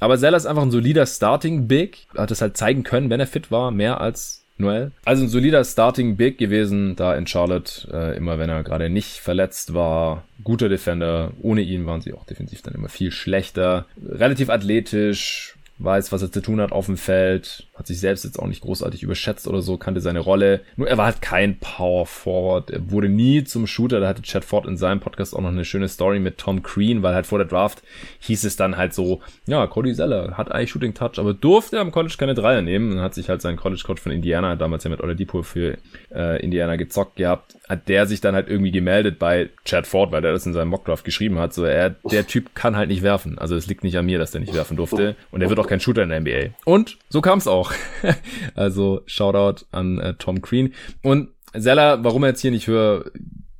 Aber 0.00 0.18
Zeller 0.18 0.36
ist 0.36 0.46
einfach 0.46 0.62
ein 0.62 0.70
solider 0.70 1.06
Starting 1.06 1.68
Big. 1.68 2.06
Hat 2.16 2.30
es 2.30 2.40
halt 2.40 2.56
zeigen 2.56 2.82
können, 2.82 3.10
wenn 3.10 3.20
er 3.20 3.26
fit 3.26 3.50
war, 3.50 3.70
mehr 3.70 4.00
als 4.00 4.44
Noel. 4.58 4.92
Also 5.04 5.24
ein 5.24 5.28
solider 5.28 5.64
Starting 5.64 6.16
Big 6.16 6.38
gewesen, 6.38 6.96
da 6.96 7.14
in 7.14 7.26
Charlotte, 7.26 7.88
äh, 7.92 8.16
immer 8.16 8.38
wenn 8.38 8.48
er 8.48 8.62
gerade 8.62 8.88
nicht 8.88 9.18
verletzt 9.18 9.74
war. 9.74 10.24
Guter 10.44 10.68
Defender. 10.68 11.32
Ohne 11.42 11.60
ihn 11.60 11.86
waren 11.86 12.00
sie 12.00 12.14
auch 12.14 12.24
defensiv 12.24 12.62
dann 12.62 12.74
immer 12.74 12.88
viel 12.88 13.10
schlechter. 13.10 13.86
Relativ 14.02 14.48
athletisch, 14.48 15.56
weiß, 15.78 16.12
was 16.12 16.22
er 16.22 16.32
zu 16.32 16.40
tun 16.40 16.60
hat 16.60 16.72
auf 16.72 16.86
dem 16.86 16.96
Feld, 16.96 17.66
hat 17.78 17.86
sich 17.86 18.00
selbst 18.00 18.24
jetzt 18.24 18.38
auch 18.38 18.46
nicht 18.46 18.62
großartig 18.62 19.02
überschätzt 19.02 19.46
oder 19.46 19.60
so, 19.60 19.76
kannte 19.76 20.00
seine 20.00 20.20
Rolle. 20.20 20.62
Nur 20.76 20.88
er 20.88 20.96
war 20.96 21.06
halt 21.06 21.20
kein 21.20 21.58
Power 21.58 22.06
Forward. 22.06 22.70
Er 22.70 22.90
wurde 22.90 23.08
nie 23.08 23.44
zum 23.44 23.66
Shooter. 23.66 24.00
Da 24.00 24.08
hatte 24.08 24.22
Chad 24.22 24.44
Ford 24.44 24.66
in 24.66 24.76
seinem 24.76 25.00
Podcast 25.00 25.34
auch 25.34 25.40
noch 25.40 25.50
eine 25.50 25.64
schöne 25.64 25.88
Story 25.88 26.18
mit 26.18 26.38
Tom 26.38 26.62
Crean, 26.62 27.02
weil 27.02 27.14
halt 27.14 27.26
vor 27.26 27.38
der 27.38 27.46
Draft 27.46 27.82
hieß 28.20 28.44
es 28.44 28.56
dann 28.56 28.76
halt 28.76 28.94
so, 28.94 29.20
ja, 29.46 29.66
Cody 29.66 29.94
Zeller 29.94 30.36
hat 30.36 30.50
eigentlich 30.50 30.70
Shooting 30.70 30.94
Touch, 30.94 31.18
aber 31.18 31.34
durfte 31.34 31.78
am 31.78 31.92
College 31.92 32.14
keine 32.18 32.34
Dreier 32.34 32.62
nehmen. 32.62 32.90
Dann 32.90 33.00
hat 33.00 33.14
sich 33.14 33.28
halt 33.28 33.42
sein 33.42 33.56
College 33.56 33.82
Coach 33.84 34.00
von 34.00 34.12
Indiana, 34.12 34.56
damals 34.56 34.84
ja 34.84 34.90
mit 34.90 35.00
Oladipo 35.00 35.42
für 35.42 35.76
äh, 36.14 36.42
Indiana 36.42 36.76
gezockt 36.76 37.16
gehabt, 37.16 37.56
hat 37.68 37.88
der 37.88 38.06
sich 38.06 38.20
dann 38.20 38.34
halt 38.34 38.48
irgendwie 38.48 38.72
gemeldet 38.72 39.18
bei 39.18 39.50
Chad 39.64 39.86
Ford, 39.86 40.12
weil 40.12 40.22
der 40.22 40.32
das 40.32 40.46
in 40.46 40.52
seinem 40.52 40.68
Mockdraft 40.68 41.04
geschrieben 41.04 41.38
hat. 41.38 41.52
So, 41.52 41.64
er, 41.64 41.90
der 42.10 42.26
Typ 42.26 42.54
kann 42.54 42.76
halt 42.76 42.88
nicht 42.88 43.02
werfen. 43.02 43.38
Also 43.38 43.56
es 43.56 43.66
liegt 43.66 43.84
nicht 43.84 43.98
an 43.98 44.06
mir, 44.06 44.18
dass 44.18 44.30
der 44.30 44.40
nicht 44.40 44.54
werfen 44.54 44.76
durfte. 44.76 45.16
Und 45.30 45.42
er 45.42 45.48
wird 45.48 45.58
auch 45.58 45.66
kein 45.66 45.80
Shooter 45.80 46.02
in 46.02 46.08
der 46.08 46.20
NBA. 46.20 46.54
Und 46.64 46.98
so 47.08 47.20
kam 47.20 47.38
es 47.38 47.46
auch. 47.46 47.65
also 48.54 49.02
Shoutout 49.06 49.64
an 49.70 49.98
äh, 49.98 50.14
Tom 50.14 50.42
Green. 50.42 50.74
Und 51.02 51.30
Zeller, 51.58 52.04
warum 52.04 52.24
er 52.24 52.30
jetzt 52.30 52.40
hier 52.40 52.50
nicht 52.50 52.66
höher 52.66 53.04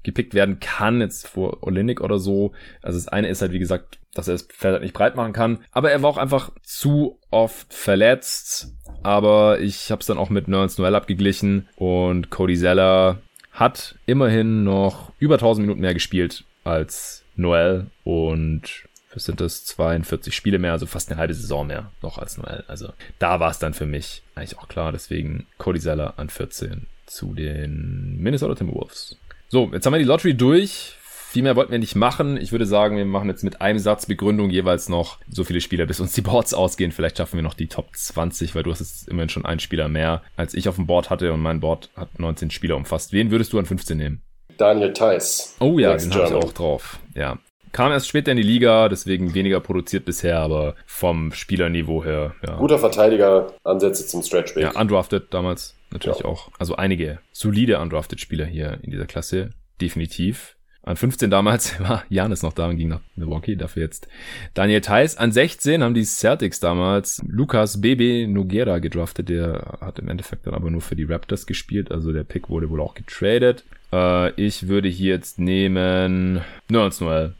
gepickt 0.02 0.34
werden 0.34 0.60
kann, 0.60 1.00
jetzt 1.00 1.26
vor 1.26 1.62
Olinik 1.62 2.00
oder 2.00 2.18
so. 2.18 2.52
Also 2.80 2.98
das 2.98 3.08
eine 3.08 3.28
ist 3.28 3.42
halt, 3.42 3.52
wie 3.52 3.58
gesagt, 3.58 3.98
dass 4.14 4.28
er 4.28 4.34
das 4.34 4.48
Feld 4.50 4.74
halt 4.74 4.82
nicht 4.82 4.94
breit 4.94 5.16
machen 5.16 5.32
kann. 5.32 5.58
Aber 5.72 5.90
er 5.90 6.00
war 6.02 6.10
auch 6.10 6.16
einfach 6.16 6.52
zu 6.62 7.18
oft 7.30 7.74
verletzt. 7.74 8.72
Aber 9.02 9.60
ich 9.60 9.90
habe 9.90 10.00
es 10.00 10.06
dann 10.06 10.18
auch 10.18 10.30
mit 10.30 10.48
Nerns 10.48 10.78
Noel 10.78 10.94
abgeglichen. 10.94 11.68
Und 11.76 12.30
Cody 12.30 12.56
Zeller 12.56 13.18
hat 13.50 13.96
immerhin 14.06 14.64
noch 14.64 15.12
über 15.18 15.34
1000 15.34 15.66
Minuten 15.66 15.80
mehr 15.80 15.94
gespielt 15.94 16.44
als 16.62 17.24
Noel. 17.34 17.86
Und 18.04 18.85
das 19.16 19.24
sind 19.24 19.40
das 19.40 19.64
42 19.64 20.36
Spiele 20.36 20.58
mehr, 20.58 20.72
also 20.72 20.84
fast 20.84 21.10
eine 21.10 21.18
halbe 21.18 21.32
Saison 21.32 21.66
mehr 21.66 21.90
noch 22.02 22.18
als 22.18 22.36
Noel. 22.36 22.64
Also 22.68 22.92
da 23.18 23.40
war 23.40 23.50
es 23.50 23.58
dann 23.58 23.72
für 23.72 23.86
mich 23.86 24.22
eigentlich 24.34 24.58
auch 24.58 24.68
klar. 24.68 24.92
Deswegen 24.92 25.46
Cody 25.56 25.80
Zeller 25.80 26.18
an 26.18 26.28
14 26.28 26.86
zu 27.06 27.32
den 27.32 28.18
Minnesota 28.18 28.54
Timberwolves. 28.54 29.16
So, 29.48 29.70
jetzt 29.72 29.86
haben 29.86 29.94
wir 29.94 30.00
die 30.00 30.04
Lottery 30.04 30.34
durch. 30.34 30.98
Viel 31.00 31.44
mehr 31.44 31.56
wollten 31.56 31.72
wir 31.72 31.78
nicht 31.78 31.96
machen. 31.96 32.36
Ich 32.36 32.52
würde 32.52 32.66
sagen, 32.66 32.98
wir 32.98 33.06
machen 33.06 33.30
jetzt 33.30 33.42
mit 33.42 33.62
einem 33.62 33.78
Satz 33.78 34.04
Begründung 34.04 34.50
jeweils 34.50 34.90
noch 34.90 35.18
so 35.30 35.44
viele 35.44 35.62
Spieler, 35.62 35.86
bis 35.86 35.98
uns 35.98 36.12
die 36.12 36.20
Boards 36.20 36.52
ausgehen. 36.52 36.92
Vielleicht 36.92 37.16
schaffen 37.16 37.36
wir 37.36 37.42
noch 37.42 37.54
die 37.54 37.68
Top 37.68 37.96
20, 37.96 38.54
weil 38.54 38.64
du 38.64 38.70
hast 38.70 38.80
jetzt 38.80 39.08
immerhin 39.08 39.30
schon 39.30 39.46
einen 39.46 39.60
Spieler 39.60 39.88
mehr, 39.88 40.22
als 40.36 40.52
ich 40.52 40.68
auf 40.68 40.76
dem 40.76 40.86
Board 40.86 41.08
hatte 41.08 41.32
und 41.32 41.40
mein 41.40 41.60
Board 41.60 41.88
hat 41.96 42.18
19 42.18 42.50
Spieler 42.50 42.76
umfasst. 42.76 43.14
Wen 43.14 43.30
würdest 43.30 43.54
du 43.54 43.58
an 43.58 43.64
15 43.64 43.96
nehmen? 43.96 44.20
Daniel 44.58 44.92
Theiss. 44.92 45.56
Oh 45.58 45.78
ja, 45.78 45.96
den 45.96 46.12
habe 46.12 46.26
ich 46.26 46.34
auch 46.34 46.52
drauf. 46.52 46.98
Ja, 47.14 47.38
Kam 47.72 47.92
erst 47.92 48.08
später 48.08 48.30
in 48.30 48.36
die 48.36 48.42
Liga, 48.42 48.88
deswegen 48.88 49.34
weniger 49.34 49.60
produziert 49.60 50.04
bisher, 50.04 50.38
aber 50.38 50.74
vom 50.86 51.32
Spielerniveau 51.32 52.04
her, 52.04 52.34
ja. 52.46 52.56
Guter 52.56 52.78
Verteidiger, 52.78 53.52
Ansätze 53.64 54.06
zum 54.06 54.22
Stretch 54.22 54.54
Big. 54.54 54.64
Ja, 54.64 54.80
undrafted 54.80 55.32
damals 55.32 55.74
natürlich 55.90 56.20
ja. 56.20 56.24
auch. 56.24 56.50
Also 56.58 56.76
einige 56.76 57.18
solide 57.32 57.78
undrafted 57.78 58.20
Spieler 58.20 58.46
hier 58.46 58.78
in 58.82 58.90
dieser 58.90 59.06
Klasse, 59.06 59.50
definitiv. 59.80 60.56
An 60.86 60.96
15 60.96 61.30
damals 61.30 61.80
war 61.86 62.04
Janis 62.08 62.42
noch 62.42 62.52
da 62.52 62.68
und 62.68 62.76
ging 62.76 62.88
nach 62.88 63.00
Milwaukee, 63.16 63.56
dafür 63.56 63.82
jetzt 63.82 64.06
Daniel 64.54 64.80
Theiss. 64.80 65.16
An 65.16 65.32
16 65.32 65.82
haben 65.82 65.94
die 65.94 66.04
Celtics 66.04 66.60
damals 66.60 67.20
Lukas 67.26 67.80
Bebe 67.80 68.28
Noguera 68.28 68.78
gedraftet, 68.78 69.28
der 69.28 69.78
hat 69.80 69.98
im 69.98 70.08
Endeffekt 70.08 70.46
dann 70.46 70.54
aber 70.54 70.70
nur 70.70 70.80
für 70.80 70.94
die 70.94 71.04
Raptors 71.04 71.46
gespielt, 71.46 71.90
also 71.90 72.12
der 72.12 72.24
Pick 72.24 72.48
wurde 72.48 72.70
wohl 72.70 72.80
auch 72.80 72.94
getradet. 72.94 73.64
Äh, 73.92 74.30
ich 74.40 74.68
würde 74.68 74.88
hier 74.88 75.14
jetzt 75.14 75.40
nehmen 75.40 76.40
Nerds 76.68 77.00
Noel. 77.00 77.34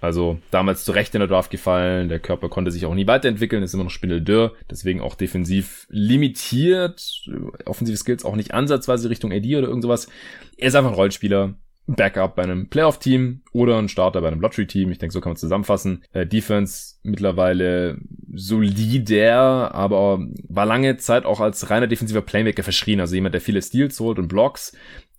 Also 0.00 0.38
damals 0.50 0.84
zu 0.84 0.92
Recht 0.92 1.14
in 1.14 1.20
der 1.20 1.28
Draft 1.28 1.50
gefallen. 1.50 2.08
Der 2.08 2.20
Körper 2.20 2.48
konnte 2.48 2.70
sich 2.70 2.86
auch 2.86 2.94
nie 2.94 3.06
weiterentwickeln, 3.06 3.62
ist 3.62 3.74
immer 3.74 3.84
noch 3.84 3.90
spindeldürr. 3.90 4.54
Deswegen 4.70 5.00
auch 5.00 5.14
defensiv 5.14 5.86
limitiert. 5.90 7.24
Offensive 7.64 7.96
Skills 7.96 8.24
auch 8.24 8.36
nicht 8.36 8.54
ansatzweise 8.54 9.10
Richtung 9.10 9.32
AD 9.32 9.56
oder 9.56 9.68
irgend 9.68 9.82
sowas. 9.82 10.08
Er 10.56 10.68
ist 10.68 10.74
einfach 10.74 10.90
ein 10.90 10.96
Rollenspieler. 10.96 11.54
Backup 11.88 12.34
bei 12.34 12.42
einem 12.42 12.68
Playoff-Team 12.68 13.42
oder 13.52 13.78
ein 13.78 13.88
Starter 13.88 14.20
bei 14.20 14.28
einem 14.28 14.40
Lottery-Team. 14.40 14.90
Ich 14.90 14.98
denke, 14.98 15.12
so 15.12 15.20
kann 15.20 15.30
man 15.30 15.36
zusammenfassen. 15.36 16.02
Äh, 16.12 16.26
Defense 16.26 16.96
mittlerweile 17.04 17.98
solider, 18.34 19.72
aber 19.72 20.18
war 20.48 20.66
lange 20.66 20.96
Zeit 20.96 21.24
auch 21.24 21.40
als 21.40 21.70
reiner 21.70 21.86
defensiver 21.86 22.22
Playmaker 22.22 22.64
verschrien. 22.64 23.00
Also 23.00 23.14
jemand, 23.14 23.34
der 23.34 23.40
viele 23.40 23.62
Steals 23.62 24.00
holt 24.00 24.18
und 24.18 24.26
Blocks 24.28 24.76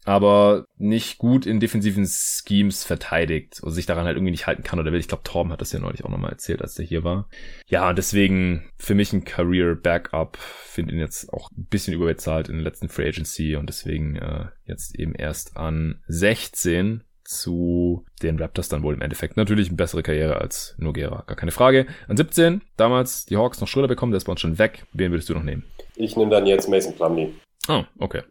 aber 0.08 0.66
nicht 0.78 1.18
gut 1.18 1.46
in 1.46 1.60
defensiven 1.60 2.08
Schemes 2.08 2.86
verteidigt 2.86 3.60
und 3.62 3.72
sich 3.72 3.86
daran 3.86 4.06
halt 4.06 4.16
irgendwie 4.16 4.32
nicht 4.32 4.48
halten 4.48 4.64
kann 4.64 4.80
oder 4.80 4.94
will. 4.94 5.02
Ich 5.02 5.10
glaube, 5.10 5.24
Torben 5.24 5.52
hat 5.52 5.60
das 5.60 5.74
ja 5.74 5.80
neulich 5.80 6.06
auch 6.06 6.10
nochmal 6.10 6.32
erzählt, 6.32 6.62
als 6.62 6.76
der 6.76 6.86
hier 6.86 7.04
war. 7.04 7.28
Ja, 7.68 7.90
und 7.90 7.98
deswegen 7.98 8.72
für 8.78 8.96
mich 8.96 9.12
ein 9.12 9.26
Career 9.26 9.76
Backup. 9.76 10.38
Finde 10.38 10.94
ihn 10.94 11.00
jetzt 11.00 11.34
auch 11.34 11.52
ein 11.52 11.66
bisschen 11.66 11.94
überbezahlt 11.94 12.48
in 12.48 12.56
der 12.56 12.64
letzten 12.64 12.88
Free 12.88 13.10
Agency 13.10 13.58
und 13.58 13.68
deswegen 13.68 14.16
äh, 14.16 14.46
jetzt 14.66 14.98
eben 14.98 15.14
erst 15.14 15.58
an 15.58 16.02
16 16.08 17.04
zu 17.26 18.06
den 18.22 18.40
Raptors 18.40 18.70
dann 18.70 18.84
wohl 18.84 18.94
im 18.94 19.02
Endeffekt. 19.02 19.36
Natürlich 19.36 19.68
eine 19.68 19.76
bessere 19.76 20.04
Karriere 20.04 20.40
als 20.40 20.74
Nogera, 20.78 21.26
gar 21.28 21.36
keine 21.36 21.52
Frage. 21.52 21.86
An 22.08 22.16
17, 22.16 22.62
damals 22.78 23.26
die 23.26 23.36
Hawks 23.36 23.60
noch 23.60 23.68
Schröder 23.68 23.90
bekommen, 23.90 24.14
der 24.14 24.18
ist 24.18 24.24
bei 24.24 24.32
uns 24.32 24.40
schon 24.40 24.58
weg. 24.58 24.86
Wen 24.94 25.12
würdest 25.12 25.28
du 25.28 25.34
noch 25.34 25.44
nehmen? 25.44 25.66
Ich 25.98 26.16
nehme 26.16 26.32
dann 26.32 26.46
jetzt 26.46 26.70
Mason 26.70 26.96
Plumlee. 26.96 27.34
Oh, 27.68 27.84
okay 28.00 28.22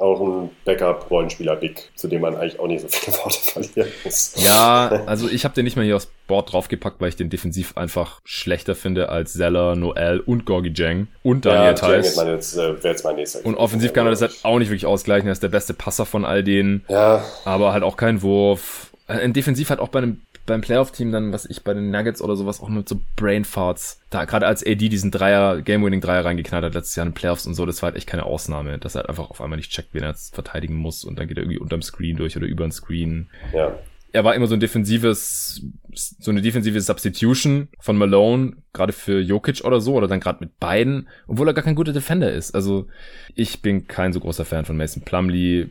auch 0.00 0.20
ein 0.20 0.50
Backup-Rollenspieler-Big, 0.64 1.90
zu 1.94 2.08
dem 2.08 2.22
man 2.22 2.34
eigentlich 2.34 2.58
auch 2.58 2.66
nicht 2.66 2.80
so 2.80 2.88
viele 2.88 3.16
Worte 3.24 3.38
verlieren 3.38 3.88
muss. 4.04 4.34
Ja, 4.36 5.02
also 5.06 5.28
ich 5.28 5.44
habe 5.44 5.54
den 5.54 5.64
nicht 5.64 5.76
mal 5.76 5.84
hier 5.84 5.96
aufs 5.96 6.08
Board 6.26 6.52
draufgepackt, 6.52 7.00
weil 7.00 7.10
ich 7.10 7.16
den 7.16 7.28
defensiv 7.28 7.76
einfach 7.76 8.20
schlechter 8.24 8.74
finde 8.74 9.10
als 9.10 9.34
Zeller, 9.34 9.76
Noel 9.76 10.20
und 10.20 10.46
Gorgi 10.46 10.72
Jang 10.74 11.08
und 11.22 11.44
Daniel 11.44 11.64
ja, 11.64 11.72
Theiss. 11.74 12.16
Äh, 12.16 12.26
wäre 12.26 12.78
jetzt 12.84 13.04
mein 13.04 13.16
nächster. 13.16 13.44
Und 13.44 13.56
offensiv 13.56 13.92
kann 13.92 14.06
er 14.06 14.10
das 14.10 14.22
halt 14.22 14.36
auch 14.42 14.58
nicht 14.58 14.68
wirklich 14.68 14.86
ausgleichen. 14.86 15.28
Er 15.28 15.32
ist 15.32 15.42
der 15.42 15.48
beste 15.48 15.74
Passer 15.74 16.06
von 16.06 16.24
all 16.24 16.42
denen. 16.42 16.84
Ja. 16.88 17.24
Aber 17.44 17.72
halt 17.72 17.82
auch 17.82 17.96
kein 17.96 18.22
Wurf. 18.22 18.92
Ein 19.06 19.32
Defensiv 19.32 19.70
halt 19.70 19.80
auch 19.80 19.88
bei 19.88 19.98
einem 19.98 20.22
beim 20.50 20.60
Playoff-Team 20.60 21.12
dann, 21.12 21.32
was 21.32 21.46
ich 21.46 21.64
bei 21.64 21.72
den 21.72 21.90
Nuggets 21.90 22.20
oder 22.20 22.36
sowas 22.36 22.60
auch 22.60 22.68
mit 22.68 22.88
so 22.88 23.00
Brainfarts, 23.16 24.00
da 24.10 24.26
gerade 24.26 24.46
als 24.46 24.64
AD 24.66 24.88
diesen 24.88 25.10
Dreier, 25.10 25.62
Game-Winning-Dreier 25.62 26.24
reingeknallt 26.24 26.64
hat 26.64 26.74
letztes 26.74 26.96
Jahr 26.96 27.06
in 27.06 27.12
den 27.12 27.16
Playoffs 27.16 27.46
und 27.46 27.54
so, 27.54 27.64
das 27.64 27.80
war 27.82 27.88
halt 27.88 27.96
echt 27.96 28.06
keine 28.06 28.24
Ausnahme, 28.24 28.78
dass 28.78 28.94
er 28.94 29.00
halt 29.00 29.08
einfach 29.08 29.30
auf 29.30 29.40
einmal 29.40 29.56
nicht 29.56 29.70
checkt, 29.70 29.94
wen 29.94 30.02
er 30.02 30.10
jetzt 30.10 30.34
verteidigen 30.34 30.74
muss 30.74 31.04
und 31.04 31.18
dann 31.18 31.28
geht 31.28 31.38
er 31.38 31.44
irgendwie 31.44 31.58
unterm 31.58 31.82
Screen 31.82 32.16
durch 32.16 32.36
oder 32.36 32.46
über 32.46 32.66
den 32.66 32.72
Screen. 32.72 33.28
Ja. 33.54 33.78
Er 34.12 34.24
war 34.24 34.34
immer 34.34 34.48
so 34.48 34.54
ein 34.54 34.60
defensives, 34.60 35.62
so 35.94 36.30
eine 36.30 36.42
defensive 36.42 36.80
Substitution 36.80 37.68
von 37.78 37.96
Malone, 37.96 38.54
gerade 38.72 38.92
für 38.92 39.20
Jokic 39.20 39.64
oder 39.64 39.80
so, 39.80 39.94
oder 39.94 40.08
dann 40.08 40.18
gerade 40.18 40.40
mit 40.40 40.58
beiden, 40.58 41.08
obwohl 41.28 41.46
er 41.46 41.54
gar 41.54 41.62
kein 41.62 41.76
guter 41.76 41.92
Defender 41.92 42.32
ist. 42.32 42.54
Also 42.54 42.88
ich 43.36 43.62
bin 43.62 43.86
kein 43.86 44.12
so 44.12 44.18
großer 44.18 44.44
Fan 44.44 44.64
von 44.64 44.76
Mason 44.76 45.04
Plumlee, 45.04 45.68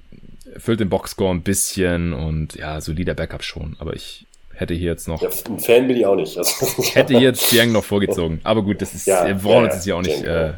füllt 0.58 0.80
den 0.80 0.90
Boxscore 0.90 1.34
ein 1.36 1.42
bisschen 1.42 2.14
und 2.14 2.56
ja, 2.56 2.80
solider 2.82 3.14
Backup 3.14 3.44
schon, 3.44 3.76
aber 3.80 3.94
ich 3.94 4.26
hätte 4.60 4.74
hier 4.74 4.92
jetzt 4.92 5.08
noch. 5.08 5.22
Ja, 5.22 5.30
ein 5.30 5.60
Fan 5.60 5.88
bin 5.88 5.98
ich 5.98 6.06
auch 6.06 6.16
nicht. 6.16 6.38
Also, 6.38 6.84
hätte 6.94 7.14
hier 7.14 7.30
jetzt 7.30 7.52
Jiang 7.52 7.72
noch 7.72 7.84
vorgezogen. 7.84 8.42
Aber 8.44 8.64
gut, 8.64 8.82
das 8.82 8.94
ist, 8.94 9.08
ja, 9.08 9.26
wir 9.26 9.44
wollen 9.44 9.66
uns 9.66 9.76
jetzt 9.76 9.84
hier 9.86 9.96
auch 9.96 10.02
nicht 10.02 10.24
äh, 10.24 10.54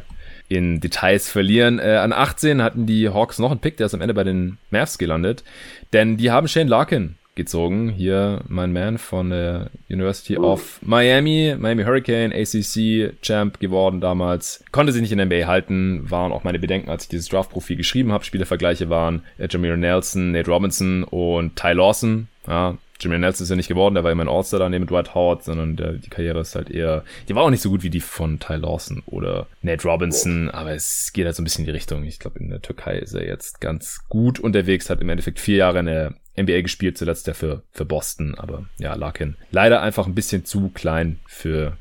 in 0.48 0.80
Details 0.80 1.30
verlieren. 1.30 1.78
Äh, 1.78 1.96
an 1.96 2.12
18 2.12 2.62
hatten 2.62 2.86
die 2.86 3.08
Hawks 3.08 3.38
noch 3.38 3.50
einen 3.50 3.60
Pick, 3.60 3.76
der 3.76 3.86
ist 3.86 3.94
am 3.94 4.00
Ende 4.00 4.14
bei 4.14 4.24
den 4.24 4.58
Mavs 4.70 4.98
gelandet. 4.98 5.44
Denn 5.92 6.16
die 6.16 6.30
haben 6.30 6.48
Shane 6.48 6.68
Larkin 6.68 7.16
gezogen. 7.34 7.88
Hier 7.88 8.42
mein 8.48 8.72
Man 8.72 8.98
von 8.98 9.30
der 9.30 9.70
University 9.88 10.36
uh. 10.36 10.52
of 10.52 10.80
Miami, 10.82 11.54
Miami 11.58 11.84
Hurricane, 11.84 12.32
ACC 12.32 13.14
Champ 13.22 13.60
geworden 13.60 14.00
damals. 14.00 14.64
Konnte 14.72 14.92
sich 14.92 15.02
nicht 15.02 15.12
in 15.12 15.18
der 15.18 15.26
NBA 15.26 15.46
halten, 15.46 16.10
waren 16.10 16.32
auch 16.32 16.44
meine 16.44 16.58
Bedenken, 16.58 16.90
als 16.90 17.04
ich 17.04 17.08
dieses 17.08 17.28
Draft-Profil 17.28 17.76
geschrieben 17.76 18.12
habe. 18.12 18.24
Spielervergleiche 18.24 18.90
waren 18.90 19.22
äh, 19.38 19.48
Jameer 19.48 19.76
Nelson, 19.76 20.32
Nate 20.32 20.50
Robinson 20.50 21.04
und 21.04 21.56
Ty 21.56 21.72
Lawson. 21.72 22.28
Ja, 22.46 22.76
Jimmy 23.02 23.18
Nelson 23.18 23.44
ist 23.44 23.50
ja 23.50 23.56
nicht 23.56 23.68
geworden, 23.68 23.94
der 23.94 24.04
war 24.04 24.12
immer 24.12 24.24
ein 24.24 24.28
All-Star 24.28 24.60
daneben 24.60 24.82
mit 24.82 24.90
Dwight 24.90 25.14
Howard, 25.14 25.42
sondern 25.42 25.76
der, 25.76 25.92
die 25.94 26.08
Karriere 26.08 26.40
ist 26.40 26.54
halt 26.54 26.70
eher, 26.70 27.04
die 27.28 27.34
war 27.34 27.42
auch 27.42 27.50
nicht 27.50 27.62
so 27.62 27.70
gut 27.70 27.82
wie 27.82 27.90
die 27.90 28.00
von 28.00 28.38
Ty 28.38 28.54
Lawson 28.54 29.02
oder 29.06 29.46
Nate 29.62 29.86
Robinson, 29.88 30.50
aber 30.50 30.72
es 30.72 31.10
geht 31.12 31.26
halt 31.26 31.34
so 31.34 31.42
ein 31.42 31.44
bisschen 31.44 31.62
in 31.62 31.66
die 31.66 31.72
Richtung. 31.72 32.04
Ich 32.04 32.18
glaube, 32.18 32.38
in 32.38 32.50
der 32.50 32.62
Türkei 32.62 32.98
ist 32.98 33.14
er 33.14 33.26
jetzt 33.26 33.60
ganz 33.60 34.00
gut 34.08 34.38
unterwegs, 34.38 34.88
hat 34.88 35.00
im 35.00 35.08
Endeffekt 35.08 35.40
vier 35.40 35.56
Jahre 35.56 35.80
in 35.80 35.86
der 35.86 36.14
NBA 36.38 36.62
gespielt, 36.62 36.96
zuletzt 36.96 37.26
ja 37.26 37.34
für, 37.34 37.62
für 37.72 37.84
Boston, 37.84 38.34
aber 38.36 38.66
ja, 38.78 38.94
Larkin 38.94 39.36
leider 39.50 39.82
einfach 39.82 40.06
ein 40.06 40.14
bisschen 40.14 40.44
zu 40.44 40.70
klein 40.70 41.18
für 41.26 41.76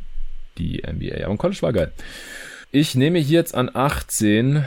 die 0.57 0.84
NBA. 0.85 1.23
Aber 1.23 1.31
ein 1.31 1.38
College 1.38 1.61
war 1.61 1.73
geil. 1.73 1.91
Ich 2.72 2.95
nehme 2.95 3.19
hier 3.19 3.39
jetzt 3.39 3.56
an 3.56 3.69
18 3.73 4.65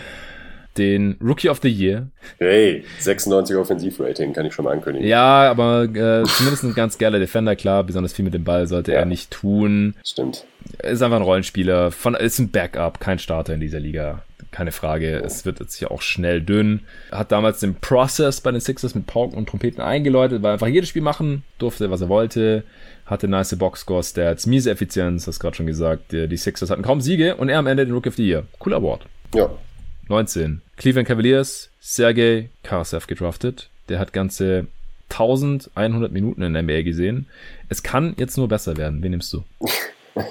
den 0.77 1.17
Rookie 1.23 1.49
of 1.49 1.61
the 1.63 1.69
Year. 1.69 2.09
Hey, 2.39 2.85
96 2.99 3.57
Offensivrating 3.57 4.33
kann 4.33 4.47
ich 4.47 4.55
schon 4.55 4.65
mal 4.65 4.73
ankündigen. 4.73 5.09
Ja, 5.09 5.51
aber 5.51 5.85
äh, 5.85 6.25
zumindest 6.25 6.65
ein 6.65 6.75
ganz 6.75 6.99
geiler 6.99 7.19
Defender, 7.19 7.57
klar. 7.57 7.85
Besonders 7.85 8.13
viel 8.13 8.25
mit 8.25 8.35
dem 8.35 8.45
Ball 8.45 8.67
sollte 8.67 8.93
ja. 8.93 8.99
er 8.99 9.05
nicht 9.05 9.31
tun. 9.31 9.95
Stimmt. 10.05 10.45
Ist 10.83 11.03
einfach 11.03 11.17
ein 11.17 11.23
Rollenspieler. 11.23 11.91
Von, 11.91 12.15
ist 12.15 12.39
ein 12.39 12.51
Backup, 12.51 13.01
kein 13.01 13.19
Starter 13.19 13.55
in 13.55 13.61
dieser 13.61 13.81
Liga. 13.81 14.23
Keine 14.51 14.73
Frage. 14.73 15.21
Oh. 15.23 15.27
Es 15.27 15.45
wird 15.45 15.61
jetzt 15.61 15.75
hier 15.75 15.91
auch 15.91 16.03
schnell 16.03 16.41
dünn. 16.41 16.81
Hat 17.11 17.33
damals 17.33 17.61
den 17.61 17.75
Process 17.75 18.41
bei 18.41 18.53
den 18.53 18.61
Sixers 18.61 18.95
mit 18.95 19.07
Pauken 19.07 19.37
und 19.37 19.49
Trompeten 19.49 19.83
eingeläutet, 19.83 20.43
weil 20.43 20.53
einfach 20.53 20.69
jedes 20.69 20.89
Spiel 20.89 21.03
machen 21.03 21.43
durfte, 21.59 21.91
was 21.91 22.01
er 22.01 22.09
wollte. 22.09 22.65
Hatte 23.07 23.29
nice 23.29 23.57
Boxscore-Stats, 23.57 24.47
miese 24.47 24.71
Effizienz, 24.71 25.27
hast 25.27 25.39
gerade 25.39 25.57
schon 25.57 25.67
gesagt. 25.67 26.13
Die 26.13 26.37
Sixers 26.37 26.71
hatten 26.71 26.83
kaum 26.83 27.01
Siege 27.01 27.37
und 27.37 27.49
er 27.49 27.59
am 27.59 27.67
Ende 27.67 27.85
den 27.85 27.95
Rookie 27.95 28.09
of 28.09 28.15
the 28.15 28.27
Year. 28.27 28.45
Cooler 28.59 28.77
Award. 28.77 29.07
Ja, 29.35 29.51
19. 30.09 30.63
Cleveland 30.77 31.09
Cavaliers, 31.09 31.71
Sergei 31.81 32.51
Karasev 32.63 33.07
gedraftet. 33.07 33.69
Der 33.89 33.99
hat 33.99 34.13
ganze 34.13 34.67
1100 35.11 36.13
Minuten 36.13 36.43
in 36.43 36.55
der 36.55 36.63
NBA 36.63 36.83
gesehen. 36.83 37.27
Es 37.69 37.83
kann 37.83 38.15
jetzt 38.19 38.37
nur 38.37 38.49
besser 38.49 38.77
werden. 38.77 39.03
Wen 39.03 39.13
nimmst 39.13 39.33
du? 39.33 39.45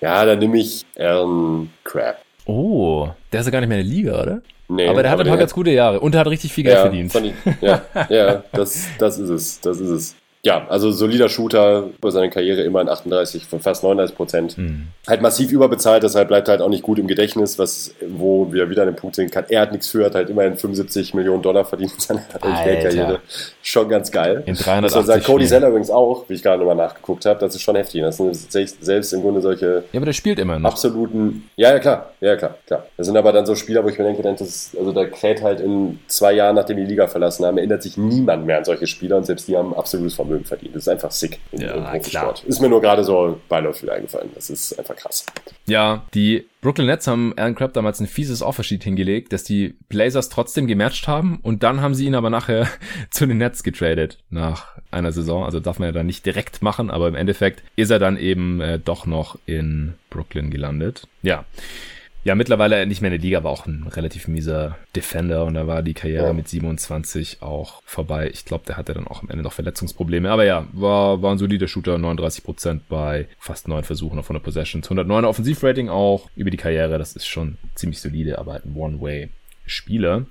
ja, 0.00 0.24
dann 0.24 0.38
nehme 0.38 0.58
ich 0.58 0.86
Aaron 0.98 1.70
Crab. 1.84 2.22
Oh, 2.44 3.10
der 3.32 3.40
ist 3.40 3.46
ja 3.46 3.52
gar 3.52 3.60
nicht 3.60 3.68
mehr 3.68 3.80
in 3.80 3.86
der 3.86 3.94
Liga, 3.94 4.22
oder? 4.22 4.42
Nee, 4.68 4.88
aber 4.88 5.02
der 5.02 5.12
hat 5.12 5.20
ein 5.20 5.26
paar 5.26 5.36
ganz 5.36 5.52
gute 5.52 5.70
Jahre 5.70 6.00
und 6.00 6.14
er 6.14 6.20
hat 6.20 6.28
richtig 6.28 6.52
viel 6.52 6.64
Geld 6.64 6.76
ja, 6.76 6.82
verdient. 6.82 7.14
Ich, 7.14 7.32
ja, 7.60 7.82
ja 8.08 8.44
das, 8.52 8.88
das 8.98 9.18
ist 9.18 9.28
es. 9.28 9.60
Das 9.60 9.78
ist 9.78 9.88
es 9.90 10.16
ja, 10.44 10.66
also 10.68 10.90
solider 10.90 11.28
Shooter 11.28 11.90
über 11.96 12.10
seine 12.10 12.28
Karriere 12.28 12.62
immer 12.62 12.80
in 12.80 12.88
38, 12.88 13.46
fast 13.46 13.84
39 13.84 14.16
Prozent. 14.16 14.58
Mhm. 14.58 14.88
Halt 15.06 15.22
massiv 15.22 15.52
überbezahlt, 15.52 16.02
deshalb 16.02 16.26
bleibt 16.26 16.48
halt 16.48 16.60
auch 16.60 16.68
nicht 16.68 16.82
gut 16.82 16.98
im 16.98 17.06
Gedächtnis, 17.06 17.60
was, 17.60 17.94
wo 18.08 18.52
wir 18.52 18.68
wieder 18.68 18.82
an 18.82 18.88
den 18.88 18.96
Punkt 18.96 19.14
sehen 19.14 19.30
kann. 19.30 19.44
Er 19.48 19.60
hat 19.60 19.70
nichts 19.70 19.88
für, 19.88 20.04
hat 20.04 20.16
halt 20.16 20.30
immerhin 20.30 20.56
75 20.56 21.14
Millionen 21.14 21.42
Dollar 21.42 21.64
verdient 21.64 21.92
in 21.94 22.00
seiner 22.00 22.22
NBA-Karriere. 22.34 23.20
Schon 23.62 23.88
ganz 23.88 24.10
geil. 24.10 24.42
In 24.46 24.56
380 24.56 25.06
sagen, 25.06 25.22
Cody 25.22 25.46
Zeller 25.46 25.68
übrigens 25.68 25.90
auch, 25.90 26.28
wie 26.28 26.34
ich 26.34 26.42
gerade 26.42 26.58
nochmal 26.58 26.74
nachgeguckt 26.74 27.24
habe, 27.24 27.38
das 27.38 27.54
ist 27.54 27.62
schon 27.62 27.76
heftig. 27.76 28.00
Das 28.02 28.16
sind 28.16 28.34
selbst 28.34 29.12
im 29.12 29.22
Grunde 29.22 29.40
solche. 29.42 29.84
Ja, 29.92 29.98
aber 30.00 30.06
der 30.06 30.12
spielt 30.12 30.40
immer 30.40 30.58
noch. 30.58 30.72
Absoluten. 30.72 31.48
Ja, 31.54 31.70
ja, 31.70 31.78
klar. 31.78 32.10
Ja, 32.20 32.34
klar, 32.34 32.56
klar. 32.66 32.86
Das 32.96 33.06
sind 33.06 33.16
aber 33.16 33.30
dann 33.30 33.46
so 33.46 33.54
Spieler, 33.54 33.84
wo 33.84 33.88
ich 33.90 33.98
mir 33.98 34.04
denke, 34.04 34.22
das 34.22 34.40
ist, 34.40 34.76
also 34.76 34.90
da 34.90 35.04
kräht 35.04 35.40
halt 35.40 35.60
in 35.60 36.00
zwei 36.08 36.32
Jahren, 36.32 36.56
nachdem 36.56 36.78
die 36.78 36.84
Liga 36.84 37.06
verlassen 37.06 37.46
haben, 37.46 37.58
erinnert 37.58 37.84
sich 37.84 37.96
niemand 37.96 38.44
mehr 38.44 38.58
an 38.58 38.64
solche 38.64 38.88
Spieler 38.88 39.18
und 39.18 39.24
selbst 39.24 39.46
die 39.46 39.56
haben 39.56 39.72
absolutes 39.72 40.16
Vermögen 40.16 40.31
Vermögen 40.32 40.44
verdient. 40.44 40.74
Das 40.74 40.84
ist 40.84 40.88
einfach 40.88 41.10
sick 41.10 41.38
im, 41.52 41.60
ja, 41.60 41.92
im 41.92 42.02
Klar. 42.02 42.34
Ist 42.46 42.60
mir 42.60 42.68
nur 42.68 42.80
gerade 42.80 43.04
so 43.04 43.40
beiläufig 43.48 43.90
eingefallen. 43.90 44.30
Das 44.34 44.50
ist 44.50 44.78
einfach 44.78 44.96
krass. 44.96 45.26
Ja, 45.66 46.04
die 46.14 46.46
Brooklyn 46.60 46.86
Nets 46.86 47.06
haben 47.06 47.36
Aaron 47.36 47.54
Crabb 47.54 47.72
damals 47.74 48.00
ein 48.00 48.06
fieses 48.06 48.42
Offersheet 48.42 48.84
hingelegt, 48.84 49.32
dass 49.32 49.44
die 49.44 49.74
Blazers 49.88 50.28
trotzdem 50.28 50.66
gematcht 50.66 51.08
haben 51.08 51.38
und 51.42 51.62
dann 51.62 51.80
haben 51.80 51.94
sie 51.94 52.06
ihn 52.06 52.14
aber 52.14 52.30
nachher 52.30 52.68
zu 53.10 53.26
den 53.26 53.38
Nets 53.38 53.62
getradet 53.62 54.18
nach 54.30 54.76
einer 54.90 55.12
Saison. 55.12 55.44
Also 55.44 55.60
darf 55.60 55.78
man 55.78 55.88
ja 55.88 55.92
dann 55.92 56.06
nicht 56.06 56.24
direkt 56.26 56.62
machen, 56.62 56.90
aber 56.90 57.08
im 57.08 57.14
Endeffekt 57.14 57.62
ist 57.76 57.90
er 57.90 57.98
dann 57.98 58.16
eben 58.16 58.60
äh, 58.60 58.78
doch 58.78 59.06
noch 59.06 59.38
in 59.46 59.94
Brooklyn 60.10 60.50
gelandet. 60.50 61.06
Ja 61.22 61.44
ja, 62.24 62.34
mittlerweile 62.34 62.86
nicht 62.86 63.00
mehr 63.00 63.10
in 63.10 63.18
der 63.18 63.22
Liga, 63.22 63.38
aber 63.38 63.50
auch 63.50 63.66
ein 63.66 63.86
relativ 63.90 64.28
mieser 64.28 64.76
Defender 64.94 65.44
und 65.44 65.54
da 65.54 65.66
war 65.66 65.82
die 65.82 65.94
Karriere 65.94 66.28
ja. 66.28 66.32
mit 66.32 66.48
27 66.48 67.42
auch 67.42 67.82
vorbei. 67.84 68.30
Ich 68.32 68.44
glaube, 68.44 68.64
der 68.66 68.76
hatte 68.76 68.94
dann 68.94 69.08
auch 69.08 69.22
am 69.22 69.30
Ende 69.30 69.42
noch 69.42 69.52
Verletzungsprobleme. 69.52 70.30
Aber 70.30 70.44
ja, 70.44 70.66
war, 70.72 71.20
war 71.22 71.32
ein 71.32 71.38
solider 71.38 71.66
Shooter, 71.66 71.98
39 71.98 72.44
Prozent 72.44 72.88
bei 72.88 73.26
fast 73.38 73.66
neun 73.66 73.84
Versuchen 73.84 74.18
auf 74.18 74.26
100 74.26 74.42
Possessions. 74.42 74.86
109 74.86 75.24
Offensivrating 75.24 75.88
auch 75.88 76.28
über 76.36 76.50
die 76.50 76.56
Karriere, 76.56 76.98
das 76.98 77.16
ist 77.16 77.26
schon 77.26 77.58
ziemlich 77.74 78.00
solide, 78.00 78.38
aber 78.38 78.52
halt 78.52 78.66
ein 78.66 78.74
One-Way-Spieler. 79.62 80.26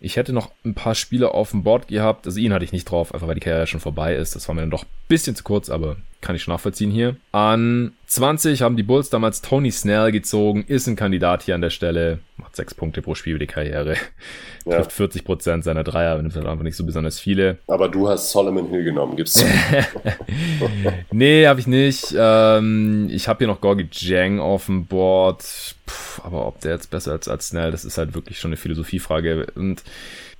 Ich 0.00 0.16
hätte 0.16 0.32
noch 0.32 0.50
ein 0.64 0.74
paar 0.74 0.94
Spiele 0.94 1.32
auf 1.32 1.50
dem 1.50 1.62
Board 1.62 1.88
gehabt. 1.88 2.26
Also 2.26 2.38
ihn 2.38 2.52
hatte 2.52 2.64
ich 2.64 2.72
nicht 2.72 2.84
drauf, 2.90 3.14
einfach 3.14 3.26
weil 3.26 3.34
die 3.34 3.40
Karriere 3.40 3.66
schon 3.66 3.80
vorbei 3.80 4.14
ist. 4.14 4.34
Das 4.34 4.48
war 4.48 4.54
mir 4.54 4.62
dann 4.62 4.70
doch 4.70 4.84
ein 4.84 4.90
bisschen 5.08 5.34
zu 5.34 5.44
kurz, 5.44 5.70
aber 5.70 5.96
kann 6.20 6.36
ich 6.36 6.42
schon 6.42 6.52
nachvollziehen 6.52 6.90
hier. 6.90 7.16
An 7.32 7.92
20 8.06 8.62
haben 8.62 8.76
die 8.76 8.82
Bulls 8.82 9.10
damals 9.10 9.42
Tony 9.42 9.70
Snell 9.70 10.12
gezogen, 10.12 10.64
ist 10.66 10.86
ein 10.86 10.96
Kandidat 10.96 11.42
hier 11.42 11.54
an 11.54 11.60
der 11.60 11.70
Stelle, 11.70 12.20
macht 12.54 12.56
sechs 12.56 12.74
Punkte 12.74 13.02
pro 13.02 13.14
Spiel 13.14 13.32
über 13.32 13.40
die 13.40 13.46
Karriere, 13.46 13.96
ja. 14.64 14.76
trifft 14.76 14.92
40 14.92 15.24
Prozent 15.24 15.64
seiner 15.64 15.82
Dreier, 15.82 16.16
nimmt 16.16 16.34
halt 16.34 16.46
einfach 16.46 16.62
nicht 16.62 16.76
so 16.76 16.84
besonders 16.86 17.18
viele. 17.18 17.58
Aber 17.66 17.88
du 17.88 18.08
hast 18.08 18.30
Solomon 18.30 18.68
Hill 18.68 18.84
genommen, 18.84 19.16
gibt's 19.16 19.44
nee, 21.10 21.46
habe 21.46 21.60
ich 21.60 21.66
nicht. 21.66 22.14
Ähm, 22.16 23.08
ich 23.10 23.28
habe 23.28 23.38
hier 23.38 23.48
noch 23.48 23.60
Gorgi 23.60 23.88
Jang 23.90 24.38
auf 24.38 24.66
dem 24.66 24.86
Board, 24.86 25.44
Puh, 25.86 26.22
aber 26.22 26.46
ob 26.46 26.60
der 26.60 26.72
jetzt 26.72 26.90
besser 26.90 27.14
ist 27.18 27.28
als 27.28 27.48
Snell, 27.48 27.70
das 27.70 27.84
ist 27.84 27.98
halt 27.98 28.14
wirklich 28.14 28.38
schon 28.38 28.50
eine 28.50 28.56
Philosophiefrage 28.56 29.46
und 29.54 29.82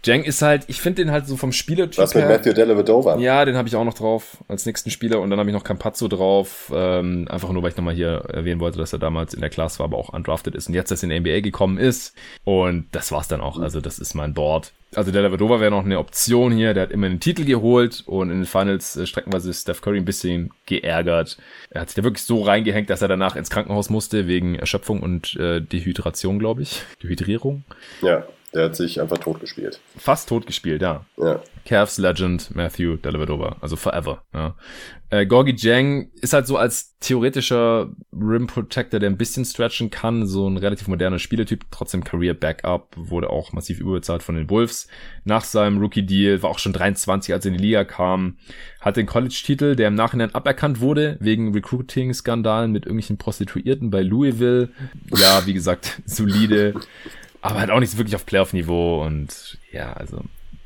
Jang 0.05 0.22
ist 0.22 0.43
halt, 0.43 0.64
ich 0.68 0.81
finde 0.81 1.02
den 1.02 1.10
halt 1.10 1.26
so 1.26 1.36
vom 1.36 1.52
Spielertyp 1.52 1.98
Was 1.98 2.14
mit 2.14 2.24
her, 2.24 2.31
Matthew 2.31 2.52
Dellavedova? 2.52 3.18
Ja, 3.18 3.44
den 3.44 3.56
habe 3.56 3.68
ich 3.68 3.76
auch 3.76 3.85
noch 3.85 3.94
drauf 3.94 4.39
als 4.48 4.66
nächsten 4.66 4.90
Spieler 4.90 5.20
und 5.20 5.31
dann 5.31 5.39
habe 5.39 5.48
ich 5.48 5.55
noch 5.55 5.64
Campazzo 5.64 6.09
drauf, 6.09 6.70
ähm, 6.74 7.26
einfach 7.28 7.51
nur, 7.51 7.62
weil 7.62 7.70
ich 7.70 7.76
nochmal 7.76 7.94
hier 7.94 8.24
erwähnen 8.32 8.60
wollte, 8.60 8.78
dass 8.78 8.93
er 8.93 8.98
damals 8.98 9.35
in 9.35 9.40
der 9.40 9.51
Class 9.51 9.78
war, 9.78 9.85
aber 9.85 9.97
auch 9.97 10.10
undrafted 10.10 10.55
ist 10.55 10.68
und 10.68 10.74
jetzt 10.74 10.90
erst 10.90 11.02
in 11.02 11.09
der 11.09 11.20
NBA 11.20 11.40
gekommen 11.40 11.78
ist 11.78 12.14
und 12.44 12.86
das 12.93 13.12
war's 13.12 13.28
dann 13.28 13.40
auch, 13.40 13.59
also 13.59 13.81
das 13.81 13.98
ist 13.98 14.14
mein 14.14 14.35
Board. 14.35 14.72
Also 14.97 15.10
der 15.10 15.22
Lavadova 15.22 15.60
wäre 15.60 15.70
noch 15.70 15.85
eine 15.85 15.98
Option 15.98 16.52
hier. 16.52 16.74
Der 16.74 16.85
hat 16.85 16.93
immer 16.93 17.06
einen 17.06 17.20
Titel 17.20 17.44
geholt 17.44 18.05
und 18.06 18.31
in 18.31 18.39
den 18.39 18.47
Finals 18.47 18.97
äh, 18.97 19.06
streckenweise 19.06 19.52
Steph 19.52 19.81
Curry 19.81 19.98
ein 19.98 20.05
bisschen 20.05 20.51
geärgert. 20.66 21.36
Er 21.70 21.81
hat 21.81 21.89
sich 21.89 21.97
da 21.97 22.05
wirklich 22.05 22.24
so 22.24 22.43
reingehängt, 22.43 22.90
dass 22.90 23.02
er 23.02 23.09
danach 23.09 23.36
ins 23.36 23.51
Krankenhaus 23.51 23.90
musste 23.90 24.26
wegen 24.26 24.55
Erschöpfung 24.55 25.02
und 25.02 25.36
äh, 25.36 25.60
Dehydration, 25.60 26.39
glaube 26.39 26.62
ich. 26.62 26.82
Dehydrierung. 27.02 27.64
Ja. 28.02 28.24
Der 28.55 28.66
hat 28.66 28.76
sich 28.76 29.01
einfach 29.01 29.18
tot 29.18 29.40
gespielt. 29.40 29.81
Fast 29.97 30.28
tot 30.28 30.47
gespielt, 30.47 30.81
ja. 30.81 31.05
Ja. 31.16 31.43
Cavs 31.64 31.98
Legend 31.98 32.55
Matthew 32.55 32.97
Dellavedova, 32.97 33.56
also 33.60 33.74
forever. 33.74 34.22
Ja. 34.32 34.55
Äh, 35.10 35.26
Gorgi 35.26 35.55
Jang 35.56 36.10
ist 36.20 36.32
halt 36.32 36.47
so 36.47 36.56
als 36.56 36.97
theoretischer 37.01 37.90
Rim 38.12 38.47
Protector, 38.47 39.01
der 39.01 39.10
ein 39.10 39.16
bisschen 39.16 39.44
stretchen 39.44 39.90
kann, 39.90 40.26
so 40.26 40.48
ein 40.48 40.56
relativ 40.56 40.89
moderner 40.89 41.18
Spielertyp, 41.18 41.64
trotzdem 41.70 42.05
Career 42.05 42.35
Backup, 42.35 42.94
wurde 42.97 43.31
auch 43.31 43.52
massiv 43.52 43.81
überbezahlt 43.81 44.22
von 44.22 44.36
den 44.36 44.48
Wolves. 44.51 44.89
Nach 45.24 45.44
seinem 45.44 45.78
Rookie 45.78 46.05
Deal 46.05 46.43
war 46.43 46.51
auch 46.51 46.59
schon 46.59 46.72
23, 46.72 47.35
als 47.35 47.44
er 47.44 47.52
in 47.52 47.59
die 47.59 47.64
Liga 47.64 47.85
kam, 47.85 48.39
hat 48.81 48.97
den 48.97 49.06
College-Titel, 49.06 49.74
der 49.74 49.89
im 49.89 49.94
Nachhinein 49.94 50.35
aberkannt 50.35 50.81
wurde, 50.81 51.16
wegen 51.20 51.52
Recruiting-Skandalen 51.52 52.70
mit 52.70 52.85
irgendwelchen 52.85 53.18
Prostituierten 53.18 53.90
bei 53.90 54.02
Louisville. 54.02 54.70
Ja, 55.16 55.47
wie 55.47 55.55
gesagt, 55.55 56.02
solide 56.06 56.74
aber 57.44 57.60
halt 57.60 57.70
auch 57.70 57.78
nicht 57.78 57.90
so 57.90 57.98
wirklich 57.98 58.16
auf 58.16 58.24
Playoff-Niveau 58.24 59.04
und 59.04 59.58
ja, 59.70 59.92
also 59.92 60.22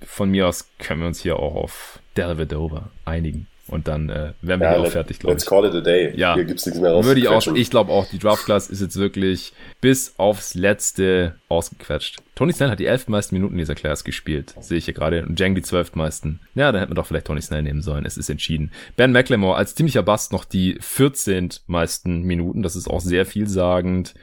von 0.07 0.31
mir 0.31 0.47
aus 0.47 0.71
können 0.79 1.01
wir 1.01 1.09
uns 1.09 1.21
hier 1.21 1.37
auch 1.37 1.57
auf 1.57 1.99
Delvedova 2.17 2.91
einigen. 3.05 3.49
Und 3.67 3.89
dann 3.89 4.09
äh, 4.09 4.33
wären 4.41 4.61
wir 4.61 4.69
ja, 4.69 4.77
hier 4.77 4.87
auch 4.87 4.91
fertig, 4.91 5.19
glaube 5.19 5.33
ich. 5.33 5.41
Let's 5.41 5.47
call 5.47 5.65
it 5.67 5.75
a 5.75 5.81
day. 5.81 6.17
Ja, 6.17 6.37
hier 6.37 6.45
gibt's 6.45 6.65
nichts 6.65 6.81
mehr 6.81 6.93
raus. 6.93 7.05
Würde 7.05 7.21
ich 7.21 7.29
auch, 7.29 7.47
ich 7.49 7.69
glaube 7.69 7.93
auch, 7.93 8.07
die 8.07 8.19
Draft 8.19 8.45
Class 8.47 8.71
ist 8.71 8.81
jetzt 8.81 8.97
wirklich 8.97 9.53
bis 9.81 10.15
aufs 10.19 10.55
Letzte 10.55 11.35
ausgequetscht. 11.49 12.23
Tony 12.37 12.53
Snell 12.53 12.71
hat 12.71 12.79
die 12.79 12.87
elf 12.87 13.09
meisten 13.09 13.35
Minuten 13.35 13.59
dieser 13.59 13.75
Class 13.75 14.05
gespielt, 14.05 14.55
sehe 14.61 14.79
ich 14.79 14.87
hier 14.87 14.95
gerade. 14.95 15.27
Und 15.27 15.39
Jang 15.39 15.57
die 15.57 15.63
zwölf 15.63 15.95
meisten. 15.97 16.41
Ja, 16.55 16.71
dann 16.71 16.81
hätten 16.81 16.93
wir 16.93 16.95
doch 16.97 17.07
vielleicht 17.07 17.27
Tony 17.27 17.43
Snell 17.43 17.63
nehmen 17.63 17.83
sollen. 17.83 18.07
Es 18.07 18.17
ist 18.17 18.31
entschieden. 18.31 18.71
Ben 18.97 19.13
McLemore 19.13 19.57
als 19.57 19.75
ziemlicher 19.75 20.05
Bast 20.05 20.33
noch 20.33 20.45
die 20.45 20.79
14 20.81 21.51
meisten 21.67 22.23
Minuten. 22.23 22.63
Das 22.63 22.77
ist 22.77 22.89
auch 22.89 23.01
sehr 23.01 23.27
vielsagend. 23.27 24.15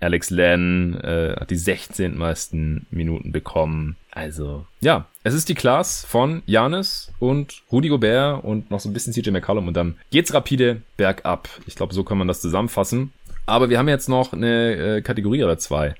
Alex 0.00 0.30
Len 0.30 0.94
äh, 1.00 1.36
hat 1.38 1.50
die 1.50 1.56
16 1.56 2.16
meisten 2.16 2.86
Minuten 2.90 3.32
bekommen. 3.32 3.96
Also, 4.10 4.66
ja, 4.80 5.06
es 5.24 5.34
ist 5.34 5.48
die 5.48 5.54
Class 5.54 6.04
von 6.04 6.42
Janis 6.46 7.12
und 7.18 7.62
Rudy 7.72 7.88
Gobert 7.88 8.44
und 8.44 8.70
noch 8.70 8.80
so 8.80 8.88
ein 8.88 8.92
bisschen 8.92 9.12
CJ 9.12 9.30
McCollum 9.30 9.68
und 9.68 9.74
dann 9.74 9.96
geht's 10.10 10.34
rapide 10.34 10.82
bergab. 10.96 11.48
Ich 11.66 11.76
glaube, 11.76 11.94
so 11.94 12.04
kann 12.04 12.18
man 12.18 12.28
das 12.28 12.40
zusammenfassen. 12.40 13.12
Aber 13.46 13.70
wir 13.70 13.78
haben 13.78 13.88
jetzt 13.88 14.08
noch 14.08 14.32
eine 14.32 14.96
äh, 14.96 15.02
Kategorie 15.02 15.44
oder 15.44 15.58
zwei. 15.58 15.94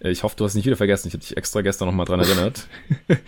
Äh, 0.00 0.10
ich 0.10 0.22
hoffe, 0.22 0.36
du 0.36 0.44
hast 0.44 0.54
nicht 0.54 0.66
wieder 0.66 0.76
vergessen. 0.76 1.08
Ich 1.08 1.14
habe 1.14 1.22
dich 1.22 1.36
extra 1.36 1.62
gestern 1.62 1.86
nochmal 1.86 2.06
dran 2.06 2.20
erinnert. 2.20 2.68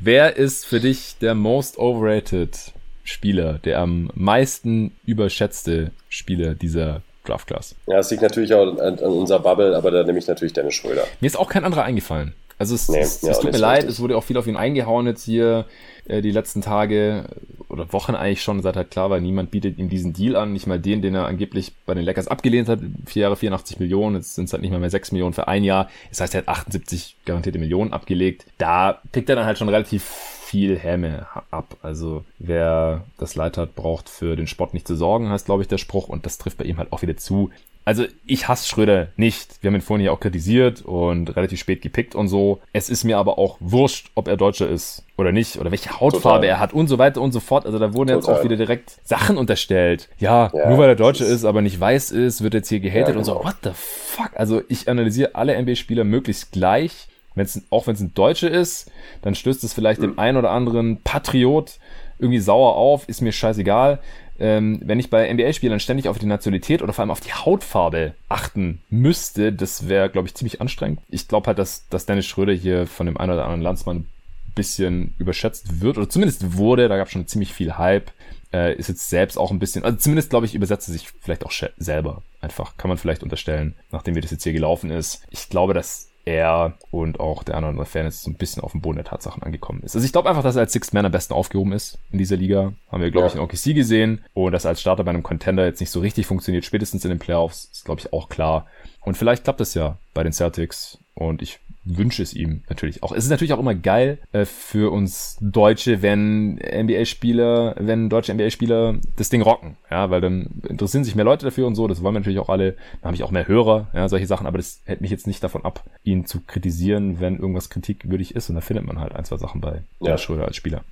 Wer 0.00 0.36
ist 0.36 0.66
für 0.66 0.80
dich 0.80 1.16
der 1.20 1.34
most 1.34 1.78
overrated 1.78 2.58
Spieler, 3.04 3.58
der 3.58 3.80
am 3.80 4.10
meisten 4.14 4.92
überschätzte 5.06 5.92
Spieler 6.08 6.54
dieser 6.54 7.02
Draft 7.24 7.46
Class. 7.46 7.74
Ja, 7.86 7.98
es 7.98 8.10
liegt 8.10 8.22
natürlich 8.22 8.52
auch 8.54 8.66
an, 8.66 8.78
an 8.78 8.98
unserer 8.98 9.40
Bubble, 9.40 9.76
aber 9.76 9.90
da 9.90 10.02
nehme 10.02 10.18
ich 10.18 10.26
natürlich 10.26 10.52
Dennis 10.52 10.74
Schröder. 10.74 11.04
Mir 11.20 11.26
ist 11.26 11.38
auch 11.38 11.48
kein 11.48 11.64
anderer 11.64 11.84
eingefallen. 11.84 12.34
Also 12.58 12.74
es, 12.74 12.88
nee, 12.88 13.00
es, 13.00 13.22
es 13.22 13.40
tut 13.40 13.52
mir 13.52 13.58
leid, 13.58 13.78
richtig. 13.78 13.94
es 13.94 14.00
wurde 14.00 14.16
auch 14.16 14.24
viel 14.24 14.36
auf 14.36 14.46
ihn 14.46 14.56
eingehauen 14.56 15.06
jetzt 15.06 15.24
hier 15.24 15.66
äh, 16.06 16.22
die 16.22 16.30
letzten 16.30 16.60
Tage 16.60 17.24
oder 17.68 17.92
Wochen 17.92 18.14
eigentlich 18.14 18.42
schon, 18.42 18.60
seit 18.62 18.76
halt 18.76 18.90
klar 18.90 19.10
war, 19.10 19.18
niemand 19.18 19.50
bietet 19.50 19.78
ihm 19.78 19.88
diesen 19.88 20.12
Deal 20.12 20.36
an, 20.36 20.52
nicht 20.52 20.66
mal 20.66 20.78
den, 20.78 21.00
den 21.00 21.14
er 21.14 21.26
angeblich 21.26 21.72
bei 21.86 21.94
den 21.94 22.04
Lakers 22.04 22.28
abgelehnt 22.28 22.68
hat, 22.68 22.80
vier 23.06 23.22
Jahre 23.22 23.36
84 23.36 23.80
Millionen, 23.80 24.16
jetzt 24.16 24.34
sind 24.34 24.44
es 24.44 24.52
halt 24.52 24.62
nicht 24.62 24.70
mal 24.70 24.78
mehr 24.78 24.90
6 24.90 25.12
Millionen 25.12 25.32
für 25.32 25.48
ein 25.48 25.64
Jahr, 25.64 25.88
das 26.10 26.20
heißt, 26.20 26.34
er 26.34 26.42
hat 26.42 26.48
78 26.48 27.16
garantierte 27.24 27.58
Millionen 27.58 27.92
abgelegt, 27.92 28.44
da 28.58 29.00
tickt 29.12 29.30
er 29.30 29.36
dann 29.36 29.46
halt 29.46 29.58
schon 29.58 29.70
relativ 29.70 30.41
viel 30.52 30.78
Häme 30.78 31.26
ab. 31.50 31.76
Also 31.80 32.24
wer 32.38 33.04
das 33.16 33.36
Leid 33.36 33.56
hat, 33.56 33.74
braucht 33.74 34.10
für 34.10 34.36
den 34.36 34.46
Sport 34.46 34.74
nicht 34.74 34.86
zu 34.86 34.94
sorgen, 34.94 35.30
heißt 35.30 35.46
glaube 35.46 35.62
ich 35.62 35.68
der 35.68 35.78
Spruch 35.78 36.10
und 36.10 36.26
das 36.26 36.36
trifft 36.36 36.58
bei 36.58 36.64
ihm 36.64 36.76
halt 36.76 36.92
auch 36.92 37.00
wieder 37.00 37.16
zu. 37.16 37.50
Also 37.86 38.04
ich 38.26 38.48
hasse 38.48 38.68
Schröder 38.68 39.08
nicht. 39.16 39.62
Wir 39.62 39.68
haben 39.68 39.76
ihn 39.76 39.80
vorhin 39.80 40.04
ja 40.04 40.12
auch 40.12 40.20
kritisiert 40.20 40.82
und 40.82 41.34
relativ 41.36 41.58
spät 41.58 41.80
gepickt 41.80 42.14
und 42.14 42.28
so. 42.28 42.60
Es 42.74 42.90
ist 42.90 43.02
mir 43.02 43.16
aber 43.16 43.38
auch 43.38 43.56
wurscht, 43.60 44.10
ob 44.14 44.28
er 44.28 44.36
Deutscher 44.36 44.68
ist 44.68 45.04
oder 45.16 45.32
nicht 45.32 45.56
oder 45.56 45.70
welche 45.70 45.98
Hautfarbe 45.98 46.42
Total. 46.42 46.44
er 46.44 46.60
hat 46.60 46.74
und 46.74 46.86
so 46.86 46.98
weiter 46.98 47.22
und 47.22 47.32
so 47.32 47.40
fort. 47.40 47.64
Also 47.64 47.78
da 47.78 47.94
wurden 47.94 48.10
Total. 48.10 48.16
jetzt 48.16 48.28
auch 48.28 48.44
wieder 48.44 48.56
direkt 48.56 48.98
Sachen 49.04 49.38
unterstellt. 49.38 50.10
Ja, 50.18 50.52
ja 50.52 50.68
nur 50.68 50.76
weil 50.76 50.90
er 50.90 50.96
Deutscher 50.96 51.24
ist, 51.24 51.30
ist, 51.30 51.44
aber 51.46 51.62
nicht 51.62 51.80
weiß 51.80 52.10
ist, 52.10 52.42
wird 52.42 52.52
jetzt 52.52 52.68
hier 52.68 52.80
gehatet 52.80 53.08
ja, 53.08 53.12
genau. 53.14 53.18
und 53.20 53.24
so. 53.24 53.34
Genau. 53.36 53.44
What 53.46 53.56
the 53.64 53.70
fuck? 53.74 54.32
Also 54.34 54.60
ich 54.68 54.90
analysiere 54.90 55.34
alle 55.34 55.60
NBA-Spieler 55.60 56.04
möglichst 56.04 56.52
gleich 56.52 57.08
wenn's, 57.34 57.62
auch 57.70 57.86
wenn 57.86 57.94
es 57.94 58.00
ein 58.00 58.14
Deutsche 58.14 58.48
ist, 58.48 58.90
dann 59.22 59.34
stößt 59.34 59.64
es 59.64 59.72
vielleicht 59.72 60.00
mhm. 60.00 60.04
dem 60.04 60.18
einen 60.18 60.36
oder 60.36 60.50
anderen 60.50 61.00
Patriot 61.02 61.78
irgendwie 62.18 62.38
sauer 62.38 62.76
auf, 62.76 63.08
ist 63.08 63.20
mir 63.20 63.32
scheißegal. 63.32 63.98
Ähm, 64.38 64.80
wenn 64.84 64.98
ich 64.98 65.10
bei 65.10 65.32
NBA-Spielern 65.32 65.80
ständig 65.80 66.08
auf 66.08 66.18
die 66.18 66.26
Nationalität 66.26 66.82
oder 66.82 66.92
vor 66.92 67.02
allem 67.02 67.10
auf 67.10 67.20
die 67.20 67.32
Hautfarbe 67.32 68.14
achten 68.28 68.80
müsste, 68.88 69.52
das 69.52 69.88
wäre, 69.88 70.08
glaube 70.08 70.28
ich, 70.28 70.34
ziemlich 70.34 70.60
anstrengend. 70.60 71.00
Ich 71.10 71.28
glaube 71.28 71.48
halt, 71.48 71.58
dass, 71.58 71.86
dass 71.88 72.06
Dennis 72.06 72.26
Schröder 72.26 72.52
hier 72.52 72.86
von 72.86 73.06
dem 73.06 73.16
einen 73.18 73.32
oder 73.32 73.44
anderen 73.44 73.62
Landsmann 73.62 73.96
ein 73.98 74.52
bisschen 74.54 75.14
überschätzt 75.18 75.80
wird 75.80 75.98
oder 75.98 76.08
zumindest 76.08 76.56
wurde. 76.56 76.88
Da 76.88 76.96
gab 76.96 77.06
es 77.06 77.12
schon 77.12 77.26
ziemlich 77.26 77.52
viel 77.52 77.76
Hype. 77.76 78.10
Äh, 78.52 78.74
ist 78.74 78.88
jetzt 78.88 79.08
selbst 79.08 79.38
auch 79.38 79.50
ein 79.50 79.58
bisschen, 79.58 79.84
also 79.84 79.96
zumindest 79.96 80.30
glaube 80.30 80.46
ich, 80.46 80.54
übersetzt 80.54 80.88
er 80.88 80.92
sich 80.92 81.08
vielleicht 81.20 81.46
auch 81.46 81.52
selber. 81.78 82.22
Einfach 82.40 82.76
kann 82.76 82.88
man 82.88 82.98
vielleicht 82.98 83.22
unterstellen, 83.22 83.74
nachdem 83.92 84.14
wie 84.14 84.20
das 84.20 84.30
jetzt 84.30 84.42
hier 84.42 84.52
gelaufen 84.52 84.90
ist. 84.90 85.22
Ich 85.30 85.48
glaube, 85.48 85.72
dass 85.72 86.08
er 86.24 86.74
und 86.90 87.20
auch 87.20 87.42
der 87.42 87.56
andere 87.56 87.84
Fan 87.84 88.06
ist 88.06 88.22
so 88.22 88.30
ein 88.30 88.34
bisschen 88.36 88.62
auf 88.62 88.72
dem 88.72 88.80
Boden 88.80 88.96
der 88.96 89.04
Tatsachen 89.04 89.42
angekommen 89.42 89.82
ist. 89.82 89.94
Also 89.94 90.04
ich 90.04 90.12
glaube 90.12 90.28
einfach, 90.28 90.42
dass 90.42 90.56
er 90.56 90.60
als 90.62 90.72
Sixth 90.72 90.94
Man 90.94 91.06
am 91.06 91.12
besten 91.12 91.34
aufgehoben 91.34 91.72
ist 91.72 91.98
in 92.10 92.18
dieser 92.18 92.36
Liga. 92.36 92.72
Haben 92.90 93.02
wir, 93.02 93.10
glaube 93.10 93.26
ja. 93.26 93.32
ich, 93.32 93.34
in 93.34 93.40
OKC 93.40 93.74
gesehen. 93.74 94.24
Und 94.34 94.52
dass 94.52 94.64
er 94.64 94.70
als 94.70 94.80
Starter 94.80 95.04
bei 95.04 95.10
einem 95.10 95.22
Contender 95.22 95.64
jetzt 95.64 95.80
nicht 95.80 95.90
so 95.90 96.00
richtig 96.00 96.26
funktioniert, 96.26 96.64
spätestens 96.64 97.04
in 97.04 97.10
den 97.10 97.18
Playoffs, 97.18 97.68
ist, 97.72 97.84
glaube 97.84 98.00
ich, 98.00 98.12
auch 98.12 98.28
klar. 98.28 98.66
Und 99.00 99.16
vielleicht 99.16 99.44
klappt 99.44 99.60
es 99.60 99.74
ja 99.74 99.98
bei 100.14 100.22
den 100.22 100.32
Celtics. 100.32 100.98
Und 101.14 101.42
ich 101.42 101.58
wünsche 101.84 102.22
es 102.22 102.34
ihm 102.34 102.62
natürlich 102.68 103.02
auch. 103.02 103.12
Es 103.12 103.24
ist 103.24 103.30
natürlich 103.30 103.52
auch 103.52 103.58
immer 103.58 103.74
geil 103.74 104.18
äh, 104.32 104.44
für 104.44 104.92
uns 104.92 105.36
Deutsche, 105.40 106.02
wenn 106.02 106.54
NBA-Spieler, 106.56 107.74
wenn 107.78 108.08
deutsche 108.08 108.32
NBA-Spieler 108.32 109.00
das 109.16 109.30
Ding 109.30 109.42
rocken, 109.42 109.76
ja, 109.90 110.10
weil 110.10 110.20
dann 110.20 110.62
interessieren 110.68 111.04
sich 111.04 111.14
mehr 111.14 111.24
Leute 111.24 111.46
dafür 111.46 111.66
und 111.66 111.74
so. 111.74 111.88
Das 111.88 112.02
wollen 112.02 112.14
wir 112.14 112.20
natürlich 112.20 112.38
auch 112.38 112.48
alle. 112.48 112.72
Dann 113.00 113.08
habe 113.08 113.16
ich 113.16 113.22
auch 113.22 113.30
mehr 113.30 113.48
Hörer, 113.48 113.88
ja, 113.94 114.08
solche 114.08 114.26
Sachen. 114.26 114.46
Aber 114.46 114.58
das 114.58 114.80
hält 114.84 115.00
mich 115.00 115.10
jetzt 115.10 115.26
nicht 115.26 115.42
davon 115.42 115.64
ab, 115.64 115.84
ihn 116.04 116.24
zu 116.26 116.40
kritisieren, 116.40 117.20
wenn 117.20 117.38
irgendwas 117.38 117.70
kritikwürdig 117.70 118.34
ist. 118.34 118.48
Und 118.48 118.56
da 118.56 118.60
findet 118.60 118.86
man 118.86 119.00
halt 119.00 119.14
ein, 119.14 119.24
zwei 119.24 119.36
Sachen 119.36 119.60
bei 119.60 119.82
ja. 120.00 120.12
der 120.12 120.18
Schröder 120.18 120.46
als 120.46 120.56
Spieler. 120.56 120.84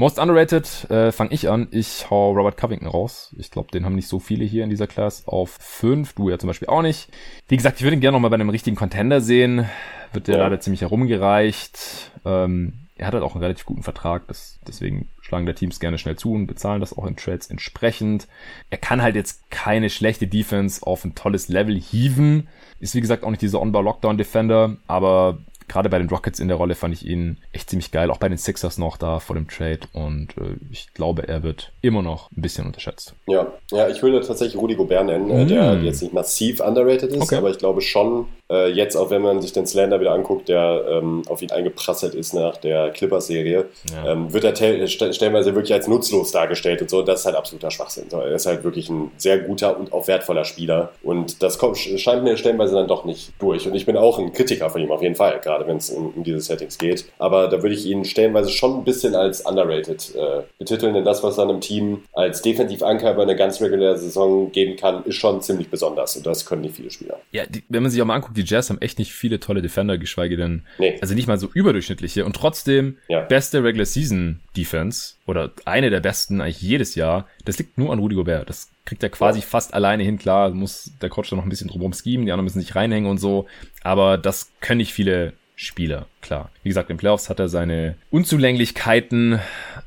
Most 0.00 0.20
underrated 0.20 0.88
äh, 0.90 1.10
fange 1.10 1.32
ich 1.32 1.50
an. 1.50 1.66
Ich 1.72 2.08
hau 2.08 2.30
Robert 2.30 2.56
Covington 2.56 2.86
raus. 2.86 3.34
Ich 3.36 3.50
glaube, 3.50 3.72
den 3.72 3.84
haben 3.84 3.96
nicht 3.96 4.06
so 4.06 4.20
viele 4.20 4.44
hier 4.44 4.62
in 4.62 4.70
dieser 4.70 4.86
Class 4.86 5.26
auf 5.26 5.58
fünf. 5.60 6.12
Du 6.12 6.30
ja 6.30 6.38
zum 6.38 6.46
Beispiel 6.46 6.68
auch 6.68 6.82
nicht. 6.82 7.08
Wie 7.48 7.56
gesagt, 7.56 7.78
ich 7.78 7.82
würde 7.82 7.96
ihn 7.96 8.00
gerne 8.00 8.16
noch 8.16 8.22
mal 8.22 8.28
bei 8.28 8.36
einem 8.36 8.48
richtigen 8.48 8.76
Contender 8.76 9.20
sehen. 9.20 9.68
Wird 10.12 10.28
der 10.28 10.36
ja. 10.36 10.44
leider 10.44 10.60
ziemlich 10.60 10.82
herumgereicht. 10.82 12.12
Ähm, 12.24 12.74
er 12.96 13.08
hat 13.08 13.14
halt 13.14 13.24
auch 13.24 13.34
einen 13.34 13.42
relativ 13.42 13.66
guten 13.66 13.82
Vertrag. 13.82 14.28
Das, 14.28 14.60
deswegen 14.68 15.08
schlagen 15.20 15.46
der 15.46 15.56
Teams 15.56 15.80
gerne 15.80 15.98
schnell 15.98 16.16
zu 16.16 16.32
und 16.32 16.46
bezahlen 16.46 16.80
das 16.80 16.96
auch 16.96 17.04
in 17.04 17.16
Trades 17.16 17.50
entsprechend. 17.50 18.28
Er 18.70 18.78
kann 18.78 19.02
halt 19.02 19.16
jetzt 19.16 19.50
keine 19.50 19.90
schlechte 19.90 20.28
Defense 20.28 20.86
auf 20.86 21.04
ein 21.04 21.16
tolles 21.16 21.48
Level 21.48 21.74
hieven. 21.74 22.46
Ist 22.78 22.94
wie 22.94 23.00
gesagt 23.00 23.24
auch 23.24 23.30
nicht 23.30 23.42
dieser 23.42 23.60
On-Bar-Lockdown-Defender, 23.60 24.76
aber 24.86 25.38
gerade 25.68 25.88
bei 25.88 25.98
den 25.98 26.08
Rockets 26.08 26.40
in 26.40 26.48
der 26.48 26.56
Rolle 26.56 26.74
fand 26.74 26.94
ich 26.94 27.06
ihn 27.06 27.38
echt 27.52 27.70
ziemlich 27.70 27.90
geil. 27.90 28.10
Auch 28.10 28.18
bei 28.18 28.28
den 28.28 28.38
Sixers 28.38 28.78
noch 28.78 28.96
da 28.96 29.20
vor 29.20 29.36
dem 29.36 29.48
Trade. 29.48 29.80
Und 29.92 30.36
äh, 30.38 30.56
ich 30.70 30.92
glaube, 30.94 31.28
er 31.28 31.42
wird 31.42 31.72
immer 31.82 32.02
noch 32.02 32.30
ein 32.30 32.42
bisschen 32.42 32.66
unterschätzt. 32.66 33.14
Ja, 33.26 33.52
ja 33.70 33.88
ich 33.88 34.02
würde 34.02 34.20
tatsächlich 34.20 34.60
Rudi 34.60 34.74
Gobert 34.74 35.06
nennen, 35.06 35.44
mm. 35.44 35.48
der 35.48 35.82
jetzt 35.82 36.02
nicht 36.02 36.14
massiv 36.14 36.60
underrated 36.60 37.12
ist, 37.12 37.22
okay. 37.22 37.36
aber 37.36 37.50
ich 37.50 37.58
glaube 37.58 37.80
schon, 37.80 38.26
äh, 38.50 38.70
jetzt 38.70 38.96
auch 38.96 39.10
wenn 39.10 39.22
man 39.22 39.40
sich 39.42 39.52
den 39.52 39.66
Slander 39.66 40.00
wieder 40.00 40.12
anguckt, 40.12 40.48
der 40.48 40.84
ähm, 40.88 41.22
auf 41.28 41.42
ihn 41.42 41.50
eingeprasselt 41.50 42.14
ist 42.14 42.34
nach 42.34 42.56
der 42.56 42.90
Clippers-Serie, 42.90 43.66
ja. 43.92 44.12
ähm, 44.12 44.32
wird 44.32 44.44
er 44.44 44.56
st 44.88 45.14
stellenweise 45.14 45.54
wirklich 45.54 45.72
als 45.72 45.88
nutzlos 45.88 46.32
dargestellt 46.32 46.82
und 46.82 46.90
so. 46.90 47.00
Und 47.00 47.08
das 47.08 47.20
ist 47.20 47.26
halt 47.26 47.36
absoluter 47.36 47.70
Schwachsinn. 47.70 48.06
Er 48.10 48.32
ist 48.32 48.46
halt 48.46 48.64
wirklich 48.64 48.88
ein 48.88 49.10
sehr 49.16 49.38
guter 49.38 49.78
und 49.78 49.92
auch 49.92 50.08
wertvoller 50.08 50.44
Spieler. 50.44 50.92
Und 51.02 51.42
das 51.42 51.58
kommt, 51.58 51.78
scheint 51.78 52.24
mir 52.24 52.36
stellenweise 52.36 52.74
dann 52.74 52.88
doch 52.88 53.04
nicht 53.04 53.32
durch. 53.38 53.66
Und 53.66 53.74
ich 53.74 53.86
bin 53.86 53.96
auch 53.96 54.18
ein 54.18 54.32
Kritiker 54.32 54.70
von 54.70 54.80
ihm 54.80 54.90
auf 54.90 55.02
jeden 55.02 55.14
Fall, 55.14 55.40
gerade 55.42 55.66
wenn 55.66 55.76
es 55.76 55.90
um, 55.90 56.12
um, 56.16 56.24
diese 56.24 56.40
Settings 56.40 56.78
geht. 56.78 57.06
Aber 57.18 57.48
da 57.48 57.62
würde 57.62 57.74
ich 57.74 57.86
ihn 57.86 58.04
stellenweise 58.04 58.50
schon 58.50 58.78
ein 58.78 58.84
bisschen 58.84 59.14
als 59.14 59.42
underrated 59.42 60.14
äh, 60.14 60.42
betiteln, 60.58 60.94
denn 60.94 61.04
das, 61.04 61.22
was 61.22 61.38
er 61.38 61.44
einem 61.44 61.60
Team 61.60 62.02
als 62.12 62.42
Defensivanker 62.42 63.12
über 63.12 63.22
eine 63.22 63.36
ganz 63.36 63.60
reguläre 63.60 63.98
Saison 63.98 64.50
geben 64.52 64.76
kann, 64.76 65.04
ist 65.04 65.16
schon 65.16 65.42
ziemlich 65.42 65.70
besonders. 65.70 66.16
Und 66.16 66.26
das 66.26 66.46
können 66.46 66.62
nicht 66.62 66.76
viele 66.76 66.90
Spieler. 66.90 67.18
Ja, 67.32 67.44
die, 67.46 67.62
wenn 67.68 67.82
man 67.82 67.90
sich 67.90 68.00
auch 68.00 68.06
mal 68.06 68.14
anguckt, 68.14 68.37
die 68.38 68.44
Jazz 68.44 68.70
haben 68.70 68.80
echt 68.80 68.98
nicht 68.98 69.12
viele 69.12 69.40
tolle 69.40 69.62
Defender, 69.62 69.98
geschweige 69.98 70.36
denn, 70.36 70.62
nee. 70.78 70.98
also 71.00 71.14
nicht 71.14 71.26
mal 71.26 71.38
so 71.38 71.50
überdurchschnittliche 71.52 72.24
und 72.24 72.34
trotzdem 72.34 72.98
ja. 73.08 73.20
beste 73.20 73.62
Regular 73.62 73.86
Season 73.86 74.40
Defense 74.56 75.14
oder 75.26 75.52
eine 75.64 75.90
der 75.90 76.00
besten 76.00 76.40
eigentlich 76.40 76.62
jedes 76.62 76.94
Jahr. 76.94 77.26
Das 77.44 77.58
liegt 77.58 77.78
nur 77.78 77.92
an 77.92 77.98
Rudy 77.98 78.14
Gobert. 78.14 78.48
Das 78.48 78.70
kriegt 78.84 79.02
er 79.02 79.10
quasi 79.10 79.40
ja. 79.40 79.46
fast 79.46 79.74
alleine 79.74 80.02
hin. 80.02 80.18
Klar, 80.18 80.50
muss 80.50 80.92
der 81.02 81.10
Coach 81.10 81.30
da 81.30 81.36
noch 81.36 81.44
ein 81.44 81.50
bisschen 81.50 81.68
drumherum 81.68 81.92
schieben, 81.92 82.24
die 82.24 82.32
anderen 82.32 82.44
müssen 82.44 82.60
sich 82.60 82.74
reinhängen 82.74 83.10
und 83.10 83.18
so. 83.18 83.46
Aber 83.82 84.16
das 84.16 84.50
können 84.60 84.78
nicht 84.78 84.92
viele 84.92 85.34
Spieler, 85.60 86.06
klar. 86.20 86.50
Wie 86.62 86.68
gesagt, 86.68 86.88
in 86.88 86.98
Playoffs 86.98 87.28
hat 87.28 87.40
er 87.40 87.48
seine 87.48 87.96
Unzulänglichkeiten, 88.10 89.40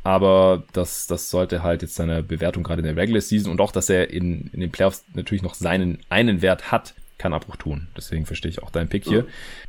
aber 0.03 0.63
das, 0.73 1.07
das 1.07 1.29
sollte 1.29 1.63
halt 1.63 1.81
jetzt 1.81 1.95
seiner 1.95 2.21
Bewertung 2.21 2.63
gerade 2.63 2.81
in 2.81 2.85
der 2.85 2.97
Regular 2.97 3.21
Season 3.21 3.49
und 3.49 3.61
auch, 3.61 3.71
dass 3.71 3.89
er 3.89 4.09
in, 4.09 4.49
in 4.51 4.59
den 4.59 4.69
Playoffs 4.69 5.05
natürlich 5.13 5.43
noch 5.43 5.53
seinen 5.53 5.99
einen 6.09 6.41
Wert 6.41 6.73
hat, 6.73 6.93
keinen 7.21 7.33
Abbruch 7.33 7.55
tun. 7.55 7.87
Deswegen 7.95 8.25
verstehe 8.25 8.49
ich 8.49 8.63
auch 8.63 8.71
deinen 8.71 8.89
Pick 8.89 9.05
hier. 9.05 9.25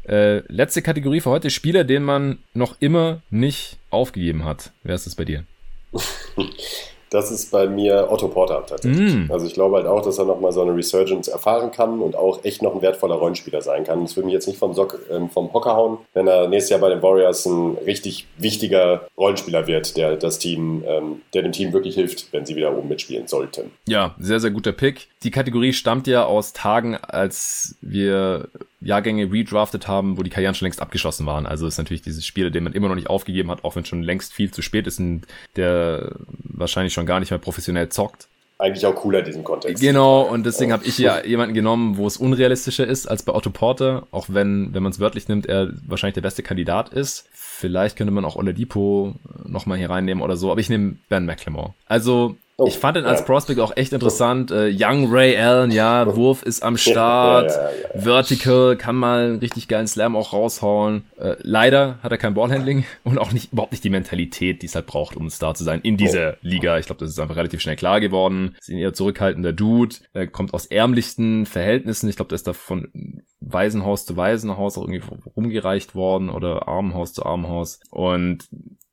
Äh, 0.09 0.39
letzte 0.53 0.83
Kategorie 0.83 1.20
für 1.20 1.31
heute, 1.31 1.51
Spieler, 1.51 1.85
den 1.85 2.03
man 2.03 2.39
noch 2.55 2.77
immer 2.81 3.23
nicht 3.31 3.79
aufgegeben 3.91 4.45
hat. 4.45 4.73
Wer 4.83 4.95
ist 4.95 5.07
das 5.07 5.15
bei 5.15 5.24
dir? 5.24 5.45
Das 7.12 7.30
ist 7.30 7.51
bei 7.51 7.66
mir 7.66 8.09
Otto 8.10 8.28
Porter 8.28 8.64
tatsächlich. 8.66 9.14
Mm. 9.14 9.30
Also 9.30 9.47
ich 9.47 9.52
glaube 9.52 9.76
halt 9.76 9.86
auch, 9.86 10.01
dass 10.01 10.18
er 10.18 10.24
nochmal 10.24 10.51
so 10.51 10.62
eine 10.62 10.74
Resurgence 10.74 11.28
erfahren 11.28 11.70
kann 11.70 12.01
und 12.01 12.16
auch 12.16 12.43
echt 12.43 12.62
noch 12.62 12.74
ein 12.74 12.80
wertvoller 12.80 13.16
Rollenspieler 13.16 13.60
sein 13.60 13.84
kann. 13.84 14.01
Das 14.01 14.16
würde 14.16 14.26
mich 14.26 14.32
jetzt 14.32 14.47
nicht 14.48 14.59
vom, 14.59 14.72
Sock, 14.72 14.98
ähm, 15.10 15.28
vom 15.28 15.52
Hocker 15.52 15.76
hauen, 15.76 15.98
wenn 16.14 16.26
er 16.26 16.48
nächstes 16.48 16.70
Jahr 16.70 16.80
bei 16.80 16.89
den 16.89 17.02
Warriors 17.02 17.44
ein 17.44 17.76
richtig 17.84 18.26
wichtiger 18.39 19.06
Rollenspieler 19.18 19.66
wird, 19.66 19.98
der 19.98 20.16
das 20.16 20.39
Team, 20.39 20.84
ähm, 20.86 21.20
der 21.34 21.43
dem 21.43 21.52
Team 21.52 21.74
wirklich 21.74 21.97
hilft, 21.97 22.32
wenn 22.32 22.47
sie 22.47 22.56
wieder 22.56 22.74
oben 22.74 22.89
mitspielen 22.89 23.26
sollten. 23.26 23.72
Ja, 23.86 24.14
sehr, 24.18 24.40
sehr 24.40 24.51
guter 24.51 24.72
Pick. 24.72 25.09
Die 25.22 25.30
Kategorie 25.30 25.74
stammt 25.74 26.06
ja 26.06 26.24
aus 26.24 26.55
Tagen, 26.55 26.97
als 26.97 27.76
wir 27.82 28.48
Jahrgänge 28.83 29.33
redraftet 29.33 29.89
haben, 29.89 30.19
wo 30.19 30.23
die 30.23 30.31
Karrieren 30.31 30.55
schon 30.55 30.67
längst 30.67 30.83
abgeschlossen 30.83 31.27
waren. 31.27 31.47
Also 31.47 31.67
ist 31.67 31.79
natürlich 31.79 32.03
dieses 32.03 32.25
Spiel, 32.25 32.51
den 32.51 32.65
man 32.65 32.73
immer 32.73 32.89
noch 32.89 32.95
nicht 32.95 33.11
aufgegeben 33.11 33.51
hat, 33.51 33.65
auch 33.65 33.77
wenn 33.77 33.85
schon 33.85 34.03
längst 34.03 34.33
viel 34.33 34.51
zu 34.51 34.63
spät 34.63 34.87
ist 34.87 35.01
und 35.01 35.23
der 35.57 36.17
wahrscheinlich 36.45 36.93
schon 36.93 37.07
gar 37.07 37.21
nicht 37.21 37.31
mehr 37.31 37.39
professionell 37.39 37.89
zockt. 37.89 38.29
Eigentlich 38.59 38.87
auch 38.87 38.95
cooler 38.95 39.21
in 39.21 39.25
diesem 39.25 39.43
Kontext. 39.43 39.83
Genau, 39.83 40.23
und 40.23 40.47
deswegen 40.47 40.71
ja. 40.71 40.77
habe 40.77 40.87
ich 40.87 40.97
ja 40.97 41.25
jemanden 41.25 41.53
genommen, 41.53 41.97
wo 41.97 42.07
es 42.07 42.17
unrealistischer 42.17 42.87
ist 42.87 43.07
als 43.07 43.25
bei 43.25 43.35
Otto 43.35 43.51
Porter, 43.51 44.07
auch 44.13 44.27
wenn, 44.29 44.73
wenn 44.73 44.85
man 44.85 44.93
es 44.93 45.01
wörtlich 45.01 45.27
nimmt, 45.27 45.47
er 45.47 45.73
wahrscheinlich 45.85 46.15
der 46.15 46.21
beste 46.21 46.45
Kandidat 46.45 46.91
ist. 46.91 47.29
Vielleicht 47.33 47.97
könnte 47.97 48.13
man 48.13 48.25
auch 48.25 48.37
Oladipo 48.37 49.17
nochmal 49.45 49.79
hier 49.79 49.91
reinnehmen 49.91 50.23
oder 50.23 50.37
so, 50.37 50.53
aber 50.53 50.61
ich 50.61 50.69
nehme 50.69 50.97
Ben 51.09 51.27
McLemore. 51.27 51.75
Also 51.87 52.37
Oh, 52.59 52.66
ich 52.66 52.79
fand 52.79 52.99
ihn 52.99 53.05
als 53.05 53.20
ja. 53.20 53.27
Prospect 53.27 53.61
auch 53.61 53.77
echt 53.77 53.93
interessant. 53.93 54.51
Äh, 54.51 54.70
Young 54.77 55.11
Ray 55.11 55.37
Allen, 55.37 55.70
ja, 55.70 56.15
Wurf 56.15 56.43
ist 56.43 56.62
am 56.62 56.77
Start. 56.77 57.51
Ja, 57.51 57.70
ja, 57.95 58.01
Vertical, 58.01 58.77
kann 58.77 58.95
mal 58.95 59.24
einen 59.24 59.39
richtig 59.39 59.69
geilen 59.69 59.87
Slam 59.87 60.15
auch 60.16 60.35
raushauen. 60.35 61.05
Äh, 61.19 61.37
leider 61.41 61.99
hat 62.03 62.12
er 62.12 62.19
kein 62.19 62.35
Ballhandling 62.35 62.85
und 63.05 63.19
auch 63.19 63.33
nicht 63.33 63.53
überhaupt 63.53 63.73
nicht 63.73 63.85
die 63.85 63.91
Mentalität, 63.91 64.61
die 64.62 64.66
es 64.66 64.74
halt 64.74 64.87
braucht, 64.87 65.16
um 65.16 65.27
ein 65.27 65.31
Star 65.31 65.55
zu 65.55 65.65
sein 65.65 65.81
in 65.83 65.97
dieser 65.97 66.35
oh. 66.35 66.37
Liga. 66.43 66.79
Ich 66.79 66.87
glaube, 66.87 67.01
das 67.01 67.11
ist 67.11 67.19
einfach 67.19 67.37
relativ 67.37 67.61
schnell 67.61 67.77
klar 67.77 68.01
geworden. 68.01 68.55
Ist 68.61 68.69
ein 68.69 68.79
eher 68.79 68.93
zurückhaltender 68.93 69.53
Dude. 69.53 69.97
Er 70.12 70.27
kommt 70.27 70.53
aus 70.53 70.66
ärmlichsten 70.66 71.47
Verhältnissen. 71.47 72.09
Ich 72.11 72.16
glaube, 72.16 72.29
der 72.29 72.37
ist 72.37 72.47
da 72.47 72.53
von 72.53 73.23
Waisenhaus 73.41 74.05
zu 74.05 74.16
Waisenhaus 74.16 74.77
auch 74.77 74.83
irgendwie 74.83 75.03
rumgereicht 75.37 75.95
worden 75.95 76.29
oder 76.29 76.69
Armenhaus 76.69 77.15
zu 77.15 77.24
Armenhaus. 77.24 77.81
Und 77.91 78.49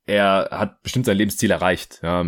er 0.09 0.49
hat 0.51 0.81
bestimmt 0.81 1.05
sein 1.05 1.17
Lebensziel 1.17 1.51
erreicht. 1.51 1.99
Ja, 2.01 2.25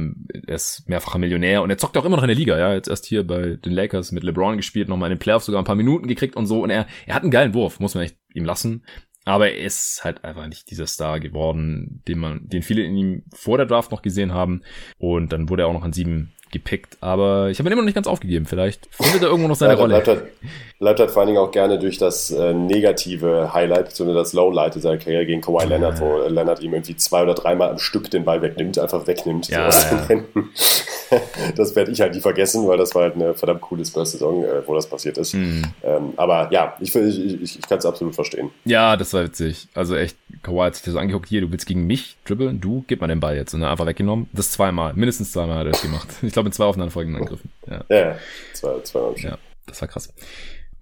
er 0.48 0.56
ist 0.56 0.88
mehrfacher 0.88 1.18
Millionär 1.18 1.64
und 1.64 1.70
er 1.72 1.78
zockt 1.78 1.98
auch 1.98 2.06
immer 2.06 2.16
noch 2.16 2.24
in 2.24 2.30
der 2.30 2.38
Liga. 2.38 2.58
Ja, 2.58 2.74
jetzt 2.74 2.88
erst 2.88 3.06
hier 3.06 3.26
bei 3.26 3.56
den 3.56 3.74
Lakers 3.74 4.12
mit 4.12 4.24
LeBron 4.24 4.58
gespielt, 4.58 4.88
nochmal 4.88 5.12
in 5.12 5.18
den 5.18 5.20
Playoffs 5.20 5.48
sogar 5.48 5.62
ein 5.62 5.66
paar 5.66 5.76
Minuten 5.76 6.08
gekriegt 6.08 6.36
und 6.36 6.46
so. 6.46 6.62
Und 6.62 6.70
er, 6.70 6.86
er 7.08 7.16
hat 7.16 7.24
einen 7.24 7.32
geilen 7.32 7.54
Wurf, 7.54 7.80
muss 7.80 7.96
man 7.96 8.04
echt 8.04 8.18
ihm 8.34 8.46
lassen. 8.46 8.86
Aber 9.26 9.50
er 9.50 9.66
ist 9.66 10.02
halt 10.04 10.24
einfach 10.24 10.48
nicht 10.48 10.70
dieser 10.72 10.88
Star 10.88 11.20
geworden, 11.20 12.02
den 12.08 12.20
man, 12.20 12.48
den 12.48 12.64
viele 12.64 12.84
in 12.84 12.96
ihm 12.96 13.24
vor 13.34 13.58
der 13.58 13.68
Draft 13.68 13.92
noch 13.92 14.02
gesehen 14.02 14.34
haben. 14.34 14.62
Und 14.98 15.32
dann 15.32 15.50
wurde 15.50 15.64
er 15.64 15.68
auch 15.68 15.74
noch 15.74 15.84
an 15.84 15.94
sieben 15.94 16.34
gepickt, 16.52 16.98
aber 17.02 17.50
ich 17.50 17.60
habe 17.60 17.70
ihn 17.70 17.74
immer 17.74 17.82
noch 17.82 17.86
nicht 17.86 17.96
ganz 17.96 18.08
aufgegeben. 18.08 18.46
Vielleicht 18.46 18.88
findet 18.92 19.24
er 19.24 19.30
irgendwo 19.30 19.48
noch 19.48 19.56
seine 19.56 19.74
ja, 19.74 19.80
Rolle. 19.80 19.94
Bleibt 19.94 20.08
halt, 20.08 20.24
bleibt 20.80 21.00
halt 21.00 21.12
vor 21.12 21.22
allen 21.22 21.28
Dingen 21.28 21.40
auch 21.40 21.52
gerne 21.52 21.80
durch 21.80 21.98
das 21.98 22.32
äh, 22.32 22.54
negative 22.54 23.54
Highlight, 23.54 23.86
beziehungsweise 23.90 24.20
das 24.20 24.34
Lowlight 24.34 24.74
seiner 24.74 24.98
Karriere 24.98 25.26
gegen 25.26 25.42
Kawhi 25.42 25.66
Leonard, 25.66 26.00
wo 26.02 26.18
Leonard 26.28 26.62
ihm 26.62 26.74
irgendwie 26.74 26.96
zwei 26.96 27.24
oder 27.24 27.34
dreimal 27.34 27.70
am 27.70 27.80
Stück 27.80 28.10
den 28.12 28.26
Ball 28.26 28.42
wegnimmt, 28.42 28.78
einfach 28.80 29.08
wegnimmt 29.08 29.48
ja, 29.48 29.72
so 29.72 29.78
aus 29.78 29.92
ja. 29.92 29.98
den 29.98 30.08
Händen. 30.08 30.50
das 31.56 31.76
werde 31.76 31.92
ich 31.92 32.02
halt 32.02 32.14
nie 32.16 32.22
vergessen, 32.22 32.68
weil 32.68 32.78
das 32.78 32.96
war 32.96 33.04
halt 33.04 33.16
eine 33.16 33.34
verdammt 33.34 33.62
coole 33.62 33.86
Spurs-Saison, 33.86 34.44
äh, 34.44 34.68
wo 34.68 34.76
das 34.76 34.88
passiert 34.88 35.18
ist. 35.18 35.34
Mhm. 35.34 35.64
Ähm, 35.84 36.14
aber 36.18 36.50
ja, 36.52 36.76
ich, 36.80 36.96
ich, 36.96 37.42
ich, 37.42 37.60
ich 37.60 37.68
kann 37.68 37.78
es 37.78 37.86
absolut 37.86 38.16
verstehen. 38.16 38.50
Ja, 38.66 38.98
das 38.98 39.14
war 39.14 39.24
witzig. 39.24 39.68
Also 39.74 39.96
echt, 39.96 40.18
Kawhi 40.44 40.66
hat 40.66 40.76
sich 40.76 40.86
das 40.86 40.96
angeguckt, 40.96 41.30
hier, 41.30 41.42
du 41.42 41.52
willst 41.52 41.66
gegen 41.66 41.86
mich 41.86 42.18
dribbeln, 42.26 42.60
du, 42.60 42.84
gib 42.88 43.02
mal 43.02 43.08
den 43.08 43.20
Ball 43.20 43.36
jetzt. 43.36 43.54
Und 43.54 43.62
dann 43.62 43.70
einfach 43.70 43.86
weggenommen. 43.86 44.28
Das 44.34 44.52
zweimal, 44.52 44.94
mindestens 44.94 45.32
zweimal 45.32 45.60
hat 45.60 45.66
er 45.68 45.72
das 45.72 45.82
gemacht. 45.82 46.08
Ich 46.22 46.34
glaube, 46.34 46.41
in 46.46 46.52
zwei 46.52 46.66
aufeinanderfolgenden 46.66 47.22
Angriffen. 47.22 47.52
Ja, 47.68 47.84
ja 47.90 48.18
zwei, 48.54 48.80
zweimal. 48.82 49.16
Ja, 49.18 49.38
das 49.66 49.82
war 49.82 49.88
krass. 49.88 50.14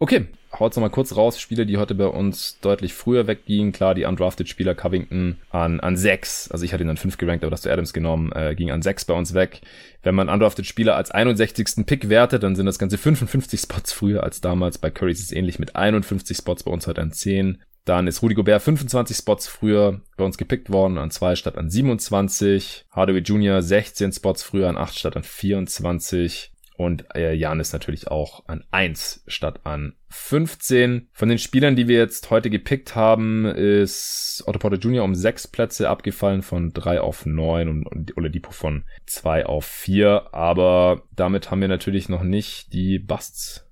Okay, 0.01 0.27
haut's 0.57 0.77
nochmal 0.77 0.91
kurz 0.91 1.17
raus. 1.17 1.41
Spieler, 1.41 1.65
die 1.65 1.77
heute 1.77 1.93
bei 1.93 2.07
uns 2.07 2.57
deutlich 2.61 2.93
früher 2.93 3.27
weggingen. 3.27 3.73
Klar, 3.73 3.95
die 3.95 4.05
undrafted 4.05 4.47
Spieler 4.47 4.73
Covington 4.73 5.41
an, 5.49 5.81
an 5.81 5.97
sechs. 5.97 6.49
Also 6.49 6.63
ich 6.63 6.71
hatte 6.71 6.83
ihn 6.83 6.89
an 6.89 6.95
fünf 6.95 7.17
gerankt, 7.17 7.43
aber 7.43 7.51
das 7.51 7.63
du 7.63 7.71
Adams 7.71 7.91
genommen, 7.91 8.31
äh, 8.31 8.55
ging 8.55 8.71
an 8.71 8.81
sechs 8.81 9.03
bei 9.03 9.13
uns 9.13 9.33
weg. 9.33 9.59
Wenn 10.01 10.15
man 10.15 10.29
undrafted 10.29 10.65
Spieler 10.65 10.95
als 10.95 11.11
61. 11.11 11.85
Pick 11.85 12.07
wertet, 12.07 12.43
dann 12.43 12.55
sind 12.55 12.65
das 12.65 12.79
ganze 12.79 12.97
55 12.97 13.59
Spots 13.59 13.91
früher 13.91 14.23
als 14.23 14.39
damals. 14.39 14.77
Bei 14.77 14.89
Currys 14.89 15.19
ist 15.19 15.25
es 15.25 15.31
ähnlich 15.33 15.59
mit 15.59 15.75
51 15.75 16.37
Spots, 16.37 16.63
bei 16.63 16.71
uns 16.71 16.87
heute 16.87 17.01
an 17.01 17.11
10. 17.11 17.61
Dann 17.89 18.05
ist 18.05 18.21
Rudy 18.21 18.35
Gobert 18.35 18.61
25 18.61 19.17
Spots 19.17 19.47
früher 19.47 20.01
bei 20.15 20.23
uns 20.23 20.37
gepickt 20.37 20.69
worden, 20.69 20.99
an 20.99 21.09
2 21.09 21.35
statt 21.35 21.57
an 21.57 21.71
27. 21.71 22.85
Hardaway 22.91 23.21
Jr. 23.21 23.63
16 23.63 24.11
Spots 24.11 24.43
früher 24.43 24.69
an 24.69 24.77
8 24.77 24.99
statt 24.99 25.17
an 25.17 25.23
24. 25.23 26.51
Und 26.77 27.05
äh, 27.15 27.33
Jan 27.33 27.59
ist 27.59 27.73
natürlich 27.73 28.09
auch 28.09 28.43
an 28.45 28.63
1 28.69 29.23
statt 29.25 29.61
an 29.63 29.95
15. 30.09 31.09
Von 31.13 31.29
den 31.29 31.39
Spielern, 31.39 31.75
die 31.75 31.87
wir 31.87 31.97
jetzt 31.97 32.29
heute 32.29 32.51
gepickt 32.51 32.93
haben, 32.93 33.45
ist 33.45 34.43
Otto 34.45 34.59
Porter 34.59 34.77
Jr. 34.77 35.03
um 35.03 35.15
6 35.15 35.47
Plätze 35.47 35.89
abgefallen 35.89 36.43
von 36.43 36.69
3 36.69 37.01
auf 37.01 37.25
9 37.25 37.69
und, 37.69 37.87
und 37.87 38.15
Oladipo 38.17 38.51
von 38.51 38.83
2 39.07 39.47
auf 39.47 39.65
4. 39.65 40.31
Aber 40.31 41.01
damit 41.15 41.49
haben 41.49 41.61
wir 41.61 41.67
natürlich 41.67 42.07
noch 42.07 42.21
nicht 42.21 42.71
die 42.71 42.99
Busts 42.99 43.65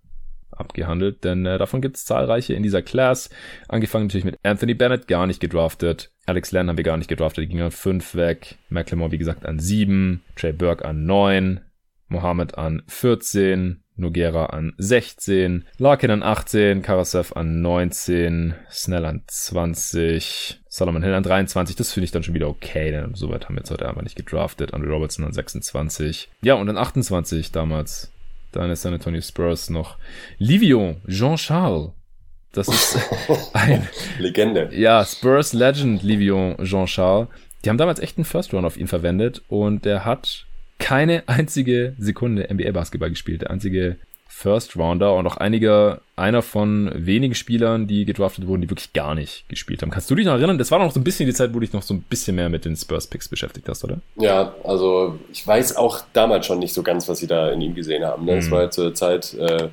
abgehandelt, 0.60 1.24
denn 1.24 1.46
äh, 1.46 1.58
davon 1.58 1.82
gibt 1.82 1.98
es 1.98 2.06
zahlreiche 2.06 2.54
in 2.54 2.64
dieser 2.64 2.82
Class. 2.82 3.30
Angefangen 3.68 4.08
natürlich 4.08 4.26
mit 4.26 4.38
Anthony 4.44 4.74
Bennett, 4.74 5.08
gar 5.08 5.28
nicht 5.28 5.40
gedraftet. 5.40 6.12
Alex 6.26 6.52
Len 6.52 6.70
haben 6.70 6.78
wir 6.78 6.84
gar 6.84 6.98
nicht 6.98 7.10
gedraftet, 7.10 7.44
die 7.44 7.48
ging 7.48 7.62
an 7.62 7.72
5 7.72 8.16
weg. 8.16 8.58
McLemore, 8.70 9.12
wie 9.12 9.18
gesagt, 9.18 9.46
an 9.46 9.60
7. 9.60 10.22
Trey 10.36 10.54
Burke 10.54 10.86
an 10.86 11.06
9. 11.06 11.62
Mohammed 12.10 12.58
an 12.58 12.84
14, 12.88 13.84
Nogera 13.98 14.48
an 14.48 14.74
16, 14.78 15.66
Larkin 15.78 16.12
an 16.12 16.24
18, 16.24 16.82
Karasev 16.82 17.34
an 17.36 17.62
19, 17.62 18.54
Snell 18.72 19.06
an 19.06 19.24
20, 19.28 20.62
Solomon 20.70 21.04
Hill 21.04 21.14
an 21.14 21.24
23. 21.24 21.76
Das 21.76 21.92
finde 21.92 22.06
ich 22.06 22.12
dann 22.12 22.24
schon 22.24 22.36
wieder 22.36 22.48
okay, 22.48 22.92
denn 22.92 23.16
soweit 23.16 23.46
haben 23.46 23.56
wir 23.56 23.62
jetzt 23.62 23.72
heute 23.72 23.90
einfach 23.90 24.04
nicht 24.04 24.16
gedraftet. 24.16 24.74
Andrew 24.74 24.94
Robertson 24.94 25.26
an 25.26 25.34
26. 25.34 26.30
Ja, 26.42 26.54
und 26.54 26.70
an 26.70 26.78
28 26.78 27.52
damals. 27.52 28.12
Deine 28.58 28.76
San 28.76 28.92
Antonio 28.92 29.22
Spurs 29.22 29.70
noch. 29.70 30.00
Livion, 30.40 31.00
Jean-Charles. 31.08 31.92
Das 32.54 32.68
ist 32.68 32.98
ein 33.54 33.88
Legende. 34.18 34.70
Ja, 34.72 35.06
Spurs 35.06 35.54
Legend 35.54 36.02
Livion 36.02 36.58
Jean-Charles. 36.64 37.28
Die 37.64 37.70
haben 37.70 37.78
damals 37.78 38.00
echt 38.00 38.18
einen 38.18 38.26
First 38.26 38.56
Round 38.56 38.66
auf 38.66 38.76
ihn 38.76 38.88
verwendet 38.88 39.44
und 39.48 39.86
der 39.86 40.06
hat 40.06 40.48
keine 40.80 41.22
einzige 41.28 41.94
Sekunde 42.00 42.48
NBA-Basketball 42.52 43.12
gespielt. 43.12 43.44
Der 43.44 43.52
einzige 43.52 43.98
First 44.38 44.78
Rounder 44.78 45.16
und 45.16 45.26
auch 45.26 45.38
einiger, 45.38 46.02
einer 46.16 46.44
von 46.44 46.92
wenigen 46.94 47.34
Spielern, 47.34 47.88
die 47.88 48.06
gedraftet 48.06 48.46
wurden, 48.46 48.62
die 48.62 48.70
wirklich 48.70 48.94
gar 48.94 49.16
nicht 49.16 49.50
gespielt 49.50 49.82
haben. 49.82 49.90
Kannst 49.90 50.12
du 50.12 50.16
dich 50.16 50.28
noch 50.28 50.34
erinnern? 50.34 50.60
Das 50.60 50.70
war 50.70 50.78
noch 50.78 50.92
so 50.92 51.00
ein 51.00 51.04
bisschen 51.04 51.26
die 51.26 51.34
Zeit, 51.34 51.50
wo 51.50 51.54
du 51.54 51.62
dich 51.62 51.74
noch 51.74 51.82
so 51.82 51.96
ein 51.96 52.04
bisschen 52.04 52.36
mehr 52.36 52.48
mit 52.48 52.64
den 52.64 52.76
Spurs-Picks 52.76 53.30
beschäftigt 53.30 53.68
hast, 53.68 53.84
oder? 53.84 53.98
Ja, 54.16 54.54
also 54.64 55.18
ich 55.34 55.46
weiß 55.48 55.76
auch 55.78 56.02
damals 56.14 56.46
schon 56.46 56.60
nicht 56.60 56.76
so 56.76 56.84
ganz, 56.84 57.10
was 57.10 57.18
sie 57.18 57.26
da 57.26 57.50
in 57.50 57.62
ihm 57.62 57.74
gesehen 57.74 58.06
haben. 58.06 58.26
Ne? 58.26 58.36
Mhm. 58.36 58.52
war 58.52 58.62
ja 58.62 58.70
zur 58.70 58.94
Zeit 58.94 59.34
äh, 59.34 59.70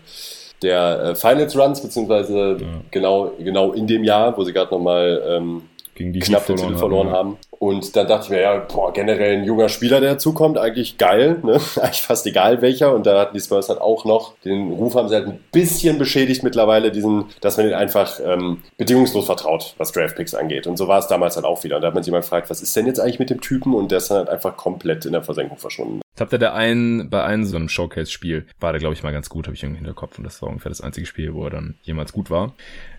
der 0.62 1.02
äh, 1.02 1.14
Finals 1.14 1.54
Runs, 1.58 1.82
beziehungsweise 1.82 2.56
ja. 2.58 2.66
genau, 2.90 3.32
genau 3.38 3.72
in 3.72 3.86
dem 3.86 4.02
Jahr, 4.02 4.34
wo 4.34 4.44
sie 4.44 4.54
gerade 4.54 4.72
nochmal 4.72 5.22
ähm, 5.28 5.62
gegen 5.94 6.12
die 6.12 6.20
knapp 6.20 6.46
den 6.46 6.56
Titel 6.56 6.76
verloren 6.76 7.10
haben. 7.10 7.30
haben. 7.30 7.38
Und 7.58 7.96
dann 7.96 8.06
dachte 8.06 8.24
ich 8.24 8.30
mir, 8.30 8.42
ja, 8.42 8.58
boah, 8.58 8.92
generell 8.92 9.38
ein 9.38 9.44
junger 9.44 9.68
Spieler, 9.68 10.00
der 10.00 10.12
dazukommt, 10.12 10.58
eigentlich 10.58 10.98
geil, 10.98 11.38
ne? 11.42 11.60
eigentlich 11.80 12.02
fast 12.02 12.26
egal 12.26 12.60
welcher. 12.62 12.94
Und 12.94 13.06
da 13.06 13.20
hatten 13.20 13.34
die 13.34 13.40
Spurs 13.40 13.68
halt 13.68 13.80
auch 13.80 14.04
noch, 14.04 14.34
den 14.44 14.72
Ruf 14.72 14.94
haben 14.94 15.08
sie 15.08 15.14
halt 15.14 15.26
ein 15.26 15.40
bisschen 15.52 15.98
beschädigt 15.98 16.42
mittlerweile, 16.42 16.90
diesen, 16.90 17.26
dass 17.40 17.56
man 17.56 17.66
ihn 17.66 17.74
einfach 17.74 18.20
ähm, 18.24 18.62
bedingungslos 18.76 19.26
vertraut, 19.26 19.74
was 19.78 19.92
Draftpicks 19.92 20.34
angeht. 20.34 20.66
Und 20.66 20.76
so 20.76 20.88
war 20.88 20.98
es 20.98 21.06
damals 21.06 21.36
halt 21.36 21.46
auch 21.46 21.64
wieder. 21.64 21.76
Und 21.76 21.82
da 21.82 21.88
hat 21.88 21.94
man 21.94 22.02
sich 22.02 22.12
mal 22.12 22.20
gefragt, 22.20 22.50
was 22.50 22.60
ist 22.60 22.74
denn 22.76 22.86
jetzt 22.86 23.00
eigentlich 23.00 23.18
mit 23.18 23.30
dem 23.30 23.40
Typen? 23.40 23.74
Und 23.74 23.90
der 23.90 23.98
ist 23.98 24.10
dann 24.10 24.18
halt 24.18 24.28
einfach 24.28 24.56
komplett 24.56 25.06
in 25.06 25.12
der 25.12 25.22
Versenkung 25.22 25.58
verschwunden. 25.58 26.00
Ich 26.14 26.20
habe 26.20 26.30
da 26.30 26.38
der 26.38 26.54
einen, 26.54 27.10
bei 27.10 27.24
einem 27.24 27.44
so 27.44 27.56
einem 27.56 27.68
Showcase-Spiel 27.68 28.46
war 28.60 28.72
der, 28.72 28.78
glaube 28.78 28.94
ich, 28.94 29.02
mal 29.02 29.12
ganz 29.12 29.28
gut, 29.28 29.46
habe 29.46 29.54
ich 29.54 29.62
irgendwie 29.62 29.80
in 29.80 29.86
der 29.86 29.94
Kopf. 29.94 30.18
Und 30.18 30.24
das 30.24 30.40
war 30.42 30.48
ungefähr 30.48 30.70
das 30.70 30.80
einzige 30.80 31.06
Spiel, 31.06 31.34
wo 31.34 31.44
er 31.44 31.50
dann 31.50 31.76
jemals 31.82 32.12
gut 32.12 32.30
war. 32.30 32.52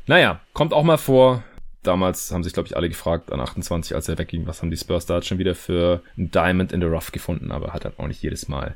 Naja, 0.07 0.41
kommt 0.53 0.73
auch 0.73 0.84
mal 0.84 0.97
vor, 0.97 1.43
damals 1.88 2.32
haben 2.32 2.44
sich, 2.44 2.53
glaube 2.53 2.68
ich, 2.68 2.76
alle 2.76 2.90
gefragt 2.90 3.32
an 3.32 3.40
28, 3.40 3.95
als 3.95 4.10
er 4.10 4.18
wegging, 4.18 4.48
was 4.48 4.62
haben 4.62 4.72
die 4.72 4.78
Spurs 4.78 5.06
da 5.06 5.22
schon 5.22 5.38
wieder 5.38 5.56
für 5.56 6.02
ein 6.18 6.32
Diamond 6.32 6.72
in 6.72 6.82
the 6.82 6.88
Rough 6.88 7.12
gefunden, 7.12 7.52
aber 7.52 7.74
hat 7.74 7.86
dann 7.86 7.94
auch 7.98 8.07
nicht 8.07 8.22
jedes 8.22 8.48
Mal 8.48 8.76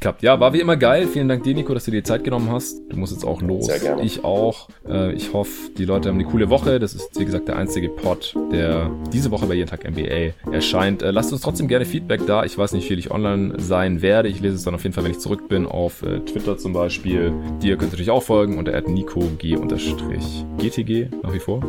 geklappt. 0.00 0.22
Ja, 0.22 0.40
war 0.40 0.54
wie 0.54 0.60
immer 0.60 0.78
geil. 0.78 1.06
Vielen 1.06 1.28
Dank 1.28 1.44
dir, 1.44 1.54
Nico, 1.54 1.74
dass 1.74 1.84
du 1.84 1.90
dir 1.90 2.02
Zeit 2.02 2.24
genommen 2.24 2.50
hast. 2.50 2.80
Du 2.88 2.96
musst 2.96 3.12
jetzt 3.12 3.24
auch 3.24 3.42
los. 3.42 3.66
Sehr 3.66 3.78
gerne. 3.78 4.02
Ich 4.02 4.24
auch. 4.24 4.70
Äh, 4.88 5.12
ich 5.12 5.34
hoffe, 5.34 5.50
die 5.76 5.84
Leute 5.84 6.08
haben 6.08 6.16
eine 6.16 6.24
coole 6.24 6.48
Woche. 6.48 6.80
Das 6.80 6.94
ist, 6.94 7.20
wie 7.20 7.26
gesagt, 7.26 7.48
der 7.48 7.56
einzige 7.56 7.90
Pod, 7.90 8.34
der 8.50 8.90
diese 9.12 9.30
Woche 9.30 9.44
bei 9.46 9.52
Jeden 9.54 9.68
Tag 9.68 9.84
NBA 9.88 10.32
erscheint. 10.50 11.02
Äh, 11.02 11.10
lasst 11.10 11.32
uns 11.32 11.42
trotzdem 11.42 11.68
gerne 11.68 11.84
Feedback 11.84 12.24
da. 12.26 12.44
Ich 12.44 12.56
weiß 12.56 12.72
nicht, 12.72 12.84
wie 12.84 12.88
viel 12.88 12.98
ich 12.98 13.10
online 13.10 13.56
sein 13.58 14.00
werde. 14.00 14.30
Ich 14.30 14.40
lese 14.40 14.54
es 14.54 14.62
dann 14.64 14.74
auf 14.74 14.82
jeden 14.82 14.94
Fall, 14.94 15.04
wenn 15.04 15.10
ich 15.10 15.18
zurück 15.18 15.48
bin, 15.48 15.66
auf 15.66 16.02
äh, 16.02 16.20
Twitter 16.20 16.56
zum 16.56 16.72
Beispiel. 16.72 17.34
Dir 17.62 17.76
könnt 17.76 17.90
ihr 17.90 17.92
natürlich 17.92 18.10
auch 18.10 18.22
folgen 18.22 18.56
unter 18.56 18.80
NicoG-GTG 18.80 21.08
nach 21.22 21.34
wie 21.34 21.38
vor. 21.38 21.62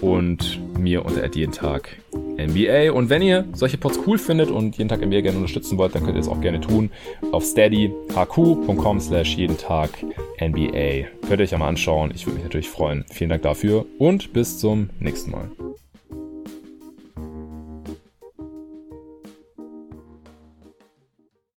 Und 0.00 0.60
mir 0.78 1.04
unter 1.04 1.24
jeden 1.34 1.52
Tag 1.52 1.88
NBA. 2.38 2.92
Und 2.92 3.10
wenn 3.10 3.22
ihr 3.22 3.44
solche 3.52 3.78
Pods 3.78 4.00
cool 4.06 4.18
findet 4.18 4.50
und 4.50 4.76
jeden 4.76 4.88
Tag 4.88 5.04
NBA 5.04 5.20
gerne 5.20 5.38
unterstützen 5.38 5.78
wollt, 5.78 5.94
dann 5.94 6.04
könnt 6.04 6.16
ihr 6.16 6.20
es 6.20 6.28
auch 6.28 6.40
gerne 6.40 6.60
tun 6.60 6.90
auf 7.32 7.44
steadyhq.com 7.64 9.00
slash 9.00 9.36
jeden 9.36 9.56
Tag 9.56 9.90
NBA. 10.40 11.08
Könnt 11.26 11.40
ihr 11.40 11.44
euch 11.44 11.50
ja 11.50 11.58
mal 11.58 11.68
anschauen. 11.68 12.12
Ich 12.14 12.26
würde 12.26 12.36
mich 12.36 12.44
natürlich 12.44 12.68
freuen. 12.68 13.04
Vielen 13.10 13.30
Dank 13.30 13.42
dafür 13.42 13.86
und 13.98 14.32
bis 14.32 14.58
zum 14.58 14.90
nächsten 15.00 15.30
Mal. 15.30 15.50